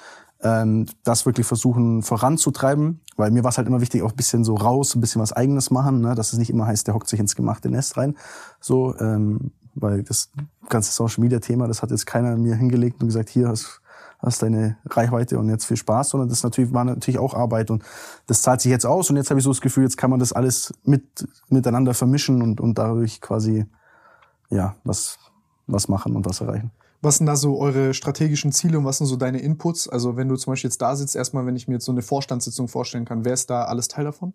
ähm, 0.43 0.86
das 1.05 1.24
wirklich 1.27 1.47
versuchen 1.47 2.02
voranzutreiben, 2.02 3.01
weil 3.16 3.31
mir 3.31 3.44
war 3.44 3.51
es 3.51 3.59
halt 3.59 3.69
immer 3.69 3.81
wichtig, 3.81 4.02
auch 4.02 4.10
ein 4.10 4.16
bisschen 4.16 4.44
so 4.44 4.55
raus, 4.55 4.94
ein 4.94 5.01
bisschen 5.01 5.23
was 5.23 5.32
Eigenes 5.32 5.70
machen, 5.70 6.01
ne? 6.01 6.14
dass 6.14 6.32
es 6.32 6.39
nicht 6.39 6.51
immer 6.51 6.66
heißt, 6.66 6.86
der 6.86 6.94
hockt 6.94 7.09
sich 7.09 7.20
ins 7.20 7.36
gemachte 7.36 7.70
Nest 7.70 7.97
rein, 7.97 8.16
so, 8.60 8.97
ähm, 8.98 9.52
weil 9.74 10.02
das 10.02 10.31
ganze 10.69 10.93
Social 10.93 11.23
Media 11.23 11.39
Thema, 11.39 11.69
das 11.69 11.82
hat 11.82 11.90
jetzt 11.90 12.06
keiner 12.06 12.36
mir 12.36 12.56
hingelegt 12.56 13.01
und 13.01 13.09
gesagt, 13.09 13.28
hier 13.28 13.48
hast 13.48 13.78
hast 14.19 14.40
deine 14.40 14.77
Reichweite 14.86 15.36
und 15.36 15.48
jetzt 15.48 15.64
viel 15.64 15.77
Spaß, 15.77 16.10
sondern 16.10 16.28
das 16.28 16.44
natürlich 16.44 16.73
war 16.73 16.85
natürlich 16.85 17.19
auch 17.19 17.35
Arbeit 17.35 17.73
und 17.73 17.82
das 18.28 18.40
zahlt 18.43 18.60
sich 18.60 18.70
jetzt 18.70 18.86
aus 18.86 19.10
und 19.10 19.16
jetzt 19.16 19.31
habe 19.31 19.40
ich 19.40 19.44
so 19.44 19.51
das 19.51 19.60
Gefühl, 19.60 19.82
jetzt 19.82 19.97
kann 19.97 20.10
man 20.10 20.20
das 20.20 20.32
alles 20.32 20.73
mit 20.85 21.27
miteinander 21.48 21.93
vermischen 21.93 22.40
und 22.40 22.60
und 22.60 22.78
dadurch 22.78 23.20
quasi 23.20 23.66
ja 24.48 24.77
was 24.85 25.19
was 25.66 25.89
machen 25.89 26.14
und 26.14 26.24
was 26.24 26.40
erreichen. 26.40 26.70
Was 27.02 27.16
sind 27.16 27.26
da 27.26 27.36
so 27.36 27.58
eure 27.58 27.94
strategischen 27.94 28.52
Ziele 28.52 28.78
und 28.78 28.84
was 28.84 28.98
sind 28.98 29.08
so 29.08 29.16
deine 29.16 29.40
Inputs? 29.40 29.88
Also 29.88 30.16
wenn 30.16 30.28
du 30.28 30.36
zum 30.36 30.52
Beispiel 30.52 30.70
jetzt 30.70 30.80
da 30.80 30.96
sitzt, 30.96 31.16
erstmal, 31.16 31.44
wenn 31.46 31.56
ich 31.56 31.68
mir 31.68 31.74
jetzt 31.74 31.84
so 31.84 31.92
eine 31.92 32.02
Vorstandssitzung 32.02 32.68
vorstellen 32.68 33.04
kann, 33.04 33.24
wer 33.24 33.34
ist 33.34 33.50
da 33.50 33.64
alles 33.64 33.88
Teil 33.88 34.04
davon? 34.04 34.32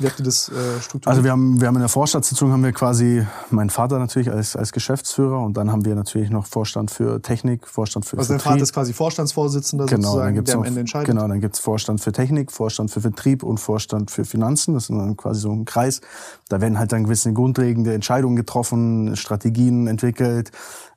Wie 0.00 0.06
habt 0.06 0.18
ihr 0.18 0.24
das 0.24 0.48
äh, 0.48 0.80
strukturiert? 0.80 1.06
Also 1.08 1.24
wir 1.24 1.30
haben, 1.30 1.60
wir 1.60 1.68
haben 1.68 1.74
in 1.74 1.80
der 1.80 1.88
Vorstandssitzung 1.88 2.52
haben 2.52 2.64
wir 2.64 2.72
quasi 2.72 3.26
meinen 3.50 3.70
Vater 3.70 3.98
natürlich 3.98 4.30
als, 4.30 4.56
als 4.56 4.72
Geschäftsführer 4.72 5.40
und 5.40 5.56
dann 5.56 5.70
haben 5.70 5.84
wir 5.84 5.94
natürlich 5.94 6.30
noch 6.30 6.46
Vorstand 6.46 6.90
für 6.90 7.20
Technik, 7.20 7.66
Vorstand 7.68 8.06
für 8.06 8.16
also 8.16 8.32
dein 8.32 8.40
Vertrieb. 8.40 8.52
Vater 8.52 8.62
ist 8.62 8.72
quasi 8.72 8.92
Vorstandsvorsitzender 8.92 9.86
Genau, 9.86 9.96
dann 9.96 10.02
sozusagen, 10.02 10.34
gibt's 10.36 10.50
der 10.50 10.58
am 10.58 10.64
Ende 10.64 10.80
entscheidet. 10.80 11.08
genau, 11.08 11.28
dann 11.28 11.40
gibt's 11.40 11.58
Vorstand 11.58 12.00
für 12.00 12.12
Technik, 12.12 12.50
Vorstand 12.50 12.90
für 12.90 13.00
Vertrieb 13.00 13.42
und 13.42 13.58
Vorstand 13.58 14.10
für 14.10 14.24
Finanzen. 14.24 14.74
Das 14.74 14.84
ist 14.84 14.90
dann 14.90 15.16
quasi 15.16 15.40
so 15.40 15.52
ein 15.52 15.64
Kreis. 15.66 16.00
Da 16.48 16.60
werden 16.60 16.78
halt 16.78 16.92
dann 16.92 17.04
gewisse 17.04 17.32
grundlegende 17.32 17.92
Entscheidungen 17.92 18.36
getroffen, 18.36 19.16
Strategien 19.16 19.86
entwickelt. 19.86 20.50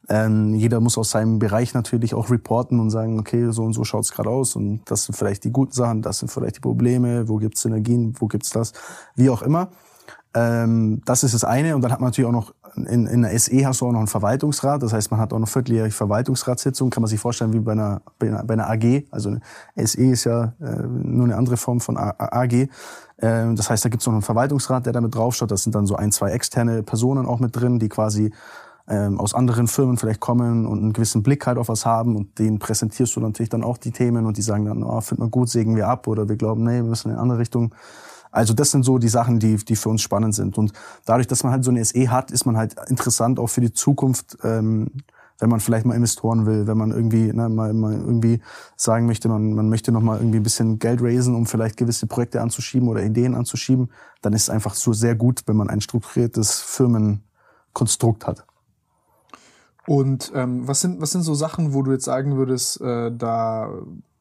Ähm, 0.09 0.53
jeder 0.55 0.79
muss 0.79 0.97
aus 0.97 1.11
seinem 1.11 1.39
Bereich 1.39 1.73
natürlich 1.73 2.13
auch 2.13 2.29
reporten 2.29 2.79
und 2.79 2.89
sagen, 2.89 3.19
okay, 3.19 3.51
so 3.51 3.63
und 3.63 3.73
so 3.73 3.83
schaut's 3.83 4.11
gerade 4.11 4.29
aus 4.29 4.55
und 4.55 4.81
das 4.85 5.05
sind 5.05 5.15
vielleicht 5.15 5.43
die 5.45 5.51
guten 5.51 5.71
Sachen, 5.71 6.01
das 6.01 6.19
sind 6.19 6.29
vielleicht 6.29 6.57
die 6.57 6.61
Probleme, 6.61 7.29
wo 7.29 7.37
gibt's 7.37 7.61
Synergien, 7.61 8.13
wo 8.19 8.27
gibt's 8.27 8.49
das, 8.49 8.73
wie 9.15 9.29
auch 9.29 9.41
immer. 9.41 9.69
Ähm, 10.33 11.01
das 11.05 11.23
ist 11.23 11.33
das 11.33 11.43
eine 11.43 11.75
und 11.75 11.81
dann 11.83 11.91
hat 11.91 12.01
man 12.01 12.07
natürlich 12.09 12.27
auch 12.27 12.33
noch 12.33 12.53
in, 12.75 13.05
in 13.05 13.21
der 13.21 13.37
SE 13.37 13.65
hast 13.65 13.81
du 13.81 13.87
auch 13.87 13.91
noch 13.91 13.99
einen 13.99 14.07
Verwaltungsrat, 14.07 14.81
das 14.81 14.93
heißt, 14.93 15.11
man 15.11 15.19
hat 15.19 15.31
auch 15.31 15.39
noch 15.39 15.47
vierteljährige 15.47 15.93
Verwaltungsratssitzungen, 15.93 16.89
kann 16.91 17.01
man 17.01 17.07
sich 17.07 17.19
vorstellen 17.19 17.53
wie 17.53 17.59
bei 17.59 17.73
einer, 17.73 18.01
bei 18.17 18.27
einer, 18.27 18.43
bei 18.43 18.55
einer 18.55 18.69
AG, 18.69 19.05
also 19.11 19.29
eine 19.29 19.87
SE 19.87 20.01
ist 20.01 20.23
ja 20.23 20.53
äh, 20.59 20.81
nur 20.81 21.25
eine 21.25 21.35
andere 21.37 21.57
Form 21.57 21.79
von 21.79 21.97
A- 21.97 22.15
AG. 22.17 22.67
Ähm, 23.19 23.55
das 23.55 23.69
heißt, 23.69 23.85
da 23.85 23.89
gibt's 23.89 24.05
noch 24.07 24.13
einen 24.13 24.23
Verwaltungsrat, 24.23 24.85
der 24.85 24.93
damit 24.93 25.13
draufschaut, 25.13 25.51
das 25.51 25.63
sind 25.63 25.75
dann 25.75 25.85
so 25.85 25.95
ein, 25.95 26.11
zwei 26.11 26.31
externe 26.31 26.81
Personen 26.83 27.27
auch 27.27 27.39
mit 27.39 27.55
drin, 27.55 27.77
die 27.77 27.89
quasi 27.89 28.33
ähm, 28.87 29.19
aus 29.19 29.33
anderen 29.33 29.67
Firmen 29.67 29.97
vielleicht 29.97 30.19
kommen 30.19 30.65
und 30.65 30.79
einen 30.79 30.93
gewissen 30.93 31.23
Blick 31.23 31.47
halt 31.47 31.57
auf 31.57 31.69
was 31.69 31.85
haben 31.85 32.15
und 32.15 32.37
denen 32.39 32.59
präsentierst 32.59 33.15
du 33.15 33.21
natürlich 33.21 33.49
dann 33.49 33.63
auch 33.63 33.77
die 33.77 33.91
Themen 33.91 34.25
und 34.25 34.37
die 34.37 34.41
sagen 34.41 34.65
dann, 34.65 34.83
oh, 34.83 34.99
finden 35.01 35.23
wir 35.23 35.29
gut, 35.29 35.49
sägen 35.49 35.75
wir 35.75 35.87
ab 35.87 36.07
oder 36.07 36.27
wir 36.27 36.35
glauben, 36.35 36.63
nee, 36.63 36.75
wir 36.75 36.83
müssen 36.83 37.09
in 37.09 37.13
eine 37.13 37.21
andere 37.21 37.39
Richtung. 37.39 37.73
Also 38.31 38.53
das 38.53 38.71
sind 38.71 38.83
so 38.83 38.97
die 38.97 39.09
Sachen, 39.09 39.39
die, 39.39 39.55
die 39.57 39.75
für 39.75 39.89
uns 39.89 40.01
spannend 40.01 40.33
sind. 40.35 40.57
Und 40.57 40.73
dadurch, 41.05 41.27
dass 41.27 41.43
man 41.43 41.53
halt 41.53 41.63
so 41.63 41.69
eine 41.69 41.85
SE 41.85 42.09
hat, 42.09 42.31
ist 42.31 42.45
man 42.45 42.57
halt 42.57 42.75
interessant 42.89 43.39
auch 43.39 43.47
für 43.47 43.61
die 43.61 43.71
Zukunft, 43.71 44.37
ähm, 44.43 44.87
wenn 45.39 45.49
man 45.49 45.59
vielleicht 45.59 45.85
mal 45.85 45.95
Investoren 45.95 46.45
will, 46.45 46.67
wenn 46.67 46.77
man 46.77 46.91
irgendwie 46.91 47.31
ne, 47.31 47.49
mal, 47.49 47.73
mal 47.73 47.93
irgendwie 47.93 48.41
sagen 48.75 49.05
möchte, 49.05 49.29
man, 49.29 49.53
man 49.53 49.69
möchte 49.69 49.91
noch 49.91 50.01
mal 50.01 50.17
irgendwie 50.17 50.39
ein 50.39 50.43
bisschen 50.43 50.79
Geld 50.79 51.01
raisen, 51.01 51.35
um 51.35 51.45
vielleicht 51.45 51.77
gewisse 51.77 52.07
Projekte 52.07 52.41
anzuschieben 52.41 52.87
oder 52.87 53.03
Ideen 53.03 53.35
anzuschieben, 53.35 53.91
dann 54.21 54.33
ist 54.33 54.43
es 54.43 54.49
einfach 54.49 54.73
so 54.73 54.93
sehr 54.93 55.15
gut, 55.15 55.43
wenn 55.45 55.55
man 55.55 55.69
ein 55.69 55.81
strukturiertes 55.81 56.59
Firmenkonstrukt 56.59 58.25
hat. 58.25 58.45
Und 59.85 60.31
ähm, 60.33 60.67
was 60.67 60.81
sind 60.81 61.01
was 61.01 61.11
sind 61.11 61.23
so 61.23 61.33
Sachen, 61.33 61.73
wo 61.73 61.81
du 61.81 61.91
jetzt 61.91 62.05
sagen 62.05 62.37
würdest, 62.37 62.79
äh, 62.81 63.11
da 63.11 63.69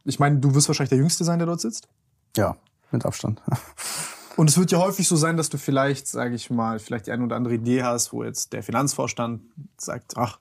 ich 0.05 0.19
meine, 0.19 0.39
du 0.39 0.55
wirst 0.55 0.69
wahrscheinlich 0.69 0.91
der 0.91 0.99
Jüngste 0.99 1.25
sein, 1.25 1.39
der 1.39 1.47
dort 1.47 1.61
sitzt. 1.61 1.89
Ja, 2.37 2.57
mit 2.91 3.05
Abstand. 3.05 3.41
Und 4.37 4.49
es 4.49 4.59
wird 4.59 4.73
ja 4.73 4.79
häufig 4.79 5.07
so 5.07 5.17
sein, 5.17 5.37
dass 5.37 5.51
du 5.51 5.59
vielleicht, 5.59 6.09
sage 6.09 6.35
ich 6.35 6.51
mal, 6.51 6.79
vielleicht 6.79 7.07
die 7.07 7.13
eine 7.13 7.25
oder 7.25 7.37
andere 7.37 7.55
Idee 7.55 7.83
hast, 7.83 8.13
wo 8.13 8.25
jetzt 8.25 8.53
der 8.53 8.63
Finanzvorstand 8.63 9.43
sagt, 9.77 10.17
ach, 10.17 10.39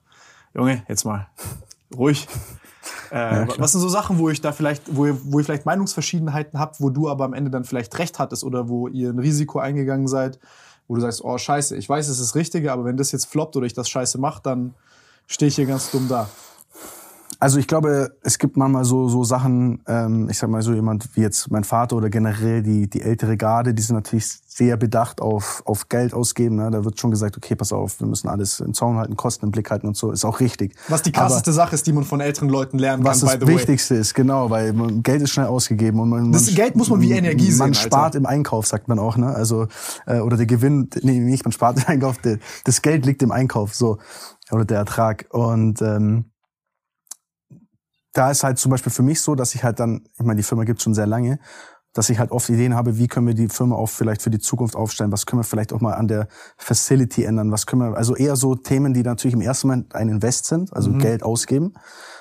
Junge, 0.54 0.82
jetzt 0.88 1.04
mal 1.04 1.28
ruhig. 1.94 2.26
Äh, 3.10 3.46
was 3.58 3.72
sind 3.72 3.80
so 3.82 3.90
Sachen, 3.90 4.18
wo 4.18 4.30
ich 4.30 4.40
da 4.40 4.52
vielleicht, 4.52 4.96
wo 4.96 5.04
ihr, 5.04 5.16
wo 5.24 5.38
ihr 5.38 5.44
vielleicht 5.44 5.66
Meinungsverschiedenheiten 5.66 6.58
habt, 6.58 6.80
wo 6.80 6.88
du 6.88 7.10
aber 7.10 7.26
am 7.26 7.34
Ende 7.34 7.50
dann 7.50 7.64
vielleicht 7.64 7.96
recht 7.98 8.18
hattest 8.18 8.42
oder 8.42 8.70
wo 8.70 8.88
ihr 8.88 9.10
ein 9.10 9.18
Risiko 9.18 9.58
eingegangen 9.58 10.08
seid, 10.08 10.40
wo 10.88 10.94
du 10.94 11.02
sagst, 11.02 11.22
oh 11.22 11.36
scheiße, 11.36 11.76
ich 11.76 11.86
weiß, 11.88 12.06
es 12.08 12.18
ist 12.18 12.30
das 12.30 12.34
Richtige, 12.34 12.72
aber 12.72 12.86
wenn 12.86 12.96
das 12.96 13.12
jetzt 13.12 13.26
floppt 13.26 13.54
oder 13.54 13.66
ich 13.66 13.74
das 13.74 13.90
scheiße 13.90 14.18
mache, 14.18 14.40
dann 14.42 14.74
stehe 15.32 15.48
ich 15.48 15.56
hier 15.56 15.66
ganz 15.66 15.90
dumm 15.90 16.08
da. 16.08 16.28
Also 17.42 17.58
ich 17.58 17.66
glaube, 17.66 18.16
es 18.22 18.38
gibt 18.38 18.56
manchmal 18.56 18.84
so 18.84 19.08
so 19.08 19.24
Sachen, 19.24 19.82
ähm, 19.88 20.28
ich 20.30 20.38
sag 20.38 20.48
mal 20.48 20.62
so 20.62 20.72
jemand 20.74 21.16
wie 21.16 21.22
jetzt 21.22 21.50
mein 21.50 21.64
Vater 21.64 21.96
oder 21.96 22.08
generell 22.08 22.62
die 22.62 22.88
die 22.88 23.02
ältere 23.02 23.36
Garde, 23.36 23.74
die 23.74 23.82
sind 23.82 23.96
natürlich 23.96 24.28
sehr 24.46 24.76
bedacht 24.76 25.20
auf 25.20 25.60
auf 25.66 25.88
Geld 25.88 26.14
ausgeben. 26.14 26.54
Ne? 26.54 26.70
Da 26.70 26.84
wird 26.84 27.00
schon 27.00 27.10
gesagt, 27.10 27.36
okay, 27.36 27.56
pass 27.56 27.72
auf, 27.72 27.98
wir 27.98 28.06
müssen 28.06 28.28
alles 28.28 28.60
im 28.60 28.74
Zaun 28.74 28.96
halten, 28.96 29.16
Kosten 29.16 29.46
im 29.46 29.50
Blick 29.50 29.72
halten 29.72 29.88
und 29.88 29.96
so. 29.96 30.12
Ist 30.12 30.24
auch 30.24 30.38
richtig. 30.38 30.76
Was 30.86 31.02
die 31.02 31.10
krasseste 31.10 31.52
Sache 31.52 31.74
ist, 31.74 31.84
die 31.84 31.92
man 31.92 32.04
von 32.04 32.20
älteren 32.20 32.48
Leuten 32.48 32.78
lernen 32.78 33.02
Was 33.04 33.18
kann, 33.18 33.30
das 33.30 33.38
by 33.40 33.44
the 33.44 33.50
way. 33.50 33.58
Wichtigste 33.58 33.96
ist, 33.96 34.14
genau, 34.14 34.48
weil 34.48 34.72
man, 34.72 35.02
Geld 35.02 35.22
ist 35.22 35.30
schnell 35.30 35.46
ausgegeben 35.46 35.98
und 35.98 36.10
man, 36.10 36.30
Das 36.30 36.46
man 36.46 36.54
Geld 36.54 36.76
muss 36.76 36.90
man 36.90 37.00
wie 37.00 37.10
Energie 37.10 37.50
sehen, 37.50 37.58
Man 37.58 37.70
Alter. 37.70 37.80
spart 37.80 38.14
im 38.14 38.24
Einkauf, 38.24 38.68
sagt 38.68 38.86
man 38.86 39.00
auch, 39.00 39.16
ne? 39.16 39.34
Also 39.34 39.66
äh, 40.06 40.20
oder 40.20 40.36
der 40.36 40.46
Gewinn, 40.46 40.90
nee, 41.02 41.18
nicht 41.18 41.44
man 41.44 41.50
spart 41.50 41.78
im 41.78 41.84
Einkauf, 41.88 42.18
der, 42.18 42.38
das 42.62 42.82
Geld 42.82 43.04
liegt 43.04 43.20
im 43.20 43.32
Einkauf, 43.32 43.74
so 43.74 43.98
oder 44.52 44.64
der 44.64 44.78
Ertrag 44.78 45.26
und 45.30 45.82
ähm, 45.82 46.26
da 48.12 48.30
ist 48.30 48.44
halt 48.44 48.58
zum 48.58 48.70
Beispiel 48.70 48.92
für 48.92 49.02
mich 49.02 49.20
so, 49.20 49.34
dass 49.34 49.54
ich 49.54 49.64
halt 49.64 49.80
dann, 49.80 50.04
ich 50.14 50.24
meine, 50.24 50.36
die 50.36 50.42
Firma 50.42 50.64
gibt 50.64 50.82
schon 50.82 50.94
sehr 50.94 51.06
lange, 51.06 51.38
dass 51.92 52.08
ich 52.08 52.18
halt 52.18 52.30
oft 52.30 52.48
Ideen 52.48 52.74
habe, 52.74 52.96
wie 52.98 53.06
können 53.06 53.26
wir 53.26 53.34
die 53.34 53.48
Firma 53.48 53.76
auch 53.76 53.88
vielleicht 53.88 54.22
für 54.22 54.30
die 54.30 54.38
Zukunft 54.38 54.76
aufstellen, 54.76 55.12
was 55.12 55.26
können 55.26 55.40
wir 55.40 55.44
vielleicht 55.44 55.72
auch 55.72 55.80
mal 55.80 55.94
an 55.94 56.08
der 56.08 56.28
Facility 56.56 57.24
ändern, 57.24 57.52
was 57.52 57.66
können 57.66 57.82
wir, 57.82 57.96
also 57.96 58.16
eher 58.16 58.36
so 58.36 58.54
Themen, 58.54 58.94
die 58.94 59.02
natürlich 59.02 59.34
im 59.34 59.42
ersten 59.42 59.68
Moment 59.68 59.94
ein 59.94 60.08
Invest 60.08 60.46
sind, 60.46 60.74
also 60.74 60.92
Geld 60.92 61.22
ausgeben. 61.22 61.74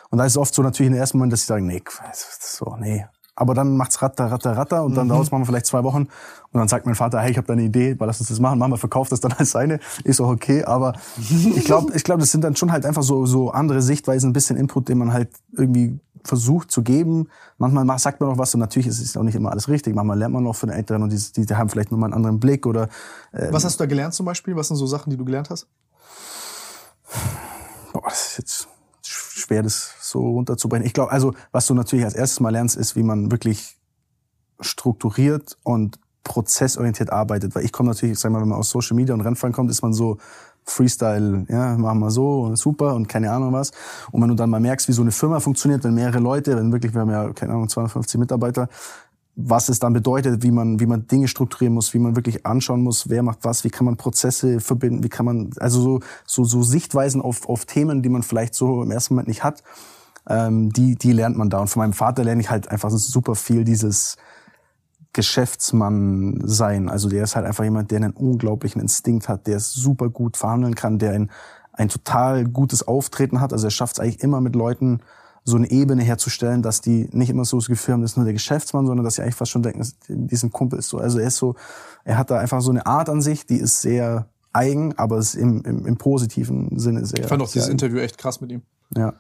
Und 0.10 0.18
da 0.18 0.26
ist 0.26 0.34
es 0.34 0.38
oft 0.38 0.54
so 0.54 0.62
natürlich 0.62 0.92
im 0.92 0.98
ersten 0.98 1.18
Moment, 1.18 1.32
dass 1.34 1.42
sie 1.42 1.48
sagen, 1.48 1.66
nee, 1.66 1.82
so, 2.14 2.76
nee. 2.80 3.06
Aber 3.42 3.56
dann 3.56 3.76
macht's 3.76 4.04
ratter, 4.04 4.32
ratter, 4.32 4.56
ratter 4.56 4.84
und 4.84 4.94
dann 4.94 5.10
dauert's 5.10 5.32
manchmal 5.32 5.48
vielleicht 5.48 5.66
zwei 5.66 5.84
Wochen 5.84 6.02
und 6.02 6.60
dann 6.60 6.68
sagt 6.68 6.86
mein 6.86 6.94
Vater, 6.94 7.20
hey, 7.22 7.32
ich 7.32 7.38
habe 7.38 7.48
da 7.48 7.54
eine 7.54 7.64
Idee, 7.64 7.98
lass 8.00 8.20
uns 8.20 8.30
das 8.30 8.40
machen. 8.40 8.60
Mama 8.60 8.78
verkauft 8.78 9.12
das 9.12 9.20
dann 9.20 9.32
als 9.32 9.50
seine, 9.50 9.80
ist 10.04 10.22
auch 10.22 10.30
okay. 10.30 10.64
Aber 10.64 10.94
ich 11.18 11.66
glaube, 11.66 11.92
ich 11.96 12.04
glaube, 12.04 12.20
das 12.20 12.30
sind 12.30 12.44
dann 12.44 12.56
schon 12.56 12.72
halt 12.72 12.86
einfach 12.86 13.02
so 13.02 13.26
so 13.26 13.50
andere 13.50 13.82
Sichtweisen, 13.82 14.30
ein 14.30 14.34
bisschen 14.34 14.58
Input, 14.58 14.90
den 14.90 15.00
man 15.00 15.12
halt 15.12 15.30
irgendwie 15.54 16.00
versucht 16.24 16.70
zu 16.70 16.84
geben. 16.84 17.30
Manchmal 17.58 17.98
sagt 17.98 18.22
man 18.22 18.30
noch 18.30 18.38
was 18.38 18.54
und 18.54 18.60
natürlich 18.60 18.86
ist 18.86 19.02
es 19.02 19.18
auch 19.18 19.24
nicht 19.24 19.34
immer 19.34 19.50
alles 19.50 19.70
richtig. 19.70 19.96
Manchmal 19.96 20.20
lernt 20.20 20.36
man 20.36 20.44
noch 20.44 20.56
von 20.56 20.70
den 20.70 20.78
Älteren 20.78 21.02
und 21.02 21.12
die, 21.12 21.44
die, 21.44 21.56
haben 21.56 21.68
vielleicht 21.68 21.92
nochmal 21.92 22.10
einen 22.10 22.14
anderen 22.14 22.40
Blick 22.40 22.68
oder 22.68 22.90
Was 23.32 23.66
hast 23.66 23.80
du 23.80 23.86
da 23.86 23.88
gelernt 23.88 24.14
zum 24.14 24.28
Beispiel? 24.28 24.56
Was 24.56 24.68
sind 24.68 24.78
so 24.78 24.86
Sachen, 24.86 25.10
die 25.10 25.18
du 25.18 25.26
gelernt 25.26 25.50
hast? 25.50 25.66
Boah, 27.92 28.04
das 28.06 28.28
ist 28.28 28.38
jetzt 28.38 28.68
schwer, 29.40 29.64
das 29.64 29.96
so 30.02 30.20
runterzubrechen. 30.20 30.86
Ich 30.86 30.94
glaube, 30.94 31.12
also 31.12 31.34
was 31.52 31.68
du 31.68 31.74
natürlich 31.74 32.06
als 32.06 32.16
erstes 32.16 32.40
mal 32.40 32.50
lernst, 32.50 32.76
ist, 32.76 32.96
wie 32.96 33.04
man 33.04 33.32
wirklich 33.32 33.78
strukturiert 34.60 35.58
und 35.64 36.00
prozessorientiert 36.24 37.12
arbeitet. 37.12 37.56
Weil 37.56 37.66
ich 37.66 37.72
komme 37.72 37.90
natürlich, 37.90 38.20
sag 38.20 38.32
mal, 38.32 38.42
wenn 38.42 38.50
man 38.50 38.60
aus 38.60 38.70
Social 38.70 38.96
Media 38.96 39.14
und 39.14 39.22
Rennfahren 39.22 39.54
kommt, 39.54 39.72
ist 39.72 39.82
man 39.82 39.94
so 39.94 40.18
Freestyle, 40.64 41.46
ja, 41.50 41.76
machen 41.78 42.00
wir 42.00 42.12
so 42.12 42.56
super 42.56 42.94
und 42.94 43.10
keine 43.10 43.32
Ahnung 43.32 43.52
was. 43.54 43.72
Und 44.12 44.22
wenn 44.22 44.30
du 44.30 44.36
dann 44.36 44.50
mal 44.50 44.60
merkst, 44.60 44.88
wie 44.88 44.94
so 44.94 45.02
eine 45.02 45.12
Firma 45.12 45.40
funktioniert, 45.40 45.84
wenn 45.84 45.96
mehrere 45.96 46.20
Leute, 46.20 46.56
wenn 46.56 46.72
wirklich, 46.72 46.94
wir 46.94 47.02
haben 47.02 47.10
ja, 47.10 47.34
keine 47.34 47.54
Ahnung, 47.54 47.68
250 47.68 48.20
Mitarbeiter, 48.20 48.70
was 49.36 49.70
es 49.70 49.80
dann 49.80 49.94
bedeutet, 49.94 50.44
wie 50.44 50.52
man, 50.52 50.80
wie 50.80 50.86
man 50.86 51.08
Dinge 51.08 51.28
strukturieren 51.28 51.74
muss, 51.74 51.94
wie 51.94 52.00
man 52.00 52.16
wirklich 52.16 52.46
anschauen 52.46 52.82
muss, 52.82 53.10
wer 53.10 53.24
macht 53.24 53.40
was, 53.44 53.64
wie 53.64 53.70
kann 53.70 53.86
man 53.86 53.98
Prozesse 53.98 54.60
verbinden, 54.60 55.04
wie 55.04 55.10
kann 55.10 55.26
man, 55.26 55.52
also 55.60 55.82
so, 55.82 56.00
so, 56.26 56.44
so 56.44 56.64
Sichtweisen 56.64 57.22
auf, 57.22 57.48
auf 57.48 57.66
Themen, 57.66 58.04
die 58.04 58.10
man 58.10 58.24
vielleicht 58.24 58.56
so 58.56 58.84
im 58.84 58.92
ersten 58.92 59.14
Moment 59.14 59.30
nicht 59.30 59.44
hat, 59.44 59.64
ähm, 60.28 60.72
die, 60.72 60.96
die 60.96 61.14
lernt 61.14 61.38
man 61.38 61.50
da. 61.50 61.60
Und 61.60 61.68
von 61.68 61.82
meinem 61.82 61.94
Vater 61.94 62.24
lerne 62.24 62.42
ich 62.42 62.50
halt 62.50 62.70
einfach 62.70 62.90
super 62.92 63.36
viel 63.36 63.64
dieses 63.64 64.18
Geschäftsmann 65.14 66.42
sein. 66.44 66.90
Also 66.90 67.10
der 67.10 67.24
ist 67.24 67.36
halt 67.36 67.46
einfach 67.46 67.64
jemand, 67.64 67.92
der 67.92 67.98
einen 67.98 68.14
unglaublichen 68.14 68.82
Instinkt 68.82 69.30
hat, 69.30 69.48
der 69.48 69.60
super 69.60 70.10
gut 70.10 70.38
verhandeln 70.38 70.76
kann, 70.76 71.00
der 71.00 71.12
ein, 71.12 71.32
ein 71.74 71.90
total 71.90 72.46
gutes 72.46 72.88
Auftreten 72.88 73.42
hat. 73.42 73.54
Also 73.54 73.68
er 73.68 73.72
schafft 73.72 73.94
es 73.94 74.00
eigentlich 74.00 74.22
immer 74.22 74.42
mit 74.42 74.56
Leuten 74.56 75.02
so 75.44 75.58
eine 75.58 75.70
Ebene 75.72 76.04
herzustellen, 76.04 76.62
dass 76.62 76.82
die 76.82 77.10
nicht 77.12 77.30
immer 77.30 77.46
so 77.46 77.58
das 77.58 77.68
Gefühl 77.68 77.94
haben, 77.94 78.02
das 78.02 78.12
ist 78.12 78.18
nur 78.18 78.26
der 78.26 78.34
Geschäftsmann, 78.34 78.86
sondern 78.86 79.04
dass 79.04 79.16
sie 79.16 79.24
eigentlich 79.24 79.36
fast 79.36 79.52
schon 79.52 79.64
denken, 79.64 79.86
diesen 80.08 80.52
Kumpel 80.52 80.80
ist 80.80 80.90
so. 80.90 81.00
Also 81.00 81.20
er 81.20 81.28
ist 81.28 81.38
so, 81.38 81.56
er 82.04 82.18
hat 82.18 82.30
da 82.30 82.40
einfach 82.40 82.62
so 82.62 82.72
eine 82.72 82.86
Art 82.86 83.10
an 83.10 83.22
sich, 83.22 83.46
die 83.46 83.58
ist 83.58 83.82
sehr 83.82 84.28
eigen, 84.54 84.98
aber 84.98 85.18
es 85.18 85.34
ist 85.34 85.42
im, 85.42 85.64
im, 85.64 85.86
im 85.86 85.98
positiven 85.98 86.78
Sinne 86.78 87.06
sehr. 87.06 87.22
Ich 87.22 87.28
fand 87.28 87.42
auch 87.42 87.48
sehr 87.48 87.54
dieses 87.54 87.70
eigen. 87.70 87.72
Interview 87.74 88.00
echt 88.00 88.18
krass 88.18 88.42
mit 88.42 88.52
ihm. 88.52 88.62
Ja. 88.96 89.14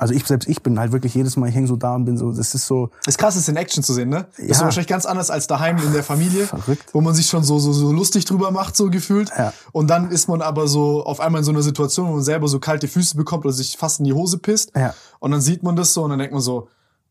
Also 0.00 0.14
ich 0.14 0.24
selbst, 0.26 0.48
ich 0.48 0.62
bin 0.62 0.78
halt 0.80 0.92
wirklich 0.92 1.14
jedes 1.14 1.36
Mal, 1.36 1.48
ich 1.50 1.54
hänge 1.54 1.66
so 1.66 1.76
da 1.76 1.94
und 1.94 2.06
bin 2.06 2.16
so, 2.16 2.32
das 2.32 2.54
ist 2.54 2.66
so, 2.66 2.88
ist 3.06 3.18
krass, 3.18 3.34
das 3.34 3.46
in 3.48 3.56
Action 3.56 3.82
zu 3.84 3.92
sehen, 3.92 4.08
ne? 4.08 4.26
Das 4.38 4.46
ist 4.46 4.58
Ja. 4.58 4.64
wahrscheinlich 4.64 4.88
ganz 4.88 5.04
anders 5.04 5.30
als 5.30 5.46
daheim 5.46 5.76
in 5.76 5.92
der 5.92 6.02
Familie, 6.02 6.46
Verrückt. 6.46 6.86
wo 6.94 7.00
man 7.02 7.14
sich 7.14 7.26
schon 7.26 7.44
so, 7.44 7.58
so, 7.58 7.72
so 7.74 7.92
lustig 7.92 8.24
drüber 8.24 8.50
macht, 8.50 8.76
so 8.76 8.88
gefühlt. 8.90 9.30
Ja. 9.36 9.52
Und 9.72 9.88
dann 9.88 10.10
ist 10.10 10.26
man 10.28 10.40
aber 10.40 10.68
so 10.68 11.04
auf 11.04 11.20
einmal 11.20 11.40
in 11.40 11.44
so 11.44 11.50
einer 11.52 11.62
Situation, 11.62 12.08
wo 12.08 12.12
man 12.14 12.22
selber 12.22 12.48
so 12.48 12.58
kalte 12.58 12.88
Füße 12.88 13.14
bekommt 13.16 13.44
oder 13.44 13.52
sich 13.52 13.76
fast 13.76 13.98
in 14.00 14.06
die 14.06 14.14
Hose 14.14 14.38
pisst. 14.38 14.72
Ja. 14.74 14.94
Und 15.18 15.32
dann 15.32 15.42
sieht 15.42 15.62
man 15.62 15.76
das 15.76 15.92
so 15.92 16.02
und 16.04 16.10
dann 16.10 16.18
denkt 16.18 16.32
man 16.32 16.42
so, 16.42 16.68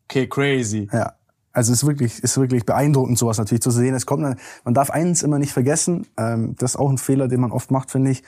okay, 0.08 0.26
crazy. 0.26 0.88
Ja. 0.92 1.12
Also 1.52 1.72
es 1.72 1.82
ist 1.82 1.86
wirklich, 1.88 2.22
ist 2.22 2.36
wirklich 2.38 2.64
beeindruckend, 2.64 3.18
sowas 3.18 3.38
natürlich 3.38 3.62
zu 3.62 3.70
sehen. 3.70 3.94
Es 3.94 4.06
kommt, 4.06 4.22
man 4.64 4.74
darf 4.74 4.90
eins 4.90 5.22
immer 5.22 5.38
nicht 5.38 5.52
vergessen. 5.52 6.06
Ähm, 6.16 6.54
das 6.58 6.72
ist 6.72 6.76
auch 6.76 6.90
ein 6.90 6.98
Fehler, 6.98 7.26
den 7.28 7.40
man 7.40 7.50
oft 7.52 7.70
macht, 7.70 7.90
finde 7.90 8.10
ich. 8.12 8.22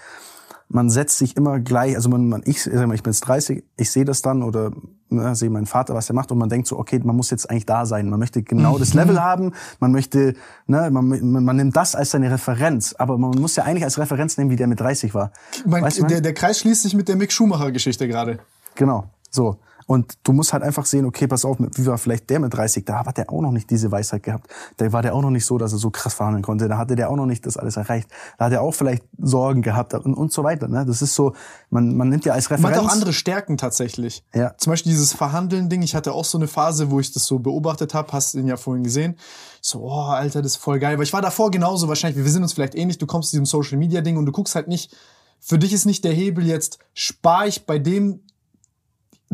Man 0.72 0.90
setzt 0.90 1.18
sich 1.18 1.36
immer 1.36 1.60
gleich, 1.60 1.94
also 1.96 2.08
man, 2.08 2.28
man 2.28 2.42
ich, 2.44 2.66
ich 2.66 2.72
bin 2.72 2.92
jetzt 2.92 3.20
30, 3.20 3.62
ich 3.76 3.90
sehe 3.90 4.04
das 4.04 4.22
dann 4.22 4.42
oder 4.42 4.72
ne, 5.10 5.34
sehe 5.36 5.50
meinen 5.50 5.66
Vater, 5.66 5.94
was 5.94 6.08
er 6.08 6.14
macht 6.14 6.32
und 6.32 6.38
man 6.38 6.48
denkt 6.48 6.66
so, 6.66 6.78
okay, 6.78 7.00
man 7.02 7.14
muss 7.14 7.30
jetzt 7.30 7.50
eigentlich 7.50 7.66
da 7.66 7.86
sein. 7.86 8.08
Man 8.08 8.18
möchte 8.18 8.42
genau 8.42 8.78
das 8.78 8.94
Level 8.94 9.22
haben, 9.22 9.52
man 9.80 9.92
möchte, 9.92 10.34
ne, 10.66 10.90
man, 10.90 11.06
man, 11.08 11.44
man 11.44 11.56
nimmt 11.56 11.76
das 11.76 11.94
als 11.94 12.10
seine 12.10 12.30
Referenz, 12.30 12.94
aber 12.98 13.18
man 13.18 13.38
muss 13.38 13.56
ja 13.56 13.64
eigentlich 13.64 13.84
als 13.84 13.98
Referenz 13.98 14.36
nehmen, 14.38 14.50
wie 14.50 14.56
der 14.56 14.66
mit 14.66 14.80
30 14.80 15.14
war. 15.14 15.32
Mein, 15.66 15.82
Weißt 15.82 16.00
du, 16.00 16.06
der, 16.06 16.20
der 16.20 16.34
Kreis 16.34 16.60
schließt 16.60 16.82
sich 16.82 16.94
mit 16.94 17.08
der 17.08 17.16
Mick 17.16 17.32
Schumacher-Geschichte 17.32 18.08
gerade. 18.08 18.38
Genau, 18.74 19.04
so. 19.30 19.58
Und 19.86 20.14
du 20.24 20.32
musst 20.32 20.52
halt 20.52 20.62
einfach 20.62 20.86
sehen, 20.86 21.04
okay, 21.04 21.26
pass 21.26 21.44
auf, 21.44 21.58
wie 21.58 21.86
war 21.86 21.98
vielleicht 21.98 22.30
der 22.30 22.40
mit 22.40 22.54
30, 22.54 22.84
da 22.84 23.04
hat 23.04 23.18
der 23.18 23.30
auch 23.30 23.40
noch 23.40 23.52
nicht 23.52 23.70
diese 23.70 23.90
Weisheit 23.90 24.22
gehabt. 24.22 24.48
Da 24.76 24.92
war 24.92 25.02
der 25.02 25.14
auch 25.14 25.22
noch 25.22 25.30
nicht 25.30 25.44
so, 25.44 25.58
dass 25.58 25.72
er 25.72 25.78
so 25.78 25.90
krass 25.90 26.14
verhandeln 26.14 26.42
konnte. 26.42 26.68
Da 26.68 26.78
hatte 26.78 26.96
der 26.96 27.10
auch 27.10 27.16
noch 27.16 27.26
nicht 27.26 27.46
das 27.46 27.56
alles 27.56 27.76
erreicht. 27.76 28.08
Da 28.38 28.46
hat 28.46 28.52
er 28.52 28.62
auch 28.62 28.72
vielleicht 28.72 29.04
Sorgen 29.18 29.62
gehabt 29.62 29.94
und, 29.94 30.14
und 30.14 30.32
so 30.32 30.44
weiter. 30.44 30.68
Ne? 30.68 30.84
Das 30.86 31.02
ist 31.02 31.14
so, 31.14 31.34
man, 31.70 31.96
man 31.96 32.08
nimmt 32.08 32.24
ja 32.24 32.32
als 32.32 32.48
Man 32.50 32.58
Referenz. 32.58 32.78
hat 32.78 32.84
auch 32.84 32.92
andere 32.92 33.12
Stärken 33.12 33.56
tatsächlich. 33.56 34.24
Ja. 34.34 34.56
Zum 34.56 34.72
Beispiel 34.72 34.92
dieses 34.92 35.12
Verhandeln-Ding. 35.12 35.82
Ich 35.82 35.94
hatte 35.94 36.12
auch 36.12 36.24
so 36.24 36.38
eine 36.38 36.48
Phase, 36.48 36.90
wo 36.90 37.00
ich 37.00 37.12
das 37.12 37.24
so 37.24 37.38
beobachtet 37.38 37.94
habe. 37.94 38.12
Hast 38.12 38.34
ihn 38.34 38.46
ja 38.46 38.56
vorhin 38.56 38.84
gesehen. 38.84 39.16
Ich 39.62 39.68
so, 39.68 39.80
oh, 39.80 39.90
Alter, 40.10 40.42
das 40.42 40.52
ist 40.52 40.56
voll 40.58 40.78
geil. 40.78 40.96
Weil 40.96 41.04
ich 41.04 41.12
war 41.12 41.22
davor 41.22 41.50
genauso 41.50 41.88
wahrscheinlich. 41.88 42.22
Wir 42.22 42.30
sind 42.30 42.42
uns 42.42 42.52
vielleicht 42.52 42.74
ähnlich. 42.74 42.98
Du 42.98 43.06
kommst 43.06 43.30
zu 43.30 43.36
diesem 43.36 43.46
Social-Media-Ding 43.46 44.16
und 44.16 44.26
du 44.26 44.32
guckst 44.32 44.54
halt 44.54 44.68
nicht. 44.68 44.96
Für 45.44 45.58
dich 45.58 45.72
ist 45.72 45.86
nicht 45.86 46.04
der 46.04 46.12
Hebel 46.12 46.46
jetzt, 46.46 46.78
spare 46.94 47.48
ich 47.48 47.66
bei 47.66 47.80
dem, 47.80 48.20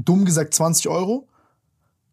dumm 0.04 0.24
gesagt, 0.24 0.54
20 0.54 0.88
Euro, 0.88 1.26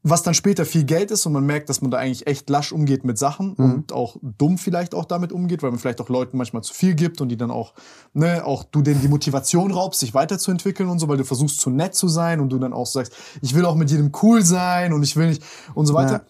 was 0.07 0.21
dann 0.21 0.35
später 0.35 0.65
viel 0.65 0.83
Geld 0.83 1.09
ist 1.09 1.25
und 1.25 1.33
man 1.33 1.45
merkt, 1.47 1.67
dass 1.67 1.81
man 1.81 1.89
da 1.89 1.97
eigentlich 1.97 2.27
echt 2.27 2.47
lasch 2.51 2.71
umgeht 2.71 3.05
mit 3.05 3.17
Sachen 3.17 3.53
und 3.55 3.91
auch 3.91 4.17
dumm 4.21 4.59
vielleicht 4.59 4.93
auch 4.93 5.05
damit 5.05 5.31
umgeht, 5.31 5.63
weil 5.63 5.71
man 5.71 5.79
vielleicht 5.79 5.99
auch 5.99 6.09
Leuten 6.09 6.37
manchmal 6.37 6.61
zu 6.61 6.75
viel 6.75 6.93
gibt 6.93 7.21
und 7.21 7.29
die 7.29 7.37
dann 7.37 7.49
auch, 7.49 7.73
ne, 8.13 8.45
auch 8.45 8.63
du 8.65 8.83
denen 8.83 9.01
die 9.01 9.07
Motivation 9.07 9.71
raubst, 9.71 9.99
sich 10.01 10.13
weiterzuentwickeln 10.13 10.89
und 10.89 10.99
so, 10.99 11.07
weil 11.07 11.17
du 11.17 11.25
versuchst 11.25 11.59
zu 11.59 11.71
nett 11.71 11.95
zu 11.95 12.07
sein 12.07 12.39
und 12.39 12.49
du 12.49 12.59
dann 12.59 12.71
auch 12.71 12.85
sagst, 12.85 13.13
ich 13.41 13.55
will 13.55 13.65
auch 13.65 13.73
mit 13.73 13.89
jedem 13.89 14.11
cool 14.21 14.43
sein 14.43 14.93
und 14.93 15.01
ich 15.01 15.15
will 15.15 15.29
nicht 15.29 15.41
und 15.73 15.87
so 15.87 15.95
weiter. 15.95 16.21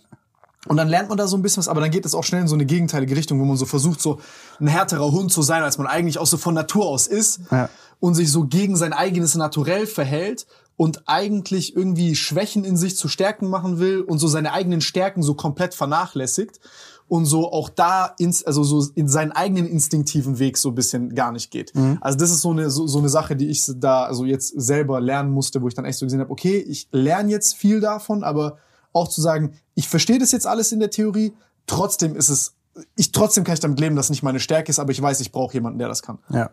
Und 0.68 0.78
dann 0.78 0.88
lernt 0.88 1.10
man 1.10 1.18
da 1.18 1.28
so 1.28 1.36
ein 1.36 1.42
bisschen 1.42 1.60
was, 1.60 1.68
aber 1.68 1.82
dann 1.82 1.92
geht 1.92 2.06
es 2.06 2.16
auch 2.16 2.24
schnell 2.24 2.42
in 2.42 2.48
so 2.48 2.56
eine 2.56 2.66
gegenteilige 2.66 3.16
Richtung, 3.16 3.42
wo 3.42 3.46
man 3.46 3.58
so 3.58 3.66
versucht, 3.66 4.02
so 4.02 4.20
ein 4.62 4.68
härterer 4.68 5.12
Hund 5.12 5.32
zu 5.34 5.42
sein, 5.42 5.62
als 5.64 5.78
man 5.78 5.86
eigentlich 5.86 6.18
auch 6.18 6.26
so 6.26 6.38
von 6.38 6.54
Natur 6.54 6.86
aus 6.88 7.08
ist 7.08 7.42
Ja. 7.52 7.70
und 8.00 8.16
sich 8.16 8.32
so 8.32 8.46
gegen 8.46 8.78
sein 8.78 8.94
eigenes 8.94 9.36
Naturell 9.36 9.86
verhält 9.86 10.48
und 10.78 11.04
eigentlich 11.08 11.76
irgendwie 11.76 12.16
Schwächen 12.16 12.64
in 12.64 12.78
sich 12.78 12.98
zu 12.98 13.08
Stärken 13.08 13.50
machen 13.50 13.80
will 13.80 14.02
und 14.02 14.20
so 14.20 14.28
seine 14.28 14.52
eigenen 14.52 14.82
Stärken 14.82 15.24
so 15.24 15.34
komplett 15.34 15.74
vernachlässigt 15.74 16.60
und 17.08 17.26
so 17.26 17.52
auch 17.52 17.70
da 17.70 18.14
ins, 18.18 18.44
also 18.44 18.64
so 18.64 18.86
in 18.96 19.08
seinen 19.08 19.32
eigenen 19.32 19.68
instinktiven 19.68 20.40
Weg 20.40 20.58
so 20.58 20.70
ein 20.70 20.76
bisschen 20.76 21.14
gar 21.14 21.32
nicht 21.32 21.52
geht. 21.52 21.72
Also 22.02 22.18
das 22.18 22.32
ist 22.32 22.42
so 22.42 22.52
eine, 22.52 22.70
so, 22.72 22.88
so 22.88 23.00
eine 23.00 23.10
Sache, 23.10 23.36
die 23.36 23.48
ich 23.48 23.64
da 23.78 24.06
also 24.06 24.26
jetzt 24.26 24.54
selber 24.60 25.00
lernen 25.00 25.32
musste, 25.32 25.62
wo 25.62 25.68
ich 25.68 25.76
dann 25.76 25.86
echt 25.86 26.00
so 26.00 26.06
gesehen 26.06 26.20
habe, 26.20 26.32
okay, 26.32 26.58
ich 26.58 26.88
lerne 26.92 27.32
jetzt 27.32 27.56
viel 27.56 27.80
davon, 27.80 28.24
aber 28.24 28.58
auch 28.92 29.08
zu 29.08 29.22
sagen, 29.22 29.54
ich 29.76 29.88
verstehe 29.88 30.20
das 30.20 30.32
jetzt 30.32 30.48
alles 30.48 30.72
in 30.72 30.80
der 30.80 30.90
Theorie, 30.90 31.34
trotzdem 31.68 32.16
ist 32.16 32.30
es, 32.30 32.56
ich 32.96 33.12
trotzdem 33.12 33.44
kann 33.44 33.54
ich 33.54 33.60
damit 33.60 33.80
leben, 33.80 33.96
dass 33.96 34.10
nicht 34.10 34.24
meine 34.24 34.40
Stärke 34.40 34.70
ist, 34.70 34.80
aber 34.80 34.92
ich 34.92 35.02
weiß, 35.02 35.20
ich 35.22 35.32
brauche 35.32 35.54
jemanden, 35.54 35.80
der 35.80 35.88
das 35.88 36.02
kann. 36.02 36.18
Ja. 36.30 36.50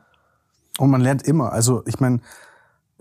Und 0.79 0.91
man 0.91 1.01
lernt 1.01 1.23
immer. 1.23 1.53
Also 1.53 1.83
ich 1.87 2.01
meine, 2.01 2.21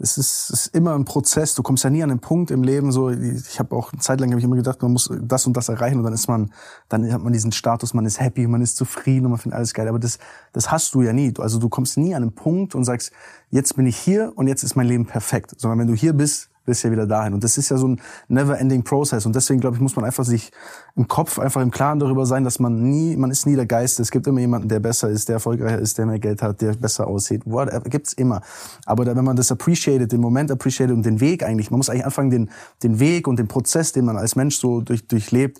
es 0.01 0.17
ist, 0.17 0.49
ist 0.49 0.75
immer 0.75 0.95
ein 0.95 1.05
Prozess. 1.05 1.53
Du 1.53 1.63
kommst 1.63 1.83
ja 1.83 1.89
nie 1.89 2.01
an 2.01 2.09
den 2.09 2.19
Punkt 2.19 2.49
im 2.51 2.63
Leben. 2.63 2.91
So, 2.91 3.09
ich 3.09 3.59
habe 3.59 3.75
auch 3.75 3.93
eine 3.93 4.01
Zeit 4.01 4.19
lang 4.19 4.31
hab 4.31 4.39
ich 4.39 4.43
immer 4.43 4.55
gedacht, 4.55 4.81
man 4.81 4.91
muss 4.91 5.09
das 5.21 5.45
und 5.45 5.55
das 5.55 5.69
erreichen 5.69 5.97
und 5.97 6.03
dann 6.03 6.13
ist 6.13 6.27
man, 6.27 6.51
dann 6.89 7.11
hat 7.11 7.21
man 7.21 7.33
diesen 7.33 7.51
Status, 7.51 7.93
man 7.93 8.05
ist 8.05 8.19
happy, 8.19 8.47
man 8.47 8.61
ist 8.61 8.77
zufrieden 8.77 9.25
und 9.25 9.31
man 9.31 9.39
findet 9.39 9.57
alles 9.57 9.73
geil. 9.73 9.87
Aber 9.87 9.99
das, 9.99 10.17
das 10.53 10.71
hast 10.71 10.95
du 10.95 11.01
ja 11.01 11.13
nie. 11.13 11.33
Also 11.37 11.59
du 11.59 11.69
kommst 11.69 11.97
nie 11.97 12.15
an 12.15 12.23
den 12.23 12.33
Punkt 12.33 12.75
und 12.75 12.83
sagst, 12.83 13.11
jetzt 13.49 13.75
bin 13.75 13.85
ich 13.85 13.97
hier 13.97 14.33
und 14.35 14.47
jetzt 14.47 14.63
ist 14.63 14.75
mein 14.75 14.87
Leben 14.87 15.05
perfekt. 15.05 15.53
Sondern 15.57 15.79
wenn 15.79 15.87
du 15.87 15.95
hier 15.95 16.13
bist, 16.13 16.50
bist 16.65 16.83
ja 16.83 16.91
wieder 16.91 17.07
dahin. 17.07 17.33
Und 17.33 17.43
das 17.43 17.57
ist 17.57 17.69
ja 17.69 17.77
so 17.77 17.87
ein 17.87 18.01
never-ending 18.27 18.83
Process. 18.83 19.25
Und 19.25 19.35
deswegen 19.35 19.59
glaube 19.59 19.75
ich, 19.75 19.81
muss 19.81 19.95
man 19.95 20.05
einfach 20.05 20.23
sich 20.23 20.51
im 20.95 21.07
Kopf 21.07 21.39
einfach 21.39 21.61
im 21.61 21.71
Klaren 21.71 21.99
darüber 21.99 22.25
sein, 22.25 22.43
dass 22.43 22.59
man 22.59 22.89
nie, 22.89 23.15
man 23.15 23.31
ist 23.31 23.45
nie 23.45 23.55
der 23.55 23.65
Geist. 23.65 23.99
Es 23.99 24.11
gibt 24.11 24.27
immer 24.27 24.39
jemanden, 24.39 24.67
der 24.67 24.79
besser 24.79 25.09
ist, 25.09 25.29
der 25.29 25.35
erfolgreicher 25.35 25.79
ist, 25.79 25.97
der 25.97 26.05
mehr 26.05 26.19
Geld 26.19 26.41
hat, 26.41 26.61
der 26.61 26.73
besser 26.73 27.07
aussieht. 27.07 27.41
Whatever, 27.45 27.89
gibt's 27.89 28.13
immer. 28.13 28.41
Aber 28.85 29.05
da, 29.05 29.15
wenn 29.15 29.25
man 29.25 29.35
das 29.35 29.51
appreciated, 29.51 30.11
den 30.11 30.21
Moment 30.21 30.51
appreciated 30.51 30.95
und 30.95 31.05
den 31.05 31.19
Weg 31.19 31.43
eigentlich, 31.43 31.71
man 31.71 31.77
muss 31.77 31.89
eigentlich 31.89 32.05
anfangen, 32.05 32.29
den, 32.29 32.49
den 32.83 32.99
Weg 32.99 33.27
und 33.27 33.37
den 33.39 33.47
Prozess, 33.47 33.91
den 33.93 34.05
man 34.05 34.17
als 34.17 34.35
Mensch 34.35 34.57
so 34.57 34.81
durch, 34.81 35.07
durchlebt, 35.07 35.59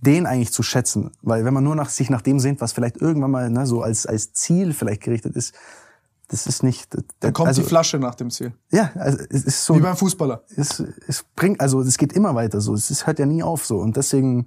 den 0.00 0.26
eigentlich 0.26 0.52
zu 0.52 0.62
schätzen. 0.62 1.10
Weil 1.22 1.44
wenn 1.44 1.54
man 1.54 1.64
nur 1.64 1.74
nach, 1.74 1.88
sich 1.88 2.10
nach 2.10 2.22
dem 2.22 2.40
sehnt, 2.40 2.60
was 2.60 2.72
vielleicht 2.72 2.96
irgendwann 2.98 3.30
mal 3.30 3.50
ne, 3.50 3.66
so 3.66 3.82
als, 3.82 4.06
als 4.06 4.32
Ziel 4.32 4.72
vielleicht 4.72 5.02
gerichtet 5.02 5.36
ist, 5.36 5.54
das 6.28 6.46
ist 6.46 6.62
nicht... 6.62 6.96
Dann 7.20 7.32
kommt 7.32 7.48
also, 7.48 7.62
die 7.62 7.68
Flasche 7.68 7.98
nach 7.98 8.14
dem 8.14 8.30
Ziel. 8.30 8.52
Ja, 8.70 8.90
also 8.94 9.18
es 9.30 9.44
ist 9.44 9.64
so 9.64 9.76
Wie 9.76 9.80
beim 9.80 9.96
Fußballer. 9.96 10.42
es, 10.56 10.82
es 11.06 11.24
bringt, 11.34 11.60
also 11.60 11.80
es 11.80 11.96
geht 11.96 12.12
immer 12.12 12.34
weiter 12.34 12.60
so. 12.60 12.74
Es, 12.74 12.90
es 12.90 13.06
hört 13.06 13.18
ja 13.18 13.26
nie 13.26 13.42
auf 13.42 13.64
so. 13.64 13.78
Und 13.78 13.96
deswegen, 13.96 14.46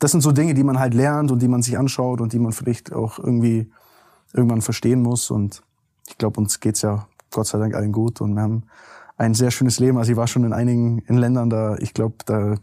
das 0.00 0.10
sind 0.10 0.20
so 0.20 0.32
Dinge, 0.32 0.54
die 0.54 0.64
man 0.64 0.78
halt 0.78 0.94
lernt 0.94 1.30
und 1.30 1.40
die 1.40 1.48
man 1.48 1.62
sich 1.62 1.78
anschaut 1.78 2.20
und 2.20 2.32
die 2.32 2.38
man 2.38 2.52
vielleicht 2.52 2.92
auch 2.92 3.18
irgendwie 3.18 3.70
irgendwann 4.32 4.62
verstehen 4.62 5.02
muss. 5.02 5.30
Und 5.30 5.62
ich 6.08 6.18
glaube, 6.18 6.40
uns 6.40 6.60
geht's 6.60 6.82
ja 6.82 7.06
Gott 7.30 7.46
sei 7.46 7.58
Dank 7.58 7.74
allen 7.74 7.92
gut 7.92 8.20
und 8.20 8.34
wir 8.34 8.42
haben 8.42 8.64
ein 9.16 9.34
sehr 9.34 9.50
schönes 9.50 9.78
Leben. 9.78 9.98
Also 9.98 10.12
ich 10.12 10.16
war 10.16 10.26
schon 10.26 10.44
in 10.44 10.52
einigen 10.52 10.98
in 11.06 11.16
Ländern 11.16 11.50
da, 11.50 11.76
ich 11.76 11.94
glaube, 11.94 12.16
da 12.26 12.56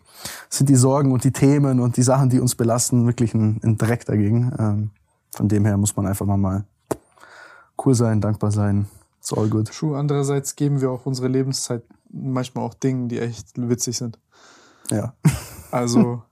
sind 0.50 0.70
die 0.70 0.76
Sorgen 0.76 1.12
und 1.12 1.24
die 1.24 1.32
Themen 1.32 1.80
und 1.80 1.96
die 1.96 2.04
Sachen, 2.04 2.30
die 2.30 2.40
uns 2.40 2.56
belasten, 2.56 3.06
wirklich 3.06 3.34
ein, 3.34 3.62
ein 3.64 3.78
Dreck 3.78 4.06
dagegen. 4.06 4.52
Ähm, 4.60 4.92
von 5.32 5.48
dem 5.48 5.66
her 5.66 5.78
muss 5.78 5.96
man 5.96 6.08
einfach 6.08 6.26
mal, 6.26 6.38
mal 6.38 6.66
cool 7.86 7.96
sein, 7.96 8.22
dankbar 8.22 8.52
sein. 8.52 8.88
It's 9.20 9.34
all 9.34 9.48
good. 9.50 9.68
True. 9.68 9.98
Andererseits 9.98 10.56
geben 10.56 10.82
wir 10.82 10.92
auch 10.92 11.06
unsere 11.06 11.28
Lebenszeit 11.28 11.84
manchmal 12.12 12.66
auch 12.66 12.74
Dingen, 12.74 13.10
die 13.10 13.20
echt 13.20 13.50
witzig 13.56 13.98
sind. 13.98 14.20
Ja. 14.92 15.14
Also, 15.72 16.24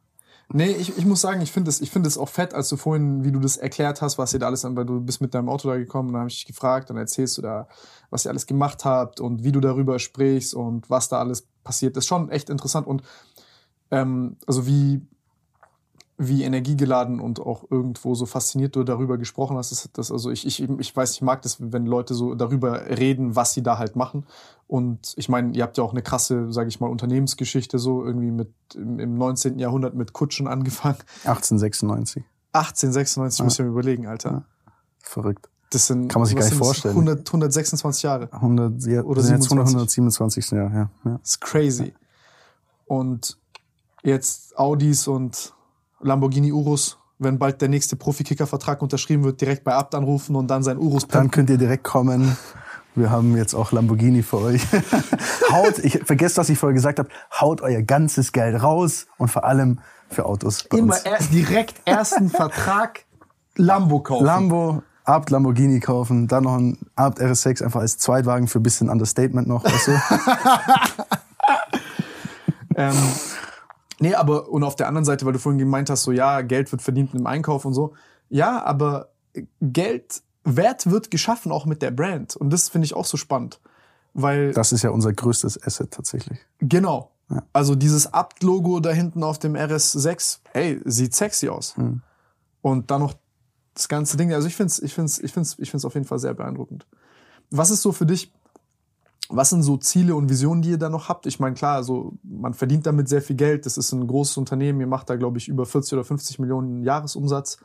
nee, 0.52 0.72
ich, 0.72 0.98
ich 0.98 1.06
muss 1.06 1.22
sagen, 1.22 1.41
ich 1.41 1.52
finde 1.52 1.69
es 1.69 1.80
ich 1.80 1.91
finde 1.91 2.07
es 2.07 2.18
auch 2.18 2.28
fett, 2.28 2.56
als 2.56 2.69
du 2.69 2.76
vorhin, 2.76 3.24
wie 3.24 3.32
du 3.32 3.40
das 3.40 3.56
erklärt 3.56 4.02
hast, 4.02 4.18
was 4.18 4.34
ihr 4.34 4.40
da 4.40 4.48
alles, 4.48 4.64
weil 4.64 4.84
du 4.84 4.99
bist 4.99 5.22
mit 5.22 5.36
deinem 5.36 5.48
Auto 5.48 5.69
da 5.69 5.78
gekommen, 5.78 6.07
und 6.07 6.14
dann 6.14 6.22
habe 6.22 6.32
ich 6.32 6.38
dich 6.38 6.48
gefragt, 6.48 6.90
dann 6.90 6.98
erzählst 6.98 7.38
du 7.38 7.44
da, 7.44 7.68
was 8.10 8.26
ihr 8.26 8.32
alles 8.32 8.48
gemacht 8.48 8.84
habt 8.84 9.19
und 9.19 9.44
wie 9.44 9.52
du 9.52 9.60
darüber 9.60 9.99
sprichst 9.99 10.56
und 10.56 10.90
was 10.90 11.07
da 11.07 11.19
alles 11.19 11.48
passiert. 11.64 11.95
Das 11.95 12.06
ist 12.06 12.07
schon 12.07 12.32
echt 12.32 12.49
interessant 12.49 12.88
und 12.88 13.03
ähm, 13.91 14.38
also 14.48 14.65
wie 14.65 15.06
wie 16.18 16.44
energiegeladen 16.44 17.19
und 17.19 17.39
auch 17.39 17.65
irgendwo 17.69 18.15
so 18.15 18.26
fasziniert 18.26 18.76
du 18.76 18.84
darüber 18.84 19.19
gesprochen 19.19 19.56
hast. 19.56 19.72
Das, 19.72 19.89
das, 19.94 20.11
also 20.11 20.31
ich, 20.31 20.48
ich, 20.48 20.61
ich 20.64 20.95
weiß, 20.95 21.14
ich 21.14 21.22
mag 21.22 21.44
das, 21.44 21.57
wenn 21.60 21.85
Leute 21.85 22.15
so 22.15 22.34
darüber 22.34 22.88
reden, 22.89 23.35
was 23.35 23.53
sie 23.53 23.61
da 23.61 23.77
halt 23.77 23.95
machen. 23.95 24.26
Und 24.65 25.14
ich 25.15 25.30
meine, 25.30 25.56
ihr 25.56 25.64
habt 25.64 25.77
ja 25.77 25.84
auch 25.84 25.91
eine 25.91 26.02
krasse, 26.02 26.52
sage 26.52 26.69
ich 26.69 26.80
mal, 26.80 26.88
Unternehmensgeschichte 26.88 27.77
so 27.77 28.03
irgendwie 28.03 28.31
mit 28.31 28.52
im, 28.73 28.99
im 28.99 29.15
19. 29.15 29.60
Jahrhundert 29.60 29.94
mit 29.94 30.14
Kutschen 30.14 30.48
angefangen. 30.48 30.98
1896. 31.26 32.23
1896, 32.53 33.44
muss 33.44 33.53
ich 33.53 33.60
mir 33.60 33.68
überlegen, 33.68 34.07
Alter. 34.07 34.45
Verrückt. 34.99 35.49
Das 35.69 35.85
sind, 35.85 36.07
Kann 36.07 36.22
man 36.22 36.27
sich 36.27 36.38
gar 36.38 36.45
nicht 36.45 36.56
vorstellen. 36.56 36.95
100, 36.95 37.27
126 37.27 38.03
Jahre. 38.03 38.34
100, 38.34 38.84
ja, 38.85 39.03
Oder 39.03 39.22
sind 39.22 39.35
jetzt 39.35 39.49
27. 39.49 39.99
127. 39.99 40.52
Jahr, 40.52 40.73
ja. 40.73 40.89
ja. 41.06 41.18
Das 41.19 41.30
ist 41.31 41.41
crazy. 41.41 41.94
Und 42.85 43.38
jetzt 44.02 44.57
Audis 44.57 45.07
und 45.07 45.53
Lamborghini 46.02 46.52
Urus, 46.52 46.98
wenn 47.19 47.40
bald 47.40 47.61
der 47.61 47.69
nächste 47.69 47.95
Profikicker-Vertrag 47.95 48.82
unterschrieben 48.82 49.24
wird, 49.24 49.41
direkt 49.41 49.64
bei 49.64 49.74
Abt 49.74 49.95
anrufen 49.95 50.36
und 50.36 50.48
dann 50.48 50.64
sein 50.64 50.78
Urus 50.78 51.07
Dann 51.07 51.22
pumpen. 51.22 51.32
könnt 51.32 51.49
ihr 51.49 51.57
direkt 51.57 51.84
kommen. 51.84 52.38
Wir 52.95 53.11
haben 53.11 53.38
jetzt 53.38 53.53
auch 53.53 53.72
Lamborghini 53.72 54.24
für 54.24 54.40
euch. 54.40 54.61
haut, 55.52 55.80
ich 55.80 55.99
vergesst, 56.03 56.38
was 56.38 56.49
ich 56.49 56.57
vorher 56.57 56.74
gesagt 56.74 56.99
habe, 56.99 57.10
haut 57.40 57.61
euer 57.61 57.82
ganzes 57.82 58.32
Geld 58.32 58.61
raus 58.61 59.07
und 59.18 59.30
vor 59.30 59.44
allem 59.44 59.80
für 60.10 60.26
Autos. 60.26 60.65
Immer 60.74 61.06
erst 61.06 61.34
direkt 61.34 61.76
ersten 61.86 62.30
Vertrag 62.32 63.06
Lambo 63.56 63.99
kaufen. 63.99 64.26
Lambo, 64.26 64.84
Abt 65.03 65.30
Lamborghini 65.30 65.80
kaufen, 65.80 66.28
dann 66.28 66.44
noch 66.44 66.57
ein 66.57 66.78
Abt 66.95 67.19
RS6 67.22 67.64
einfach 67.64 67.82
als 67.82 67.98
Zweitwagen 67.98 68.48
für 68.48 68.60
ein 68.60 68.64
bisschen 68.64 68.90
Understatement 68.90 69.48
noch, 69.48 69.64
weißt 69.64 69.88
du? 69.88 69.91
Ähm, 72.78 72.94
nee, 73.99 74.14
aber 74.14 74.49
und 74.49 74.64
auf 74.64 74.76
der 74.76 74.88
anderen 74.88 75.06
Seite, 75.06 75.26
weil 75.26 75.34
du 75.34 75.40
vorhin 75.40 75.60
gemeint 75.60 75.90
hast, 75.90 76.03
so 76.03 76.11
ja, 76.11 76.41
Geld 76.41 76.72
wird 76.72 76.82
verdient 76.82 77.14
im 77.14 77.28
Einkauf 77.28 77.65
und 77.65 77.74
so. 77.74 77.94
Ja, 78.30 78.64
aber 78.64 79.10
Geld, 79.61 80.22
Wert 80.44 80.90
wird 80.90 81.11
geschaffen 81.11 81.52
auch 81.52 81.65
mit 81.65 81.82
der 81.82 81.91
Brand. 81.91 82.36
Und 82.36 82.52
das 82.52 82.69
finde 82.69 82.86
ich 82.86 82.94
auch 82.94 83.06
so 83.06 83.18
spannend. 83.18 83.60
weil 84.14 84.52
Das 84.53 84.72
ist 84.72 84.84
ja 84.84 84.90
unser 84.90 85.14
größtes 85.14 85.61
Asset 85.64 85.91
tatsächlich. 85.91 86.40
Genau. 86.60 87.11
Ja. 87.30 87.44
Also 87.53 87.76
dieses 87.76 88.14
Abt-Logo 88.14 88.80
da 88.80 88.91
hinten 88.91 89.24
auf 89.24 89.38
dem 89.40 89.56
RS6, 89.56 90.40
hey, 90.52 90.80
sieht 90.86 91.14
sexy 91.14 91.49
aus. 91.49 91.76
Mhm. 91.78 92.02
Und 92.61 92.90
dann 92.90 93.02
noch 93.02 93.15
das 93.74 93.88
ganze 93.90 94.18
Ding. 94.18 94.34
Also 94.34 94.48
ich 94.48 94.56
find's, 94.56 94.80
ich 94.80 94.94
find's, 94.94 95.19
ich 95.19 95.32
find's, 95.32 95.57
ich 95.60 95.69
find's 95.69 95.86
auf 95.86 95.94
jeden 95.94 96.06
Fall 96.06 96.19
sehr 96.19 96.34
beeindruckend. 96.34 96.88
Was 97.49 97.69
ist 97.69 97.82
so 97.82 97.91
für 97.91 98.06
dich? 98.06 98.34
Was 99.30 99.49
sind 99.49 99.64
so 99.64 99.76
Ziele 99.78 100.16
und 100.16 100.30
Visionen, 100.30 100.62
die 100.62 100.70
ihr 100.72 100.78
da 100.78 100.90
noch 100.90 101.10
habt? 101.10 101.26
Ich 101.26 101.40
meine, 101.40 101.54
klar, 101.56 101.76
also 101.76 102.14
man 102.24 102.54
verdient 102.54 102.86
damit 102.86 103.10
sehr 103.10 103.22
viel 103.22 103.36
Geld. 103.36 103.66
Das 103.66 103.78
ist 103.78 103.91
ein 103.91 104.08
großes 104.08 104.38
Unternehmen. 104.38 104.80
Ihr 104.80 104.88
macht 104.88 105.10
da, 105.10 105.16
glaube 105.18 105.38
ich, 105.38 105.48
über 105.49 105.66
40 105.66 105.94
oder 105.94 106.04
50 106.06 106.40
Millionen 106.40 106.84
Jahresumsatz. 106.84 107.58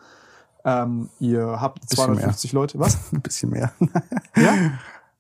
Ähm, 0.65 1.09
ihr 1.21 1.61
habt 1.61 1.81
Bisschen 1.81 1.97
250 1.97 2.53
Leute. 2.53 2.79
Was? 2.79 2.99
Ein 3.13 3.21
bisschen 3.23 3.51
mehr. 3.51 3.73
Ja? 4.37 4.55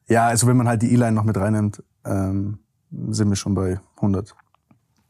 ja, 0.09 0.27
also 0.27 0.47
wenn 0.47 0.57
man 0.57 0.67
halt 0.69 0.83
die 0.83 0.93
E-Line 0.93 1.13
noch 1.13 1.25
mit 1.25 1.37
reinnimmt, 1.37 1.83
ähm, 2.05 2.59
sind 3.11 3.29
wir 3.29 3.37
schon 3.37 3.55
bei 3.55 3.81
100. 3.97 4.35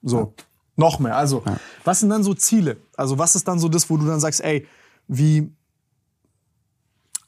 So, 0.02 0.34
noch 0.76 0.98
mehr. 0.98 1.16
Also, 1.16 1.42
Ja. 1.46 1.56
was 1.84 2.00
sind 2.00 2.10
dann 2.10 2.24
so 2.24 2.34
Ziele? 2.34 2.76
Also, 2.96 3.18
was 3.18 3.36
ist 3.36 3.46
dann 3.48 3.58
so 3.58 3.68
das, 3.68 3.88
wo 3.88 3.96
du 3.96 4.06
dann 4.06 4.20
sagst, 4.20 4.42
ey, 4.42 4.66
wie, 5.08 5.52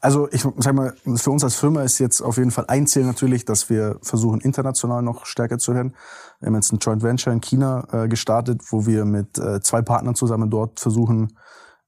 Also 0.05 0.29
ich 0.31 0.45
sag 0.57 0.75
mal, 0.75 0.93
für 1.15 1.31
uns 1.31 1.43
als 1.43 1.55
Firma 1.55 1.81
ist 1.81 1.97
jetzt 1.97 2.21
auf 2.21 2.37
jeden 2.37 2.51
Fall 2.51 2.65
ein 2.67 2.85
Ziel 2.85 3.05
natürlich, 3.05 3.43
dass 3.43 3.71
wir 3.71 3.97
versuchen, 4.03 4.39
international 4.39 5.01
noch 5.01 5.25
stärker 5.25 5.57
zu 5.57 5.73
werden. 5.73 5.95
Wir 6.39 6.45
haben 6.45 6.53
jetzt 6.53 6.71
ein 6.71 6.77
Joint 6.77 7.01
Venture 7.01 7.33
in 7.33 7.41
China 7.41 7.87
äh, 7.91 8.07
gestartet, 8.07 8.61
wo 8.69 8.85
wir 8.85 9.03
mit 9.03 9.39
äh, 9.39 9.61
zwei 9.61 9.81
Partnern 9.81 10.13
zusammen 10.13 10.51
dort 10.51 10.79
versuchen, 10.79 11.35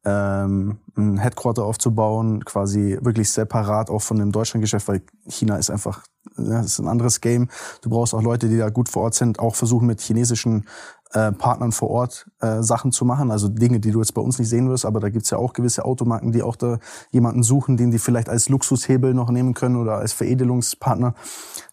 ähm, 0.04 0.80
ein 0.96 1.20
Headquarter 1.20 1.64
aufzubauen, 1.64 2.44
quasi 2.44 2.98
wirklich 3.02 3.32
separat 3.32 3.92
auch 3.92 4.02
von 4.02 4.18
dem 4.18 4.32
Deutschlandgeschäft, 4.32 4.88
weil 4.88 5.04
China 5.28 5.58
ist 5.58 5.70
einfach, 5.70 6.02
ja, 6.38 6.62
das 6.62 6.66
ist 6.66 6.80
ein 6.80 6.88
anderes 6.88 7.22
Game. 7.22 7.50
Du 7.84 7.92
brauchst 7.92 8.16
auch 8.16 8.24
Leute, 8.24 8.50
die 8.50 8.58
da 8.58 8.70
gut 8.70 8.90
vor 8.90 9.04
Ort 9.04 9.14
sind, 9.14 9.38
auch 9.38 9.54
versuchen 9.54 9.86
mit 9.86 10.02
chinesischen 10.02 10.66
äh, 11.14 11.32
Partnern 11.32 11.72
vor 11.72 11.90
Ort 11.90 12.28
äh, 12.42 12.62
Sachen 12.62 12.92
zu 12.92 13.06
machen, 13.06 13.32
also 13.32 13.48
Dinge, 13.48 13.80
die 13.80 13.92
du 13.92 14.00
jetzt 14.00 14.14
bei 14.14 14.22
uns 14.22 14.40
nicht 14.40 14.50
sehen 14.50 14.70
wirst, 14.70 14.86
aber 14.86 15.00
da 15.00 15.10
gibt's 15.10 15.30
ja 15.30 15.38
auch 15.38 15.54
gewisse 15.54 15.86
Automarken, 15.86 16.32
die 16.32 16.44
auch 16.44 16.56
da 16.56 16.80
jemanden 17.12 17.44
suchen, 17.44 17.78
den 17.78 17.92
die 17.92 18.00
vielleicht 18.00 18.30
als 18.30 18.50
Luxushebel 18.50 19.14
noch 19.14 19.30
nehmen 19.30 19.54
können 19.54 19.78
oder 19.78 19.98
als 19.98 20.14
Veredelungspartner. 20.14 21.16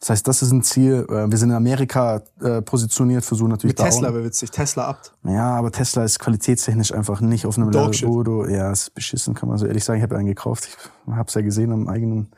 Das 0.01 0.11
heißt, 0.11 0.28
das 0.28 0.43
ist 0.43 0.52
ein 0.52 0.62
Ziel. 0.62 1.06
Äh, 1.09 1.31
wir 1.31 1.39
sind 1.39 1.51
in 1.51 1.56
Amerika 1.56 2.23
äh, 2.40 2.62
positioniert, 2.62 3.24
versuchen 3.24 3.51
natürlich 3.51 3.73
mit 3.73 3.81
da 3.81 3.85
Tesla 3.85 4.15
wäre 4.15 4.24
witzig, 4.24 4.51
Tesla 4.51 4.86
abt. 4.86 5.12
ja, 5.24 5.56
aber 5.56 5.73
Tesla 5.73 6.05
ist 6.05 6.19
qualitätstechnisch 6.19 6.93
einfach 6.93 7.20
nicht 7.20 7.47
auf 7.47 7.56
einem 7.59 7.70
Level, 7.70 7.93
shit. 7.93 8.09
wo 8.09 8.23
du, 8.23 8.47
ja, 8.47 8.70
ist 8.70 8.94
beschissen, 8.94 9.35
kann 9.35 9.48
man 9.48 9.59
so 9.59 9.66
ehrlich 9.66 9.85
sagen. 9.85 9.98
Ich 9.98 10.02
habe 10.02 10.16
einen 10.16 10.27
gekauft. 10.27 10.69
Ich 11.06 11.12
habe 11.12 11.28
es 11.28 11.35
ja 11.35 11.40
gesehen 11.40 11.73
am 11.73 11.89
eigenen, 11.89 12.28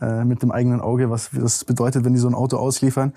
äh, 0.00 0.24
mit 0.24 0.42
dem 0.42 0.50
eigenen 0.50 0.80
Auge, 0.80 1.10
was 1.10 1.30
das 1.32 1.64
bedeutet, 1.64 2.04
wenn 2.04 2.12
die 2.12 2.20
so 2.20 2.28
ein 2.28 2.34
Auto 2.34 2.56
ausliefern. 2.56 3.14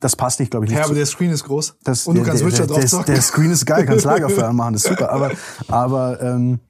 Das 0.00 0.16
passt 0.16 0.40
nicht, 0.40 0.50
glaube 0.50 0.66
ich, 0.66 0.70
nicht. 0.70 0.78
Ja, 0.78 0.84
aber 0.84 0.94
der 0.94 1.06
Screen 1.06 1.30
ist 1.30 1.44
groß. 1.44 1.76
das, 1.82 2.06
und 2.06 2.16
du 2.16 2.22
der, 2.22 2.30
kannst 2.30 2.44
Witcher 2.44 2.66
drauf 2.66 2.84
der, 2.84 3.02
der 3.14 3.22
Screen 3.22 3.50
ist 3.50 3.64
geil, 3.64 3.86
kannst 3.86 4.04
Lagerfeuer 4.04 4.48
anmachen, 4.48 4.74
das 4.74 4.84
ist 4.84 4.90
super. 4.90 5.10
Aber, 5.10 5.30
aber 5.68 6.20
ähm, 6.20 6.60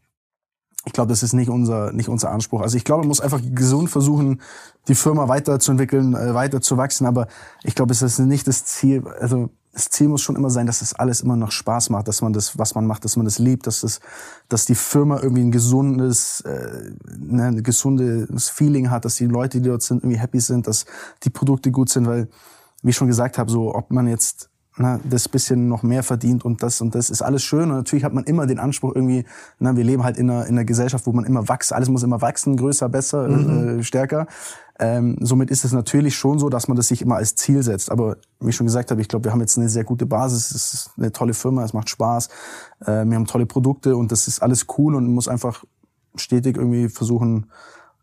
ich 0.87 0.93
glaube, 0.93 1.09
das 1.09 1.23
ist 1.23 1.33
nicht 1.33 1.49
unser, 1.49 1.93
nicht 1.93 2.09
unser 2.09 2.31
Anspruch. 2.31 2.61
Also 2.61 2.77
ich 2.77 2.85
glaube, 2.85 3.01
man 3.01 3.09
muss 3.09 3.21
einfach 3.21 3.41
gesund 3.43 3.91
versuchen, 3.91 4.41
die 4.87 4.95
Firma 4.95 5.29
weiterzuentwickeln, 5.29 6.15
äh, 6.15 6.35
weiter 6.35 6.61
zu 6.61 6.77
wachsen. 6.77 7.07
Aber 7.07 7.27
ich 7.63 7.75
glaube, 7.75 7.93
es 7.93 8.03
ist 8.03 8.19
nicht 8.19 8.47
das 8.47 8.65
Ziel. 8.67 9.03
Also 9.21 9.49
das 9.73 9.89
Ziel 9.89 10.09
muss 10.09 10.23
schon 10.23 10.37
immer 10.37 10.51
sein, 10.51 10.67
dass 10.67 10.79
das 10.81 10.95
alles 10.95 11.21
immer 11.21 11.37
noch 11.37 11.51
Spaß 11.51 11.91
macht, 11.91 12.07
dass 12.07 12.23
man 12.23 12.33
das, 12.33 12.59
was 12.59 12.75
man 12.75 12.87
macht, 12.87 13.05
dass 13.05 13.17
man 13.17 13.25
das 13.25 13.39
liebt, 13.39 13.67
dass 13.67 13.81
das, 13.81 14.01
dass 14.49 14.67
die 14.67 14.75
Firma 14.75 15.21
irgendwie 15.21 15.43
ein 15.43 15.51
gesundes, 15.51 16.43
äh, 16.43 16.93
ne, 17.19 17.47
ein 17.47 17.63
gesundes 17.63 18.51
Feeling 18.51 18.91
hat, 18.91 19.05
dass 19.05 19.17
die 19.17 19.27
Leute, 19.27 19.61
die 19.61 19.69
dort 19.69 19.83
sind, 19.83 20.05
irgendwie 20.05 20.19
happy 20.19 20.39
sind, 20.39 20.67
dass 20.69 20.85
die 21.25 21.31
Produkte 21.31 21.73
gut 21.73 21.89
sind, 21.89 22.07
weil 22.07 22.29
wie 22.85 22.91
ich 22.91 22.97
schon 22.97 23.09
gesagt 23.09 23.39
habe, 23.39 23.51
so 23.51 23.75
ob 23.75 23.91
man 23.91 24.07
jetzt 24.07 24.51
na, 24.77 24.99
das 25.05 25.29
bisschen 25.29 25.69
noch 25.69 25.85
mehr 25.85 26.03
verdient 26.03 26.45
und 26.45 26.63
das 26.63 26.81
und 26.81 26.95
das 26.97 27.09
ist 27.09 27.23
alles 27.23 27.45
schön. 27.45 27.71
Und 27.71 27.77
natürlich 27.77 28.05
hat 28.05 28.13
man 28.13 28.25
immer 28.25 28.47
den 28.47 28.59
Anspruch 28.59 28.95
irgendwie, 28.95 29.25
na, 29.61 29.77
wir 29.77 29.85
leben 29.85 30.03
halt 30.03 30.17
in 30.17 30.29
einer, 30.29 30.47
in 30.47 30.55
einer 30.55 30.65
Gesellschaft, 30.65 31.07
wo 31.07 31.13
man 31.13 31.25
immer 31.25 31.49
wächst, 31.49 31.73
alles 31.73 31.89
muss 31.89 32.03
immer 32.03 32.21
wachsen, 32.21 32.57
größer, 32.57 32.89
besser, 32.89 33.29
äh, 33.29 33.83
stärker. 33.85 34.27
Ähm, 34.81 35.17
somit 35.21 35.51
ist 35.51 35.65
es 35.65 35.73
natürlich 35.73 36.17
schon 36.17 36.41
so, 36.41 36.49
dass 36.49 36.67
man 36.67 36.77
das 36.77 36.89
sich 36.89 37.03
immer 37.03 37.17
als 37.17 37.37
Ziel 37.37 37.63
setzt. 37.63 37.93
Aber 37.93 38.17
wie 38.41 38.49
ich 38.49 38.57
schon 38.57 38.67
gesagt 38.67 38.91
habe, 38.91 39.01
ich 39.01 39.07
glaube, 39.07 39.27
wir 39.27 39.33
haben 39.33 39.41
jetzt 39.41 39.57
eine 39.57 39.69
sehr 39.69 39.85
gute 39.85 40.07
Basis, 40.07 40.51
es 40.51 40.75
ist 40.75 40.91
eine 40.97 41.13
tolle 41.13 41.35
Firma, 41.35 41.65
es 41.65 41.73
macht 41.73 41.89
Spaß, 41.89 42.29
äh, 42.81 43.05
wir 43.05 43.15
haben 43.15 43.27
tolle 43.27 43.47
Produkte 43.47 43.97
und 43.97 44.11
das 44.11 44.27
ist 44.27 44.43
alles 44.43 44.67
cool 44.77 44.97
und 44.97 45.05
man 45.05 45.15
muss 45.15 45.29
einfach 45.29 45.65
stetig 46.17 46.57
irgendwie 46.57 46.89
versuchen, 46.89 47.47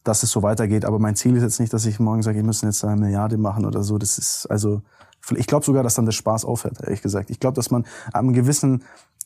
dass 0.03 0.23
es 0.23 0.32
so 0.32 0.44
weitergeht. 0.44 0.86
Aber 0.86 0.99
mein 0.99 1.15
Ziel 1.15 1.36
ist 1.36 1.44
jetzt 1.44 1.60
nicht, 1.60 1.73
dass 1.73 1.86
ich 1.86 1.99
morgen 1.99 2.22
sage, 2.22 2.38
wir 2.38 2.44
müssen 2.44 2.65
jetzt 2.65 2.84
eine 2.84 2.99
Milliarde 2.99 3.38
machen 3.38 3.65
oder 3.65 3.84
so. 3.84 3.98
Das 3.98 4.18
ist 4.18 4.48
also, 4.48 4.82
ich 5.36 5.48
glaube 5.48 5.65
sogar, 5.65 5.84
dass 5.84 5.95
dann 5.95 6.06
der 6.06 6.11
Spaß 6.11 6.45
aufhört, 6.45 6.82
ehrlich 6.82 7.02
gesagt. 7.02 7.30
Ich 7.30 7.40
glaube, 7.40 7.56
dass 7.56 7.72
man 7.72 7.86
ab 8.07 8.22
einem 8.22 8.34
gewissen, 8.34 8.84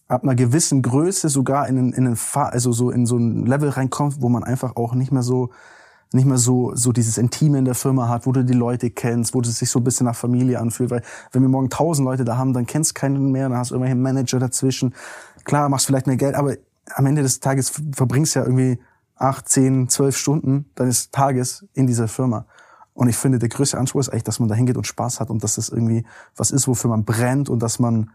ab 0.07 0.23
einer 0.23 0.35
gewissen 0.35 0.81
Größe 0.81 1.29
sogar 1.29 1.67
in, 1.67 1.93
in, 1.93 2.07
einen 2.07 2.17
also 2.33 2.71
so 2.71 2.89
in 2.89 3.05
so 3.05 3.17
ein 3.17 3.45
Level 3.45 3.69
reinkommt, 3.69 4.21
wo 4.21 4.29
man 4.29 4.43
einfach 4.43 4.75
auch 4.75 4.93
nicht 4.93 5.11
mehr 5.11 5.23
so 5.23 5.49
nicht 6.13 6.25
mehr 6.25 6.37
so, 6.37 6.73
so 6.75 6.91
dieses 6.91 7.17
Intime 7.17 7.57
in 7.57 7.65
der 7.65 7.75
Firma 7.75 8.07
hat, 8.07 8.25
wo 8.25 8.31
du 8.31 8.45
die 8.45 8.53
Leute 8.53 8.89
kennst, 8.89 9.33
wo 9.33 9.41
es 9.41 9.59
sich 9.59 9.69
so 9.69 9.79
ein 9.79 9.83
bisschen 9.83 10.05
nach 10.05 10.15
Familie 10.15 10.59
anfühlt. 10.59 10.89
Weil 10.89 11.01
wenn 11.31 11.41
wir 11.41 11.49
morgen 11.49 11.69
tausend 11.69 12.05
Leute 12.05 12.23
da 12.23 12.37
haben, 12.37 12.53
dann 12.53 12.65
kennst 12.65 12.95
keinen 12.95 13.31
mehr, 13.31 13.49
dann 13.49 13.57
hast 13.57 13.71
du 13.71 13.75
irgendwelche 13.75 13.95
Manager 13.95 14.39
dazwischen. 14.39 14.93
Klar, 15.43 15.67
machst 15.67 15.87
vielleicht 15.87 16.07
mehr 16.07 16.15
Geld, 16.15 16.35
aber 16.35 16.55
am 16.93 17.05
Ende 17.05 17.21
des 17.21 17.39
Tages 17.39 17.71
verbringst 17.93 18.35
du 18.35 18.39
ja 18.39 18.45
irgendwie 18.45 18.79
acht, 19.15 19.49
zehn, 19.49 19.89
zwölf 19.89 20.17
Stunden 20.17 20.69
deines 20.75 21.11
Tages 21.11 21.65
in 21.73 21.87
dieser 21.87 22.07
Firma. 22.07 22.45
Und 22.93 23.09
ich 23.09 23.17
finde, 23.17 23.39
der 23.39 23.49
größte 23.49 23.77
Anspruch 23.77 23.99
ist 23.99 24.09
eigentlich, 24.09 24.23
dass 24.23 24.39
man 24.39 24.47
da 24.47 24.55
hingeht 24.55 24.77
und 24.77 24.87
Spaß 24.87 25.19
hat 25.19 25.29
und 25.29 25.43
dass 25.43 25.55
das 25.55 25.69
irgendwie 25.69 26.05
was 26.35 26.51
ist, 26.51 26.67
wofür 26.67 26.89
man 26.89 27.03
brennt 27.03 27.49
und 27.49 27.59
dass 27.59 27.79
man 27.79 28.11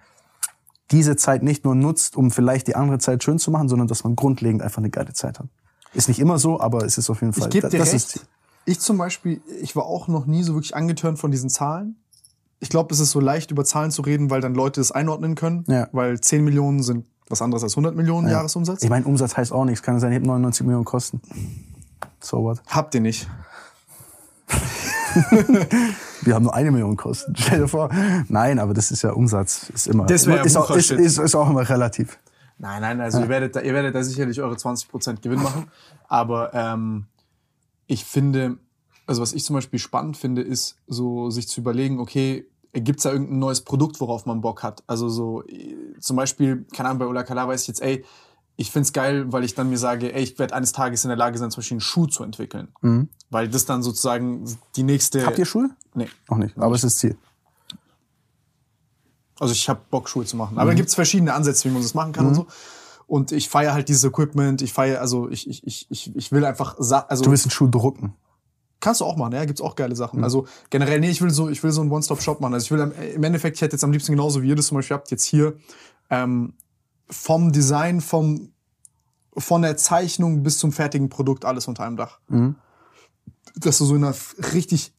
diese 0.91 1.17
Zeit 1.17 1.43
nicht 1.43 1.65
nur 1.65 1.75
nutzt, 1.75 2.17
um 2.17 2.31
vielleicht 2.31 2.67
die 2.67 2.77
andere 2.77 2.99
Zeit 2.99 3.23
schön 3.23 3.39
zu 3.39 3.51
machen, 3.51 3.69
sondern 3.69 3.89
dass 3.89 4.05
man 4.05 4.17
grundlegend 4.17 4.63
einfach 4.63 4.79
eine 4.79 4.91
geile 4.91 5.13
Zeit 5.13 5.39
hat. 5.39 5.47
Ist 5.93 6.09
nicht 6.09 6.19
immer 6.19 6.39
so, 6.39 6.61
aber 6.61 6.85
es 6.85 6.99
ist 6.99 7.11
auf 7.11 7.21
jeden 7.21 7.33
Fall. 7.33 7.49
Ich 7.49 7.51
gebe 7.51 7.69
dir 7.69 7.79
das 7.79 7.93
recht. 7.93 8.17
Ist, 8.17 8.27
Ich 8.65 8.81
zum 8.81 8.99
Beispiel, 8.99 9.43
ich 9.61 9.77
war 9.77 9.85
auch 9.85 10.09
noch 10.09 10.27
nie 10.27 10.43
so 10.43 10.55
wirklich 10.55 10.75
angetörnt 10.75 11.19
von 11.19 11.31
diesen 11.31 11.51
Zahlen. 11.51 11.97
Ich 12.59 12.69
glaube, 12.69 12.93
es 12.93 13.01
ist 13.01 13.11
so 13.11 13.21
leicht, 13.21 13.51
über 13.51 13.65
Zahlen 13.65 13.91
zu 13.91 14.03
reden, 14.03 14.31
weil 14.31 14.41
dann 14.41 14.55
Leute 14.55 14.81
es 14.81 14.93
einordnen 14.93 15.35
können. 15.35 15.65
Ja. 15.67 15.89
Weil 15.93 16.21
10 16.21 16.45
Millionen 16.45 16.83
sind 16.83 17.07
was 17.31 17.41
anderes 17.41 17.63
als 17.63 17.73
100 17.73 17.95
Millionen 17.95 18.27
Ja. 18.27 18.35
Jahresumsatz. 18.35 18.83
ich 18.83 18.91
meine, 18.91 19.07
Umsatz 19.07 19.37
heißt 19.37 19.53
auch 19.53 19.65
nichts. 19.65 19.83
Kann 19.83 19.99
sein, 20.01 20.13
ich 20.13 20.17
habe 20.17 20.27
99 20.27 20.67
Millionen 20.67 20.85
Kosten. 20.85 21.21
So 22.21 22.43
what? 22.43 22.61
Habt 22.67 22.95
ihr 22.95 23.01
nicht. 23.01 23.29
Wir 26.23 26.35
haben 26.35 26.43
nur 26.45 26.55
eine 26.55 26.71
Million 26.71 26.97
Kosten. 26.97 27.35
Stell 27.37 27.61
dir 27.61 27.69
vor. 27.69 27.89
Nein, 28.29 28.59
aber 28.59 28.75
das 28.75 28.91
ist 28.91 29.03
ja 29.03 29.13
Umsatz. 29.13 29.71
Ist 29.71 29.87
immer. 29.87 30.07
Das 30.07 30.27
wär 30.27 30.37
ja 30.37 30.43
ist, 30.43 30.57
auch, 30.57 30.71
ist, 30.71 30.91
ist, 30.91 31.19
ist 31.19 31.35
auch 31.35 31.49
immer 31.49 31.69
relativ. 31.69 32.19
Nein, 32.59 32.83
nein, 32.83 33.01
also 33.01 33.21
ihr, 33.21 33.29
werdet 33.29 33.57
da, 33.57 33.61
ihr 33.61 33.73
werdet 33.73 33.95
da 33.95 34.03
sicherlich 34.03 34.41
eure 34.43 34.55
20% 34.55 35.23
Gewinn 35.23 35.43
machen. 35.43 35.69
Aber 36.09 36.53
ähm, 36.53 37.07
ich 37.87 38.05
finde, 38.05 38.59
also 39.07 39.23
was 39.23 39.33
ich 39.33 39.45
zum 39.45 39.55
Beispiel 39.55 39.79
spannend 39.79 40.19
finde, 40.19 40.43
ist 40.43 40.77
so 40.87 41.31
sich 41.31 41.49
zu 41.49 41.61
überlegen, 41.63 41.99
okay, 42.01 42.47
gibt's 42.73 43.03
da 43.03 43.13
irgendein 43.13 43.39
neues 43.39 43.63
Produkt, 43.63 44.01
worauf 44.01 44.27
man 44.27 44.41
Bock 44.41 44.63
hat? 44.63 44.83
Also 44.87 45.09
so 45.09 45.43
äh, 45.47 45.77
zum 45.99 46.17
Beispiel, 46.17 46.67
keine 46.75 46.89
Ahnung, 46.91 47.01
bei 47.01 47.07
Ola 47.07 47.23
Kala 47.23 47.49
weiß 47.49 47.63
ich 47.63 47.69
jetzt, 47.69 47.83
ey, 47.83 48.05
ich 48.57 48.71
find's 48.71 48.93
geil, 48.93 49.33
weil 49.33 49.43
ich 49.45 49.55
dann 49.55 49.71
mir 49.71 49.79
sage, 49.79 50.13
ey, 50.13 50.23
ich 50.23 50.39
werde 50.39 50.55
eines 50.55 50.73
Tages 50.73 51.05
in 51.05 51.09
der 51.09 51.17
Lage 51.17 51.39
sein, 51.39 51.51
zum 51.51 51.61
Beispiel 51.61 51.77
einen 51.77 51.81
Schuh 51.81 52.07
zu 52.07 52.23
entwickeln. 52.23 52.69
Weil 53.31 53.49
das 53.49 53.65
dann 53.65 53.83
sozusagen 53.83 54.45
die 54.77 54.83
nächste... 54.83 55.25
Habt 55.25 55.39
ihr 55.39 55.47
Schuhe? 55.47 55.71
Nee. 55.95 56.09
Noch 56.29 56.37
nicht. 56.37 56.59
Aber 56.59 56.75
es 56.75 56.85
ist 56.85 56.99
Ziel. 56.99 57.17
Also 59.39 59.53
ich 59.53 59.69
habe 59.69 59.81
Bock, 59.91 60.09
Schuhe 60.09 60.27
zu 60.27 60.37
machen. 60.37 60.59
Aber 60.59 60.71
da 60.71 60.75
gibt's 60.77 60.95
verschiedene 60.95 61.33
Ansätze, 61.33 61.69
wie 61.69 61.73
man 61.73 61.81
das 61.83 61.95
machen 61.95 62.13
kann 62.13 62.25
Mhm. 62.25 62.29
und 62.31 62.35
so. 62.35 62.47
Und 63.07 63.33
ich 63.33 63.49
feiere 63.49 63.73
halt 63.73 63.89
dieses 63.89 64.05
Equipment, 64.05 64.63
ich 64.63 64.73
feiere, 64.73 65.01
also 65.01 65.29
ich, 65.31 65.49
ich, 65.49 65.87
ich, 65.91 66.15
ich, 66.15 66.31
will 66.31 66.45
einfach, 66.45 66.79
also 66.79 67.25
Du 67.25 67.31
willst 67.31 67.47
einen 67.47 67.51
Schuh 67.51 67.67
drucken. 67.67 68.15
Kannst 68.81 69.01
du 69.01 69.05
auch 69.05 69.17
machen, 69.17 69.33
ja, 69.35 69.45
gibt's 69.45 69.61
auch 69.61 69.77
geile 69.77 69.91
Mhm. 69.95 69.97
Sachen. 69.99 70.25
Also 70.25 70.47
generell, 70.71 71.01
nee, 71.01 71.11
ich 71.11 71.21
will 71.23 71.31
so, 71.31 71.49
ich 71.49 71.63
will 71.63 71.71
so 71.71 71.81
einen 71.83 71.91
One-Stop-Shop 71.91 72.41
machen. 72.41 72.55
Also 72.55 72.65
ich 72.65 72.71
will 72.71 72.81
am- 72.81 72.93
im 72.93 73.23
Endeffekt, 73.23 73.57
ich 73.57 73.63
hätte 73.63 73.75
jetzt 73.77 73.85
am 73.85 73.93
liebsten 73.93 74.13
genauso 74.13 74.43
wie 74.43 74.49
ihr 74.49 74.57
das 74.57 74.67
zum 74.69 74.77
Beispiel 74.77 74.97
habt, 74.97 75.11
jetzt 75.11 75.25
hier 75.25 75.57
ähm, 76.11 76.55
vom 77.09 77.53
Design, 77.53 78.01
vom 78.01 78.53
von 79.37 79.63
der 79.63 79.77
Zeichnung 79.77 80.43
bis 80.43 80.59
zum 80.59 80.73
fertigen 80.73 81.09
Produkt 81.09 81.45
alles 81.45 81.69
unter 81.69 81.85
einem 81.85 81.97
Dach. 81.97 82.19
Mhm. 82.29 82.57
Dass 83.55 83.79
du 83.79 83.85
so 83.85 83.95
in 83.95 84.03
einer 84.05 84.15
richtig 84.55 84.93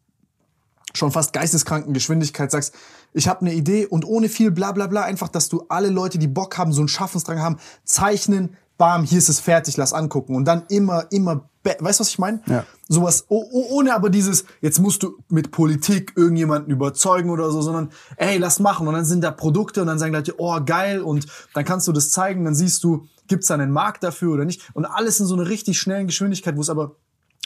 schon 0.94 1.12
fast 1.12 1.34
geisteskranken 1.34 1.94
Geschwindigkeit 1.94 2.50
sagst, 2.52 2.74
ich 3.14 3.28
habe 3.28 3.42
eine 3.42 3.54
Idee 3.54 3.86
und 3.86 4.06
ohne 4.06 4.30
viel 4.30 4.52
bla 4.52 4.72
bla 4.72 4.88
bla, 4.88 5.04
einfach, 5.04 5.28
dass 5.28 5.50
du 5.50 5.66
alle 5.70 5.90
Leute, 5.90 6.18
die 6.18 6.28
Bock 6.28 6.58
haben, 6.58 6.72
so 6.74 6.82
einen 6.82 6.88
Schaffensdrang 6.88 7.40
haben, 7.40 7.58
zeichnen, 7.84 8.56
bam, 8.82 9.04
hier 9.04 9.20
ist 9.20 9.30
es 9.30 9.40
fertig, 9.40 9.78
lass 9.78 9.94
angucken. 9.94 10.36
Und 10.36 10.46
dann 10.46 10.64
immer, 10.68 11.06
immer, 11.12 11.48
weißt 11.64 12.00
du, 12.00 12.02
was 12.02 12.10
ich 12.10 12.18
meine? 12.18 12.42
Ja. 12.48 12.66
Sowas, 12.90 13.26
oh, 13.28 13.46
oh, 13.52 13.68
ohne 13.78 13.94
aber 13.94 14.10
dieses, 14.10 14.44
jetzt 14.60 14.80
musst 14.80 15.04
du 15.04 15.20
mit 15.30 15.52
Politik 15.52 16.14
irgendjemanden 16.16 16.72
überzeugen 16.72 17.30
oder 17.30 17.52
so, 17.52 17.62
sondern, 17.62 17.92
ey, 18.18 18.40
lass 18.40 18.60
machen. 18.60 18.88
Und 18.88 18.96
dann 18.96 19.06
sind 19.06 19.24
da 19.24 19.30
Produkte 19.30 19.82
und 19.82 19.88
dann 19.88 20.00
sagen 20.00 20.16
Leute, 20.16 20.34
oh, 20.40 20.60
geil. 20.66 21.02
Und 21.02 21.28
dann 21.54 21.64
kannst 21.64 21.88
du 21.88 21.92
das 21.92 22.10
zeigen, 22.10 22.44
dann 22.44 22.56
siehst 22.56 22.84
du, 22.84 23.06
gibt's 23.28 23.50
da 23.50 23.54
einen 23.54 23.70
Markt 23.70 24.04
dafür 24.04 24.34
oder 24.34 24.46
nicht. 24.46 24.68
Und 24.74 24.86
alles 24.86 25.20
in 25.20 25.28
so 25.28 25.36
einer 25.36 25.48
richtig 25.48 25.80
schnellen 25.80 26.08
Geschwindigkeit, 26.08 26.58
wo 26.58 26.62
es 26.62 26.70
aber 26.72 26.96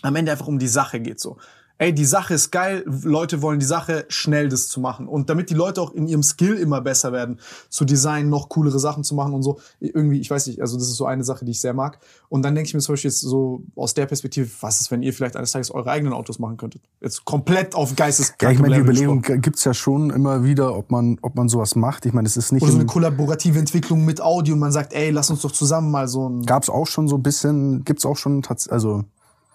am 0.04 0.16
Ende 0.16 0.32
einfach 0.32 0.48
um 0.48 0.58
die 0.58 0.70
Sache 0.70 1.02
geht, 1.02 1.20
so. 1.20 1.36
Ey, 1.78 1.94
die 1.94 2.06
Sache 2.06 2.34
ist 2.34 2.52
geil, 2.52 2.84
Leute 3.04 3.42
wollen 3.42 3.60
die 3.60 3.66
Sache 3.66 4.06
schnell 4.08 4.48
das 4.50 4.68
zu 4.68 4.80
machen. 4.80 5.08
Und 5.08 5.30
damit 5.30 5.50
die 5.50 5.54
Leute 5.54 5.82
auch 5.82 5.94
in 5.94 6.08
ihrem 6.08 6.24
Skill 6.24 6.56
immer 6.56 6.82
besser 6.82 7.12
werden, 7.12 7.40
zu 7.70 7.84
designen, 7.86 8.30
noch 8.30 8.50
coolere 8.50 8.80
Sachen 8.80 9.04
zu 9.04 9.16
machen 9.16 9.34
und 9.34 9.44
so, 9.44 9.60
irgendwie, 9.80 10.20
ich 10.20 10.30
weiß 10.30 10.48
nicht, 10.48 10.62
also 10.62 10.78
das 10.78 10.88
ist 10.88 10.96
so 10.96 11.06
eine 11.06 11.24
Sache, 11.24 11.44
die 11.44 11.52
ich 11.52 11.60
sehr 11.60 11.74
mag. 11.74 12.00
Und 12.30 12.44
dann 12.44 12.56
denke 12.56 12.68
ich 12.68 12.74
mir 12.74 12.80
zum 12.80 12.94
Beispiel 12.94 13.10
jetzt 13.10 13.22
so 13.22 13.64
aus 13.76 13.94
der 13.94 14.06
Perspektive, 14.06 14.50
was 14.62 14.82
ist, 14.82 14.92
wenn 14.92 15.04
ihr 15.04 15.14
vielleicht 15.14 15.36
eines 15.36 15.52
Tages 15.52 15.72
eure 15.72 15.92
eigenen 15.92 16.14
Autos 16.14 16.40
machen 16.40 16.58
könntet? 16.58 16.82
Jetzt 17.02 17.26
komplett 17.26 17.76
auf 17.76 17.96
Geistes. 17.96 18.34
Ja, 18.42 18.52
ich 18.52 18.60
meine, 18.60 18.76
die 18.76 18.82
Überlegung 18.82 19.22
gibt's 19.22 19.66
ja 19.66 19.74
schon 19.74 20.12
immer 20.12 20.44
wieder, 20.44 20.76
ob 20.76 20.92
man, 20.92 21.18
ob 21.22 21.36
man 21.36 21.50
sowas 21.50 21.76
macht. 21.76 22.06
Ich 22.06 22.14
meine, 22.14 22.28
es 22.28 22.38
ist 22.38 22.52
nicht. 22.52 22.64
Oder 22.64 22.72
so 22.72 22.78
eine 22.78 22.88
kollaborative 22.88 23.60
Entwicklung 23.60 24.06
mit 24.06 24.22
Audio 24.22 24.54
und 24.54 24.60
man 24.60 24.72
sagt, 24.72 24.94
ey, 24.94 25.10
lass 25.10 25.30
uns 25.30 25.42
doch 25.42 25.52
zusammen 25.52 25.92
mal 25.92 26.08
so 26.08 26.30
ein 26.30 26.46
gab's 26.46 26.70
auch 26.70 26.88
schon 26.88 27.08
so 27.08 27.18
ein 27.18 27.24
bisschen, 27.24 27.84
gibt's 27.84 28.06
auch 28.06 28.18
schon, 28.18 28.42
also 28.70 29.04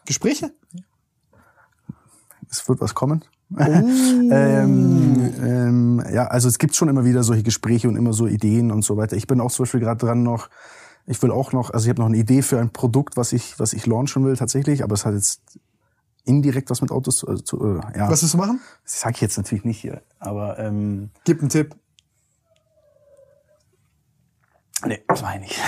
Gespräche? 0.04 0.52
Es 2.50 2.68
wird 2.68 2.80
was 2.80 2.94
kommen. 2.94 3.24
Oh. 3.56 3.62
ähm, 3.62 5.32
ähm, 5.42 6.04
ja, 6.12 6.26
also 6.26 6.48
es 6.48 6.58
gibt 6.58 6.76
schon 6.76 6.88
immer 6.88 7.04
wieder 7.04 7.22
solche 7.22 7.42
Gespräche 7.42 7.88
und 7.88 7.96
immer 7.96 8.12
so 8.12 8.26
Ideen 8.26 8.70
und 8.70 8.82
so 8.82 8.96
weiter. 8.96 9.16
Ich 9.16 9.26
bin 9.26 9.40
auch 9.40 9.50
zum 9.50 9.64
Beispiel 9.64 9.80
gerade 9.80 10.04
dran 10.04 10.22
noch, 10.22 10.50
ich 11.06 11.20
will 11.22 11.30
auch 11.30 11.52
noch, 11.52 11.70
also 11.70 11.86
ich 11.86 11.90
habe 11.90 12.00
noch 12.00 12.08
eine 12.08 12.16
Idee 12.16 12.42
für 12.42 12.60
ein 12.60 12.70
Produkt, 12.70 13.16
was 13.16 13.32
ich, 13.32 13.58
was 13.58 13.72
ich 13.72 13.86
launchen 13.86 14.24
will 14.24 14.36
tatsächlich, 14.36 14.84
aber 14.84 14.94
es 14.94 15.04
hat 15.04 15.14
jetzt 15.14 15.58
indirekt 16.24 16.70
was 16.70 16.82
mit 16.82 16.90
Autos 16.90 17.18
zu, 17.18 17.28
also 17.28 17.42
zu 17.42 17.64
äh, 17.64 17.98
ja, 17.98 18.10
Was 18.10 18.22
willst 18.22 18.34
du 18.34 18.38
machen? 18.38 18.60
das 18.84 19.00
sage 19.00 19.14
ich 19.16 19.20
jetzt 19.20 19.36
natürlich 19.36 19.64
nicht 19.64 19.80
hier, 19.80 20.02
aber 20.18 20.58
ähm, 20.58 21.10
Gib 21.24 21.40
einen 21.40 21.48
Tipp. 21.48 21.74
nee, 24.84 25.02
das 25.08 25.22
meine 25.22 25.46
ich. 25.46 25.58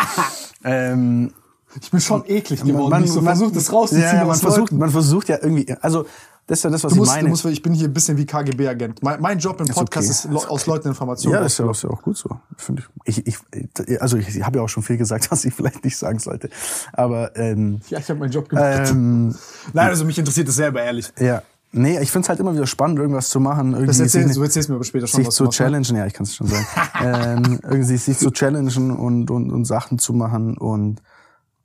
ähm, 0.64 1.34
Ich 1.80 1.90
bin 1.90 2.00
schon 2.00 2.24
eklig 2.26 2.62
geworden. 2.64 2.90
man, 2.90 3.06
so 3.06 3.20
man, 3.20 3.36
versucht, 3.36 3.56
das 3.56 3.72
rauszuziehen. 3.72 4.04
Ja, 4.04 4.24
man 4.24 4.36
versucht, 4.36 4.58
Leuten. 4.70 4.78
man 4.78 4.90
versucht 4.90 5.28
ja 5.28 5.36
irgendwie, 5.40 5.72
also 5.80 6.06
das 6.46 6.60
ist 6.60 6.64
ja 6.64 6.70
das, 6.70 6.82
was 6.82 6.92
Du 6.94 6.98
musst, 7.00 7.10
ich 7.10 7.16
meine. 7.18 7.28
musst, 7.28 7.44
ich 7.44 7.60
bin 7.60 7.74
hier 7.74 7.88
ein 7.88 7.92
bisschen 7.92 8.16
wie 8.16 8.24
KGB-Agent. 8.24 9.02
Mein, 9.02 9.20
mein 9.20 9.38
Job 9.38 9.60
im 9.60 9.66
Ist 9.66 9.74
Podcast 9.74 10.08
okay. 10.08 10.34
ist, 10.34 10.46
lo- 10.46 10.48
aus 10.50 10.64
Leuten 10.64 10.88
Informationen. 10.88 11.34
Ja, 11.34 11.42
das 11.42 11.52
ist 11.52 11.58
ja, 11.58 11.66
auch- 11.66 11.70
ist 11.72 11.82
ja 11.82 11.90
auch 11.90 12.00
gut 12.00 12.16
so, 12.16 12.30
finde 12.56 12.84
ich. 13.04 13.26
Ich, 13.26 13.36
ich. 13.84 14.00
Also 14.00 14.16
ich, 14.16 14.34
ich 14.34 14.42
habe 14.42 14.58
ja 14.58 14.64
auch 14.64 14.68
schon 14.68 14.82
viel 14.82 14.96
gesagt, 14.96 15.30
was 15.30 15.44
ich 15.44 15.52
vielleicht 15.52 15.84
nicht 15.84 15.98
sagen 15.98 16.18
sollte. 16.18 16.48
Aber 16.94 17.36
ähm, 17.36 17.80
Ja, 17.90 17.98
ich 17.98 18.08
habe 18.08 18.18
meinen 18.18 18.32
Job 18.32 18.48
gemacht. 18.48 18.88
ähm, 18.90 19.34
Nein, 19.74 19.88
also 19.88 20.06
mich 20.06 20.18
interessiert 20.18 20.48
das 20.48 20.54
selber, 20.56 20.82
ehrlich. 20.82 21.12
ja, 21.20 21.42
nee, 21.72 21.98
ich 22.00 22.10
finde 22.10 22.24
es 22.24 22.28
halt 22.30 22.40
immer 22.40 22.54
wieder 22.54 22.66
spannend, 22.66 22.98
irgendwas 22.98 23.28
zu 23.28 23.40
machen. 23.40 23.72
Irgendwie 23.72 23.88
Das 23.88 24.00
erzählst, 24.00 24.28
sich, 24.28 24.36
du 24.38 24.42
erzählst 24.42 24.68
mir 24.70 24.76
aber 24.76 24.84
später 24.84 25.06
schon, 25.06 25.18
sich 25.18 25.26
was 25.28 25.34
zu 25.34 25.48
challengen, 25.48 25.96
ja, 25.96 26.06
ich 26.06 26.14
kann 26.14 26.24
es 26.24 26.34
schon 26.34 26.46
sagen. 26.46 26.66
ähm, 27.04 27.60
irgendwie 27.62 27.98
sich 27.98 28.16
zu 28.16 28.30
challengen 28.30 28.90
und, 28.96 29.30
und, 29.30 29.50
und 29.52 29.66
Sachen 29.66 29.98
zu 29.98 30.14
machen 30.14 30.56
und 30.56 31.02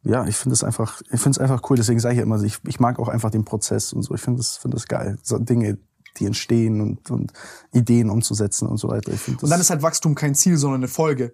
ja, 0.04 0.26
ich 0.28 0.36
finde 0.36 0.54
es 0.54 0.64
einfach, 0.64 1.02
ich 1.12 1.20
finde 1.22 1.38
es 1.38 1.40
einfach 1.40 1.70
cool. 1.70 1.78
Deswegen 1.78 2.00
sage 2.00 2.14
ich 2.14 2.18
ja 2.20 2.24
immer, 2.24 2.42
ich, 2.44 2.60
ich 2.68 2.80
mag 2.80 3.00
auch 3.00 3.08
einfach 3.08 3.32
den 3.32 3.46
Prozess 3.46 3.94
und 3.94 4.02
so. 4.04 4.14
Ich 4.14 4.22
finde 4.22 4.38
das, 4.38 4.58
finde 4.58 4.76
das 4.76 4.88
geil. 4.88 5.18
So 5.24 5.38
Dinge, 5.38 5.78
die 6.18 6.26
entstehen 6.26 6.82
und, 6.82 7.10
und 7.10 7.34
Ideen 7.72 8.10
umzusetzen 8.10 8.68
und 8.68 8.78
so 8.78 8.90
weiter. 8.90 9.12
Ich 9.14 9.24
das, 9.26 9.44
Und 9.44 9.50
dann 9.50 9.60
ist 9.62 9.70
halt 9.70 9.82
Wachstum 9.82 10.14
kein 10.16 10.36
Ziel, 10.36 10.58
sondern 10.58 10.82
eine 10.82 10.88
Folge. 10.88 11.34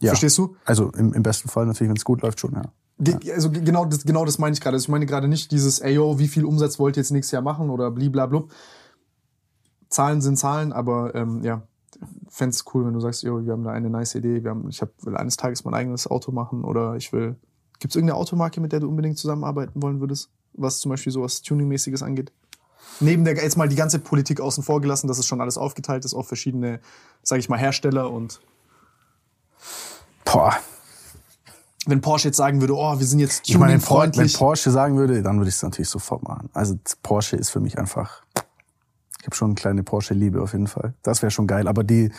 ja. 0.00 0.10
Verstehst 0.10 0.38
du? 0.38 0.56
Also 0.64 0.90
im, 0.92 1.12
im 1.14 1.22
besten 1.22 1.48
Fall 1.48 1.66
natürlich, 1.66 1.88
wenn 1.88 1.96
es 1.96 2.04
gut 2.04 2.22
läuft, 2.22 2.38
schon, 2.40 2.52
ja. 2.54 2.62
Ge 2.98 3.32
also 3.32 3.50
ge- 3.50 3.62
genau 3.62 3.84
das, 3.84 4.04
genau 4.04 4.24
das 4.24 4.38
meine 4.38 4.54
ich 4.54 4.60
gerade. 4.60 4.74
Also 4.76 4.84
ich 4.84 4.88
meine 4.88 5.04
gerade 5.06 5.28
nicht 5.28 5.50
dieses, 5.50 5.80
ey 5.80 5.94
yo, 5.94 6.18
wie 6.18 6.28
viel 6.28 6.44
Umsatz 6.46 6.78
wollt 6.78 6.96
ihr 6.96 7.02
jetzt 7.02 7.10
nächstes 7.10 7.32
Jahr 7.32 7.42
machen 7.42 7.68
oder 7.70 7.90
bliblablub. 7.90 8.50
Zahlen 9.88 10.20
sind 10.20 10.36
Zahlen, 10.38 10.72
aber 10.72 11.14
ähm, 11.14 11.42
ja, 11.42 11.62
fände 12.28 12.54
es 12.54 12.64
cool, 12.74 12.86
wenn 12.86 12.94
du 12.94 13.00
sagst, 13.00 13.22
yo, 13.22 13.44
wir 13.44 13.52
haben 13.52 13.64
da 13.64 13.70
eine 13.70 13.88
nice 13.90 14.14
Idee, 14.14 14.42
wir 14.42 14.50
haben, 14.50 14.68
ich 14.68 14.80
hab, 14.82 14.90
will 15.04 15.16
eines 15.16 15.36
Tages 15.36 15.64
mein 15.64 15.74
eigenes 15.74 16.06
Auto 16.06 16.32
machen 16.32 16.64
oder 16.64 16.96
ich 16.96 17.12
will. 17.12 17.36
Gibt 17.78 17.92
es 17.92 17.96
irgendeine 17.96 18.18
Automarke, 18.18 18.60
mit 18.60 18.72
der 18.72 18.80
du 18.80 18.88
unbedingt 18.88 19.18
zusammenarbeiten 19.18 19.82
wollen 19.82 20.00
würdest, 20.00 20.30
was 20.54 20.78
zum 20.80 20.90
Beispiel 20.90 21.12
sowas 21.12 21.42
Tuning-mäßiges 21.42 22.02
angeht? 22.02 22.32
Neben 23.00 23.24
der 23.24 23.34
jetzt 23.34 23.56
mal 23.56 23.68
die 23.68 23.76
ganze 23.76 23.98
Politik 23.98 24.40
außen 24.40 24.62
vor 24.62 24.80
gelassen, 24.80 25.06
dass 25.08 25.18
es 25.18 25.26
schon 25.26 25.40
alles 25.40 25.58
aufgeteilt 25.58 26.04
ist 26.04 26.14
auf 26.14 26.28
verschiedene, 26.28 26.80
sage 27.22 27.40
ich 27.40 27.48
mal, 27.48 27.58
Hersteller 27.58 28.10
und 28.10 28.40
Boah. 30.24 30.56
wenn 31.86 32.00
Porsche 32.00 32.28
jetzt 32.28 32.36
sagen 32.36 32.60
würde, 32.60 32.74
oh, 32.74 32.98
wir 32.98 33.06
sind 33.06 33.18
jetzt 33.20 33.48
Ich 33.48 33.58
meine, 33.58 33.74
wenn, 33.74 33.80
Por- 33.80 34.10
wenn. 34.16 34.32
Porsche 34.32 34.70
sagen 34.70 34.96
würde, 34.96 35.22
dann 35.22 35.36
würde 35.38 35.48
ich 35.48 35.56
es 35.56 35.62
natürlich 35.62 35.88
sofort 35.88 36.22
machen. 36.22 36.50
Also 36.52 36.76
Porsche 37.02 37.36
ist 37.36 37.50
für 37.50 37.60
mich 37.60 37.78
einfach. 37.78 38.22
Ich 39.20 39.26
habe 39.26 39.36
schon 39.36 39.48
eine 39.48 39.54
kleine 39.56 39.82
Porsche-Liebe 39.82 40.40
auf 40.40 40.52
jeden 40.52 40.66
Fall. 40.68 40.94
Das 41.02 41.22
wäre 41.22 41.30
schon 41.30 41.46
geil. 41.46 41.68
Aber 41.68 41.84
die 41.84 42.12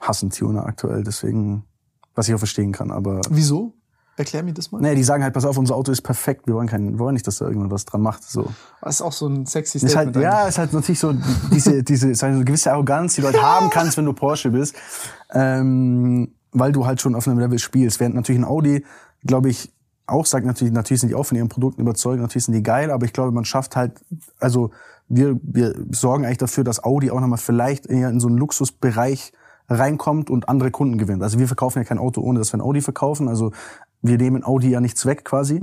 hassen 0.00 0.30
Tuner 0.30 0.64
aktuell, 0.66 1.04
deswegen, 1.04 1.64
was 2.14 2.28
ich 2.28 2.34
auch 2.34 2.38
verstehen 2.38 2.72
kann. 2.72 2.90
Aber 2.90 3.20
Wieso? 3.30 3.72
Erklär 4.20 4.42
mir 4.42 4.52
das 4.52 4.70
mal. 4.70 4.82
nee, 4.82 4.94
die 4.94 5.02
sagen 5.02 5.22
halt, 5.22 5.32
pass 5.32 5.46
auf, 5.46 5.56
unser 5.56 5.74
Auto 5.74 5.90
ist 5.90 6.02
perfekt. 6.02 6.46
Wir 6.46 6.54
wollen 6.54 6.68
kein, 6.68 6.92
wir 6.92 6.98
wollen 6.98 7.14
nicht, 7.14 7.26
dass 7.26 7.38
da 7.38 7.46
irgendjemand 7.46 7.72
was 7.72 7.86
dran 7.86 8.02
macht. 8.02 8.22
So. 8.22 8.52
Das 8.82 8.96
ist 8.96 9.00
auch 9.00 9.12
so 9.12 9.26
ein 9.28 9.46
sexy 9.46 9.78
Ist 9.78 9.90
Statement. 9.90 10.16
halt, 10.16 10.24
ja, 10.24 10.46
ist 10.46 10.58
halt 10.58 10.74
natürlich 10.74 10.98
so 10.98 11.14
diese, 11.50 11.82
diese 11.82 12.10
ich 12.10 12.20
mal, 12.20 12.28
eine 12.28 12.44
gewisse 12.44 12.70
Arroganz, 12.70 13.14
die 13.14 13.22
du 13.22 13.28
halt 13.28 13.40
haben 13.40 13.70
kannst, 13.70 13.96
wenn 13.96 14.04
du 14.04 14.12
Porsche 14.12 14.50
bist, 14.50 14.76
ähm, 15.32 16.34
weil 16.52 16.70
du 16.70 16.84
halt 16.84 17.00
schon 17.00 17.14
auf 17.14 17.26
einem 17.26 17.38
Level 17.38 17.58
spielst. 17.58 17.98
Während 17.98 18.14
natürlich 18.14 18.42
ein 18.42 18.44
Audi, 18.44 18.84
glaube 19.24 19.48
ich, 19.48 19.72
auch 20.06 20.26
sagt 20.26 20.44
natürlich, 20.44 20.74
natürlich 20.74 21.00
sind 21.00 21.08
die 21.08 21.14
auch 21.14 21.24
von 21.24 21.38
ihren 21.38 21.48
Produkten 21.48 21.80
überzeugt, 21.80 22.20
natürlich 22.20 22.44
sind 22.44 22.54
die 22.54 22.62
geil, 22.62 22.90
aber 22.90 23.06
ich 23.06 23.14
glaube, 23.14 23.32
man 23.32 23.46
schafft 23.46 23.74
halt, 23.74 23.92
also 24.38 24.70
wir, 25.08 25.40
wir 25.42 25.74
sorgen 25.92 26.26
eigentlich 26.26 26.36
dafür, 26.36 26.62
dass 26.62 26.84
Audi 26.84 27.10
auch 27.10 27.20
nochmal 27.20 27.38
vielleicht 27.38 27.86
eher 27.86 28.10
in 28.10 28.20
so 28.20 28.28
einen 28.28 28.36
Luxusbereich 28.36 29.32
reinkommt 29.70 30.30
und 30.30 30.48
andere 30.48 30.70
Kunden 30.72 30.98
gewinnt. 30.98 31.22
Also 31.22 31.38
wir 31.38 31.46
verkaufen 31.46 31.78
ja 31.78 31.84
kein 31.84 31.98
Auto, 31.98 32.20
ohne 32.20 32.40
dass 32.40 32.52
wir 32.52 32.58
ein 32.58 32.60
Audi 32.60 32.80
verkaufen. 32.80 33.28
Also 33.28 33.52
wir 34.02 34.16
nehmen 34.18 34.44
Audi 34.44 34.70
ja 34.70 34.80
nichts 34.80 35.04
weg 35.06 35.24
quasi. 35.24 35.60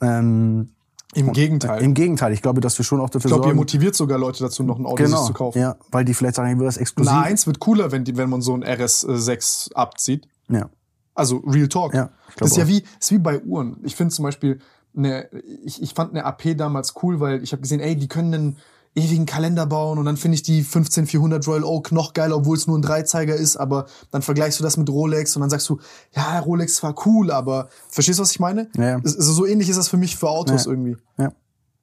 Ähm, 0.00 0.70
Im 1.14 1.32
Gegenteil. 1.32 1.82
Im 1.82 1.94
Gegenteil, 1.94 2.32
ich 2.32 2.42
glaube, 2.42 2.60
dass 2.60 2.78
wir 2.78 2.84
schon 2.84 3.00
auch 3.00 3.08
dafür 3.10 3.28
ich 3.28 3.32
glaube, 3.32 3.42
ihr 3.44 3.48
sorgen. 3.48 3.56
motiviert 3.58 3.94
sogar 3.94 4.18
Leute 4.18 4.42
dazu, 4.44 4.62
noch 4.62 4.78
ein 4.78 4.86
Auto 4.86 5.02
Genau, 5.02 5.24
zu 5.26 5.32
kaufen. 5.32 5.58
ja, 5.58 5.76
weil 5.90 6.04
die 6.04 6.14
vielleicht 6.14 6.36
sagen, 6.36 6.50
ich 6.52 6.58
will 6.58 6.66
das 6.66 6.76
exklusiv. 6.76 7.12
Na, 7.12 7.22
eins 7.22 7.46
wird 7.46 7.58
cooler, 7.60 7.90
wenn, 7.92 8.04
die, 8.04 8.16
wenn 8.16 8.28
man 8.28 8.42
so 8.42 8.54
ein 8.54 8.62
RS6 8.64 9.72
abzieht. 9.74 10.28
Ja. 10.48 10.68
Also 11.14 11.38
Real 11.38 11.68
Talk. 11.68 11.94
Ja, 11.94 12.10
ich 12.28 12.34
glaub 12.36 12.48
das 12.48 12.50
ist 12.50 12.56
ja 12.58 12.64
auch. 12.64 12.68
wie, 12.68 12.84
ist 13.00 13.10
wie 13.10 13.18
bei 13.18 13.40
Uhren. 13.40 13.78
Ich 13.82 13.96
finde 13.96 14.14
zum 14.14 14.24
Beispiel, 14.24 14.58
eine, 14.94 15.28
ich, 15.64 15.82
ich 15.82 15.94
fand 15.94 16.10
eine 16.12 16.24
AP 16.24 16.56
damals 16.56 16.94
cool, 17.02 17.20
weil 17.20 17.42
ich 17.42 17.52
habe 17.52 17.62
gesehen, 17.62 17.80
ey, 17.80 17.96
die 17.96 18.08
können 18.08 18.34
einen 18.34 18.56
ewigen 18.96 19.26
Kalender 19.26 19.66
bauen 19.66 19.98
und 19.98 20.06
dann 20.06 20.16
finde 20.16 20.36
ich 20.36 20.42
die 20.42 20.62
15400 20.64 21.46
Royal 21.46 21.64
Oak 21.64 21.92
noch 21.92 22.14
geiler, 22.14 22.36
obwohl 22.36 22.56
es 22.56 22.66
nur 22.66 22.78
ein 22.78 22.82
Dreizeiger 22.82 23.36
ist, 23.36 23.56
aber 23.56 23.86
dann 24.10 24.22
vergleichst 24.22 24.58
du 24.58 24.64
das 24.64 24.76
mit 24.76 24.88
Rolex 24.88 25.36
und 25.36 25.40
dann 25.42 25.50
sagst 25.50 25.68
du, 25.68 25.78
ja, 26.12 26.38
Rolex 26.40 26.82
war 26.82 26.94
cool, 27.06 27.30
aber 27.30 27.68
verstehst 27.90 28.18
du, 28.18 28.22
was 28.22 28.30
ich 28.30 28.40
meine? 28.40 28.68
Ja, 28.76 28.82
ja. 28.84 28.94
Also 28.96 29.32
so 29.32 29.46
ähnlich 29.46 29.68
ist 29.68 29.76
das 29.76 29.88
für 29.88 29.98
mich 29.98 30.16
für 30.16 30.28
Autos 30.30 30.64
Ja. 30.64 30.70
irgendwie. 30.72 30.96
Ja. 31.18 31.32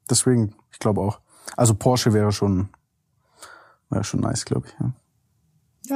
Deswegen, 0.10 0.56
ich 0.72 0.80
glaube 0.80 1.02
auch. 1.02 1.20
Also 1.56 1.76
Porsche 1.76 2.14
wäre 2.14 2.32
schon, 2.32 2.70
wäre 3.90 4.04
schon 4.04 4.22
nice, 4.22 4.44
glaube 4.44 4.68
ich. 4.68 4.74
Ja. 4.80 4.94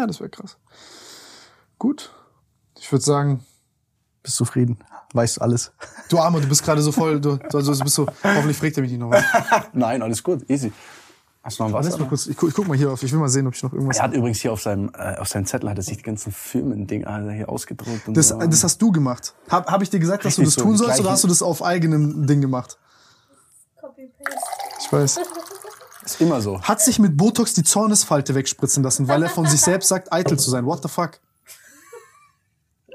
Ja, 0.02 0.08
das 0.08 0.20
wäre 0.20 0.30
krass. 0.30 0.58
Gut. 1.80 2.12
Ich 2.80 2.92
würde 2.92 3.04
sagen, 3.04 3.44
Bist 4.22 4.36
zufrieden? 4.36 4.78
Weißt 5.14 5.42
alles? 5.42 5.72
du 6.10 6.20
Armer, 6.20 6.42
du 6.42 6.48
bist 6.48 6.64
gerade 6.64 6.82
so 6.82 6.92
voll, 6.92 7.20
du, 7.22 7.38
du, 7.38 7.58
also 7.58 7.72
bist 7.84 7.96
so, 7.96 8.06
hoffentlich 8.24 8.58
fragt 8.58 8.78
er 8.78 8.82
mich 8.84 8.92
nicht 8.92 9.00
noch 9.00 9.10
was. 9.10 9.24
Nein, 9.74 10.02
alles 10.02 10.22
gut, 10.22 10.48
easy. 10.50 10.72
Hast 11.48 11.60
du 11.60 11.64
noch 11.64 11.72
was? 11.72 11.98
mal 11.98 12.10
kurz, 12.10 12.28
ich, 12.28 12.36
guck, 12.36 12.50
ich 12.50 12.56
guck 12.56 12.68
mal 12.68 12.76
hier 12.76 12.92
auf, 12.92 13.02
ich 13.02 13.10
will 13.10 13.20
mal 13.20 13.30
sehen, 13.30 13.48
ob 13.48 13.56
ich 13.56 13.64
noch 13.64 13.72
irgendwas 13.72 13.96
Er 13.96 14.04
hat 14.04 14.14
übrigens 14.14 14.42
hier 14.42 14.52
auf 14.52 14.62
seinem, 14.62 14.92
äh, 14.94 15.16
auf 15.16 15.30
seinem 15.30 15.46
Zettel 15.46 15.70
hat 15.70 15.78
er 15.78 15.82
sich 15.82 15.96
die 15.96 16.04
ganzen 16.04 16.34
Firmen-Ding 16.34 17.04
er 17.04 17.32
hier 17.32 17.48
ausgedruckt. 17.48 18.06
Und 18.06 18.18
Das, 18.18 18.28
so. 18.28 18.38
das 18.38 18.66
hast 18.66 18.82
du 18.82 18.92
gemacht. 18.92 19.34
Hab, 19.48 19.72
hab 19.72 19.82
ich 19.82 19.90
dir 19.90 20.02
gesagt, 20.02 20.26
dass 20.26 20.36
du 20.36 20.42
das 20.42 20.50
Richtig 20.50 20.62
so, 20.62 20.68
tun 20.68 20.78
sollst 20.78 21.00
oder 21.00 21.12
hast 21.12 21.24
du 21.24 21.30
das 21.30 21.42
auf 21.42 21.64
eigenem 21.64 22.28
Ding 22.28 22.42
gemacht? 22.42 22.78
Copy-Paste. 23.80 24.40
Ich 24.82 24.92
weiß. 24.92 25.20
ist 26.04 26.20
immer 26.20 26.42
so. 26.42 26.62
Hat 26.62 26.82
sich 26.82 27.00
mit 27.00 27.16
Botox 27.16 27.54
die 27.54 27.64
Zornesfalte 27.64 28.36
wegspritzen 28.36 28.84
lassen, 28.84 29.08
weil 29.08 29.24
er 29.24 29.30
von 29.30 29.46
sich 29.46 29.62
selbst 29.62 29.88
sagt, 29.88 30.12
eitel 30.12 30.38
zu 30.38 30.50
sein. 30.50 30.66
What 30.66 30.84
the 30.84 30.90
fuck? 30.90 31.12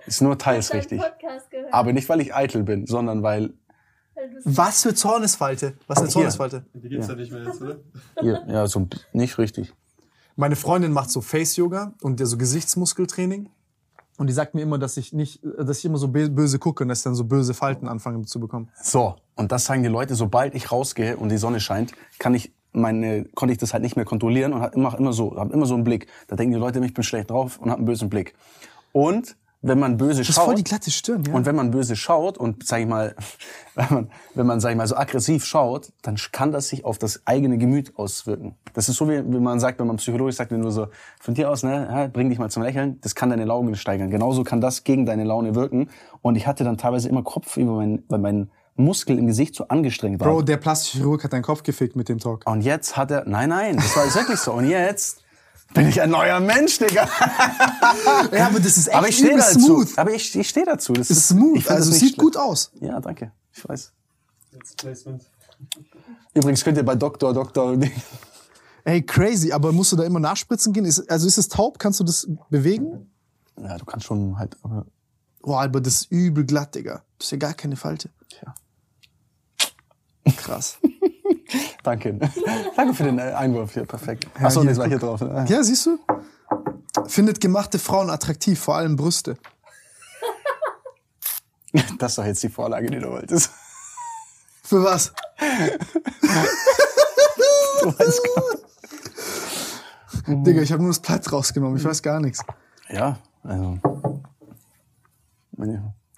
Ist 0.05 0.21
nur 0.21 0.37
teils 0.37 0.75
richtig. 0.75 1.01
Aber 1.71 1.95
nicht, 1.95 2.07
weil 2.11 2.21
ich 2.21 2.35
eitel 2.35 2.65
bin, 2.65 2.87
sondern 2.87 3.23
weil 3.23 3.55
Was 4.45 4.83
für 4.83 4.95
Zornesfalte? 4.95 5.75
Was 5.87 5.99
eine. 5.99 6.09
Zornesfalte? 6.09 6.65
Die 6.75 6.89
gibt's 6.89 7.09
ja. 7.09 7.15
nicht 7.15 7.33
mehr 7.33 7.45
jetzt, 7.45 7.61
oder? 7.61 7.79
hier, 8.21 8.45
ja, 8.49 8.67
so 8.67 8.87
nicht 9.13 9.39
richtig. 9.39 9.73
Meine 10.37 10.57
Freundin 10.57 10.93
macht 10.93 11.11
so 11.11 11.21
Face-Yoga 11.21 11.95
und 12.01 12.21
der 12.21 12.27
so 12.27 12.37
Gesichtsmuskeltraining. 12.37 13.49
Und 14.19 14.27
die 14.27 14.33
sagt 14.33 14.55
mir 14.55 14.61
immer, 14.61 14.79
dass 14.79 14.97
ich 14.97 15.13
nicht, 15.13 15.41
dass 15.59 15.79
ich 15.79 15.85
immer 15.85 15.99
so 15.99 16.09
böse 16.09 16.59
gucke 16.59 16.85
und 16.85 16.89
dass 16.89 16.99
ich 16.99 17.05
dann 17.05 17.15
so 17.15 17.25
böse 17.25 17.55
Falten 17.55 17.89
anfange 17.89 18.25
zu 18.27 18.41
bekommen. 18.41 18.69
So, 18.81 19.17
und 19.37 19.51
das 19.51 19.65
sagen 19.65 19.83
die 19.83 19.89
Leute, 19.89 20.15
sobald 20.15 20.55
ich 20.55 20.71
rausgehe 20.71 21.17
und 21.17 21.31
die 21.31 21.39
Sonne 21.39 21.61
scheint, 21.61 21.93
kann 22.19 22.35
ich 22.35 22.53
meine, 22.73 23.25
konnte 23.35 23.53
ich 23.53 23.59
das 23.59 23.73
halt 23.73 23.83
nicht 23.83 23.97
mehr 23.97 24.05
kontrollieren 24.05 24.53
und 24.53 24.63
hab 24.63 24.75
immer, 24.75 24.97
immer 24.99 25.13
so, 25.13 25.37
hab 25.37 25.53
immer 25.53 25.67
so 25.67 25.75
einen 25.75 25.85
Blick. 25.85 26.07
Da 26.29 26.37
denken 26.37 26.55
die 26.55 26.61
Leute, 26.61 26.85
ich 26.85 26.95
bin 26.95 27.05
schlecht 27.05 27.31
drauf 27.31 27.59
und 27.59 27.71
hab 27.71 27.79
einen 27.79 27.87
bösen 27.87 28.09
Blick. 28.09 28.35
Und 28.93 29.37
wenn 29.63 29.79
man 29.79 29.97
böse 29.97 30.21
Das 30.21 30.29
ist 30.29 30.35
schaut, 30.35 30.47
voll 30.47 30.55
die 30.57 30.65
glatte 30.65 30.91
Stirn, 30.91 31.23
ja. 31.25 31.33
und 31.33 31.47
wenn 31.47 31.55
man 31.55 31.71
böse 31.71 31.95
schaut 31.95 32.37
und 32.37 32.67
sag 32.67 32.81
ich 32.81 32.87
mal, 32.87 33.15
wenn 33.75 33.87
man, 33.91 34.11
wenn 34.35 34.47
man 34.47 34.61
sag 34.61 34.71
ich 34.71 34.77
mal 34.77 34.87
so 34.87 34.97
aggressiv 34.97 35.45
schaut, 35.45 35.93
dann 36.03 36.17
kann 36.33 36.51
das 36.53 36.69
sich 36.69 36.85
auf 36.85 36.99
das 36.99 37.23
eigene 37.25 37.59
Gemüt 37.59 37.97
auswirken. 37.97 38.57
Das 38.75 38.89
ist 38.89 38.97
so 38.97 39.09
wie, 39.09 39.23
wie 39.25 39.39
man 39.39 39.61
sagt, 39.61 39.79
wenn 39.79 39.87
man 39.87 39.97
psychologisch 39.97 40.37
sagt, 40.37 40.51
wenn 40.51 40.63
du 40.63 40.71
so 40.71 40.89
von 41.21 41.35
dir 41.35 41.49
aus, 41.49 41.63
ne, 41.63 42.11
bring 42.13 42.29
dich 42.29 42.39
mal 42.39 42.51
zum 42.51 42.63
Lächeln, 42.65 43.01
das 43.01 43.15
kann 43.15 43.31
deine 43.31 43.45
Laune 43.45 43.77
steigern. 43.77 44.11
Genauso 44.11 44.43
kann 44.43 44.61
das 44.61 44.85
gegen 44.85 45.07
deine 45.07 45.25
Laune 45.25 45.55
wirken. 45.55 45.89
Und 46.21 46.37
ich 46.37 46.47
hatte 46.47 46.65
dann 46.65 46.77
teilweise 46.77 47.09
immer 47.09 47.23
Kopf 47.23 47.57
über 47.57 47.77
mein, 47.77 48.03
weil 48.09 48.19
mein 48.19 48.51
Muskel 48.75 49.19
im 49.19 49.27
Gesicht 49.27 49.55
so 49.55 49.69
angestrengt 49.69 50.21
war. 50.21 50.29
Bro, 50.29 50.43
der 50.43 50.57
plastische 50.57 50.99
Chirurg 50.99 51.23
hat 51.23 51.33
deinen 51.33 51.43
Kopf 51.43 51.63
gefickt 51.63 51.95
mit 51.95 52.09
dem 52.09 52.19
Talk. 52.19 52.43
Und 52.47 52.63
jetzt 52.63 52.97
hat 52.97 53.11
er, 53.11 53.29
nein, 53.29 53.51
nein, 53.51 53.77
das 53.77 53.97
war 53.97 54.13
wirklich 54.13 54.39
so. 54.39 54.53
Und 54.53 54.69
jetzt 54.69 55.22
bin 55.75 55.89
ich 55.89 56.01
ein 56.01 56.11
neuer 56.11 56.41
Mensch, 56.41 56.79
Digga. 56.79 57.09
Ja, 58.33 58.47
aber 58.47 58.61
das 58.61 58.77
ist 58.77 58.89
echt 58.89 58.97
Aber 58.97 59.09
ich 59.09 59.17
stehe 59.17 59.33
übel 59.33 59.41
dazu. 59.43 59.61
smooth. 59.61 59.99
Aber 59.99 60.13
ich, 60.15 60.35
ich 60.37 60.49
stehe 60.49 60.67
dazu. 60.67 60.93
Das 60.93 61.09
Das 61.09 61.17
ist 61.19 61.29
smooth, 61.29 61.59
ich 61.59 61.65
find 61.65 61.77
also 61.79 61.93
sieht 61.93 62.17
gut 62.17 62.35
schlimm. 62.35 62.45
aus. 62.47 62.71
Ja, 62.81 63.01
danke. 63.01 63.33
Ich 63.53 63.69
weiß. 63.69 63.93
Jetzt 64.53 64.77
Placement. 64.79 65.23
Übrigens 66.35 66.65
könnt 66.65 66.77
ihr 66.79 66.85
bei 66.85 66.95
Doktor, 66.95 67.33
Doktor, 67.35 67.77
Ey, 68.85 69.01
crazy, 69.03 69.53
aber 69.53 69.71
musst 69.73 69.93
du 69.93 69.97
da 69.97 70.03
immer 70.05 70.19
nachspritzen 70.19 70.73
gehen? 70.73 70.85
Ist, 70.85 71.09
also 71.11 71.27
ist 71.29 71.39
es 71.39 71.49
taub? 71.49 71.79
Kannst 71.79 72.01
du 72.01 72.05
das 72.05 72.27
bewegen? 72.51 73.11
ja, 73.61 73.77
du 73.79 73.85
kannst 73.85 74.07
schon 74.07 74.39
halt, 74.39 74.57
aber, 74.63 74.87
Boah, 75.41 75.63
aber 75.63 75.81
das 75.81 75.95
ist 76.03 76.11
übel 76.13 76.45
glatt, 76.45 76.75
Digga. 76.75 77.05
Das 77.19 77.27
ist 77.27 77.31
ja 77.33 77.39
gar 77.39 77.55
keine 77.55 77.77
Falte. 77.77 78.11
tja. 78.29 78.55
Krass. 80.37 80.79
Danke. 81.83 82.19
Danke 82.77 82.95
für 82.95 83.05
den 83.05 83.19
Einwurf 83.21 83.75
hier, 83.75 83.85
perfekt. 83.85 84.27
Achso, 84.41 84.63
das 84.65 84.79
war 84.79 84.89
hier 84.89 84.99
drauf. 84.99 85.21
ne? 85.21 85.45
Ja, 85.49 85.63
siehst 85.63 85.87
du? 85.87 85.99
Findet 87.07 87.41
gemachte 87.41 87.79
Frauen 87.79 88.11
attraktiv, 88.11 88.59
vor 88.61 88.77
allem 88.77 88.97
Brüste. 88.97 89.37
Das 91.99 92.13
ist 92.13 92.19
doch 92.19 92.27
jetzt 92.27 92.43
die 92.43 92.51
Vorlage, 92.51 92.91
die 92.91 92.99
du 92.99 93.11
wolltest. 93.11 93.51
Für 94.63 94.85
was? 94.85 95.13
Du 97.83 97.89
weißt 97.99 98.21
gar 98.23 98.45
Digga, 100.45 100.63
ich 100.63 100.71
habe 100.71 100.83
nur 100.83 100.91
das 100.93 101.01
Blatt 101.01 101.33
rausgenommen. 101.33 101.77
Ich 101.79 101.85
weiß 101.85 102.01
gar 102.03 102.21
nichts. 102.21 102.45
Ja, 102.89 103.19
also. 103.43 103.79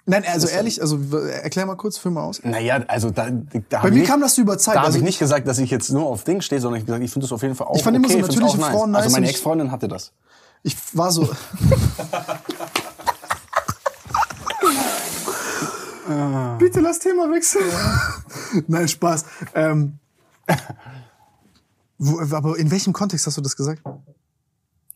Nein, 0.07 0.23
also 0.31 0.47
ehrlich, 0.47 0.81
also 0.81 0.99
erklär 1.11 1.65
mal 1.65 1.75
kurz, 1.75 1.97
führ 1.97 2.11
mal 2.11 2.23
aus. 2.23 2.43
Naja, 2.43 2.83
also 2.87 3.09
da, 3.09 3.29
da 3.69 3.81
Bei 3.81 3.89
mir 3.89 4.03
kam 4.03 4.21
das 4.21 4.37
über 4.37 4.57
Zeit. 4.57 4.75
Da 4.75 4.79
habe 4.81 4.87
Also 4.87 4.99
ich 4.99 5.03
nicht 5.03 5.17
gesagt, 5.17 5.47
dass 5.47 5.57
ich 5.57 5.71
jetzt 5.71 5.89
nur 5.89 6.05
auf 6.05 6.23
Ding 6.23 6.41
stehe, 6.41 6.61
sondern 6.61 6.77
ich 6.77 6.83
habe 6.83 6.87
gesagt, 6.87 7.05
ich 7.05 7.11
finde 7.11 7.25
das 7.25 7.31
auf 7.31 7.41
jeden 7.41 7.55
Fall 7.55 7.67
auch 7.67 7.75
Ich 7.75 7.83
fand 7.83 7.97
immer 7.97 8.05
okay, 8.05 8.13
so 8.13 8.19
find's 8.19 8.35
natürliche 8.35 8.57
auch 8.57 8.61
nice. 8.61 8.75
Frauen 8.77 8.91
nice 8.91 9.03
Also 9.03 9.15
meine 9.15 9.29
Ex-Freundin 9.29 9.71
hatte 9.71 9.87
das. 9.87 10.11
Ich 10.61 10.75
war 10.93 11.11
so. 11.11 11.27
Bitte 16.59 16.81
lass 16.81 16.99
Thema 16.99 17.29
wechseln. 17.31 17.65
Nein, 18.67 18.87
Spaß. 18.87 19.25
Ähm, 19.55 19.97
wo, 21.97 22.19
aber 22.19 22.57
in 22.57 22.69
welchem 22.69 22.93
Kontext 22.93 23.25
hast 23.25 23.37
du 23.37 23.41
das 23.41 23.55
gesagt? 23.55 23.81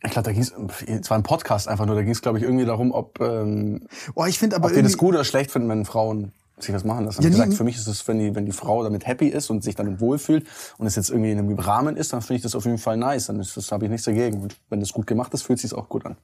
Ich 0.01 0.11
glaube, 0.11 0.25
da 0.27 0.31
ging 0.31 0.41
es, 0.41 0.53
es 0.87 1.09
war 1.09 1.17
ein 1.17 1.23
Podcast 1.23 1.67
einfach 1.67 1.85
nur, 1.85 1.95
da 1.95 2.01
ging 2.03 2.11
es, 2.11 2.21
glaube 2.21 2.37
ich, 2.37 2.43
irgendwie 2.43 2.65
darum, 2.65 2.91
ob, 2.91 3.19
ähm, 3.19 3.81
Oh, 4.15 4.25
ich 4.25 4.39
finde 4.39 4.55
aber 4.55 4.69
ob 4.69 4.75
wir 4.75 4.83
das 4.83 4.97
gut 4.97 5.13
oder 5.13 5.25
schlecht 5.25 5.51
finden, 5.51 5.67
wenn 5.67 5.83
Frauen 5.85 6.31
sich 6.57 6.73
was 6.73 6.83
machen 6.83 7.05
lassen. 7.05 7.21
Ja, 7.21 7.29
gesagt, 7.29 7.53
für 7.53 7.63
mich 7.63 7.77
ist 7.77 7.87
es, 7.87 8.05
wenn 8.07 8.19
die, 8.19 8.35
wenn 8.35 8.45
die 8.45 8.51
Frau 8.51 8.83
damit 8.83 9.07
happy 9.07 9.27
ist 9.27 9.49
und 9.49 9.63
sich 9.63 9.75
damit 9.75 9.99
wohlfühlt 10.01 10.45
und 10.77 10.87
es 10.87 10.95
jetzt 10.95 11.09
irgendwie 11.09 11.31
in 11.31 11.39
einem 11.39 11.57
Rahmen 11.57 11.95
ist, 11.97 12.11
dann 12.13 12.21
finde 12.21 12.35
ich 12.35 12.41
das 12.43 12.55
auf 12.55 12.65
jeden 12.65 12.77
Fall 12.77 12.97
nice. 12.97 13.27
Dann 13.27 13.39
ist 13.39 13.55
das 13.55 13.71
habe 13.71 13.85
ich 13.85 13.91
nichts 13.91 14.05
dagegen. 14.05 14.41
Und 14.41 14.55
wenn 14.69 14.79
das 14.79 14.91
gut 14.91 15.07
gemacht 15.07 15.33
ist, 15.33 15.43
fühlt 15.43 15.59
sich 15.59 15.73
auch 15.73 15.87
gut 15.89 16.05
an. 16.05 16.17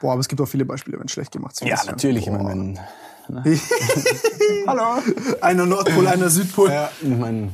boah, 0.00 0.12
aber 0.12 0.20
es 0.20 0.28
gibt 0.28 0.40
auch 0.40 0.46
viele 0.48 0.64
Beispiele, 0.64 0.98
wenn 0.98 1.06
es 1.06 1.12
schlecht 1.12 1.30
gemacht 1.32 1.52
ist. 1.60 1.68
Ja, 1.68 1.78
natürlich. 1.86 2.26
Ich 2.26 2.32
Boah. 2.32 2.42
meine, 2.42 2.78
wenn, 3.28 3.44
Hallo. 4.66 5.02
Einer 5.40 5.66
Nordpol, 5.66 6.06
einer 6.06 6.30
Südpol. 6.30 6.70
ja, 6.70 6.90
ich 7.00 7.08
meine, 7.08 7.50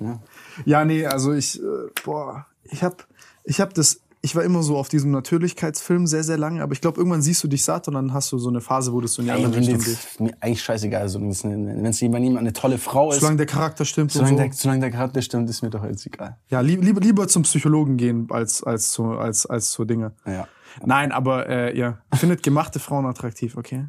ja. 0.00 0.18
Ja, 0.64 0.84
nee, 0.84 1.04
also 1.04 1.32
ich, 1.32 1.60
äh, 1.60 1.64
boah, 2.04 2.46
ich 2.64 2.82
hab, 2.82 3.06
ich 3.44 3.60
hab 3.60 3.74
das, 3.74 4.00
ich 4.26 4.34
war 4.34 4.42
immer 4.42 4.64
so 4.64 4.76
auf 4.76 4.88
diesem 4.88 5.12
Natürlichkeitsfilm 5.12 6.08
sehr, 6.08 6.24
sehr 6.24 6.36
lange, 6.36 6.60
aber 6.60 6.72
ich 6.72 6.80
glaube, 6.80 6.98
irgendwann 6.98 7.22
siehst 7.22 7.44
du 7.44 7.48
dich 7.48 7.64
satt 7.64 7.86
und 7.86 7.94
dann 7.94 8.12
hast 8.12 8.32
du 8.32 8.38
so 8.38 8.48
eine 8.48 8.60
Phase, 8.60 8.92
wo 8.92 9.00
das 9.00 9.12
so 9.12 9.22
in 9.22 9.26
die 9.26 9.30
Ey, 9.32 9.44
andere 9.44 9.60
Richtung 9.60 9.78
geht. 9.78 9.98
mir 10.18 10.32
eigentlich 10.40 10.64
scheißegal. 10.64 11.02
Also, 11.02 11.20
wenn 11.20 11.86
es 11.86 12.00
jemand 12.00 12.36
eine 12.36 12.52
tolle 12.52 12.78
Frau 12.78 13.12
ist, 13.12 13.20
Solange 13.20 13.36
der 13.36 13.46
Charakter 13.46 13.84
stimmt 13.84 14.10
solange 14.10 14.36
so. 14.36 14.42
der, 14.42 14.52
solange 14.52 14.80
der 14.80 14.90
Charakter 14.90 15.22
stimmt, 15.22 15.48
ist 15.48 15.62
mir 15.62 15.70
doch 15.70 15.84
jetzt 15.84 16.04
egal. 16.06 16.38
Ja, 16.48 16.58
lieb, 16.58 16.82
lieber, 16.82 17.00
lieber 17.00 17.28
zum 17.28 17.44
Psychologen 17.44 17.96
gehen 17.98 18.26
als, 18.30 18.64
als, 18.64 18.90
zu, 18.90 19.04
als, 19.12 19.46
als 19.46 19.70
zu 19.70 19.84
Dinge. 19.84 20.10
Ja. 20.26 20.48
Nein, 20.84 21.12
aber 21.12 21.48
äh, 21.48 21.78
ja, 21.78 22.00
findet 22.14 22.42
gemachte 22.42 22.80
Frauen 22.80 23.06
attraktiv, 23.06 23.56
okay? 23.56 23.86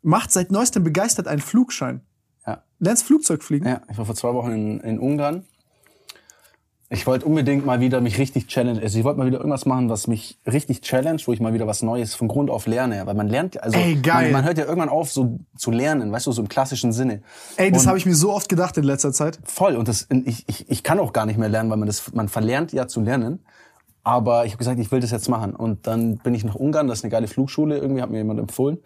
Macht 0.00 0.32
seit 0.32 0.50
neuestem 0.50 0.84
begeistert 0.84 1.28
einen 1.28 1.42
Flugschein. 1.42 2.00
Ja. 2.46 2.62
Lernst 2.78 3.04
Flugzeug 3.04 3.42
fliegen? 3.42 3.68
Ja, 3.68 3.82
ich 3.90 3.98
war 3.98 4.06
vor 4.06 4.14
zwei 4.14 4.32
Wochen 4.32 4.52
in, 4.52 4.80
in 4.80 4.98
Ungarn. 4.98 5.44
Ich 6.92 7.06
wollte 7.06 7.24
unbedingt 7.24 7.64
mal 7.64 7.80
wieder 7.80 8.02
mich 8.02 8.18
richtig 8.18 8.48
challenge. 8.48 8.82
Also 8.82 8.98
ich 8.98 9.04
wollte 9.04 9.18
mal 9.18 9.26
wieder 9.26 9.38
irgendwas 9.38 9.64
machen, 9.64 9.88
was 9.88 10.08
mich 10.08 10.38
richtig 10.46 10.82
challenge, 10.82 11.22
wo 11.24 11.32
ich 11.32 11.40
mal 11.40 11.54
wieder 11.54 11.66
was 11.66 11.80
Neues 11.80 12.14
von 12.14 12.28
Grund 12.28 12.50
auf 12.50 12.66
lerne. 12.66 13.06
Weil 13.06 13.14
man 13.14 13.28
lernt, 13.28 13.62
also 13.62 13.78
Ey, 13.78 13.94
geil. 13.96 14.24
Man, 14.24 14.32
man 14.32 14.44
hört 14.44 14.58
ja 14.58 14.64
irgendwann 14.64 14.90
auf, 14.90 15.10
so 15.10 15.38
zu 15.56 15.70
lernen, 15.70 16.12
weißt 16.12 16.26
du, 16.26 16.32
so 16.32 16.42
im 16.42 16.48
klassischen 16.50 16.92
Sinne. 16.92 17.22
Ey, 17.56 17.72
das 17.72 17.86
habe 17.86 17.96
ich 17.96 18.04
mir 18.04 18.14
so 18.14 18.30
oft 18.30 18.46
gedacht 18.50 18.76
in 18.76 18.84
letzter 18.84 19.10
Zeit. 19.10 19.38
voll. 19.44 19.76
Und 19.76 19.88
das, 19.88 20.06
ich, 20.10 20.44
ich, 20.46 20.70
ich 20.70 20.82
kann 20.82 20.98
auch 20.98 21.14
gar 21.14 21.24
nicht 21.24 21.38
mehr 21.38 21.48
lernen, 21.48 21.70
weil 21.70 21.78
man 21.78 21.86
das, 21.86 22.12
man 22.12 22.28
verlernt 22.28 22.74
ja 22.74 22.86
zu 22.86 23.00
lernen. 23.00 23.40
Aber 24.04 24.44
ich 24.44 24.52
habe 24.52 24.58
gesagt, 24.58 24.78
ich 24.78 24.92
will 24.92 25.00
das 25.00 25.12
jetzt 25.12 25.30
machen. 25.30 25.56
Und 25.56 25.86
dann 25.86 26.18
bin 26.18 26.34
ich 26.34 26.44
nach 26.44 26.56
Ungarn, 26.56 26.88
das 26.88 26.98
ist 26.98 27.04
eine 27.04 27.10
geile 27.10 27.26
Flugschule, 27.26 27.78
irgendwie 27.78 28.02
hat 28.02 28.10
mir 28.10 28.18
jemand 28.18 28.38
empfohlen. 28.38 28.76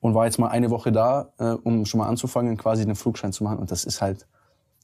Und 0.00 0.14
war 0.14 0.24
jetzt 0.24 0.40
mal 0.40 0.48
eine 0.48 0.70
Woche 0.70 0.90
da, 0.90 1.28
äh, 1.38 1.50
um 1.50 1.86
schon 1.86 1.98
mal 1.98 2.08
anzufangen, 2.08 2.56
quasi 2.56 2.82
einen 2.82 2.96
Flugschein 2.96 3.32
zu 3.32 3.44
machen. 3.44 3.58
Und 3.58 3.70
das 3.70 3.84
ist 3.84 4.02
halt, 4.02 4.26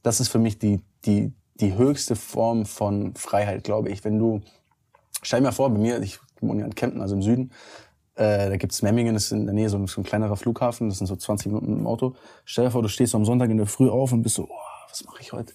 das 0.05 0.21
ist 0.21 0.29
für 0.29 0.39
mich 0.39 0.59
die, 0.61 0.81
die, 1.05 1.33
die 1.61 1.77
höchste 1.77 2.17
Form 2.17 2.67
von 2.67 3.15
Freiheit, 3.15 3.65
glaube 3.65 3.91
ich. 3.91 4.05
Wenn 4.05 4.19
du, 4.19 4.41
stell 5.23 5.41
mal 5.41 5.53
vor, 5.53 5.71
bei 5.71 5.79
mir, 5.79 6.01
ich 6.03 6.19
wohne 6.41 6.61
ja 6.61 6.67
in 6.67 6.75
Kempten, 6.75 7.01
also 7.01 7.15
im 7.15 7.23
Süden, 7.23 7.53
äh, 8.17 8.51
da 8.51 8.57
gibt's 8.57 8.83
Memmingen, 8.83 9.15
das 9.15 9.25
ist 9.25 9.33
in 9.33 9.47
der 9.47 9.55
Nähe 9.55 9.69
so 9.69 9.79
ein, 9.79 9.87
so 9.87 10.01
ein 10.01 10.05
kleinerer 10.05 10.37
Flughafen, 10.37 10.89
das 10.89 10.99
sind 10.99 11.07
so 11.07 11.17
20 11.17 11.47
Minuten 11.47 11.73
im 11.73 11.87
Auto. 11.87 12.15
Stell 12.45 12.67
dir 12.67 12.71
vor, 12.71 12.83
du 12.83 12.89
stehst 12.89 13.15
am 13.15 13.25
Sonntag 13.25 13.51
in 13.51 13.57
der 13.57 13.67
Früh 13.67 13.89
auf 13.89 14.13
und 14.13 14.23
bist 14.23 14.37
so, 14.37 14.45
oh, 14.45 14.89
was 14.89 15.05
mache 15.05 15.21
ich 15.21 15.33
heute? 15.33 15.55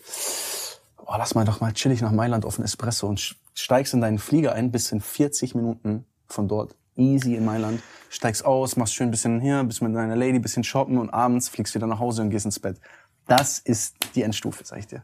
Oh, 1.05 1.13
lass 1.17 1.35
mal 1.35 1.45
doch 1.45 1.61
mal 1.61 1.73
chillig 1.73 2.01
nach 2.01 2.11
Mailand 2.11 2.45
auf 2.45 2.57
einen 2.57 2.65
Espresso 2.65 3.07
und 3.07 3.35
steigst 3.53 3.93
in 3.93 4.01
deinen 4.01 4.17
Flieger 4.17 4.53
ein, 4.53 4.71
bis 4.71 4.91
in 4.91 5.01
40 5.01 5.53
Minuten 5.53 6.05
von 6.27 6.47
dort. 6.47 6.75
Easy 6.95 7.35
in 7.35 7.45
Mailand. 7.45 7.81
Steigst 8.09 8.45
aus, 8.45 8.77
machst 8.77 8.95
schön 8.95 9.09
ein 9.09 9.11
bisschen 9.11 9.41
hier, 9.41 9.63
bist 9.63 9.81
mit 9.81 9.93
deiner 9.93 10.15
Lady, 10.15 10.39
bisschen 10.39 10.63
shoppen 10.63 10.97
und 10.97 11.09
abends 11.09 11.49
fliegst 11.49 11.75
wieder 11.75 11.87
nach 11.87 11.99
Hause 11.99 12.21
und 12.21 12.29
gehst 12.29 12.45
ins 12.45 12.59
Bett. 12.59 12.79
Das 13.27 13.59
ist 13.59 13.95
die 14.15 14.23
Endstufe, 14.23 14.63
sag 14.63 14.79
ich 14.79 14.87
dir. 14.87 15.03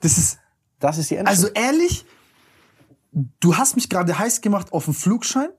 Das 0.00 0.18
ist, 0.18 0.38
Das 0.78 0.98
ist 0.98 1.10
die 1.10 1.16
Endstufe. 1.16 1.48
also 1.48 1.54
ehrlich, 1.54 2.04
du 3.12 3.56
hast 3.56 3.76
mich 3.76 3.88
gerade 3.88 4.18
heiß 4.18 4.40
gemacht 4.40 4.72
auf 4.72 4.84
den 4.86 4.94
Flugschein, 4.94 5.50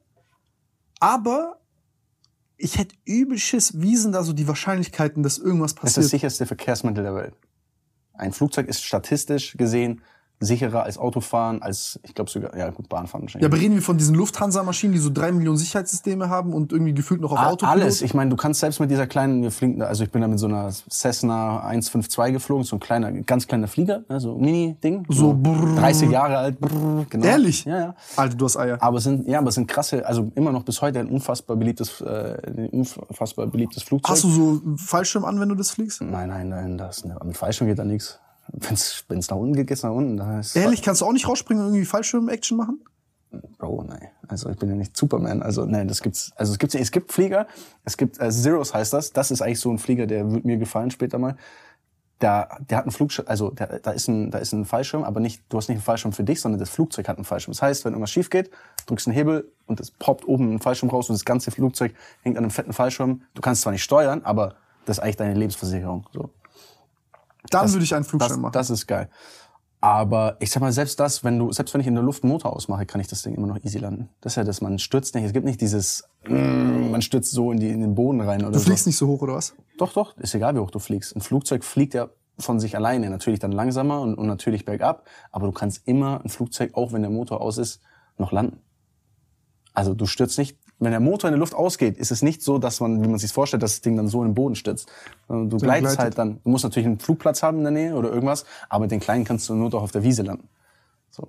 aber 0.99 1.59
ich 2.57 2.77
hätte 2.77 2.95
übel 3.05 3.37
Schiss, 3.39 3.79
wie 3.81 3.95
sind 3.97 4.11
da 4.13 4.23
so 4.23 4.33
die 4.33 4.47
Wahrscheinlichkeiten, 4.47 5.23
dass 5.23 5.37
irgendwas 5.37 5.71
Es 5.71 5.75
ist 5.77 5.81
passiert? 5.81 6.03
das 6.05 6.11
sicherste 6.11 6.45
Verkehrsmittel 6.45 7.03
der 7.03 7.15
Welt. 7.15 7.35
Ein 8.13 8.33
Flugzeug 8.33 8.67
ist 8.67 8.83
statistisch 8.83 9.53
gesehen 9.57 10.01
sicherer 10.43 10.83
als 10.83 10.97
Autofahren, 10.97 11.61
als, 11.61 11.99
ich 12.03 12.15
glaube 12.15 12.29
sogar, 12.31 12.57
ja 12.57 12.69
gut, 12.71 12.89
Bahnfahren 12.89 13.21
wahrscheinlich. 13.23 13.43
Ja, 13.43 13.47
aber 13.55 13.61
reden 13.61 13.75
wir 13.75 13.81
von 13.83 13.97
diesen 13.97 14.15
Lufthansa-Maschinen, 14.15 14.91
die 14.91 14.99
so 14.99 15.11
drei 15.13 15.31
Millionen 15.31 15.57
Sicherheitssysteme 15.57 16.29
haben 16.29 16.51
und 16.53 16.71
irgendwie 16.73 16.93
gefühlt 16.95 17.21
noch 17.21 17.31
auf 17.31 17.37
A- 17.37 17.49
Autopilot? 17.51 17.81
Alles. 17.83 18.01
Ich 18.01 18.13
meine, 18.15 18.31
du 18.31 18.35
kannst 18.35 18.59
selbst 18.59 18.79
mit 18.79 18.89
dieser 18.89 19.05
kleinen, 19.05 19.43
wir 19.43 19.51
fliegen, 19.51 19.81
also 19.83 20.03
ich 20.03 20.09
bin 20.11 20.21
da 20.21 20.27
mit 20.27 20.39
so 20.39 20.47
einer 20.47 20.69
Cessna 20.89 21.59
152 21.63 22.33
geflogen, 22.33 22.63
so 22.63 22.75
ein 22.77 22.79
kleiner, 22.79 23.11
ganz 23.11 23.47
kleiner 23.47 23.67
Flieger, 23.67 24.03
ne, 24.09 24.19
so 24.19 24.33
ein 24.35 24.41
Mini-Ding. 24.41 25.05
So 25.09 25.33
brrr. 25.33 25.75
30 25.75 26.09
Jahre 26.09 26.37
alt. 26.37 26.59
Brrr, 26.59 27.05
genau. 27.09 27.25
Ehrlich? 27.25 27.65
Ja, 27.65 27.77
ja. 27.79 27.95
Alter, 28.15 28.35
du 28.35 28.45
hast 28.45 28.57
Eier. 28.57 28.77
Aber 28.81 28.97
es 28.97 29.03
sind, 29.03 29.27
ja, 29.27 29.37
aber 29.37 29.49
es 29.49 29.55
sind 29.55 29.67
krasse, 29.67 30.05
also 30.05 30.31
immer 30.35 30.51
noch 30.51 30.63
bis 30.63 30.81
heute 30.81 30.99
ein 30.99 31.07
unfassbar 31.07 31.55
beliebtes, 31.55 32.01
äh, 32.01 32.37
ein 32.47 32.69
unfassbar 32.69 33.45
beliebtes 33.47 33.83
Flugzeug. 33.83 34.11
Hast 34.11 34.23
du 34.23 34.29
so 34.29 34.61
einen 34.65 34.77
Fallschirm 34.79 35.23
an, 35.23 35.39
wenn 35.39 35.49
du 35.49 35.55
das 35.55 35.69
fliegst? 35.71 36.01
Nein, 36.01 36.29
nein, 36.29 36.49
nein, 36.49 36.77
das, 36.77 37.05
ne, 37.05 37.15
mit 37.23 37.37
Fallschirm 37.37 37.67
geht 37.67 37.77
da 37.77 37.83
nichts. 37.83 38.19
Wenn's, 38.53 39.05
wenn's 39.07 39.29
nach 39.29 39.37
unten 39.37 39.55
geht, 39.55 39.67
geht's 39.67 39.83
nach 39.83 39.91
unten. 39.91 40.17
Da 40.17 40.39
ist, 40.39 40.55
Ehrlich, 40.55 40.81
kannst 40.81 41.01
du 41.01 41.05
auch 41.05 41.13
nicht 41.13 41.27
rausspringen 41.27 41.63
und 41.63 41.69
irgendwie 41.69 41.85
Fallschirm-Action 41.85 42.57
machen? 42.57 42.81
Bro, 43.57 43.85
nein. 43.87 44.09
Also 44.27 44.49
ich 44.49 44.57
bin 44.57 44.69
ja 44.69 44.75
nicht 44.75 44.95
Superman. 44.95 45.41
Also 45.41 45.65
nein, 45.65 45.87
das 45.87 46.01
gibt's. 46.01 46.31
Also 46.35 46.51
es 46.51 46.59
gibt 46.59 46.75
es 46.75 46.91
gibt 46.91 47.11
Flieger. 47.11 47.47
Es 47.85 47.95
gibt 47.95 48.19
äh, 48.19 48.29
Zeros 48.29 48.73
heißt 48.73 48.91
das. 48.93 49.13
Das 49.13 49.31
ist 49.31 49.41
eigentlich 49.41 49.59
so 49.59 49.71
ein 49.71 49.77
Flieger, 49.77 50.05
der 50.05 50.29
wird 50.31 50.43
mir 50.43 50.57
gefallen 50.57 50.91
später 50.91 51.17
mal. 51.17 51.37
Da, 52.19 52.49
der 52.69 52.77
hat 52.77 52.85
einen 52.85 52.91
Flugschirm, 52.91 53.25
also 53.27 53.49
der, 53.49 53.79
da 53.79 53.91
ist 53.91 54.07
ein, 54.07 54.29
da 54.29 54.37
ist 54.37 54.53
ein 54.53 54.65
Fallschirm, 54.65 55.03
aber 55.03 55.19
nicht, 55.19 55.41
du 55.49 55.57
hast 55.57 55.69
nicht 55.69 55.77
einen 55.77 55.83
Fallschirm 55.83 56.11
für 56.13 56.23
dich, 56.23 56.39
sondern 56.39 56.59
das 56.59 56.69
Flugzeug 56.69 57.07
hat 57.07 57.17
einen 57.17 57.25
Fallschirm. 57.25 57.51
Das 57.51 57.63
heißt, 57.63 57.83
wenn 57.83 57.93
irgendwas 57.93 58.11
schief 58.11 58.29
geht, 58.29 58.51
drückst 58.85 59.07
einen 59.07 59.15
Hebel 59.15 59.51
und 59.65 59.79
es 59.79 59.89
poppt 59.89 60.27
oben 60.27 60.53
ein 60.53 60.59
Fallschirm 60.59 60.89
raus 60.91 61.09
und 61.09 61.15
das 61.15 61.25
ganze 61.25 61.49
Flugzeug 61.49 61.95
hängt 62.21 62.37
an 62.37 62.43
einem 62.43 62.51
fetten 62.51 62.73
Fallschirm. 62.73 63.23
Du 63.33 63.41
kannst 63.41 63.63
zwar 63.63 63.71
nicht 63.71 63.81
steuern, 63.81 64.21
aber 64.23 64.53
das 64.85 64.97
ist 64.97 65.03
eigentlich 65.03 65.17
deine 65.17 65.33
Lebensversicherung. 65.33 66.05
So. 66.13 66.29
Dann 67.49 67.63
Das- 67.63 67.73
würde 67.73 67.83
ich 67.83 67.95
einen 67.95 68.03
Flugschein 68.05 68.29
das, 68.29 68.37
machen. 68.37 68.53
Das 68.53 68.69
ist 68.69 68.87
geil. 68.87 69.09
Aber 69.83 70.37
ich 70.39 70.51
sag 70.51 70.61
mal, 70.61 70.71
selbst 70.71 70.99
das, 70.99 71.23
wenn 71.23 71.39
du, 71.39 71.51
selbst 71.51 71.73
wenn 71.73 71.81
ich 71.81 71.87
in 71.87 71.95
der 71.95 72.03
Luft 72.03 72.23
einen 72.23 72.31
Motor 72.31 72.55
ausmache, 72.55 72.85
kann 72.85 73.01
ich 73.01 73.07
das 73.07 73.23
Ding 73.23 73.33
immer 73.33 73.47
noch 73.47 73.57
easy 73.63 73.79
landen. 73.79 74.09
Das 74.21 74.33
ist 74.33 74.35
ja 74.37 74.43
das, 74.43 74.61
man 74.61 74.77
stürzt 74.77 75.15
nicht. 75.15 75.23
Es 75.25 75.33
gibt 75.33 75.43
nicht 75.43 75.59
dieses, 75.59 76.03
mm, 76.27 76.91
man 76.91 77.01
stürzt 77.01 77.31
so 77.31 77.51
in, 77.51 77.59
die, 77.59 77.69
in 77.69 77.81
den 77.81 77.95
Boden 77.95 78.21
rein 78.21 78.41
oder 78.43 78.51
du 78.51 78.59
fliegst 78.59 78.83
so. 78.83 78.89
nicht 78.89 78.97
so 78.97 79.07
hoch, 79.07 79.23
oder 79.23 79.33
was? 79.33 79.55
Doch, 79.79 79.91
doch, 79.93 80.15
ist 80.17 80.35
egal, 80.35 80.53
wie 80.53 80.59
hoch 80.59 80.69
du 80.69 80.77
fliegst. 80.77 81.15
Ein 81.15 81.21
Flugzeug 81.21 81.63
fliegt 81.63 81.95
ja 81.95 82.09
von 82.37 82.59
sich 82.59 82.75
alleine. 82.75 83.09
Natürlich 83.09 83.39
dann 83.39 83.51
langsamer 83.51 84.01
und, 84.01 84.13
und 84.13 84.27
natürlich 84.27 84.65
bergab. 84.65 85.07
Aber 85.31 85.47
du 85.47 85.51
kannst 85.51 85.87
immer 85.87 86.21
ein 86.23 86.29
Flugzeug, 86.29 86.75
auch 86.75 86.93
wenn 86.93 87.01
der 87.01 87.09
Motor 87.11 87.41
aus 87.41 87.57
ist, 87.57 87.81
noch 88.19 88.31
landen. 88.31 88.61
Also 89.73 89.95
du 89.95 90.05
stürzt 90.05 90.37
nicht 90.37 90.59
wenn 90.81 90.91
der 90.91 90.99
Motor 90.99 91.29
in 91.29 91.33
der 91.33 91.39
Luft 91.39 91.53
ausgeht, 91.53 91.97
ist 91.97 92.11
es 92.11 92.23
nicht 92.23 92.41
so, 92.41 92.57
dass 92.57 92.79
man, 92.79 93.03
wie 93.03 93.07
man 93.07 93.19
sich 93.19 93.31
vorstellt, 93.31 93.61
dass 93.61 93.73
das 93.73 93.81
Ding 93.81 93.95
dann 93.95 94.07
so 94.07 94.21
in 94.23 94.29
den 94.29 94.33
Boden 94.33 94.55
stürzt. 94.55 94.91
Sondern 95.27 95.49
Du 95.49 95.57
gleitest 95.57 95.95
gleitet. 95.95 95.99
halt 95.99 96.17
dann, 96.17 96.39
du 96.43 96.49
musst 96.49 96.63
natürlich 96.63 96.87
einen 96.87 96.99
Flugplatz 96.99 97.43
haben 97.43 97.59
in 97.59 97.63
der 97.63 97.71
Nähe 97.71 97.95
oder 97.95 98.09
irgendwas, 98.09 98.45
aber 98.67 98.81
mit 98.81 98.91
den 98.91 98.99
kleinen 98.99 99.23
kannst 99.23 99.47
du 99.47 99.53
nur 99.53 99.69
doch 99.69 99.83
auf 99.83 99.91
der 99.91 100.01
Wiese 100.01 100.23
landen. 100.23 100.49
So. 101.11 101.27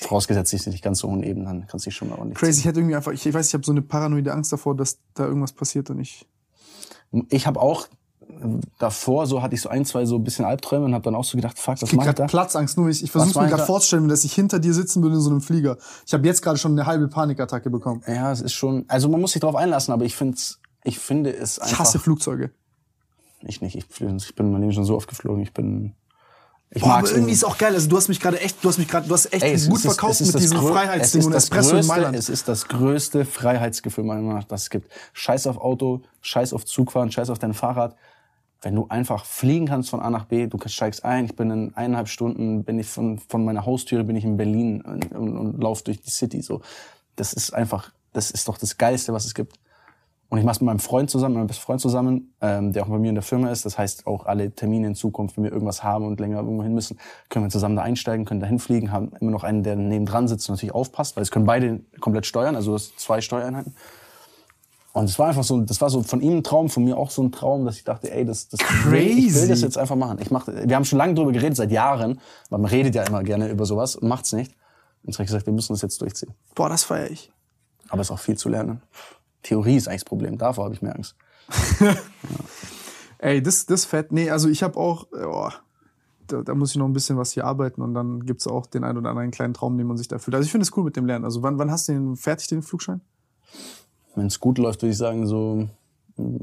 Vorausgesetzt, 0.00 0.50
sie 0.50 0.58
sind 0.58 0.72
nicht 0.72 0.84
ganz 0.84 0.98
so 0.98 1.08
uneben, 1.08 1.44
dann 1.44 1.66
kannst 1.66 1.86
du 1.86 1.90
dich 1.90 1.96
schon 1.96 2.10
mal 2.10 2.18
ordentlich 2.18 2.38
Crazy, 2.38 2.60
ich 2.60 2.66
hätte 2.66 2.80
irgendwie 2.80 2.96
einfach, 2.96 3.12
ich, 3.12 3.24
ich 3.26 3.32
weiß, 3.34 3.48
ich 3.48 3.54
habe 3.54 3.64
so 3.64 3.72
eine 3.72 3.82
paranoide 3.82 4.32
Angst 4.32 4.52
davor, 4.52 4.76
dass 4.76 4.98
da 5.14 5.24
irgendwas 5.24 5.52
passiert 5.52 5.88
und 5.90 6.00
ich. 6.00 6.26
Ich 7.30 7.46
habe 7.46 7.60
auch 7.60 7.86
äh, 7.86 7.88
davor, 8.78 9.26
so 9.26 9.42
hatte 9.42 9.54
ich 9.54 9.62
so 9.62 9.68
ein, 9.68 9.84
zwei 9.84 10.04
so 10.04 10.16
ein 10.16 10.24
bisschen 10.24 10.44
Albträume 10.44 10.84
und 10.84 10.94
habe 10.94 11.04
dann 11.04 11.14
auch 11.14 11.24
so 11.24 11.36
gedacht, 11.36 11.58
fuck, 11.58 11.80
was 11.80 11.92
mach 11.92 12.06
ich 12.06 12.12
da? 12.12 12.26
Platzangst, 12.26 12.76
nur 12.76 12.88
ich, 12.88 13.02
ich 13.02 13.10
versuche 13.10 13.42
mir 13.42 13.48
gerade 13.48 13.64
vorzustellen, 13.64 14.08
dass 14.08 14.24
ich 14.24 14.32
hinter 14.34 14.58
dir 14.58 14.74
sitzen 14.74 15.02
würde 15.02 15.16
in 15.16 15.22
so 15.22 15.30
einem 15.30 15.40
Flieger. 15.40 15.76
Ich 16.06 16.12
habe 16.12 16.26
jetzt 16.26 16.42
gerade 16.42 16.58
schon 16.58 16.72
eine 16.72 16.86
halbe 16.86 17.08
Panikattacke 17.08 17.70
bekommen. 17.70 18.02
Ja, 18.06 18.32
es 18.32 18.40
ist 18.40 18.52
schon, 18.52 18.84
also 18.88 19.08
man 19.08 19.20
muss 19.20 19.32
sich 19.32 19.40
drauf 19.40 19.56
einlassen, 19.56 19.92
aber 19.92 20.04
ich 20.04 20.16
find's, 20.16 20.60
ich 20.84 20.98
finde 20.98 21.30
es 21.30 21.58
einfach. 21.58 21.72
Ich 21.72 21.78
hasse 21.78 21.98
Flugzeuge. 21.98 22.50
Ich 23.42 23.60
nicht, 23.60 23.76
ich, 23.76 23.84
ich 23.88 24.34
bin 24.34 24.46
in 24.46 24.52
meinem 24.52 24.62
Leben 24.62 24.72
schon 24.72 24.84
so 24.84 24.96
oft 24.96 25.08
geflogen, 25.08 25.42
ich 25.42 25.52
bin, 25.52 25.94
ich 26.70 26.82
Boah, 26.82 26.96
aber 26.96 27.10
irgendwie 27.10 27.32
ist 27.32 27.44
auch 27.44 27.58
geil. 27.58 27.74
Also 27.74 27.88
du 27.88 27.96
hast 27.96 28.08
mich 28.08 28.18
gerade 28.18 28.40
echt, 28.40 28.62
du 28.62 28.68
hast 28.68 28.78
mich 28.78 28.88
gerade, 28.88 29.06
du 29.06 29.14
hast 29.14 29.32
echt 29.32 29.44
Ey, 29.44 29.56
gut 29.68 29.76
ist 29.76 29.86
verkauft 29.86 30.20
mit 30.20 30.38
diesem 30.38 30.58
Freiheitsding 30.58 31.24
und 31.24 31.32
Espresso 31.32 31.70
in 31.70 31.76
größte, 31.76 31.92
Mailand. 31.92 32.16
Es 32.16 32.28
ist 32.28 32.48
das 32.48 32.66
größte 32.66 33.24
Freiheitsgefühl, 33.24 34.04
meiner 34.04 34.20
Meinung 34.20 34.38
nach, 34.38 34.44
das 34.44 34.62
es 34.62 34.70
gibt. 34.70 34.90
Scheiß 35.12 35.46
auf 35.46 35.58
Auto, 35.58 36.02
scheiß 36.22 36.52
auf 36.52 36.64
Zugfahren, 36.64 37.12
scheiß 37.12 37.30
auf 37.30 37.38
dein 37.38 37.54
Fahrrad. 37.54 37.96
Wenn 38.62 38.74
du 38.74 38.86
einfach 38.88 39.24
fliegen 39.24 39.66
kannst 39.66 39.90
von 39.90 40.00
A 40.00 40.10
nach 40.10 40.24
B, 40.24 40.46
du 40.46 40.58
steigst 40.66 41.04
ein, 41.04 41.26
ich 41.26 41.36
bin 41.36 41.50
in 41.50 41.74
eineinhalb 41.74 42.08
Stunden, 42.08 42.64
bin 42.64 42.78
ich 42.78 42.86
von, 42.86 43.18
von 43.18 43.44
meiner 43.44 43.66
Haustüre 43.66 44.04
bin 44.04 44.16
ich 44.16 44.24
in 44.24 44.36
Berlin 44.36 44.80
und, 44.80 45.12
und, 45.12 45.36
und 45.36 45.62
lauf 45.62 45.82
durch 45.82 46.00
die 46.00 46.10
City. 46.10 46.40
So, 46.40 46.62
das 47.16 47.32
ist 47.32 47.52
einfach, 47.52 47.92
das 48.12 48.30
ist 48.30 48.48
doch 48.48 48.58
das 48.58 48.78
Geilste, 48.78 49.12
was 49.12 49.26
es 49.26 49.34
gibt. 49.34 49.58
Und 50.28 50.38
ich 50.38 50.44
mache 50.44 50.56
es 50.56 50.60
mit 50.60 50.66
meinem 50.66 50.80
Freund 50.80 51.08
zusammen, 51.08 51.34
mit 51.34 51.40
meinem 51.40 51.46
besten 51.46 51.62
Freund 51.62 51.80
zusammen, 51.80 52.34
ähm, 52.40 52.72
der 52.72 52.82
auch 52.82 52.88
bei 52.88 52.98
mir 52.98 53.10
in 53.10 53.14
der 53.14 53.22
Firma 53.22 53.50
ist. 53.50 53.64
Das 53.64 53.78
heißt, 53.78 54.06
auch 54.08 54.26
alle 54.26 54.50
Termine 54.50 54.88
in 54.88 54.94
Zukunft, 54.96 55.36
wenn 55.36 55.44
wir 55.44 55.52
irgendwas 55.52 55.84
haben 55.84 56.04
und 56.04 56.18
länger 56.18 56.38
irgendwo 56.38 56.64
hin 56.64 56.74
müssen, 56.74 56.98
können 57.28 57.44
wir 57.44 57.50
zusammen 57.50 57.76
da 57.76 57.82
einsteigen, 57.82 58.24
können 58.24 58.40
da 58.40 58.46
hinfliegen, 58.46 58.90
haben 58.90 59.12
immer 59.20 59.30
noch 59.30 59.44
einen, 59.44 59.62
der 59.62 59.76
nebendran 59.76 60.26
sitzt 60.26 60.48
und 60.48 60.54
natürlich 60.54 60.74
aufpasst, 60.74 61.14
weil 61.16 61.22
es 61.22 61.30
können 61.30 61.46
beide 61.46 61.80
komplett 62.00 62.26
steuern, 62.26 62.56
also 62.56 62.72
du 62.72 62.74
hast 62.74 62.98
zwei 62.98 63.20
Steuereinheiten. 63.20 63.76
Und 64.96 65.10
es 65.10 65.18
war 65.18 65.28
einfach 65.28 65.44
so, 65.44 65.60
das 65.60 65.82
war 65.82 65.90
so 65.90 66.02
von 66.02 66.22
ihm 66.22 66.38
ein 66.38 66.42
Traum, 66.42 66.70
von 66.70 66.82
mir 66.82 66.96
auch 66.96 67.10
so 67.10 67.22
ein 67.22 67.30
Traum, 67.30 67.66
dass 67.66 67.76
ich 67.76 67.84
dachte, 67.84 68.10
ey, 68.10 68.24
das, 68.24 68.48
das 68.48 68.60
Will, 68.86 68.94
ich 69.02 69.26
will 69.26 69.32
Crazy. 69.32 69.48
das 69.48 69.60
jetzt 69.60 69.76
einfach 69.76 69.94
machen. 69.94 70.16
Ich 70.22 70.30
mach, 70.30 70.46
wir 70.46 70.74
haben 70.74 70.86
schon 70.86 70.96
lange 70.96 71.12
drüber 71.12 71.32
geredet, 71.32 71.54
seit 71.54 71.70
Jahren, 71.70 72.18
weil 72.48 72.60
man 72.60 72.70
redet 72.70 72.94
ja 72.94 73.02
immer 73.02 73.22
gerne 73.22 73.50
über 73.50 73.66
sowas 73.66 73.94
und 73.96 74.08
macht's 74.08 74.32
nicht. 74.32 74.52
Und 75.02 75.08
jetzt 75.08 75.16
habe 75.16 75.24
ich 75.24 75.28
gesagt, 75.28 75.44
wir 75.44 75.52
müssen 75.52 75.74
das 75.74 75.82
jetzt 75.82 76.00
durchziehen. 76.00 76.32
Boah, 76.54 76.70
das 76.70 76.84
feiere 76.84 77.10
ich. 77.10 77.30
Aber 77.90 78.00
es 78.00 78.06
ist 78.06 78.10
auch 78.10 78.18
viel 78.18 78.38
zu 78.38 78.48
lernen. 78.48 78.80
Theorie 79.42 79.76
ist 79.76 79.86
eigentlich 79.86 80.00
das 80.00 80.08
Problem, 80.08 80.38
davor 80.38 80.64
habe 80.64 80.74
ich 80.74 80.80
mehr 80.80 80.96
Angst. 80.96 81.14
Ey, 83.18 83.42
das, 83.42 83.66
das 83.66 83.84
fett. 83.84 84.12
Nee, 84.12 84.30
also 84.30 84.48
ich 84.48 84.62
habe 84.62 84.78
auch, 84.78 85.12
äh, 85.12 85.26
oh, 85.26 85.50
da, 86.26 86.40
da 86.40 86.54
muss 86.54 86.70
ich 86.70 86.76
noch 86.78 86.86
ein 86.86 86.94
bisschen 86.94 87.18
was 87.18 87.32
hier 87.32 87.44
arbeiten 87.44 87.82
und 87.82 87.92
dann 87.92 88.24
gibt's 88.24 88.46
auch 88.46 88.64
den 88.64 88.82
einen 88.82 88.96
oder 88.96 89.10
anderen 89.10 89.30
kleinen 89.30 89.52
Traum, 89.52 89.76
den 89.76 89.88
man 89.88 89.98
sich 89.98 90.08
da 90.08 90.18
fühlt. 90.18 90.36
Also 90.36 90.46
ich 90.46 90.52
finde 90.52 90.62
es 90.62 90.74
cool 90.74 90.84
mit 90.84 90.96
dem 90.96 91.04
Lernen. 91.04 91.26
Also 91.26 91.42
wann, 91.42 91.58
wann 91.58 91.70
hast 91.70 91.86
du 91.86 91.92
den 91.92 92.16
fertig, 92.16 92.48
den 92.48 92.62
Flugschein? 92.62 93.02
Wenn 94.16 94.26
es 94.26 94.40
gut 94.40 94.58
läuft, 94.58 94.82
würde 94.82 94.90
ich 94.90 94.98
sagen, 94.98 95.26
so 95.26 95.68
mm, 96.16 96.36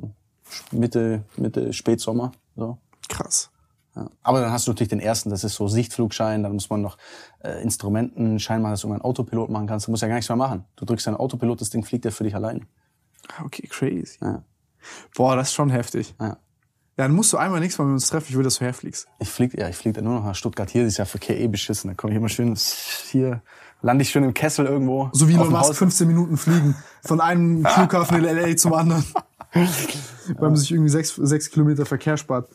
Mitte, 0.71 1.23
Mitte, 1.35 1.73
Spätsommer. 1.73 2.31
So. 2.55 2.77
Krass. 3.09 3.49
Ja. 3.95 4.09
Aber 4.23 4.41
dann 4.41 4.51
hast 4.51 4.65
du 4.65 4.71
natürlich 4.71 4.89
den 4.89 4.99
ersten, 4.99 5.29
das 5.29 5.43
ist 5.43 5.55
so 5.55 5.67
Sichtflugschein, 5.67 6.41
dann 6.43 6.53
muss 6.53 6.69
man 6.69 6.81
noch 6.81 6.97
äh, 7.43 7.61
Instrumentenschein 7.61 8.61
machen, 8.61 8.71
dass 8.71 8.81
du 8.81 8.87
irgendwann 8.87 9.05
Autopilot 9.05 9.49
machen 9.49 9.67
kannst. 9.67 9.87
Du 9.87 9.91
musst 9.91 10.01
ja 10.01 10.07
gar 10.07 10.15
nichts 10.15 10.29
mehr 10.29 10.35
machen. 10.35 10.65
Du 10.75 10.85
drückst 10.85 11.05
deinen 11.05 11.17
Autopilot, 11.17 11.61
das 11.61 11.69
Ding 11.69 11.83
fliegt 11.83 12.05
ja 12.05 12.11
für 12.11 12.23
dich 12.23 12.35
allein. 12.35 12.65
Ah, 13.27 13.43
Okay, 13.45 13.67
crazy. 13.67 14.17
Ja. 14.21 14.43
Boah, 15.15 15.35
das 15.35 15.49
ist 15.49 15.53
schon 15.53 15.69
heftig. 15.69 16.15
Ja. 16.19 16.37
Ja, 16.95 17.05
dann 17.05 17.13
musst 17.13 17.33
du 17.33 17.37
einmal 17.37 17.59
nichts 17.59 17.79
Mal 17.79 17.85
mit 17.85 17.93
uns 17.93 18.07
treffen. 18.07 18.27
Ich 18.29 18.37
will, 18.37 18.43
dass 18.43 18.59
du 18.59 18.65
herfliegst. 18.65 19.07
Ich 19.19 19.29
flieg, 19.29 19.57
ja, 19.57 19.67
ich 19.67 19.75
flieg 19.75 19.95
dann 19.95 20.03
nur 20.03 20.13
noch 20.13 20.25
nach 20.25 20.35
Stuttgart. 20.35 20.69
Hier 20.69 20.85
ist 20.85 20.97
ja 20.97 21.05
Verkehr 21.05 21.39
eh 21.39 21.47
beschissen. 21.47 21.89
Da 21.89 21.95
komme 21.95 22.13
ich 22.13 22.17
immer 22.17 22.29
schön 22.29 22.55
hier, 23.09 23.41
lande 23.83 24.01
ich 24.01 24.09
schön 24.09 24.23
im 24.23 24.33
Kessel 24.33 24.65
irgendwo. 24.65 25.09
So 25.11 25.27
wie 25.27 25.35
Elon 25.35 25.51
Musk 25.51 25.69
Haus. 25.69 25.77
15 25.77 26.07
Minuten 26.07 26.37
fliegen. 26.37 26.75
Von 27.03 27.21
einem 27.21 27.63
Flughafen 27.65 28.17
in 28.17 28.25
L.A. 28.25 28.55
zum 28.55 28.73
anderen. 28.73 29.05
Weil 29.53 30.49
man 30.49 30.55
sich 30.55 30.71
irgendwie 30.71 30.89
sechs, 30.89 31.13
sechs 31.15 31.51
Kilometer 31.51 31.85
Verkehr 31.85 32.17
spart. 32.17 32.49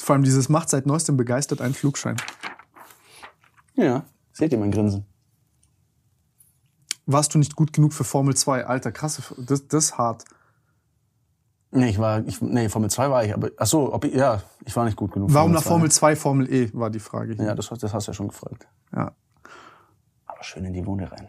Vor 0.00 0.14
allem 0.14 0.24
dieses 0.24 0.48
macht 0.48 0.68
seit 0.70 0.86
neuestem 0.86 1.16
begeistert 1.16 1.60
einen 1.60 1.74
Flugschein. 1.74 2.16
Ja, 3.74 4.04
seht 4.32 4.52
ihr 4.52 4.58
mein 4.58 4.70
Grinsen? 4.70 5.06
Warst 7.06 7.34
du 7.34 7.38
nicht 7.38 7.54
gut 7.54 7.72
genug 7.72 7.92
für 7.92 8.04
Formel 8.04 8.34
2? 8.34 8.66
Alter, 8.66 8.90
krasse, 8.90 9.22
das, 9.36 9.68
das 9.68 9.84
ist 9.84 9.98
hart. 9.98 10.24
Nee, 11.76 11.88
ich 11.88 11.98
war, 11.98 12.24
ich, 12.24 12.40
nee, 12.40 12.68
Formel 12.68 12.88
2 12.88 13.10
war 13.10 13.24
ich, 13.24 13.34
aber, 13.34 13.50
ach 13.56 13.66
so, 13.66 13.92
ob 13.92 14.04
ich, 14.04 14.14
ja, 14.14 14.40
ich 14.64 14.76
war 14.76 14.84
nicht 14.84 14.96
gut 14.96 15.10
genug. 15.10 15.32
Warum 15.32 15.50
nach 15.50 15.62
2. 15.62 15.68
Formel 15.68 15.90
2 15.90 16.16
Formel 16.16 16.52
E, 16.52 16.70
war 16.72 16.88
die 16.88 17.00
Frage. 17.00 17.34
hier. 17.34 17.46
Ja, 17.46 17.54
das, 17.56 17.68
das 17.68 17.92
hast 17.92 18.06
du 18.06 18.12
ja 18.12 18.14
schon 18.14 18.28
gefragt. 18.28 18.68
ja. 18.94 19.12
Aber 20.26 20.42
schön 20.44 20.64
in 20.64 20.72
die 20.72 20.86
Wunde 20.86 21.10
rein. 21.10 21.28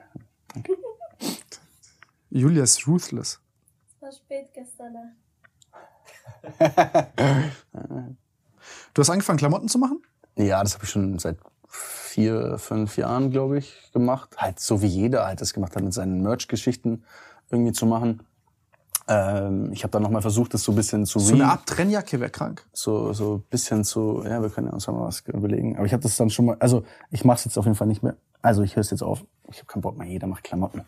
Julia 2.30 2.64
ist 2.64 2.88
ruthless. 2.88 3.40
Es 3.88 4.02
war 4.02 4.12
spät 4.12 4.54
gestern 4.54 4.94
Nacht. 4.94 5.16
Du 8.94 9.02
hast 9.02 9.10
angefangen, 9.10 9.38
Klamotten 9.38 9.68
zu 9.68 9.78
machen? 9.78 10.02
Ja, 10.38 10.64
das 10.64 10.76
habe 10.76 10.86
ich 10.86 10.90
schon 10.90 11.20
seit 11.20 11.38
vier, 11.68 12.58
fünf 12.58 12.96
Jahren, 12.98 13.30
glaube 13.30 13.58
ich, 13.58 13.92
gemacht. 13.92 14.38
Halt 14.38 14.60
so 14.60 14.82
wie 14.82 14.88
jeder 14.88 15.26
halt 15.26 15.42
das 15.42 15.54
gemacht 15.54 15.76
hat, 15.76 15.84
mit 15.84 15.94
seinen 15.94 16.22
Merch-Geschichten 16.22 17.04
irgendwie 17.50 17.74
zu 17.74 17.86
machen. 17.86 18.26
Ähm, 19.08 19.72
ich 19.72 19.84
habe 19.84 19.92
dann 19.92 20.02
nochmal 20.02 20.22
versucht, 20.22 20.54
das 20.54 20.64
so 20.64 20.72
ein 20.72 20.76
bisschen 20.76 21.06
zu 21.06 21.20
So 21.20 21.36
eine 21.36 21.46
Art 21.46 21.68
Trennjacke 21.68 22.20
wäre 22.20 22.32
krank. 22.32 22.66
so 22.74 23.14
so 23.14 23.36
ein 23.36 23.42
bisschen 23.50 23.84
zu, 23.84 24.24
ja, 24.26 24.42
wir 24.42 24.50
können 24.50 24.68
ja 24.68 24.74
uns 24.74 24.86
ja 24.88 24.94
mal 24.94 25.06
was 25.06 25.22
überlegen. 25.28 25.78
Aber 25.78 25.86
ich 25.86 25.94
habe 25.94 26.02
das 26.02 26.18
dann 26.18 26.30
schon 26.30 26.46
mal, 26.46 26.58
also 26.60 26.84
ich 27.12 27.24
mache 27.24 27.38
es 27.38 27.46
jetzt 27.46 27.58
auf 27.58 27.66
jeden 27.66 27.76
Fall 27.76 27.88
nicht 27.88 28.02
mehr. 28.04 28.16
Also 28.42 28.64
ich 28.64 28.76
höre 28.76 28.82
es 28.82 28.90
jetzt 28.90 29.04
auf. 29.04 29.24
Ich 29.52 29.58
habe 29.58 29.68
keinen 29.68 29.82
Bock 29.82 29.98
mehr. 29.98 30.08
Jeder 30.08 30.28
macht 30.28 30.44
Klamotten. 30.44 30.84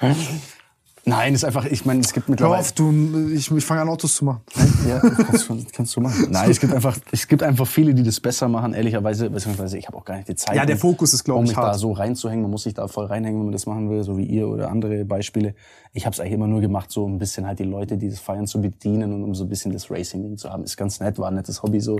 Nein, 1.06 1.34
ist 1.34 1.44
einfach, 1.44 1.64
ich 1.64 1.84
meine, 1.86 2.00
es 2.00 2.12
gibt 2.12 2.26
Hör 2.28 2.32
mittlerweile. 2.32 2.60
auf, 2.60 2.72
du, 2.72 3.30
ich, 3.32 3.50
ich 3.50 3.64
fange 3.64 3.80
an, 3.80 3.88
Autos 3.88 4.16
zu 4.16 4.24
machen. 4.26 4.42
Ja, 4.86 5.00
kannst, 5.00 5.48
du- 5.48 5.64
kannst 5.72 5.96
du 5.96 6.00
machen. 6.02 6.26
Nein, 6.30 6.50
es 6.50 6.60
gibt 6.60 6.74
einfach, 6.74 6.96
es 7.10 7.26
gibt 7.26 7.42
einfach 7.42 7.66
viele, 7.66 7.94
die 7.94 8.02
das 8.02 8.20
besser 8.20 8.48
machen, 8.48 8.74
ehrlicherweise, 8.74 9.30
beziehungsweise 9.30 9.78
ich 9.78 9.86
habe 9.88 9.96
auch 9.96 10.04
gar 10.04 10.16
nicht 10.16 10.28
die 10.28 10.34
Zeit. 10.34 10.54
Ja, 10.56 10.66
der 10.66 10.76
um- 10.76 10.80
Fokus 10.80 11.14
ist, 11.14 11.24
glaub 11.24 11.38
um 11.38 11.44
ich, 11.44 11.50
mich 11.50 11.56
hart. 11.56 11.74
da 11.74 11.78
so 11.78 11.92
reinzuhängen. 11.92 12.42
Man 12.42 12.50
muss 12.50 12.64
sich 12.64 12.74
da 12.74 12.86
voll 12.86 13.06
reinhängen, 13.06 13.38
wenn 13.40 13.46
man 13.46 13.52
das 13.52 13.66
machen 13.66 13.88
will, 13.88 14.02
so 14.02 14.18
wie 14.18 14.24
ihr 14.24 14.46
oder 14.46 14.70
andere 14.70 15.04
Beispiele. 15.06 15.54
Ich 15.94 16.04
habe 16.04 16.12
es 16.14 16.20
eigentlich 16.20 16.34
immer 16.34 16.46
nur 16.46 16.60
gemacht, 16.60 16.90
so 16.90 17.08
ein 17.08 17.18
bisschen 17.18 17.46
halt 17.46 17.58
die 17.58 17.64
Leute, 17.64 17.96
die 17.96 18.10
das 18.10 18.20
feiern, 18.20 18.46
zu 18.46 18.60
bedienen 18.60 19.12
und 19.14 19.24
um 19.24 19.34
so 19.34 19.44
ein 19.44 19.48
bisschen 19.48 19.72
das 19.72 19.90
Racing-Ding 19.90 20.36
zu 20.36 20.50
haben. 20.50 20.64
Ist 20.64 20.76
ganz 20.76 21.00
nett, 21.00 21.18
war 21.18 21.28
ein 21.28 21.34
nettes 21.34 21.62
Hobby 21.62 21.80
so, 21.80 21.98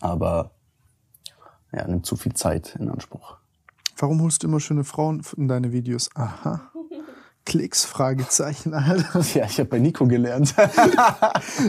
aber 0.00 0.50
ja, 1.72 1.86
nimmt 1.86 2.04
zu 2.04 2.16
viel 2.16 2.34
Zeit 2.34 2.76
in 2.80 2.88
Anspruch. 2.90 3.36
Warum 3.96 4.20
holst 4.22 4.42
du 4.42 4.48
immer 4.48 4.58
schöne 4.60 4.82
Frauen 4.82 5.22
in 5.36 5.46
deine 5.46 5.70
Videos? 5.70 6.10
Aha. 6.14 6.62
Klicks, 7.44 7.84
Fragezeichen, 7.84 8.74
Alter. 8.74 9.20
Ja, 9.34 9.44
ich 9.44 9.58
habe 9.58 9.68
bei 9.68 9.78
Nico 9.78 10.06
gelernt. 10.06 10.54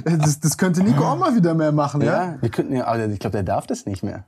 Das, 0.05 0.39
das 0.39 0.57
könnte 0.57 0.83
Nico 0.83 1.03
auch 1.03 1.17
mal 1.17 1.35
wieder 1.35 1.53
mehr 1.53 1.71
machen, 1.71 2.01
ja? 2.01 2.33
ja, 2.33 2.41
wir 2.41 2.49
könnten 2.49 2.75
ja, 2.75 2.85
aber 2.85 3.07
ich 3.07 3.19
glaube, 3.19 3.33
der 3.33 3.43
darf 3.43 3.67
das 3.67 3.85
nicht 3.85 4.03
mehr. 4.03 4.25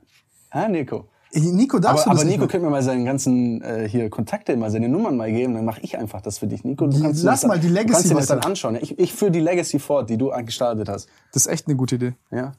Ah, 0.50 0.68
Nico. 0.68 1.08
Nico, 1.32 1.78
darfst 1.78 2.06
Aber, 2.06 2.14
du 2.14 2.16
das 2.16 2.24
aber 2.24 2.30
Nico 2.30 2.46
könnte 2.46 2.64
mir 2.66 2.70
mal 2.70 2.82
seinen 2.82 3.04
ganzen 3.04 3.60
äh, 3.62 3.88
hier 3.88 4.08
Kontakte, 4.08 4.56
mal 4.56 4.70
seine 4.70 4.88
Nummern 4.88 5.16
mal 5.16 5.30
geben, 5.30 5.54
dann 5.54 5.64
mache 5.64 5.80
ich 5.82 5.98
einfach 5.98 6.22
das 6.22 6.38
für 6.38 6.46
dich, 6.46 6.64
Nico. 6.64 6.86
Du 6.86 7.00
kannst 7.00 7.22
lass 7.22 7.42
das 7.42 7.48
mal 7.48 7.58
die 7.58 7.68
Legacy 7.68 7.86
Du 7.86 7.92
kannst 7.92 8.10
dir 8.10 8.14
das 8.14 8.26
dann 8.26 8.40
anschauen. 8.40 8.76
Ich, 8.80 8.98
ich 8.98 9.12
führe 9.12 9.30
die 9.30 9.40
Legacy 9.40 9.78
fort, 9.78 10.08
die 10.08 10.16
du 10.16 10.30
gestartet 10.44 10.88
hast. 10.88 11.08
Das 11.32 11.46
ist 11.46 11.52
echt 11.52 11.66
eine 11.66 11.76
gute 11.76 11.96
Idee. 11.96 12.14
Ja, 12.30 12.52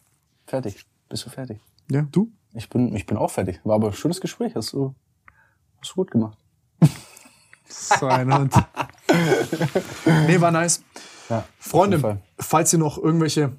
fertig. 0.46 0.86
Bist 1.10 1.26
du 1.26 1.30
fertig? 1.30 1.60
Ja, 1.90 2.06
du? 2.12 2.32
Ich 2.54 2.70
bin, 2.70 2.96
ich 2.96 3.06
bin 3.06 3.18
auch 3.18 3.32
fertig. 3.32 3.60
War 3.64 3.76
aber 3.76 3.88
ein 3.88 3.94
schönes 3.94 4.22
Gespräch. 4.22 4.56
Hast 4.56 4.74
du, 4.74 4.94
hast 5.80 5.92
du 5.92 5.96
gut 5.96 6.12
gemacht. 6.12 6.38
So 7.70 8.08
ein 8.08 8.34
Hund. 8.34 8.54
nee, 10.28 10.42
war 10.42 10.52
nice. 10.52 10.84
Ja, 11.30 11.46
Freunde, 11.60 12.00
Fall. 12.00 12.22
falls 12.40 12.74
ihr 12.74 12.80
noch 12.80 12.98
irgendwelche 12.98 13.54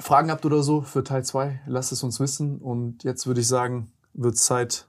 Fragen 0.00 0.30
habt 0.30 0.44
oder 0.44 0.62
so 0.62 0.82
für 0.82 1.04
Teil 1.04 1.24
2, 1.24 1.60
lasst 1.66 1.92
es 1.92 2.02
uns 2.02 2.20
wissen. 2.20 2.58
Und 2.58 3.04
jetzt 3.04 3.26
würde 3.26 3.40
ich 3.40 3.48
sagen, 3.48 3.92
wird 4.14 4.36
Zeit 4.36 4.88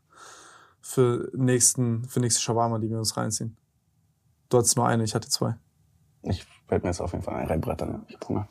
für 0.81 1.29
nächsten, 1.33 2.07
für 2.07 2.19
nächste 2.19 2.41
Shawarma, 2.41 2.79
die 2.79 2.89
wir 2.89 2.97
uns 2.97 3.15
reinziehen. 3.15 3.55
Du 4.49 4.57
hattest 4.57 4.75
nur 4.75 4.87
eine, 4.87 5.03
ich 5.03 5.13
hatte 5.13 5.29
zwei. 5.29 5.55
Ich 6.23 6.45
werde 6.67 6.85
mir 6.85 6.89
jetzt 6.89 7.01
auf 7.01 7.11
jeden 7.11 7.23
Fall 7.23 7.35
einen 7.35 7.47
reinbrettern. 7.47 7.91
Ja. 7.91 8.01
Ich 8.07 8.15
hab 8.15 8.27
Hunger. 8.27 8.47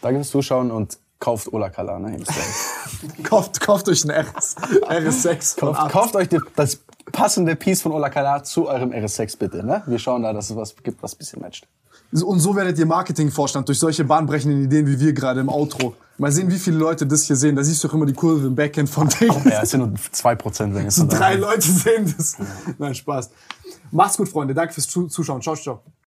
Danke 0.00 0.20
fürs 0.20 0.30
Zuschauen 0.30 0.70
und 0.70 0.98
kauft 1.18 1.52
Ola 1.52 1.70
Kala. 1.70 1.98
Ne? 1.98 2.22
Kauft, 3.24 3.60
kauft 3.60 3.88
euch 3.88 4.04
ein 4.04 4.10
RS, 4.10 4.56
RS6 4.56 5.58
von 5.58 5.74
kauft, 5.74 5.92
kauft 5.92 6.16
euch 6.16 6.28
das 6.56 6.80
passende 7.12 7.56
Piece 7.56 7.82
von 7.82 7.92
Ola 7.92 8.08
Kala 8.10 8.42
zu 8.42 8.68
eurem 8.68 8.90
RS6 8.90 9.38
bitte. 9.38 9.64
Ne? 9.64 9.82
Wir 9.86 9.98
schauen 9.98 10.22
da, 10.22 10.32
dass 10.32 10.50
es 10.50 10.56
was 10.56 10.74
gibt, 10.82 11.02
was 11.02 11.14
ein 11.14 11.18
bisschen 11.18 11.40
matcht. 11.40 11.66
Und 12.10 12.40
so 12.40 12.56
werdet 12.56 12.78
ihr 12.78 12.86
Marketingvorstand 12.86 13.68
durch 13.68 13.78
solche 13.78 14.02
bahnbrechenden 14.04 14.64
Ideen 14.64 14.86
wie 14.86 14.98
wir 14.98 15.12
gerade 15.12 15.40
im 15.40 15.48
Outro. 15.50 15.94
Mal 16.16 16.32
sehen, 16.32 16.50
wie 16.50 16.58
viele 16.58 16.78
Leute 16.78 17.06
das 17.06 17.24
hier 17.24 17.36
sehen. 17.36 17.54
Da 17.54 17.62
siehst 17.62 17.84
du 17.84 17.88
auch 17.88 17.94
immer 17.94 18.06
die 18.06 18.14
Kurve 18.14 18.46
im 18.46 18.54
Backend 18.54 18.88
von 18.88 19.08
Ding. 19.08 19.30
Ja, 19.44 19.62
es 19.62 19.70
sind 19.70 19.80
nur 19.80 19.90
2%, 19.90 20.74
wenn 20.74 20.86
es 20.86 20.96
So 20.96 21.06
drei 21.06 21.34
Leute 21.34 21.70
sehen 21.70 22.12
das. 22.16 22.36
Nein, 22.78 22.94
Spaß. 22.94 23.30
Macht's 23.90 24.16
gut, 24.16 24.28
Freunde. 24.28 24.54
Danke 24.54 24.72
fürs 24.72 24.88
Zu- 24.88 25.06
Zuschauen. 25.08 25.42
Ciao, 25.42 25.54
ciao. 25.54 25.82